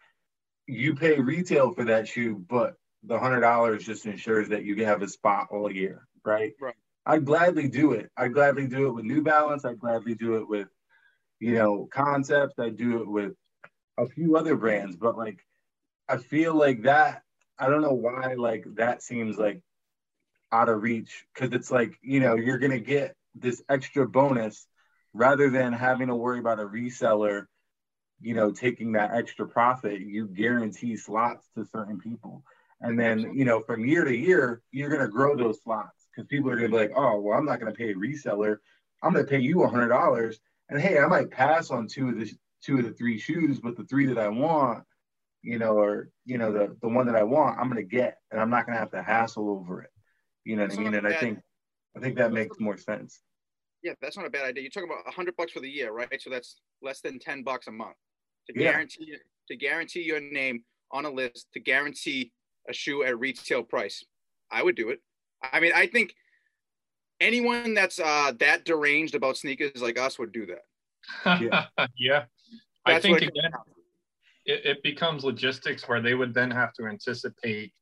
You 0.67 0.95
pay 0.95 1.21
retail 1.21 1.73
for 1.73 1.85
that 1.85 2.09
shoe, 2.09 2.45
but 2.49 2.75
the 3.05 3.19
hundred 3.19 3.41
dollars 3.41 3.85
just 3.85 4.07
ensures 4.07 4.49
that 4.49 4.65
you 4.65 4.85
have 4.85 5.03
a 5.03 5.09
spot 5.09 5.49
all 5.51 5.71
year, 5.71 6.09
right? 6.25 6.53
Right. 6.61 6.75
I'd 7.07 7.25
gladly 7.25 7.69
do 7.69 7.93
it. 7.93 8.11
I'd 8.17 8.33
gladly 8.33 8.67
do 8.67 8.87
it 8.87 8.93
with 8.93 9.05
New 9.05 9.23
Balance. 9.23 9.65
I'd 9.65 9.79
gladly 9.79 10.15
do 10.15 10.37
it 10.37 10.49
with, 10.49 10.69
you 11.39 11.55
know, 11.55 11.87
Concepts. 11.93 12.59
I'd 12.59 12.79
do 12.79 13.03
it 13.03 13.07
with 13.07 13.35
a 13.99 14.07
few 14.07 14.37
other 14.37 14.57
brands. 14.57 14.97
But 14.97 15.17
like, 15.17 15.45
I 16.09 16.19
feel 16.19 16.55
like 16.55 16.83
that. 16.83 17.23
I 17.59 17.69
don't 17.69 17.83
know 17.83 17.95
why. 17.95 18.35
Like 18.35 18.65
that 18.75 19.03
seems 19.03 19.39
like 19.39 19.63
out 20.53 20.69
of 20.69 20.83
reach 20.83 21.27
because 21.33 21.53
it's 21.55 21.71
like 21.71 21.99
you 22.03 22.21
know 22.21 22.35
you're 22.35 22.59
gonna 22.59 22.79
get 22.81 23.17
this 23.35 23.63
extra 23.69 24.09
bonus 24.09 24.67
rather 25.13 25.51
than 25.51 25.73
having 25.73 26.09
to 26.09 26.15
worry 26.15 26.39
about 26.39 26.61
a 26.61 26.65
reseller. 26.65 27.47
You 28.21 28.35
know, 28.35 28.53
taking 28.53 28.93
that 28.93 29.13
extra 29.13 29.47
profit, 29.47 30.01
you 30.01 30.27
guarantee 30.29 30.97
slots 30.97 31.47
to 31.57 31.67
certain 31.67 31.99
people. 32.01 32.43
And 32.81 32.99
then, 32.99 33.33
you 33.35 33.45
know, 33.45 33.61
from 33.61 33.85
year 33.85 34.05
to 34.05 34.15
year, 34.15 34.63
you're 34.71 34.91
going 34.91 35.01
to 35.01 35.09
grow 35.09 35.37
those 35.37 35.63
slots 35.63 36.07
because 36.11 36.29
people 36.29 36.51
are 36.51 36.57
going 36.57 36.71
to 36.71 36.77
be 36.77 36.83
like, 36.83 36.93
oh, 36.97 37.21
well, 37.21 37.39
I'm 37.39 37.45
not 37.45 37.61
going 37.61 37.73
to 37.73 37.77
pay 37.77 37.91
a 37.91 37.95
reseller. 37.95 38.59
I'm 39.03 39.13
going 39.13 39.25
to 39.25 39.31
pay 39.31 39.41
you 39.41 39.57
$100 39.57 40.37
And 40.69 40.81
hey, 40.81 40.99
I 40.99 41.07
might 41.07 41.31
pass 41.31 41.71
on 41.71 41.87
two 41.87 42.11
of 42.11 42.17
the 42.17 42.31
two 42.63 42.79
of 42.79 42.85
the 42.85 42.93
three 42.93 43.19
shoes, 43.19 43.61
but 43.61 43.77
the 43.77 43.85
three 43.85 44.07
that 44.07 44.19
I 44.19 44.29
want, 44.29 44.85
you 45.45 45.59
know, 45.59 45.79
or 45.79 46.09
you 46.25 46.39
know, 46.39 46.51
the 46.53 46.77
the 46.81 46.89
one 46.89 47.07
that 47.07 47.17
I 47.17 47.23
want, 47.23 47.59
I'm 47.59 47.69
gonna 47.69 47.83
get, 47.83 48.19
and 48.31 48.41
I'm 48.41 48.51
not 48.51 48.67
gonna 48.67 48.79
have 48.79 48.91
to 48.93 49.03
hassle 49.03 49.51
over 49.51 49.83
it. 49.83 49.91
You 50.45 50.57
know 50.57 50.65
what 50.65 50.73
I 50.73 50.77
mean? 50.77 50.95
And 50.95 51.07
I 51.07 51.15
think 51.15 51.39
I 51.97 52.01
think 52.01 52.17
that 52.17 52.33
makes 52.33 52.59
more 52.59 52.77
sense. 52.77 53.21
Yeah, 53.83 53.93
that's 54.01 54.17
not 54.17 54.27
a 54.27 54.31
bad 54.31 54.47
idea. 54.47 54.63
You're 54.63 54.71
talking 54.71 54.89
about 54.91 55.13
hundred 55.13 55.37
bucks 55.37 55.53
for 55.53 55.61
the 55.61 55.69
year, 55.69 55.93
right? 55.93 56.21
So 56.21 56.31
that's 56.31 56.61
less 56.83 57.01
than 57.03 57.19
ten 57.19 57.43
bucks 57.43 57.67
a 57.67 57.73
month 57.73 57.97
to 58.49 58.59
Yeah. 58.59 58.73
guarantee 58.73 59.17
to 59.49 59.57
guarantee 59.57 60.03
your 60.03 60.21
name 60.21 60.65
on 60.91 61.05
a 61.05 61.11
list 61.11 61.49
to 61.53 61.61
guarantee 61.61 62.33
a 62.69 62.73
shoe 62.73 63.05
at 63.05 63.19
retail 63.19 63.63
price. 63.63 64.03
I 64.51 64.63
would 64.63 64.77
do 64.77 64.89
it. 64.89 65.01
I 65.43 65.61
mean, 65.61 65.73
I 65.75 65.87
think 65.87 66.15
anyone 67.21 67.75
that's 67.75 67.99
uh, 67.99 68.33
that 68.39 68.65
deranged 68.65 69.15
about 69.15 69.37
sneakers 69.37 69.83
like 69.83 69.99
us 69.99 70.19
would 70.19 70.33
do 70.33 70.47
that. 70.47 71.43
yeah. 71.43 71.67
Yeah. 71.97 72.25
I 72.87 73.01
think 73.01 73.19
again, 73.19 73.51
it, 74.47 74.65
it 74.65 74.83
becomes 74.83 75.25
logistics 75.25 75.89
where 75.89 76.01
they 76.01 76.15
would 76.15 76.35
then 76.35 76.51
have 76.51 76.73
to 76.75 76.87
anticipate 76.87 77.73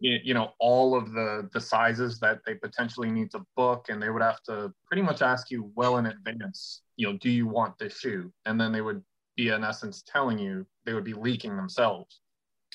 you 0.00 0.32
know 0.32 0.52
all 0.60 0.94
of 0.94 1.10
the 1.10 1.48
the 1.52 1.60
sizes 1.60 2.20
that 2.20 2.38
they 2.46 2.54
potentially 2.54 3.10
need 3.10 3.32
to 3.32 3.40
book 3.56 3.86
and 3.88 4.00
they 4.00 4.10
would 4.10 4.22
have 4.22 4.40
to 4.44 4.72
pretty 4.86 5.02
much 5.02 5.22
ask 5.22 5.50
you 5.50 5.72
well 5.74 5.96
in 5.96 6.06
advance 6.06 6.82
you 6.98 7.06
know 7.06 7.16
do 7.16 7.30
you 7.30 7.46
want 7.46 7.78
this 7.78 7.98
shoe? 7.98 8.30
And 8.44 8.60
then 8.60 8.72
they 8.72 8.82
would 8.82 9.02
be 9.36 9.48
in 9.48 9.64
essence 9.64 10.02
telling 10.06 10.38
you 10.38 10.66
they 10.84 10.92
would 10.92 11.04
be 11.04 11.14
leaking 11.14 11.56
themselves. 11.56 12.20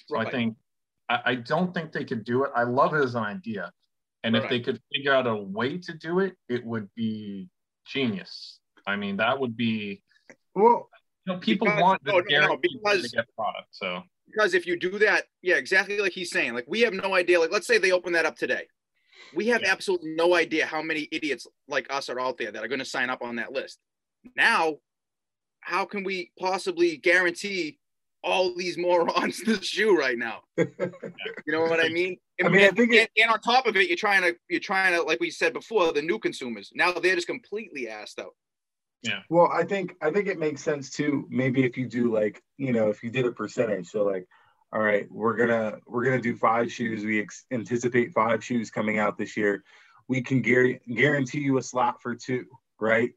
So 0.08 0.18
i 0.18 0.30
think 0.30 0.56
I, 1.10 1.20
I 1.26 1.36
don't 1.36 1.74
think 1.74 1.92
they 1.92 2.06
could 2.06 2.24
do 2.24 2.46
it. 2.46 2.52
I 2.56 2.64
love 2.64 2.94
it 2.94 3.04
as 3.04 3.16
an 3.16 3.24
idea. 3.24 3.72
And 4.24 4.38
if 4.38 4.50
they 4.50 4.62
could 4.62 4.80
figure 4.94 5.14
out 5.14 5.28
a 5.28 5.36
way 5.36 5.78
to 5.78 5.94
do 5.94 6.20
it 6.20 6.36
it 6.50 6.66
would 6.66 6.90
be 6.96 7.50
genius. 7.86 8.60
I 8.88 8.96
mean 8.96 9.18
that 9.18 9.40
would 9.40 9.56
be 9.56 10.02
Well, 10.56 10.90
you 10.94 11.03
know, 11.28 11.38
people 11.40 11.66
Because- 11.68 11.82
want 11.82 12.04
the 12.04 12.14
oh, 12.14 12.20
no, 12.28 12.40
no, 12.42 12.48
no, 12.48 12.58
because- 12.58 13.04
to 13.12 13.18
get 13.18 13.26
product. 13.36 13.68
So 13.72 14.04
because 14.26 14.54
if 14.54 14.66
you 14.66 14.78
do 14.80 14.98
that, 15.00 15.26
yeah, 15.42 15.56
exactly 15.56 15.98
like 16.00 16.12
he's 16.14 16.32
saying. 16.32 16.54
Like 16.54 16.66
we 16.68 16.82
have 16.82 16.94
no 16.94 17.14
idea. 17.16 17.40
Like 17.40 17.52
let's 17.52 17.68
say 17.68 17.78
they 17.78 17.92
open 17.92 18.14
that 18.14 18.26
up 18.26 18.36
today, 18.36 18.68
we 19.36 19.48
have 19.48 19.62
Yeah. 19.62 19.72
absolutely 19.72 20.12
no 20.16 20.36
idea 20.36 20.66
how 20.66 20.82
many 20.82 21.08
idiots 21.12 21.46
like 21.68 21.92
us 21.94 22.10
are 22.10 22.20
out 22.20 22.38
there 22.38 22.52
that 22.52 22.64
are 22.64 22.68
going 22.68 22.80
to 22.80 22.86
sign 22.86 23.10
up 23.10 23.22
on 23.22 23.36
that 23.38 23.52
list. 23.52 23.80
Now, 24.36 24.78
how 25.62 25.86
can 25.86 26.04
we 26.04 26.32
possibly 26.40 26.98
guarantee 26.98 27.80
all 28.24 28.56
these 28.56 28.78
morons 28.78 29.38
the 29.46 29.62
shoe 29.62 29.96
right 29.98 30.18
now? 30.18 30.42
You 31.46 31.52
know 31.54 31.62
what 31.62 31.80
I 31.84 31.90
mean? 31.90 32.18
I 32.44 32.48
mean, 32.50 32.62
I 32.62 32.68
And- 32.68 32.80
it- 32.80 33.00
and, 33.00 33.08
and 33.18 33.32
on 33.32 33.40
top 33.42 33.68
of 33.68 33.76
it, 33.76 33.88
you're 33.88 33.98
trying 33.98 34.22
to 34.24 34.36
you're 34.50 34.60
trying 34.60 34.94
to 34.94 35.02
like 35.04 35.20
we 35.20 35.30
said 35.30 35.54
before, 35.54 35.92
the 35.94 36.02
new 36.02 36.18
consumers 36.20 36.72
now 36.74 36.92
they're 36.94 37.16
just 37.16 37.28
completely 37.28 37.86
assed 37.88 38.20
out. 38.20 38.34
Well, 39.30 39.50
I 39.52 39.64
think 39.64 39.96
I 40.02 40.12
think 40.12 40.28
it 40.28 40.40
makes 40.40 40.64
sense 40.64 40.90
too. 40.90 41.28
Maybe 41.30 41.66
if 41.66 41.78
you 41.78 41.88
do 41.88 42.12
like, 42.14 42.42
you 42.58 42.72
know, 42.72 42.90
if 42.90 43.04
you 43.04 43.10
did 43.10 43.26
a 43.26 43.32
percentage, 43.32 43.88
so 43.90 44.04
like, 44.04 44.28
all 44.72 44.82
right, 44.82 45.08
we're 45.12 45.36
gonna 45.36 45.80
we're 45.86 46.06
gonna 46.06 46.22
do 46.22 46.36
five 46.36 46.72
shoes. 46.72 47.04
We 47.04 47.22
ex- 47.22 47.46
anticipate 47.52 48.14
five 48.14 48.44
shoes 48.44 48.72
coming 48.72 49.00
out 49.00 49.18
this 49.18 49.36
year. 49.36 49.64
We 50.08 50.22
can 50.22 50.42
guar- 50.42 50.80
guarantee 50.94 51.40
you 51.40 51.58
a 51.58 51.62
slot 51.62 52.02
for 52.02 52.16
two, 52.16 52.46
right? 52.80 53.12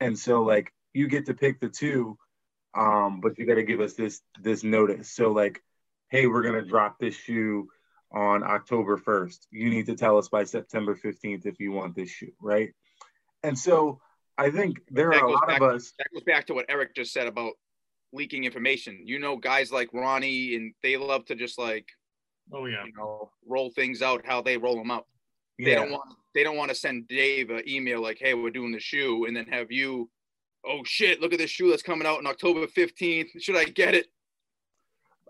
And 0.00 0.18
so 0.18 0.42
like 0.42 0.72
you 0.92 1.08
get 1.08 1.26
to 1.26 1.34
pick 1.34 1.60
the 1.60 1.68
two, 1.68 2.16
um, 2.74 3.20
but 3.20 3.38
you 3.38 3.46
got 3.46 3.56
to 3.56 3.64
give 3.64 3.80
us 3.80 3.94
this 3.94 4.20
this 4.40 4.62
notice. 4.62 5.10
So 5.10 5.32
like, 5.32 5.60
hey, 6.08 6.26
we're 6.28 6.42
gonna 6.42 6.64
drop 6.64 6.98
this 6.98 7.16
shoe 7.16 7.68
on 8.12 8.42
October 8.44 8.96
first. 8.96 9.48
You 9.50 9.70
need 9.70 9.86
to 9.86 9.96
tell 9.96 10.18
us 10.18 10.28
by 10.28 10.44
September 10.44 10.94
fifteenth 10.94 11.46
if 11.46 11.58
you 11.58 11.72
want 11.72 11.96
this 11.96 12.10
shoe, 12.10 12.32
right? 12.40 12.72
And 13.42 13.58
so 13.58 14.00
I 14.42 14.50
think 14.50 14.80
there 14.90 15.10
That 15.10 15.16
are 15.22 15.24
a 15.26 15.28
goes 15.28 15.34
lot 15.34 15.46
back- 15.48 15.60
of 15.60 15.74
us. 15.74 15.92
that 15.98 16.06
goes 16.12 16.22
back 16.24 16.46
to 16.46 16.54
what 16.54 16.66
Eric 16.68 16.94
just 16.94 17.12
said 17.12 17.26
about 17.26 17.52
leaking 18.12 18.44
information. 18.44 19.00
You 19.06 19.18
know, 19.18 19.36
guys 19.36 19.72
like 19.72 19.88
Ronnie 19.92 20.56
and 20.56 20.74
they 20.82 20.96
love 20.96 21.24
to 21.26 21.34
just 21.34 21.58
like 21.58 21.86
oh 22.52 22.66
yeah. 22.66 22.84
you 22.84 22.92
know 22.96 23.30
roll 23.46 23.70
things 23.70 24.02
out 24.02 24.26
how 24.26 24.42
they 24.42 24.56
roll 24.56 24.76
them 24.76 24.90
out. 24.90 25.06
They 25.58 25.74
don't 25.74 25.92
want 25.92 26.02
they 26.34 26.42
don't 26.42 26.56
want 26.56 26.70
to 26.70 26.74
send 26.74 27.06
Dave 27.08 27.50
an 27.50 27.62
email 27.68 28.00
like, 28.02 28.18
"Hey, 28.18 28.34
we're 28.34 28.50
doing 28.50 28.72
the 28.72 28.80
shoe," 28.80 29.26
and 29.26 29.36
then 29.36 29.46
have 29.46 29.70
you, 29.70 30.10
"Oh 30.66 30.82
shit, 30.84 31.20
look 31.20 31.32
at 31.32 31.38
this 31.38 31.50
shoe 31.50 31.70
that's 31.70 31.82
coming 31.82 32.06
out 32.06 32.18
on 32.18 32.26
October 32.26 32.66
fifteenth. 32.66 33.28
Should 33.40 33.56
I 33.56 33.64
get 33.64 33.94
it?" 33.94 34.06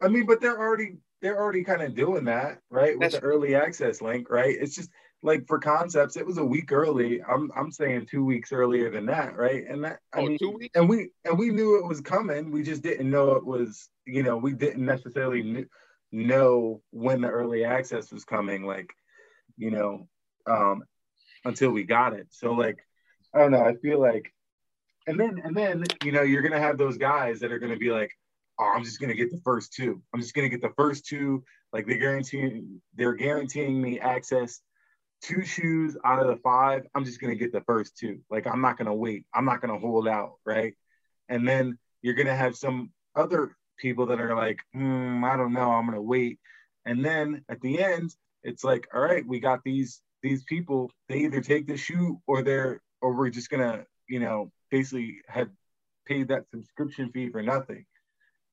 I 0.00 0.08
mean, 0.08 0.24
but 0.26 0.40
they're 0.40 0.58
already 0.58 0.96
they're 1.20 1.38
already 1.40 1.62
kind 1.64 1.82
of 1.82 1.94
doing 1.94 2.24
that, 2.24 2.60
right? 2.70 2.92
With 2.98 3.00
That's- 3.12 3.20
the 3.20 3.26
early 3.26 3.54
access 3.54 4.00
link, 4.00 4.30
right? 4.30 4.56
It's 4.58 4.74
just 4.74 4.90
like 5.22 5.46
for 5.46 5.58
concepts, 5.58 6.16
it 6.16 6.26
was 6.26 6.38
a 6.38 6.44
week 6.44 6.72
early. 6.72 7.22
I'm 7.22 7.50
I'm 7.56 7.70
saying 7.70 8.06
two 8.10 8.24
weeks 8.24 8.52
earlier 8.52 8.90
than 8.90 9.06
that, 9.06 9.36
right? 9.36 9.64
And 9.68 9.84
that 9.84 10.00
I 10.12 10.20
Oh, 10.20 10.26
mean, 10.26 10.38
two 10.38 10.50
weeks? 10.50 10.72
and 10.74 10.88
we 10.88 11.10
and 11.24 11.38
we 11.38 11.50
knew 11.50 11.78
it 11.78 11.86
was 11.86 12.00
coming. 12.00 12.50
We 12.50 12.62
just 12.62 12.82
didn't 12.82 13.08
know 13.10 13.32
it 13.32 13.46
was, 13.46 13.88
you 14.04 14.22
know, 14.22 14.36
we 14.36 14.52
didn't 14.52 14.84
necessarily 14.84 15.42
kn- 15.42 15.68
know 16.10 16.82
when 16.90 17.20
the 17.20 17.28
early 17.28 17.64
access 17.64 18.12
was 18.12 18.24
coming, 18.24 18.64
like, 18.64 18.92
you 19.56 19.70
know, 19.70 20.08
um, 20.46 20.82
until 21.44 21.70
we 21.70 21.84
got 21.84 22.14
it. 22.14 22.26
So 22.30 22.52
like, 22.52 22.78
I 23.34 23.38
don't 23.38 23.52
know. 23.52 23.64
I 23.64 23.76
feel 23.76 24.00
like, 24.00 24.32
and 25.06 25.18
then 25.18 25.40
and 25.44 25.56
then 25.56 25.84
you 26.04 26.10
know, 26.10 26.22
you're 26.22 26.42
gonna 26.42 26.58
have 26.58 26.78
those 26.78 26.98
guys 26.98 27.38
that 27.40 27.52
are 27.52 27.60
gonna 27.60 27.76
be 27.76 27.90
like, 27.90 28.10
oh, 28.58 28.72
I'm 28.74 28.82
just 28.82 29.00
gonna 29.00 29.14
get 29.14 29.30
the 29.30 29.40
first 29.44 29.72
two. 29.72 30.02
I'm 30.12 30.20
just 30.20 30.34
gonna 30.34 30.48
get 30.48 30.62
the 30.62 30.74
first 30.76 31.06
two. 31.06 31.44
Like 31.72 31.86
they're 31.86 31.98
guaranteeing 31.98 32.82
they're 32.96 33.14
guaranteeing 33.14 33.80
me 33.80 34.00
access 34.00 34.60
two 35.22 35.44
shoes 35.44 35.96
out 36.04 36.20
of 36.20 36.26
the 36.26 36.36
five. 36.36 36.86
I'm 36.94 37.04
just 37.04 37.20
gonna 37.20 37.34
get 37.36 37.52
the 37.52 37.62
first 37.62 37.96
two. 37.96 38.20
Like 38.30 38.46
I'm 38.46 38.60
not 38.60 38.76
gonna 38.76 38.94
wait. 38.94 39.24
I'm 39.34 39.44
not 39.44 39.60
gonna 39.60 39.78
hold 39.78 40.08
out, 40.08 40.34
right? 40.44 40.74
And 41.28 41.48
then 41.48 41.78
you're 42.02 42.14
gonna 42.14 42.34
have 42.34 42.56
some 42.56 42.90
other 43.14 43.56
people 43.78 44.06
that 44.06 44.20
are 44.20 44.36
like, 44.36 44.60
hmm, 44.74 45.24
I 45.24 45.36
don't 45.36 45.52
know, 45.52 45.70
I'm 45.70 45.86
gonna 45.86 46.02
wait. 46.02 46.38
And 46.84 47.04
then 47.04 47.44
at 47.48 47.60
the 47.60 47.82
end, 47.82 48.14
it's 48.42 48.64
like, 48.64 48.88
all 48.92 49.00
right, 49.00 49.26
we 49.26 49.40
got 49.40 49.60
these 49.64 50.02
these 50.22 50.44
people. 50.44 50.90
They 51.08 51.18
either 51.18 51.40
take 51.40 51.66
the 51.66 51.76
shoe 51.76 52.20
or 52.26 52.42
they're 52.42 52.82
or 53.00 53.14
we're 53.14 53.30
just 53.30 53.50
gonna, 53.50 53.84
you 54.08 54.20
know, 54.20 54.52
basically 54.70 55.20
have 55.28 55.48
paid 56.06 56.28
that 56.28 56.48
subscription 56.50 57.10
fee 57.12 57.30
for 57.30 57.42
nothing. 57.42 57.84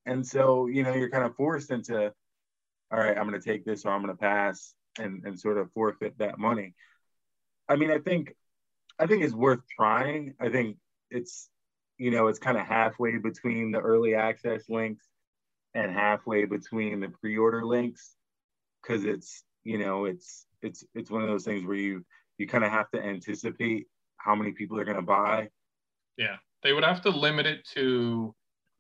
And 0.06 0.26
so, 0.26 0.68
you 0.68 0.84
know, 0.84 0.94
you're 0.94 1.10
kind 1.10 1.26
of 1.26 1.36
forced 1.36 1.72
into, 1.72 2.14
all 2.91 3.00
right, 3.00 3.18
I'm 3.18 3.32
to 3.32 3.40
take 3.40 3.66
this 3.66 3.86
or 3.86 3.91
I'm 3.91 4.06
to 4.08 4.16
pass 4.16 4.74
and, 4.98 5.24
and 5.26 5.40
sort 5.40 5.57
of 5.57 5.72
forfeit 5.74 6.18
that 6.20 6.40
money. 6.40 6.74
I 7.68 7.76
mean, 7.76 7.91
I 7.91 7.99
think, 7.99 8.36
I 8.98 9.06
think 9.06 9.24
it's 9.24 9.34
worth 9.34 9.60
trying. 9.76 10.34
I 10.40 10.49
think 10.49 10.78
it's, 11.11 11.49
you 11.98 12.11
know, 12.11 12.28
it's 12.28 12.40
kind 12.40 12.57
of 12.57 12.66
halfway 12.66 13.18
between 13.18 13.72
the 13.72 13.80
early 13.80 14.16
access 14.16 14.64
links 14.70 15.06
and 15.76 15.91
halfway 15.91 16.45
between 16.45 16.99
the 16.99 17.10
pre-order 17.10 17.66
links. 17.66 18.16
Cause 18.86 19.03
it's, 19.03 19.44
you 19.64 19.78
know, 19.78 20.06
it's, 20.06 20.45
it's, 20.61 20.84
it's 20.95 21.11
one 21.11 21.22
of 21.22 21.28
those 21.28 21.45
things 21.45 21.66
where 21.66 21.76
you, 21.76 22.06
you 22.38 22.48
kind 22.48 22.64
of 22.64 22.72
have 22.72 22.90
to 22.91 23.03
anticipate 23.03 23.88
how 24.18 24.36
many 24.36 24.52
people 24.52 24.80
are 24.80 24.86
going 24.86 24.95
to 24.95 25.03
buy. 25.03 25.49
Yeah. 26.18 26.38
They 26.64 26.74
would 26.74 26.84
have 26.84 27.02
to 27.03 27.10
limit 27.10 27.45
it 27.45 27.68
to 27.76 28.34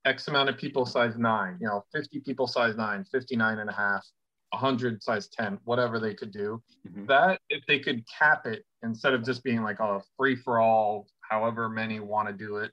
X 0.05 0.27
amount 0.27 0.49
of 0.49 0.57
people 0.57 0.85
size 0.85 1.17
nine, 1.17 1.57
you 1.59 1.67
know, 1.67 1.83
50 1.93 2.21
people 2.21 2.47
size 2.47 2.75
nine, 2.75 3.05
59 3.11 3.59
and 3.59 3.69
a 3.69 3.73
half, 3.73 4.05
100 4.51 5.03
size 5.03 5.27
10, 5.27 5.59
whatever 5.63 5.99
they 5.99 6.13
could 6.13 6.31
do. 6.31 6.61
Mhm. 6.87 7.07
That, 7.07 7.41
if 7.49 7.65
they 7.67 7.79
could 7.79 8.03
cap 8.07 8.45
it 8.45 8.65
instead 8.83 9.13
of 9.13 9.23
just 9.23 9.43
being 9.43 9.63
like 9.63 9.79
a 9.79 10.01
free 10.17 10.35
for 10.35 10.59
all, 10.59 11.07
however 11.21 11.69
many 11.69 11.99
want 11.99 12.27
to 12.27 12.33
do 12.33 12.57
it, 12.57 12.71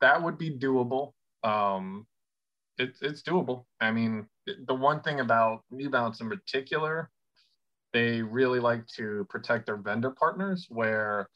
that 0.00 0.22
would 0.22 0.38
be 0.38 0.56
doable. 0.56 1.12
Um, 1.42 2.06
it's 2.78 3.02
it's 3.02 3.22
doable. 3.22 3.66
I 3.80 3.92
mean, 3.92 4.28
the 4.46 4.74
one 4.74 5.00
thing 5.00 5.20
about 5.20 5.64
New 5.70 5.90
Balance 5.90 6.20
in 6.20 6.28
particular, 6.28 7.10
they 7.92 8.22
really 8.22 8.60
like 8.60 8.86
to 8.96 9.24
protect 9.30 9.66
their 9.66 9.76
vendor 9.76 10.10
partners 10.10 10.66
where 10.68 11.28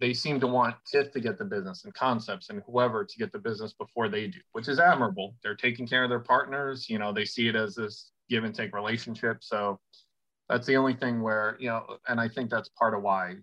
they 0.00 0.12
seem 0.12 0.40
to 0.40 0.46
want 0.48 0.74
TIFF 0.90 1.12
to 1.12 1.20
get 1.20 1.38
the 1.38 1.44
business 1.44 1.84
and 1.84 1.94
concepts 1.94 2.50
and 2.50 2.62
whoever 2.66 3.04
to 3.04 3.18
get 3.18 3.30
the 3.30 3.38
business 3.38 3.72
before 3.74 4.08
they 4.08 4.26
do, 4.26 4.40
which 4.52 4.66
is 4.68 4.80
admirable. 4.80 5.36
They're 5.42 5.54
taking 5.54 5.86
care 5.86 6.02
of 6.02 6.10
their 6.10 6.18
partners. 6.20 6.90
You 6.90 6.98
know, 6.98 7.12
they 7.12 7.24
see 7.24 7.46
it 7.46 7.54
as 7.54 7.76
this 7.76 8.10
give 8.28 8.44
and 8.44 8.54
take 8.54 8.74
relationship. 8.74 9.38
So 9.42 9.80
that's 10.48 10.66
the 10.66 10.76
only 10.76 10.94
thing 10.94 11.22
where, 11.22 11.56
you 11.58 11.68
know, 11.68 11.98
and 12.08 12.20
I 12.20 12.28
think 12.28 12.50
that's 12.50 12.68
part 12.70 12.94
of 12.94 13.02
why 13.02 13.36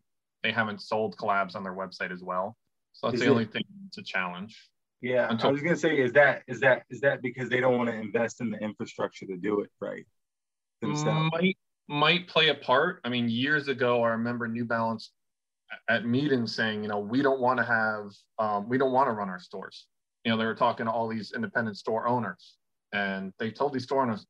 they 0.43 0.51
haven't 0.51 0.81
sold 0.81 1.17
collabs 1.17 1.55
on 1.55 1.63
their 1.63 1.73
website 1.75 2.11
as 2.11 2.23
well. 2.23 2.57
So 2.93 3.07
that's 3.07 3.15
Is 3.15 3.21
the 3.21 3.27
it- 3.27 3.31
only 3.31 3.45
thing 3.45 3.63
it's 3.87 3.97
a 3.97 4.03
challenge. 4.03 4.69
Yeah, 5.01 5.27
Until- 5.31 5.49
I 5.49 5.51
was 5.51 5.63
gonna 5.63 5.75
say, 5.75 5.97
is 5.99 6.13
that 6.13 6.43
is 6.47 6.59
that 6.59 6.83
is 6.91 7.01
that 7.01 7.23
because 7.23 7.49
they 7.49 7.59
don't 7.59 7.75
want 7.75 7.89
to 7.89 7.95
invest 7.95 8.39
in 8.39 8.51
the 8.51 8.59
infrastructure 8.59 9.25
to 9.25 9.35
do 9.35 9.61
it 9.61 9.71
right 9.79 10.05
themselves? 10.81 11.29
might 11.33 11.57
might 11.87 12.27
play 12.27 12.49
a 12.49 12.55
part. 12.55 13.01
I 13.03 13.09
mean, 13.09 13.27
years 13.27 13.67
ago, 13.67 14.03
I 14.03 14.09
remember 14.09 14.47
New 14.47 14.63
Balance 14.65 15.11
at 15.89 16.05
meetings 16.05 16.55
saying, 16.55 16.83
you 16.83 16.87
know, 16.89 16.99
we 16.99 17.21
don't 17.23 17.39
want 17.41 17.57
to 17.57 17.65
have, 17.65 18.11
um, 18.37 18.69
we 18.69 18.77
don't 18.77 18.91
want 18.91 19.07
to 19.07 19.13
run 19.13 19.27
our 19.29 19.39
stores. 19.39 19.87
You 20.23 20.31
know, 20.31 20.37
they 20.37 20.45
were 20.45 20.55
talking 20.55 20.85
to 20.85 20.91
all 20.91 21.07
these 21.07 21.31
independent 21.33 21.77
store 21.77 22.07
owners, 22.07 22.57
and 22.93 23.33
they 23.39 23.49
told 23.51 23.73
these 23.73 23.83
store 23.83 24.03
owners, 24.03 24.25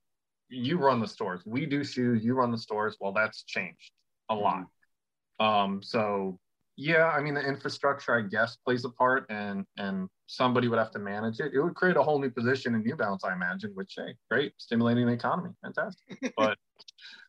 "You 0.51 0.77
run 0.77 0.99
the 0.99 1.07
stores. 1.07 1.41
We 1.45 1.65
do 1.65 1.83
shoes. 1.83 2.23
You 2.23 2.33
run 2.35 2.51
the 2.51 2.57
stores." 2.57 2.97
Well, 2.99 3.13
that's 3.13 3.43
changed 3.43 3.91
a 4.29 4.35
lot. 4.35 4.65
Um, 5.39 5.81
so 5.81 6.39
yeah, 6.77 7.07
I 7.07 7.21
mean 7.21 7.33
the 7.33 7.45
infrastructure, 7.45 8.15
I 8.15 8.21
guess, 8.21 8.57
plays 8.57 8.85
a 8.85 8.89
part, 8.89 9.25
and 9.29 9.65
and 9.77 10.07
somebody 10.27 10.67
would 10.67 10.79
have 10.79 10.91
to 10.91 10.99
manage 10.99 11.39
it. 11.39 11.53
It 11.53 11.61
would 11.61 11.75
create 11.75 11.97
a 11.97 12.03
whole 12.03 12.19
new 12.19 12.29
position 12.29 12.75
in 12.75 12.83
New 12.83 12.95
Balance, 12.95 13.23
I 13.23 13.33
imagine. 13.33 13.71
Which, 13.73 13.93
hey, 13.97 14.15
great, 14.29 14.53
stimulating 14.57 15.07
the 15.07 15.13
economy, 15.13 15.51
fantastic. 15.61 16.33
But 16.37 16.57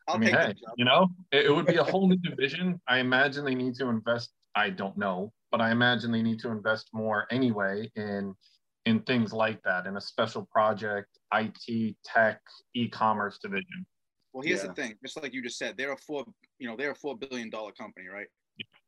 I 0.07 0.17
mean, 0.17 0.33
hey, 0.33 0.55
you 0.75 0.85
know, 0.85 1.09
it, 1.31 1.45
it 1.45 1.51
would 1.55 1.67
be 1.67 1.77
a 1.77 1.83
whole 1.83 2.07
new 2.07 2.17
division. 2.17 2.81
I 2.87 2.99
imagine 2.99 3.45
they 3.45 3.55
need 3.55 3.75
to 3.75 3.89
invest. 3.89 4.31
I 4.55 4.69
don't 4.69 4.97
know, 4.97 5.33
but 5.51 5.61
I 5.61 5.71
imagine 5.71 6.11
they 6.11 6.21
need 6.21 6.39
to 6.39 6.49
invest 6.49 6.89
more 6.93 7.27
anyway 7.31 7.91
in 7.95 8.35
in 8.85 8.99
things 9.01 9.31
like 9.31 9.61
that, 9.63 9.85
in 9.85 9.97
a 9.97 10.01
special 10.01 10.43
project, 10.51 11.19
IT, 11.33 11.95
tech, 12.03 12.41
e-commerce 12.75 13.39
division. 13.41 13.85
Well, 14.33 14.43
here's 14.43 14.61
yeah. 14.61 14.67
the 14.67 14.73
thing. 14.73 14.95
Just 15.03 15.21
like 15.21 15.33
you 15.33 15.41
just 15.41 15.57
said, 15.57 15.75
they're 15.77 15.93
a 15.93 15.97
four, 15.97 16.25
you 16.59 16.67
know, 16.67 16.75
they're 16.75 16.91
a 16.91 16.95
four 16.95 17.17
billion 17.17 17.49
dollar 17.49 17.71
company, 17.71 18.07
right? 18.07 18.27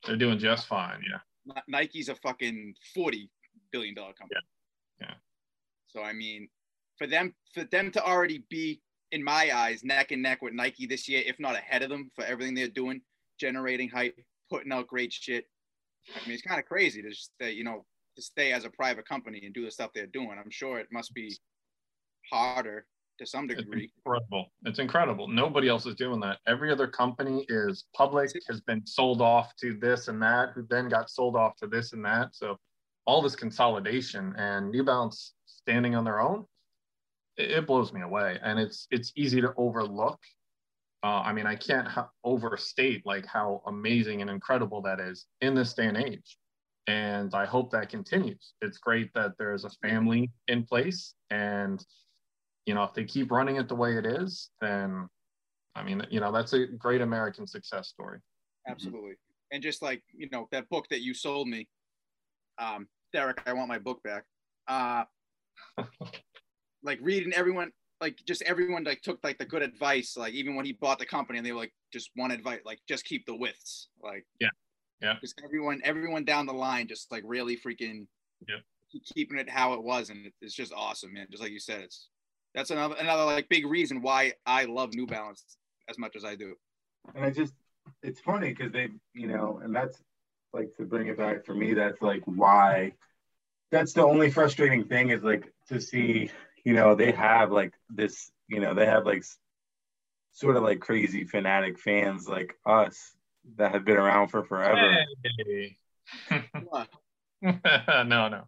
They're 0.06 0.18
doing 0.18 0.40
just 0.40 0.68
fine. 0.68 1.02
Yeah. 1.10 1.62
Nike's 1.68 2.10
a 2.10 2.16
fucking 2.16 2.74
forty 2.94 3.30
billion 3.72 3.94
dollar 3.94 4.14
company. 4.14 4.42
Yeah. 5.00 5.08
yeah. 5.08 5.14
So 5.88 6.02
I 6.02 6.14
mean, 6.14 6.48
for 6.98 7.08
them, 7.08 7.34
for 7.54 7.64
them 7.66 7.92
to 7.92 8.04
already 8.04 8.44
be 8.50 8.82
in 9.12 9.24
my 9.24 9.56
eyes 9.56 9.84
neck 9.84 10.12
and 10.12 10.22
neck 10.22 10.42
with 10.42 10.54
Nike 10.54 10.88
this 10.88 11.08
year, 11.08 11.24
if 11.26 11.40
not 11.40 11.56
ahead 11.56 11.84
of 11.84 11.90
them 11.90 12.12
for 12.16 12.26
everything 12.26 12.56
they're 12.56 12.68
doing, 12.68 13.02
generating 13.40 13.90
hype, 13.90 14.18
putting 14.50 14.72
out 14.72 14.88
great 14.88 15.14
shit. 15.14 15.46
I 16.16 16.28
mean, 16.28 16.34
it's 16.34 16.44
kind 16.44 16.60
of 16.60 16.66
crazy 16.66 17.02
to 17.02 17.10
just 17.10 17.32
stay, 17.36 17.52
you 17.52 17.64
know, 17.64 17.78
to 17.78 17.86
stay 18.22 18.52
as 18.52 18.66
a 18.66 18.70
private 18.70 19.08
company 19.08 19.42
and 19.46 19.54
do 19.54 19.66
the 19.66 19.72
stuff 19.72 19.92
they're 19.94 20.08
doing. 20.08 20.38
I'm 20.38 20.52
sure 20.52 20.80
it 20.80 20.88
must 20.92 21.14
be 21.14 21.36
harder 22.32 22.86
to 23.20 23.26
some 23.26 23.48
degree. 23.48 23.86
It's 23.86 23.94
incredible. 23.98 24.46
It's 24.66 24.80
incredible. 24.80 25.28
Nobody 25.28 25.70
else 25.70 25.86
is 25.86 25.96
doing 25.96 26.20
that. 26.22 26.40
Every 26.48 26.72
other 26.72 26.88
company 26.88 27.46
is 27.50 27.86
public, 27.96 28.32
has 28.48 28.62
been 28.62 28.86
sold 28.86 29.22
off 29.22 29.56
to 29.62 29.78
this 29.80 30.08
and 30.08 30.22
that, 30.22 30.50
who 30.54 30.66
then 30.70 30.90
got 30.90 31.10
sold 31.10 31.36
off 31.36 31.56
to 31.58 31.68
this 31.68 31.94
and 31.94 32.04
that. 32.06 32.36
So 32.36 32.58
all 33.06 33.22
this 33.22 33.36
consolidation 33.36 34.34
and 34.38 34.70
New 34.72 34.84
Balance 34.84 35.34
standing 35.46 35.96
on 35.96 36.04
their 36.04 36.20
own, 36.20 36.46
it, 37.38 37.52
it 37.52 37.68
blows 37.68 37.94
me 37.94 38.02
away. 38.02 38.40
And 38.44 38.60
it's 38.60 38.88
it's 38.92 39.14
easy 39.16 39.42
to 39.42 39.54
overlook. 39.56 40.20
Uh, 41.04 41.22
I 41.22 41.34
mean, 41.34 41.46
I 41.46 41.56
can't 41.56 41.88
ha- 41.88 42.10
overstate 42.24 43.06
like 43.06 43.26
how 43.26 43.62
amazing 43.68 44.22
and 44.22 44.30
incredible 44.30 44.82
that 44.82 45.00
is 45.00 45.28
in 45.42 45.54
this 45.54 45.74
day 45.74 45.86
and 45.86 45.98
age. 45.98 46.38
And 46.88 47.34
I 47.34 47.46
hope 47.46 47.72
that 47.72 47.90
continues. 47.90 48.54
It's 48.62 48.78
great 48.78 49.12
that 49.16 49.32
there's 49.40 49.66
a 49.66 49.70
family 49.82 50.32
in 50.48 50.64
place 50.64 51.16
and 51.32 51.84
you 52.66 52.74
know, 52.74 52.84
if 52.84 52.94
they 52.94 53.04
keep 53.04 53.32
running 53.32 53.58
it 53.58 53.68
the 53.68 53.76
way 53.76 53.98
it 53.98 54.06
is, 54.06 54.50
then 54.60 55.08
I 55.76 55.84
mean, 55.84 56.06
you 56.10 56.20
know, 56.20 56.32
that's 56.32 56.54
a 56.54 56.66
great 56.66 57.02
American 57.02 57.46
success 57.46 57.90
story. 57.90 58.20
Absolutely. 58.68 59.16
And 59.52 59.62
just 59.62 59.82
like, 59.82 60.04
you 60.14 60.28
know, 60.32 60.48
that 60.52 60.68
book 60.70 60.88
that 60.90 61.02
you 61.02 61.14
sold 61.14 61.48
me, 61.48 61.68
um, 62.58 62.88
Derek, 63.14 63.42
I 63.46 63.54
want 63.54 63.68
my 63.68 63.78
book 63.78 64.02
back. 64.04 64.24
Uh, 64.68 65.04
like 66.84 67.00
reading 67.02 67.34
everyone, 67.34 67.72
like 68.02 68.18
just 68.26 68.42
everyone 68.44 68.84
like 68.84 69.02
took 69.02 69.20
like 69.24 69.38
the 69.38 69.46
good 69.46 69.62
advice, 69.62 70.18
like 70.18 70.34
even 70.34 70.56
when 70.56 70.66
he 70.66 70.74
bought 70.74 70.98
the 70.98 71.06
company 71.06 71.38
and 71.38 71.46
they 71.46 71.52
were 71.52 71.60
like, 71.60 71.74
just 71.94 72.10
one 72.16 72.32
advice, 72.32 72.62
like 72.66 72.80
just 72.88 73.06
keep 73.06 73.26
the 73.26 73.36
widths. 73.36 73.90
Like, 74.02 74.26
yeah. 74.40 74.50
Yeah. 75.02 75.16
Just 75.22 75.42
everyone, 75.44 75.82
everyone 75.84 76.24
down 76.24 76.46
the 76.46 76.54
line, 76.54 76.88
just 76.88 77.12
like 77.12 77.24
really 77.26 77.58
freaking 77.58 78.08
yeah. 78.48 78.58
keeping 79.14 79.38
it 79.38 79.50
how 79.50 79.74
it 79.74 79.84
was. 79.84 80.10
And 80.10 80.32
it's 80.42 80.56
just 80.56 80.74
awesome, 80.74 81.14
man. 81.14 81.28
Just 81.30 81.44
like 81.44 81.52
you 81.52 81.60
said, 81.60 81.82
it's, 81.82 82.10
that's 82.56 82.72
another 82.72 82.96
another 82.98 83.26
like 83.26 83.50
big 83.50 83.68
reason 83.68 84.02
why 84.02 84.34
I 84.46 84.64
love 84.64 84.94
New 84.94 85.06
Balance 85.06 85.44
as 85.90 86.00
much 86.00 86.16
as 86.16 86.24
I 86.24 86.36
do. 86.36 86.56
And 87.14 87.24
I 87.24 87.30
just 87.30 87.54
it's 88.02 88.22
funny 88.22 88.54
because 88.54 88.72
they 88.72 88.88
you 89.14 89.28
know, 89.28 89.60
and 89.62 89.76
that's 89.76 90.02
like 90.54 90.74
to 90.78 90.86
bring 90.86 91.08
it 91.08 91.18
back 91.18 91.46
for 91.46 91.54
me, 91.54 91.74
that's 91.74 92.02
like 92.02 92.24
why 92.26 92.94
that's 93.72 93.94
the 93.94 94.04
only 94.04 94.32
frustrating 94.32 94.86
thing 94.86 95.10
is 95.10 95.22
like 95.22 95.52
to 95.68 95.82
see, 95.82 96.32
you 96.64 96.74
know, 96.74 96.96
they 96.96 97.12
have 97.12 97.52
like 97.52 97.74
this, 97.90 98.32
you 98.48 98.62
know, 98.62 98.74
they 98.74 98.86
have 98.86 99.06
like 99.06 99.26
sort 100.32 100.56
of 100.56 100.64
like 100.64 100.80
crazy 100.80 101.26
fanatic 101.26 101.78
fans 101.78 102.28
like 102.28 102.56
us 102.66 103.16
that 103.58 103.72
have 103.72 103.86
been 103.86 103.98
around 103.98 104.30
for 104.30 104.44
forever. 104.44 105.06
Hey. 105.24 105.78
no, 107.42 108.28
no, 108.28 108.44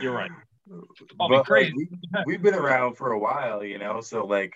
you're 0.00 0.12
right 0.12 0.30
but 1.16 1.48
like, 1.48 1.72
we, 2.26 2.34
have 2.34 2.42
been 2.42 2.54
around 2.54 2.96
for 2.96 3.12
a 3.12 3.18
while, 3.18 3.64
you 3.64 3.78
know. 3.78 4.00
So 4.00 4.24
like 4.24 4.54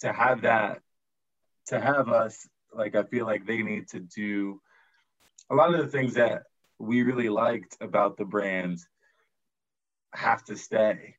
to 0.00 0.12
have 0.12 0.42
that, 0.42 0.80
to 1.66 1.80
have 1.80 2.08
us, 2.08 2.48
like 2.72 2.94
I 2.94 3.04
feel 3.04 3.26
like 3.26 3.46
they 3.46 3.62
need 3.62 3.88
to 3.88 4.00
do 4.00 4.60
a 5.50 5.54
lot 5.54 5.74
of 5.74 5.80
the 5.80 5.88
things 5.88 6.14
that 6.14 6.44
we 6.78 7.02
really 7.02 7.28
liked 7.28 7.76
about 7.80 8.16
the 8.16 8.24
brands 8.24 8.88
have 10.14 10.44
to 10.44 10.56
stay 10.56 11.16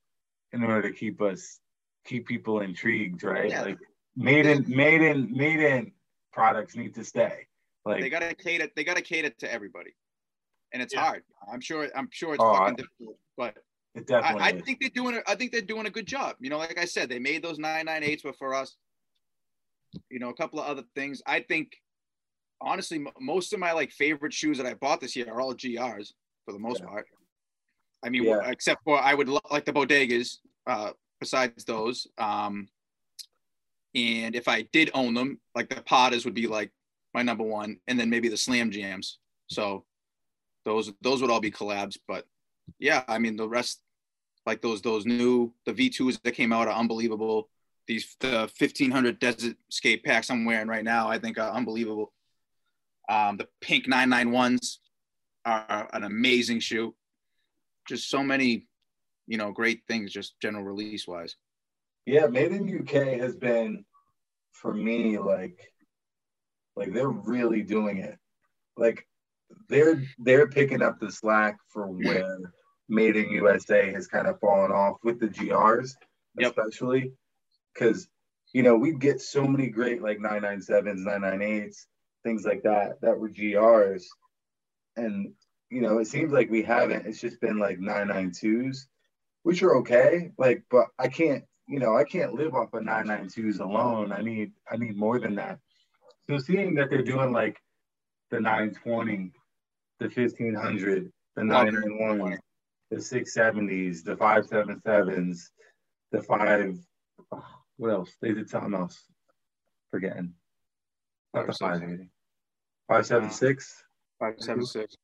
in 0.51 0.63
order 0.63 0.89
to 0.89 0.95
keep 0.95 1.21
us 1.21 1.59
keep 2.05 2.27
people 2.27 2.61
intrigued, 2.61 3.23
right? 3.23 3.49
Yeah. 3.49 3.63
Like 3.63 3.79
made 4.15 4.45
in 4.45 4.65
made 4.67 5.01
in 5.01 5.35
made 5.35 5.59
in 5.59 5.91
products 6.31 6.75
need 6.75 6.95
to 6.95 7.03
stay. 7.03 7.47
Like 7.85 8.01
they 8.01 8.09
gotta 8.09 8.33
cater 8.33 8.67
they 8.75 8.83
gotta 8.83 9.01
cater 9.01 9.29
to 9.29 9.51
everybody. 9.51 9.91
And 10.73 10.81
it's 10.81 10.93
yeah. 10.93 11.01
hard. 11.01 11.23
I'm 11.51 11.61
sure 11.61 11.87
I'm 11.95 12.09
sure 12.11 12.33
it's 12.33 12.43
oh, 12.43 12.53
fucking 12.53 12.75
difficult, 12.75 13.17
but 13.37 13.55
it 13.95 14.07
definitely. 14.07 14.41
I, 14.41 14.47
I 14.47 14.61
think 14.61 14.79
they're 14.81 14.89
doing. 14.89 15.15
A, 15.15 15.31
I 15.31 15.35
think 15.35 15.51
they're 15.51 15.61
doing 15.61 15.85
a 15.85 15.89
good 15.89 16.05
job. 16.05 16.35
You 16.39 16.49
know, 16.49 16.57
like 16.57 16.77
I 16.77 16.85
said, 16.85 17.09
they 17.09 17.19
made 17.19 17.43
those 17.43 17.59
nine 17.59 17.85
nine 17.85 18.03
eights, 18.03 18.23
but 18.23 18.37
for 18.37 18.53
us, 18.53 18.75
you 20.09 20.19
know, 20.19 20.29
a 20.29 20.33
couple 20.33 20.59
of 20.59 20.65
other 20.65 20.83
things. 20.95 21.21
I 21.25 21.39
think, 21.39 21.77
honestly, 22.59 22.97
m- 22.97 23.07
most 23.21 23.53
of 23.53 23.59
my 23.59 23.71
like 23.71 23.91
favorite 23.91 24.33
shoes 24.33 24.57
that 24.57 24.67
I 24.67 24.73
bought 24.73 24.99
this 24.99 25.15
year 25.15 25.31
are 25.31 25.39
all 25.39 25.53
GRs 25.53 26.11
for 26.45 26.51
the 26.51 26.59
most 26.59 26.81
yeah. 26.81 26.87
part. 26.87 27.05
I 28.03 28.09
mean, 28.09 28.23
yeah. 28.23 28.49
except 28.49 28.83
for 28.83 28.99
I 28.99 29.13
would 29.13 29.29
lo- 29.29 29.39
like 29.49 29.65
the 29.65 29.73
bodegas. 29.73 30.37
Uh, 30.67 30.91
besides 31.19 31.63
those, 31.63 32.07
um, 32.17 32.67
and 33.93 34.35
if 34.35 34.47
I 34.47 34.63
did 34.73 34.91
own 34.93 35.13
them, 35.13 35.39
like 35.53 35.69
the 35.69 35.75
Pattas 35.75 36.25
would 36.25 36.33
be 36.33 36.47
like 36.47 36.71
my 37.15 37.23
number 37.23 37.43
one, 37.43 37.77
and 37.87 37.99
then 37.99 38.09
maybe 38.09 38.27
the 38.27 38.37
Slam 38.37 38.69
Jams. 38.69 39.17
So 39.47 39.85
those 40.65 40.91
those 41.01 41.21
would 41.21 41.31
all 41.31 41.39
be 41.39 41.49
collabs, 41.49 41.97
but 42.07 42.25
yeah, 42.77 43.03
I 43.07 43.17
mean 43.17 43.37
the 43.37 43.49
rest 43.49 43.81
like 44.45 44.61
those 44.61 44.81
those 44.81 45.05
new 45.05 45.53
the 45.65 45.73
V2s 45.73 46.21
that 46.21 46.33
came 46.33 46.53
out 46.53 46.67
are 46.67 46.77
unbelievable. 46.77 47.49
These 47.87 48.15
the 48.19 48.49
1500 48.57 49.19
desert 49.19 49.55
skate 49.69 50.03
packs 50.03 50.29
I'm 50.29 50.45
wearing 50.45 50.67
right 50.67 50.83
now 50.83 51.07
I 51.07 51.17
think 51.17 51.39
are 51.39 51.51
unbelievable. 51.51 52.11
Um, 53.07 53.37
the 53.37 53.47
pink 53.61 53.85
991s 53.87 54.77
are 55.45 55.87
an 55.93 56.03
amazing 56.03 56.59
shoe. 56.59 56.95
Just 57.87 58.09
so 58.09 58.23
many, 58.23 58.67
you 59.27 59.37
know, 59.37 59.51
great 59.51 59.83
things 59.87 60.11
just 60.11 60.39
general 60.41 60.63
release 60.63 61.07
wise. 61.07 61.35
Yeah, 62.05 62.25
Made 62.27 62.51
in 62.51 62.79
UK 62.79 63.19
has 63.19 63.35
been 63.35 63.85
for 64.51 64.73
me 64.73 65.17
like 65.19 65.71
like 66.75 66.93
they're 66.93 67.09
really 67.09 67.61
doing 67.61 67.97
it. 67.97 68.17
Like 68.77 69.07
they're 69.69 70.03
they're 70.19 70.47
picking 70.47 70.81
up 70.81 70.99
the 70.99 71.11
slack 71.11 71.57
for 71.69 71.87
where 71.87 72.39
made 72.89 73.15
in 73.15 73.29
USA 73.31 73.91
has 73.91 74.07
kind 74.07 74.27
of 74.27 74.39
fallen 74.39 74.71
off 74.71 74.97
with 75.03 75.19
the 75.19 75.27
GRs, 75.27 75.91
yep. 76.37 76.51
especially 76.51 77.13
because 77.73 78.07
you 78.53 78.63
know 78.63 78.75
we 78.75 78.93
get 78.93 79.21
so 79.21 79.45
many 79.45 79.67
great 79.67 80.01
like 80.01 80.19
997s, 80.19 81.05
998s, 81.05 81.85
things 82.23 82.45
like 82.45 82.63
that 82.63 83.01
that 83.01 83.17
were 83.17 83.29
GRs, 83.29 84.03
and 84.95 85.33
you 85.69 85.81
know 85.81 85.99
it 85.99 86.07
seems 86.07 86.31
like 86.31 86.49
we 86.49 86.63
haven't. 86.63 87.05
It's 87.05 87.21
just 87.21 87.41
been 87.41 87.59
like 87.59 87.79
992s, 87.79 88.77
which 89.43 89.63
are 89.63 89.77
okay, 89.77 90.31
like 90.37 90.63
but 90.69 90.87
I 90.99 91.07
can't 91.07 91.43
you 91.67 91.79
know 91.79 91.95
I 91.95 92.03
can't 92.03 92.33
live 92.33 92.53
off 92.53 92.73
of 92.73 92.83
992s 92.83 93.59
alone. 93.59 94.11
I 94.11 94.21
need 94.21 94.51
I 94.69 94.77
need 94.77 94.97
more 94.97 95.19
than 95.19 95.35
that. 95.35 95.59
So 96.29 96.37
seeing 96.37 96.75
that 96.75 96.89
they're 96.89 97.03
doing 97.03 97.31
like 97.31 97.59
the 98.31 98.39
920, 98.39 99.31
the 99.99 100.05
1500, 100.05 101.11
the 101.35 101.43
991, 101.43 102.39
the 102.89 102.97
670s, 102.97 104.03
the 104.03 104.15
577s, 104.15 105.49
the 106.11 106.21
five. 106.21 106.77
What 107.77 107.91
else? 107.91 108.15
They 108.21 108.31
did 108.31 108.49
something 108.49 108.73
else. 108.73 109.03
Forgetting. 109.91 110.33
Not 111.33 111.47
the 111.47 111.51
580. 111.51 112.09
576? 112.87 113.83
576. 114.19 114.95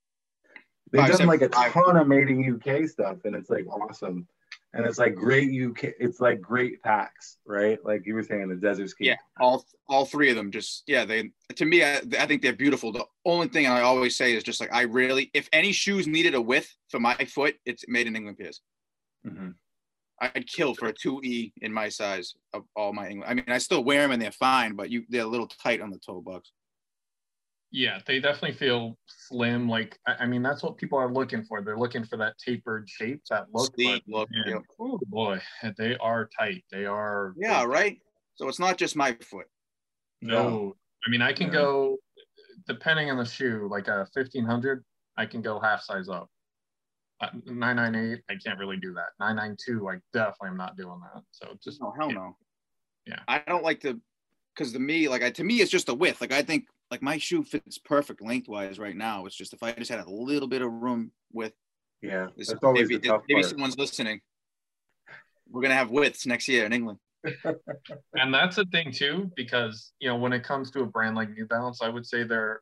They've 0.92 1.18
done 1.18 1.28
like 1.28 1.42
a 1.42 1.50
ton 1.50 1.98
of 1.98 2.08
made 2.08 2.30
in 2.30 2.56
UK 2.56 2.88
stuff, 2.88 3.18
and 3.26 3.36
it's 3.36 3.50
like 3.50 3.68
awesome 3.68 4.26
and 4.74 4.86
it's 4.86 4.98
like 4.98 5.16
great 5.16 5.50
UK. 5.50 5.94
It's 6.00 6.22
like 6.22 6.40
great 6.40 6.82
packs, 6.82 7.38
right? 7.46 7.78
Like 7.84 8.06
you 8.06 8.14
were 8.14 8.24
saying, 8.24 8.48
the 8.48 8.56
desert 8.56 8.90
ski. 8.90 9.08
Yeah, 9.08 9.18
all 9.40 9.66
all 9.90 10.06
three 10.06 10.30
of 10.30 10.36
them. 10.36 10.52
Just 10.52 10.84
yeah, 10.88 11.04
they 11.04 11.32
to 11.56 11.66
me, 11.66 11.84
I, 11.84 11.98
I 12.20 12.26
think 12.26 12.42
they're 12.42 12.54
beautiful. 12.54 12.92
The 12.92 13.06
only 13.26 13.48
thing 13.48 13.68
I 13.68 13.82
always 13.82 14.16
say 14.16 14.34
is 14.34 14.44
just 14.44 14.62
like 14.62 14.74
I 14.74 14.84
really, 14.84 15.30
if 15.34 15.50
any 15.52 15.72
shoes 15.72 16.08
needed 16.08 16.36
a 16.36 16.42
width 16.42 16.74
for 16.90 17.00
my 17.00 17.16
foot, 17.16 17.56
it's 17.66 17.84
made 17.88 18.08
in 18.08 18.16
England 18.16 18.38
Piers. 18.38 18.62
Mm-hmm. 19.28 19.50
I'd 20.22 20.48
kill 20.48 20.76
for 20.76 20.88
a 20.88 20.94
two 20.94 21.20
E 21.24 21.52
in 21.62 21.74
my 21.74 21.90
size 21.90 22.36
of 22.54 22.64
all 22.76 22.94
my 22.94 23.10
England. 23.10 23.30
I 23.30 23.34
mean, 23.34 23.46
I 23.48 23.58
still 23.58 23.84
wear 23.84 24.02
them 24.02 24.12
and 24.12 24.22
they're 24.22 24.32
fine, 24.32 24.76
but 24.76 24.90
you 24.90 25.04
they're 25.10 25.24
a 25.24 25.28
little 25.28 25.48
tight 25.48 25.82
on 25.82 25.90
the 25.90 26.00
toe 26.00 26.22
bugs. 26.22 26.52
Yeah, 27.72 28.00
they 28.06 28.20
definitely 28.20 28.58
feel 28.58 28.98
slim. 29.08 29.70
Like 29.70 29.98
I, 30.06 30.24
I 30.24 30.26
mean, 30.26 30.44
that's 30.44 30.62
what 30.62 30.78
people 30.78 30.98
are 30.98 31.12
looking 31.12 31.44
for. 31.44 31.62
They're 31.62 31.78
looking 31.78 32.04
for 32.04 32.18
that 32.18 32.38
tapered 32.38 32.90
shape, 32.90 33.22
that 33.30 33.48
look. 33.54 33.74
Sleek 33.76 34.04
but, 34.08 34.18
look, 34.20 34.30
man, 34.32 34.44
yeah. 34.46 34.58
oh 34.80 35.00
boy, 35.08 35.42
they 35.78 35.96
are 35.98 36.30
tight. 36.38 36.66
They 36.72 36.86
are. 36.86 37.34
Yeah, 37.38 37.64
right. 37.64 37.98
So 38.36 38.50
it's 38.50 38.60
not 38.60 38.78
just 38.78 38.96
my 38.96 39.18
foot. 39.22 39.46
No, 40.22 40.76
I 41.08 41.10
mean 41.10 41.22
I 41.22 41.32
can 41.32 41.48
Yeah. 41.48 41.54
go 41.54 41.98
depending 42.68 43.10
on 43.10 43.18
the 43.18 43.26
shoe, 43.26 43.68
like 43.72 43.88
a 43.88 44.06
fifteen 44.14 44.46
hundred, 44.46 44.84
I 45.18 45.26
can 45.26 45.42
go 45.42 45.60
half 45.60 45.82
size 45.82 46.10
up. 46.10 46.30
Uh, 47.22 47.30
Nine 47.46 47.78
nine 47.78 47.96
eight, 47.96 48.22
I 48.30 48.36
can't 48.36 48.60
really 48.60 48.78
do 48.78 48.94
that. 48.96 49.10
Nine 49.20 49.38
nine 49.38 49.56
two, 49.64 49.88
I 49.90 50.00
definitely 50.12 50.50
am 50.50 50.58
not 50.58 50.76
doing 50.76 51.00
that. 51.14 51.24
So 51.32 51.58
just 51.64 51.82
No, 51.82 51.94
hell 51.98 52.10
yeah. 52.10 52.16
no. 52.16 52.38
Yeah. 53.06 53.20
I 53.28 53.40
don't 53.48 53.64
like 53.64 53.80
to, 53.82 54.00
because 54.56 54.74
to 54.74 54.80
me, 54.80 55.08
like 55.08 55.24
I, 55.24 55.32
to 55.32 55.44
me, 55.44 55.62
it's 55.62 55.72
just 55.72 55.88
the 55.88 55.96
width. 55.96 56.22
Like 56.22 56.32
I 56.32 56.42
think, 56.42 56.66
like 56.92 57.02
my 57.02 57.18
shoe 57.18 57.44
fits 57.44 57.78
perfect 57.78 58.22
lengthwise 58.22 58.78
right 58.78 58.96
now. 58.96 59.26
It's 59.26 59.36
just 59.36 59.54
if 59.54 59.64
I 59.64 59.72
just 59.72 59.90
had 59.90 60.02
a 60.06 60.10
little 60.10 60.48
bit 60.48 60.62
of 60.62 60.72
room 60.72 61.12
with 61.32 61.54
Yeah, 62.02 62.28
this, 62.38 62.50
that's 62.50 62.64
always 62.64 62.90
maybe, 62.90 62.98
the 63.02 63.08
tough 63.08 63.24
maybe 63.30 63.42
part. 63.42 63.50
someone's 63.50 63.78
listening. 63.78 64.20
We're 65.50 65.62
gonna 65.62 65.76
have 65.76 65.90
widths 65.90 66.26
next 66.26 66.48
year 66.48 66.66
in 66.66 66.74
England. 66.74 67.00
and 68.16 68.34
that's 68.34 68.58
the 68.58 68.66
thing 68.66 68.92
too, 68.92 69.32
because 69.36 69.94
you 70.00 70.10
know 70.10 70.18
when 70.18 70.34
it 70.34 70.44
comes 70.44 70.70
to 70.72 70.82
a 70.82 70.86
brand 70.86 71.16
like 71.16 71.30
New 71.32 71.46
Balance, 71.46 71.82
I 71.82 71.90
would 71.90 72.06
say 72.06 72.24
they're 72.24 72.62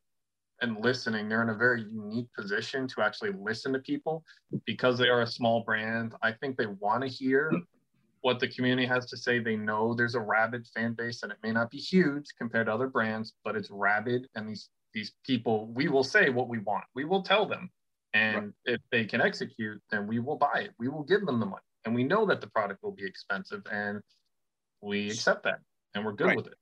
and 0.62 0.76
listening, 0.84 1.28
they're 1.28 1.42
in 1.42 1.48
a 1.48 1.54
very 1.54 1.82
unique 1.82 2.28
position 2.38 2.86
to 2.88 3.00
actually 3.00 3.32
listen 3.32 3.72
to 3.72 3.78
people 3.78 4.22
because 4.66 4.98
they 4.98 5.08
are 5.08 5.22
a 5.22 5.26
small 5.26 5.62
brand. 5.64 6.14
I 6.22 6.32
think 6.32 6.56
they 6.56 6.66
want 6.66 7.02
to 7.02 7.08
hear 7.08 7.50
what 8.22 8.38
the 8.38 8.48
community 8.48 8.86
has 8.86 9.06
to 9.06 9.16
say. 9.16 9.38
They 9.38 9.56
know 9.56 9.94
there's 9.94 10.14
a 10.14 10.20
rabid 10.20 10.66
fan 10.74 10.94
base, 10.94 11.22
and 11.22 11.32
it 11.32 11.38
may 11.42 11.52
not 11.52 11.70
be 11.70 11.78
huge 11.78 12.26
compared 12.38 12.66
to 12.66 12.74
other 12.74 12.88
brands, 12.88 13.34
but 13.44 13.56
it's 13.56 13.70
rabid, 13.70 14.28
and 14.34 14.48
these 14.48 14.68
these 14.92 15.12
people, 15.24 15.68
we 15.68 15.86
will 15.88 16.02
say 16.02 16.30
what 16.30 16.48
we 16.48 16.58
want. 16.58 16.84
We 16.96 17.04
will 17.04 17.22
tell 17.22 17.46
them, 17.46 17.70
and 18.12 18.52
if 18.64 18.80
they 18.90 19.04
can 19.04 19.20
execute, 19.20 19.80
then 19.90 20.08
we 20.08 20.18
will 20.18 20.36
buy 20.36 20.62
it. 20.64 20.72
We 20.80 20.88
will 20.88 21.04
give 21.04 21.24
them 21.24 21.38
the 21.38 21.46
money, 21.46 21.62
and 21.84 21.94
we 21.94 22.02
know 22.02 22.26
that 22.26 22.40
the 22.40 22.48
product 22.48 22.82
will 22.82 22.90
be 22.92 23.06
expensive, 23.06 23.62
and 23.70 24.00
we 24.80 25.06
accept 25.06 25.44
that, 25.44 25.60
and 25.94 26.04
we're 26.04 26.12
good 26.12 26.26
Right. 26.28 26.36
with 26.36 26.48
it. 26.48 26.54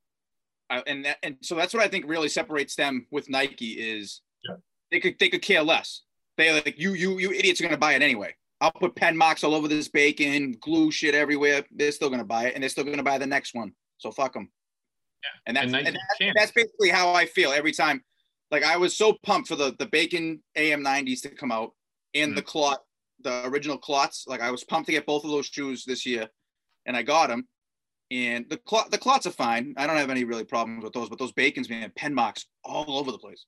Uh, 0.71 0.83
and 0.87 1.05
that, 1.07 1.17
and 1.23 1.39
so 1.41 1.55
that's 1.55 1.73
what 1.73 1.83
I 1.83 1.89
think 1.89 2.05
really 2.07 2.29
separates 2.29 2.75
them 2.75 3.07
with 3.11 3.31
Nike 3.31 3.81
is 3.81 4.21
Yeah. 4.45 4.57
they 4.91 5.01
could 5.01 5.19
they 5.19 5.31
could 5.31 5.41
care 5.43 5.63
less. 5.63 6.03
They 6.37 6.53
like 6.53 6.79
you 6.79 6.93
you 6.93 7.19
you 7.19 7.33
idiots 7.33 7.61
are 7.61 7.65
gonna 7.65 7.79
buy 7.79 7.95
it 7.95 8.03
anyway. 8.03 8.37
I'll 8.61 8.73
put 8.73 8.97
pen 8.97 9.17
marks 9.17 9.45
all 9.45 9.55
over 9.55 9.69
this 9.69 9.89
bacon, 9.89 10.57
glue 10.61 10.91
shit 10.91 11.15
everywhere. 11.15 11.65
They're 11.71 11.93
still 11.93 12.11
gonna 12.11 12.25
buy 12.25 12.47
it, 12.47 12.55
and 12.55 12.63
they're 12.63 12.69
still 12.71 12.85
gonna 12.85 13.03
buy 13.03 13.19
the 13.19 13.27
next 13.27 13.55
one. 13.55 13.73
So 13.99 14.11
fuck 14.11 14.33
them. 14.35 14.51
Yeah. 15.23 15.29
And 15.47 15.57
that's 15.57 15.67
And 15.67 15.77
and, 15.77 15.85
Nike 16.19 16.33
that's, 16.33 16.35
that's 16.35 16.53
basically 16.53 16.91
how 16.91 17.13
I 17.13 17.27
feel 17.27 17.53
every 17.53 17.73
time. 17.73 18.03
Like 18.51 18.65
I 18.65 18.77
was 18.77 18.97
so 18.97 19.17
pumped 19.25 19.49
for 19.49 19.57
the 19.57 19.75
the 19.79 19.87
bacon 19.87 20.43
AM90s 20.57 21.21
to 21.23 21.31
come 21.31 21.53
out 21.53 21.73
and 22.15 22.33
Mm. 22.33 22.37
the 22.37 22.43
clot, 22.43 22.83
the 23.23 23.47
original 23.47 23.79
clots. 23.79 24.25
Like 24.27 24.41
I 24.41 24.51
was 24.51 24.65
pumped 24.65 24.87
to 24.87 24.93
get 24.93 25.07
both 25.07 25.25
of 25.25 25.31
those 25.31 25.47
shoes 25.47 25.85
this 25.85 26.05
year, 26.07 26.29
and 26.87 26.97
I 26.97 27.03
got 27.03 27.29
them. 27.29 27.47
And 28.11 28.49
the 28.49 28.57
clot, 28.57 28.91
the 28.91 28.97
clots 28.99 29.27
are 29.27 29.31
fine. 29.31 29.75
I 29.77 29.87
don't 29.87 29.99
have 29.99 30.09
any 30.11 30.25
really 30.25 30.45
problems 30.45 30.83
with 30.83 30.95
those, 30.95 31.11
but 31.11 31.19
those 31.19 31.33
bacons, 31.33 31.69
man, 31.69 31.93
pen 31.95 32.15
marks 32.15 32.47
all 32.65 32.99
over 32.99 33.13
the 33.13 33.19
place. 33.19 33.45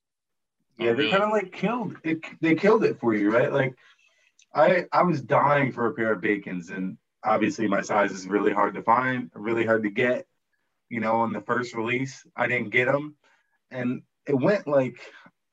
Yeah, 0.77 0.91
Oh, 0.91 0.93
they 0.93 0.99
really? 1.05 1.11
kind 1.11 1.23
of 1.23 1.31
like 1.31 1.51
killed 1.51 1.95
it. 2.03 2.19
They 2.41 2.53
killed 2.55 2.83
it 2.83 2.99
for 2.99 3.15
you, 3.15 3.31
right? 3.31 3.51
Like, 3.51 3.73
I 4.53 4.85
I 4.91 5.03
was 5.03 5.21
dying 5.21 5.71
for 5.71 5.87
a 5.87 5.93
pair 5.93 6.11
of 6.13 6.21
bacons, 6.21 6.69
and 6.69 6.97
obviously 7.23 7.67
my 7.67 7.81
size 7.81 8.11
is 8.11 8.27
really 8.27 8.53
hard 8.53 8.75
to 8.75 8.83
find, 8.83 9.29
really 9.33 9.65
hard 9.65 9.83
to 9.83 9.89
get. 9.89 10.25
You 10.89 10.99
know, 10.99 11.17
on 11.17 11.31
the 11.33 11.41
first 11.41 11.73
release, 11.73 12.25
I 12.35 12.47
didn't 12.47 12.71
get 12.71 12.85
them, 12.85 13.15
and 13.71 14.01
it 14.27 14.35
went 14.35 14.67
like 14.67 14.99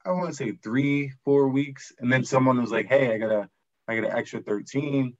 I 0.04 0.10
want 0.10 0.30
to 0.30 0.34
say 0.34 0.52
three, 0.52 1.12
four 1.24 1.48
weeks, 1.48 1.92
and 1.98 2.12
then 2.12 2.24
someone 2.24 2.60
was 2.60 2.72
like, 2.72 2.86
"Hey, 2.86 3.14
I 3.14 3.18
got 3.18 3.30
a 3.30 3.48
I 3.86 3.96
got 3.96 4.10
an 4.10 4.16
extra 4.16 4.40
thirteen. 4.42 5.16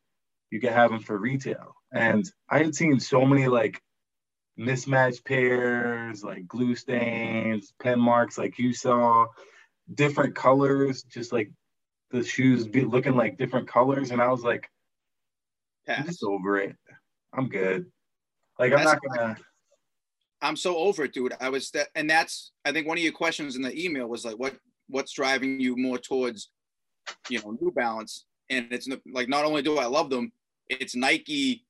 You 0.51 0.61
can 0.61 0.73
have 0.73 0.91
them 0.91 1.01
for 1.01 1.17
retail." 1.17 1.75
And 1.93 2.29
I 2.49 2.59
had 2.59 2.75
seen 2.75 3.01
so 3.01 3.25
many 3.25 3.49
like 3.49 3.81
mismatched 4.57 5.25
pairs, 5.25 6.25
like 6.25 6.49
glue 6.49 6.75
stains, 6.75 7.73
pen 7.81 8.01
marks, 8.01 8.37
like 8.39 8.59
you 8.59 8.73
saw 8.73 9.27
different 9.95 10.35
colors, 10.35 11.03
just 11.05 11.33
like 11.33 11.51
the 12.11 12.25
shoes 12.25 12.67
be 12.67 12.85
looking 12.85 13.17
like 13.17 13.37
different 13.37 13.69
colors. 13.69 14.11
And 14.11 14.21
I 14.21 14.29
was 14.29 14.43
like, 14.43 14.69
I'm 15.89 16.05
just 16.07 16.23
over 16.23 16.59
it. 16.59 16.77
I'm 17.33 17.49
good. 17.49 17.87
Like 18.59 18.73
I'm 18.73 18.85
not 18.85 18.99
gonna 19.03 19.37
I'm 20.41 20.57
so 20.57 20.77
over 20.77 21.05
it, 21.05 21.13
dude. 21.13 21.35
I 21.41 21.49
was 21.49 21.71
that, 21.73 21.89
and 21.95 22.09
that's 22.09 22.53
I 22.65 22.73
think 22.73 22.87
one 22.87 22.99
of 22.99 23.03
your 23.03 23.13
questions 23.13 23.57
in 23.57 23.63
the 23.63 23.77
email 23.77 24.07
was 24.07 24.25
like, 24.25 24.37
what 24.37 24.57
what's 24.89 25.13
driving 25.13 25.61
you 25.61 25.77
more 25.77 25.99
towards, 25.99 26.51
you 27.29 27.41
know, 27.41 27.57
New 27.61 27.71
Balance? 27.71 28.27
And 28.51 28.67
it's 28.71 28.89
like 29.13 29.29
not 29.29 29.45
only 29.45 29.63
do 29.63 29.79
I 29.79 29.87
love 29.87 30.11
them, 30.11 30.33
it's 30.69 30.95
Nike. 30.95 31.65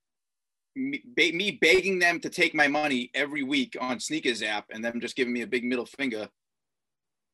Me, 0.77 1.03
me 1.17 1.59
begging 1.61 1.99
them 1.99 2.21
to 2.21 2.29
take 2.29 2.55
my 2.55 2.69
money 2.69 3.11
every 3.13 3.43
week 3.43 3.77
on 3.81 3.99
sneakers 3.99 4.45
app 4.45 4.67
and 4.71 4.85
them 4.85 5.01
just 5.01 5.17
giving 5.17 5.33
me 5.33 5.43
a 5.43 5.47
big 5.47 5.65
middle 5.65 5.87
finger. 5.87 6.29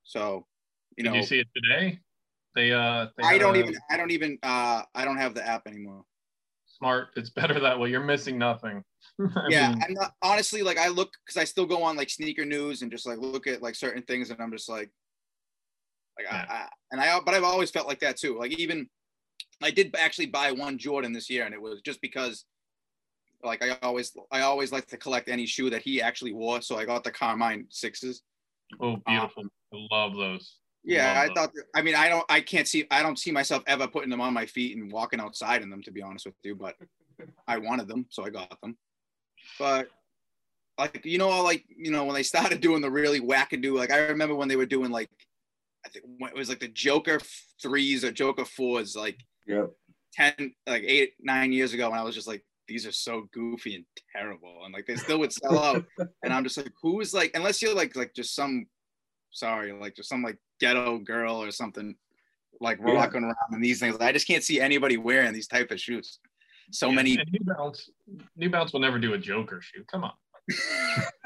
So, 0.02 0.46
you 0.96 1.04
Did 1.04 1.10
know, 1.10 1.16
you 1.16 1.22
see 1.24 1.40
it 1.40 1.48
today? 1.54 2.00
They 2.54 2.70
uh 2.70 3.08
they 3.16 3.24
I 3.24 3.38
don't 3.38 3.56
even 3.56 3.74
I 3.90 3.96
don't 3.96 4.10
even 4.10 4.38
uh 4.42 4.82
I 4.94 5.04
don't 5.04 5.18
have 5.18 5.34
the 5.34 5.46
app 5.46 5.66
anymore. 5.66 6.04
smart. 6.66 7.08
It's 7.16 7.30
better 7.30 7.58
that 7.60 7.78
way. 7.78 7.90
You're 7.90 8.04
missing 8.04 8.38
nothing. 8.38 8.82
Yeah, 9.48 9.68
mean, 9.68 9.82
I'm 9.86 9.94
not 9.94 10.12
honestly 10.22 10.62
like 10.62 10.78
I 10.78 10.88
look 10.88 11.12
because 11.24 11.36
I 11.36 11.44
still 11.44 11.66
go 11.66 11.82
on 11.82 11.96
like 11.96 12.10
sneaker 12.10 12.44
news 12.44 12.82
and 12.82 12.90
just 12.90 13.06
like 13.06 13.18
look 13.18 13.46
at 13.46 13.62
like 13.62 13.74
certain 13.74 14.02
things 14.02 14.30
and 14.30 14.40
I'm 14.40 14.50
just 14.50 14.68
like, 14.68 14.90
like 16.18 16.26
Yeah. 16.30 16.46
I, 16.48 16.54
I 16.54 16.68
and 16.92 17.00
I 17.00 17.20
but 17.20 17.34
I've 17.34 17.44
always 17.44 17.70
felt 17.70 17.86
like 17.86 18.00
that 18.00 18.16
too. 18.16 18.38
Like 18.38 18.52
even 18.52 18.88
I 19.62 19.70
did 19.70 19.94
actually 19.98 20.26
buy 20.26 20.52
one 20.52 20.78
Jordan 20.78 21.12
this 21.12 21.28
year 21.28 21.44
and 21.44 21.54
it 21.54 21.60
was 21.60 21.80
just 21.82 22.00
because 22.00 22.44
like 23.42 23.62
I 23.62 23.76
always 23.82 24.12
I 24.30 24.40
always 24.40 24.72
like 24.72 24.86
to 24.88 24.96
collect 24.96 25.28
any 25.28 25.46
shoe 25.46 25.70
that 25.70 25.82
he 25.82 26.00
actually 26.00 26.32
wore. 26.32 26.62
So 26.62 26.76
I 26.76 26.84
got 26.84 27.04
the 27.04 27.10
Carmine 27.10 27.66
sixes. 27.68 28.22
oh, 28.80 28.96
beautiful. 29.06 29.44
I 29.72 29.86
love 29.90 30.14
those. 30.16 30.58
Yeah, 30.84 31.26
I 31.26 31.32
thought. 31.32 31.52
I 31.74 31.82
mean, 31.82 31.94
I 31.94 32.08
don't. 32.08 32.24
I 32.28 32.40
can't 32.40 32.68
see. 32.68 32.86
I 32.90 33.02
don't 33.02 33.18
see 33.18 33.32
myself 33.32 33.62
ever 33.66 33.88
putting 33.88 34.10
them 34.10 34.20
on 34.20 34.34
my 34.34 34.44
feet 34.44 34.76
and 34.76 34.92
walking 34.92 35.20
outside 35.20 35.62
in 35.62 35.70
them. 35.70 35.82
To 35.82 35.90
be 35.90 36.02
honest 36.02 36.26
with 36.26 36.34
you, 36.42 36.54
but 36.54 36.76
I 37.48 37.58
wanted 37.58 37.88
them, 37.88 38.06
so 38.10 38.24
I 38.24 38.30
got 38.30 38.60
them. 38.60 38.76
But 39.58 39.88
like 40.78 41.04
you 41.04 41.18
know, 41.18 41.42
like 41.42 41.64
you 41.76 41.90
know, 41.90 42.04
when 42.04 42.14
they 42.14 42.22
started 42.22 42.60
doing 42.60 42.80
the 42.80 42.90
really 42.90 43.20
wackadoo, 43.20 43.76
like 43.76 43.90
I 43.90 43.98
remember 43.98 44.34
when 44.34 44.48
they 44.48 44.56
were 44.56 44.66
doing 44.66 44.90
like, 44.90 45.10
I 45.86 45.88
think 45.88 46.04
when 46.18 46.30
it 46.30 46.36
was 46.36 46.48
like 46.48 46.60
the 46.60 46.68
Joker 46.68 47.20
threes 47.62 48.04
or 48.04 48.10
Joker 48.10 48.44
fours, 48.44 48.96
like 48.96 49.18
Yep. 49.46 49.70
ten, 50.12 50.54
like 50.66 50.82
eight, 50.84 51.14
nine 51.20 51.52
years 51.52 51.74
ago, 51.74 51.86
and 51.86 51.96
I 51.98 52.02
was 52.02 52.14
just 52.14 52.26
like, 52.26 52.44
these 52.66 52.86
are 52.86 52.92
so 52.92 53.28
goofy 53.32 53.76
and 53.76 53.84
terrible, 54.14 54.62
and 54.64 54.74
like 54.74 54.86
they 54.86 54.96
still 54.96 55.18
would 55.20 55.32
sell 55.32 55.58
out, 55.58 55.84
and 56.24 56.32
I'm 56.32 56.44
just 56.44 56.56
like, 56.56 56.72
who 56.82 57.00
is 57.00 57.14
like, 57.14 57.30
unless 57.34 57.62
you're 57.62 57.74
like 57.74 57.94
like 57.94 58.14
just 58.14 58.34
some, 58.34 58.66
sorry, 59.34 59.72
like 59.72 59.94
just 59.94 60.08
some 60.08 60.22
like 60.22 60.38
ghetto 60.60 60.98
girl 60.98 61.42
or 61.42 61.50
something, 61.50 61.94
like 62.60 62.78
Yeah. 62.78 62.92
rocking 62.94 63.24
around 63.24 63.36
in 63.52 63.60
these 63.60 63.80
things. 63.80 63.96
I 64.00 64.12
just 64.12 64.26
can't 64.26 64.42
see 64.42 64.60
anybody 64.60 64.96
wearing 64.96 65.32
these 65.32 65.48
type 65.48 65.70
of 65.70 65.80
shoes. 65.80 66.18
So 66.70 66.88
Yeah, 66.88 66.94
many. 66.94 67.18
and 67.18 67.30
New 67.30 67.40
Balance. 67.44 67.90
New 68.36 68.48
Balance 68.48 68.72
will 68.72 68.80
never 68.80 68.98
do 68.98 69.12
a 69.14 69.18
Joker 69.18 69.60
shoe. 69.60 69.84
Come 69.84 70.04
on. 70.04 70.12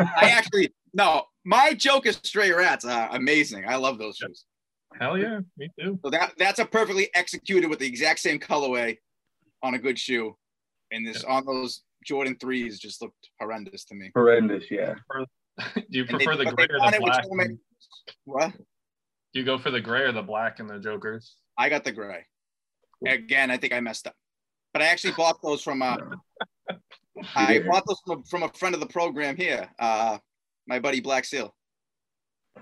I 0.01 0.31
actually 0.31 0.73
no, 0.95 1.25
my 1.45 1.75
Joker 1.75 2.13
stray 2.13 2.51
rats 2.51 2.85
are 2.85 3.09
amazing. 3.15 3.65
I 3.69 3.77
love 3.77 3.99
those 3.99 4.17
shoes. 4.17 4.47
Hell 4.99 5.19
yeah, 5.19 5.41
me 5.57 5.69
too. 5.79 5.99
So 6.03 6.11
that 6.11 6.33
that's 6.39 6.59
a 6.61 6.65
perfectly 6.65 7.11
executed 7.15 7.69
with 7.69 7.79
the 7.79 7.87
exact 7.87 8.21
same 8.21 8.39
colorway 8.39 8.97
on 9.63 9.75
a 9.75 9.79
good 9.79 9.99
shoe, 9.99 10.37
and 10.93 11.07
this 11.07 11.25
on 11.25 11.45
those 11.45 11.83
Jordan 12.05 12.37
threes 12.41 12.79
just 12.79 13.03
looked 13.03 13.29
horrendous 13.39 13.85
to 13.87 13.95
me. 13.95 14.11
Horrendous, 14.15 14.71
yeah. 14.71 14.95
Do 15.59 15.83
you 15.91 16.03
And 16.09 16.09
they- 16.21 16.25
prefer 16.25 16.37
the 16.37 16.45
gray 16.53 16.67
or 16.71 16.91
the 16.91 16.99
black? 17.01 17.25
so 17.25 17.31
many- 17.33 17.59
What? 18.25 18.53
Do 19.33 19.41
you 19.41 19.45
go 19.45 19.59
for 19.59 19.71
the 19.71 19.81
gray 19.81 20.03
or 20.03 20.13
the 20.13 20.23
black 20.23 20.59
in 20.61 20.67
the 20.67 20.79
Jokers? 20.79 21.35
I 21.57 21.69
got 21.69 21.85
the 21.85 21.93
gray. 21.93 22.25
Again, 23.07 23.51
I 23.51 23.57
think 23.59 23.73
I 23.73 23.81
messed 23.81 24.07
up, 24.07 24.15
but 24.73 24.83
I 24.83 24.87
actually 24.87 25.13
bought 25.15 25.41
those 25.43 25.63
from 25.63 25.83
uh, 25.83 25.97
I 27.37 27.61
bought 27.61 27.85
those 27.87 28.01
from 28.07 28.19
a, 28.21 28.23
from 28.25 28.43
a 28.45 28.49
friend 28.55 28.75
of 28.75 28.81
the 28.81 28.87
program 28.87 29.37
here, 29.37 29.69
uh, 29.79 30.19
my 30.67 30.79
buddy 30.81 31.01
Black 31.01 31.25
Seal, 31.25 31.55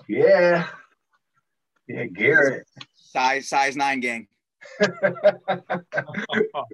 Yeah. 0.08 0.66
Yeah, 1.88 2.04
Garrett. 2.06 2.66
size 2.94 3.48
size 3.48 3.76
nine 3.76 4.00
gang. 4.00 4.26
Oh. 6.54 6.64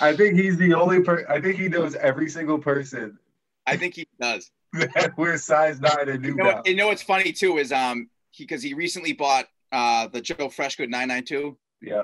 I 0.00 0.14
think 0.16 0.38
he's 0.38 0.56
the 0.56 0.74
only 0.74 1.00
person. 1.02 1.26
I 1.28 1.40
think 1.40 1.56
he 1.56 1.68
knows 1.68 1.94
every 1.96 2.28
single 2.28 2.58
person 2.58 3.18
I 3.66 3.76
think 3.76 3.94
he 3.94 4.06
does. 4.20 4.50
wears 5.16 5.44
size 5.44 5.80
nine 5.80 6.08
and 6.08 6.22
new 6.22 6.28
You 6.30 6.34
know, 6.36 6.62
you 6.64 6.74
know 6.74 6.86
what's 6.88 7.02
funny 7.02 7.32
too 7.32 7.58
is 7.58 7.72
um 7.72 8.08
he 8.30 8.44
because 8.44 8.62
he 8.62 8.74
recently 8.74 9.12
bought 9.12 9.46
uh 9.70 10.08
the 10.08 10.20
Joe 10.20 10.48
Freshgood 10.48 10.88
992 10.88 11.58
Yeah. 11.82 12.02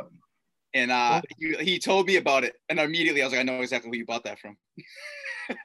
and 0.74 0.90
uh 0.90 1.22
he, 1.38 1.54
he 1.54 1.78
told 1.78 2.06
me 2.06 2.16
about 2.16 2.44
it 2.44 2.54
and 2.68 2.78
immediately 2.78 3.22
I 3.22 3.24
was 3.24 3.32
like 3.32 3.40
I 3.40 3.44
know 3.44 3.60
exactly 3.60 3.90
who 3.90 3.96
you 3.96 4.04
bought 4.06 4.24
that 4.24 4.38
from. 4.38 4.56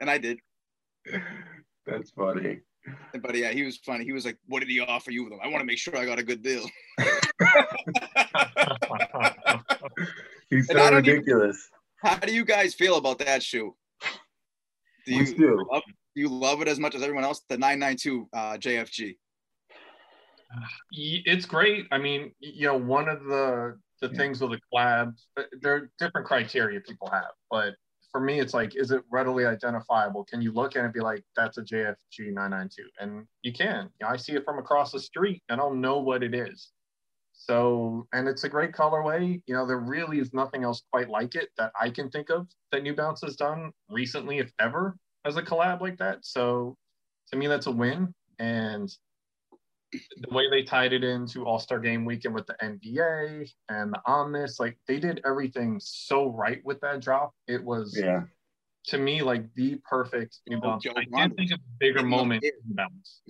and 0.00 0.08
I 0.08 0.18
did. 0.18 0.38
That's 1.86 2.10
funny. 2.12 2.60
But 3.20 3.34
yeah, 3.34 3.50
he 3.50 3.64
was 3.64 3.76
funny. 3.78 4.04
He 4.04 4.12
was 4.12 4.24
like, 4.24 4.38
"What 4.46 4.60
did 4.60 4.68
he 4.70 4.80
offer 4.80 5.10
you 5.10 5.24
with 5.24 5.32
them? 5.32 5.40
I 5.42 5.48
want 5.48 5.60
to 5.60 5.64
make 5.66 5.76
sure 5.78 5.94
I 5.96 6.04
got 6.06 6.18
a 6.18 6.22
good 6.22 6.42
deal." 6.42 6.64
He's 10.50 10.66
so 10.66 10.74
don't 10.74 10.92
even- 10.92 10.94
ridiculous. 11.14 11.68
How 12.02 12.16
do 12.16 12.32
you 12.32 12.44
guys 12.44 12.74
feel 12.74 12.96
about 12.96 13.18
that 13.18 13.42
shoe? 13.42 13.74
Do 15.08 15.16
you 15.16 15.34
do. 15.34 15.66
love, 15.70 15.82
do 16.14 16.20
you 16.20 16.28
love 16.28 16.62
it 16.62 16.68
as 16.68 16.78
much 16.78 16.94
as 16.94 17.02
everyone 17.02 17.24
else? 17.24 17.42
The 17.48 17.56
992 17.56 18.28
uh, 18.32 18.38
JFG. 18.58 19.16
It's 20.92 21.46
great. 21.46 21.86
I 21.90 21.98
mean, 21.98 22.32
you 22.40 22.66
know, 22.66 22.76
one 22.76 23.08
of 23.08 23.24
the 23.24 23.78
the 24.00 24.08
Yeah. 24.08 24.16
things 24.16 24.40
with 24.40 24.52
the 24.52 24.60
collabs, 24.72 25.24
uh, 25.36 25.42
there 25.60 25.74
are 25.74 25.90
different 25.98 26.24
criteria 26.24 26.80
people 26.80 27.10
have, 27.10 27.32
but 27.50 27.74
for 28.12 28.20
me, 28.20 28.40
it's 28.40 28.54
like, 28.54 28.76
is 28.76 28.90
it 28.90 29.02
readily 29.10 29.44
identifiable? 29.44 30.24
Can 30.24 30.40
you 30.40 30.52
look 30.52 30.76
at 30.76 30.82
it 30.82 30.84
and 30.84 30.94
be 30.94 31.00
like, 31.00 31.24
that's 31.36 31.58
a 31.58 31.62
JFG 31.62 32.32
992? 32.32 32.88
And 33.00 33.26
you 33.42 33.52
can. 33.52 33.90
You 34.00 34.06
know, 34.06 34.08
I 34.08 34.16
see 34.16 34.32
it 34.32 34.44
from 34.44 34.58
across 34.58 34.92
the 34.92 35.00
street 35.00 35.42
and 35.48 35.60
I'll 35.60 35.74
know 35.74 35.98
what 35.98 36.22
it 36.22 36.34
is. 36.34 36.70
So, 37.38 38.06
and 38.12 38.28
it's 38.28 38.44
a 38.44 38.48
great 38.48 38.72
colorway. 38.72 39.40
You 39.46 39.54
know, 39.54 39.64
there 39.66 39.78
really 39.78 40.18
is 40.18 40.34
nothing 40.34 40.64
else 40.64 40.82
quite 40.92 41.08
like 41.08 41.36
it 41.36 41.50
that 41.56 41.72
I 41.80 41.88
can 41.88 42.10
think 42.10 42.30
of 42.30 42.48
that 42.72 42.82
New 42.82 42.94
Balance 42.94 43.22
has 43.22 43.36
done 43.36 43.70
recently, 43.88 44.38
if 44.38 44.52
ever, 44.58 44.96
as 45.24 45.36
a 45.36 45.42
collab 45.42 45.80
like 45.80 45.98
that. 45.98 46.24
So, 46.24 46.76
to 47.30 47.38
me, 47.38 47.46
that's 47.46 47.66
a 47.66 47.70
win. 47.70 48.12
And 48.40 48.90
the 49.92 50.34
way 50.34 50.50
they 50.50 50.62
tied 50.62 50.92
it 50.92 51.04
into 51.04 51.46
All 51.46 51.58
Star 51.58 51.78
Game 51.78 52.04
Weekend 52.04 52.34
with 52.34 52.46
the 52.46 52.56
NBA 52.60 53.48
and 53.68 53.92
the 53.92 54.00
Omnis, 54.04 54.60
like 54.60 54.76
they 54.86 54.98
did 54.98 55.20
everything 55.24 55.78
so 55.80 56.30
right 56.30 56.60
with 56.64 56.80
that 56.80 57.00
drop. 57.00 57.32
It 57.46 57.64
was 57.64 57.96
Yeah. 57.96 58.24
to 58.86 58.98
me 58.98 59.22
like 59.22 59.52
the 59.54 59.80
perfect 59.88 60.40
New 60.48 60.58
Oh, 60.58 60.60
Balance. 60.60 60.84
Joe 60.84 60.92
I 60.96 61.04
can't 61.04 61.34
think 61.36 61.52
of 61.52 61.60
a 61.60 61.78
bigger 61.78 62.02
moment 62.02 62.44
in 62.44 62.50
New 62.66 62.74
Balance. 62.74 63.22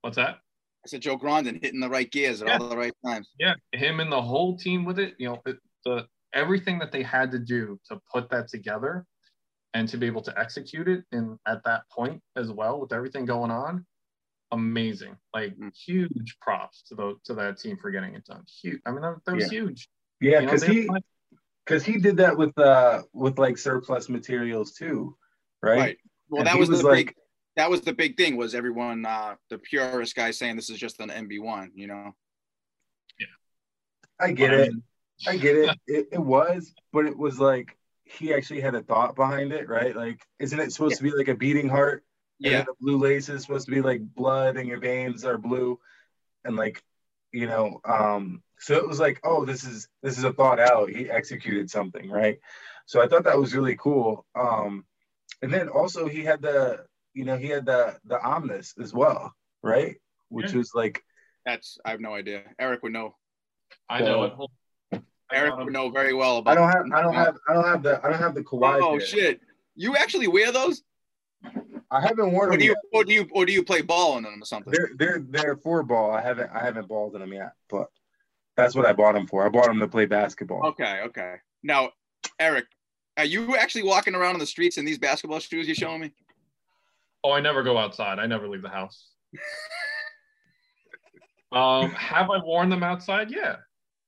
What's 0.00 0.16
that? 0.16 0.41
I 0.84 0.88
said 0.88 1.00
Joe 1.00 1.16
Grondin 1.18 1.62
hitting 1.62 1.80
the 1.80 1.88
right 1.88 2.10
gears 2.10 2.42
at 2.42 2.48
Yeah. 2.48 2.58
all 2.58 2.68
the 2.68 2.76
right 2.76 2.94
times. 3.04 3.30
Yeah, 3.38 3.54
him 3.72 4.00
and 4.00 4.10
the 4.10 4.20
whole 4.20 4.56
team 4.56 4.84
with 4.84 4.98
it. 4.98 5.14
You 5.18 5.28
know, 5.30 5.42
it, 5.46 5.58
the 5.84 6.06
everything 6.32 6.78
that 6.80 6.90
they 6.92 7.02
had 7.02 7.30
to 7.32 7.38
do 7.38 7.78
to 7.88 8.00
put 8.12 8.30
that 8.30 8.48
together 8.48 9.04
and 9.74 9.88
to 9.88 9.96
be 9.96 10.06
able 10.06 10.22
to 10.22 10.38
execute 10.38 10.88
it 10.88 11.04
in 11.12 11.38
at 11.46 11.62
that 11.64 11.82
point 11.90 12.20
as 12.36 12.50
well 12.50 12.80
with 12.80 12.92
everything 12.92 13.24
going 13.26 13.50
on. 13.50 13.86
Amazing, 14.50 15.16
like 15.32 15.56
Mm. 15.56 15.72
huge 15.74 16.36
props 16.40 16.82
to 16.88 16.94
the 16.94 17.14
to 17.24 17.34
that 17.34 17.58
team 17.58 17.76
for 17.78 17.90
getting 17.90 18.14
it 18.14 18.24
done. 18.26 18.44
Huge. 18.62 18.80
I 18.84 18.90
mean, 18.90 19.00
that, 19.02 19.16
that 19.24 19.34
was 19.36 19.48
huge. 19.50 19.88
Yeah, 20.20 20.40
You 20.40 20.46
know, 20.46 20.52
because 20.52 20.62
he 20.64 20.88
because 21.64 21.84
he 21.84 21.98
did 21.98 22.18
that 22.18 22.36
with 22.36 22.56
uh 22.58 23.02
with 23.14 23.38
like 23.38 23.56
surplus 23.56 24.08
materials 24.10 24.72
too, 24.72 25.16
right? 25.62 25.78
Right. 25.78 25.98
Well, 26.28 26.40
And 26.40 26.48
that 26.48 26.54
he 26.54 26.60
was, 26.60 26.68
the 26.68 26.82
like 26.86 27.06
big. 27.06 27.16
That 27.56 27.70
was 27.70 27.82
the 27.82 27.92
big 27.92 28.16
thing. 28.16 28.36
Was 28.36 28.54
everyone 28.54 29.04
uh, 29.04 29.34
the 29.50 29.58
purist 29.58 30.14
guy 30.14 30.30
saying 30.30 30.56
this 30.56 30.70
is 30.70 30.78
just 30.78 31.00
an 31.00 31.10
NB 31.10 31.42
one? 31.42 31.70
You 31.74 31.86
know. 31.88 32.14
Yeah. 33.18 33.26
I 34.20 34.32
get 34.32 34.52
it. 34.52 34.72
I 35.26 35.36
get 35.36 35.56
it. 35.56 35.78
it. 35.86 36.08
It 36.12 36.20
was, 36.20 36.72
but 36.92 37.06
it 37.06 37.16
was 37.16 37.38
like 37.38 37.76
he 38.04 38.32
actually 38.34 38.60
had 38.60 38.74
a 38.74 38.82
thought 38.82 39.16
behind 39.16 39.52
it, 39.52 39.68
right? 39.68 39.94
Like, 39.94 40.20
isn't 40.38 40.58
it 40.58 40.72
supposed 40.72 40.96
to 40.96 41.02
be 41.02 41.12
like 41.12 41.28
a 41.28 41.34
beating 41.34 41.68
heart? 41.68 42.04
Yeah. 42.38 42.62
the 42.62 42.74
blue 42.80 42.98
lace 42.98 43.28
is 43.28 43.42
supposed 43.42 43.66
to 43.66 43.70
be 43.72 43.80
like 43.80 44.00
blood 44.00 44.56
and 44.56 44.68
your 44.68 44.80
veins 44.80 45.24
are 45.24 45.38
blue. 45.38 45.78
And 46.44 46.56
like, 46.56 46.82
you 47.30 47.46
know, 47.46 47.80
um, 47.84 48.42
so 48.58 48.74
it 48.74 48.86
was 48.86 48.98
like, 48.98 49.20
oh, 49.22 49.44
this 49.44 49.64
is 49.64 49.88
this 50.02 50.18
is 50.18 50.24
a 50.24 50.32
thought 50.32 50.58
out. 50.58 50.90
He 50.90 51.08
executed 51.08 51.70
something, 51.70 52.10
right? 52.10 52.38
So 52.86 53.00
I 53.00 53.06
thought 53.06 53.24
that 53.24 53.38
was 53.38 53.54
really 53.54 53.76
cool. 53.76 54.26
Um, 54.34 54.84
and 55.40 55.52
then 55.52 55.68
also 55.68 56.08
he 56.08 56.24
had 56.24 56.42
the, 56.42 56.84
you 57.14 57.24
know, 57.24 57.36
he 57.36 57.46
had 57.48 57.66
the 57.66 57.98
the 58.04 58.20
omnis 58.22 58.74
as 58.80 58.92
well, 58.94 59.32
right? 59.62 59.96
Which 60.28 60.52
Yeah. 60.52 60.58
was 60.58 60.72
like 60.74 61.02
That's 61.44 61.78
I 61.84 61.90
have 61.90 62.00
no 62.00 62.14
idea. 62.14 62.42
Eric 62.58 62.82
would 62.82 62.92
know. 62.92 63.16
I 63.88 64.00
know 64.00 64.24
it. 64.24 65.00
I 65.30 65.36
Eric 65.36 65.50
got 65.52 65.64
would 65.64 65.72
know 65.72 65.90
very 65.90 66.14
well 66.14 66.38
about. 66.38 66.52
I 66.52 66.54
don't 66.54 66.70
have 66.70 66.86
I 66.92 67.02
don't 67.02 67.14
have 67.14 67.36
I 67.48 67.52
don't 67.54 67.64
have 67.66 67.82
the 67.82 68.00
I 68.04 68.10
don't 68.10 68.18
have 68.20 68.34
the 68.34 68.42
Kawhi. 68.42 68.80
Oh 68.82 68.98
pair. 68.98 69.06
shit! 69.06 69.40
You 69.74 69.96
actually 69.96 70.28
wear 70.28 70.52
those? 70.52 70.82
I 71.90 72.00
haven't 72.00 72.32
worn 72.32 72.48
Or 72.48 72.50
them 72.52 72.60
do 72.60 72.64
you 72.66 72.70
yet. 72.70 72.78
or 72.92 73.04
do 73.04 73.12
you 73.12 73.28
or 73.32 73.44
do 73.46 73.52
you 73.52 73.64
play 73.64 73.80
ball 73.82 74.16
in 74.18 74.24
them 74.24 74.40
or 74.42 74.46
something? 74.46 74.72
They're 74.72 74.90
they're 74.96 75.24
they're 75.28 75.56
for 75.56 75.82
ball. 75.82 76.10
I 76.12 76.20
haven't 76.22 76.50
I 76.52 76.60
haven't 76.64 76.86
balled 76.88 77.14
in 77.14 77.20
them 77.20 77.32
yet, 77.32 77.52
but 77.68 77.88
that's 78.56 78.74
what 78.74 78.86
I 78.86 78.92
bought 78.92 79.14
them 79.14 79.26
for. 79.26 79.44
I 79.44 79.48
bought 79.48 79.66
them 79.66 79.80
to 79.80 79.88
play 79.88 80.06
basketball. 80.06 80.64
Okay, 80.68 81.00
okay. 81.06 81.36
Now, 81.62 81.90
Eric, 82.38 82.66
are 83.16 83.24
you 83.24 83.56
actually 83.56 83.84
walking 83.84 84.14
around 84.14 84.34
on 84.34 84.40
the 84.40 84.46
streets 84.46 84.76
in 84.78 84.84
these 84.84 84.98
basketball 84.98 85.38
shoes 85.40 85.66
you're 85.66 85.74
showing 85.74 86.00
me? 86.02 86.12
Oh, 87.24 87.32
I 87.32 87.40
never 87.40 87.62
go 87.62 87.78
outside. 87.78 88.18
I 88.18 88.26
never 88.26 88.48
leave 88.48 88.62
the 88.62 88.68
house. 88.68 89.10
um, 91.52 91.90
have 91.92 92.30
I 92.30 92.38
worn 92.38 92.68
them 92.68 92.82
outside? 92.82 93.30
Yeah, 93.30 93.56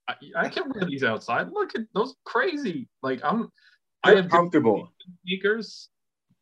I, 0.08 0.14
I 0.36 0.48
can 0.48 0.70
wear 0.74 0.84
these 0.84 1.04
outside. 1.04 1.48
Look 1.52 1.74
at 1.74 1.82
those 1.94 2.14
crazy. 2.24 2.88
Like 3.02 3.20
I'm, 3.24 3.48
I 4.02 4.12
They're 4.14 4.22
have 4.22 4.30
comfortable. 4.30 4.92
sneakers. 5.24 5.88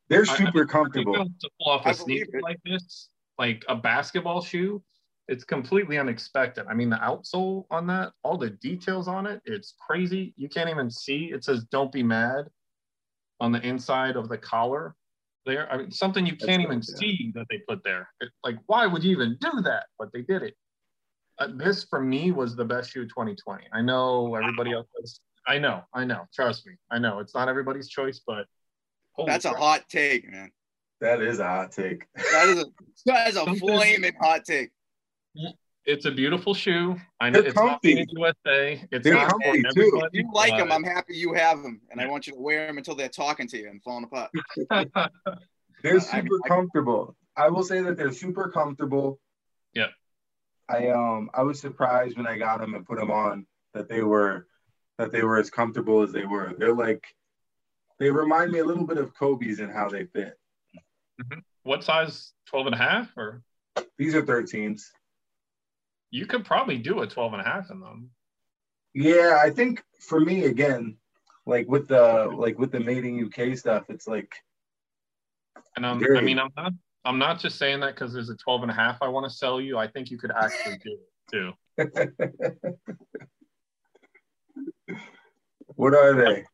They're 0.08 0.24
I- 0.26 0.32
I 0.32 0.36
super 0.36 0.66
comfortable. 0.66 1.14
To 1.14 1.50
pull 1.60 1.72
off 1.72 1.86
I 1.86 1.90
a 1.90 1.94
believe 1.94 2.24
sneaker 2.24 2.40
like 2.42 2.58
this, 2.64 3.08
like 3.38 3.64
a 3.68 3.76
basketball 3.76 4.42
shoe, 4.42 4.82
it's 5.28 5.44
completely 5.44 5.98
unexpected. 5.98 6.66
I 6.68 6.74
mean, 6.74 6.90
the 6.90 6.96
outsole 6.96 7.64
on 7.70 7.86
that, 7.88 8.12
all 8.22 8.36
the 8.36 8.50
details 8.50 9.08
on 9.08 9.26
it, 9.26 9.40
it's 9.44 9.74
crazy. 9.86 10.34
You 10.36 10.48
can't 10.48 10.70
even 10.70 10.90
see. 10.90 11.30
It 11.32 11.44
says 11.44 11.64
"Don't 11.64 11.92
be 11.92 12.02
mad" 12.02 12.46
on 13.40 13.52
the 13.52 13.60
inside 13.60 14.16
of 14.16 14.28
the 14.28 14.38
collar. 14.38 14.94
There, 15.44 15.70
I 15.72 15.78
mean, 15.78 15.90
something 15.90 16.24
you 16.24 16.36
can't 16.36 16.62
dope, 16.62 16.72
even 16.72 16.82
yeah. 16.86 16.98
see 16.98 17.32
that 17.34 17.46
they 17.50 17.58
put 17.68 17.82
there. 17.82 18.08
It, 18.20 18.30
like, 18.44 18.56
why 18.66 18.86
would 18.86 19.02
you 19.02 19.10
even 19.10 19.36
do 19.40 19.60
that? 19.62 19.86
But 19.98 20.12
they 20.12 20.22
did 20.22 20.42
it. 20.42 20.54
Uh, 21.38 21.48
this 21.54 21.84
for 21.84 22.00
me 22.00 22.30
was 22.30 22.54
the 22.54 22.64
best 22.64 22.90
shoe 22.90 23.02
of 23.02 23.08
2020. 23.08 23.64
I 23.72 23.80
know 23.80 24.34
everybody 24.34 24.72
else. 24.72 24.86
Was, 25.00 25.20
I 25.46 25.58
know, 25.58 25.82
I 25.92 26.04
know. 26.04 26.26
Trust 26.32 26.66
me, 26.66 26.74
I 26.90 26.98
know 26.98 27.18
it's 27.18 27.34
not 27.34 27.48
everybody's 27.48 27.88
choice, 27.88 28.20
but 28.24 28.46
holy 29.12 29.30
That's 29.30 29.44
a 29.44 29.50
hot 29.50 29.88
take, 29.88 30.30
man. 30.30 30.50
That 31.00 31.20
is 31.20 31.40
a 31.40 31.48
hot 31.48 31.72
take. 31.72 32.06
That 32.14 32.48
is 32.48 32.58
a 32.60 32.66
that 33.06 33.28
is 33.30 33.36
a 33.36 33.46
flaming 33.56 34.14
hot 34.20 34.44
take. 34.44 34.70
It's 35.84 36.04
a 36.04 36.10
beautiful 36.12 36.54
shoe. 36.54 36.96
I 37.20 37.30
know 37.30 37.40
They're 37.40 37.48
it's 37.48 37.56
not 37.56 37.68
comfy. 37.82 37.94
made 37.96 38.08
in 38.10 38.18
USA. 38.18 38.86
It's 38.92 39.02
They're 39.04 39.14
not 39.14 39.32
for 39.32 39.38
comfy, 39.40 39.62
too. 39.62 39.68
everybody, 39.86 40.18
You 40.18 40.30
like 40.32 40.56
them. 40.56 40.70
I'm 40.70 40.84
happy 40.84 41.16
you 41.16 41.32
have 41.34 41.62
them, 41.62 41.80
and 41.90 42.00
I 42.00 42.06
want 42.06 42.26
you 42.28 42.34
to 42.34 42.38
wear 42.38 42.66
them 42.68 42.78
until 42.78 42.94
they're 42.94 43.08
talking 43.08 43.48
to 43.48 43.58
you 43.58 43.68
and 43.68 43.82
falling 43.82 44.04
apart. 44.04 44.30
They're 45.82 45.98
super 45.98 46.36
I- 46.44 46.48
comfortable. 46.48 47.16
I 47.36 47.48
will 47.48 47.64
say 47.64 47.80
that 47.80 47.96
they're 47.96 48.12
super 48.12 48.50
comfortable. 48.50 49.18
Yeah. 49.74 49.86
I 50.68 50.88
um 50.90 51.30
I 51.34 51.42
was 51.42 51.58
surprised 51.60 52.16
when 52.16 52.26
I 52.26 52.36
got 52.38 52.60
them 52.60 52.74
and 52.74 52.86
put 52.86 52.98
them 52.98 53.10
on 53.10 53.46
that 53.74 53.88
they 53.88 54.02
were 54.02 54.46
that 54.98 55.10
they 55.10 55.22
were 55.24 55.38
as 55.38 55.50
comfortable 55.50 56.02
as 56.02 56.12
they 56.12 56.24
were. 56.24 56.52
They're 56.56 56.74
like 56.74 57.02
they 57.98 58.10
remind 58.10 58.52
me 58.52 58.58
a 58.60 58.64
little 58.64 58.86
bit 58.86 58.98
of 58.98 59.12
Kobe's 59.14 59.58
in 59.60 59.70
how 59.70 59.88
they 59.88 60.04
fit. 60.04 60.34
what 61.64 61.82
size 61.82 62.32
12 62.46 62.66
and 62.66 62.74
a 62.74 62.78
half 62.78 63.10
or 63.16 63.42
These 63.98 64.14
are 64.14 64.22
13s. 64.22 64.82
You 66.12 66.26
could 66.26 66.44
probably 66.44 66.78
do 66.78 67.00
a 67.00 67.08
12 67.08 67.32
and 67.32 67.42
a 67.42 67.44
half 67.44 67.70
in 67.70 67.80
them 67.80 68.10
Yeah, 68.94 69.40
I 69.42 69.50
think 69.50 69.82
for 69.98 70.20
me 70.20 70.44
again, 70.44 70.98
like 71.46 71.66
with 71.68 71.88
the 71.88 72.30
like 72.32 72.56
with 72.58 72.70
the 72.70 72.78
mating 72.80 73.24
UK 73.24 73.56
stuff, 73.58 73.86
it's 73.88 74.06
like 74.06 74.32
and 75.74 75.86
I'm, 75.86 76.04
i 76.16 76.20
mean 76.20 76.38
i'm 76.38 76.50
not 76.56 76.72
i'm 77.04 77.18
not 77.18 77.40
just 77.40 77.58
saying 77.58 77.80
that 77.80 77.94
because 77.94 78.12
there's 78.12 78.28
a 78.28 78.36
12 78.36 78.62
and 78.62 78.70
a 78.70 78.74
half 78.74 78.98
i 79.00 79.08
want 79.08 79.24
to 79.30 79.36
sell 79.36 79.58
you 79.60 79.78
i 79.78 79.86
think 79.86 80.10
you 80.10 80.18
could 80.18 80.30
actually 80.30 80.76
do 80.84 80.92
it 80.92 81.08
too 81.30 81.52
what 85.74 85.94
are 85.94 86.14
they? 86.14 86.44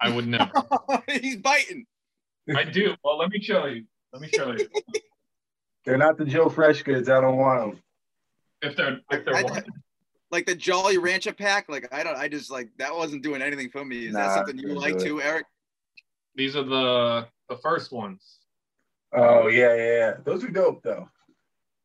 i 0.00 0.08
would 0.08 0.26
never 0.26 0.50
He's 1.08 1.36
biting. 1.36 1.84
i 2.54 2.64
do 2.64 2.94
well 3.04 3.18
let 3.18 3.28
me 3.30 3.40
show 3.40 3.66
you 3.66 3.84
let 4.12 4.22
me 4.22 4.28
show 4.28 4.52
you 4.52 4.68
They're 5.86 5.96
not 5.96 6.18
the 6.18 6.24
Joe 6.24 6.48
Fresh 6.48 6.82
goods. 6.82 7.08
I 7.08 7.20
don't 7.20 7.36
want 7.36 7.70
them. 7.70 7.80
If 8.66 8.76
they're 8.76 9.00
if 9.10 9.24
they're 9.24 9.36
I- 9.36 9.42
what? 9.42 9.64
Like 10.32 10.44
the 10.44 10.56
Jolly 10.56 10.98
Rancher 10.98 11.32
pack. 11.32 11.68
Like 11.68 11.86
I 11.94 12.02
don't. 12.02 12.16
I 12.16 12.26
just 12.26 12.50
like 12.50 12.68
that 12.78 12.92
wasn't 12.94 13.22
doing 13.22 13.40
anything 13.40 13.70
for 13.70 13.84
me. 13.84 14.06
Is 14.06 14.14
that 14.14 14.34
something 14.34 14.58
you 14.58 14.74
like 14.74 14.98
too, 14.98 15.22
Eric? 15.22 15.46
these 16.34 16.56
are 16.56 16.64
the 16.64 17.28
the 17.48 17.56
first 17.58 17.92
ones 17.92 18.40
Oh 19.14 19.46
yeah, 19.46 19.74
yeah, 19.76 19.96
yeah. 19.98 20.12
Those 20.24 20.42
are 20.42 20.48
dope 20.50 20.82
though. 20.82 21.08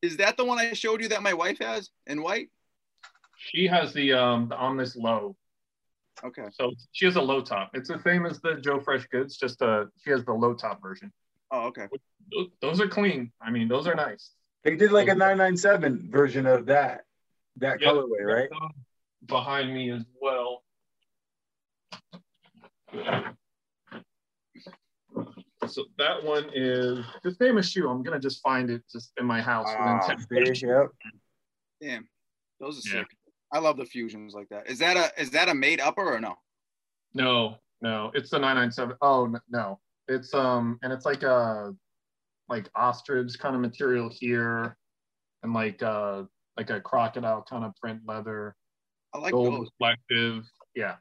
Is 0.01 0.17
that 0.17 0.37
the 0.37 0.43
one 0.43 0.57
I 0.57 0.73
showed 0.73 1.01
you 1.03 1.07
that 1.09 1.21
my 1.21 1.33
wife 1.33 1.59
has 1.59 1.91
in 2.07 2.21
white? 2.23 2.49
she 3.37 3.67
has 3.67 3.93
the 3.93 4.11
um 4.13 4.49
the 4.49 4.55
omnis 4.55 4.95
low 4.95 5.35
Okay. 6.23 6.47
so 6.51 6.71
she 6.91 7.05
has 7.05 7.15
a 7.15 7.21
low 7.21 7.41
top 7.41 7.71
it's 7.73 7.89
the 7.89 7.99
same 8.03 8.25
as 8.27 8.39
the 8.41 8.55
joe 8.55 8.79
fresh 8.79 9.05
goods 9.07 9.35
just 9.37 9.61
uh 9.63 9.85
she 10.03 10.11
has 10.11 10.23
the 10.25 10.31
low 10.33 10.53
top 10.53 10.79
version 10.81 11.11
Oh, 11.51 11.67
okay. 11.67 11.87
Those- 12.31 12.49
those 12.61 12.81
are 12.81 12.87
clean 12.87 13.31
i 13.41 13.49
mean 13.49 13.67
those 13.67 13.87
are 13.87 13.95
nice 13.95 14.31
They 14.63 14.75
did 14.75 14.91
like 14.91 15.07
a 15.07 15.15
997 15.15 16.09
version 16.11 16.45
of 16.45 16.67
that 16.67 17.05
that 17.57 17.81
Yeah. 17.81 17.89
colorway, 17.89 18.23
right? 18.23 18.49
Behind 19.25 19.73
me 19.73 19.91
as 19.91 20.03
well. 20.21 20.63
So 25.67 25.85
that 25.97 26.23
one 26.23 26.49
is 26.53 27.05
the 27.23 27.33
famous 27.37 27.69
shoe. 27.69 27.89
I'm 27.89 28.03
gonna 28.03 28.19
just 28.19 28.41
find 28.41 28.69
it 28.69 28.83
just 28.91 29.13
in 29.17 29.25
my 29.25 29.41
house 29.41 29.67
within 29.77 29.99
Ah, 30.01 30.07
10 30.07 30.55
see? 30.55 30.67
Yep. 30.67 30.91
Damn, 31.79 32.09
those 32.59 32.77
are 32.85 32.89
Yeah. 32.89 33.01
sick. 33.01 33.17
I 33.51 33.59
love 33.59 33.77
the 33.77 33.85
fusions 33.85 34.33
like 34.33 34.49
that. 34.49 34.67
Is 34.69 34.79
that 34.79 34.97
a 34.97 35.21
is 35.21 35.31
that 35.31 35.49
a 35.49 35.53
made 35.53 35.79
upper 35.79 36.03
or 36.03 36.19
no? 36.19 36.37
No, 37.13 37.57
no, 37.81 38.11
it's 38.13 38.29
the 38.29 38.39
997. 38.39 38.95
Oh 39.01 39.35
no, 39.49 39.79
it's 40.07 40.33
um, 40.33 40.79
and 40.83 40.93
it's 40.93 41.05
like 41.05 41.23
a 41.23 41.75
like 42.51 42.69
ostrich 42.75 43.39
kind 43.39 43.55
of 43.55 43.61
material 43.61 44.09
here, 44.09 44.77
and 45.41 45.53
like 45.53 45.81
uh 45.81 46.23
like 46.57 46.69
a 46.69 46.81
crocodile 46.81 47.43
kind 47.49 47.65
of 47.65 47.75
print 47.77 48.01
leather, 48.05 48.55
I 49.13 49.19
like 49.19 49.31
gold 49.31 49.53
those. 49.53 49.69
reflective. 49.79 50.43
Yeah, 50.75 50.95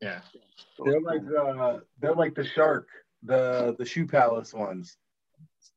yeah. 0.00 0.20
They're 0.84 1.00
like 1.00 1.24
the 1.24 1.82
they're 1.98 2.14
like 2.14 2.34
the 2.34 2.44
shark, 2.44 2.88
the 3.22 3.74
the 3.78 3.84
shoe 3.84 4.06
palace 4.06 4.54
ones. 4.54 4.96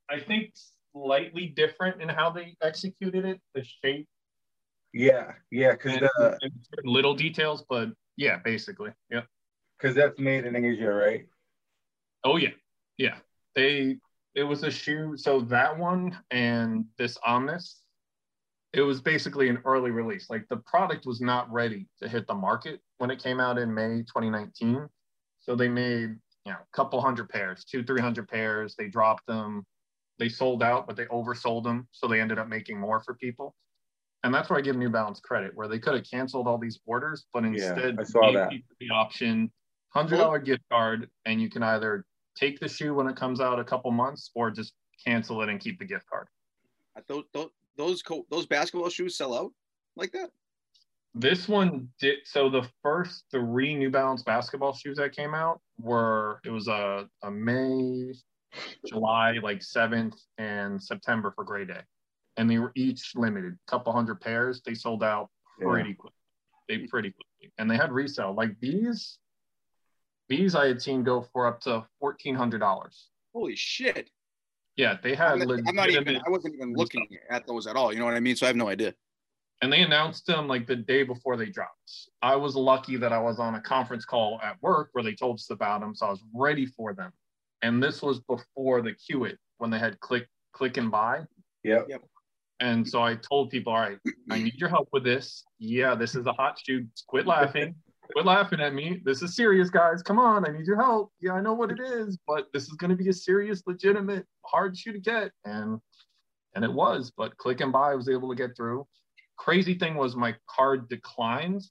I 0.09 0.19
think 0.19 0.53
slightly 0.93 1.47
different 1.47 2.01
in 2.01 2.09
how 2.09 2.29
they 2.31 2.55
executed 2.61 3.25
it, 3.25 3.39
the 3.55 3.63
shape 3.83 4.07
Yeah, 4.93 5.33
yeah, 5.51 5.71
because 5.71 5.97
and, 5.97 6.09
the 6.11 6.81
little 6.83 7.15
details, 7.15 7.63
but 7.69 7.89
yeah, 8.17 8.39
basically, 8.43 8.91
yeah. 9.09 9.21
because 9.77 9.95
that's 9.95 10.19
made 10.19 10.45
in 10.45 10.55
Asia, 10.55 10.91
right? 10.91 11.25
Oh 12.23 12.37
yeah, 12.37 12.49
yeah. 12.97 13.17
They 13.55 13.97
it 14.35 14.43
was 14.43 14.63
a 14.63 14.71
shoe. 14.71 15.15
So 15.17 15.41
that 15.41 15.77
one 15.77 16.17
and 16.31 16.85
this 16.97 17.17
Omnis, 17.25 17.81
it 18.73 18.81
was 18.81 19.01
basically 19.01 19.49
an 19.49 19.59
early 19.65 19.91
release. 19.91 20.29
Like 20.29 20.47
the 20.49 20.57
product 20.57 21.05
was 21.05 21.21
not 21.21 21.51
ready 21.51 21.87
to 22.01 22.07
hit 22.07 22.27
the 22.27 22.35
market 22.35 22.81
when 22.99 23.09
it 23.09 23.21
came 23.21 23.39
out 23.39 23.57
in 23.57 23.73
May 23.73 24.03
2019. 24.03 24.87
So 25.39 25.55
they 25.55 25.67
made 25.67 26.15
you 26.45 26.51
know 26.51 26.57
a 26.59 26.75
couple 26.75 27.01
hundred 27.01 27.29
pairs, 27.29 27.65
two 27.65 27.83
three 27.83 28.01
hundred 28.01 28.27
pairs. 28.27 28.75
They 28.77 28.87
dropped 28.87 29.25
them. 29.27 29.65
They 30.19 30.29
sold 30.29 30.61
out, 30.61 30.85
but 30.85 30.97
they 30.97 31.05
oversold 31.05 31.63
them, 31.63 31.87
so 31.91 32.07
they 32.07 32.19
ended 32.19 32.39
up 32.39 32.49
making 32.49 32.77
more 32.77 32.99
for 32.99 33.13
people. 33.13 33.55
And 34.23 34.33
that's 34.33 34.49
where 34.49 34.59
I 34.59 34.61
give 34.61 34.75
New 34.75 34.89
Balance 34.89 35.21
credit, 35.21 35.55
where 35.55 35.69
they 35.69 35.79
could 35.79 35.95
have 35.95 36.03
canceled 36.03 36.45
all 36.45 36.57
these 36.57 36.77
orders, 36.85 37.25
but 37.31 37.43
Yeah, 37.43 37.49
instead 37.49 37.95
I 37.97 38.03
saw 38.03 38.25
gave 38.25 38.33
that. 38.33 38.51
the 38.81 38.89
option 38.89 39.49
hundred 39.89 40.17
dollar 40.17 40.39
gift 40.39 40.63
card, 40.69 41.09
and 41.25 41.41
you 41.41 41.49
can 41.49 41.63
either 41.63 42.05
take 42.35 42.59
the 42.59 42.67
shoe 42.67 42.93
when 42.93 43.07
it 43.07 43.15
comes 43.15 43.41
out 43.41 43.59
a 43.59 43.63
couple 43.63 43.91
months, 43.91 44.31
or 44.35 44.51
just 44.51 44.73
cancel 45.05 45.41
it 45.41 45.49
and 45.49 45.59
keep 45.59 45.79
the 45.79 45.85
gift 45.85 46.05
card. 46.09 46.27
I 46.95 47.01
those 47.07 47.49
those 47.77 48.01
co- 48.01 48.25
those 48.29 48.45
basketball 48.45 48.89
shoes 48.89 49.15
sell 49.15 49.33
out 49.33 49.51
like 49.95 50.11
that. 50.11 50.31
This 51.15 51.47
one 51.47 51.89
did 51.99 52.19
so. 52.25 52.49
The 52.49 52.67
first 52.83 53.25
three 53.31 53.75
New 53.75 53.89
Balance 53.89 54.21
basketball 54.23 54.73
shoes 54.73 54.97
that 54.97 55.15
came 55.15 55.33
out 55.33 55.59
were 55.79 56.39
it 56.45 56.51
was 56.51 56.67
a, 56.67 57.09
a 57.23 57.31
May, 57.31 58.13
July, 58.85 59.39
like 59.41 59.63
seventh, 59.63 60.21
and 60.37 60.81
September 60.81 61.31
for 61.31 61.43
Gray 61.43 61.65
Day, 61.65 61.81
and 62.37 62.49
they 62.49 62.59
were 62.59 62.71
each 62.75 63.13
limited, 63.15 63.57
couple 63.67 63.91
hundred 63.91 64.21
pairs. 64.21 64.61
They 64.63 64.75
sold 64.75 65.03
out 65.03 65.29
pretty 65.59 65.95
quick. 65.95 66.13
They 66.67 66.79
pretty 66.79 67.11
quickly, 67.11 67.51
and 67.57 67.69
they 67.69 67.75
had 67.75 67.91
resale 67.91 68.33
like 68.35 68.59
these. 68.59 69.17
These 70.29 70.55
I 70.55 70.67
had 70.67 70.81
seen 70.81 71.03
go 71.03 71.21
for 71.33 71.47
up 71.47 71.59
to 71.61 71.85
fourteen 71.99 72.35
hundred 72.35 72.59
dollars. 72.59 73.09
Holy 73.33 73.55
shit! 73.55 74.09
Yeah, 74.75 74.97
they 75.01 75.15
had. 75.15 75.41
I'm 75.41 75.47
not, 75.47 75.59
I'm 75.67 75.75
not 75.75 75.89
even. 75.89 76.17
I 76.17 76.29
wasn't 76.29 76.55
even 76.55 76.73
looking 76.73 77.05
at 77.29 77.45
those 77.47 77.67
at 77.67 77.75
all. 77.75 77.91
You 77.91 77.99
know 77.99 78.05
what 78.05 78.13
I 78.13 78.19
mean? 78.19 78.35
So 78.35 78.45
I 78.45 78.47
have 78.47 78.55
no 78.55 78.69
idea. 78.69 78.93
and 79.61 79.71
they 79.71 79.81
announced 79.81 80.25
them 80.25 80.47
like 80.47 80.65
the 80.67 80.75
day 80.75 81.03
before 81.03 81.35
they 81.35 81.47
dropped. 81.47 81.91
I 82.21 82.35
was 82.35 82.55
lucky 82.55 82.95
that 82.97 83.11
I 83.11 83.19
was 83.19 83.39
on 83.39 83.55
a 83.55 83.61
conference 83.61 84.05
call 84.05 84.39
at 84.41 84.55
work 84.61 84.89
where 84.93 85.03
they 85.03 85.13
told 85.13 85.35
us 85.35 85.49
about 85.49 85.81
them, 85.81 85.93
so 85.95 86.05
I 86.07 86.09
was 86.11 86.23
ready 86.33 86.65
for 86.65 86.93
them. 86.93 87.11
And 87.61 87.83
this 87.83 88.01
was 88.01 88.21
before 88.21 88.81
the 88.81 88.93
Queue-it 88.93 89.37
when 89.57 89.69
they 89.69 89.79
had 89.79 89.99
click 89.99 90.27
click 90.53 90.77
and 90.77 90.89
buy. 90.89 91.21
Yep. 91.63 91.87
And 92.61 92.87
so 92.87 93.01
I 93.01 93.15
told 93.15 93.49
people, 93.49 93.73
all 93.73 93.79
right, 93.79 93.97
I 94.29 94.39
need 94.41 94.55
your 94.55 94.69
help 94.69 94.89
with 94.91 95.03
this. 95.03 95.43
Yeah, 95.59 95.95
this 95.95 96.15
is 96.15 96.25
a 96.25 96.33
hot 96.33 96.57
shoe. 96.61 96.85
Quit 97.07 97.25
laughing. 97.25 97.75
Quit 98.13 98.25
laughing 98.25 98.59
at 98.59 98.73
me. 98.73 99.01
This 99.05 99.21
is 99.21 99.35
serious, 99.35 99.69
guys. 99.69 100.01
Come 100.01 100.17
on, 100.17 100.47
I 100.47 100.51
need 100.51 100.65
your 100.65 100.77
help. 100.81 101.11
Yeah, 101.19 101.33
I 101.33 101.41
know 101.41 101.53
what 101.53 101.71
it 101.71 101.79
is, 101.79 102.17
but 102.27 102.47
this 102.53 102.63
is 102.63 102.73
going 102.73 102.89
to 102.89 102.95
be 102.95 103.09
a 103.09 103.13
serious, 103.13 103.61
legitimate, 103.67 104.25
hard 104.45 104.75
shoe 104.77 104.93
to 104.93 104.99
get. 104.99 105.31
And 105.45 105.79
and 106.55 106.65
it 106.65 106.73
was, 106.73 107.11
but 107.15 107.37
click 107.37 107.61
and 107.61 107.71
buy 107.71 107.91
I 107.91 107.95
was 107.95 108.09
able 108.09 108.29
to 108.29 108.35
get 108.35 108.55
through. 108.57 108.87
Crazy 109.37 109.75
thing 109.75 109.95
was 109.95 110.15
my 110.15 110.35
card 110.49 110.89
declined, 110.89 111.61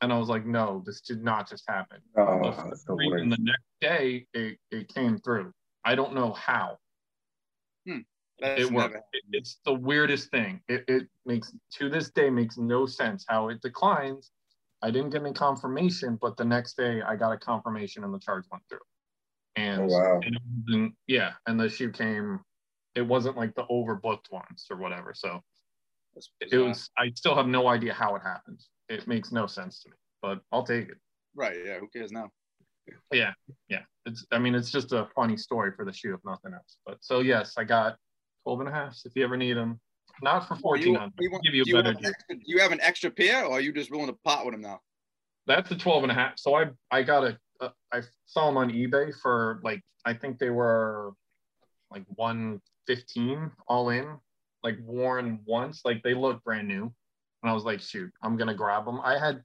and 0.00 0.10
I 0.10 0.18
was 0.18 0.30
like, 0.30 0.46
no, 0.46 0.82
this 0.86 1.02
did 1.02 1.22
not 1.22 1.48
just 1.48 1.64
happen. 1.68 1.98
Oh, 2.16 2.40
The 2.42 2.50
that's 2.70 2.84
the 2.84 2.94
reason 2.94 3.28
worst. 3.28 3.38
the 3.38 3.44
next 3.44 3.62
day 3.82 4.26
it, 4.32 4.58
it 4.70 4.88
came 4.94 5.18
through. 5.18 5.52
I 5.84 5.94
don't 5.94 6.14
know 6.14 6.32
how. 6.32 6.78
Hmm, 7.86 7.98
that's 8.40 8.62
It 8.62 8.72
worked. 8.72 8.96
It- 9.12 9.22
it's 9.32 9.58
the 9.66 9.74
weirdest 9.74 10.30
thing. 10.30 10.60
It, 10.68 10.84
it 10.88 11.08
makes 11.26 11.52
to 11.74 11.90
this 11.90 12.10
day 12.10 12.30
makes 12.30 12.56
no 12.56 12.86
sense 12.86 13.26
how 13.28 13.48
it 13.50 13.60
declines. 13.60 14.30
I 14.82 14.90
didn't 14.90 15.10
get 15.10 15.22
any 15.22 15.32
confirmation, 15.32 16.18
but 16.20 16.36
the 16.36 16.44
next 16.44 16.76
day 16.76 17.02
I 17.02 17.16
got 17.16 17.32
a 17.32 17.38
confirmation 17.38 18.04
and 18.04 18.12
the 18.12 18.18
charge 18.18 18.44
went 18.50 18.64
through. 18.68 18.78
And, 19.56 19.82
Oh, 19.82 19.86
wow. 19.86 20.20
and 20.24 20.92
yeah, 21.06 21.32
and 21.46 21.58
the 21.58 21.68
shoe 21.68 21.90
came. 21.90 22.40
It 22.94 23.02
wasn't 23.02 23.36
like 23.36 23.54
the 23.54 23.64
overbooked 23.64 24.30
ones 24.30 24.66
or 24.70 24.76
whatever. 24.76 25.14
So 25.14 25.40
it 26.40 26.56
was. 26.58 26.90
I 26.98 27.10
still 27.14 27.34
have 27.34 27.46
no 27.46 27.68
idea 27.68 27.94
how 27.94 28.16
it 28.16 28.22
happened. 28.22 28.60
It 28.88 29.06
makes 29.06 29.32
no 29.32 29.46
sense 29.46 29.82
to 29.82 29.90
me, 29.90 29.96
but 30.20 30.40
I'll 30.50 30.64
take 30.64 30.88
it. 30.90 30.98
right. 31.34 31.56
Yeah. 31.64 31.78
Who 31.78 31.88
cares 31.88 32.12
now? 32.12 32.30
Yeah, 33.12 33.32
yeah. 33.68 33.82
It's. 34.06 34.26
I 34.32 34.38
mean, 34.38 34.54
it's 34.54 34.70
just 34.70 34.92
a 34.92 35.08
funny 35.14 35.36
story 35.36 35.72
for 35.74 35.84
the 35.84 35.92
shoe, 35.92 36.14
if 36.14 36.20
nothing 36.24 36.52
else. 36.52 36.78
But 36.84 36.98
so 37.00 37.20
yes, 37.20 37.54
I 37.56 37.64
got 37.64 37.96
12 38.44 38.60
and 38.60 38.68
a 38.68 38.72
half. 38.72 38.98
If 39.04 39.12
you 39.14 39.24
ever 39.24 39.36
need 39.36 39.54
them, 39.56 39.80
not 40.22 40.46
for 40.48 40.54
Do 40.76 40.84
you- 40.84 40.92
1400. 40.92 41.12
you 41.18 41.30
want- 41.30 41.44
give 41.44 41.54
you 41.54 41.64
do 41.64 41.70
a 41.74 41.78
you 41.78 41.82
better 41.82 41.88
have 41.88 41.96
an 41.96 42.02
deal. 42.02 42.10
extra- 42.10 42.36
do 42.36 42.42
you 42.46 42.58
have 42.60 42.72
an 42.72 42.80
extra 42.80 43.10
pair, 43.10 43.44
or 43.44 43.52
are 43.52 43.60
you 43.60 43.72
just 43.72 43.90
willing 43.90 44.06
to 44.08 44.12
pot 44.24 44.44
with 44.44 44.54
them 44.54 44.60
now? 44.62 44.80
That's 45.46 45.70
a 45.70 45.76
12 45.76 46.02
and 46.04 46.12
a 46.12 46.14
half. 46.14 46.38
So 46.38 46.54
I 46.54 46.70
I 46.90 47.02
got 47.02 47.24
a, 47.24 47.38
a 47.60 47.72
I 47.92 48.02
saw 48.26 48.46
them 48.46 48.56
on 48.56 48.70
eBay 48.70 49.12
for 49.20 49.60
like 49.64 49.82
I 50.04 50.14
think 50.14 50.38
they 50.38 50.50
were 50.50 51.12
like 51.90 52.04
115 52.16 53.50
all 53.68 53.90
in, 53.90 54.18
like 54.62 54.76
worn 54.82 55.40
once. 55.44 55.84
Like 55.84 56.02
they 56.02 56.14
look 56.14 56.42
brand 56.44 56.68
new. 56.68 56.84
And 57.42 57.50
I 57.50 57.52
was 57.54 57.64
like, 57.64 57.80
shoot, 57.80 58.12
I'm 58.22 58.36
gonna 58.36 58.54
grab 58.54 58.84
them. 58.84 59.00
I 59.02 59.18
had 59.18 59.42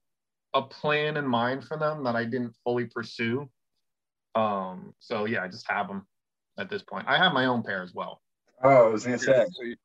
a 0.54 0.62
plan 0.62 1.18
in 1.18 1.26
mind 1.28 1.64
for 1.66 1.78
them 1.78 2.04
that 2.04 2.16
I 2.16 2.24
didn't 2.26 2.56
fully 2.64 2.86
pursue. 2.86 3.50
Um, 4.36 4.94
so 5.00 5.26
yeah, 5.26 5.44
I 5.44 5.48
just 5.48 5.68
have 5.70 5.88
them 5.88 6.08
at 6.60 6.70
this 6.70 6.84
point. 6.84 7.08
I 7.08 7.18
have 7.18 7.34
my 7.34 7.46
own 7.46 7.64
pair 7.64 7.82
as 7.82 7.94
well. 7.94 8.22
Oh, 8.64 8.86
I 8.88 8.90
was 8.90 9.04
gonna 9.04 9.18
say. 9.18 9.46
So 9.52 9.64
you, 9.64 9.76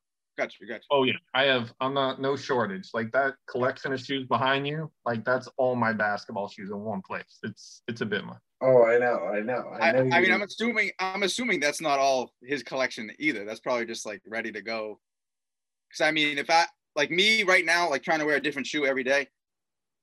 got 0.42 0.60
you, 0.60 0.66
got 0.66 0.74
you. 0.74 0.80
Oh 0.90 1.04
yeah, 1.04 1.14
I 1.34 1.44
have. 1.44 1.72
I'm 1.80 1.94
not 1.94 2.20
no 2.20 2.36
shortage. 2.36 2.90
Like 2.92 3.12
that 3.12 3.34
collection 3.48 3.92
of 3.92 4.00
shoes 4.00 4.26
behind 4.26 4.66
you, 4.66 4.90
like 5.04 5.24
that's 5.24 5.48
all 5.56 5.76
my 5.76 5.92
basketball 5.92 6.48
shoes 6.48 6.70
in 6.70 6.78
one 6.80 7.02
place. 7.02 7.38
It's 7.42 7.82
it's 7.88 8.00
a 8.00 8.06
bit 8.06 8.24
much. 8.24 8.38
Oh, 8.60 8.84
I 8.84 8.98
know, 8.98 9.18
I 9.26 9.40
know. 9.40 9.72
I, 9.80 9.88
I, 9.88 9.92
know 9.92 9.98
I 9.98 10.20
mean, 10.20 10.28
you- 10.28 10.34
I'm 10.34 10.42
assuming 10.42 10.90
I'm 10.98 11.22
assuming 11.22 11.60
that's 11.60 11.80
not 11.80 11.98
all 11.98 12.32
his 12.42 12.62
collection 12.62 13.10
either. 13.18 13.44
That's 13.44 13.60
probably 13.60 13.86
just 13.86 14.06
like 14.06 14.22
ready 14.26 14.52
to 14.52 14.62
go. 14.62 15.00
Because 15.88 16.06
I 16.06 16.10
mean, 16.10 16.38
if 16.38 16.50
I 16.50 16.64
like 16.96 17.10
me 17.10 17.42
right 17.42 17.64
now, 17.64 17.88
like 17.90 18.02
trying 18.02 18.20
to 18.20 18.26
wear 18.26 18.36
a 18.36 18.42
different 18.42 18.66
shoe 18.66 18.86
every 18.86 19.04
day, 19.04 19.28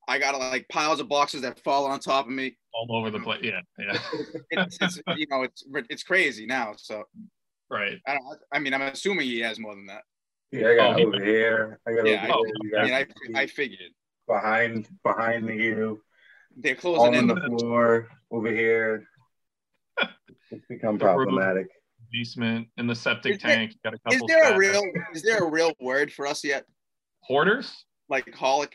I 0.07 0.19
got 0.19 0.37
like 0.37 0.67
piles 0.69 0.99
of 0.99 1.09
boxes 1.09 1.41
that 1.41 1.59
fall 1.63 1.85
on 1.85 1.99
top 1.99 2.25
of 2.25 2.31
me. 2.31 2.57
All 2.73 2.97
over 2.97 3.09
the 3.09 3.19
place. 3.19 3.41
Yeah, 3.43 3.61
yeah. 3.77 3.97
It's, 4.51 4.77
it's 4.81 5.01
you 5.17 5.25
know 5.29 5.43
it's 5.43 5.63
it's 5.89 6.03
crazy 6.03 6.45
now. 6.45 6.73
So 6.77 7.03
right. 7.69 7.99
I 8.07 8.13
don't. 8.13 8.39
I 8.53 8.59
mean, 8.59 8.73
I'm 8.73 8.81
assuming 8.81 9.25
he 9.25 9.39
has 9.39 9.59
more 9.59 9.75
than 9.75 9.85
that. 9.87 10.03
Yeah, 10.51 10.67
I 10.69 10.75
got 10.75 10.99
Oh, 10.99 11.07
over 11.07 11.23
here. 11.23 11.79
I 11.87 11.93
got 11.93 12.05
Yeah, 12.07 12.33
over 12.33 12.47
I- 12.47 12.51
here. 12.61 12.77
I 12.79 12.83
mean, 12.85 12.93
I 13.35 13.41
I 13.41 13.47
figured 13.47 13.91
behind 14.27 14.87
behind 15.03 15.47
the 15.47 15.55
you, 15.55 16.01
they're 16.57 16.75
all 16.75 16.79
closing 16.81 17.15
on 17.15 17.15
in. 17.15 17.27
the 17.27 17.35
floor 17.59 18.07
over 18.31 18.49
here. 18.51 19.07
It's 20.51 20.65
become 20.67 20.97
The 20.97 21.05
problematic. 21.05 21.67
Basement 22.11 22.67
in 22.77 22.87
the 22.87 22.95
septic 22.95 23.35
Is 23.35 23.41
there- 23.43 23.55
tank. 23.55 23.71
You 23.73 23.79
got 23.83 23.93
a 23.93 23.99
couple. 23.99 24.13
Is 24.15 24.19
couple. 24.21 24.27
there 24.27 24.53
a 24.53 24.57
real 24.57 24.83
is 25.13 25.21
there 25.21 25.37
a 25.39 25.49
real 25.49 25.73
word 25.79 26.11
for 26.11 26.25
us 26.25 26.43
yet? 26.43 26.65
hoarders? 27.21 27.71
Like 28.09 28.25
holic, 28.33 28.73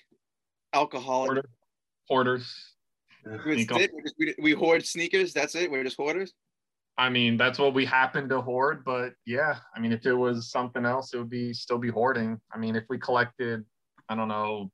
alcoholic. 0.73 1.27
Hoarder, 1.33 1.49
hoarders. 2.09 2.55
That's 3.25 3.43
it? 3.47 3.91
We, 4.19 4.27
we, 4.27 4.35
we 4.39 4.53
hoard 4.53 4.87
sneakers. 4.87 5.33
That's 5.33 5.57
it. 5.57 5.69
We're 5.71 5.83
just 5.83 5.97
hoarders. 5.97 6.33
I 6.97 7.09
mean, 7.09 7.37
that's 7.37 7.59
what 7.59 7.75
we 7.75 7.85
happen 7.85 8.29
to 8.29 8.41
hoard. 8.41 8.85
But 8.85 9.15
yeah, 9.27 9.57
I 9.75 9.81
mean, 9.81 9.93
if 9.93 10.07
it 10.07 10.15
was 10.15 10.51
something 10.51 10.85
else, 10.85 11.13
it 11.13 11.19
would 11.19 11.31
be 11.31 11.53
still 11.53 11.79
be 11.79 11.91
hoarding. 11.91 12.41
I 12.53 12.59
mean, 12.59 12.77
if 12.77 12.85
we 12.89 12.99
collected, 12.99 13.65
I 14.09 14.15
don't 14.15 14.29
know, 14.29 14.71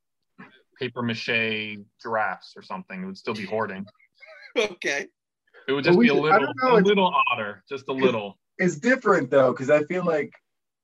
paper 0.79 1.03
mache 1.03 1.79
giraffes 2.03 2.55
or 2.57 2.63
something, 2.63 3.03
it 3.03 3.07
would 3.07 3.19
still 3.19 3.35
be 3.35 3.45
hoarding. 3.45 3.87
okay. 4.59 5.07
It 5.69 5.73
would 5.73 5.85
just 5.85 5.99
we 5.99 6.07
be 6.07 6.11
a 6.11 6.15
little, 6.15 6.53
know, 6.63 6.79
a 6.79 6.81
little 6.81 7.15
odder, 7.31 7.63
just 7.69 7.89
a 7.89 7.93
little. 7.93 8.39
It's 8.59 8.77
different 8.77 9.31
though, 9.31 9.53
because 9.53 9.71
I 9.71 9.85
feel 9.85 10.05
like 10.05 10.33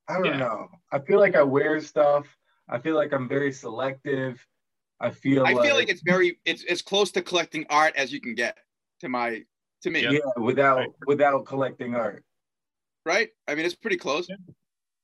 I 0.07 0.13
don't 0.13 0.25
Yeah. 0.25 0.37
know. 0.37 0.69
I 0.91 0.99
feel 0.99 1.19
like 1.19 1.35
I 1.35 1.43
wear 1.43 1.79
stuff. 1.81 2.25
I 2.69 2.79
feel 2.79 2.95
like 2.95 3.13
I'm 3.13 3.27
very 3.27 3.51
selective. 3.51 4.43
I 4.99 5.11
feel 5.11 5.45
I 5.45 5.53
like, 5.53 5.63
feel 5.63 5.75
like 5.75 5.89
it's 5.89 6.01
very 6.01 6.39
it's 6.45 6.63
as 6.65 6.81
close 6.81 7.11
to 7.11 7.21
collecting 7.21 7.65
art 7.69 7.95
as 7.95 8.11
you 8.11 8.19
can 8.19 8.33
get 8.33 8.57
to 9.01 9.09
my 9.09 9.43
to 9.83 9.89
me. 9.89 10.03
Yeah. 10.03 10.11
Yeah, 10.11 10.41
without 10.41 10.87
without 11.05 11.45
collecting 11.45 11.95
art. 11.95 12.23
Right? 13.05 13.29
I 13.47 13.55
mean, 13.55 13.65
it's 13.65 13.75
pretty 13.75 13.97
close. 13.97 14.27
Yeah. 14.29 14.35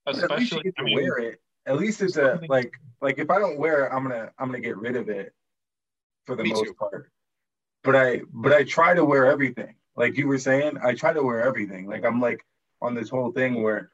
But 0.06 0.18
at 0.20 0.32
least 0.32 0.52
you 0.52 0.60
Especially, 0.60 0.64
get 0.64 0.76
to 0.76 0.82
I 0.82 0.86
mean, 0.86 0.96
wear 0.96 1.18
it. 1.20 1.42
At 1.66 1.78
least 1.78 2.02
it's 2.02 2.18
a 2.18 2.40
like 2.50 2.74
like 3.02 3.20
if 3.20 3.30
I 3.30 3.40
don't 3.40 3.58
wear 3.58 3.86
it, 3.86 3.92
I'm 3.94 4.04
gonna 4.04 4.32
I'm 4.38 4.48
gonna 4.48 4.60
get 4.60 4.78
rid 4.78 4.96
of 4.96 5.10
it 5.10 5.34
for 6.26 6.36
the 6.36 6.44
most 6.44 6.66
too. 6.66 6.74
part. 6.74 7.10
But 7.84 7.96
I 7.96 8.22
but 8.32 8.52
I 8.52 8.64
try 8.64 8.94
to 8.94 9.06
wear 9.06 9.26
everything. 9.26 9.76
Like 9.96 10.18
you 10.18 10.28
were 10.28 10.40
saying, 10.40 10.78
I 10.84 10.94
try 10.94 11.14
to 11.14 11.24
wear 11.24 11.44
everything. 11.44 11.88
Like 11.88 12.06
I'm 12.06 12.20
like 12.20 12.46
on 12.82 12.96
this 12.96 13.10
whole 13.10 13.32
thing 13.32 13.62
where 13.64 13.92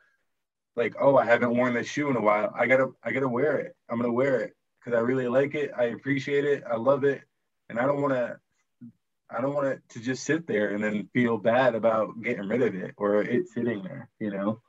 like, 0.76 0.96
oh, 1.00 1.18
I 1.18 1.26
haven't 1.26 1.56
worn 1.56 1.74
this 1.74 1.88
shoe 1.88 2.10
in 2.10 2.16
a 2.16 2.22
while. 2.22 2.54
I 2.58 2.66
gotta 2.66 2.92
I 3.04 3.12
gotta 3.12 3.28
wear 3.28 3.58
it. 3.58 3.76
I'm 3.90 4.00
gonna 4.00 4.12
wear 4.12 4.40
it 4.40 4.56
because 4.80 4.98
I 4.98 5.02
really 5.02 5.28
like 5.28 5.54
it. 5.54 5.72
I 5.78 5.86
appreciate 5.86 6.46
it. 6.46 6.64
I 6.70 6.76
love 6.76 7.04
it. 7.04 7.22
And 7.70 7.80
I 7.80 7.86
don't 7.86 8.02
wanna 8.02 8.40
I 9.32 9.42
don't 9.42 9.54
want 9.54 9.68
it 9.68 9.82
to 9.90 10.00
just 10.00 10.24
sit 10.24 10.48
there 10.48 10.70
and 10.70 10.84
then 10.84 11.10
feel 11.14 11.38
bad 11.38 11.76
about 11.76 12.22
getting 12.24 12.48
rid 12.48 12.62
of 12.62 12.76
it 12.76 12.96
or 12.98 13.22
it 13.22 13.48
sitting 13.48 13.84
there, 13.84 14.10
you 14.20 14.32
know? 14.32 14.62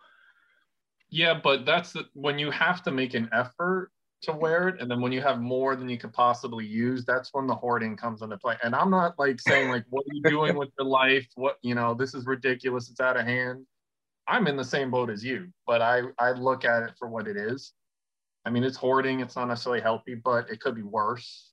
Yeah, 1.09 1.41
but 1.43 1.65
that's 1.65 1.93
the, 1.93 2.05
when 2.15 2.39
you 2.39 2.51
have 2.51 2.83
to 2.85 2.91
make 2.91 3.15
an 3.15 3.29
effort 3.33 3.91
to 4.23 4.33
wear 4.33 4.69
it, 4.69 4.81
and 4.81 4.91
then 4.91 5.01
when 5.01 5.13
you 5.13 5.23
have 5.23 5.41
more 5.41 5.75
than 5.75 5.89
you 5.89 5.97
could 5.97 6.13
possibly 6.13 6.67
use, 6.67 7.05
that's 7.05 7.31
when 7.33 7.47
the 7.47 7.55
hoarding 7.55 7.97
comes 7.97 8.23
into 8.23 8.37
play. 8.37 8.57
And 8.63 8.75
I'm 8.75 8.91
not 8.91 9.19
like 9.19 9.41
saying 9.41 9.71
like, 9.71 9.85
what 9.89 10.03
are 10.03 10.15
you 10.15 10.23
doing 10.23 10.57
with 10.57 10.69
your 10.79 10.87
life? 10.87 11.27
What 11.37 11.57
you 11.63 11.75
know, 11.75 11.95
this 11.95 12.15
is 12.15 12.27
ridiculous. 12.27 12.91
It's 12.91 13.01
out 13.01 13.17
of 13.17 13.25
hand. 13.25 13.65
I'm 14.29 14.47
in 14.47 14.57
the 14.57 14.65
same 14.65 14.91
boat 14.91 15.11
as 15.11 15.25
you, 15.25 15.49
but 15.67 15.81
I 15.81 16.03
I 16.19 16.33
look 16.33 16.65
at 16.65 16.83
it 16.83 16.93
for 16.99 17.09
what 17.09 17.27
it 17.27 17.37
is. 17.37 17.73
I 18.45 18.51
mean, 18.51 18.63
it's 18.63 18.77
hoarding. 18.77 19.21
It's 19.21 19.37
not 19.37 19.49
necessarily 19.49 19.81
healthy, 19.81 20.15
but 20.15 20.51
it 20.51 20.61
could 20.61 20.75
be 20.75 20.83
worse. 20.83 21.51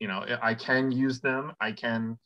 You 0.00 0.08
know, 0.08 0.26
I 0.42 0.54
can 0.54 0.90
use 0.90 1.20
them. 1.20 1.52
I 1.60 1.70
can 1.72 2.18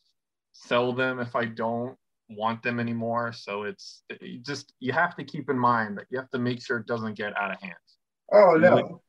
sell 0.64 0.92
them 0.92 1.20
if 1.20 1.36
I 1.36 1.44
don't 1.44 1.96
want 2.28 2.62
them 2.62 2.80
anymore. 2.80 3.32
So 3.32 3.64
it's 3.64 4.02
you 4.20 4.38
just 4.40 4.72
you 4.80 4.92
have 4.92 5.16
to 5.16 5.24
keep 5.24 5.48
in 5.50 5.58
mind 5.58 5.98
that 5.98 6.06
you 6.10 6.18
have 6.18 6.30
to 6.30 6.38
make 6.38 6.62
sure 6.64 6.78
it 6.78 6.86
doesn't 6.86 7.14
get 7.14 7.36
out 7.36 7.52
of 7.52 7.60
hand 7.60 7.74
Oh 8.32 8.54
no. 8.56 9.02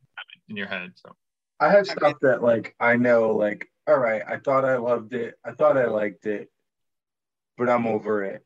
in 0.50 0.58
your 0.58 0.68
head. 0.68 0.92
So 0.96 1.12
I 1.60 1.70
have 1.72 1.88
stuff 1.88 2.16
that 2.22 2.44
like 2.44 2.76
I 2.80 2.96
know 2.96 3.32
like 3.32 3.68
all 3.88 3.98
right, 3.98 4.22
I 4.28 4.38
thought 4.38 4.66
I 4.66 4.78
loved 4.78 5.14
it. 5.14 5.36
I 5.46 5.52
thought 5.54 5.78
I 5.78 5.86
liked 5.88 6.26
it, 6.26 6.50
but 7.58 7.70
I'm 7.70 7.88
over 7.88 8.24
it. 8.24 8.44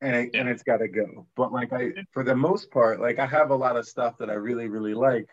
And 0.00 0.14
it, 0.14 0.30
and 0.34 0.48
it's 0.48 0.62
got 0.62 0.76
to 0.78 0.88
go. 0.88 1.26
But 1.36 1.52
like 1.52 1.72
I 1.72 1.92
for 2.12 2.22
the 2.24 2.36
most 2.36 2.70
part, 2.70 3.00
like 3.00 3.18
I 3.18 3.26
have 3.26 3.50
a 3.50 3.56
lot 3.56 3.76
of 3.76 3.86
stuff 3.88 4.18
that 4.18 4.30
I 4.30 4.34
really 4.34 4.68
really 4.68 4.94
like 4.94 5.28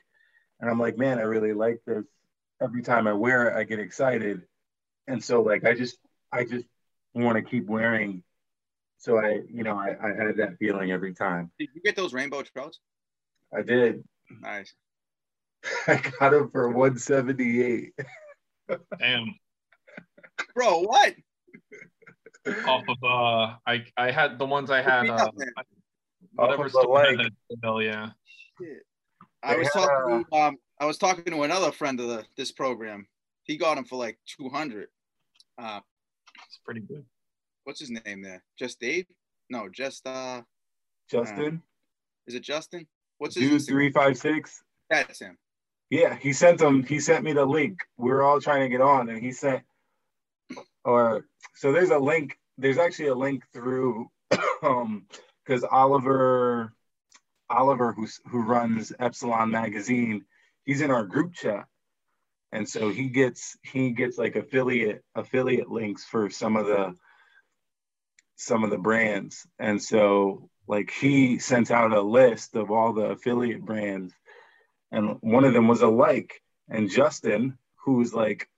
and 0.60 0.70
I'm 0.70 0.80
like, 0.80 0.98
man, 0.98 1.20
I 1.20 1.24
really 1.24 1.54
like 1.54 1.80
this. 1.86 2.06
Every 2.62 2.82
time 2.82 3.08
I 3.08 3.14
wear 3.14 3.50
it, 3.50 3.58
I 3.58 3.64
get 3.64 3.80
excited. 3.80 4.42
And 5.08 5.24
so 5.24 5.42
like 5.42 5.66
I 5.66 5.74
just 5.76 5.98
I 6.32 6.46
just 6.46 6.66
want 7.16 7.38
to 7.38 7.42
keep 7.42 7.66
wearing 7.66 8.24
so 8.98 9.20
I, 9.20 9.42
you 9.54 9.64
know, 9.64 9.78
I, 9.78 9.96
I 10.04 10.08
had 10.16 10.36
that 10.38 10.58
feeling 10.58 10.92
every 10.92 11.14
time. 11.14 11.52
Did 11.60 11.70
you 11.76 11.82
get 11.82 11.96
those 11.96 12.12
rainbow 12.12 12.42
trouts? 12.42 12.80
I 13.56 13.62
did. 13.62 14.04
Nice. 14.42 14.74
I 15.88 16.02
got 16.20 16.32
them 16.32 16.50
for 16.50 16.70
178. 16.70 17.94
damn. 19.00 19.36
Bro, 20.56 20.80
what? 20.82 21.14
Off 22.68 22.84
of 22.88 22.98
uh, 23.04 23.56
I 23.68 23.86
I 23.98 24.12
had 24.12 24.40
the 24.40 24.46
ones 24.46 24.72
I 24.72 24.82
had 24.82 25.04
me 25.04 25.10
uh, 25.10 25.28
up, 25.28 25.36
whatever 26.34 26.64
Off 26.64 26.68
of 26.68 26.74
the 26.74 26.82
store 26.82 27.04
had 27.06 27.18
leg. 27.18 27.32
bill, 27.62 27.82
yeah. 27.82 28.10
Shit. 28.60 28.84
I 29.44 29.54
They 29.54 29.60
was 29.60 29.74
had, 29.74 29.86
talking 29.86 30.26
to, 30.32 30.36
um 30.38 30.58
I 30.80 30.86
was 30.86 30.98
talking 30.98 31.26
to 31.26 31.44
another 31.44 31.72
friend 31.72 32.00
of 32.00 32.08
the 32.08 32.26
this 32.38 32.52
program. 32.52 33.08
He 33.44 33.58
got 33.58 33.76
them 33.76 33.86
for 33.86 33.98
like 33.98 34.18
200. 34.40 34.88
Uh 35.58 35.80
It's 36.46 36.60
pretty 36.64 36.82
good. 36.82 37.06
what's 37.64 37.80
his 37.80 37.92
name 37.92 38.22
there? 38.22 38.44
Just 38.58 38.80
Dave? 38.80 39.06
No, 39.50 39.70
just 39.70 40.06
uh 40.08 40.42
Justin, 41.10 41.62
is 42.28 42.34
it 42.36 42.42
Justin? 42.44 42.88
What's 43.18 43.36
his 43.36 43.50
dude, 43.50 43.62
Instagram? 43.62 43.68
three 43.68 43.92
five 43.92 44.18
six. 44.18 44.64
That's 44.90 45.20
him. 45.20 45.38
Yeah, 45.90 46.16
he 46.16 46.34
sent 46.34 46.58
them. 46.60 46.84
He 46.84 47.00
sent 47.00 47.24
me 47.24 47.34
the 47.34 47.46
link. 47.46 47.80
We 47.98 48.10
were 48.10 48.24
all 48.24 48.42
trying 48.42 48.62
to 48.62 48.70
get 48.70 48.82
on, 48.82 49.10
and 49.10 49.22
he 49.22 49.32
sent. 49.32 49.64
Or 50.84 51.26
so 51.56 51.72
there's 51.72 51.92
a 51.92 51.98
link. 52.00 52.38
There's 52.58 52.78
actually 52.78 53.08
a 53.10 53.16
link 53.16 53.44
through, 53.54 54.10
um, 54.64 55.06
because 55.46 55.64
Oliver, 55.64 56.74
Oliver 57.50 57.94
who's 57.94 58.20
who 58.28 58.42
runs 58.42 58.92
Epsilon 59.00 59.52
magazine, 59.52 60.26
he's 60.66 60.82
in 60.82 60.92
our 60.92 61.04
group 61.04 61.34
chat, 61.34 61.66
and 62.52 62.68
so 62.68 62.90
he 62.90 63.10
gets 63.10 63.58
he 63.64 63.92
gets 63.92 64.18
like 64.18 64.36
affiliate 64.36 65.04
affiliate 65.16 65.70
links 65.70 66.06
for 66.06 66.30
some 66.30 66.56
of 66.56 66.66
the 66.66 66.94
some 68.38 68.64
of 68.64 68.70
the 68.70 68.78
brands, 68.78 69.48
and 69.60 69.82
so 69.82 70.50
like 70.68 70.92
he 70.92 71.38
sent 71.40 71.72
out 71.72 71.94
a 71.94 72.02
list 72.02 72.56
of 72.56 72.72
all 72.72 72.94
the 72.94 73.06
affiliate 73.12 73.64
brands 73.64 74.14
and 74.92 75.18
one 75.22 75.44
of 75.44 75.54
them 75.54 75.68
was 75.68 75.82
a 75.82 75.88
like 75.88 76.42
and 76.70 76.90
justin 76.90 77.58
who's 77.84 78.14
like 78.14 78.50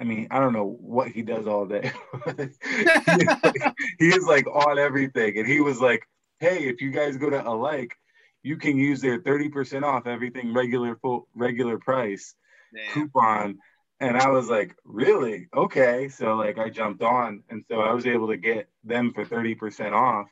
i 0.00 0.04
mean 0.04 0.26
i 0.30 0.38
don't 0.38 0.52
know 0.52 0.76
what 0.80 1.08
he 1.08 1.22
does 1.22 1.46
all 1.46 1.66
day. 1.66 1.92
He, 2.26 2.42
is 2.42 3.36
like, 3.44 3.76
he 3.98 4.08
is 4.08 4.26
like 4.26 4.46
on 4.46 4.78
everything. 4.78 5.38
And 5.38 5.46
he 5.46 5.60
was 5.60 5.80
like 5.80 6.02
hey 6.40 6.68
if 6.68 6.80
you 6.80 6.90
guys 6.90 7.16
go 7.16 7.30
to 7.30 7.46
a 7.46 7.50
like 7.50 7.94
you 8.42 8.56
can 8.56 8.78
use 8.78 9.00
their 9.00 9.20
30% 9.20 9.82
off 9.82 10.06
everything 10.06 10.54
regular 10.54 10.96
full 10.96 11.28
regular 11.34 11.78
price 11.78 12.34
Damn. 12.74 12.92
coupon. 12.92 13.58
And 14.00 14.16
i 14.16 14.28
was 14.28 14.48
like 14.48 14.76
really? 14.84 15.48
Okay. 15.56 16.08
So 16.08 16.36
like 16.36 16.58
i 16.58 16.68
jumped 16.68 17.02
on. 17.02 17.42
And 17.50 17.64
so 17.70 17.80
i 17.80 17.92
was 17.92 18.06
able 18.06 18.28
to 18.28 18.36
get 18.36 18.68
them 18.84 19.12
for 19.12 19.24
30% 19.24 19.92
off. 19.92 20.26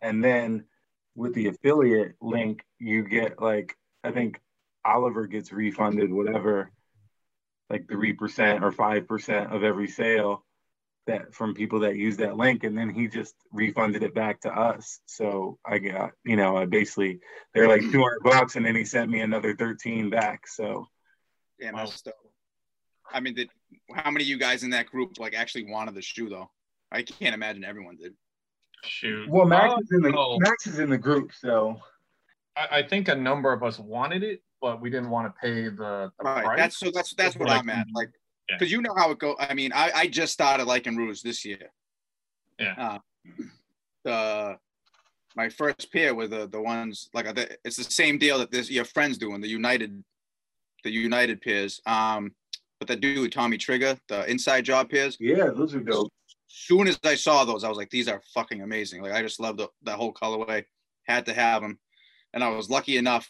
And 0.00 0.22
then 0.22 0.64
with 1.14 1.34
the 1.34 1.48
affiliate 1.48 2.16
link 2.20 2.64
you 2.80 3.04
get 3.04 3.40
like 3.40 3.76
i 4.02 4.10
think 4.10 4.40
oliver 4.84 5.28
gets 5.28 5.52
refunded 5.52 6.12
whatever 6.12 6.72
like 7.70 7.86
3% 7.86 8.62
or 8.62 8.72
5% 8.72 9.54
of 9.54 9.64
every 9.64 9.88
sale 9.88 10.44
that 11.06 11.34
from 11.34 11.54
people 11.54 11.80
that 11.80 11.96
use 11.96 12.16
that 12.18 12.36
link. 12.36 12.64
And 12.64 12.76
then 12.76 12.88
he 12.88 13.08
just 13.08 13.34
refunded 13.52 14.02
it 14.02 14.14
back 14.14 14.40
to 14.42 14.50
us. 14.50 15.00
So 15.06 15.58
i 15.64 15.78
got 15.78 16.12
you 16.24 16.36
know 16.36 16.56
i 16.56 16.64
basically 16.64 17.20
they're 17.52 17.68
like 17.68 17.82
200 17.82 18.20
bucks 18.22 18.56
and 18.56 18.64
then 18.64 18.74
he 18.74 18.84
sent 18.84 19.10
me 19.10 19.20
another 19.20 19.54
13 19.54 20.10
back. 20.10 20.46
So 20.46 20.86
Damn, 21.60 21.74
Wow. 21.74 21.84
that's 21.86 22.02
dope. 22.02 22.14
I 23.12 23.20
mean, 23.20 23.34
did 23.34 23.50
how 23.94 24.10
many 24.10 24.24
of 24.24 24.28
you 24.28 24.38
guys 24.38 24.62
in 24.62 24.70
that 24.70 24.86
group 24.86 25.18
like 25.18 25.34
actually 25.34 25.66
wanted 25.70 25.94
the 25.94 26.02
shoe 26.02 26.28
though? 26.28 26.50
I 26.90 27.02
can't 27.02 27.34
imagine 27.34 27.64
everyone 27.64 27.96
did. 27.96 28.14
Shoot. 28.84 29.28
well 29.30 29.46
max 29.46 29.74
is 29.82 29.90
in 29.92 30.02
the 30.02 30.10
no. 30.10 30.38
max 30.40 30.66
is 30.66 30.78
in 30.78 30.90
the 30.90 30.98
group 30.98 31.32
so 31.32 31.80
I, 32.54 32.78
I 32.78 32.82
think 32.82 33.08
a 33.08 33.14
number 33.14 33.50
of 33.50 33.62
us 33.62 33.78
wanted 33.78 34.22
it, 34.22 34.42
but 34.60 34.80
we 34.82 34.90
didn't 34.90 35.08
want 35.10 35.26
to 35.26 35.40
pay 35.40 35.64
the, 35.64 36.10
the 36.18 36.24
Right. 36.24 36.44
price. 36.44 36.58
That's 36.58 36.78
so 36.78 36.90
that's 36.92 37.14
that's 37.14 37.36
what 37.36 37.48
Like, 37.48 37.60
I'm 37.60 37.70
at. 37.70 37.86
Like 37.94 38.10
yeah. 38.48 38.56
because 38.58 38.70
you 38.70 38.82
know 38.82 38.94
how 38.94 39.10
it 39.10 39.18
goes. 39.18 39.36
I 39.40 39.54
mean, 39.54 39.72
I, 39.72 39.90
I 39.94 40.06
just 40.06 40.32
started 40.34 40.64
liking 40.66 40.96
Rouge 40.96 41.22
this 41.22 41.44
year. 41.46 41.70
Yeah. 42.58 42.74
Uh, 42.78 42.98
the 44.04 44.58
my 45.36 45.48
first 45.48 45.90
pair 45.92 46.14
were 46.14 46.28
the 46.28 46.46
the 46.46 46.60
ones 46.60 47.08
like 47.14 47.34
the, 47.34 47.56
it's 47.64 47.76
the 47.76 47.84
same 47.84 48.18
deal 48.18 48.38
that 48.38 48.50
this 48.52 48.70
your 48.70 48.84
friends 48.84 49.18
doing 49.18 49.40
the 49.40 49.48
United, 49.48 50.04
the 50.84 50.90
United 50.90 51.40
pairs. 51.40 51.80
Um, 51.86 52.32
but 52.78 52.88
the 52.88 52.96
dude 52.96 53.32
Tommy 53.32 53.56
Trigger, 53.58 53.98
the 54.08 54.28
inside 54.30 54.64
job 54.64 54.90
pairs. 54.90 55.16
yeah 55.20 55.50
those 55.56 55.74
are 55.74 55.80
dope 55.80 56.12
Soon 56.46 56.86
as 56.86 56.98
I 57.04 57.16
saw 57.16 57.44
those, 57.44 57.64
I 57.64 57.68
was 57.68 57.78
like, 57.78 57.90
these 57.90 58.06
are 58.06 58.22
fucking 58.32 58.62
amazing. 58.62 59.02
Like 59.02 59.12
I 59.12 59.22
just 59.22 59.40
love 59.40 59.56
the 59.56 59.68
that 59.82 59.96
whole 59.96 60.12
colorway. 60.12 60.64
Had 61.06 61.26
to 61.26 61.34
have 61.34 61.60
them, 61.62 61.78
and 62.32 62.42
I 62.44 62.48
was 62.50 62.70
lucky 62.70 62.96
enough. 62.96 63.28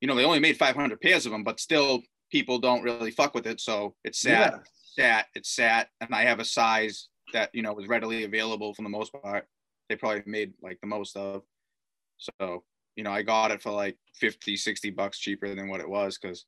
You 0.00 0.08
know, 0.08 0.14
they 0.16 0.24
only 0.24 0.40
made 0.40 0.56
500 0.56 1.00
pairs 1.00 1.26
of 1.26 1.32
them, 1.32 1.44
but 1.44 1.60
still, 1.60 2.02
people 2.30 2.58
don't 2.58 2.82
really 2.82 3.10
fuck 3.12 3.34
with 3.34 3.46
it. 3.46 3.60
So 3.60 3.94
it's 4.04 4.18
sad 4.20 4.52
Yeah. 4.52 4.58
sat, 4.96 5.26
it 5.36 5.46
sat, 5.46 5.88
and 6.00 6.12
I 6.14 6.22
have 6.22 6.40
a 6.40 6.44
size 6.44 7.08
that 7.32 7.50
you 7.52 7.62
know 7.62 7.74
was 7.74 7.86
readily 7.88 8.24
available 8.24 8.72
for 8.74 8.82
the 8.82 8.88
most 8.88 9.12
part. 9.12 9.46
They 9.88 9.96
probably 9.96 10.22
made 10.26 10.54
like 10.62 10.78
the 10.80 10.86
most 10.88 11.16
of. 11.16 11.42
So, 12.18 12.64
you 12.96 13.04
know, 13.04 13.10
I 13.12 13.22
got 13.22 13.50
it 13.50 13.62
for 13.62 13.70
like 13.70 13.98
50, 14.14 14.56
60 14.56 14.90
bucks 14.90 15.18
cheaper 15.18 15.54
than 15.54 15.68
what 15.68 15.80
it 15.80 15.88
was 15.88 16.18
because 16.18 16.46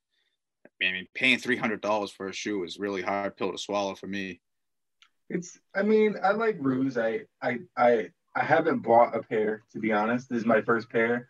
I 0.85 0.93
mean 0.93 1.07
paying 1.15 1.39
three 1.39 1.57
hundred 1.57 1.81
dollars 1.81 2.11
for 2.11 2.29
a 2.29 2.33
shoe 2.33 2.65
is 2.65 2.79
really 2.79 3.03
hard 3.03 3.37
pill 3.37 3.53
to 3.53 3.59
swallow 3.59 3.95
for 3.95 4.07
me. 4.07 4.41
It's 5.31 5.59
I 5.75 5.83
mean, 5.83 6.17
I 6.23 6.33
like 6.33 6.57
Ruse. 6.61 6.99
I 6.99 7.23
I 7.43 7.59
I 7.77 8.09
I 8.37 8.45
haven't 8.45 8.81
bought 8.81 9.17
a 9.17 9.23
pair 9.23 9.63
to 9.73 9.79
be 9.79 9.93
honest. 9.93 10.29
This 10.29 10.41
is 10.41 10.47
my 10.47 10.61
first 10.63 10.91
pair. 10.91 11.29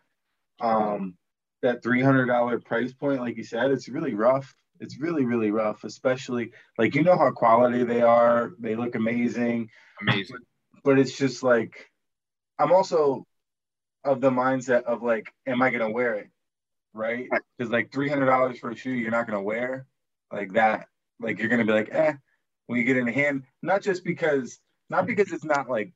Um 0.60 1.16
that 1.62 1.82
$300 1.82 2.64
price 2.64 2.92
point 2.92 3.20
like 3.20 3.36
you 3.36 3.44
said, 3.44 3.70
it's 3.70 3.88
really 3.88 4.14
rough. 4.14 4.54
It's 4.80 4.98
really 5.00 5.24
really 5.24 5.50
rough, 5.50 5.84
especially 5.84 6.50
like 6.78 6.94
you 6.94 7.02
know 7.02 7.16
how 7.16 7.30
quality 7.30 7.84
they 7.84 8.02
are. 8.02 8.52
They 8.58 8.74
look 8.74 8.94
amazing, 8.96 9.70
Amazing. 10.00 10.38
but 10.82 10.98
it's 10.98 11.16
just 11.16 11.42
like 11.42 11.90
I'm 12.58 12.72
also 12.72 13.24
of 14.04 14.20
the 14.20 14.30
mindset 14.30 14.82
of 14.84 15.02
like 15.02 15.32
am 15.46 15.62
I 15.62 15.70
going 15.70 15.86
to 15.86 15.90
wear 15.90 16.14
it? 16.14 16.28
Right? 16.94 17.28
Cuz 17.58 17.68
like 17.70 17.90
$300 17.90 18.58
for 18.58 18.70
a 18.70 18.76
shoe 18.76 18.92
you're 18.92 19.10
not 19.10 19.26
going 19.26 19.38
to 19.38 19.44
wear 19.44 19.86
like 20.32 20.54
that. 20.54 20.88
Like 21.20 21.38
you're 21.38 21.48
going 21.48 21.60
to 21.60 21.66
be 21.66 21.72
like, 21.72 21.90
"Eh, 21.92 22.14
when 22.66 22.78
you 22.78 22.84
get 22.84 22.96
it 22.96 23.00
in 23.00 23.08
hand, 23.08 23.44
not 23.62 23.82
just 23.82 24.04
because 24.04 24.58
not 24.90 25.06
because 25.06 25.32
it's 25.32 25.44
not 25.44 25.68
like 25.68 25.92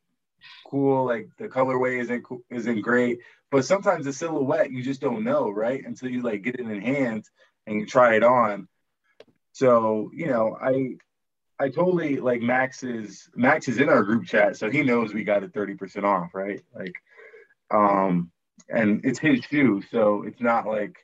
cool. 0.66 1.04
Like 1.04 1.28
the 1.38 1.48
colorway 1.48 2.00
isn't 2.00 2.22
cool, 2.24 2.42
isn't 2.50 2.80
great, 2.82 3.20
but 3.50 3.64
sometimes 3.64 4.04
the 4.04 4.12
silhouette 4.12 4.70
you 4.70 4.82
just 4.82 5.00
don't 5.00 5.24
know, 5.24 5.50
right? 5.50 5.84
Until 5.84 6.10
you 6.10 6.22
like 6.22 6.42
get 6.42 6.54
it 6.58 6.68
in 6.68 6.80
hand 6.80 7.24
and 7.66 7.80
you 7.80 7.86
try 7.86 8.16
it 8.16 8.22
on. 8.22 8.68
So 9.52 10.10
you 10.14 10.26
know, 10.26 10.56
I 10.60 10.96
I 11.58 11.70
totally 11.70 12.18
like 12.18 12.40
Max 12.40 12.82
is 12.82 13.28
Max 13.34 13.68
is 13.68 13.78
in 13.78 13.88
our 13.88 14.04
group 14.04 14.26
chat, 14.26 14.56
so 14.56 14.70
he 14.70 14.82
knows 14.82 15.12
we 15.12 15.24
got 15.24 15.42
it 15.42 15.52
thirty 15.52 15.74
percent 15.74 16.06
off, 16.06 16.34
right? 16.34 16.62
Like, 16.74 16.94
um, 17.70 18.30
and 18.68 19.00
it's 19.04 19.18
his 19.18 19.44
shoe, 19.44 19.82
so 19.90 20.24
it's 20.26 20.40
not 20.40 20.66
like, 20.66 20.96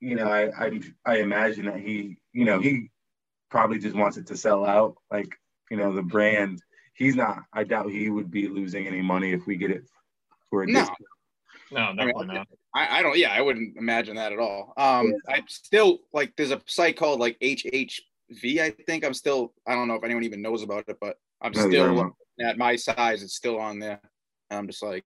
you 0.00 0.16
know, 0.16 0.28
I 0.28 0.50
I 0.66 0.80
I 1.06 1.16
imagine 1.18 1.66
that 1.66 1.80
he, 1.80 2.18
you 2.32 2.44
know, 2.44 2.60
he 2.60 2.90
probably 3.50 3.78
just 3.78 3.96
wants 3.96 4.16
it 4.16 4.26
to 4.28 4.36
sell 4.36 4.64
out. 4.64 4.96
Like, 5.10 5.34
you 5.70 5.76
know, 5.76 5.94
the 5.94 6.02
brand, 6.02 6.62
he's 6.94 7.16
not. 7.16 7.42
I 7.52 7.64
doubt 7.64 7.90
he 7.90 8.10
would 8.10 8.30
be 8.30 8.48
losing 8.48 8.86
any 8.86 9.02
money 9.02 9.32
if 9.32 9.46
we 9.46 9.56
get 9.56 9.70
it 9.70 9.84
for 10.50 10.62
a 10.62 10.66
No. 10.66 10.80
discount. 10.80 10.98
No, 11.70 11.92
definitely 11.96 12.26
not. 12.26 12.46
I, 12.74 12.98
I 12.98 13.02
don't. 13.02 13.16
Yeah, 13.16 13.32
I 13.32 13.40
wouldn't 13.40 13.76
imagine 13.76 14.16
that 14.16 14.32
at 14.32 14.38
all. 14.38 14.74
Um, 14.76 15.14
I 15.28 15.42
still 15.48 16.00
like. 16.12 16.34
There's 16.36 16.50
a 16.50 16.60
site 16.66 16.96
called 16.96 17.20
like 17.20 17.38
HHV. 17.40 18.58
I 18.60 18.70
think 18.86 19.04
I'm 19.04 19.14
still. 19.14 19.54
I 19.66 19.74
don't 19.74 19.88
know 19.88 19.94
if 19.94 20.04
anyone 20.04 20.24
even 20.24 20.42
knows 20.42 20.62
about 20.62 20.84
it, 20.88 20.98
but 21.00 21.16
I'm 21.40 21.54
No, 21.54 21.66
still 21.66 22.14
at 22.40 22.58
my 22.58 22.76
size. 22.76 23.22
It's 23.22 23.34
still 23.34 23.58
on 23.58 23.78
there. 23.78 24.00
And 24.50 24.58
I'm 24.58 24.66
just 24.66 24.82
like, 24.82 25.04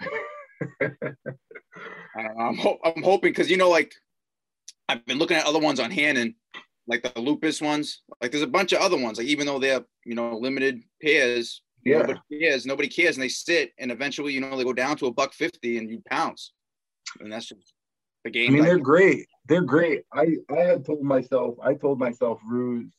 I 0.00 0.04
don't 0.04 0.14
know. 0.14 0.20
I'm, 2.38 2.56
ho- 2.56 2.78
I'm 2.84 3.02
hoping 3.02 3.30
because 3.30 3.50
you 3.50 3.56
know, 3.56 3.70
like 3.70 3.92
I've 4.88 5.04
been 5.06 5.18
looking 5.18 5.36
at 5.36 5.46
other 5.46 5.58
ones 5.60 5.80
on 5.80 5.90
Hanon, 5.90 6.34
like 6.86 7.02
the 7.02 7.20
lupus 7.20 7.60
ones. 7.60 8.02
Like 8.20 8.30
there's 8.32 8.42
a 8.42 8.46
bunch 8.48 8.72
of 8.72 8.80
other 8.80 8.98
ones. 8.98 9.18
Like 9.18 9.26
even 9.28 9.46
though 9.46 9.58
they're 9.58 9.84
you 10.04 10.14
know 10.14 10.36
limited 10.36 10.82
pairs, 11.02 11.62
Yeah. 11.84 11.98
nobody 11.98 12.20
cares. 12.40 12.66
Nobody 12.66 12.88
cares, 12.88 13.16
and 13.16 13.22
they 13.22 13.28
sit, 13.28 13.72
and 13.78 13.90
eventually 13.90 14.32
you 14.32 14.40
know 14.40 14.56
they 14.56 14.64
go 14.64 14.72
down 14.72 14.96
to 14.98 15.06
a 15.06 15.12
buck 15.12 15.32
fifty, 15.32 15.78
and 15.78 15.88
you 15.90 16.02
pounce, 16.10 16.52
and 17.20 17.32
that's 17.32 17.46
just 17.46 17.72
the 18.24 18.30
game. 18.30 18.50
I 18.52 18.54
mean, 18.54 18.64
they're 18.64 18.78
great. 18.78 19.26
They're 19.46 19.62
great. 19.62 20.02
I 20.12 20.36
I 20.50 20.60
had 20.60 20.84
told 20.84 21.02
myself, 21.02 21.54
I 21.62 21.74
told 21.74 21.98
myself, 21.98 22.40
ruse 22.46 22.90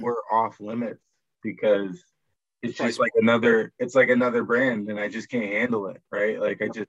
were 0.00 0.22
off 0.30 0.60
limits 0.60 1.00
because 1.42 2.02
it's 2.62 2.76
just 2.76 2.98
like 3.00 3.12
another. 3.16 3.72
It's 3.78 3.94
like 3.94 4.10
another 4.10 4.42
brand, 4.44 4.88
and 4.90 4.98
I 5.00 5.08
just 5.08 5.30
can't 5.30 5.46
handle 5.52 5.86
it. 5.86 6.02
Right? 6.12 6.38
Like 6.40 6.60
I 6.60 6.66
just, 6.68 6.88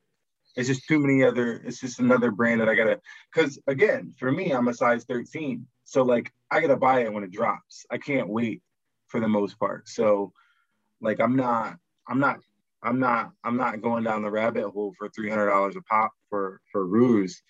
it's 0.55 0.67
just 0.67 0.87
too 0.87 0.99
many 0.99 1.23
other. 1.23 1.61
It's 1.65 1.79
just 1.79 1.99
another 1.99 2.31
brand 2.31 2.61
that 2.61 2.69
I 2.69 2.75
gotta. 2.75 2.99
Because 3.33 3.59
again, 3.67 4.13
for 4.17 4.31
me, 4.31 4.51
I'm 4.51 4.67
a 4.67 4.73
size 4.73 5.05
13, 5.05 5.65
so 5.83 6.03
like 6.03 6.31
I 6.51 6.59
gotta 6.59 6.77
buy 6.77 7.01
it 7.01 7.13
when 7.13 7.23
it 7.23 7.31
drops. 7.31 7.85
I 7.91 7.97
can't 7.97 8.29
wait 8.29 8.61
for 9.07 9.19
the 9.19 9.27
most 9.27 9.59
part. 9.59 9.87
So, 9.87 10.33
like 11.01 11.19
I'm 11.19 11.35
not. 11.35 11.77
I'm 12.07 12.19
not. 12.19 12.39
I'm 12.81 12.99
not. 12.99 13.31
I'm 13.43 13.57
not 13.57 13.81
going 13.81 14.03
down 14.03 14.23
the 14.23 14.31
rabbit 14.31 14.69
hole 14.69 14.93
for 14.97 15.09
three 15.09 15.29
hundred 15.29 15.49
dollars 15.49 15.75
a 15.75 15.81
pop 15.81 16.11
for 16.29 16.61
for 16.71 16.85
ruse 16.85 17.41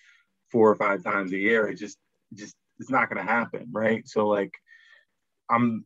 four 0.51 0.69
or 0.69 0.75
five 0.75 1.03
times 1.03 1.31
a 1.31 1.37
year. 1.37 1.67
It 1.67 1.75
just 1.75 1.97
just 2.33 2.55
it's 2.79 2.89
not 2.89 3.09
gonna 3.09 3.23
happen, 3.23 3.67
right? 3.71 4.07
So 4.07 4.27
like 4.27 4.53
I'm 5.49 5.85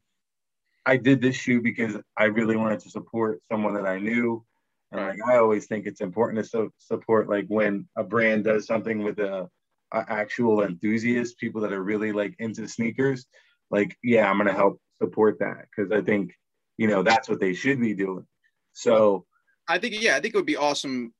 I 0.85 0.97
did 0.97 1.21
this 1.21 1.35
shoe 1.35 1.61
because 1.61 1.95
I 2.17 2.25
really 2.25 2.55
wanted 2.57 2.81
to 2.81 2.89
support 2.89 3.41
someone 3.49 3.75
that 3.75 3.85
I 3.85 3.99
knew. 3.99 4.45
And 4.93 5.01
like 5.01 5.19
I 5.27 5.37
always 5.37 5.65
think 5.65 5.87
it's 5.87 6.01
important 6.01 6.43
to 6.43 6.49
so, 6.49 6.69
support 6.77 7.27
like 7.27 7.45
when 7.47 7.87
a 7.97 8.03
brand 8.03 8.43
does 8.43 8.67
something 8.67 9.03
with 9.03 9.19
a, 9.19 9.49
a 9.91 10.05
actual 10.07 10.63
enthusiast, 10.63 11.39
people 11.39 11.61
that 11.61 11.73
are 11.73 11.83
really 11.83 12.11
like 12.11 12.35
into 12.37 12.67
sneakers. 12.67 13.25
Like, 13.71 13.97
yeah, 14.03 14.29
I'm 14.29 14.37
gonna 14.37 14.53
help 14.53 14.79
support 15.01 15.39
that 15.39 15.65
because 15.75 15.91
I 15.91 16.01
think, 16.01 16.33
you 16.77 16.87
know, 16.87 17.01
that's 17.01 17.27
what 17.27 17.39
they 17.39 17.53
should 17.53 17.81
be 17.81 17.95
doing. 17.95 18.25
So 18.73 19.25
I 19.67 19.79
think 19.79 19.99
yeah, 19.99 20.15
I 20.15 20.19
think 20.19 20.35
it 20.35 20.37
would 20.37 20.45
be 20.45 20.57
awesome 20.57 21.11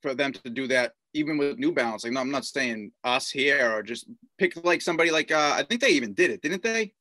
for 0.00 0.14
them 0.14 0.32
to 0.32 0.48
do 0.48 0.66
that 0.68 0.92
even 1.12 1.36
with 1.36 1.58
New 1.58 1.72
Balance. 1.72 2.04
Like 2.04 2.14
no, 2.14 2.20
I'm 2.20 2.30
not 2.30 2.46
saying 2.46 2.92
us 3.04 3.30
here 3.30 3.74
or 3.74 3.82
just 3.82 4.08
pick 4.38 4.64
like 4.64 4.80
somebody 4.80 5.10
like 5.10 5.30
uh 5.30 5.54
I 5.54 5.64
think 5.64 5.82
they 5.82 5.90
even 5.90 6.14
did 6.14 6.30
it, 6.30 6.40
didn't 6.40 6.62
they? 6.62 6.94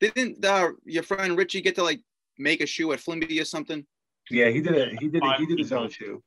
Didn't 0.00 0.44
uh, 0.44 0.70
your 0.84 1.04
friend 1.04 1.38
Richie 1.38 1.60
get 1.60 1.76
to 1.76 1.84
like 1.84 2.00
make 2.36 2.60
a 2.60 2.66
shoe 2.66 2.92
at 2.92 2.98
Flimby 2.98 3.40
or 3.40 3.44
something? 3.44 3.86
Yeah, 4.30 4.48
he 4.48 4.60
did 4.60 4.74
it. 4.74 4.98
He 5.00 5.08
did 5.08 5.22
it. 5.24 5.36
He 5.38 5.46
did 5.46 5.58
his 5.58 5.72
own 5.72 5.90
shoe. 5.90 6.22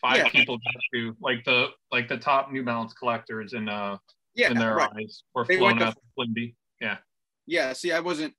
Five 0.00 0.16
Yeah. 0.18 0.28
people 0.28 0.56
got 0.56 0.80
to 0.94 1.16
like 1.20 1.44
the 1.44 1.68
like 1.92 2.08
the 2.08 2.16
top 2.16 2.50
New 2.52 2.62
Balance 2.64 2.94
collectors 2.94 3.52
in 3.52 3.68
uh 3.68 3.98
Yeah, 4.34 4.50
in 4.50 4.56
their 4.58 4.76
right. 4.76 4.90
eyes 4.98 5.24
were 5.34 5.44
They 5.44 5.58
flown 5.58 5.78
went 5.78 5.94
to- 5.94 6.00
Flimby. 6.18 6.54
Yeah. 6.80 6.98
Yeah, 7.46 7.72
see, 7.72 7.92
I 7.92 8.00
wasn't. 8.00 8.34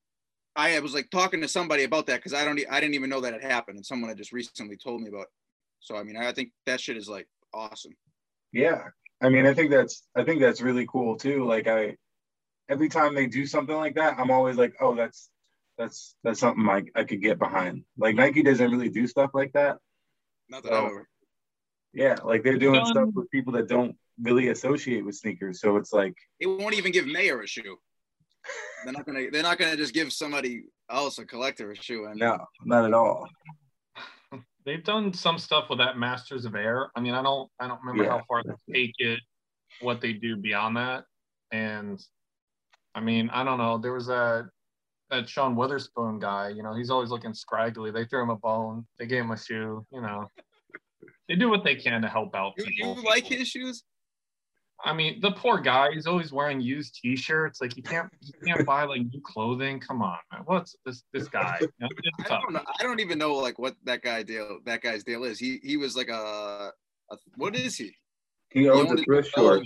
I 0.56 0.80
was 0.80 0.94
like 0.94 1.10
talking 1.12 1.40
to 1.42 1.48
somebody 1.48 1.84
about 1.84 2.08
that 2.08 2.18
because 2.18 2.34
I 2.34 2.44
don't. 2.46 2.60
I 2.70 2.80
didn't 2.82 2.96
even 2.96 3.10
know 3.10 3.22
that 3.22 3.34
it 3.34 3.42
happened, 3.44 3.78
and 3.78 3.86
someone 3.86 4.10
had 4.10 4.18
just 4.18 4.32
recently 4.34 4.76
told 4.78 5.02
me 5.02 5.10
about. 5.10 5.24
It. 5.24 5.28
So 5.82 5.96
I 5.96 6.04
mean, 6.04 6.18
I 6.18 6.32
think 6.34 6.52
that 6.66 6.80
shit 6.82 6.98
is 6.98 7.08
like 7.10 7.28
awesome. 7.54 7.94
Yeah. 8.52 8.84
I 9.24 9.30
mean, 9.30 9.46
I 9.46 9.54
think 9.54 9.70
that's 9.72 10.04
I 10.16 10.24
think 10.24 10.42
that's 10.42 10.62
really 10.62 10.86
cool 10.88 11.16
too. 11.16 11.46
Like 11.46 11.68
I 11.68 11.96
every 12.70 12.90
time 12.90 13.14
they 13.14 13.28
do 13.28 13.46
something 13.46 13.76
like 13.76 13.96
that, 13.96 14.18
I'm 14.18 14.32
always 14.32 14.58
like, 14.58 14.74
oh, 14.82 14.96
that's 14.96 15.30
that's 15.82 16.16
that's 16.24 16.40
something 16.40 16.68
I, 16.70 16.84
I 16.96 17.04
could 17.04 17.22
get 17.22 17.40
behind. 17.40 17.84
Like 17.98 18.16
Nike 18.16 18.44
doesn't 18.44 18.70
really 18.72 18.90
do 18.90 19.08
stuff 19.08 19.32
like 19.34 19.52
that. 19.54 19.78
Not 20.50 20.64
that 20.64 20.74
I 20.74 20.78
Oh. 20.78 20.86
ever. 20.88 21.10
Yeah, 21.94 22.16
like 22.24 22.44
they're 22.44 22.58
doing 22.58 22.80
Um, 22.80 22.86
stuff 22.86 23.10
with 23.14 23.30
people 23.32 23.52
that 23.54 23.68
don't 23.68 23.98
really 24.22 24.50
associate 24.50 25.04
with 25.04 25.16
sneakers. 25.16 25.60
So 25.60 25.76
it's 25.78 25.92
like, 25.92 26.14
They 26.40 26.46
won't 26.46 26.76
even 26.76 26.92
give 26.94 27.06
Mayor 27.06 27.42
a 27.42 27.48
shoe. 27.48 27.78
They're 28.84 28.94
not 28.94 29.06
gonna. 29.06 29.30
They're 29.32 29.44
not 29.44 29.58
gonna 29.60 29.76
just 29.76 29.94
give 29.94 30.12
somebody 30.14 30.64
else 30.90 31.20
a 31.20 31.26
collector 31.26 31.72
a 31.72 31.76
shoe. 31.76 32.06
And 32.06 32.18
no, 32.20 32.38
not 32.66 32.86
at 32.86 32.94
all. 32.94 33.28
They've 34.66 34.84
done 34.84 35.12
some 35.14 35.38
stuff 35.40 35.70
with 35.70 35.80
that 35.80 35.98
Masters 35.98 36.46
of 36.46 36.56
Air. 36.56 36.92
I 36.96 37.02
mean, 37.02 37.14
I 37.14 37.22
don't 37.24 37.50
I 37.60 37.68
don't 37.68 37.80
remember 37.82 38.04
Yeah. 38.04 38.12
how 38.12 38.24
far 38.28 38.44
they 38.44 38.74
take 38.74 38.94
it, 39.00 39.20
what 39.82 40.02
they 40.02 40.14
do 40.14 40.38
beyond 40.38 40.78
that. 40.78 41.04
And 41.52 42.00
I 42.96 43.00
mean, 43.02 43.30
I 43.32 43.44
don't 43.44 43.58
know. 43.58 43.78
There 43.78 43.94
was 43.94 44.10
a 44.10 44.50
that 45.12 45.30
Sean 45.30 45.56
Wotherspoon 45.56 46.20
guy, 46.20 46.50
you 46.50 46.64
know, 46.64 46.74
he's 46.74 46.90
always 46.90 47.10
looking 47.10 47.34
scraggly. 47.34 47.92
They 47.92 48.06
threw 48.06 48.24
him 48.24 48.30
a 48.30 48.38
bone, 48.38 48.88
they 48.98 49.06
gave 49.06 49.24
him 49.24 49.32
a 49.32 49.38
shoe, 49.38 49.86
you 49.92 50.02
know. 50.02 50.28
They 51.28 51.36
do 51.36 51.50
what 51.50 51.64
they 51.64 51.76
can 51.76 52.02
to 52.02 52.08
help 52.08 52.36
out 52.36 52.54
you, 52.58 52.66
people. 52.66 52.96
you 52.96 53.04
like 53.04 53.26
his 53.26 53.48
shoes? 53.48 53.84
I 54.84 54.94
mean, 54.94 55.22
the 55.22 55.32
poor 55.32 55.60
guy, 55.60 55.92
he's 55.94 56.08
always 56.08 56.32
wearing 56.32 56.60
used 56.60 57.00
t-shirts. 57.02 57.62
Like 57.62 57.78
you 57.78 57.84
can't 57.84 58.10
you 58.22 58.34
can't 58.46 58.66
buy 58.66 58.84
like 58.84 59.02
new 59.02 59.22
clothing. 59.22 59.80
Come 59.80 60.02
on, 60.02 60.18
man. 60.32 60.42
What's 60.46 60.76
this 60.86 61.04
this 61.14 61.28
guy? 61.28 61.60
You 61.62 61.70
know, 61.80 61.88
I 62.26 62.42
don't 62.42 62.54
know. 62.54 62.64
I 62.80 62.84
don't 62.84 63.00
even 63.00 63.20
know 63.20 63.36
like 63.36 63.60
what 63.60 63.76
that 63.84 64.02
guy 64.02 64.24
deal. 64.24 64.60
That 64.66 64.82
guy's 64.82 65.04
deal 65.04 65.24
is. 65.24 65.38
He 65.38 65.60
he 65.64 65.78
was 65.78 65.96
like 65.96 66.10
a. 66.10 66.72
a 67.12 67.18
what 67.36 67.56
is 67.56 67.78
he? 67.78 67.96
He 68.50 68.68
owns 68.70 68.88
a 68.88 68.90
only- 68.90 69.04
thrift 69.04 69.30
store, 69.30 69.58
oh, 69.58 69.64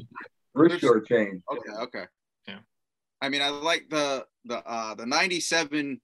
thrift 0.54 0.80
store 0.80 1.00
chain. 1.02 1.42
Okay, 1.52 1.84
okay. 1.84 2.06
Yeah. 2.48 2.60
I 3.22 3.30
mean, 3.30 3.42
I 3.42 3.50
like 3.50 3.86
the 3.90 4.26
the 4.46 4.66
uh 4.66 4.96
the 4.96 5.06
97 5.06 6.00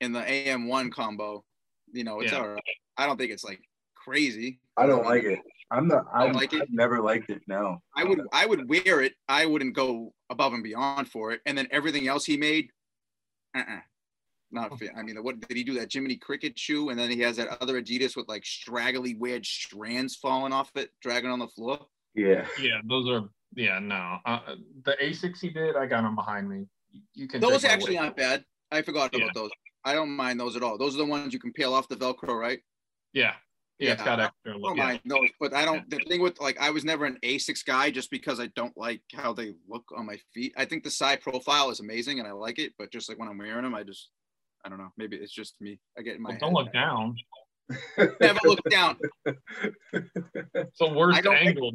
and 0.00 0.14
the 0.14 0.20
AM1 0.20 0.90
combo. 0.92 1.44
You 1.92 2.04
know, 2.04 2.20
it's 2.20 2.32
Yeah. 2.32 2.40
all 2.40 2.48
right. 2.48 2.62
I 2.96 3.06
don't 3.06 3.16
think 3.16 3.30
it's 3.30 3.44
like 3.44 3.60
crazy. 3.94 4.60
I 4.76 4.86
don't 4.86 5.04
like 5.04 5.24
it. 5.24 5.38
I'm 5.70 5.88
not. 5.88 6.06
I 6.12 6.26
Don't 6.26 6.34
like 6.36 6.52
it? 6.52 6.62
I've 6.62 6.68
never 6.70 7.00
liked 7.00 7.30
it. 7.30 7.42
No. 7.48 7.78
I 7.96 8.04
would 8.04 8.20
I 8.32 8.46
would 8.46 8.68
wear 8.68 9.00
it. 9.02 9.14
I 9.28 9.46
wouldn't 9.46 9.74
go 9.74 10.12
above 10.30 10.52
and 10.52 10.62
beyond 10.62 11.08
for 11.08 11.32
it. 11.32 11.40
And 11.46 11.56
then 11.56 11.66
everything 11.70 12.06
else 12.06 12.24
he 12.24 12.36
made, 12.36 12.70
uh-uh. 13.56 13.80
Not 14.50 14.78
fit. 14.78 14.90
I 14.96 15.02
mean, 15.02 15.16
what 15.24 15.40
did 15.40 15.56
he 15.56 15.64
do? 15.64 15.74
That 15.74 15.92
Jiminy 15.92 16.16
Cricket 16.16 16.56
shoe, 16.56 16.90
and 16.90 16.98
then 16.98 17.10
he 17.10 17.18
has 17.20 17.36
that 17.38 17.60
other 17.60 17.80
Adidas 17.82 18.14
with 18.14 18.28
like 18.28 18.44
straggly 18.46 19.14
weird 19.14 19.44
strands 19.44 20.14
falling 20.14 20.52
off 20.52 20.70
it, 20.76 20.90
dragging 21.00 21.30
on 21.30 21.40
the 21.40 21.48
floor. 21.48 21.78
Yeah. 22.14 22.46
Yeah, 22.60 22.80
those 22.88 23.08
are 23.08 23.28
yeah, 23.56 23.78
no. 23.80 24.18
Uh, 24.26 24.54
the 24.84 24.96
Asics 25.02 25.40
he 25.40 25.48
did, 25.50 25.76
I 25.76 25.86
got 25.86 26.02
them 26.02 26.14
behind 26.14 26.48
me. 26.48 26.66
You 27.14 27.28
can 27.28 27.40
Those 27.40 27.64
actually 27.64 27.98
aren't 27.98 28.16
bad. 28.16 28.44
I 28.70 28.82
forgot 28.82 29.10
Yeah. 29.12 29.24
about 29.24 29.34
those. 29.34 29.50
I 29.84 29.94
don't 29.94 30.10
mind 30.10 30.40
those 30.40 30.56
at 30.56 30.62
all. 30.62 30.78
Those 30.78 30.94
are 30.94 30.98
the 30.98 31.04
ones 31.06 31.32
you 31.32 31.38
can 31.38 31.52
peel 31.52 31.74
off 31.74 31.88
the 31.88 31.96
Velcro, 31.96 32.38
right? 32.38 32.60
Yeah. 33.12 33.34
Yeah, 33.80 33.92
It's 33.94 34.02
got 34.04 34.20
extra. 34.20 34.54
I 34.56 34.58
don't 34.60 34.76
yeah. 34.76 34.84
mind 34.84 35.00
those, 35.04 35.28
but 35.40 35.52
I 35.52 35.64
don't. 35.64 35.88
The 35.90 35.98
thing 36.08 36.22
with 36.22 36.40
like, 36.40 36.58
I 36.60 36.70
was 36.70 36.84
never 36.84 37.04
an 37.06 37.18
Asics 37.24 37.64
guy 37.64 37.90
just 37.90 38.08
because 38.10 38.38
I 38.38 38.46
don't 38.54 38.74
like 38.76 39.02
how 39.12 39.32
they 39.32 39.54
look 39.68 39.84
on 39.96 40.06
my 40.06 40.16
feet. 40.32 40.54
I 40.56 40.64
think 40.64 40.84
the 40.84 40.90
side 40.90 41.20
profile 41.20 41.70
is 41.70 41.80
amazing 41.80 42.18
and 42.20 42.28
I 42.28 42.32
like 42.32 42.58
it, 42.60 42.72
but 42.78 42.92
just 42.92 43.08
like 43.08 43.18
when 43.18 43.28
I'm 43.28 43.36
wearing 43.36 43.64
them, 43.64 43.74
I 43.74 43.82
just, 43.82 44.10
I 44.64 44.68
don't 44.68 44.78
know. 44.78 44.90
Maybe 44.96 45.16
it's 45.16 45.32
just 45.32 45.60
me. 45.60 45.80
I 45.98 46.02
get 46.02 46.14
in 46.16 46.22
my 46.22 46.30
Well, 46.30 46.38
don't 46.38 46.52
look 46.54 46.72
down. 46.72 47.16
Never 48.20 48.38
look 48.44 48.60
down. 48.70 48.96
It's 49.92 50.78
the 50.78 50.88
worst 50.94 51.18
I 51.18 51.20
don't 51.20 51.34
like- 51.34 51.46
angle. 51.48 51.72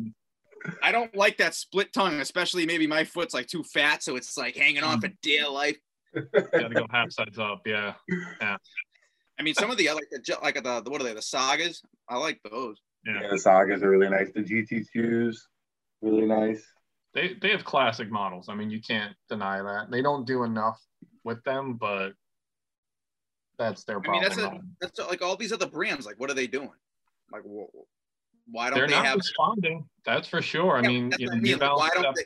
I 0.83 0.91
don't 0.91 1.15
like 1.15 1.37
that 1.37 1.55
split 1.55 1.93
tongue, 1.93 2.19
especially 2.19 2.65
maybe 2.65 2.87
my 2.87 3.03
foot's 3.03 3.33
like 3.33 3.47
too 3.47 3.63
fat, 3.63 4.03
so 4.03 4.15
it's 4.15 4.37
like 4.37 4.55
hanging 4.55 4.83
off 4.83 5.01
for 5.01 5.07
mm. 5.07 5.15
dear 5.21 5.49
life. 5.49 5.77
Gotta 6.13 6.73
go 6.73 6.85
half 6.91 7.11
sides 7.11 7.39
up. 7.39 7.61
Yeah. 7.65 7.93
Yeah. 8.41 8.57
I 9.39 9.43
mean, 9.43 9.53
some 9.53 9.71
of 9.71 9.77
the 9.77 9.87
other, 9.87 10.01
like 10.11 10.55
the, 10.55 10.63
like 10.67 10.83
the, 10.83 10.89
what 10.91 11.01
are 11.01 11.03
they? 11.03 11.13
The 11.13 11.21
sagas. 11.21 11.81
I 12.09 12.17
like 12.17 12.39
those. 12.49 12.81
Yeah. 13.05 13.21
Yeah, 13.21 13.29
the 13.31 13.39
sagas 13.39 13.83
are 13.83 13.89
really 13.89 14.09
nice. 14.09 14.29
The 14.33 14.41
GT 14.41 14.85
shoes, 14.91 15.47
really 16.01 16.25
nice. 16.25 16.63
They 17.13 17.35
they 17.41 17.49
have 17.49 17.63
classic 17.63 18.11
models. 18.11 18.49
I 18.49 18.55
mean, 18.55 18.69
you 18.69 18.81
can't 18.81 19.15
deny 19.29 19.61
that. 19.61 19.89
They 19.89 20.01
don't 20.01 20.27
do 20.27 20.43
enough 20.43 20.79
with 21.23 21.43
them, 21.43 21.75
but 21.75 22.13
that's 23.57 23.83
their 23.83 23.99
problem. 23.99 24.25
I 24.25 24.29
mean, 24.29 24.37
problem. 24.37 24.75
that's 24.79 24.99
a, 24.99 25.01
that's 25.01 25.07
a, 25.07 25.09
like 25.09 25.21
all 25.21 25.35
these 25.35 25.51
other 25.51 25.67
brands. 25.67 26.05
Like, 26.05 26.19
what 26.19 26.29
are 26.29 26.35
they 26.35 26.47
doing? 26.47 26.69
Like, 27.31 27.43
wh- 27.43 27.73
why 28.51 28.69
don't 28.69 28.79
They're 28.79 28.87
they 28.87 28.93
not 28.95 29.05
have? 29.05 29.17
responding. 29.17 29.85
That's 30.05 30.27
for 30.27 30.41
sure. 30.41 30.77
I 30.77 30.81
Yeah, 30.81 30.87
mean, 30.87 31.13
you 31.19 31.27
know, 31.27 31.33
I 31.33 31.39
mean. 31.39 31.59
Why 31.59 31.89
don't 31.93 32.15
they- 32.15 32.25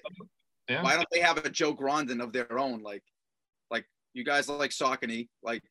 yeah. 0.70 0.82
Why 0.82 0.94
don't 0.96 1.08
they 1.12 1.20
have 1.20 1.38
a 1.38 1.50
Joe 1.50 1.76
Grondin 1.76 2.22
of 2.24 2.32
their 2.32 2.58
own? 2.58 2.82
Like, 2.82 3.04
like 3.70 3.86
you 4.14 4.24
guys 4.24 4.48
like 4.48 4.72
Saucony. 4.72 5.28
Like, 5.44 5.62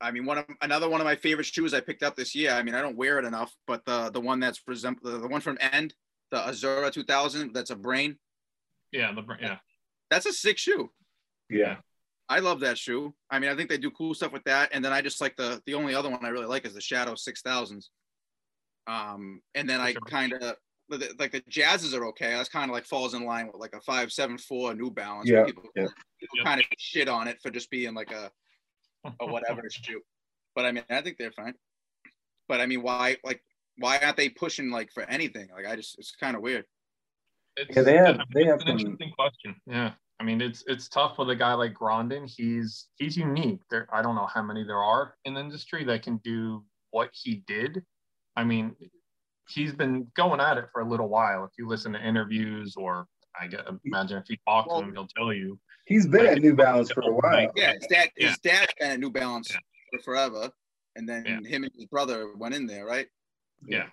I 0.00 0.10
mean, 0.10 0.24
one 0.24 0.38
of 0.38 0.46
another 0.62 0.88
one 0.88 1.00
of 1.00 1.04
my 1.04 1.14
favorite 1.16 1.44
shoes 1.46 1.74
I 1.74 1.80
picked 1.80 2.02
up 2.02 2.16
this 2.16 2.34
year. 2.34 2.52
I 2.52 2.62
mean, 2.62 2.74
I 2.74 2.80
don't 2.80 2.96
wear 2.96 3.18
it 3.18 3.24
enough, 3.26 3.54
but 3.66 3.84
the 3.84 4.10
the 4.10 4.20
one 4.20 4.40
that's 4.40 4.58
present 4.60 5.02
the, 5.02 5.18
the 5.18 5.28
one 5.28 5.40
from 5.42 5.58
End, 5.60 5.94
the 6.30 6.38
Azura 6.38 6.90
2000, 6.90 7.52
that's 7.52 7.70
a 7.70 7.76
brain. 7.76 8.16
yeah, 8.92 9.12
the, 9.12 9.20
brain. 9.22 9.40
yeah. 9.42 9.58
That's 10.10 10.26
a 10.26 10.32
sick 10.32 10.56
shoe. 10.58 10.90
Yeah. 11.50 11.76
I 12.28 12.38
love 12.38 12.60
that 12.60 12.78
shoe. 12.78 13.14
I 13.30 13.38
mean, 13.38 13.50
I 13.50 13.54
think 13.56 13.68
they 13.68 13.76
do 13.76 13.90
cool 13.90 14.14
stuff 14.14 14.32
with 14.32 14.44
that. 14.44 14.70
And 14.72 14.82
then 14.82 14.94
I 14.94 15.02
just 15.02 15.20
like 15.20 15.36
the 15.36 15.60
the 15.66 15.74
only 15.74 15.94
other 15.94 16.08
one 16.08 16.24
I 16.24 16.28
really 16.28 16.46
like 16.46 16.64
is 16.64 16.72
the 16.74 16.80
Shadow 16.80 17.14
Six 17.14 17.42
Thousands. 17.42 17.90
Um, 18.86 19.40
and 19.54 19.68
then 19.68 19.80
I 19.80 19.92
Sure. 19.92 20.00
kind 20.02 20.32
of 20.34 20.56
like 21.18 21.32
the 21.32 21.40
Jazzes 21.50 21.94
are 21.96 22.04
okay. 22.08 22.32
That's 22.32 22.48
kind 22.48 22.70
of 22.70 22.74
like 22.74 22.84
falls 22.84 23.14
in 23.14 23.24
line 23.24 23.46
with 23.46 23.56
like 23.56 23.74
a 23.74 23.80
five 23.80 24.12
seven 24.12 24.36
four 24.38 24.74
New 24.74 24.90
Balance. 24.90 25.28
Yeah, 25.30 25.44
People, 25.44 25.64
yeah. 25.74 25.86
people 26.20 26.38
Yeah. 26.38 26.44
kind 26.44 26.60
of 26.60 26.66
shit 26.78 27.08
on 27.08 27.26
it 27.28 27.40
for 27.42 27.50
just 27.50 27.70
being 27.70 27.94
like 27.94 28.12
a 28.12 28.30
a 29.20 29.26
whatever 29.26 29.62
shoe. 29.70 30.02
But 30.54 30.66
I 30.66 30.72
mean, 30.72 30.84
I 30.90 31.00
think 31.00 31.16
they're 31.18 31.32
fine. 31.32 31.54
But 32.48 32.60
I 32.60 32.66
mean, 32.66 32.82
why 32.82 33.16
like 33.24 33.42
why 33.78 33.98
aren't 33.98 34.16
they 34.18 34.28
pushing 34.28 34.70
like 34.70 34.92
for 34.92 35.02
anything? 35.04 35.48
Like 35.54 35.66
I 35.66 35.74
just 35.76 35.98
it's 35.98 36.14
kind 36.16 36.36
of 36.36 36.42
weird. 36.42 36.64
It's, 37.56 37.74
Yeah, 37.74 37.82
they 37.82 37.96
have- 37.96 38.20
they 38.34 38.44
have 38.44 38.60
an 38.60 38.66
some- 38.66 38.78
interesting 38.78 39.12
question. 39.12 39.56
Yeah. 39.66 39.92
I 40.20 40.22
mean, 40.24 40.40
it's 40.40 40.62
it's 40.68 40.88
tough 40.88 41.18
with 41.18 41.30
a 41.30 41.34
guy 41.36 41.54
like 41.54 41.72
Grondin. 41.74 42.30
He's 42.30 42.88
he's 42.98 43.16
unique. 43.16 43.60
There, 43.70 43.88
I 43.92 44.00
don't 44.02 44.14
know 44.14 44.26
how 44.26 44.42
many 44.42 44.62
there 44.62 44.78
are 44.82 45.16
in 45.24 45.34
the 45.34 45.40
industry 45.40 45.82
that 45.84 46.02
can 46.02 46.18
do 46.18 46.64
what 46.90 47.10
he 47.12 47.42
did. 47.48 47.82
I 48.36 48.44
mean, 48.44 48.74
he's 49.48 49.72
been 49.72 50.10
going 50.16 50.40
at 50.40 50.58
it 50.58 50.66
for 50.72 50.80
a 50.82 50.88
little 50.88 51.08
while. 51.08 51.44
If 51.44 51.52
you 51.58 51.68
listen 51.68 51.92
to 51.92 52.06
interviews, 52.06 52.74
or 52.76 53.06
I 53.40 53.46
get, 53.46 53.66
imagine 53.84 54.18
if 54.18 54.28
you 54.28 54.36
talk 54.46 54.66
Well- 54.66 54.80
to 54.80 54.86
him, 54.86 54.92
he'll 54.94 55.08
tell 55.08 55.32
you. 55.32 55.58
He's 55.86 56.06
been 56.06 56.24
Like, 56.26 56.36
at 56.38 56.42
New 56.42 56.54
Balance 56.54 56.90
for 56.92 57.02
a 57.02 57.12
while. 57.12 57.52
Yeah, 57.54 57.74
his 57.74 57.86
dad 57.88 58.10
Yeah. 58.16 58.28
his 58.28 58.38
dad 58.38 58.68
been 58.78 58.90
at 58.92 59.00
New 59.00 59.10
Balance 59.10 59.50
Yeah. 59.50 59.58
for 59.92 60.02
forever, 60.02 60.50
and 60.96 61.06
then 61.08 61.26
Yeah. 61.26 61.40
him 61.48 61.64
and 61.64 61.72
his 61.74 61.84
brother 61.86 62.34
went 62.34 62.54
in 62.54 62.66
there, 62.66 62.86
right? 62.86 63.06
Yeah. 63.66 63.90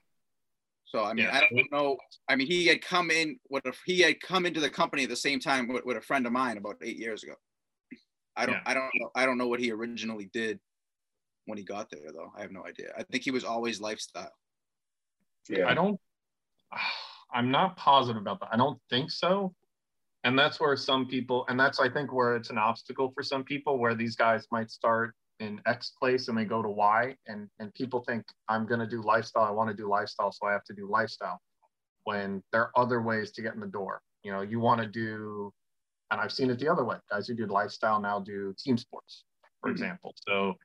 So 0.86 1.04
I 1.04 1.14
mean, 1.14 1.26
Yeah. 1.26 1.36
I 1.36 1.48
don't 1.54 1.72
know. 1.72 1.98
I 2.30 2.36
mean, 2.38 2.48
he 2.48 2.66
had 2.68 2.82
come 2.82 3.12
in. 3.12 3.40
What 3.44 3.64
if 3.66 3.82
he 3.86 4.00
had 4.00 4.22
come 4.22 4.46
into 4.46 4.60
the 4.62 4.70
company 4.70 5.04
at 5.04 5.10
the 5.10 5.16
same 5.18 5.40
time 5.40 5.68
with, 5.68 5.84
with 5.86 5.98
a 5.98 6.02
friend 6.02 6.26
of 6.26 6.32
mine 6.32 6.58
about 6.58 6.78
eight 6.82 6.98
years 6.98 7.24
ago? 7.24 7.36
I 8.38 8.46
don't. 8.46 8.56
Yeah. 8.56 8.64
I 8.66 8.74
don't 8.74 8.92
know. 8.96 9.12
I 9.16 9.26
don't 9.26 9.38
know 9.38 9.48
what 9.48 9.60
he 9.60 9.72
originally 9.72 10.30
did 10.32 10.60
when 11.46 11.58
he 11.58 11.64
got 11.64 11.90
there, 11.90 12.12
though. 12.14 12.32
I 12.36 12.42
have 12.42 12.52
no 12.52 12.66
idea. 12.66 12.92
I 12.98 13.04
think 13.04 13.24
he 13.24 13.32
was 13.32 13.44
always 13.44 13.82
lifestyle. 13.82 14.32
Yeah. 15.50 15.68
I 15.68 15.74
don't. 15.74 16.00
I'm 17.34 17.50
not 17.50 17.78
positive 17.78 18.22
about 18.22 18.42
that. 18.42 18.50
I 18.52 18.58
don't 18.58 18.78
think 18.90 19.10
so. 19.10 19.54
And 20.26 20.38
that's 20.38 20.60
where 20.60 20.76
some 20.76 21.08
people, 21.08 21.46
and 21.48 21.60
that's 21.60 21.80
I 21.80 21.90
think 21.90 22.14
where 22.14 22.36
it's 22.36 22.50
an 22.50 22.58
obstacle 22.58 23.12
for 23.16 23.24
some 23.24 23.44
people, 23.44 23.80
where 23.80 23.96
these 23.96 24.16
guys 24.16 24.46
might 24.52 24.70
start 24.70 25.16
in 25.40 25.60
X 25.66 25.94
place 26.00 26.28
and 26.28 26.38
they 26.38 26.46
go 26.46 26.62
to 26.62 26.70
Y, 26.70 27.16
and 27.28 27.50
and 27.60 27.74
people 27.74 28.04
think 28.06 28.26
I'm 28.50 28.68
going 28.68 28.82
to 28.82 28.88
do 28.88 29.02
lifestyle. 29.02 29.44
I 29.46 29.52
want 29.52 29.70
to 29.70 29.76
do 29.76 29.90
lifestyle, 29.90 30.32
so 30.32 30.46
I 30.46 30.52
have 30.52 30.64
to 30.66 30.74
do 30.74 30.88
lifestyle. 30.90 31.40
When 32.04 32.44
there 32.52 32.62
are 32.62 32.72
other 32.76 33.02
ways 33.02 33.32
to 33.32 33.42
get 33.42 33.54
in 33.56 33.60
the 33.60 33.68
door, 33.68 34.02
you 34.24 34.32
know, 34.32 34.42
you 34.42 34.60
want 34.60 34.82
to 34.82 34.88
do, 34.88 35.52
and 36.12 36.20
I've 36.22 36.32
seen 36.32 36.50
it 36.52 36.60
the 36.60 36.68
other 36.68 36.84
way. 36.84 36.98
Guys 37.10 37.28
who 37.28 37.34
do 37.34 37.46
lifestyle 37.48 38.00
now 38.00 38.20
do 38.20 38.54
team 38.60 38.78
sports, 38.78 39.24
for 39.62 39.70
Mhm. 39.70 39.74
example. 39.74 40.14
So 40.28 40.56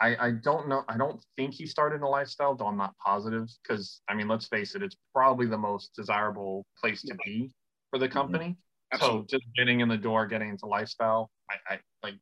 I, 0.00 0.16
I 0.26 0.30
don't 0.32 0.68
know. 0.68 0.84
I 0.88 0.96
don't 0.96 1.22
think 1.36 1.54
he 1.54 1.66
started 1.66 1.96
in 1.96 2.02
a 2.02 2.08
lifestyle, 2.08 2.54
though 2.54 2.66
I'm 2.66 2.76
not 2.76 2.94
positive. 2.98 3.48
Because 3.62 4.02
I 4.08 4.14
mean, 4.14 4.28
let's 4.28 4.46
face 4.46 4.74
it, 4.74 4.82
it's 4.82 4.96
probably 5.14 5.46
the 5.46 5.58
most 5.58 5.94
desirable 5.96 6.66
place 6.80 7.02
to 7.02 7.14
be 7.24 7.50
for 7.90 7.98
the 7.98 8.06
mm-hmm. 8.06 8.12
company. 8.12 8.56
Absolutely. 8.92 9.26
So 9.28 9.38
just 9.38 9.44
getting 9.56 9.80
in 9.80 9.88
the 9.88 9.96
door, 9.96 10.26
getting 10.26 10.50
into 10.50 10.66
lifestyle, 10.66 11.30
I, 11.50 11.74
I 11.74 11.78
like 12.02 12.14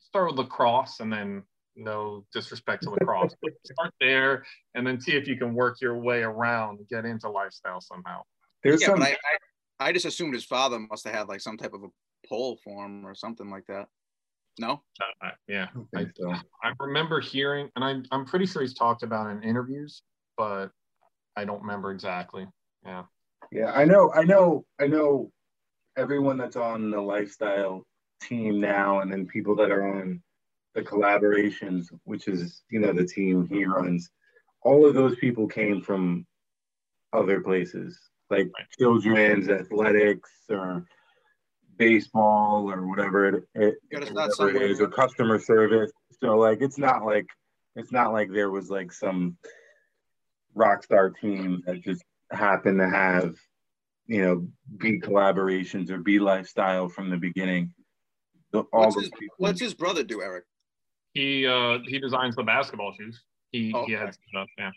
start 0.00 0.30
with 0.30 0.38
lacrosse, 0.38 1.00
and 1.00 1.12
then 1.12 1.42
no 1.76 2.24
disrespect 2.32 2.82
to 2.82 2.90
lacrosse, 3.00 3.34
but 3.40 3.52
start 3.64 3.94
there, 4.00 4.44
and 4.74 4.86
then 4.86 5.00
see 5.00 5.12
if 5.12 5.26
you 5.26 5.36
can 5.36 5.54
work 5.54 5.80
your 5.80 5.98
way 5.98 6.22
around, 6.22 6.80
get 6.90 7.04
into 7.04 7.30
lifestyle 7.30 7.80
somehow. 7.80 8.22
There's 8.62 8.82
yeah, 8.82 8.88
some. 8.88 8.98
but 8.98 9.08
I, 9.08 9.12
I, 9.12 9.88
I 9.88 9.92
just 9.92 10.04
assumed 10.04 10.34
his 10.34 10.44
father 10.44 10.78
must 10.78 11.04
have 11.04 11.14
had 11.14 11.28
like 11.28 11.40
some 11.40 11.56
type 11.56 11.72
of 11.72 11.82
a 11.84 11.88
pole 12.28 12.58
for 12.62 12.84
him 12.84 13.06
or 13.06 13.14
something 13.14 13.48
like 13.48 13.64
that. 13.68 13.86
No. 14.60 14.82
Uh, 15.24 15.30
yeah, 15.48 15.68
I 15.96 16.04
don't 16.04 16.16
so. 16.16 16.34
I 16.62 16.72
remember 16.78 17.18
hearing, 17.18 17.70
and 17.74 17.84
I'm 17.84 18.04
I'm 18.12 18.26
pretty 18.26 18.44
sure 18.44 18.60
he's 18.60 18.74
talked 18.74 19.02
about 19.02 19.30
in 19.30 19.42
interviews, 19.42 20.02
but 20.36 20.70
I 21.34 21.46
don't 21.46 21.62
remember 21.62 21.90
exactly. 21.90 22.46
Yeah. 22.84 23.04
Yeah, 23.50 23.72
I 23.72 23.84
know, 23.86 24.12
I 24.14 24.22
know, 24.22 24.64
I 24.78 24.86
know 24.86 25.32
everyone 25.96 26.36
that's 26.36 26.56
on 26.56 26.90
the 26.90 27.00
lifestyle 27.00 27.84
team 28.22 28.60
now, 28.60 29.00
and 29.00 29.10
then 29.10 29.26
people 29.26 29.56
that 29.56 29.70
are 29.70 29.98
on 29.98 30.22
the 30.74 30.82
collaborations, 30.82 31.86
which 32.04 32.28
is, 32.28 32.62
you 32.70 32.78
know, 32.78 32.92
the 32.92 33.06
team 33.06 33.48
he 33.48 33.64
runs. 33.64 34.10
All 34.62 34.86
of 34.86 34.94
those 34.94 35.16
people 35.16 35.48
came 35.48 35.80
from 35.80 36.26
other 37.12 37.40
places, 37.40 37.98
like 38.28 38.50
Right. 38.56 38.66
children's 38.78 39.48
athletics 39.48 40.30
or 40.50 40.84
baseball 41.80 42.70
or 42.70 42.86
whatever 42.86 43.28
it, 43.28 43.44
it, 43.54 43.74
whatever 43.90 44.26
it 44.26 44.32
somewhere. 44.34 44.62
is, 44.62 44.80
or 44.80 44.88
customer 44.88 45.38
service. 45.40 45.90
So 46.20 46.36
like, 46.36 46.58
it's 46.60 46.78
not 46.78 47.04
like 47.04 47.26
it's 47.74 47.90
not 47.90 48.12
like 48.12 48.30
there 48.30 48.50
was 48.50 48.68
like 48.68 48.92
some 48.92 49.36
rock 50.54 50.84
star 50.84 51.10
team 51.10 51.62
that 51.66 51.82
just 51.82 52.04
happened 52.30 52.78
to 52.80 52.88
have, 52.88 53.34
you 54.06 54.22
know, 54.22 54.48
be 54.76 55.00
collaborations 55.00 55.90
or 55.90 55.98
be 55.98 56.18
lifestyle 56.18 56.88
from 56.88 57.10
the 57.10 57.16
beginning. 57.16 57.72
The, 58.52 58.60
all 58.72 58.84
What's 58.84 59.00
his, 59.00 59.10
people. 59.10 59.34
what's 59.38 59.60
his 59.60 59.74
brother 59.74 60.02
do, 60.02 60.20
Eric? 60.22 60.44
He 61.14 61.46
uh 61.46 61.78
he 61.86 61.98
designs 61.98 62.36
the 62.36 62.42
basketball 62.42 62.92
shoes. 62.96 63.22
He 63.52 63.72
Oh, 63.74 63.86
he 63.86 63.96
okay. 63.96 64.04
had 64.04 64.14
stuff, 64.28 64.48
yeah. 64.58 64.70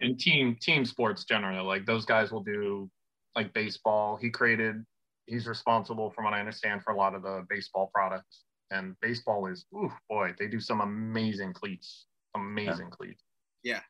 And 0.00 0.18
team 0.18 0.56
team 0.60 0.84
sports 0.84 1.24
generally, 1.24 1.60
like 1.60 1.84
those 1.84 2.06
guys 2.06 2.32
will 2.32 2.42
do 2.42 2.90
like 3.36 3.52
baseball. 3.52 4.16
He 4.16 4.30
created 4.30 4.84
he's 5.26 5.46
responsible 5.46 6.10
from 6.10 6.24
what 6.24 6.34
I 6.34 6.40
understand 6.40 6.82
for 6.82 6.92
a 6.92 6.96
lot 6.96 7.14
of 7.14 7.22
the 7.22 7.44
baseball 7.48 7.90
products. 7.94 8.44
And 8.70 8.96
baseball 9.00 9.46
is 9.46 9.66
ooh 9.74 9.92
boy, 10.08 10.34
they 10.38 10.48
do 10.48 10.60
some 10.60 10.80
amazing 10.80 11.52
cleats. 11.52 12.06
Amazing 12.34 12.90
cleats. 12.90 13.22
Yeah. 13.62 13.80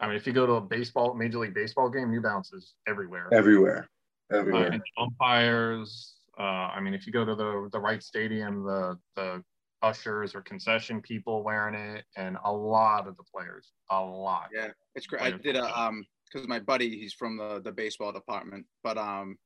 I 0.00 0.06
mean, 0.06 0.16
if 0.16 0.26
you 0.26 0.32
go 0.32 0.46
to 0.46 0.54
a 0.54 0.60
baseball 0.60 1.14
major 1.14 1.38
league 1.38 1.54
baseball 1.54 1.90
game, 1.90 2.10
New 2.10 2.22
Balance 2.22 2.52
is 2.52 2.74
everywhere. 2.88 3.28
everywhere, 3.32 3.88
Uh, 4.32 4.38
everywhere. 4.38 4.72
and 4.72 4.82
umpires. 4.98 6.16
Uh, 6.38 6.42
I 6.74 6.80
mean, 6.80 6.94
if 6.94 7.06
you 7.06 7.12
go 7.12 7.24
to 7.24 7.34
the 7.34 7.68
the 7.72 7.78
right 7.78 8.02
stadium, 8.02 8.64
the 8.64 8.98
the 9.16 9.44
ushers 9.82 10.34
or 10.34 10.40
concession 10.42 11.02
people 11.02 11.42
wearing 11.42 11.74
it, 11.74 12.04
and 12.16 12.38
a 12.44 12.52
lot 12.52 13.06
of 13.06 13.16
the 13.16 13.24
players, 13.24 13.72
a 13.90 14.00
lot. 14.00 14.48
Yeah, 14.54 14.68
it's 14.94 15.06
great. 15.06 15.22
I 15.22 15.32
did 15.32 15.56
a 15.56 15.78
um 15.78 16.04
because 16.32 16.48
my 16.48 16.58
buddy 16.58 16.88
he's 16.88 17.12
from 17.12 17.36
the 17.36 17.60
the 17.62 17.72
baseball 17.72 18.12
department, 18.12 18.64
but 18.82 18.96
um 18.96 19.36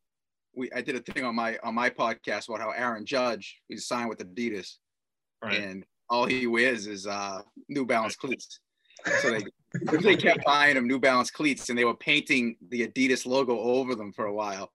we 0.57 0.71
I 0.75 0.81
did 0.81 0.97
a 0.97 1.01
thing 1.01 1.25
on 1.25 1.35
my 1.35 1.59
on 1.63 1.75
my 1.75 1.91
podcast 1.91 2.49
about 2.49 2.61
how 2.61 2.71
Aaron 2.71 3.05
Judge 3.07 3.61
he's 3.69 3.87
signed 3.87 4.09
with 4.09 4.19
Adidas 4.19 4.77
Right. 5.43 5.61
and 5.61 5.85
all 6.09 6.27
he 6.27 6.47
wears 6.47 6.87
is 6.87 7.07
uh 7.07 7.43
New 7.69 7.85
Balance 7.87 8.17
cleats. 8.17 8.61
So 9.21 9.31
they 9.31 9.45
they 10.01 10.17
kept 10.17 10.45
buying 10.45 10.77
him 10.77 10.89
New 10.89 10.99
Balance 10.99 11.31
cleats 11.31 11.69
and 11.69 11.79
they 11.79 11.85
were 11.85 11.95
painting 11.97 12.57
the 12.71 12.87
Adidas 12.89 13.27
logo 13.27 13.59
over 13.59 13.95
them 13.95 14.13
for 14.13 14.27
a 14.27 14.33
while. 14.35 14.73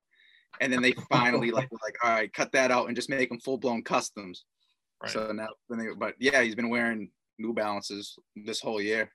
And 0.60 0.72
then 0.72 0.82
they 0.82 0.94
finally 1.12 1.50
like 1.52 1.72
were 1.72 1.80
like, 1.84 1.96
all 2.04 2.12
right, 2.12 2.32
cut 2.32 2.52
that 2.52 2.70
out 2.72 2.88
and 2.88 2.96
just 2.96 3.10
make 3.10 3.30
them 3.30 3.40
full 3.40 3.58
blown 3.58 3.82
customs. 3.84 4.46
Right. 5.02 5.12
So 5.12 5.32
now, 5.32 5.48
they, 5.70 5.88
but 5.98 6.14
yeah, 6.20 6.42
he's 6.44 6.54
been 6.56 6.70
wearing 6.70 7.10
New 7.40 7.54
Balances 7.54 8.16
this 8.36 8.60
whole 8.62 8.80
year 8.80 9.12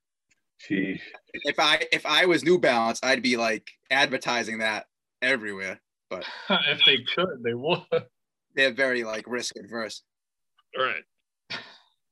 Sheesh. 0.68 1.00
if 1.34 1.60
I 1.60 1.86
if 1.92 2.04
I 2.04 2.26
was 2.26 2.42
New 2.42 2.58
Balance, 2.58 2.98
I'd 3.02 3.22
be 3.22 3.36
like 3.36 3.70
advertising 3.90 4.58
that 4.58 4.86
everywhere. 5.22 5.80
if 6.50 6.80
they 6.86 6.98
could, 7.14 7.42
they 7.44 7.54
would. 7.54 7.80
They're 8.54 8.72
very 8.72 9.04
like 9.04 9.24
risk 9.26 9.56
adverse. 9.56 10.02
Right. 10.76 11.02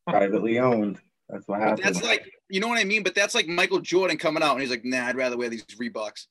Privately 0.08 0.58
owned. 0.58 1.00
That's 1.28 1.46
what 1.48 1.60
But 1.60 1.68
happened. 1.68 1.84
that's 1.84 2.02
like 2.02 2.30
you 2.50 2.60
know 2.60 2.68
what 2.68 2.78
I 2.78 2.84
mean. 2.84 3.02
But 3.02 3.14
that's 3.14 3.34
like 3.34 3.46
Michael 3.46 3.80
Jordan 3.80 4.18
coming 4.18 4.42
out 4.42 4.52
and 4.52 4.60
he's 4.60 4.70
like, 4.70 4.84
Nah, 4.84 5.06
I'd 5.06 5.16
rather 5.16 5.36
wear 5.36 5.48
these 5.48 5.64
Reeboks. 5.64 6.26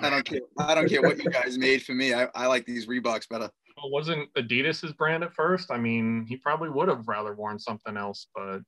I 0.00 0.10
don't 0.10 0.24
care. 0.24 0.40
I 0.58 0.74
don't 0.74 0.88
care 0.88 1.02
what 1.02 1.22
you 1.22 1.30
guys 1.30 1.56
made 1.58 1.82
for 1.82 1.92
me. 1.92 2.14
I, 2.14 2.28
I 2.34 2.46
like 2.46 2.66
these 2.66 2.86
Reeboks 2.86 3.28
better. 3.28 3.48
Well, 3.76 3.90
wasn't 3.90 4.32
Adidas 4.34 4.80
his 4.80 4.92
brand 4.92 5.24
at 5.24 5.34
first? 5.34 5.70
I 5.70 5.78
mean, 5.78 6.26
he 6.28 6.36
probably 6.36 6.68
would 6.70 6.88
have 6.88 7.06
rather 7.08 7.34
worn 7.34 7.58
something 7.58 7.96
else, 7.96 8.28
but 8.34 8.60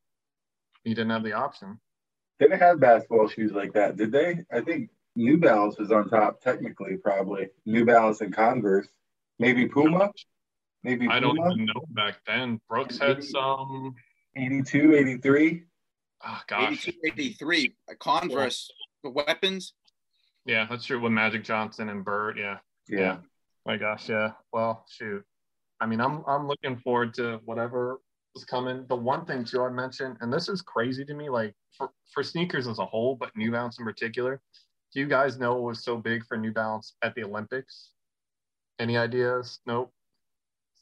he 0.85 0.91
didn't 0.95 1.11
have 1.11 1.23
the 1.25 1.33
option. 1.33 1.79
They 2.39 2.47
didn't 2.47 2.61
have 2.61 2.81
basketball 2.81 3.29
shoes 3.29 3.53
like 3.53 3.73
that, 3.75 3.97
did 3.97 4.13
they? 4.13 4.45
I 4.53 4.61
think 4.61 4.91
New 5.17 5.39
Balance 5.39 5.79
was 5.79 5.91
on 5.91 6.09
top 6.09 6.41
technically, 6.41 6.97
probably. 6.97 7.49
New 7.65 7.85
Balance 7.85 8.21
and 8.21 8.35
Converse. 8.35 8.87
Maybe 9.39 9.67
Puma? 9.67 10.11
Maybe 10.83 11.09
I 11.09 11.19
don't 11.19 11.39
even 11.39 11.65
know 11.65 11.85
back 11.91 12.17
then. 12.27 12.61
Brooks 12.69 12.99
had 12.99 13.25
some. 13.25 13.95
82, 14.37 14.95
83. 14.95 15.63
Oh 16.25 16.41
gosh. 16.47 16.89
82, 16.89 16.99
83. 17.07 17.75
Uh, 17.91 17.95
Converse, 17.99 18.71
the 19.03 19.11
weapons. 19.11 19.73
Yeah, 20.45 20.67
that's 20.71 20.85
true 20.85 21.01
with 21.01 21.13
Magic 21.13 21.43
Johnson 21.43 21.89
and 21.89 22.05
Bird. 22.05 22.39
Yeah. 22.39 22.59
Yeah. 22.89 23.19
My 23.65 23.77
gosh, 23.77 24.09
yeah. 24.09 24.33
Well, 24.53 24.85
shoot. 24.89 25.25
I 25.81 25.87
mean, 25.87 26.01
I'm 26.01 26.23
I'm 26.27 26.47
looking 26.47 26.77
forward 26.77 27.15
to 27.15 27.41
whatever 27.45 28.01
is 28.37 28.45
coming. 28.45 28.87
The 28.89 28.97
one 28.97 29.25
thing 29.25 29.45
too 29.45 29.63
I 29.63 29.71
mentioned, 29.71 30.19
and 30.21 30.33
this 30.33 30.49
is 30.49 30.63
crazy 30.63 31.05
to 31.05 31.15
me, 31.15 31.29
like 31.29 31.55
for, 31.77 31.91
for 32.13 32.23
sneakers 32.23 32.69
as 32.69 32.79
a 32.79 32.87
whole, 32.87 33.17
but 33.17 33.37
New 33.37 33.51
Balance 33.51 33.79
in 33.79 33.85
particular. 33.85 34.41
Do 34.97 35.03
you 35.03 35.09
guys 35.09 35.39
know 35.39 35.53
what 35.53 35.63
was 35.63 35.85
so 35.85 35.99
big 35.99 36.25
for 36.25 36.39
New 36.39 36.53
Balance 36.53 36.95
at 37.03 37.15
the 37.15 37.23
Olympics? 37.23 37.91
Any 38.79 38.97
ideas? 38.97 39.61
Nope. 39.67 39.93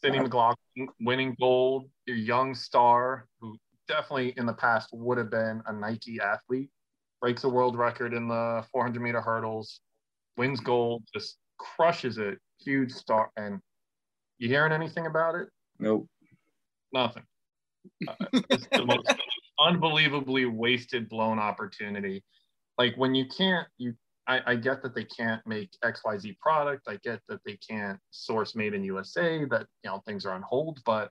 Sydney 0.00 0.20
Uh, 0.20 0.22
McLaughlin 0.22 0.88
winning 1.00 1.36
gold, 1.40 1.90
your 2.06 2.16
young 2.16 2.54
star 2.54 3.26
who 3.40 3.58
definitely 3.88 4.32
in 4.36 4.46
the 4.46 4.52
past 4.52 4.90
would 4.92 5.18
have 5.18 5.30
been 5.30 5.64
a 5.66 5.72
Nike 5.72 6.20
athlete, 6.20 6.70
breaks 7.20 7.42
a 7.42 7.48
world 7.48 7.76
record 7.76 8.14
in 8.14 8.28
the 8.28 8.64
400 8.70 9.02
meter 9.02 9.20
hurdles, 9.20 9.80
wins 10.36 10.60
gold, 10.60 11.02
just 11.12 11.38
crushes 11.58 12.16
it, 12.16 12.38
huge 12.60 12.92
star. 12.92 13.32
And 13.36 13.58
you 14.38 14.46
hearing 14.46 14.70
anything 14.70 15.06
about 15.06 15.34
it? 15.34 15.48
Nope. 15.80 16.06
Nothing. 16.92 17.24
Uh, 18.08 18.14
it's 18.48 18.66
the 18.68 18.84
most 18.86 19.12
unbelievably 19.58 20.46
wasted, 20.46 21.08
blown 21.08 21.38
opportunity. 21.40 22.22
Like 22.78 22.94
when 22.96 23.14
you 23.14 23.26
can't, 23.26 23.66
you. 23.76 23.94
I, 24.26 24.40
I 24.46 24.54
get 24.56 24.82
that 24.82 24.94
they 24.94 25.04
can't 25.04 25.46
make 25.46 25.70
XYZ 25.84 26.38
product. 26.38 26.88
I 26.88 26.96
get 27.02 27.20
that 27.28 27.40
they 27.44 27.58
can't 27.68 27.98
source 28.10 28.54
made 28.54 28.72
in 28.74 28.82
USA. 28.84 29.44
That 29.44 29.66
you 29.82 29.90
know 29.90 30.00
things 30.06 30.24
are 30.24 30.32
on 30.32 30.42
hold, 30.42 30.80
but 30.86 31.10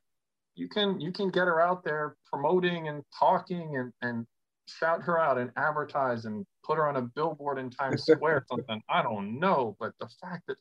you 0.56 0.68
can 0.68 1.00
you 1.00 1.12
can 1.12 1.30
get 1.30 1.48
her 1.48 1.62
out 1.62 1.84
there 1.84 2.16
promoting 2.32 2.88
and 2.88 3.04
talking 3.18 3.76
and 3.78 3.92
and 4.02 4.26
shout 4.68 5.02
her 5.04 5.20
out 5.20 5.38
and 5.38 5.52
advertise 5.58 6.26
and 6.26 6.46
put 6.64 6.78
her 6.78 6.88
on 6.88 6.96
a 6.96 7.02
billboard 7.02 7.60
in 7.60 7.70
Times 7.70 8.04
Square. 8.08 8.38
or 8.38 8.46
something 8.50 8.82
I 8.90 9.02
don't 9.04 9.40
know, 9.40 9.76
but 9.80 9.92
the 10.00 10.08
fact 10.22 10.44
that 10.48 10.58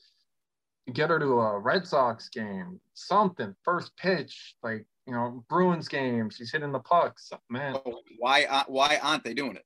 get 0.93 1.11
her 1.11 1.19
to 1.19 1.41
a 1.41 1.59
Red 1.59 1.87
Sox 1.87 2.29
game, 2.29 2.81
something 2.95 3.55
first 3.65 3.97
pitch, 3.97 4.57
like 4.63 4.85
you 5.07 5.15
know 5.15 5.45
Bruins 5.49 5.89
game, 5.89 6.29
she's 6.31 6.53
hitting 6.53 6.73
the 6.73 6.81
pucks. 6.81 7.31
Man, 7.49 7.77
Oh, 7.87 8.01
Why, 8.19 8.45
uh, 8.45 8.65
why 8.67 8.99
aren't 9.03 9.25
they 9.25 9.35
doing 9.35 9.57
it? 9.57 9.65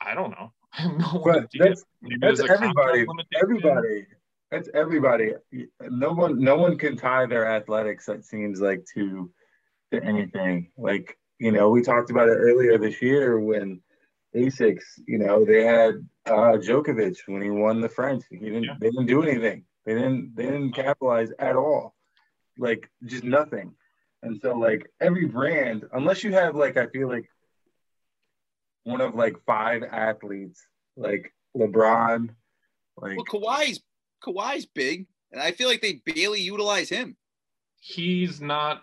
I 0.00 0.14
don't 0.14 0.30
know. 0.30 0.52
I 0.76 0.82
have 0.82 0.96
no 0.98 1.22
But 1.24 1.36
idea. 1.44 1.48
that's 1.58 1.84
that's 2.20 2.20
there's 2.20 2.40
a 2.40 2.48
contract 2.48 2.78
everybody. 2.78 3.28
Everybody. 3.40 4.06
That's 4.50 4.68
everybody. 4.74 5.32
No 5.80 6.12
one. 6.12 6.38
No 6.40 6.56
one 6.56 6.76
can 6.78 6.96
tie 6.96 7.26
their 7.26 7.46
athletics. 7.46 8.08
It 8.08 8.24
seems 8.24 8.60
like 8.60 8.84
to 8.94 9.30
to 9.92 10.02
anything. 10.04 10.70
Like 10.76 11.18
you 11.38 11.52
know, 11.52 11.70
we 11.70 11.82
talked 11.82 12.10
about 12.10 12.28
it 12.28 12.36
earlier 12.36 12.78
this 12.78 13.00
year 13.02 13.38
when 13.40 13.80
Asics. 14.34 14.84
You 15.06 15.18
know, 15.18 15.44
they 15.44 15.64
had 15.64 16.06
uh, 16.26 16.56
Djokovic 16.58 17.16
when 17.26 17.42
he 17.42 17.50
won 17.50 17.80
the 17.80 17.88
French. 17.88 18.24
He 18.30 18.38
didn't. 18.38 18.64
Yeah. 18.64 18.76
They 18.80 18.90
didn't 18.90 19.06
do 19.06 19.22
anything. 19.22 19.64
They 19.86 19.94
didn't. 19.94 20.34
They 20.36 20.44
didn't 20.44 20.72
capitalize 20.72 21.30
at 21.38 21.56
all. 21.56 21.94
Like 22.58 22.90
just 23.06 23.24
nothing. 23.24 23.74
And 24.22 24.38
so 24.40 24.56
like 24.56 24.86
every 25.00 25.26
brand, 25.26 25.84
unless 25.92 26.22
you 26.22 26.32
have 26.32 26.54
like 26.54 26.76
I 26.76 26.86
feel 26.88 27.08
like 27.08 27.28
one 28.84 29.00
of 29.00 29.14
like 29.14 29.36
five 29.46 29.82
athletes, 29.82 30.66
like 30.96 31.32
LeBron, 31.56 32.30
like 32.96 33.16
Well, 33.16 33.24
Kawhi's 33.26 33.80
Kawhi's 34.24 34.66
big, 34.66 35.06
and 35.30 35.40
I 35.40 35.52
feel 35.52 35.68
like 35.68 35.80
they 35.82 36.02
barely 36.06 36.40
utilize 36.40 36.88
him. 36.88 37.16
He's 37.80 38.40
not. 38.40 38.82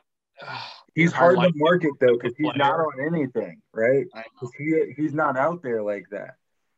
he's 0.96 1.12
hard 1.12 1.38
like 1.38 1.54
to 1.54 1.60
market 1.60 1.92
though 2.00 2.18
because 2.18 2.36
he's 2.38 2.46
player. 2.46 2.58
not 2.58 2.80
on 2.80 3.06
anything, 3.06 3.62
right? 3.74 4.06
I 4.14 4.24
He 4.58 4.94
he's 4.96 5.14
not 5.14 5.38
out 5.38 5.62
there 5.64 5.82
like 5.84 6.06
that. 6.12 6.36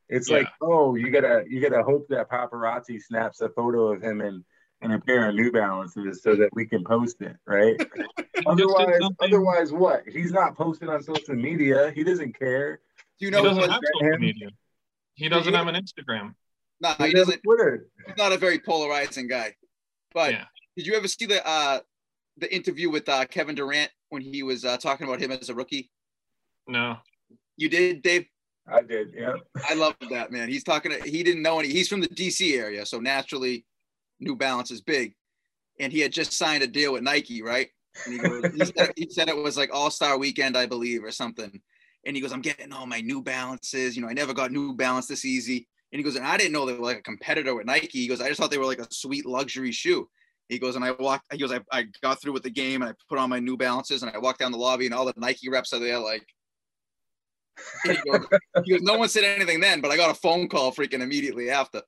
It's 0.10 0.30
Yeah. 0.30 0.38
like, 0.40 0.48
oh, 0.62 0.96
you 0.96 1.10
gotta 1.10 1.46
you 1.48 1.62
gotta 1.62 1.84
hope 1.84 2.08
that 2.10 2.30
paparazzi 2.30 3.02
snaps 3.02 3.42
a 3.42 3.50
photo 3.50 3.94
of 3.94 4.02
him 4.02 4.22
in 4.22 4.44
in 4.82 4.92
a 4.92 5.00
pair 5.00 5.30
of 5.30 5.36
New 5.36 5.52
Balances 5.52 6.24
so 6.24 6.36
that 6.36 6.50
we 6.54 6.66
can 6.66 6.84
post 6.84 7.22
it, 7.22 7.36
right? 7.46 7.80
otherwise, 8.48 9.00
otherwise, 9.20 9.72
what? 9.72 10.04
He's 10.08 10.32
not 10.32 10.58
posting 10.58 10.90
on 10.90 11.04
social 11.04 11.36
media. 11.36 11.92
He 11.96 12.04
doesn't 12.04 12.38
care. 12.38 12.82
Do 13.22 13.28
you 13.28 13.32
He 13.32 13.38
know 13.38 13.44
doesn't 13.44 13.62
what? 13.62 13.70
have 13.72 13.82
that 13.82 13.94
social 14.02 14.18
media. 14.18 14.50
He 15.14 15.30
doesn't 15.30 15.54
have 15.54 15.68
an 15.68 15.76
Instagram. 15.76 16.34
No, 16.82 16.90
He 16.98 17.08
he 17.08 17.14
doesn't 17.14 17.28
doesn't. 17.28 17.42
Twitter. 17.44 17.86
He's 18.08 18.18
not 18.18 18.32
a 18.34 18.38
very 18.38 18.58
polarizing 18.60 19.28
guy. 19.28 19.56
But 20.14 20.32
Yeah. 20.34 20.46
did 20.76 20.88
you 20.88 20.96
ever 20.96 21.08
see 21.08 21.28
the 21.28 21.48
uh 21.48 21.80
the 22.38 22.54
interview 22.54 22.90
with 22.90 23.08
uh, 23.08 23.26
Kevin 23.26 23.56
Durant 23.56 23.92
when 24.10 24.22
he 24.24 24.42
was 24.42 24.66
uh, 24.66 24.78
talking 24.78 25.06
about 25.08 25.22
him 25.22 25.32
as 25.32 25.50
a 25.50 25.54
rookie? 25.54 25.92
No. 26.68 26.98
You 27.58 27.70
did, 27.70 28.02
Dave. 28.02 28.26
I 28.68 28.82
did. 28.82 29.14
Yeah. 29.16 29.34
I 29.70 29.76
love 29.76 29.96
that 30.10 30.32
man. 30.32 30.50
He's 30.50 30.64
talking. 30.64 30.92
He 31.06 31.22
didn't 31.24 31.44
know 31.44 31.60
any. 31.60 31.68
He's 31.70 31.88
from 31.88 32.02
the 32.02 32.08
DC 32.08 32.58
area, 32.58 32.86
so 32.86 33.00
naturally, 33.00 33.66
New 34.20 34.36
Balance 34.36 34.72
is 34.72 34.82
big, 34.82 35.14
and 35.80 35.92
he 35.94 36.00
had 36.00 36.12
just 36.12 36.34
signed 36.34 36.64
a 36.64 36.68
deal 36.68 36.94
with 36.94 37.04
Nike, 37.04 37.42
right? 37.44 37.70
And 38.06 38.14
he, 38.14 38.20
goes, 38.20 38.46
he, 38.54 38.66
said, 38.66 38.94
he 38.96 39.10
said 39.10 39.30
it 39.30 39.36
was 39.36 39.58
like 39.58 39.70
All 39.74 39.92
Star 39.92 40.18
Weekend, 40.18 40.56
I 40.58 40.66
believe, 40.66 41.04
or 41.04 41.12
something. 41.12 41.62
And 42.06 42.16
he 42.16 42.22
goes, 42.22 42.32
"I'm 42.32 42.42
getting 42.42 42.72
all 42.72 42.86
my 42.86 43.02
New 43.02 43.22
Balances. 43.22 43.96
You 43.96 44.02
know, 44.02 44.10
I 44.10 44.14
never 44.14 44.34
got 44.34 44.52
New 44.52 44.76
Balance 44.76 45.08
this 45.08 45.26
easy." 45.26 45.68
And 45.92 46.00
he 46.00 46.04
goes, 46.04 46.16
"And 46.16 46.26
I 46.26 46.38
didn't 46.38 46.54
know 46.54 46.66
they 46.66 46.74
were 46.74 46.86
like 46.86 47.00
a 47.00 47.04
competitor 47.04 47.56
with 47.56 47.66
Nike." 47.66 48.00
He 48.00 48.08
goes, 48.08 48.22
"I 48.22 48.28
just 48.28 48.40
thought 48.40 48.52
they 48.52 48.58
were 48.58 48.66
like 48.66 48.80
a 48.80 48.88
sweet 48.92 49.26
luxury 49.26 49.72
shoe." 49.72 50.10
He 50.52 50.60
goes, 50.60 50.76
and 50.76 50.84
I 50.84 50.92
walked. 50.92 51.32
He 51.32 51.40
goes, 51.40 51.54
I, 51.54 51.62
I 51.72 51.86
got 52.04 52.22
through 52.22 52.34
with 52.34 52.44
the 52.44 52.50
game, 52.50 52.82
and 52.82 52.92
I 52.92 52.94
put 53.08 53.18
on 53.18 53.30
my 53.30 53.40
New 53.40 53.56
Balances, 53.56 54.04
and 54.04 54.12
I 54.14 54.18
walked 54.18 54.40
down 54.40 54.52
the 54.52 54.58
lobby, 54.58 54.86
and 54.86 54.94
all 54.94 55.06
the 55.06 55.14
Nike 55.16 55.50
reps 55.50 55.72
are 55.74 55.80
there, 55.80 55.98
like. 55.98 56.26
He 57.84 57.94
goes, 57.94 58.26
he 58.66 58.72
goes, 58.72 58.82
no 58.82 58.98
one 58.98 59.08
said 59.08 59.24
anything 59.24 59.60
then, 59.60 59.82
but 59.82 59.92
I 59.92 59.98
got 59.98 60.10
a 60.10 60.14
phone 60.16 60.48
call 60.48 60.74
freaking 60.74 61.02
immediately 61.02 61.50
after. 61.50 61.82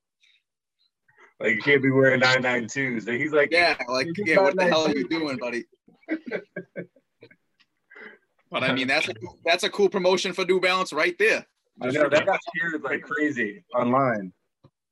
Like 1.40 1.56
you 1.56 1.62
can't 1.62 1.82
be 1.82 1.90
wearing 1.90 2.20
992s. 2.20 3.08
And 3.08 3.20
he's 3.20 3.32
like, 3.32 3.48
Yeah, 3.50 3.76
like, 3.88 4.06
yeah, 4.24 4.40
what 4.40 4.56
the 4.56 4.64
hell 4.64 4.86
are 4.86 4.94
you 4.94 5.08
doing, 5.08 5.36
buddy? 5.36 5.64
But 8.54 8.62
I 8.62 8.72
mean, 8.72 8.86
that's 8.86 9.08
a, 9.08 9.14
that's 9.44 9.64
a 9.64 9.68
cool 9.68 9.88
promotion 9.88 10.32
for 10.32 10.44
New 10.44 10.60
Balance 10.60 10.92
right 10.92 11.16
there, 11.18 11.44
I 11.82 11.90
know 11.90 12.08
that 12.08 12.24
got 12.24 12.38
shared 12.56 12.82
like 12.82 13.02
crazy 13.02 13.64
online. 13.74 14.32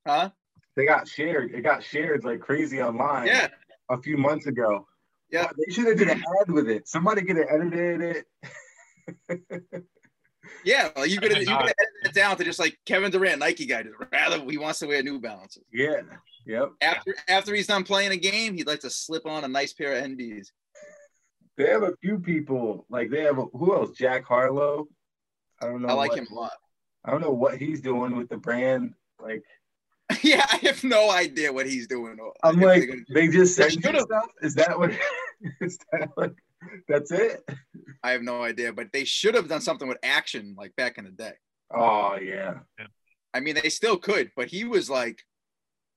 huh? 0.07 0.31
They 0.75 0.85
got 0.85 1.07
shared. 1.07 1.53
It 1.55 1.63
got 1.63 1.83
shared 1.83 2.25
like 2.25 2.41
crazy 2.41 2.83
online. 2.83 3.29
Yeah, 3.29 3.49
A 3.89 3.99
few 3.99 4.17
months 4.17 4.47
ago. 4.47 4.87
Yeah. 5.31 5.45
God, 5.45 5.55
they 5.65 5.73
should 5.73 5.87
have 5.87 5.97
did 5.97 6.09
an 6.09 6.23
ad 6.41 6.51
with 6.51 6.69
it. 6.69 6.89
Somebody 6.89 7.23
could 7.23 7.37
have 7.37 7.47
edited 7.51 8.25
it. 9.31 9.45
yeah. 10.65 10.89
Well, 10.97 11.07
you 11.07 11.21
could 11.21 11.33
my 11.33 11.39
you 11.39 11.47
could 11.47 11.55
edit 11.55 11.77
it 12.05 12.15
down 12.15 12.37
to 12.39 12.45
just 12.45 12.59
like 12.59 12.77
Kevin 12.85 13.13
Durant, 13.13 13.39
Nike 13.39 13.67
guy. 13.67 13.85
Just 13.85 13.95
rather 14.13 14.43
he 14.51 14.59
wants 14.59 14.81
to 14.81 14.87
wear 14.89 15.03
New 15.05 15.21
Balances. 15.21 15.63
Yeah. 15.73 16.01
Yep. 16.47 16.73
After 16.81 17.15
after 17.29 17.55
he's 17.55 17.69
done 17.69 17.85
playing 17.85 18.11
a 18.11 18.17
game, 18.17 18.57
he'd 18.57 18.67
like 18.67 18.81
to 18.81 18.91
slip 18.91 19.25
on 19.25 19.45
a 19.45 19.49
nice 19.49 19.73
pair 19.73 19.97
of 19.97 20.05
NBs. 20.05 20.49
They 21.57 21.67
have 21.69 21.83
a 21.83 21.95
few 22.01 22.19
people. 22.19 22.87
Like 22.89 23.11
they 23.11 23.23
have 23.23 23.39
a, 23.39 23.45
who 23.47 23.75
else? 23.75 23.91
Jack 23.97 24.25
Harlow. 24.25 24.89
I 25.61 25.67
don't 25.67 25.83
know. 25.83 25.89
I 25.89 25.93
like 25.93 26.11
what- 26.11 26.19
him 26.19 26.27
a 26.31 26.35
lot. 26.35 26.53
I 27.05 27.11
don't 27.11 27.21
know 27.21 27.33
what 27.33 27.59
he's 27.59 27.81
doing 27.81 28.17
with 28.17 28.29
the 28.29 28.37
brand. 28.37 28.95
Like 29.21 29.43
yeah, 30.23 30.45
I 30.53 30.57
have 30.63 30.83
no 30.85 31.11
idea 31.11 31.53
what 31.53 31.67
he's 31.67 31.87
doing. 31.89 32.17
I'm 32.43 32.59
If 32.59 32.65
like, 32.65 32.89
gonna- 32.89 33.01
they 33.13 33.29
just 33.29 33.57
said 33.57 33.73
stuff. 33.73 34.27
Is 34.43 34.55
that 34.55 34.79
what? 34.79 34.93
Is 35.61 35.79
that 35.93 36.11
like? 36.17 36.35
That's 36.89 37.11
it? 37.11 37.43
I 38.05 38.13
have 38.13 38.23
no 38.23 38.43
idea, 38.43 38.73
but 38.73 38.93
they 38.93 39.05
should 39.05 39.35
have 39.35 39.49
done 39.49 39.61
something 39.61 39.89
with 39.89 39.99
action 40.05 40.55
like 40.57 40.75
back 40.77 40.97
in 40.99 41.05
the 41.05 41.11
day. 41.11 41.33
Oh 41.75 42.17
yeah. 42.17 42.59
I 43.35 43.41
mean, 43.41 43.57
they 43.61 43.69
still 43.69 43.97
could, 43.97 44.31
but 44.37 44.47
he 44.49 44.65
was 44.65 44.89
like, 44.91 45.19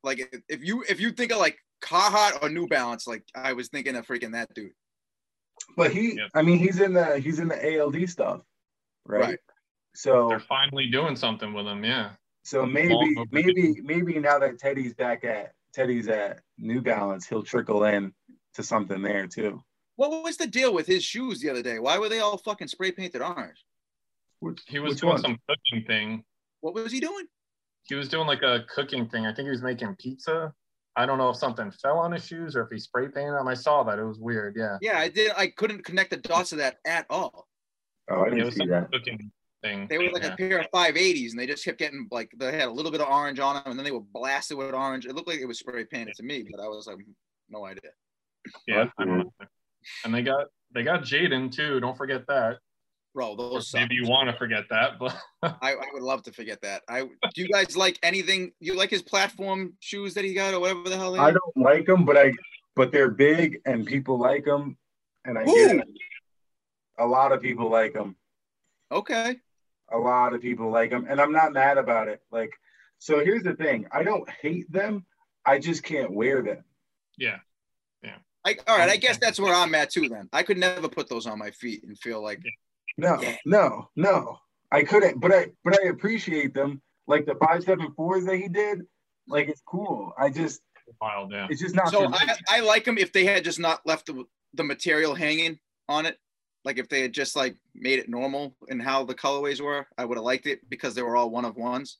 like 0.04 0.20
if- 0.20 0.42
if 0.50 0.64
you 0.64 0.84
if 0.90 1.00
you 1.00 1.12
think 1.12 1.32
of 1.32 1.38
like 1.38 1.58
Carhartt 1.82 2.42
or 2.42 2.50
New 2.50 2.68
Balance, 2.68 3.06
like 3.06 3.24
I 3.36 3.54
was 3.54 3.68
thinking 3.70 3.96
of 3.96 4.08
freaking 4.08 4.32
that 4.34 4.52
dude. 4.56 4.72
But 5.78 5.92
he, 5.92 6.16
Yep. 6.16 6.30
I 6.34 6.42
mean, 6.42 6.58
he's 6.60 6.80
in 6.80 6.94
the 6.94 7.20
he's 7.20 7.40
in 7.40 7.48
the 7.48 7.80
ALD 7.82 8.08
stuff, 8.10 8.42
right? 9.06 9.22
Right. 9.22 9.40
So 9.94 10.28
They're 10.30 10.40
finally 10.40 10.88
doing 10.88 11.16
something 11.16 11.54
with 11.54 11.66
him. 11.68 11.84
Yeah. 11.84 12.12
so 12.44 12.66
maybe 12.66 13.16
maybe 13.32 13.82
maybe 13.84 14.20
now 14.20 14.40
that 14.40 14.60
Teddy's 14.60 14.94
back 14.94 15.24
at 15.24 15.54
Teddy's 15.74 16.08
at 16.08 16.40
New 16.58 16.82
Balance, 16.82 17.28
he'll 17.28 17.44
trickle 17.44 17.84
in 17.86 18.14
to 18.56 18.64
something 18.64 19.02
there 19.02 19.28
too. 19.28 19.62
What 19.98 20.24
was 20.24 20.38
the 20.38 20.48
deal 20.48 20.74
with 20.74 20.88
his 20.88 21.04
shoes 21.04 21.40
the 21.40 21.50
other 21.50 21.62
day? 21.64 21.80
Why 21.80 21.98
were 21.98 22.10
they 22.10 22.20
all 22.20 22.38
fucking 22.38 22.68
spray 22.68 22.92
painted 22.92 23.22
orange? 23.22 23.64
Which, 24.40 24.62
He 24.68 24.80
was 24.80 24.92
which 24.92 25.02
doing 25.02 25.14
one? 25.14 25.22
some 25.22 25.40
cooking 25.48 25.86
thing. 25.88 26.24
What 26.62 26.74
was 26.74 26.92
he 26.92 27.00
doing? 27.00 27.26
He 27.84 27.96
was 27.96 28.10
doing 28.10 28.28
like 28.28 28.42
a 28.44 28.66
cooking 28.74 29.08
thing. 29.08 29.26
I 29.26 29.34
think 29.34 29.46
he 29.46 29.52
was 29.52 29.62
making 29.62 29.96
pizza. 29.96 30.54
I 30.98 31.06
don't 31.06 31.18
know 31.18 31.30
if 31.30 31.38
something 31.38 31.72
fell 31.72 31.98
on 32.00 32.12
his 32.12 32.26
shoes 32.26 32.56
or 32.56 32.64
if 32.64 32.70
he 32.72 32.80
spray 32.80 33.08
painted 33.08 33.34
them. 33.34 33.48
I 33.48 33.54
saw 33.54 33.84
that. 33.84 34.00
It 34.00 34.06
was 34.06 34.20
weird. 34.20 34.56
Yeah. 34.58 34.78
Yeah, 34.82 34.98
I 34.98 35.10
did. 35.10 35.32
I 35.36 35.48
couldn't 35.48 35.84
connect 35.84 36.12
the 36.12 36.18
dots 36.18 36.52
to 36.52 36.56
that 36.58 36.78
at 36.86 37.06
all. 37.10 37.48
Oh, 38.10 38.22
I 38.22 38.30
didn't 38.30 38.46
was 38.46 38.56
see 38.56 38.68
that. 38.68 38.92
cooking 38.92 39.32
thing. 39.66 39.88
They 39.90 39.98
were 39.98 40.12
like 40.12 40.24
yeah. 40.24 40.34
a 40.34 40.38
pair 40.38 40.60
of 40.60 40.68
580s, 40.72 41.32
and 41.32 41.40
they 41.40 41.48
just 41.48 41.66
kept 41.66 41.80
getting 41.80 42.08
like 42.12 42.32
they 42.38 42.52
had 42.52 42.68
a 42.68 42.72
little 42.72 42.92
bit 42.92 43.02
of 43.02 43.08
orange 43.08 43.40
on 43.40 43.56
them, 43.56 43.64
and 43.66 43.78
then 43.78 43.84
they 43.84 43.92
were 43.92 44.00
blasted 44.14 44.58
with 44.58 44.74
orange. 44.74 45.06
It 45.06 45.16
looked 45.16 45.28
like 45.28 45.40
it 45.40 45.48
was 45.48 45.60
spray 45.60 45.86
painted 45.86 46.16
to 46.16 46.24
me, 46.24 46.46
but 46.50 46.64
I 46.64 46.68
was 46.68 46.88
like, 46.88 46.98
no 47.50 47.66
idea. 47.66 47.92
Yeah, 48.68 48.86
I 48.98 49.06
don't 49.06 49.18
know. 49.18 49.32
And 50.04 50.14
they 50.14 50.22
got 50.22 50.48
they 50.74 50.84
got 50.84 51.04
Jaden 51.04 51.52
too. 51.52 51.80
Don't 51.80 51.98
forget 51.98 52.26
that. 52.28 52.58
Bro, 53.16 53.36
those 53.36 53.70
suck. 53.70 53.82
Maybe 53.82 53.96
you 53.96 54.08
want 54.08 54.30
to 54.30 54.36
forget 54.36 54.66
that, 54.70 55.00
but 55.00 55.18
I, 55.42 55.74
I 55.74 55.76
would 55.94 56.04
love 56.04 56.22
to 56.24 56.32
forget 56.32 56.62
that. 56.62 56.84
I 56.88 57.02
do 57.34 57.42
you 57.42 57.48
guys 57.48 57.76
like 57.76 57.98
anything? 58.04 58.52
You 58.60 58.76
like 58.76 58.92
his 58.92 59.02
platform 59.02 59.74
shoes 59.80 60.14
that 60.14 60.24
he 60.26 60.36
got 60.36 60.54
or 60.54 60.60
whatever 60.60 60.88
the 60.90 60.98
hell 60.98 61.14
they 61.14 61.20
I 61.20 61.30
are? 61.30 61.32
don't 61.32 61.58
like 61.66 61.88
them, 61.88 62.06
but 62.06 62.18
I 62.18 62.34
but 62.76 62.92
they're 62.92 63.10
big 63.10 63.62
and 63.66 63.86
people 63.88 64.20
like 64.20 64.46
them, 64.46 64.78
and 65.24 65.38
I 65.40 65.44
Ooh. 65.44 65.46
get 65.46 65.78
it. 65.78 65.88
A 67.00 67.08
lot 67.08 67.32
of 67.32 67.42
people 67.42 67.72
like 67.72 67.94
them. 67.94 68.16
Okay. 68.92 69.38
A 69.92 69.98
lot 69.98 70.34
of 70.34 70.42
people 70.42 70.70
like 70.70 70.90
them, 70.92 71.08
and 71.10 71.20
I'm 71.20 71.32
not 71.32 71.54
mad 71.54 71.78
about 71.78 72.08
it. 72.08 72.22
Like, 72.32 72.52
so 73.00 73.24
here's 73.24 73.44
the 73.44 73.54
thing: 73.56 73.88
I 73.92 74.04
don't 74.04 74.30
hate 74.30 74.72
them. 74.72 75.06
I 75.46 75.58
just 75.60 75.84
can't 75.84 76.12
wear 76.12 76.42
them. 76.44 76.64
yeah. 77.18 77.38
Yeah. 78.04 78.18
I, 78.46 78.58
all 78.68 78.78
right, 78.78 78.90
I 78.90 78.98
guess 78.98 79.18
that's 79.18 79.40
where 79.40 79.54
I'm 79.56 79.74
at 79.74 79.90
too. 79.90 80.08
Then 80.10 80.30
I 80.32 80.44
could 80.44 80.58
never 80.58 80.88
put 80.88 81.10
those 81.10 81.26
on 81.26 81.40
my 81.40 81.50
feet 81.52 81.84
and 81.84 81.98
feel 81.98 82.22
like 82.22 82.40
Yeah. 82.44 82.52
No, 82.98 83.22
no. 83.46 83.90
No. 83.96 84.38
I 84.72 84.84
couldn't, 84.84 85.20
but 85.22 85.32
I 85.32 85.48
but 85.64 85.80
I 85.82 85.88
appreciate 85.90 86.54
them. 86.54 86.82
Like 87.08 87.26
the 87.26 87.36
five 87.36 87.64
seven 87.64 87.92
fours 87.96 88.26
that 88.26 88.36
he 88.38 88.48
did, 88.48 88.82
like 89.28 89.48
it's 89.48 89.62
cool. 89.66 90.12
I 90.18 90.30
just 90.30 90.62
Wild, 91.02 91.32
yeah. 91.32 91.48
it's 91.50 91.62
just 91.62 91.76
not 91.76 91.90
so. 91.90 92.12
I, 92.12 92.36
I 92.50 92.60
like 92.62 92.84
them 92.86 92.98
if 92.98 93.12
they 93.14 93.26
had 93.26 93.44
just 93.44 93.60
not 93.60 93.86
left 93.86 94.08
the, 94.08 94.24
the 94.54 94.64
material 94.64 95.14
hanging 95.16 95.60
on 95.88 96.06
it. 96.06 96.18
Like 96.64 96.78
if 96.80 96.90
they 96.90 97.02
had 97.02 97.14
just 97.14 97.36
like 97.36 97.56
made 97.76 98.00
it 98.00 98.10
normal 98.10 98.56
and 98.70 98.82
how 98.82 99.04
the 99.04 99.14
colorways 99.16 99.62
were, 99.62 99.88
I 99.98 100.06
would 100.06 100.18
have 100.18 100.26
liked 100.26 100.48
it 100.48 100.68
because 100.70 100.96
they 100.96 101.04
were 101.04 101.16
all 101.16 101.30
one 101.30 101.46
of 101.46 101.56
ones. 101.56 102.00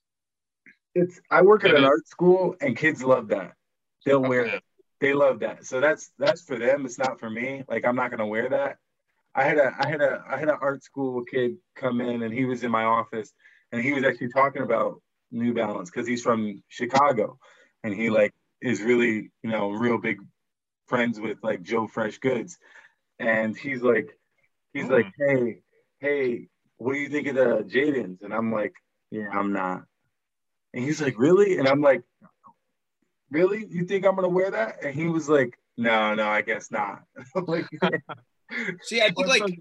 it's 0.96 1.22
I 1.32 1.42
work 1.44 1.64
at 1.64 1.72
Yeah, 1.72 1.78
an 1.78 1.86
art 1.86 2.08
school 2.08 2.56
and 2.62 2.76
kids 2.76 3.04
love 3.04 3.28
that. 3.30 3.54
They'll 4.06 4.22
wear 4.22 4.46
Okay. 4.46 4.56
it. 4.58 4.64
They 5.02 5.14
love 5.14 5.40
that. 5.42 5.66
So 5.66 5.80
that's 5.80 6.12
that's 6.18 6.42
for 6.42 6.58
them. 6.58 6.86
It's 6.86 6.98
not 6.98 7.20
for 7.20 7.30
me. 7.30 7.64
Like 7.70 7.86
I'm 7.86 7.96
not 7.96 8.10
gonna 8.12 8.26
wear 8.28 8.50
that. 8.50 8.78
I 9.36 9.44
had 9.44 9.58
a 9.58 9.76
I 9.78 9.88
had 9.88 10.02
a 10.02 10.24
I 10.30 10.38
had 10.38 10.50
an 10.50 10.58
art 10.62 10.84
school 10.84 11.24
kid 11.26 11.58
come 11.76 12.00
in 12.00 12.24
and 12.24 12.34
he 12.34 12.46
was 12.46 12.64
in 12.64 12.72
my 12.72 12.84
office 12.86 13.34
and 13.72 13.82
he 13.82 13.92
was 13.92 14.04
actually 14.04 14.30
talking 14.30 14.62
about 14.62 15.02
New 15.32 15.54
Balance 15.54 15.90
because 15.90 16.08
he's 16.08 16.22
from 16.22 16.64
Chicago 16.70 17.38
and 17.84 17.94
he 17.94 18.10
like 18.10 18.34
is 18.62 18.82
really, 18.82 19.32
you 19.44 19.50
know, 19.50 19.72
real 19.72 19.98
big 19.98 20.18
friends 20.88 21.20
with 21.20 21.38
like 21.44 21.62
Joe 21.62 21.88
Fresh 21.88 22.20
Goods. 22.20 22.58
And 23.20 23.56
he's 23.58 23.82
like, 23.82 24.18
he's 24.74 24.90
like, 24.90 25.06
oh. 25.08 25.12
hey, 25.28 25.62
hey, 26.00 26.48
what 26.78 26.94
do 26.94 27.00
you 27.00 27.10
think 27.10 27.28
of 27.28 27.36
the 27.36 27.64
Jadens? 27.68 28.22
And 28.22 28.34
I'm 28.34 28.52
like, 28.52 28.74
yeah, 29.12 29.30
I'm 29.32 29.54
not. 29.54 29.84
And 30.74 30.84
he's 30.84 31.02
like, 31.02 31.18
really? 31.18 31.58
And 31.58 31.68
I'm 31.68 31.82
like, 31.82 32.04
really? 33.32 33.66
You 33.70 33.86
think 33.86 34.06
I'm 34.06 34.16
gonna 34.16 34.30
wear 34.30 34.52
that? 34.52 34.84
And 34.84 34.96
he 34.96 35.08
was 35.08 35.28
like, 35.30 35.58
no, 35.78 36.16
no, 36.16 36.28
I 36.28 36.42
guess 36.42 36.72
not. 36.72 37.04
Like, 37.36 37.68
See, 38.84 39.02
I 39.02 39.10
think 39.12 39.28
like 39.28 39.60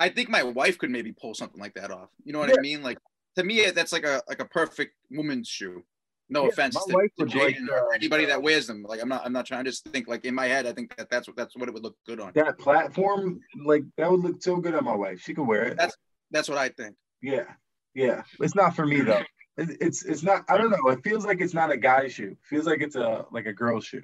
I 0.00 0.08
think 0.08 0.28
my 0.28 0.42
wife 0.42 0.78
could 0.78 0.90
maybe 0.90 1.12
pull 1.12 1.34
something 1.34 1.60
like 1.60 1.74
that 1.74 1.90
off. 1.90 2.08
You 2.24 2.32
know 2.32 2.38
what 2.38 2.56
I 2.56 2.60
mean? 2.60 2.82
Like 2.82 2.98
to 3.36 3.44
me, 3.44 3.70
that's 3.70 3.92
like 3.92 4.04
a 4.04 4.22
like 4.28 4.40
a 4.40 4.44
perfect 4.44 4.94
woman's 5.10 5.48
shoe. 5.48 5.84
No 6.30 6.42
Yeah, 6.42 6.48
offense 6.50 6.74
to, 6.74 6.92
to 6.92 7.10
would 7.18 7.34
like, 7.34 7.56
Jaden 7.56 7.68
or 7.70 7.94
anybody 7.94 8.26
that 8.26 8.42
wears 8.42 8.66
them. 8.66 8.82
Like 8.86 9.00
I'm 9.00 9.08
not 9.08 9.24
I'm 9.24 9.32
not 9.32 9.46
trying 9.46 9.64
to 9.64 9.70
just 9.70 9.86
think 9.88 10.08
like 10.08 10.24
in 10.24 10.34
my 10.34 10.46
head. 10.46 10.66
I 10.66 10.72
think 10.72 10.94
that 10.96 11.08
that's 11.10 11.26
what 11.26 11.36
that's 11.36 11.56
what 11.56 11.68
it 11.68 11.72
would 11.74 11.82
look 11.82 11.96
good 12.06 12.20
on. 12.20 12.32
that 12.34 12.58
platform, 12.58 13.40
like 13.64 13.82
that 13.96 14.10
would 14.10 14.20
look 14.20 14.42
so 14.42 14.56
good 14.56 14.74
on 14.74 14.84
my 14.84 14.94
wife. 14.94 15.20
She 15.20 15.32
could 15.34 15.46
wear 15.46 15.62
it. 15.64 15.76
That's- 15.76 15.96
That's 16.30 16.48
what 16.48 16.58
I 16.58 16.68
think. 16.68 16.94
Yeah, 17.22 17.46
yeah. 17.94 18.22
It's 18.40 18.54
not 18.54 18.76
for 18.76 18.84
me 18.86 19.00
though. 19.00 19.22
It's 19.56 20.04
it's 20.04 20.22
not. 20.22 20.44
I 20.48 20.58
don't 20.58 20.70
know. 20.70 20.88
It 20.92 21.02
feels 21.02 21.24
like 21.24 21.40
it's 21.40 21.54
not 21.54 21.72
a 21.72 21.76
guy 21.76 22.06
shoe. 22.08 22.32
It 22.32 22.38
feels 22.48 22.66
like 22.66 22.80
it's 22.82 22.94
a 22.96 23.24
like 23.32 23.46
a 23.46 23.52
girl 23.52 23.80
shoe. 23.80 24.02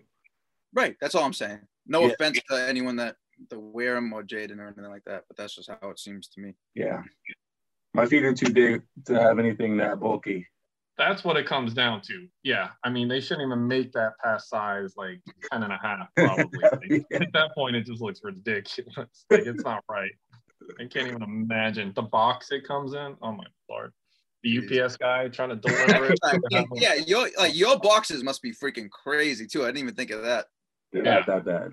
Right. 0.73 0.97
That's 1.01 1.15
all 1.15 1.23
I'm 1.25 1.33
saying. 1.35 1.61
No 1.87 2.01
Yeah. 2.07 2.13
offense 2.13 2.41
to 2.51 2.57
anyone 2.69 2.97
that 2.97 3.17
to 3.51 3.59
wear 3.59 3.95
them 3.95 4.13
or 4.13 4.23
Jaden 4.23 4.59
or 4.59 4.65
anything 4.67 4.85
like 4.85 5.05
that, 5.07 5.25
but 5.29 5.37
that's 5.37 5.55
just 5.55 5.69
how 5.81 5.89
it 5.91 5.99
seems 5.99 6.29
to 6.29 6.41
me. 6.41 6.55
Yeah. 6.75 7.03
My 7.95 8.07
feet 8.07 8.25
are 8.25 8.35
too 8.35 8.53
big 8.53 8.83
to 9.07 9.21
have 9.21 9.39
anything 9.39 9.77
that 9.79 10.01
bulky. 10.01 10.47
That's 10.97 11.25
what 11.25 11.37
it 11.37 11.47
comes 11.47 11.75
down 11.75 12.03
to. 12.03 12.27
Yeah. 12.45 12.69
I 12.85 12.91
mean, 12.91 13.09
they 13.09 13.21
shouldn't 13.21 13.47
even 13.47 13.67
make 13.67 13.93
that 13.93 14.13
past 14.23 14.49
size 14.49 14.95
like 14.97 15.21
10 15.53 15.63
and 15.65 15.73
a 15.73 15.79
half, 15.81 16.09
probably. 16.17 16.47
Like, 17.11 17.23
At 17.23 17.33
that 17.33 17.55
point, 17.55 17.75
it 17.77 17.87
just 17.87 18.01
looks 18.01 18.21
ridiculous. 18.23 18.95
Like, 19.31 19.47
it's 19.47 19.65
not 19.65 19.83
right. 19.91 20.13
I 20.81 20.87
can't 20.87 21.09
even 21.09 21.23
imagine 21.23 21.93
the 21.95 22.03
box 22.03 22.51
it 22.51 22.67
comes 22.67 22.95
in. 22.95 23.17
Oh 23.23 23.33
my 23.33 23.45
lord. 23.69 23.93
The 24.45 24.59
UPS 24.83 24.97
guy 24.97 25.29
trying 25.29 25.51
to 25.51 25.57
deliver 25.57 26.07
it. 26.13 26.19
Yeah, 26.51 26.65
yeah, 26.75 26.95
your 27.07 27.29
like 27.39 27.55
your 27.57 27.79
boxes 27.79 28.23
must 28.23 28.41
be 28.43 28.53
freaking 28.53 28.89
crazy 28.91 29.47
too. 29.47 29.63
I 29.63 29.67
didn't 29.67 29.79
even 29.79 29.95
think 29.95 30.11
of 30.11 30.23
that. 30.23 30.47
They're 30.93 31.05
Yeah. 31.05 31.15
not 31.17 31.27
that 31.27 31.45
bad. 31.45 31.73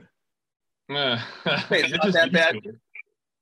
Yeah. 0.91 1.21
Wait, 1.69 1.85
He's 1.85 1.91
not 1.93 2.01
just 2.03 2.13
that 2.13 2.23
used 2.25 2.33
bad? 2.33 2.51
to 2.63 2.69
it. 2.69 2.75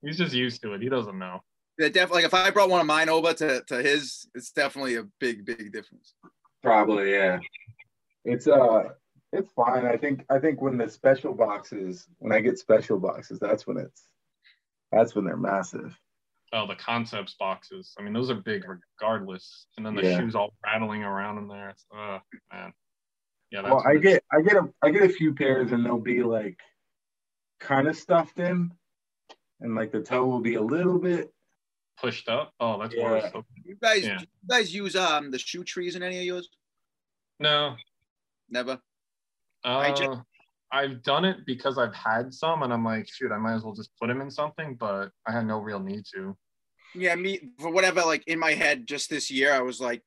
He's 0.02 0.16
just 0.18 0.34
used 0.34 0.62
to 0.62 0.72
it. 0.74 0.82
He 0.82 0.88
doesn't 0.88 1.18
know. 1.18 1.40
They're 1.78 1.88
definitely 1.90 2.22
like 2.22 2.26
if 2.26 2.34
I 2.34 2.50
brought 2.50 2.70
one 2.70 2.80
of 2.80 2.86
mine 2.86 3.08
over 3.08 3.32
to, 3.34 3.62
to 3.66 3.82
his, 3.82 4.28
it's 4.34 4.50
definitely 4.52 4.96
a 4.96 5.04
big, 5.18 5.44
big 5.44 5.72
difference. 5.72 6.14
Probably, 6.62 7.12
yeah. 7.12 7.38
It's 8.24 8.46
uh 8.46 8.90
it's 9.32 9.50
fine. 9.52 9.86
I 9.86 9.96
think 9.96 10.24
I 10.30 10.38
think 10.38 10.60
when 10.60 10.76
the 10.76 10.88
special 10.90 11.32
boxes, 11.34 12.06
when 12.18 12.32
I 12.32 12.40
get 12.40 12.58
special 12.58 12.98
boxes, 12.98 13.38
that's 13.38 13.66
when 13.66 13.78
it's 13.78 14.02
that's 14.92 15.14
when 15.14 15.24
they're 15.24 15.36
massive. 15.36 15.96
Oh, 16.52 16.66
the 16.66 16.74
concepts 16.74 17.36
boxes. 17.38 17.94
I 17.98 18.02
mean, 18.02 18.12
those 18.12 18.28
are 18.30 18.34
big 18.34 18.64
regardless. 19.00 19.66
And 19.76 19.86
then 19.86 19.94
the 19.94 20.02
Yeah. 20.02 20.18
shoes 20.18 20.34
all 20.34 20.52
rattling 20.64 21.04
around 21.04 21.38
in 21.38 21.46
there. 21.46 21.70
It's, 21.70 21.84
uh, 21.96 22.18
man. 22.52 22.72
Yeah, 23.52 23.62
that's 23.62 23.72
Well, 23.74 23.84
I 23.86 23.96
get 23.96 24.22
I 24.32 24.42
get 24.42 24.56
a 24.56 24.68
I 24.82 24.90
get 24.90 25.02
a 25.04 25.08
few 25.08 25.34
pairs 25.34 25.72
and 25.72 25.84
they'll 25.86 25.98
be 25.98 26.22
like 26.22 26.58
kind 27.60 27.86
of 27.88 27.96
stuffed 27.96 28.38
in, 28.40 28.72
and 29.60 29.74
like 29.74 29.92
the 29.92 30.00
toe 30.02 30.26
will 30.26 30.40
be 30.40 30.54
a 30.54 30.62
little 30.62 30.98
bit. 30.98 31.32
pushed 32.00 32.30
up. 32.30 32.54
Oh, 32.60 32.80
that's 32.80 32.94
Yeah. 32.94 33.02
worse. 33.10 33.30
You 33.62 33.76
guys, 33.76 34.06
Yeah. 34.06 34.18
you 34.20 34.26
guys 34.48 34.74
use 34.74 34.96
um 34.96 35.30
the 35.30 35.38
shoe 35.38 35.62
trees 35.62 35.96
in 35.96 36.02
any 36.02 36.18
of 36.18 36.24
yours? 36.24 36.48
No, 37.38 37.76
Never. 38.48 38.80
uh, 39.66 39.76
I 39.78 39.92
ju- 39.92 40.24
I've 40.72 41.02
done 41.02 41.26
it 41.26 41.44
because 41.44 41.76
I've 41.76 41.94
had 41.94 42.32
some, 42.32 42.62
and 42.62 42.72
I'm 42.72 42.84
like, 42.86 43.06
shoot, 43.06 43.30
I 43.32 43.36
might 43.36 43.52
as 43.56 43.64
well 43.64 43.74
just 43.74 43.90
put 44.00 44.06
them 44.06 44.22
in 44.22 44.30
something, 44.30 44.76
but 44.76 45.12
I 45.26 45.32
had 45.32 45.46
no 45.46 45.58
real 45.58 45.78
need 45.78 46.06
to. 46.14 46.34
Yeah, 46.94 47.16
me 47.16 47.50
for 47.58 47.70
whatever. 47.70 48.00
Like 48.00 48.26
in 48.26 48.38
my 48.38 48.52
head, 48.52 48.86
just 48.86 49.10
this 49.10 49.30
year, 49.30 49.52
I 49.52 49.60
was 49.60 49.78
like, 49.78 50.02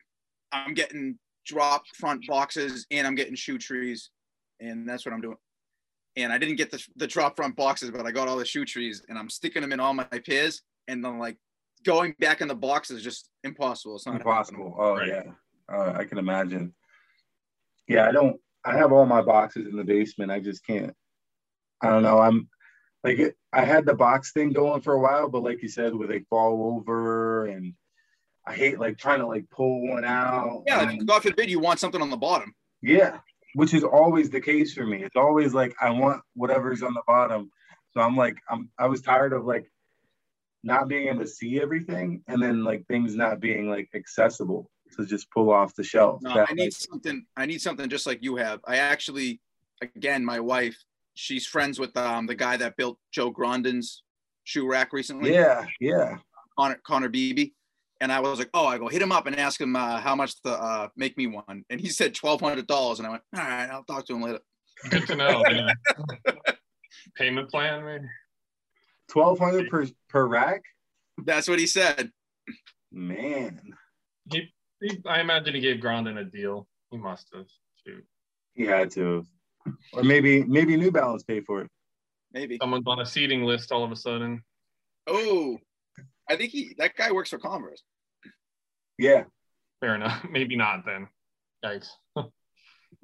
I'm 0.51 0.73
getting 0.73 1.19
drop 1.45 1.83
front 1.95 2.25
boxes 2.25 2.87
and 2.89 3.05
I'm 3.05 3.13
getting 3.13 3.35
shoe 3.35 3.59
trees, 3.59 4.09
and 4.59 4.89
that's 4.89 5.05
what 5.05 5.13
I'm 5.13 5.21
doing. 5.21 5.37
And 6.15 6.31
I 6.31 6.37
didn't 6.37 6.57
get 6.57 6.69
the 6.71 6.85
the 6.95 7.07
drop 7.07 7.35
front 7.35 7.55
boxes, 7.55 7.89
but 7.91 8.05
I 8.05 8.11
got 8.11 8.27
all 8.27 8.37
the 8.37 8.45
shoe 8.45 8.65
trees, 8.65 9.03
and 9.09 9.17
I'm 9.17 9.29
sticking 9.29 9.61
them 9.61 9.73
in 9.73 9.79
all 9.79 9.93
my 9.93 10.03
pairs, 10.05 10.61
and 10.87 11.03
then 11.03 11.17
like 11.17 11.37
going 11.83 12.15
back 12.19 12.41
in 12.41 12.47
the 12.47 12.55
box 12.55 12.91
is 12.91 13.01
just 13.03 13.29
impossible. 13.43 13.95
It's 13.95 14.05
not 14.05 14.15
Impossible. 14.15 14.75
Oh 14.77 14.95
Right. 14.95 15.07
yeah, 15.07 15.23
uh, 15.71 15.93
I 15.97 16.03
can 16.05 16.17
imagine. 16.19 16.73
Yeah, 17.87 18.07
I 18.07 18.11
don't. 18.11 18.39
I 18.63 18.77
have 18.77 18.91
all 18.93 19.05
my 19.05 19.21
boxes 19.21 19.67
in 19.67 19.75
the 19.75 19.83
basement. 19.83 20.31
I 20.31 20.39
just 20.39 20.65
can't. 20.65 20.93
I 21.81 21.89
don't 21.89 22.03
know. 22.03 22.19
I'm 22.19 22.47
like 23.03 23.19
it, 23.19 23.35
I 23.51 23.65
had 23.65 23.85
the 23.85 23.95
box 23.95 24.31
thing 24.33 24.53
going 24.53 24.81
for 24.81 24.93
a 24.93 24.99
while, 24.99 25.27
but 25.29 25.43
like 25.43 25.61
you 25.63 25.67
said, 25.67 25.95
where 25.95 26.07
they 26.07 26.19
fall 26.29 26.75
over, 26.77 27.47
and 27.47 27.73
I 28.45 28.53
hate 28.53 28.79
like 28.79 28.97
trying 28.97 29.19
to 29.19 29.27
like 29.27 29.49
pull 29.49 29.89
one 29.89 30.05
out. 30.05 30.63
Yeah, 30.67 30.87
and- 30.89 31.07
God 31.07 31.23
forbid 31.23 31.49
you 31.49 31.59
want 31.59 31.79
something 31.79 32.01
on 32.01 32.09
the 32.11 32.17
bottom. 32.17 32.53
Yeah, 32.83 33.17
which 33.53 33.73
is 33.73 33.83
always 33.83 34.29
the 34.29 34.41
case 34.41 34.73
for 34.73 34.85
me. 34.85 35.03
It's 35.03 35.15
always 35.15 35.53
like 35.53 35.75
I 35.81 35.89
want 35.89 36.21
whatever's 36.35 36.83
on 36.83 36.93
the 36.93 37.03
bottom. 37.07 37.51
So 37.93 38.01
I'm 38.01 38.15
like, 38.15 38.35
I'm 38.49 38.69
I 38.77 38.87
was 38.87 39.01
tired 39.01 39.33
of 39.33 39.45
like 39.45 39.71
not 40.63 40.87
being 40.87 41.07
able 41.07 41.19
to 41.19 41.27
see 41.27 41.61
everything 41.61 42.23
and 42.27 42.41
then 42.41 42.63
like 42.63 42.85
things 42.87 43.15
not 43.15 43.39
being 43.39 43.69
like 43.69 43.89
accessible 43.93 44.69
to 44.95 45.05
just 45.05 45.29
pull 45.31 45.51
off 45.51 45.75
the 45.75 45.83
shelf. 45.83 46.19
No, 46.21 46.33
That, 46.33 46.47
I 46.49 46.53
need 46.53 46.73
something. 46.73 47.25
I 47.35 47.45
need 47.45 47.61
something 47.61 47.89
just 47.89 48.05
like 48.07 48.23
you 48.23 48.35
have. 48.37 48.59
I 48.65 48.77
actually, 48.77 49.41
again, 49.81 50.23
my 50.23 50.39
wife, 50.39 50.77
she's 51.15 51.45
friends 51.45 51.79
with 51.79 51.95
um 51.97 52.25
the 52.25 52.35
guy 52.35 52.57
that 52.57 52.77
built 52.77 52.97
Joe 53.11 53.31
Grondin's 53.31 54.03
shoe 54.43 54.67
rack 54.67 54.93
recently. 54.93 55.33
yeah, 55.33 55.65
yeah. 55.79 56.17
Connor, 56.57 56.79
Connor 56.83 57.09
Beebe. 57.09 57.51
And 58.03 58.11
I 58.11 58.19
was 58.19 58.37
like, 58.37 58.49
oh, 58.53 58.65
I 58.65 58.77
go 58.77 58.89
hit 58.89 59.01
him 59.01 59.13
up 59.13 59.27
and 59.27 59.39
ask 59.39 59.61
him 59.61 59.77
uh, 59.77 59.97
how 59.97 60.13
much 60.13 60.41
to 60.41 60.49
uh, 60.51 60.89
make 60.97 61.17
me 61.17 61.27
one. 61.27 61.63
And 61.69 61.79
he 61.79 61.87
said 61.87 62.13
twelve 62.13 62.41
hundred 62.41 62.67
dollars. 62.67 62.99
And 62.99 63.07
I 63.07 63.11
went, 63.11 63.23
all 63.33 63.41
right, 63.41 63.69
I'll 63.69 63.85
talk 63.85 64.05
to 64.07 64.13
him 64.15 64.21
later. 64.21 64.39
Good 64.89 65.07
to 65.07 65.15
know. 65.15 65.41
yeah. 65.49 65.71
Payment 67.15 67.49
plan, 67.49 67.85
maybe. 67.85 68.03
Twelve 69.09 69.39
hundred 69.39 69.69
per 69.69 69.87
per 70.09 70.27
rack. 70.27 70.63
That's 71.23 71.47
what 71.47 71.59
he 71.59 71.65
said. 71.65 72.11
Man, 72.91 73.61
He, 74.29 74.51
he, 74.81 74.99
I 75.07 75.21
imagine 75.21 75.55
he 75.55 75.61
gave 75.61 75.77
Grondin 75.77 76.19
a 76.19 76.25
deal. 76.25 76.67
He 76.91 76.97
must 76.97 77.29
have. 77.33 77.45
Shoot. 77.87 78.05
he 78.53 78.65
had 78.65 78.91
to, 78.91 79.25
or 79.93 80.03
maybe 80.03 80.43
maybe 80.43 80.75
New 80.75 80.91
Balance 80.91 81.23
paid 81.23 81.45
for 81.45 81.61
it. 81.61 81.69
Maybe. 82.33 82.57
Someone's 82.61 82.83
on 82.85 82.99
a 82.99 83.05
seating 83.05 83.43
list 83.43 83.71
all 83.71 83.85
of 83.85 83.91
a 83.93 83.95
sudden. 83.95 84.43
Oh, 85.07 85.57
I 86.29 86.35
think 86.35 86.51
he 86.51 86.75
that 86.79 86.95
guy 86.97 87.13
works 87.13 87.29
for 87.29 87.37
Converse. 87.39 87.81
Yeah, 88.97 89.23
Fair 89.81 89.95
enough. 89.95 90.23
Maybe 90.31 90.55
not 90.55 90.85
then. 90.85 91.07
Yikes. 91.65 91.87
Well, 92.15 92.31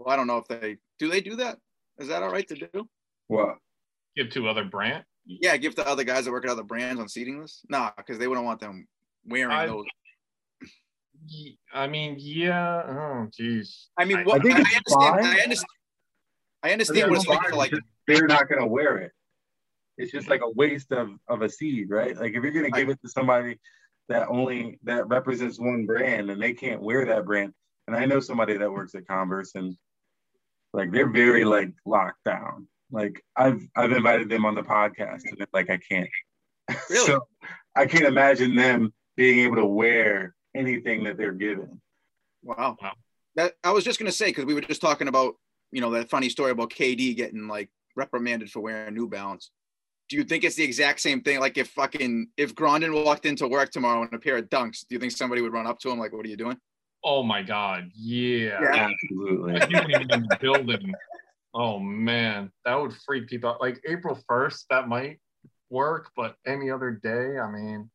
I 0.08 0.16
don't 0.16 0.28
know 0.28 0.38
if 0.38 0.48
they 0.48 0.78
do. 0.98 1.10
They 1.10 1.20
do 1.22 1.36
that. 1.38 1.58
Is 1.98 2.08
that 2.08 2.24
all 2.24 2.32
right 2.32 2.48
to 2.48 2.56
do? 2.56 2.88
well, 3.28 3.58
Give 4.16 4.30
to 4.32 4.48
other 4.48 4.64
brand 4.66 5.04
Yeah, 5.26 5.56
give 5.58 5.76
to 5.76 5.88
other 5.88 6.04
guys 6.04 6.26
that 6.26 6.32
work 6.32 6.46
at 6.46 6.52
other 6.52 6.64
brands 6.64 7.00
on 7.00 7.08
seating 7.10 7.42
lists. 7.42 7.62
Nah, 7.70 7.92
because 7.98 8.18
they 8.18 8.28
wouldn't 8.28 8.46
want 8.46 8.60
them 8.60 8.88
wearing 9.26 9.52
I- 9.56 9.68
those. 9.68 9.86
I 11.74 11.88
mean, 11.88 12.16
yeah. 12.18 12.82
Oh, 12.88 13.28
jeez. 13.40 13.88
I 13.98 14.06
mean, 14.06 14.20
I- 14.20 14.24
what, 14.24 14.40
I 14.40 14.44
think 14.44 14.56
I, 14.56 14.62
it's 14.62 14.94
understand. 14.96 15.26
fine. 15.26 15.40
I 15.40 15.44
understand. 15.44 15.68
I 16.64 16.70
I 16.70 16.72
understand 16.74 16.96
think 16.98 17.10
what 17.10 17.16
it's 17.18 17.24
it's 17.26 17.30
like 17.30 17.50
for 17.50 17.56
like. 17.56 17.74
they're 18.08 18.28
not 18.28 18.50
gonna 18.50 18.68
wear 18.68 18.98
it. 19.00 19.12
It's 19.98 20.12
just 20.12 20.30
like 20.30 20.42
a 20.42 20.50
waste 20.50 20.92
of 20.94 21.10
of 21.28 21.42
a 21.42 21.50
seed, 21.50 21.90
right? 21.90 22.16
Like 22.18 22.34
if 22.36 22.44
you're 22.44 22.52
gonna 22.54 22.72
give 22.72 22.90
it 22.90 23.00
to 23.02 23.10
somebody 23.10 23.60
that 24.10 24.28
only 24.28 24.80
that 24.84 25.08
represents 25.08 25.60
one 25.60 25.86
brand 25.86 26.30
and 26.30 26.42
they 26.42 26.54
can't 26.54 26.82
wear 26.82 27.06
that 27.06 27.26
brand. 27.26 27.54
And 27.88 27.96
I 27.96 28.06
know 28.06 28.20
somebody 28.20 28.58
that 28.58 28.72
works 28.72 28.96
at 28.96 29.08
Converse 29.08 29.56
and 29.56 29.76
like 30.74 30.92
they're 30.92 31.10
very 31.10 31.46
like 31.46 31.72
locked 31.86 32.24
down. 32.26 32.68
Like 32.92 33.24
I've 33.36 33.62
I've 33.76 33.92
invited 33.92 34.30
them 34.30 34.46
on 34.46 34.56
the 34.56 34.64
podcast 34.64 35.22
and 35.26 35.38
they're 35.38 35.48
like 35.54 35.70
I 35.70 35.78
can't. 35.78 36.10
Really? 36.88 37.06
so 37.08 37.28
I 37.76 37.88
can't 37.88 38.06
imagine 38.06 38.56
them 38.56 38.94
being 39.18 39.40
able 39.40 39.56
to 39.56 39.66
wear 39.66 40.36
anything 40.56 41.04
that 41.06 41.18
they're 41.18 41.32
given. 41.32 41.82
Wow. 42.44 42.78
Wow. 42.80 42.94
That 43.36 43.54
I 43.64 43.72
was 43.72 43.84
just 43.84 43.98
gonna 43.98 44.12
say 44.12 44.28
because 44.28 44.46
we 44.46 44.54
were 44.54 44.62
just 44.62 44.82
talking 44.82 45.08
about 45.08 45.36
you 45.72 45.82
know 45.82 45.92
that 45.92 46.10
funny 46.10 46.30
story 46.30 46.52
about 46.52 46.72
KD 46.72 47.16
getting 47.16 47.48
like 47.48 47.70
reprimanded 47.96 48.52
for 48.52 48.60
wearing 48.60 48.94
New 48.94 49.08
Balance. 49.08 49.50
Do 50.10 50.18
you 50.18 50.24
think 50.24 50.44
it's 50.44 50.56
the 50.56 50.64
exact 50.64 51.00
same 51.00 51.22
thing? 51.22 51.40
Like 51.40 51.58
if 51.58 51.70
fucking 51.70 52.30
if 52.36 52.56
Grondin 52.56 53.04
walked 53.06 53.26
into 53.26 53.48
work 53.48 53.70
tomorrow 53.70 54.04
in 54.04 54.14
a 54.14 54.20
pair 54.20 54.38
of 54.38 54.50
Dunks, 54.50 54.86
do 54.88 54.96
you 54.96 55.00
think 55.00 55.12
somebody 55.12 55.42
would 55.42 55.54
run 55.54 55.68
up 55.68 55.80
to 55.80 55.90
him 55.90 56.00
like, 56.00 56.14
"What 56.14 56.26
are 56.26 56.30
you 56.30 56.38
doing?" 56.38 56.58
Oh 57.04 57.24
my 57.24 57.44
God. 57.44 57.92
Yeah. 57.96 58.60
Yeah. 58.62 58.90
Absolutely. 58.90 59.54
Like, 59.54 59.70
you 59.70 59.78
wouldn't 59.78 60.02
even 60.02 60.12
in 60.12 60.28
the 60.28 60.38
building. 60.42 60.94
Oh 61.54 61.80
man, 61.80 62.52
that 62.66 62.76
would 62.76 62.94
freak 63.06 63.28
people 63.28 63.52
out. 63.52 63.62
Like 63.62 63.80
April 63.88 64.20
1st, 64.30 64.66
that 64.70 64.88
might 64.88 65.20
work, 65.70 66.12
but 66.16 66.36
any 66.46 66.70
other 66.70 66.92
day, 66.92 67.40
I 67.40 67.50
mean, 67.50 67.90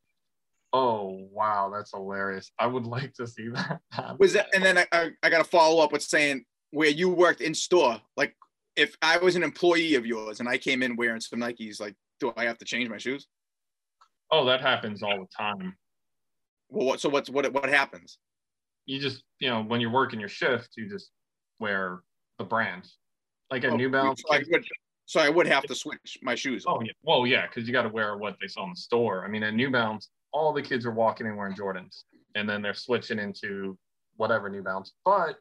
oh 0.73 1.29
wow, 1.31 1.71
that's 1.75 1.93
hilarious. 1.93 2.51
I 2.59 2.67
would 2.67 2.87
like 2.87 3.13
to 3.15 3.27
see 3.27 3.49
that 3.49 3.81
happen. 3.91 4.17
Was 4.19 4.33
that? 4.33 4.49
And 4.55 4.65
then 4.65 4.79
I 4.79 4.87
I, 4.93 5.11
I 5.23 5.31
got 5.31 5.39
to 5.39 5.45
follow 5.45 5.83
up 5.83 5.93
with 5.93 6.03
saying 6.03 6.45
where 6.71 6.89
you 6.89 7.09
worked 7.09 7.41
in 7.41 7.55
store. 7.55 8.01
Like 8.17 8.35
if 8.77 8.97
I 9.03 9.19
was 9.19 9.37
an 9.37 9.43
employee 9.43 9.95
of 9.95 10.07
yours 10.07 10.41
and 10.41 10.49
I 10.49 10.59
came 10.59 10.83
in 10.83 10.97
wearing 10.97 11.21
some 11.21 11.41
Nikes, 11.41 11.81
like, 11.81 11.95
do 12.21 12.33
I 12.37 12.45
have 12.45 12.59
to 12.59 12.65
change 12.65 12.89
my 12.89 12.99
shoes? 12.99 13.27
Oh, 14.31 14.45
that 14.47 14.61
happens 14.61 15.03
all 15.03 15.19
the 15.19 15.29
time. 15.37 15.77
Well, 16.69 16.87
what? 16.87 17.01
So 17.01 17.09
what's 17.09 17.31
what? 17.31 17.53
What 17.53 17.69
happens? 17.69 18.19
You 18.87 19.01
just, 19.01 19.23
you 19.39 19.49
know, 19.49 19.63
when 19.63 19.81
you're 19.81 19.91
working 19.91 20.21
your 20.21 20.29
shift, 20.29 20.71
you 20.77 20.89
just 20.89 21.11
wear 21.59 22.03
the 22.39 22.45
brand. 22.45 22.89
Like 23.51 23.65
a 23.65 23.69
Oh, 23.69 23.77
New 23.77 23.91
Balance. 23.91 24.23
So 24.27 24.35
I 24.35 24.43
would, 24.51 24.65
so 25.07 25.21
I 25.21 25.29
would 25.29 25.47
have 25.47 25.65
to 25.65 25.75
switch 25.75 26.19
my 26.23 26.35
shoes. 26.35 26.65
Oh 26.67 26.81
yeah. 26.83 26.93
Well, 27.03 27.27
yeah, 27.27 27.47
because 27.47 27.67
you 27.67 27.73
got 27.73 27.83
to 27.83 27.89
wear 27.89 28.17
what 28.17 28.37
they 28.41 28.49
saw 28.49 28.65
in 28.65 28.71
the 28.71 28.77
store. 28.77 29.25
I 29.25 29.29
mean, 29.29 29.43
at 29.43 29.55
New 29.55 29.71
Balance, 29.71 30.11
all 30.33 30.53
the 30.53 30.63
kids 30.63 30.85
are 30.85 30.93
walking 30.93 31.27
in 31.27 31.37
wearing 31.37 31.55
Jordans, 31.55 32.05
and 32.35 32.49
then 32.49 32.61
they're 32.61 32.75
switching 32.75 33.19
into 33.19 33.79
whatever 34.17 34.49
New 34.49 34.63
Balance. 34.63 34.93
But 35.05 35.37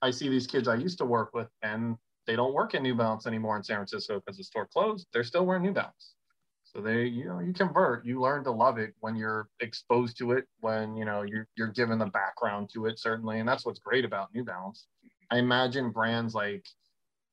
I 0.00 0.10
see 0.10 0.28
these 0.28 0.46
kids 0.46 0.68
I 0.68 0.76
used 0.76 0.98
to 0.98 1.04
work 1.04 1.34
with, 1.34 1.48
and 1.62 1.96
they 2.28 2.36
don't 2.36 2.52
work 2.52 2.74
at 2.74 2.82
New 2.82 2.94
Balance 2.94 3.26
anymore 3.26 3.56
in 3.56 3.62
San 3.62 3.78
Francisco 3.78 4.20
because 4.20 4.36
the 4.36 4.44
store 4.44 4.66
closed. 4.66 5.06
They're 5.12 5.24
still 5.24 5.46
wearing 5.46 5.62
New 5.62 5.72
Balance. 5.72 6.14
So 6.62 6.82
they, 6.82 7.04
you 7.04 7.24
know, 7.24 7.40
you 7.40 7.54
convert. 7.54 8.04
You 8.04 8.20
learn 8.20 8.44
to 8.44 8.50
love 8.50 8.76
it 8.76 8.92
when 9.00 9.16
you're 9.16 9.48
exposed 9.60 10.18
to 10.18 10.32
it. 10.32 10.44
When 10.60 10.94
you 10.94 11.06
know 11.06 11.22
you're 11.22 11.48
you're 11.56 11.72
given 11.72 11.98
the 11.98 12.06
background 12.06 12.68
to 12.74 12.84
it, 12.84 12.98
certainly, 12.98 13.40
and 13.40 13.48
that's 13.48 13.64
what's 13.64 13.80
great 13.80 14.04
about 14.04 14.28
New 14.34 14.44
Balance. 14.44 14.86
I 15.30 15.38
imagine 15.38 15.90
brands 15.90 16.34
like 16.34 16.66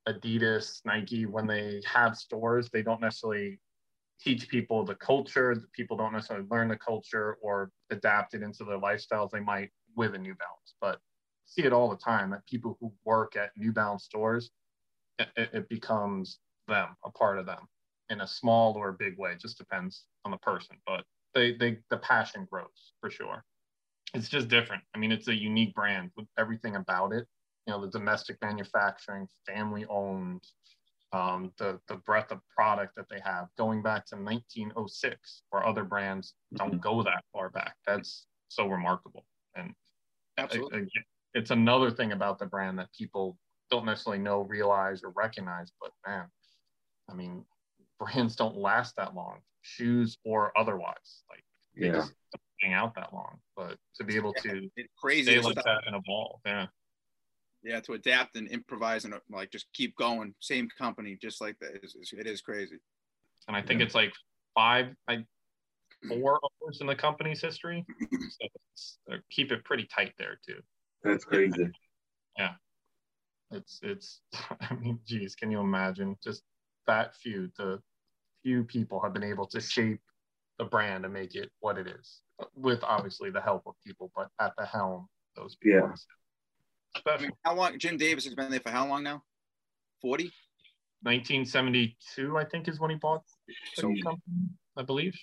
Adidas, 0.07 0.80
Nike, 0.85 1.26
when 1.26 1.45
they 1.45 1.81
have 1.85 2.15
stores, 2.15 2.69
they 2.72 2.81
don't 2.81 3.01
necessarily 3.01 3.59
teach 4.22 4.47
people 4.47 4.85
the 4.85 4.95
culture. 4.95 5.53
The 5.55 5.67
people 5.73 5.97
don't 5.97 6.13
necessarily 6.13 6.47
learn 6.49 6.69
the 6.69 6.77
culture 6.77 7.38
or 7.41 7.69
adapt 7.89 8.34
it 8.34 8.43
into 8.43 8.63
their 8.63 8.80
lifestyles 8.80 9.31
they 9.31 9.41
might 9.41 9.72
with 9.97 10.15
a 10.15 10.17
New 10.17 10.35
Balance. 10.35 10.76
But 10.80 10.99
see 11.43 11.63
it 11.63 11.73
all 11.73 11.89
the 11.89 11.97
time 11.97 12.30
that 12.30 12.45
people 12.47 12.77
who 12.80 12.93
work 13.03 13.35
at 13.35 13.49
New 13.57 13.73
Balance 13.73 14.05
stores, 14.05 14.51
it, 15.20 15.50
it- 15.54 15.70
becomes 15.70 16.40
them, 16.68 16.90
a 17.04 17.12
part 17.12 17.40
of 17.40 17.46
them, 17.46 17.68
in 18.10 18.22
a 18.22 18.28
small 18.28 18.74
or 18.74 18.90
a 18.90 18.94
big 18.94 19.18
way. 19.18 19.32
It 19.32 19.40
just 19.40 19.58
depends 19.58 20.06
on 20.26 20.32
the 20.32 20.38
person. 20.38 20.78
But 20.86 21.04
they, 21.34 21.54
they 21.54 21.78
the 21.90 21.98
passion 21.98 22.48
grows 22.50 22.94
for 23.02 23.10
sure. 23.10 23.44
It's 24.14 24.30
just 24.30 24.48
different. 24.48 24.84
I 24.94 24.98
mean, 24.98 25.12
it's 25.12 25.28
a 25.28 25.36
unique 25.36 25.74
brand 25.74 26.12
with 26.16 26.28
everything 26.38 26.76
about 26.76 27.12
it 27.14 27.28
you 27.66 27.74
know 27.74 27.82
the 27.82 27.90
domestic 27.90 28.38
manufacturing 28.42 29.28
family 29.46 29.86
owned 29.90 30.44
um, 31.14 31.52
the 31.58 31.80
the 31.88 31.96
breadth 31.96 32.32
of 32.32 32.40
product 32.50 32.96
that 32.96 33.08
they 33.10 33.20
have 33.24 33.48
going 33.58 33.82
back 33.82 34.06
to 34.08 34.16
1906 34.16 35.44
where 35.50 35.66
other 35.66 35.84
brands 35.84 36.34
don't 36.56 36.82
go 36.82 37.04
that 37.04 37.24
far 37.32 37.50
back 37.50 37.76
that's 37.86 38.28
so 38.50 38.68
remarkable 38.68 39.26
and 39.56 39.74
Absolutely. 40.38 40.88
it's 41.34 41.52
another 41.52 41.90
thing 41.90 42.12
about 42.12 42.40
the 42.40 42.46
brand 42.46 42.78
that 42.78 42.90
people 42.98 43.38
don't 43.72 43.86
necessarily 43.86 44.22
know 44.22 44.42
realize 44.42 45.04
or 45.04 45.10
recognize 45.12 45.72
but 45.82 45.92
man 46.08 46.26
i 47.10 47.14
mean 47.14 47.44
brands 48.00 48.36
don't 48.36 48.58
last 48.58 48.96
that 48.98 49.16
long 49.16 49.40
shoes 49.62 50.18
or 50.26 50.52
otherwise 50.58 51.24
like 51.30 51.44
they 51.76 51.88
Yeah. 51.88 51.94
just 51.94 52.14
don't 52.32 52.42
hang 52.62 52.74
out 52.74 52.94
that 52.96 53.14
long 53.14 53.40
but 53.56 53.78
to 53.96 54.04
be 54.04 54.16
able 54.16 54.34
to 54.34 54.70
It's 54.76 54.90
crazy. 55.02 55.32
stay 55.32 55.40
like 55.40 55.56
that 55.56 55.84
and 55.88 55.96
evolve 55.96 56.40
yeah 56.46 56.68
Yeah, 57.64 57.80
to 57.82 57.94
adapt 57.94 58.36
and 58.36 58.48
improvise 58.48 59.06
and 59.06 59.14
uh, 59.14 59.20
like 59.30 59.50
just 59.52 59.66
keep 59.74 59.96
going. 59.96 60.36
Same 60.40 60.70
company, 60.78 61.18
just 61.20 61.42
like 61.42 61.58
that. 61.60 61.72
It's, 61.82 61.96
it's, 61.96 62.42
crazy. 62.42 62.78
and 63.48 63.58
I 63.58 63.62
think 63.62 63.80
Yeah. 63.80 63.86
it's 63.88 63.96
like 63.96 64.14
five, 64.54 64.94
I 65.08 65.26
four 66.08 66.40
owners 66.62 66.82
in 66.82 66.88
the 66.88 66.96
company's 66.96 67.42
history. 67.42 67.84
So 68.76 69.14
uh, 69.14 69.18
keep 69.32 69.52
it 69.52 69.64
pretty 69.64 69.86
tight 69.86 70.14
there 70.20 70.40
too. 70.46 70.62
That's 71.04 71.26
crazy. 71.26 71.72
It's 73.56 73.80
it's. 73.82 74.22
I 74.61 74.73
mean, 74.76 74.99
geez, 75.06 75.36
can 75.36 75.49
you 75.52 75.60
imagine 75.60 76.18
just 76.23 76.44
that 76.88 77.15
few? 77.15 77.49
The 77.57 77.80
few 78.44 78.64
people 78.64 79.02
have 79.02 79.14
been 79.14 79.23
able 79.23 79.48
to 79.48 79.60
shape 79.60 80.02
the 80.60 80.65
brand 80.65 81.03
and 81.06 81.14
make 81.14 81.36
it 81.36 81.49
what 81.60 81.77
it 81.77 81.88
is, 81.88 82.22
with 82.56 82.84
obviously 82.84 83.30
the 83.30 83.41
help 83.41 83.64
of 83.65 83.73
people, 83.86 84.11
but 84.15 84.30
at 84.40 84.53
the 84.57 84.65
helm, 84.65 85.07
those 85.36 85.56
people. 85.56 85.91
Yeah. 87.06 87.11
I 87.14 87.22
mean, 87.22 87.32
how 87.44 87.56
long? 87.56 87.77
Jim 87.80 87.98
Davis 87.98 88.26
has 88.26 88.36
been 88.36 88.49
there 88.52 88.60
for 88.60 88.69
how 88.69 88.88
long 88.88 89.03
now? 89.03 89.23
Forty. 90.02 90.32
1972, 91.02 92.38
I 92.38 92.45
think, 92.45 92.68
is 92.68 92.80
when 92.80 92.90
he 92.90 92.95
bought 92.95 93.22
the 93.48 93.53
So, 93.76 93.88
company, 94.03 94.49
I 94.76 94.82
believe. 94.82 95.15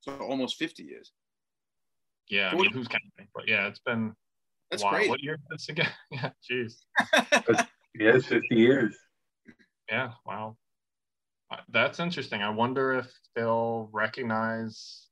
so 0.00 0.16
almost 0.18 0.56
fifty 0.56 0.82
years. 0.82 1.12
Yeah, 2.28 2.50
I 2.50 2.56
mean, 2.56 2.72
who's 2.72 2.88
counting? 2.88 3.28
But 3.34 3.46
yeah, 3.46 3.68
it's 3.68 3.78
been 3.80 4.14
That's 4.70 4.82
wow. 4.82 4.90
crazy. 4.90 5.10
What 5.10 5.22
year 5.22 5.34
is 5.34 5.40
this 5.50 5.68
again? 5.68 5.90
Yeah, 6.10 6.30
jeez. 6.50 6.74
Yeah, 7.94 8.14
it's 8.16 8.26
50 8.26 8.54
years. 8.54 8.96
Yeah, 9.90 10.12
wow. 10.26 10.56
Uh, 11.50 11.56
That's 11.70 11.98
interesting. 11.98 12.42
I 12.42 12.50
wonder 12.50 12.92
if 12.92 13.10
they'll 13.34 13.88
recognize, 13.92 15.08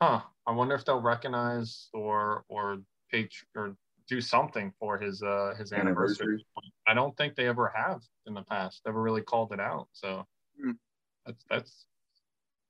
huh? 0.00 0.22
I 0.46 0.52
wonder 0.52 0.74
if 0.74 0.84
they'll 0.84 1.00
recognize 1.02 1.88
or 1.92 2.44
or 2.48 2.78
pay 3.10 3.24
tr- 3.24 3.44
or 3.54 3.76
do 4.08 4.20
something 4.20 4.72
for 4.80 4.98
his 4.98 5.22
uh 5.22 5.54
his 5.58 5.72
anniversary. 5.72 6.26
Anniversary. 6.26 6.46
I 6.88 6.94
don't 6.94 7.16
think 7.16 7.36
they 7.36 7.46
ever 7.46 7.72
have 7.76 8.00
in 8.26 8.34
the 8.34 8.42
past. 8.42 8.80
Never 8.86 9.00
really 9.00 9.22
called 9.22 9.52
it 9.52 9.60
out. 9.60 9.88
So 9.92 10.26
Hmm. 10.60 10.72
that's 11.26 11.44
that's 11.50 11.86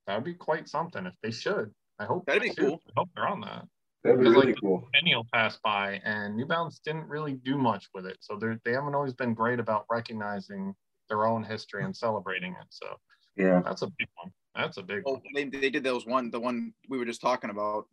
that 0.07 0.17
would 0.17 0.25
be 0.25 0.35
quite 0.35 0.69
something 0.69 1.07
if 1.07 1.15
they 1.23 1.31
should. 1.31 1.73
I 1.99 2.05
hope 2.07 2.27
That'd 2.27 2.43
be 2.43 2.49
they 2.49 2.55
cool. 2.57 2.81
I 2.89 2.93
hope 2.97 3.11
they're 3.15 3.29
on 3.29 3.41
that. 3.43 3.67
That'd 4.03 4.21
be 4.21 4.27
really 4.31 4.47
like, 4.53 4.61
cool. 4.61 4.89
Centennial 4.95 5.27
passed 5.33 5.61
by, 5.63 6.01
and 6.05 6.37
New 6.37 6.47
Balance 6.47 6.81
didn't 6.85 7.07
really 7.09 7.35
do 7.35 7.59
much 7.59 7.89
with 7.95 8.07
it. 8.07 8.17
So 8.21 8.37
they 8.37 8.57
they 8.65 8.73
haven't 8.73 8.95
always 8.95 9.13
been 9.15 9.35
great 9.35 9.61
about 9.61 9.85
recognizing 9.91 10.75
their 11.09 11.27
own 11.27 11.43
history 11.43 11.85
and 11.85 11.95
celebrating 11.95 12.53
it. 12.53 12.67
So 12.71 12.97
Yeah. 13.37 13.61
that's 13.65 13.83
a 13.83 13.89
big 13.99 14.09
one. 14.23 14.33
That's 14.55 14.79
a 14.79 14.83
big 14.83 15.03
Oh, 15.07 15.13
one. 15.15 15.23
they, 15.35 15.45
they 15.45 15.71
did 15.71 15.85
those 15.85 16.07
one, 16.07 16.31
the 16.31 16.41
one 16.41 16.73
we 16.89 16.99
were 16.99 17.05
just 17.05 17.21
talking 17.21 17.51
about, 17.51 17.87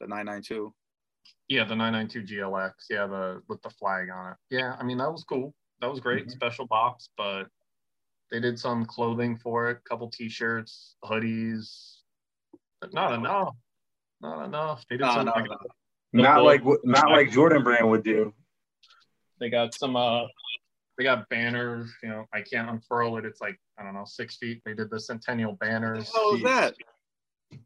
the 0.00 0.06
992. 0.06 0.72
Yeah, 1.48 1.64
the 1.64 1.74
992 1.74 2.40
GLX. 2.42 2.72
Yeah, 2.88 3.06
the 3.06 3.42
with 3.48 3.60
the 3.62 3.70
flag 3.70 4.10
on 4.10 4.32
it. 4.32 4.36
Yeah, 4.50 4.76
I 4.78 4.84
mean 4.84 4.98
that 4.98 5.10
was 5.10 5.24
cool. 5.24 5.54
That 5.80 5.90
was 5.90 6.00
great. 6.00 6.26
Mhm. 6.26 6.30
Special 6.32 6.66
box, 6.66 7.08
but 7.16 7.48
they 8.30 8.40
did 8.40 8.58
some 8.58 8.84
clothing 8.84 9.36
for 9.38 9.70
it, 9.70 9.78
a 9.78 9.88
couple 9.88 10.08
T-shirts, 10.10 10.96
hoodies. 11.04 12.02
But 12.80 12.92
not 12.92 13.12
enough. 13.14 13.56
Not 14.20 14.44
enough. 14.44 14.84
They 14.90 14.96
did 14.96 15.02
No, 15.04 15.14
some. 15.14 15.26
no, 15.26 15.32
like, 15.32 15.44
no. 15.50 15.56
Not 16.22 16.42
like 16.44 16.64
what- 16.64 16.84
not 16.84 17.10
like 17.10 17.30
Jordan 17.30 17.62
Brand 17.62 17.88
would 17.88 18.02
do. 18.02 18.34
They 19.40 19.50
got 19.50 19.74
some. 19.74 19.96
uh 19.96 20.24
They 20.96 21.04
got 21.04 21.28
banners. 21.28 21.92
You 22.02 22.08
know, 22.08 22.26
I 22.32 22.42
can't 22.42 22.68
unfurl 22.68 23.18
it. 23.18 23.24
It's 23.24 23.40
like 23.40 23.58
I 23.78 23.84
don't 23.84 23.94
know, 23.94 24.04
six 24.04 24.36
feet. 24.36 24.60
They 24.64 24.74
did 24.74 24.90
the 24.90 24.98
Centennial 24.98 25.52
banners. 25.52 26.10
What 26.10 26.32
was 26.34 26.42
that? 26.42 26.74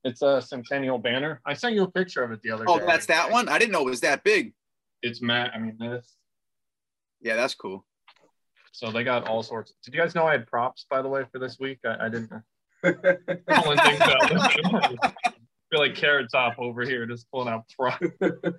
It's 0.04 0.20
a 0.22 0.40
Centennial 0.42 0.98
banner. 0.98 1.40
I 1.46 1.54
sent 1.54 1.74
you 1.74 1.82
a 1.84 1.90
picture 1.90 2.22
of 2.22 2.30
it 2.32 2.42
the 2.42 2.50
other 2.50 2.64
Oh, 2.68 2.78
day. 2.78 2.84
Oh, 2.84 2.86
that's 2.86 3.06
that 3.06 3.30
one? 3.32 3.48
I 3.48 3.58
didn't 3.58 3.72
know 3.72 3.80
it 3.80 3.86
was 3.90 4.00
that 4.02 4.22
big. 4.22 4.52
It's 5.02 5.22
Matt. 5.22 5.52
I 5.54 5.58
mean 5.58 5.76
this. 5.78 6.14
Yeah, 7.20 7.36
that's 7.36 7.54
cool. 7.54 7.84
So 8.72 8.90
they 8.90 9.04
got 9.04 9.26
all 9.26 9.42
sorts. 9.42 9.72
Did 9.84 9.94
you 9.94 10.00
guys 10.00 10.14
know 10.14 10.26
I 10.26 10.32
had 10.32 10.46
props 10.46 10.86
by 10.90 11.02
the 11.02 11.08
way 11.08 11.24
for 11.32 11.38
this 11.38 11.58
week? 11.58 11.78
I, 11.84 12.06
I 12.06 12.08
didn't. 12.08 12.30
Pulling 15.72 15.94
things 15.94 16.04
out. 16.04 16.12
I 16.12 16.16
feel 16.16 16.20
like 16.20 16.28
Carrot 16.28 16.30
Top 16.30 16.58
over 16.58 16.82
here 16.82 17.06
just 17.06 17.30
pulling 17.30 17.48
out 17.48 17.64
pro. 17.76 17.90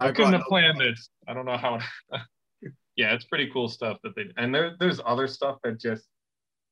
I 0.00 0.12
couldn't 0.12 0.32
have 0.32 0.42
planned 0.42 0.80
this. 0.80 1.10
I 1.26 1.34
don't 1.34 1.46
know 1.46 1.56
how. 1.56 1.80
yeah, 2.96 3.14
it's 3.14 3.24
pretty 3.24 3.50
cool 3.52 3.68
stuff 3.68 3.98
that 4.02 4.14
they 4.16 4.30
and 4.36 4.54
there 4.54 4.76
there's 4.78 5.00
other 5.04 5.26
stuff 5.26 5.58
that 5.64 5.80
just 5.80 6.06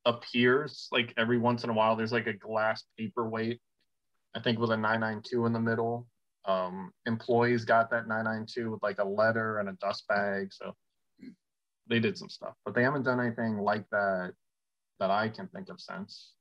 appears 0.04 0.88
like 0.92 1.12
every 1.16 1.38
once 1.38 1.64
in 1.64 1.70
a 1.70 1.72
while. 1.72 1.96
There's 1.96 2.12
like 2.12 2.26
a 2.26 2.32
glass 2.32 2.84
paperweight, 2.98 3.60
I 4.34 4.40
think 4.40 4.58
with 4.58 4.70
a 4.70 4.76
992 4.76 5.46
in 5.46 5.52
the 5.52 5.60
middle. 5.60 6.06
Um, 6.44 6.92
employees 7.06 7.64
got 7.64 7.90
that 7.90 8.06
992 8.06 8.70
with 8.70 8.82
like 8.82 8.98
a 9.00 9.04
letter 9.04 9.58
and 9.58 9.68
a 9.68 9.72
dust 9.72 10.06
bag. 10.08 10.52
So 10.52 10.74
they 11.88 11.98
did 11.98 12.16
some 12.16 12.28
stuff, 12.28 12.54
but 12.64 12.74
they 12.74 12.84
haven't 12.84 13.02
done 13.02 13.20
anything 13.20 13.58
like 13.58 13.88
that 13.90 14.32
that 15.00 15.10
I 15.10 15.28
can 15.28 15.48
think 15.48 15.68
of 15.68 15.80
since. 15.80 16.32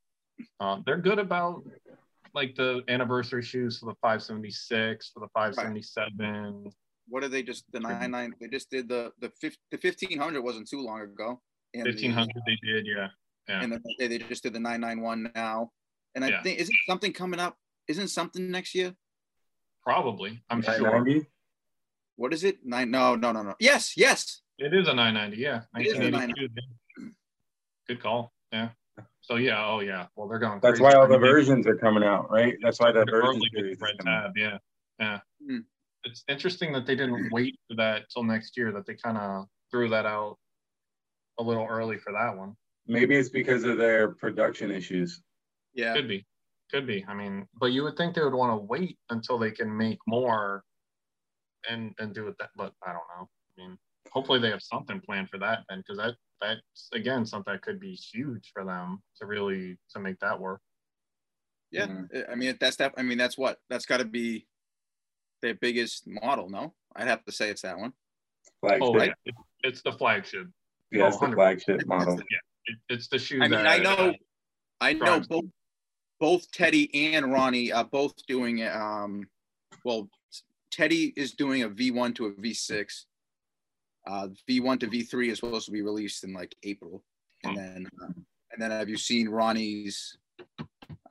Um, 0.60 0.84
they're 0.86 0.98
good 0.98 1.20
about 1.20 1.64
like 2.36 2.56
the 2.56 2.84
anniversary 2.88 3.42
shoes 3.42 3.80
for 3.80 3.88
the 3.88 3.96
576, 4.02 5.12
for 5.14 5.22
the 5.22 5.30
577. 5.34 6.72
What 7.08 7.24
are 7.24 7.28
they 7.28 7.44
just 7.44 7.66
the 7.72 7.80
nine 7.80 8.12
nine? 8.12 8.34
They 8.40 8.48
just 8.48 8.70
did 8.70 8.90
the 8.90 9.12
the 9.20 9.32
the 9.72 9.78
1500 9.82 10.42
wasn't 10.42 10.68
too 10.68 10.82
long 10.82 11.02
ago. 11.02 11.42
1500 11.74 12.34
the, 12.34 12.42
they 12.46 12.58
did, 12.68 12.86
yeah. 12.88 13.08
Yeah. 13.48 13.62
And 13.62 13.72
then 13.72 13.84
they, 14.00 14.08
they 14.08 14.18
just 14.18 14.44
did 14.44 14.54
the 14.54 14.60
991 14.60 15.32
now. 15.36 15.72
And 16.16 16.26
I 16.26 16.30
yeah. 16.30 16.44
think 16.44 16.60
isn't 16.60 16.78
something 16.88 17.14
coming 17.14 17.40
up? 17.40 17.58
Isn't 17.88 18.08
something 18.08 18.50
next 18.50 18.74
year? 18.74 18.96
Probably. 19.84 20.42
I'm 20.50 20.62
sure. 20.62 21.06
What 22.16 22.34
is 22.34 22.44
it? 22.44 22.58
Nine? 22.64 22.90
No, 22.90 23.16
no, 23.16 23.32
no, 23.32 23.44
no. 23.44 23.56
Yes, 23.60 23.96
yes. 23.96 24.42
It 24.58 24.74
is 24.74 24.88
a 24.88 24.94
990. 24.94 25.38
Yeah. 25.38 25.62
1982. 25.74 27.12
Good 27.88 28.02
call. 28.02 28.34
Yeah. 28.52 28.70
So 29.26 29.38
yeah. 29.38 29.66
Oh 29.66 29.80
yeah. 29.80 30.06
Well, 30.16 30.28
they're 30.28 30.40
going. 30.40 30.60
That's 30.62 30.80
why 30.80 30.94
all 30.94 31.08
the 31.08 31.18
versions 31.18 31.66
are 31.66 31.76
coming 31.76 32.04
out, 32.04 32.30
right? 32.30 32.56
That's 32.62 32.80
why 32.80 32.92
the 32.92 33.06
version 33.10 33.42
series 33.54 33.80
red 33.80 33.96
tab. 34.00 34.32
Yeah. 34.38 34.58
Yeah. 35.00 35.20
Hmm. 35.44 35.60
It's 36.04 36.24
interesting 36.30 36.72
that 36.74 36.86
they 36.86 36.96
didn't 36.96 37.32
wait 37.32 37.58
for 37.68 37.76
that 37.78 38.04
till 38.14 38.24
next 38.24 38.56
year. 38.56 38.72
That 38.72 38.86
they 38.86 38.94
kind 38.94 39.18
of 39.18 39.46
threw 39.72 39.90
that 39.90 40.06
out 40.06 40.38
a 41.40 41.44
little 41.44 41.66
early 41.66 41.98
for 41.98 42.14
that 42.14 42.38
one. 42.38 42.56
Maybe 42.86 43.16
it's 43.16 43.30
because 43.30 43.64
of 43.64 43.80
their 43.80 44.10
production 44.10 44.70
issues. 44.70 45.20
Yeah. 45.74 45.96
Could 45.96 46.08
be. 46.08 46.24
Could 46.72 46.86
be. 46.86 47.04
I 47.08 47.16
mean, 47.16 47.48
but 47.60 47.72
you 47.72 47.82
would 47.84 47.98
think 47.98 48.14
they 48.14 48.22
would 48.22 48.34
want 48.34 48.52
to 48.52 48.64
wait 48.64 49.00
until 49.10 49.40
they 49.40 49.50
can 49.50 49.76
make 49.76 49.98
more 50.06 50.64
and 51.68 51.96
and 51.98 52.14
do 52.14 52.28
it 52.28 52.36
that 52.38 52.50
but 52.56 52.74
I 52.86 52.94
don't 52.94 53.02
know. 53.18 53.28
I 53.58 53.62
mean, 53.62 53.78
hopefully 54.12 54.40
they 54.40 54.52
have 54.52 54.62
something 54.62 55.02
planned 55.02 55.30
for 55.32 55.40
that 55.40 55.64
then 55.68 55.80
because 55.80 55.98
that 55.98 56.16
that's 56.48 56.90
again 56.94 57.26
something 57.26 57.54
that 57.54 57.62
could 57.62 57.80
be 57.80 57.94
huge 57.94 58.52
for 58.54 58.64
them 58.64 59.02
to 59.18 59.26
really 59.26 59.78
to 59.94 60.00
make 60.00 60.20
that 60.20 60.40
work. 60.40 60.62
Yeah. 61.72 61.88
Mm-hmm. 61.88 62.32
I 62.32 62.36
mean 62.36 62.58
that's 62.60 62.78
that 62.78 62.94
I 62.98 63.02
mean 63.02 63.18
that's 63.18 63.38
what 63.38 63.58
that's 63.70 63.86
gotta 63.86 64.06
be 64.06 64.48
their 65.42 65.56
biggest 65.56 66.08
model, 66.08 66.50
no? 66.50 66.74
I'd 66.96 67.08
have 67.08 67.24
to 67.26 67.32
say 67.32 67.50
it's 67.50 67.62
that 67.62 67.78
one. 67.78 67.94
Flagship. 68.62 68.82
Oh, 68.82 68.94
right. 68.94 69.14
It, 69.26 69.36
it's 69.64 69.82
the 69.82 69.92
flagship. 69.92 70.48
Yeah, 70.92 71.08
it's 71.08 71.18
oh, 71.22 71.28
the 71.28 71.36
flagship 71.36 71.86
model. 71.86 72.16
Yeah, 72.16 72.38
it, 72.66 72.78
it's 72.90 73.08
the 73.08 73.20
shoe. 73.20 73.42
I 73.42 73.48
mean, 73.48 73.66
I 73.66 73.78
know, 73.78 74.14
I 74.80 74.94
know 74.94 75.22
both, 75.28 75.46
both 76.20 76.52
Teddy 76.52 77.14
and 77.14 77.32
Ronnie 77.32 77.72
are 77.72 77.84
both 77.84 78.14
doing. 78.28 78.66
Um, 78.68 79.28
well, 79.84 80.10
Teddy 80.72 81.14
is 81.16 81.34
doing 81.34 81.64
a 81.64 81.70
V1 81.70 82.16
to 82.16 82.28
a 82.28 82.32
V6. 82.32 83.06
Uh, 84.08 84.28
V1 84.50 84.80
to 84.82 84.88
V3 84.88 85.32
is 85.32 85.40
supposed 85.40 85.66
to 85.66 85.72
be 85.72 85.82
released 85.82 86.24
in 86.24 86.34
like 86.34 86.56
April, 86.64 87.04
and 87.44 87.58
then 87.58 87.88
um, 88.02 88.26
and 88.52 88.62
then 88.62 88.72
have 88.72 88.90
you 88.90 88.98
seen 88.98 89.30
Ronnie's? 89.30 90.18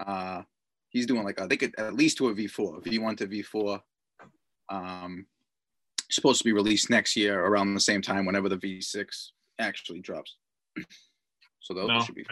Uh, 0.04 0.42
he's 0.90 1.06
doing 1.06 1.24
like 1.24 1.40
I 1.40 1.46
think 1.46 1.62
at 1.76 1.94
least 1.94 2.18
to 2.18 2.28
a 2.28 2.34
V4, 2.34 2.82
V1 2.82 3.16
to 3.18 3.26
V4. 3.26 3.80
Um, 4.68 5.26
supposed 6.10 6.38
to 6.38 6.44
be 6.44 6.52
released 6.52 6.90
next 6.90 7.16
year 7.16 7.44
around 7.44 7.74
the 7.74 7.80
same 7.80 8.00
time 8.00 8.24
whenever 8.24 8.48
the 8.48 8.56
V6 8.56 9.06
actually 9.58 10.00
drops. 10.00 10.36
So 11.60 11.72
those 11.72 11.88
no, 11.88 12.00
should 12.00 12.14
be. 12.14 12.26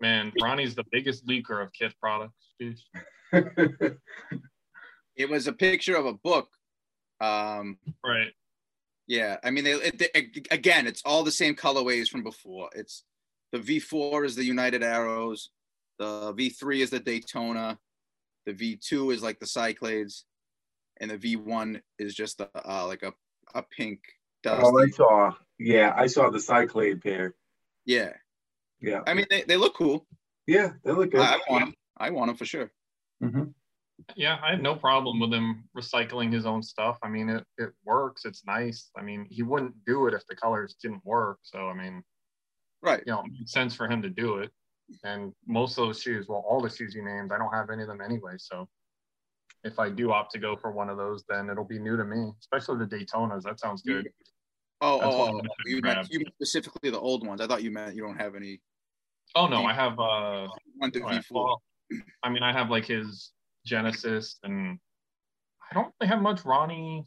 Man, 0.00 0.32
Ronnie's 0.40 0.74
the 0.74 0.86
biggest 0.90 1.26
leaker 1.26 1.62
of 1.62 1.70
Kith 1.74 1.92
products, 2.00 2.48
it 5.16 5.28
was 5.28 5.46
a 5.46 5.52
picture 5.52 5.96
of 5.96 6.06
a 6.06 6.14
book. 6.14 6.48
Um, 7.20 7.76
right. 8.04 8.32
Yeah, 9.08 9.38
I 9.42 9.50
mean, 9.50 9.66
it, 9.66 10.00
it, 10.14 10.48
again, 10.50 10.86
it's 10.86 11.02
all 11.04 11.24
the 11.24 11.30
same 11.30 11.56
colorways 11.56 12.08
from 12.08 12.22
before. 12.22 12.68
It's 12.74 13.04
the 13.52 13.58
V4 13.58 14.26
is 14.26 14.36
the 14.36 14.44
United 14.44 14.82
Arrows, 14.82 15.50
the 15.98 16.34
V3 16.34 16.80
is 16.80 16.90
the 16.90 17.00
Daytona, 17.00 17.78
the 18.44 18.52
V2 18.52 19.14
is 19.14 19.22
like 19.22 19.40
the 19.40 19.46
Cyclades, 19.46 20.24
and 21.00 21.10
the 21.10 21.16
V1 21.16 21.80
is 21.98 22.14
just 22.14 22.38
the, 22.38 22.50
uh, 22.54 22.86
like 22.86 23.02
a 23.02 23.12
a 23.54 23.62
pink. 23.62 24.00
Dusty. 24.42 24.64
Oh, 24.64 24.78
I 24.78 24.88
saw. 24.88 25.34
Yeah, 25.58 25.92
I 25.96 26.06
saw 26.06 26.30
the 26.30 26.40
Cyclade 26.40 27.02
pair. 27.02 27.34
Yeah. 27.84 28.12
Yeah. 28.80 29.00
I 29.06 29.14
mean, 29.14 29.26
they, 29.28 29.42
they 29.42 29.56
look 29.56 29.74
cool. 29.74 30.06
Yeah, 30.46 30.72
they 30.84 30.92
look 30.92 31.10
good. 31.10 31.20
I, 31.20 31.34
I 31.34 31.40
want 31.50 31.64
them. 31.64 31.74
I 31.96 32.10
want 32.10 32.28
them 32.28 32.36
for 32.36 32.44
sure. 32.44 32.70
Mm-hmm. 33.22 33.44
Yeah, 34.16 34.38
I 34.42 34.52
have 34.52 34.60
no 34.60 34.74
problem 34.74 35.20
with 35.20 35.32
him 35.32 35.64
recycling 35.76 36.32
his 36.32 36.46
own 36.46 36.62
stuff. 36.62 36.98
I 37.02 37.08
mean, 37.08 37.28
it, 37.28 37.44
it 37.58 37.70
works. 37.84 38.24
It's 38.24 38.44
nice. 38.46 38.90
I 38.96 39.02
mean, 39.02 39.26
he 39.30 39.42
wouldn't 39.42 39.74
do 39.86 40.06
it 40.06 40.14
if 40.14 40.26
the 40.26 40.36
colors 40.36 40.76
didn't 40.80 41.04
work. 41.04 41.38
So, 41.42 41.68
I 41.68 41.74
mean, 41.74 42.02
right. 42.82 43.02
You 43.06 43.12
know, 43.12 43.20
it 43.20 43.32
makes 43.38 43.52
sense 43.52 43.74
for 43.74 43.88
him 43.88 44.00
to 44.02 44.08
do 44.08 44.38
it. 44.38 44.50
And 45.04 45.32
most 45.46 45.78
of 45.78 45.86
those 45.86 46.00
shoes, 46.00 46.26
well, 46.28 46.44
all 46.48 46.60
the 46.60 46.70
shoes 46.70 46.94
you 46.94 47.04
named, 47.04 47.32
I 47.32 47.38
don't 47.38 47.52
have 47.52 47.70
any 47.70 47.82
of 47.82 47.88
them 47.88 48.00
anyway. 48.00 48.34
So, 48.38 48.68
if 49.64 49.78
I 49.78 49.90
do 49.90 50.12
opt 50.12 50.32
to 50.32 50.38
go 50.38 50.56
for 50.56 50.70
one 50.70 50.88
of 50.88 50.96
those, 50.96 51.24
then 51.28 51.50
it'll 51.50 51.64
be 51.64 51.78
new 51.78 51.96
to 51.96 52.04
me, 52.04 52.30
especially 52.40 52.78
the 52.78 52.86
Daytonas. 52.86 53.42
That 53.42 53.58
sounds 53.58 53.82
good. 53.82 54.08
Oh, 54.80 55.00
oh, 55.02 55.32
oh 55.34 55.40
you, 55.66 55.80
meant, 55.82 56.06
you 56.10 56.24
specifically 56.34 56.90
the 56.90 57.00
old 57.00 57.26
ones. 57.26 57.40
I 57.40 57.48
thought 57.48 57.64
you 57.64 57.72
meant 57.72 57.96
you 57.96 58.02
don't 58.02 58.20
have 58.20 58.36
any. 58.36 58.60
Oh 59.34 59.48
no, 59.48 59.64
I 59.64 59.72
have 59.72 59.98
uh 59.98 60.46
one 60.76 60.92
to 60.92 61.00
V4. 61.00 61.56
I 62.22 62.30
mean, 62.30 62.44
I 62.44 62.52
have 62.52 62.70
like 62.70 62.86
his 62.86 63.32
Genesis, 63.68 64.38
and 64.42 64.78
I 65.70 65.74
don't 65.74 65.92
really 66.00 66.08
have 66.08 66.22
much 66.22 66.44
Ronnie 66.44 67.06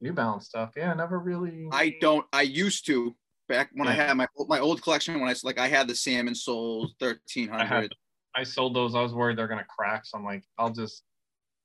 New 0.00 0.12
Balance 0.12 0.46
stuff. 0.46 0.72
Yeah, 0.76 0.92
I 0.92 0.94
never 0.94 1.18
really. 1.18 1.68
I 1.72 1.96
don't. 2.00 2.26
I 2.32 2.42
used 2.42 2.86
to 2.86 3.14
back 3.48 3.70
when 3.72 3.86
yeah. 3.86 3.92
I 3.92 3.96
had 3.96 4.16
my 4.16 4.26
my 4.48 4.60
old 4.60 4.82
collection. 4.82 5.18
When 5.20 5.28
I 5.28 5.34
like, 5.42 5.58
I 5.58 5.68
had 5.68 5.88
the 5.88 5.94
Salmon 5.94 6.34
Souls 6.34 6.94
thirteen 7.00 7.48
hundred. 7.48 7.94
I, 8.34 8.40
I 8.40 8.44
sold 8.44 8.74
those. 8.74 8.94
I 8.94 9.02
was 9.02 9.14
worried 9.14 9.38
they're 9.38 9.48
gonna 9.48 9.64
crack, 9.64 10.04
so 10.04 10.18
I'm 10.18 10.24
like, 10.24 10.44
I'll 10.58 10.72
just 10.72 11.02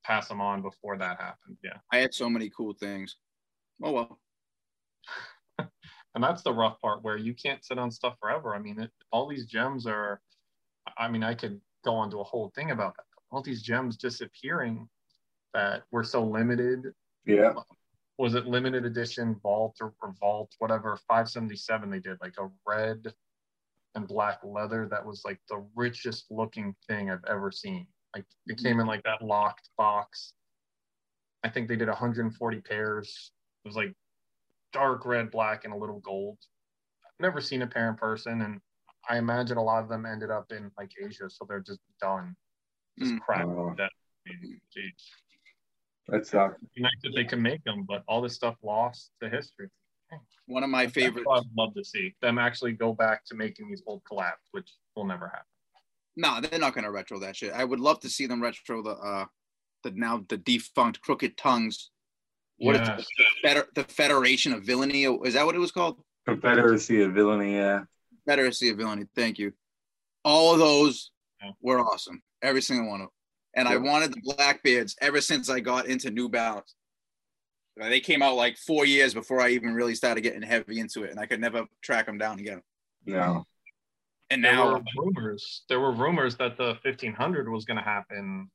pass 0.04 0.28
them 0.28 0.42
on 0.42 0.62
before 0.62 0.98
that 0.98 1.20
happened. 1.20 1.58
Yeah. 1.64 1.78
I 1.92 1.98
had 1.98 2.14
so 2.14 2.30
many 2.30 2.50
cool 2.56 2.74
things. 2.80 3.18
Oh 3.84 3.92
well. 3.92 4.20
and 5.60 6.24
that's 6.24 6.44
the 6.44 6.54
rough 6.54 6.80
part 6.82 7.04
where 7.04 7.18
you 7.18 7.34
can't 7.34 7.64
sit 7.64 7.78
on 7.78 7.92
stuff 7.92 8.16
forever. 8.20 8.56
I 8.56 8.60
mean, 8.60 8.80
it, 8.80 8.92
all 9.12 9.28
these 9.28 9.46
gems 9.46 9.86
are, 9.86 10.22
I 10.98 11.08
mean, 11.08 11.24
I 11.24 11.34
could 11.34 11.60
go 11.84 11.96
on 11.96 12.10
to 12.12 12.20
a 12.20 12.24
whole 12.24 12.52
thing 12.56 12.72
about 12.72 12.96
that. 12.98 13.04
All 13.32 13.42
these 13.42 13.62
gems 13.62 13.98
disappearing 13.98 14.88
that 15.54 15.84
were 15.92 16.04
so 16.04 16.24
limited. 16.24 16.94
Yeah. 17.26 17.54
Was 18.18 18.36
it 18.36 18.46
limited 18.46 18.86
edition 18.86 19.36
vault 19.42 19.78
or, 19.82 19.94
or 20.02 20.14
vault, 20.20 20.54
whatever, 20.60 20.98
577 21.08 21.90
they 21.90 22.00
did, 22.00 22.18
like 22.22 22.36
a 22.40 22.50
red 22.68 23.14
and 23.96 24.08
black 24.08 24.40
leather 24.44 24.88
that 24.90 25.06
was 25.06 25.24
like 25.26 25.40
the 25.50 25.66
richest 25.76 26.26
looking 26.30 26.76
thing 26.88 27.10
I've 27.10 27.26
ever 27.28 27.52
seen. 27.52 27.88
Like 28.16 28.26
it 28.48 28.62
came 28.62 28.80
in 28.80 28.88
like 28.88 29.04
that 29.04 29.22
locked 29.22 29.70
box. 29.78 30.34
I 31.44 31.50
think 31.50 31.68
they 31.68 31.76
did 31.76 31.88
140 31.88 32.62
pairs. 32.62 33.32
It 33.64 33.68
was 33.68 33.76
like 33.76 33.94
dark 34.74 35.06
red, 35.06 35.32
black, 35.32 35.66
and 35.66 35.74
a 35.74 35.78
little 35.78 36.00
gold. 36.00 36.38
I've 37.06 37.24
never 37.24 37.42
seen 37.42 37.62
a 37.62 37.68
pair 37.68 37.90
in 37.90 37.96
person, 37.96 38.42
and 38.42 38.60
I 39.10 39.18
imagine 39.18 39.58
a 39.58 39.64
lot 39.64 39.84
of 39.84 39.90
them 39.90 40.06
ended 40.06 40.30
up 40.30 40.52
in 40.52 40.72
like 40.78 40.92
Asia, 41.04 41.30
so 41.30 41.46
they're 41.48 41.60
just 41.60 41.80
done, 42.00 42.36
just 43.00 43.14
mm. 43.14 43.20
crap. 43.20 43.46
Oh. 43.46 43.74
That, 43.78 43.92
that 46.08 46.26
sucks. 46.26 46.60
Nice 46.78 46.92
that 47.04 47.12
they 47.16 47.24
can 47.24 47.42
make 47.42 47.64
them, 47.64 47.86
but 47.88 48.04
all 48.08 48.22
this 48.22 48.34
stuff 48.34 48.56
lost 48.64 49.12
to 49.22 49.30
history. 49.30 49.70
One 50.46 50.64
of 50.64 50.70
my 50.70 50.88
favorite. 50.88 51.26
I'd 51.32 51.44
love 51.58 51.74
to 51.76 51.86
see 51.86 52.14
them 52.22 52.38
actually 52.38 52.74
go 52.74 52.94
back 52.94 53.24
to 53.26 53.36
making 53.36 53.70
these 53.70 53.82
old 53.86 54.02
collabs, 54.04 54.34
which 54.52 54.70
will 54.96 55.06
never 55.06 55.28
happen. 55.28 55.46
No, 56.18 56.42
they're 56.42 56.60
not 56.60 56.76
gonna 56.76 56.92
retro 56.92 57.20
that 57.20 57.38
shit. 57.38 57.54
I 57.54 57.64
would 57.64 57.80
love 57.80 58.02
to 58.02 58.10
see 58.10 58.28
them 58.28 58.44
retro 58.44 58.84
the 58.84 58.92
uh 58.92 59.26
the 59.84 59.92
now 59.92 60.26
the 60.28 60.38
defunct 60.38 61.00
Crooked 61.02 61.38
Tongues 61.38 61.92
what 62.62 62.76
yes. 62.76 63.00
is 63.00 63.08
the, 63.18 63.24
Feder- 63.42 63.68
the 63.74 63.84
Federation 63.86 64.54
of 64.54 64.62
Villainy? 64.62 65.06
Is 65.26 65.34
that 65.34 65.46
what 65.46 65.56
it 65.56 65.60
was 65.60 65.72
called? 65.72 66.00
Confederacy 66.28 67.02
of 67.02 67.14
Villainy, 67.14 67.56
yeah. 67.56 67.82
Confederacy 68.24 68.70
of 68.70 68.78
Villainy. 68.78 69.06
Thank 69.16 69.40
you. 69.40 69.54
All 70.24 70.54
of 70.54 70.60
those 71.42 71.54
were 71.62 71.80
awesome. 71.80 72.22
Every 72.42 72.62
single 72.62 72.88
one 72.88 73.02
of 73.02 73.06
them. 73.08 73.12
And 73.56 73.68
I 73.68 73.76
wanted 73.78 74.14
the 74.14 74.22
Blackbeards 74.36 74.96
ever 75.02 75.20
since 75.22 75.50
I 75.50 75.60
got 75.60 75.88
into 75.88 76.10
New 76.10 76.30
Balance. 76.30 76.76
They 77.78 78.00
came 78.00 78.22
out 78.22 78.36
like 78.36 78.58
four 78.58 78.86
years 78.86 79.14
before 79.14 79.42
I 79.42 79.50
even 79.50 79.74
really 79.74 79.96
started 79.96 80.22
getting 80.22 80.42
heavy 80.42 80.80
into 80.80 81.04
it, 81.04 81.12
and 81.12 81.20
I 81.20 81.26
could 81.26 81.42
never 81.42 81.66
track 81.82 82.06
them 82.06 82.18
down 82.18 82.40
again. 82.40 82.62
No. 83.06 83.46
And 84.30 84.44
there 84.44 84.54
now 84.54 84.74
were 84.74 84.82
rumors. 84.98 85.64
There 85.68 85.80
were 85.80 85.92
rumors 85.92 86.38
that 86.38 86.58
the 86.58 86.78
1500 86.84 87.50
was 87.50 87.66
going 87.66 87.78
to 87.78 87.84
happen 87.84 88.50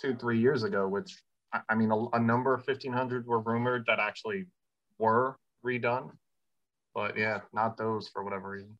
two, 0.00 0.16
three 0.16 0.40
years 0.40 0.62
ago. 0.64 0.88
Which 0.88 1.16
I- 1.52 1.60
I 1.68 1.74
mean, 1.74 1.90
a, 1.92 2.06
a 2.16 2.18
number 2.18 2.54
of 2.54 2.66
1500 2.66 3.26
were 3.26 3.40
rumored 3.40 3.84
that 3.86 3.98
actually 4.00 4.46
were 4.98 5.36
redone, 5.64 6.10
but 6.94 7.16
yeah, 7.16 7.40
not 7.52 7.76
those 7.76 8.08
for 8.08 8.24
whatever 8.24 8.50
reason. 8.50 8.76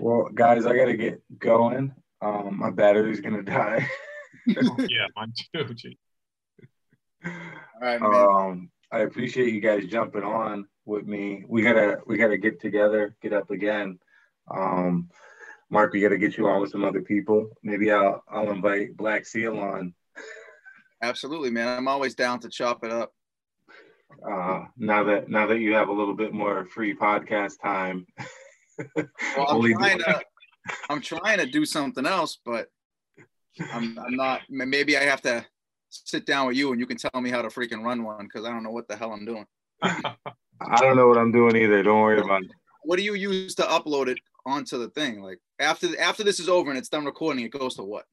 Well, 0.00 0.28
guys, 0.34 0.66
I 0.66 0.76
gotta 0.76 0.96
get 0.96 1.22
going. 1.38 1.94
Um, 2.20 2.58
my 2.58 2.70
battery's 2.70 3.20
gonna 3.20 3.42
die. 3.42 3.86
yeah, 4.46 5.06
mine 5.16 5.32
too. 5.54 5.74
Gee. 5.74 5.98
all 7.24 7.32
right, 7.80 8.00
man. 8.00 8.14
Um, 8.14 8.70
I 8.92 9.00
appreciate 9.00 9.52
you 9.52 9.60
guys 9.60 9.86
jumping 9.86 10.22
on 10.22 10.66
with 10.84 11.06
me. 11.06 11.44
We 11.48 11.62
gotta 11.62 11.98
we 12.06 12.16
gotta 12.16 12.38
get 12.38 12.60
together, 12.60 13.14
get 13.22 13.32
up 13.32 13.50
again. 13.50 13.98
Um, 14.50 15.08
Mark, 15.70 15.92
we 15.92 16.00
gotta 16.00 16.18
get 16.18 16.36
you 16.36 16.48
on 16.48 16.60
with 16.60 16.70
some 16.70 16.84
other 16.84 17.02
people. 17.02 17.50
Maybe 17.62 17.90
I'll 17.90 18.22
I'll 18.30 18.50
invite 18.50 18.96
Black 18.96 19.26
Seal 19.26 19.58
on. 19.58 19.94
Absolutely, 21.02 21.50
man. 21.50 21.68
I'm 21.68 21.88
always 21.88 22.14
down 22.14 22.40
to 22.40 22.48
chop 22.48 22.84
it 22.84 22.92
up. 22.92 23.12
Uh, 24.26 24.64
now 24.78 25.04
that 25.04 25.28
now 25.28 25.46
that 25.48 25.58
you 25.58 25.74
have 25.74 25.88
a 25.88 25.92
little 25.92 26.14
bit 26.14 26.32
more 26.32 26.64
free 26.66 26.94
podcast 26.94 27.54
time. 27.62 28.06
Well, 28.94 29.06
I'm 29.36 29.46
Only- 29.48 29.74
trying 29.74 29.98
to 29.98 30.22
I'm 30.88 31.00
trying 31.00 31.38
to 31.38 31.46
do 31.46 31.64
something 31.64 32.06
else, 32.06 32.38
but 32.44 32.68
I'm 33.72 33.98
I'm 33.98 34.16
not 34.16 34.42
maybe 34.48 34.96
I 34.96 35.02
have 35.02 35.22
to 35.22 35.44
sit 35.88 36.26
down 36.26 36.46
with 36.46 36.56
you 36.56 36.72
and 36.72 36.80
you 36.80 36.86
can 36.86 36.96
tell 36.96 37.20
me 37.20 37.30
how 37.30 37.42
to 37.42 37.48
freaking 37.48 37.82
run 37.82 38.04
one 38.04 38.24
because 38.24 38.46
I 38.46 38.50
don't 38.50 38.62
know 38.62 38.70
what 38.70 38.88
the 38.88 38.96
hell 38.96 39.12
I'm 39.12 39.24
doing. 39.24 39.46
I 39.82 40.80
don't 40.80 40.96
know 40.96 41.08
what 41.08 41.18
I'm 41.18 41.32
doing 41.32 41.56
either. 41.56 41.82
Don't 41.82 42.00
worry 42.00 42.20
about 42.20 42.42
it. 42.42 42.50
What 42.82 42.96
do 42.96 43.02
you 43.02 43.14
use 43.14 43.54
to 43.56 43.62
upload 43.62 44.08
it 44.08 44.18
onto 44.44 44.78
the 44.78 44.88
thing? 44.90 45.22
Like 45.22 45.40
after 45.58 45.98
after 46.00 46.24
this 46.24 46.40
is 46.40 46.48
over 46.48 46.70
and 46.70 46.78
it's 46.78 46.88
done 46.88 47.04
recording, 47.04 47.44
it 47.44 47.50
goes 47.50 47.76
to 47.76 47.82
what? 47.82 48.04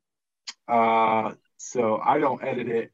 Uh, 0.68 1.34
so 1.58 2.02
I 2.04 2.20
don't 2.20 2.44
edit 2.44 2.70
it. 2.70 2.92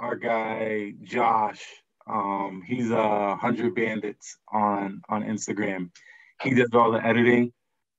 Our 0.00 0.16
guy 0.16 0.94
Josh, 1.02 1.62
um, 2.06 2.62
he's 2.66 2.90
a 2.90 3.36
hundred 3.36 3.74
bandits 3.74 4.36
on 4.52 5.02
on 5.08 5.24
Instagram. 5.24 5.90
He 6.42 6.54
does 6.54 6.70
all 6.72 6.92
the 6.92 7.04
editing 7.04 7.52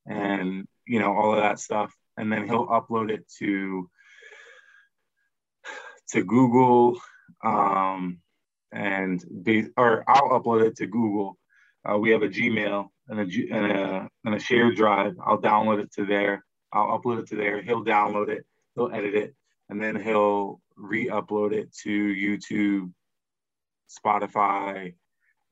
and 0.07 0.67
you 0.91 0.99
know 0.99 1.15
all 1.15 1.34
of 1.34 1.41
that 1.41 1.57
stuff, 1.57 1.95
and 2.18 2.30
then 2.30 2.49
he'll 2.49 2.68
upload 2.68 3.11
it 3.11 3.26
to 3.39 3.89
to 6.09 6.22
Google, 6.26 6.99
um, 7.41 8.19
and 8.73 9.23
be, 9.41 9.68
or 9.77 10.03
I'll 10.05 10.38
upload 10.38 10.68
it 10.68 10.76
to 10.77 10.88
Google. 10.88 11.38
Uh, 11.89 11.97
we 11.97 12.09
have 12.09 12.23
a 12.23 12.27
Gmail 12.27 12.89
and 13.07 13.19
a, 13.22 13.55
and 13.55 13.72
a 13.72 14.09
and 14.26 14.35
a 14.35 14.39
shared 14.39 14.76
drive. 14.76 15.15
I'll 15.26 15.41
download 15.41 15.81
it 15.81 15.93
to 15.93 16.05
there. 16.05 16.43
I'll 16.73 16.99
upload 16.99 17.19
it 17.19 17.27
to 17.30 17.38
there. 17.38 17.61
He'll 17.61 17.85
download 17.85 18.27
it. 18.27 18.45
He'll 18.76 18.91
edit 18.91 19.15
it, 19.15 19.34
and 19.69 19.81
then 19.81 19.95
he'll 19.95 20.59
re-upload 20.76 21.53
it 21.53 21.73
to 21.84 21.89
YouTube, 21.89 22.91
Spotify, 23.89 24.95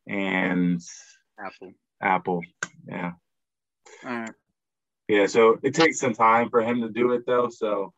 and 0.05 0.81
Apple. 1.39 1.71
Apple. 2.01 2.41
Yeah, 2.85 3.11
All 4.05 4.11
right. 4.11 4.33
Yeah. 5.09 5.25
So 5.25 5.59
it 5.61 5.73
takes 5.73 5.99
some 5.99 6.13
time 6.13 6.49
for 6.49 6.61
him 6.61 6.81
to 6.81 6.89
do 6.89 7.11
it, 7.11 7.25
though. 7.25 7.49
So 7.49 7.93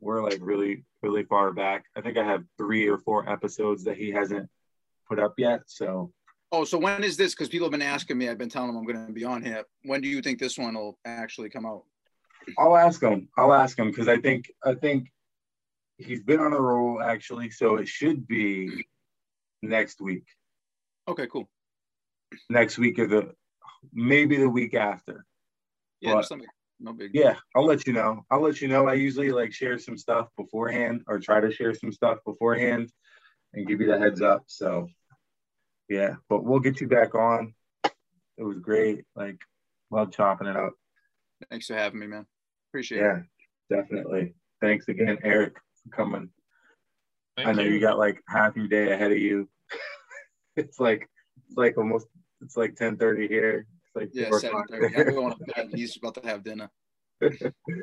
we're 0.00 0.22
like 0.22 0.38
really, 0.40 0.84
really 1.02 1.24
far 1.24 1.52
back. 1.52 1.84
I 1.94 2.00
think 2.00 2.16
I 2.16 2.24
have 2.24 2.44
three 2.56 2.88
or 2.88 2.96
four 2.96 3.28
episodes 3.28 3.84
that 3.84 3.98
he 3.98 4.10
hasn't 4.10 4.48
put 5.08 5.18
up 5.18 5.34
yet. 5.36 5.62
So 5.66 6.12
Oh, 6.52 6.64
so 6.64 6.78
when 6.78 7.02
is 7.02 7.16
this? 7.16 7.34
Because 7.34 7.48
people 7.48 7.66
have 7.66 7.72
been 7.72 7.82
asking 7.82 8.18
me. 8.18 8.28
I've 8.28 8.38
been 8.38 8.48
telling 8.48 8.68
them 8.68 8.76
I'm 8.76 8.84
going 8.84 9.06
to 9.06 9.12
be 9.12 9.24
on 9.24 9.42
here. 9.42 9.64
When 9.82 10.00
do 10.00 10.08
you 10.08 10.22
think 10.22 10.38
this 10.38 10.56
one 10.56 10.74
will 10.74 10.98
actually 11.04 11.50
come 11.50 11.66
out? 11.66 11.82
I'll 12.56 12.76
ask 12.76 13.02
him. 13.02 13.28
I'll 13.36 13.52
ask 13.52 13.76
him 13.76 13.90
because 13.90 14.06
I 14.06 14.18
think 14.18 14.50
I 14.64 14.74
think 14.74 15.10
he's 15.98 16.22
been 16.22 16.38
on 16.38 16.52
a 16.52 16.60
roll 16.60 17.02
actually. 17.02 17.50
So 17.50 17.76
it 17.76 17.88
should 17.88 18.28
be 18.28 18.86
next 19.62 20.00
week. 20.00 20.24
Okay, 21.08 21.26
cool. 21.26 21.48
Next 22.48 22.78
week 22.78 23.00
or 23.00 23.08
the 23.08 23.34
maybe 23.92 24.36
the 24.36 24.48
week 24.48 24.74
after. 24.74 25.24
Yeah, 26.00 26.14
What? 26.14 26.28
just 26.28 26.34
no 26.78 26.92
big. 26.92 27.12
Yeah, 27.14 27.36
I'll 27.54 27.64
let 27.64 27.86
you 27.86 27.92
know. 27.92 28.22
I'll 28.30 28.42
let 28.42 28.60
you 28.60 28.68
know. 28.68 28.86
I 28.86 28.94
usually 28.94 29.30
like 29.30 29.52
share 29.52 29.78
some 29.78 29.96
stuff 29.96 30.28
beforehand 30.36 31.02
or 31.06 31.18
try 31.18 31.40
to 31.40 31.50
share 31.50 31.74
some 31.74 31.90
stuff 31.90 32.18
beforehand 32.26 32.90
and 33.54 33.66
give 33.66 33.80
you 33.80 33.86
the 33.86 33.98
heads 33.98 34.20
up. 34.20 34.44
So 34.46 34.88
yeah, 35.88 36.16
but 36.28 36.44
we'll 36.44 36.60
get 36.60 36.80
you 36.80 36.88
back 36.88 37.14
on. 37.14 37.54
It 38.36 38.42
was 38.42 38.58
great. 38.58 39.04
Like 39.14 39.40
love 39.90 40.12
chopping 40.12 40.48
it 40.48 40.56
up. 40.56 40.74
Thanks 41.50 41.66
for 41.66 41.74
having 41.74 42.00
me, 42.00 42.06
man. 42.06 42.26
Appreciate 42.70 42.98
it. 43.00 43.04
Yeah, 43.70 43.76
definitely. 43.78 44.34
Thanks 44.60 44.88
again, 44.88 45.18
Eric, 45.22 45.54
for 45.82 45.96
coming. 45.96 46.28
Thank 47.36 47.48
I 47.48 47.52
know 47.52 47.62
you. 47.62 47.80
got 47.80 47.98
like 47.98 48.20
half 48.28 48.56
your 48.56 48.68
day 48.68 48.92
ahead 48.92 49.12
of 49.12 49.18
you. 49.18 49.48
it's 50.56 50.78
like 50.80 51.08
it's 51.46 51.56
like 51.56 51.78
almost 51.78 52.06
it's 52.42 52.56
like 52.56 52.76
10 52.76 52.96
30 52.98 53.28
here. 53.28 53.66
It's 53.96 54.14
like 54.14 54.30
Yeah, 54.32 54.38
seven 54.38 54.62
thirty. 54.68 54.94
seven. 54.94 55.08
I'm 55.08 55.14
going 55.14 55.34
to 55.34 55.44
bed. 55.54 55.70
He's 55.74 55.96
about 55.96 56.14
to 56.22 56.28
have 56.28 56.44
dinner. 56.44 56.70
Pretty 57.20 57.38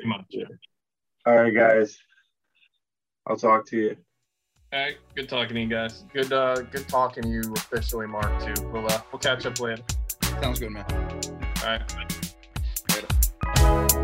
much, 0.06 0.24
yeah. 0.30 0.44
All 1.26 1.34
right, 1.36 1.54
guys. 1.54 1.98
I'll 3.26 3.36
talk 3.36 3.66
to 3.68 3.76
you. 3.76 3.96
All 4.72 4.80
right, 4.80 4.96
good 5.14 5.28
talking 5.28 5.54
to 5.54 5.60
you 5.62 5.68
guys. 5.68 6.04
Good, 6.12 6.32
uh, 6.32 6.56
good 6.62 6.88
talking 6.88 7.22
to 7.22 7.28
you 7.28 7.42
officially, 7.56 8.06
Mark. 8.06 8.30
Too. 8.42 8.68
We'll, 8.70 8.86
uh, 8.86 9.00
we'll 9.12 9.20
catch 9.20 9.46
up 9.46 9.58
later. 9.60 9.82
Sounds 10.42 10.58
good, 10.60 10.70
man. 10.70 10.84
All 10.90 11.78
right. 11.78 11.94
Later. 12.90 14.00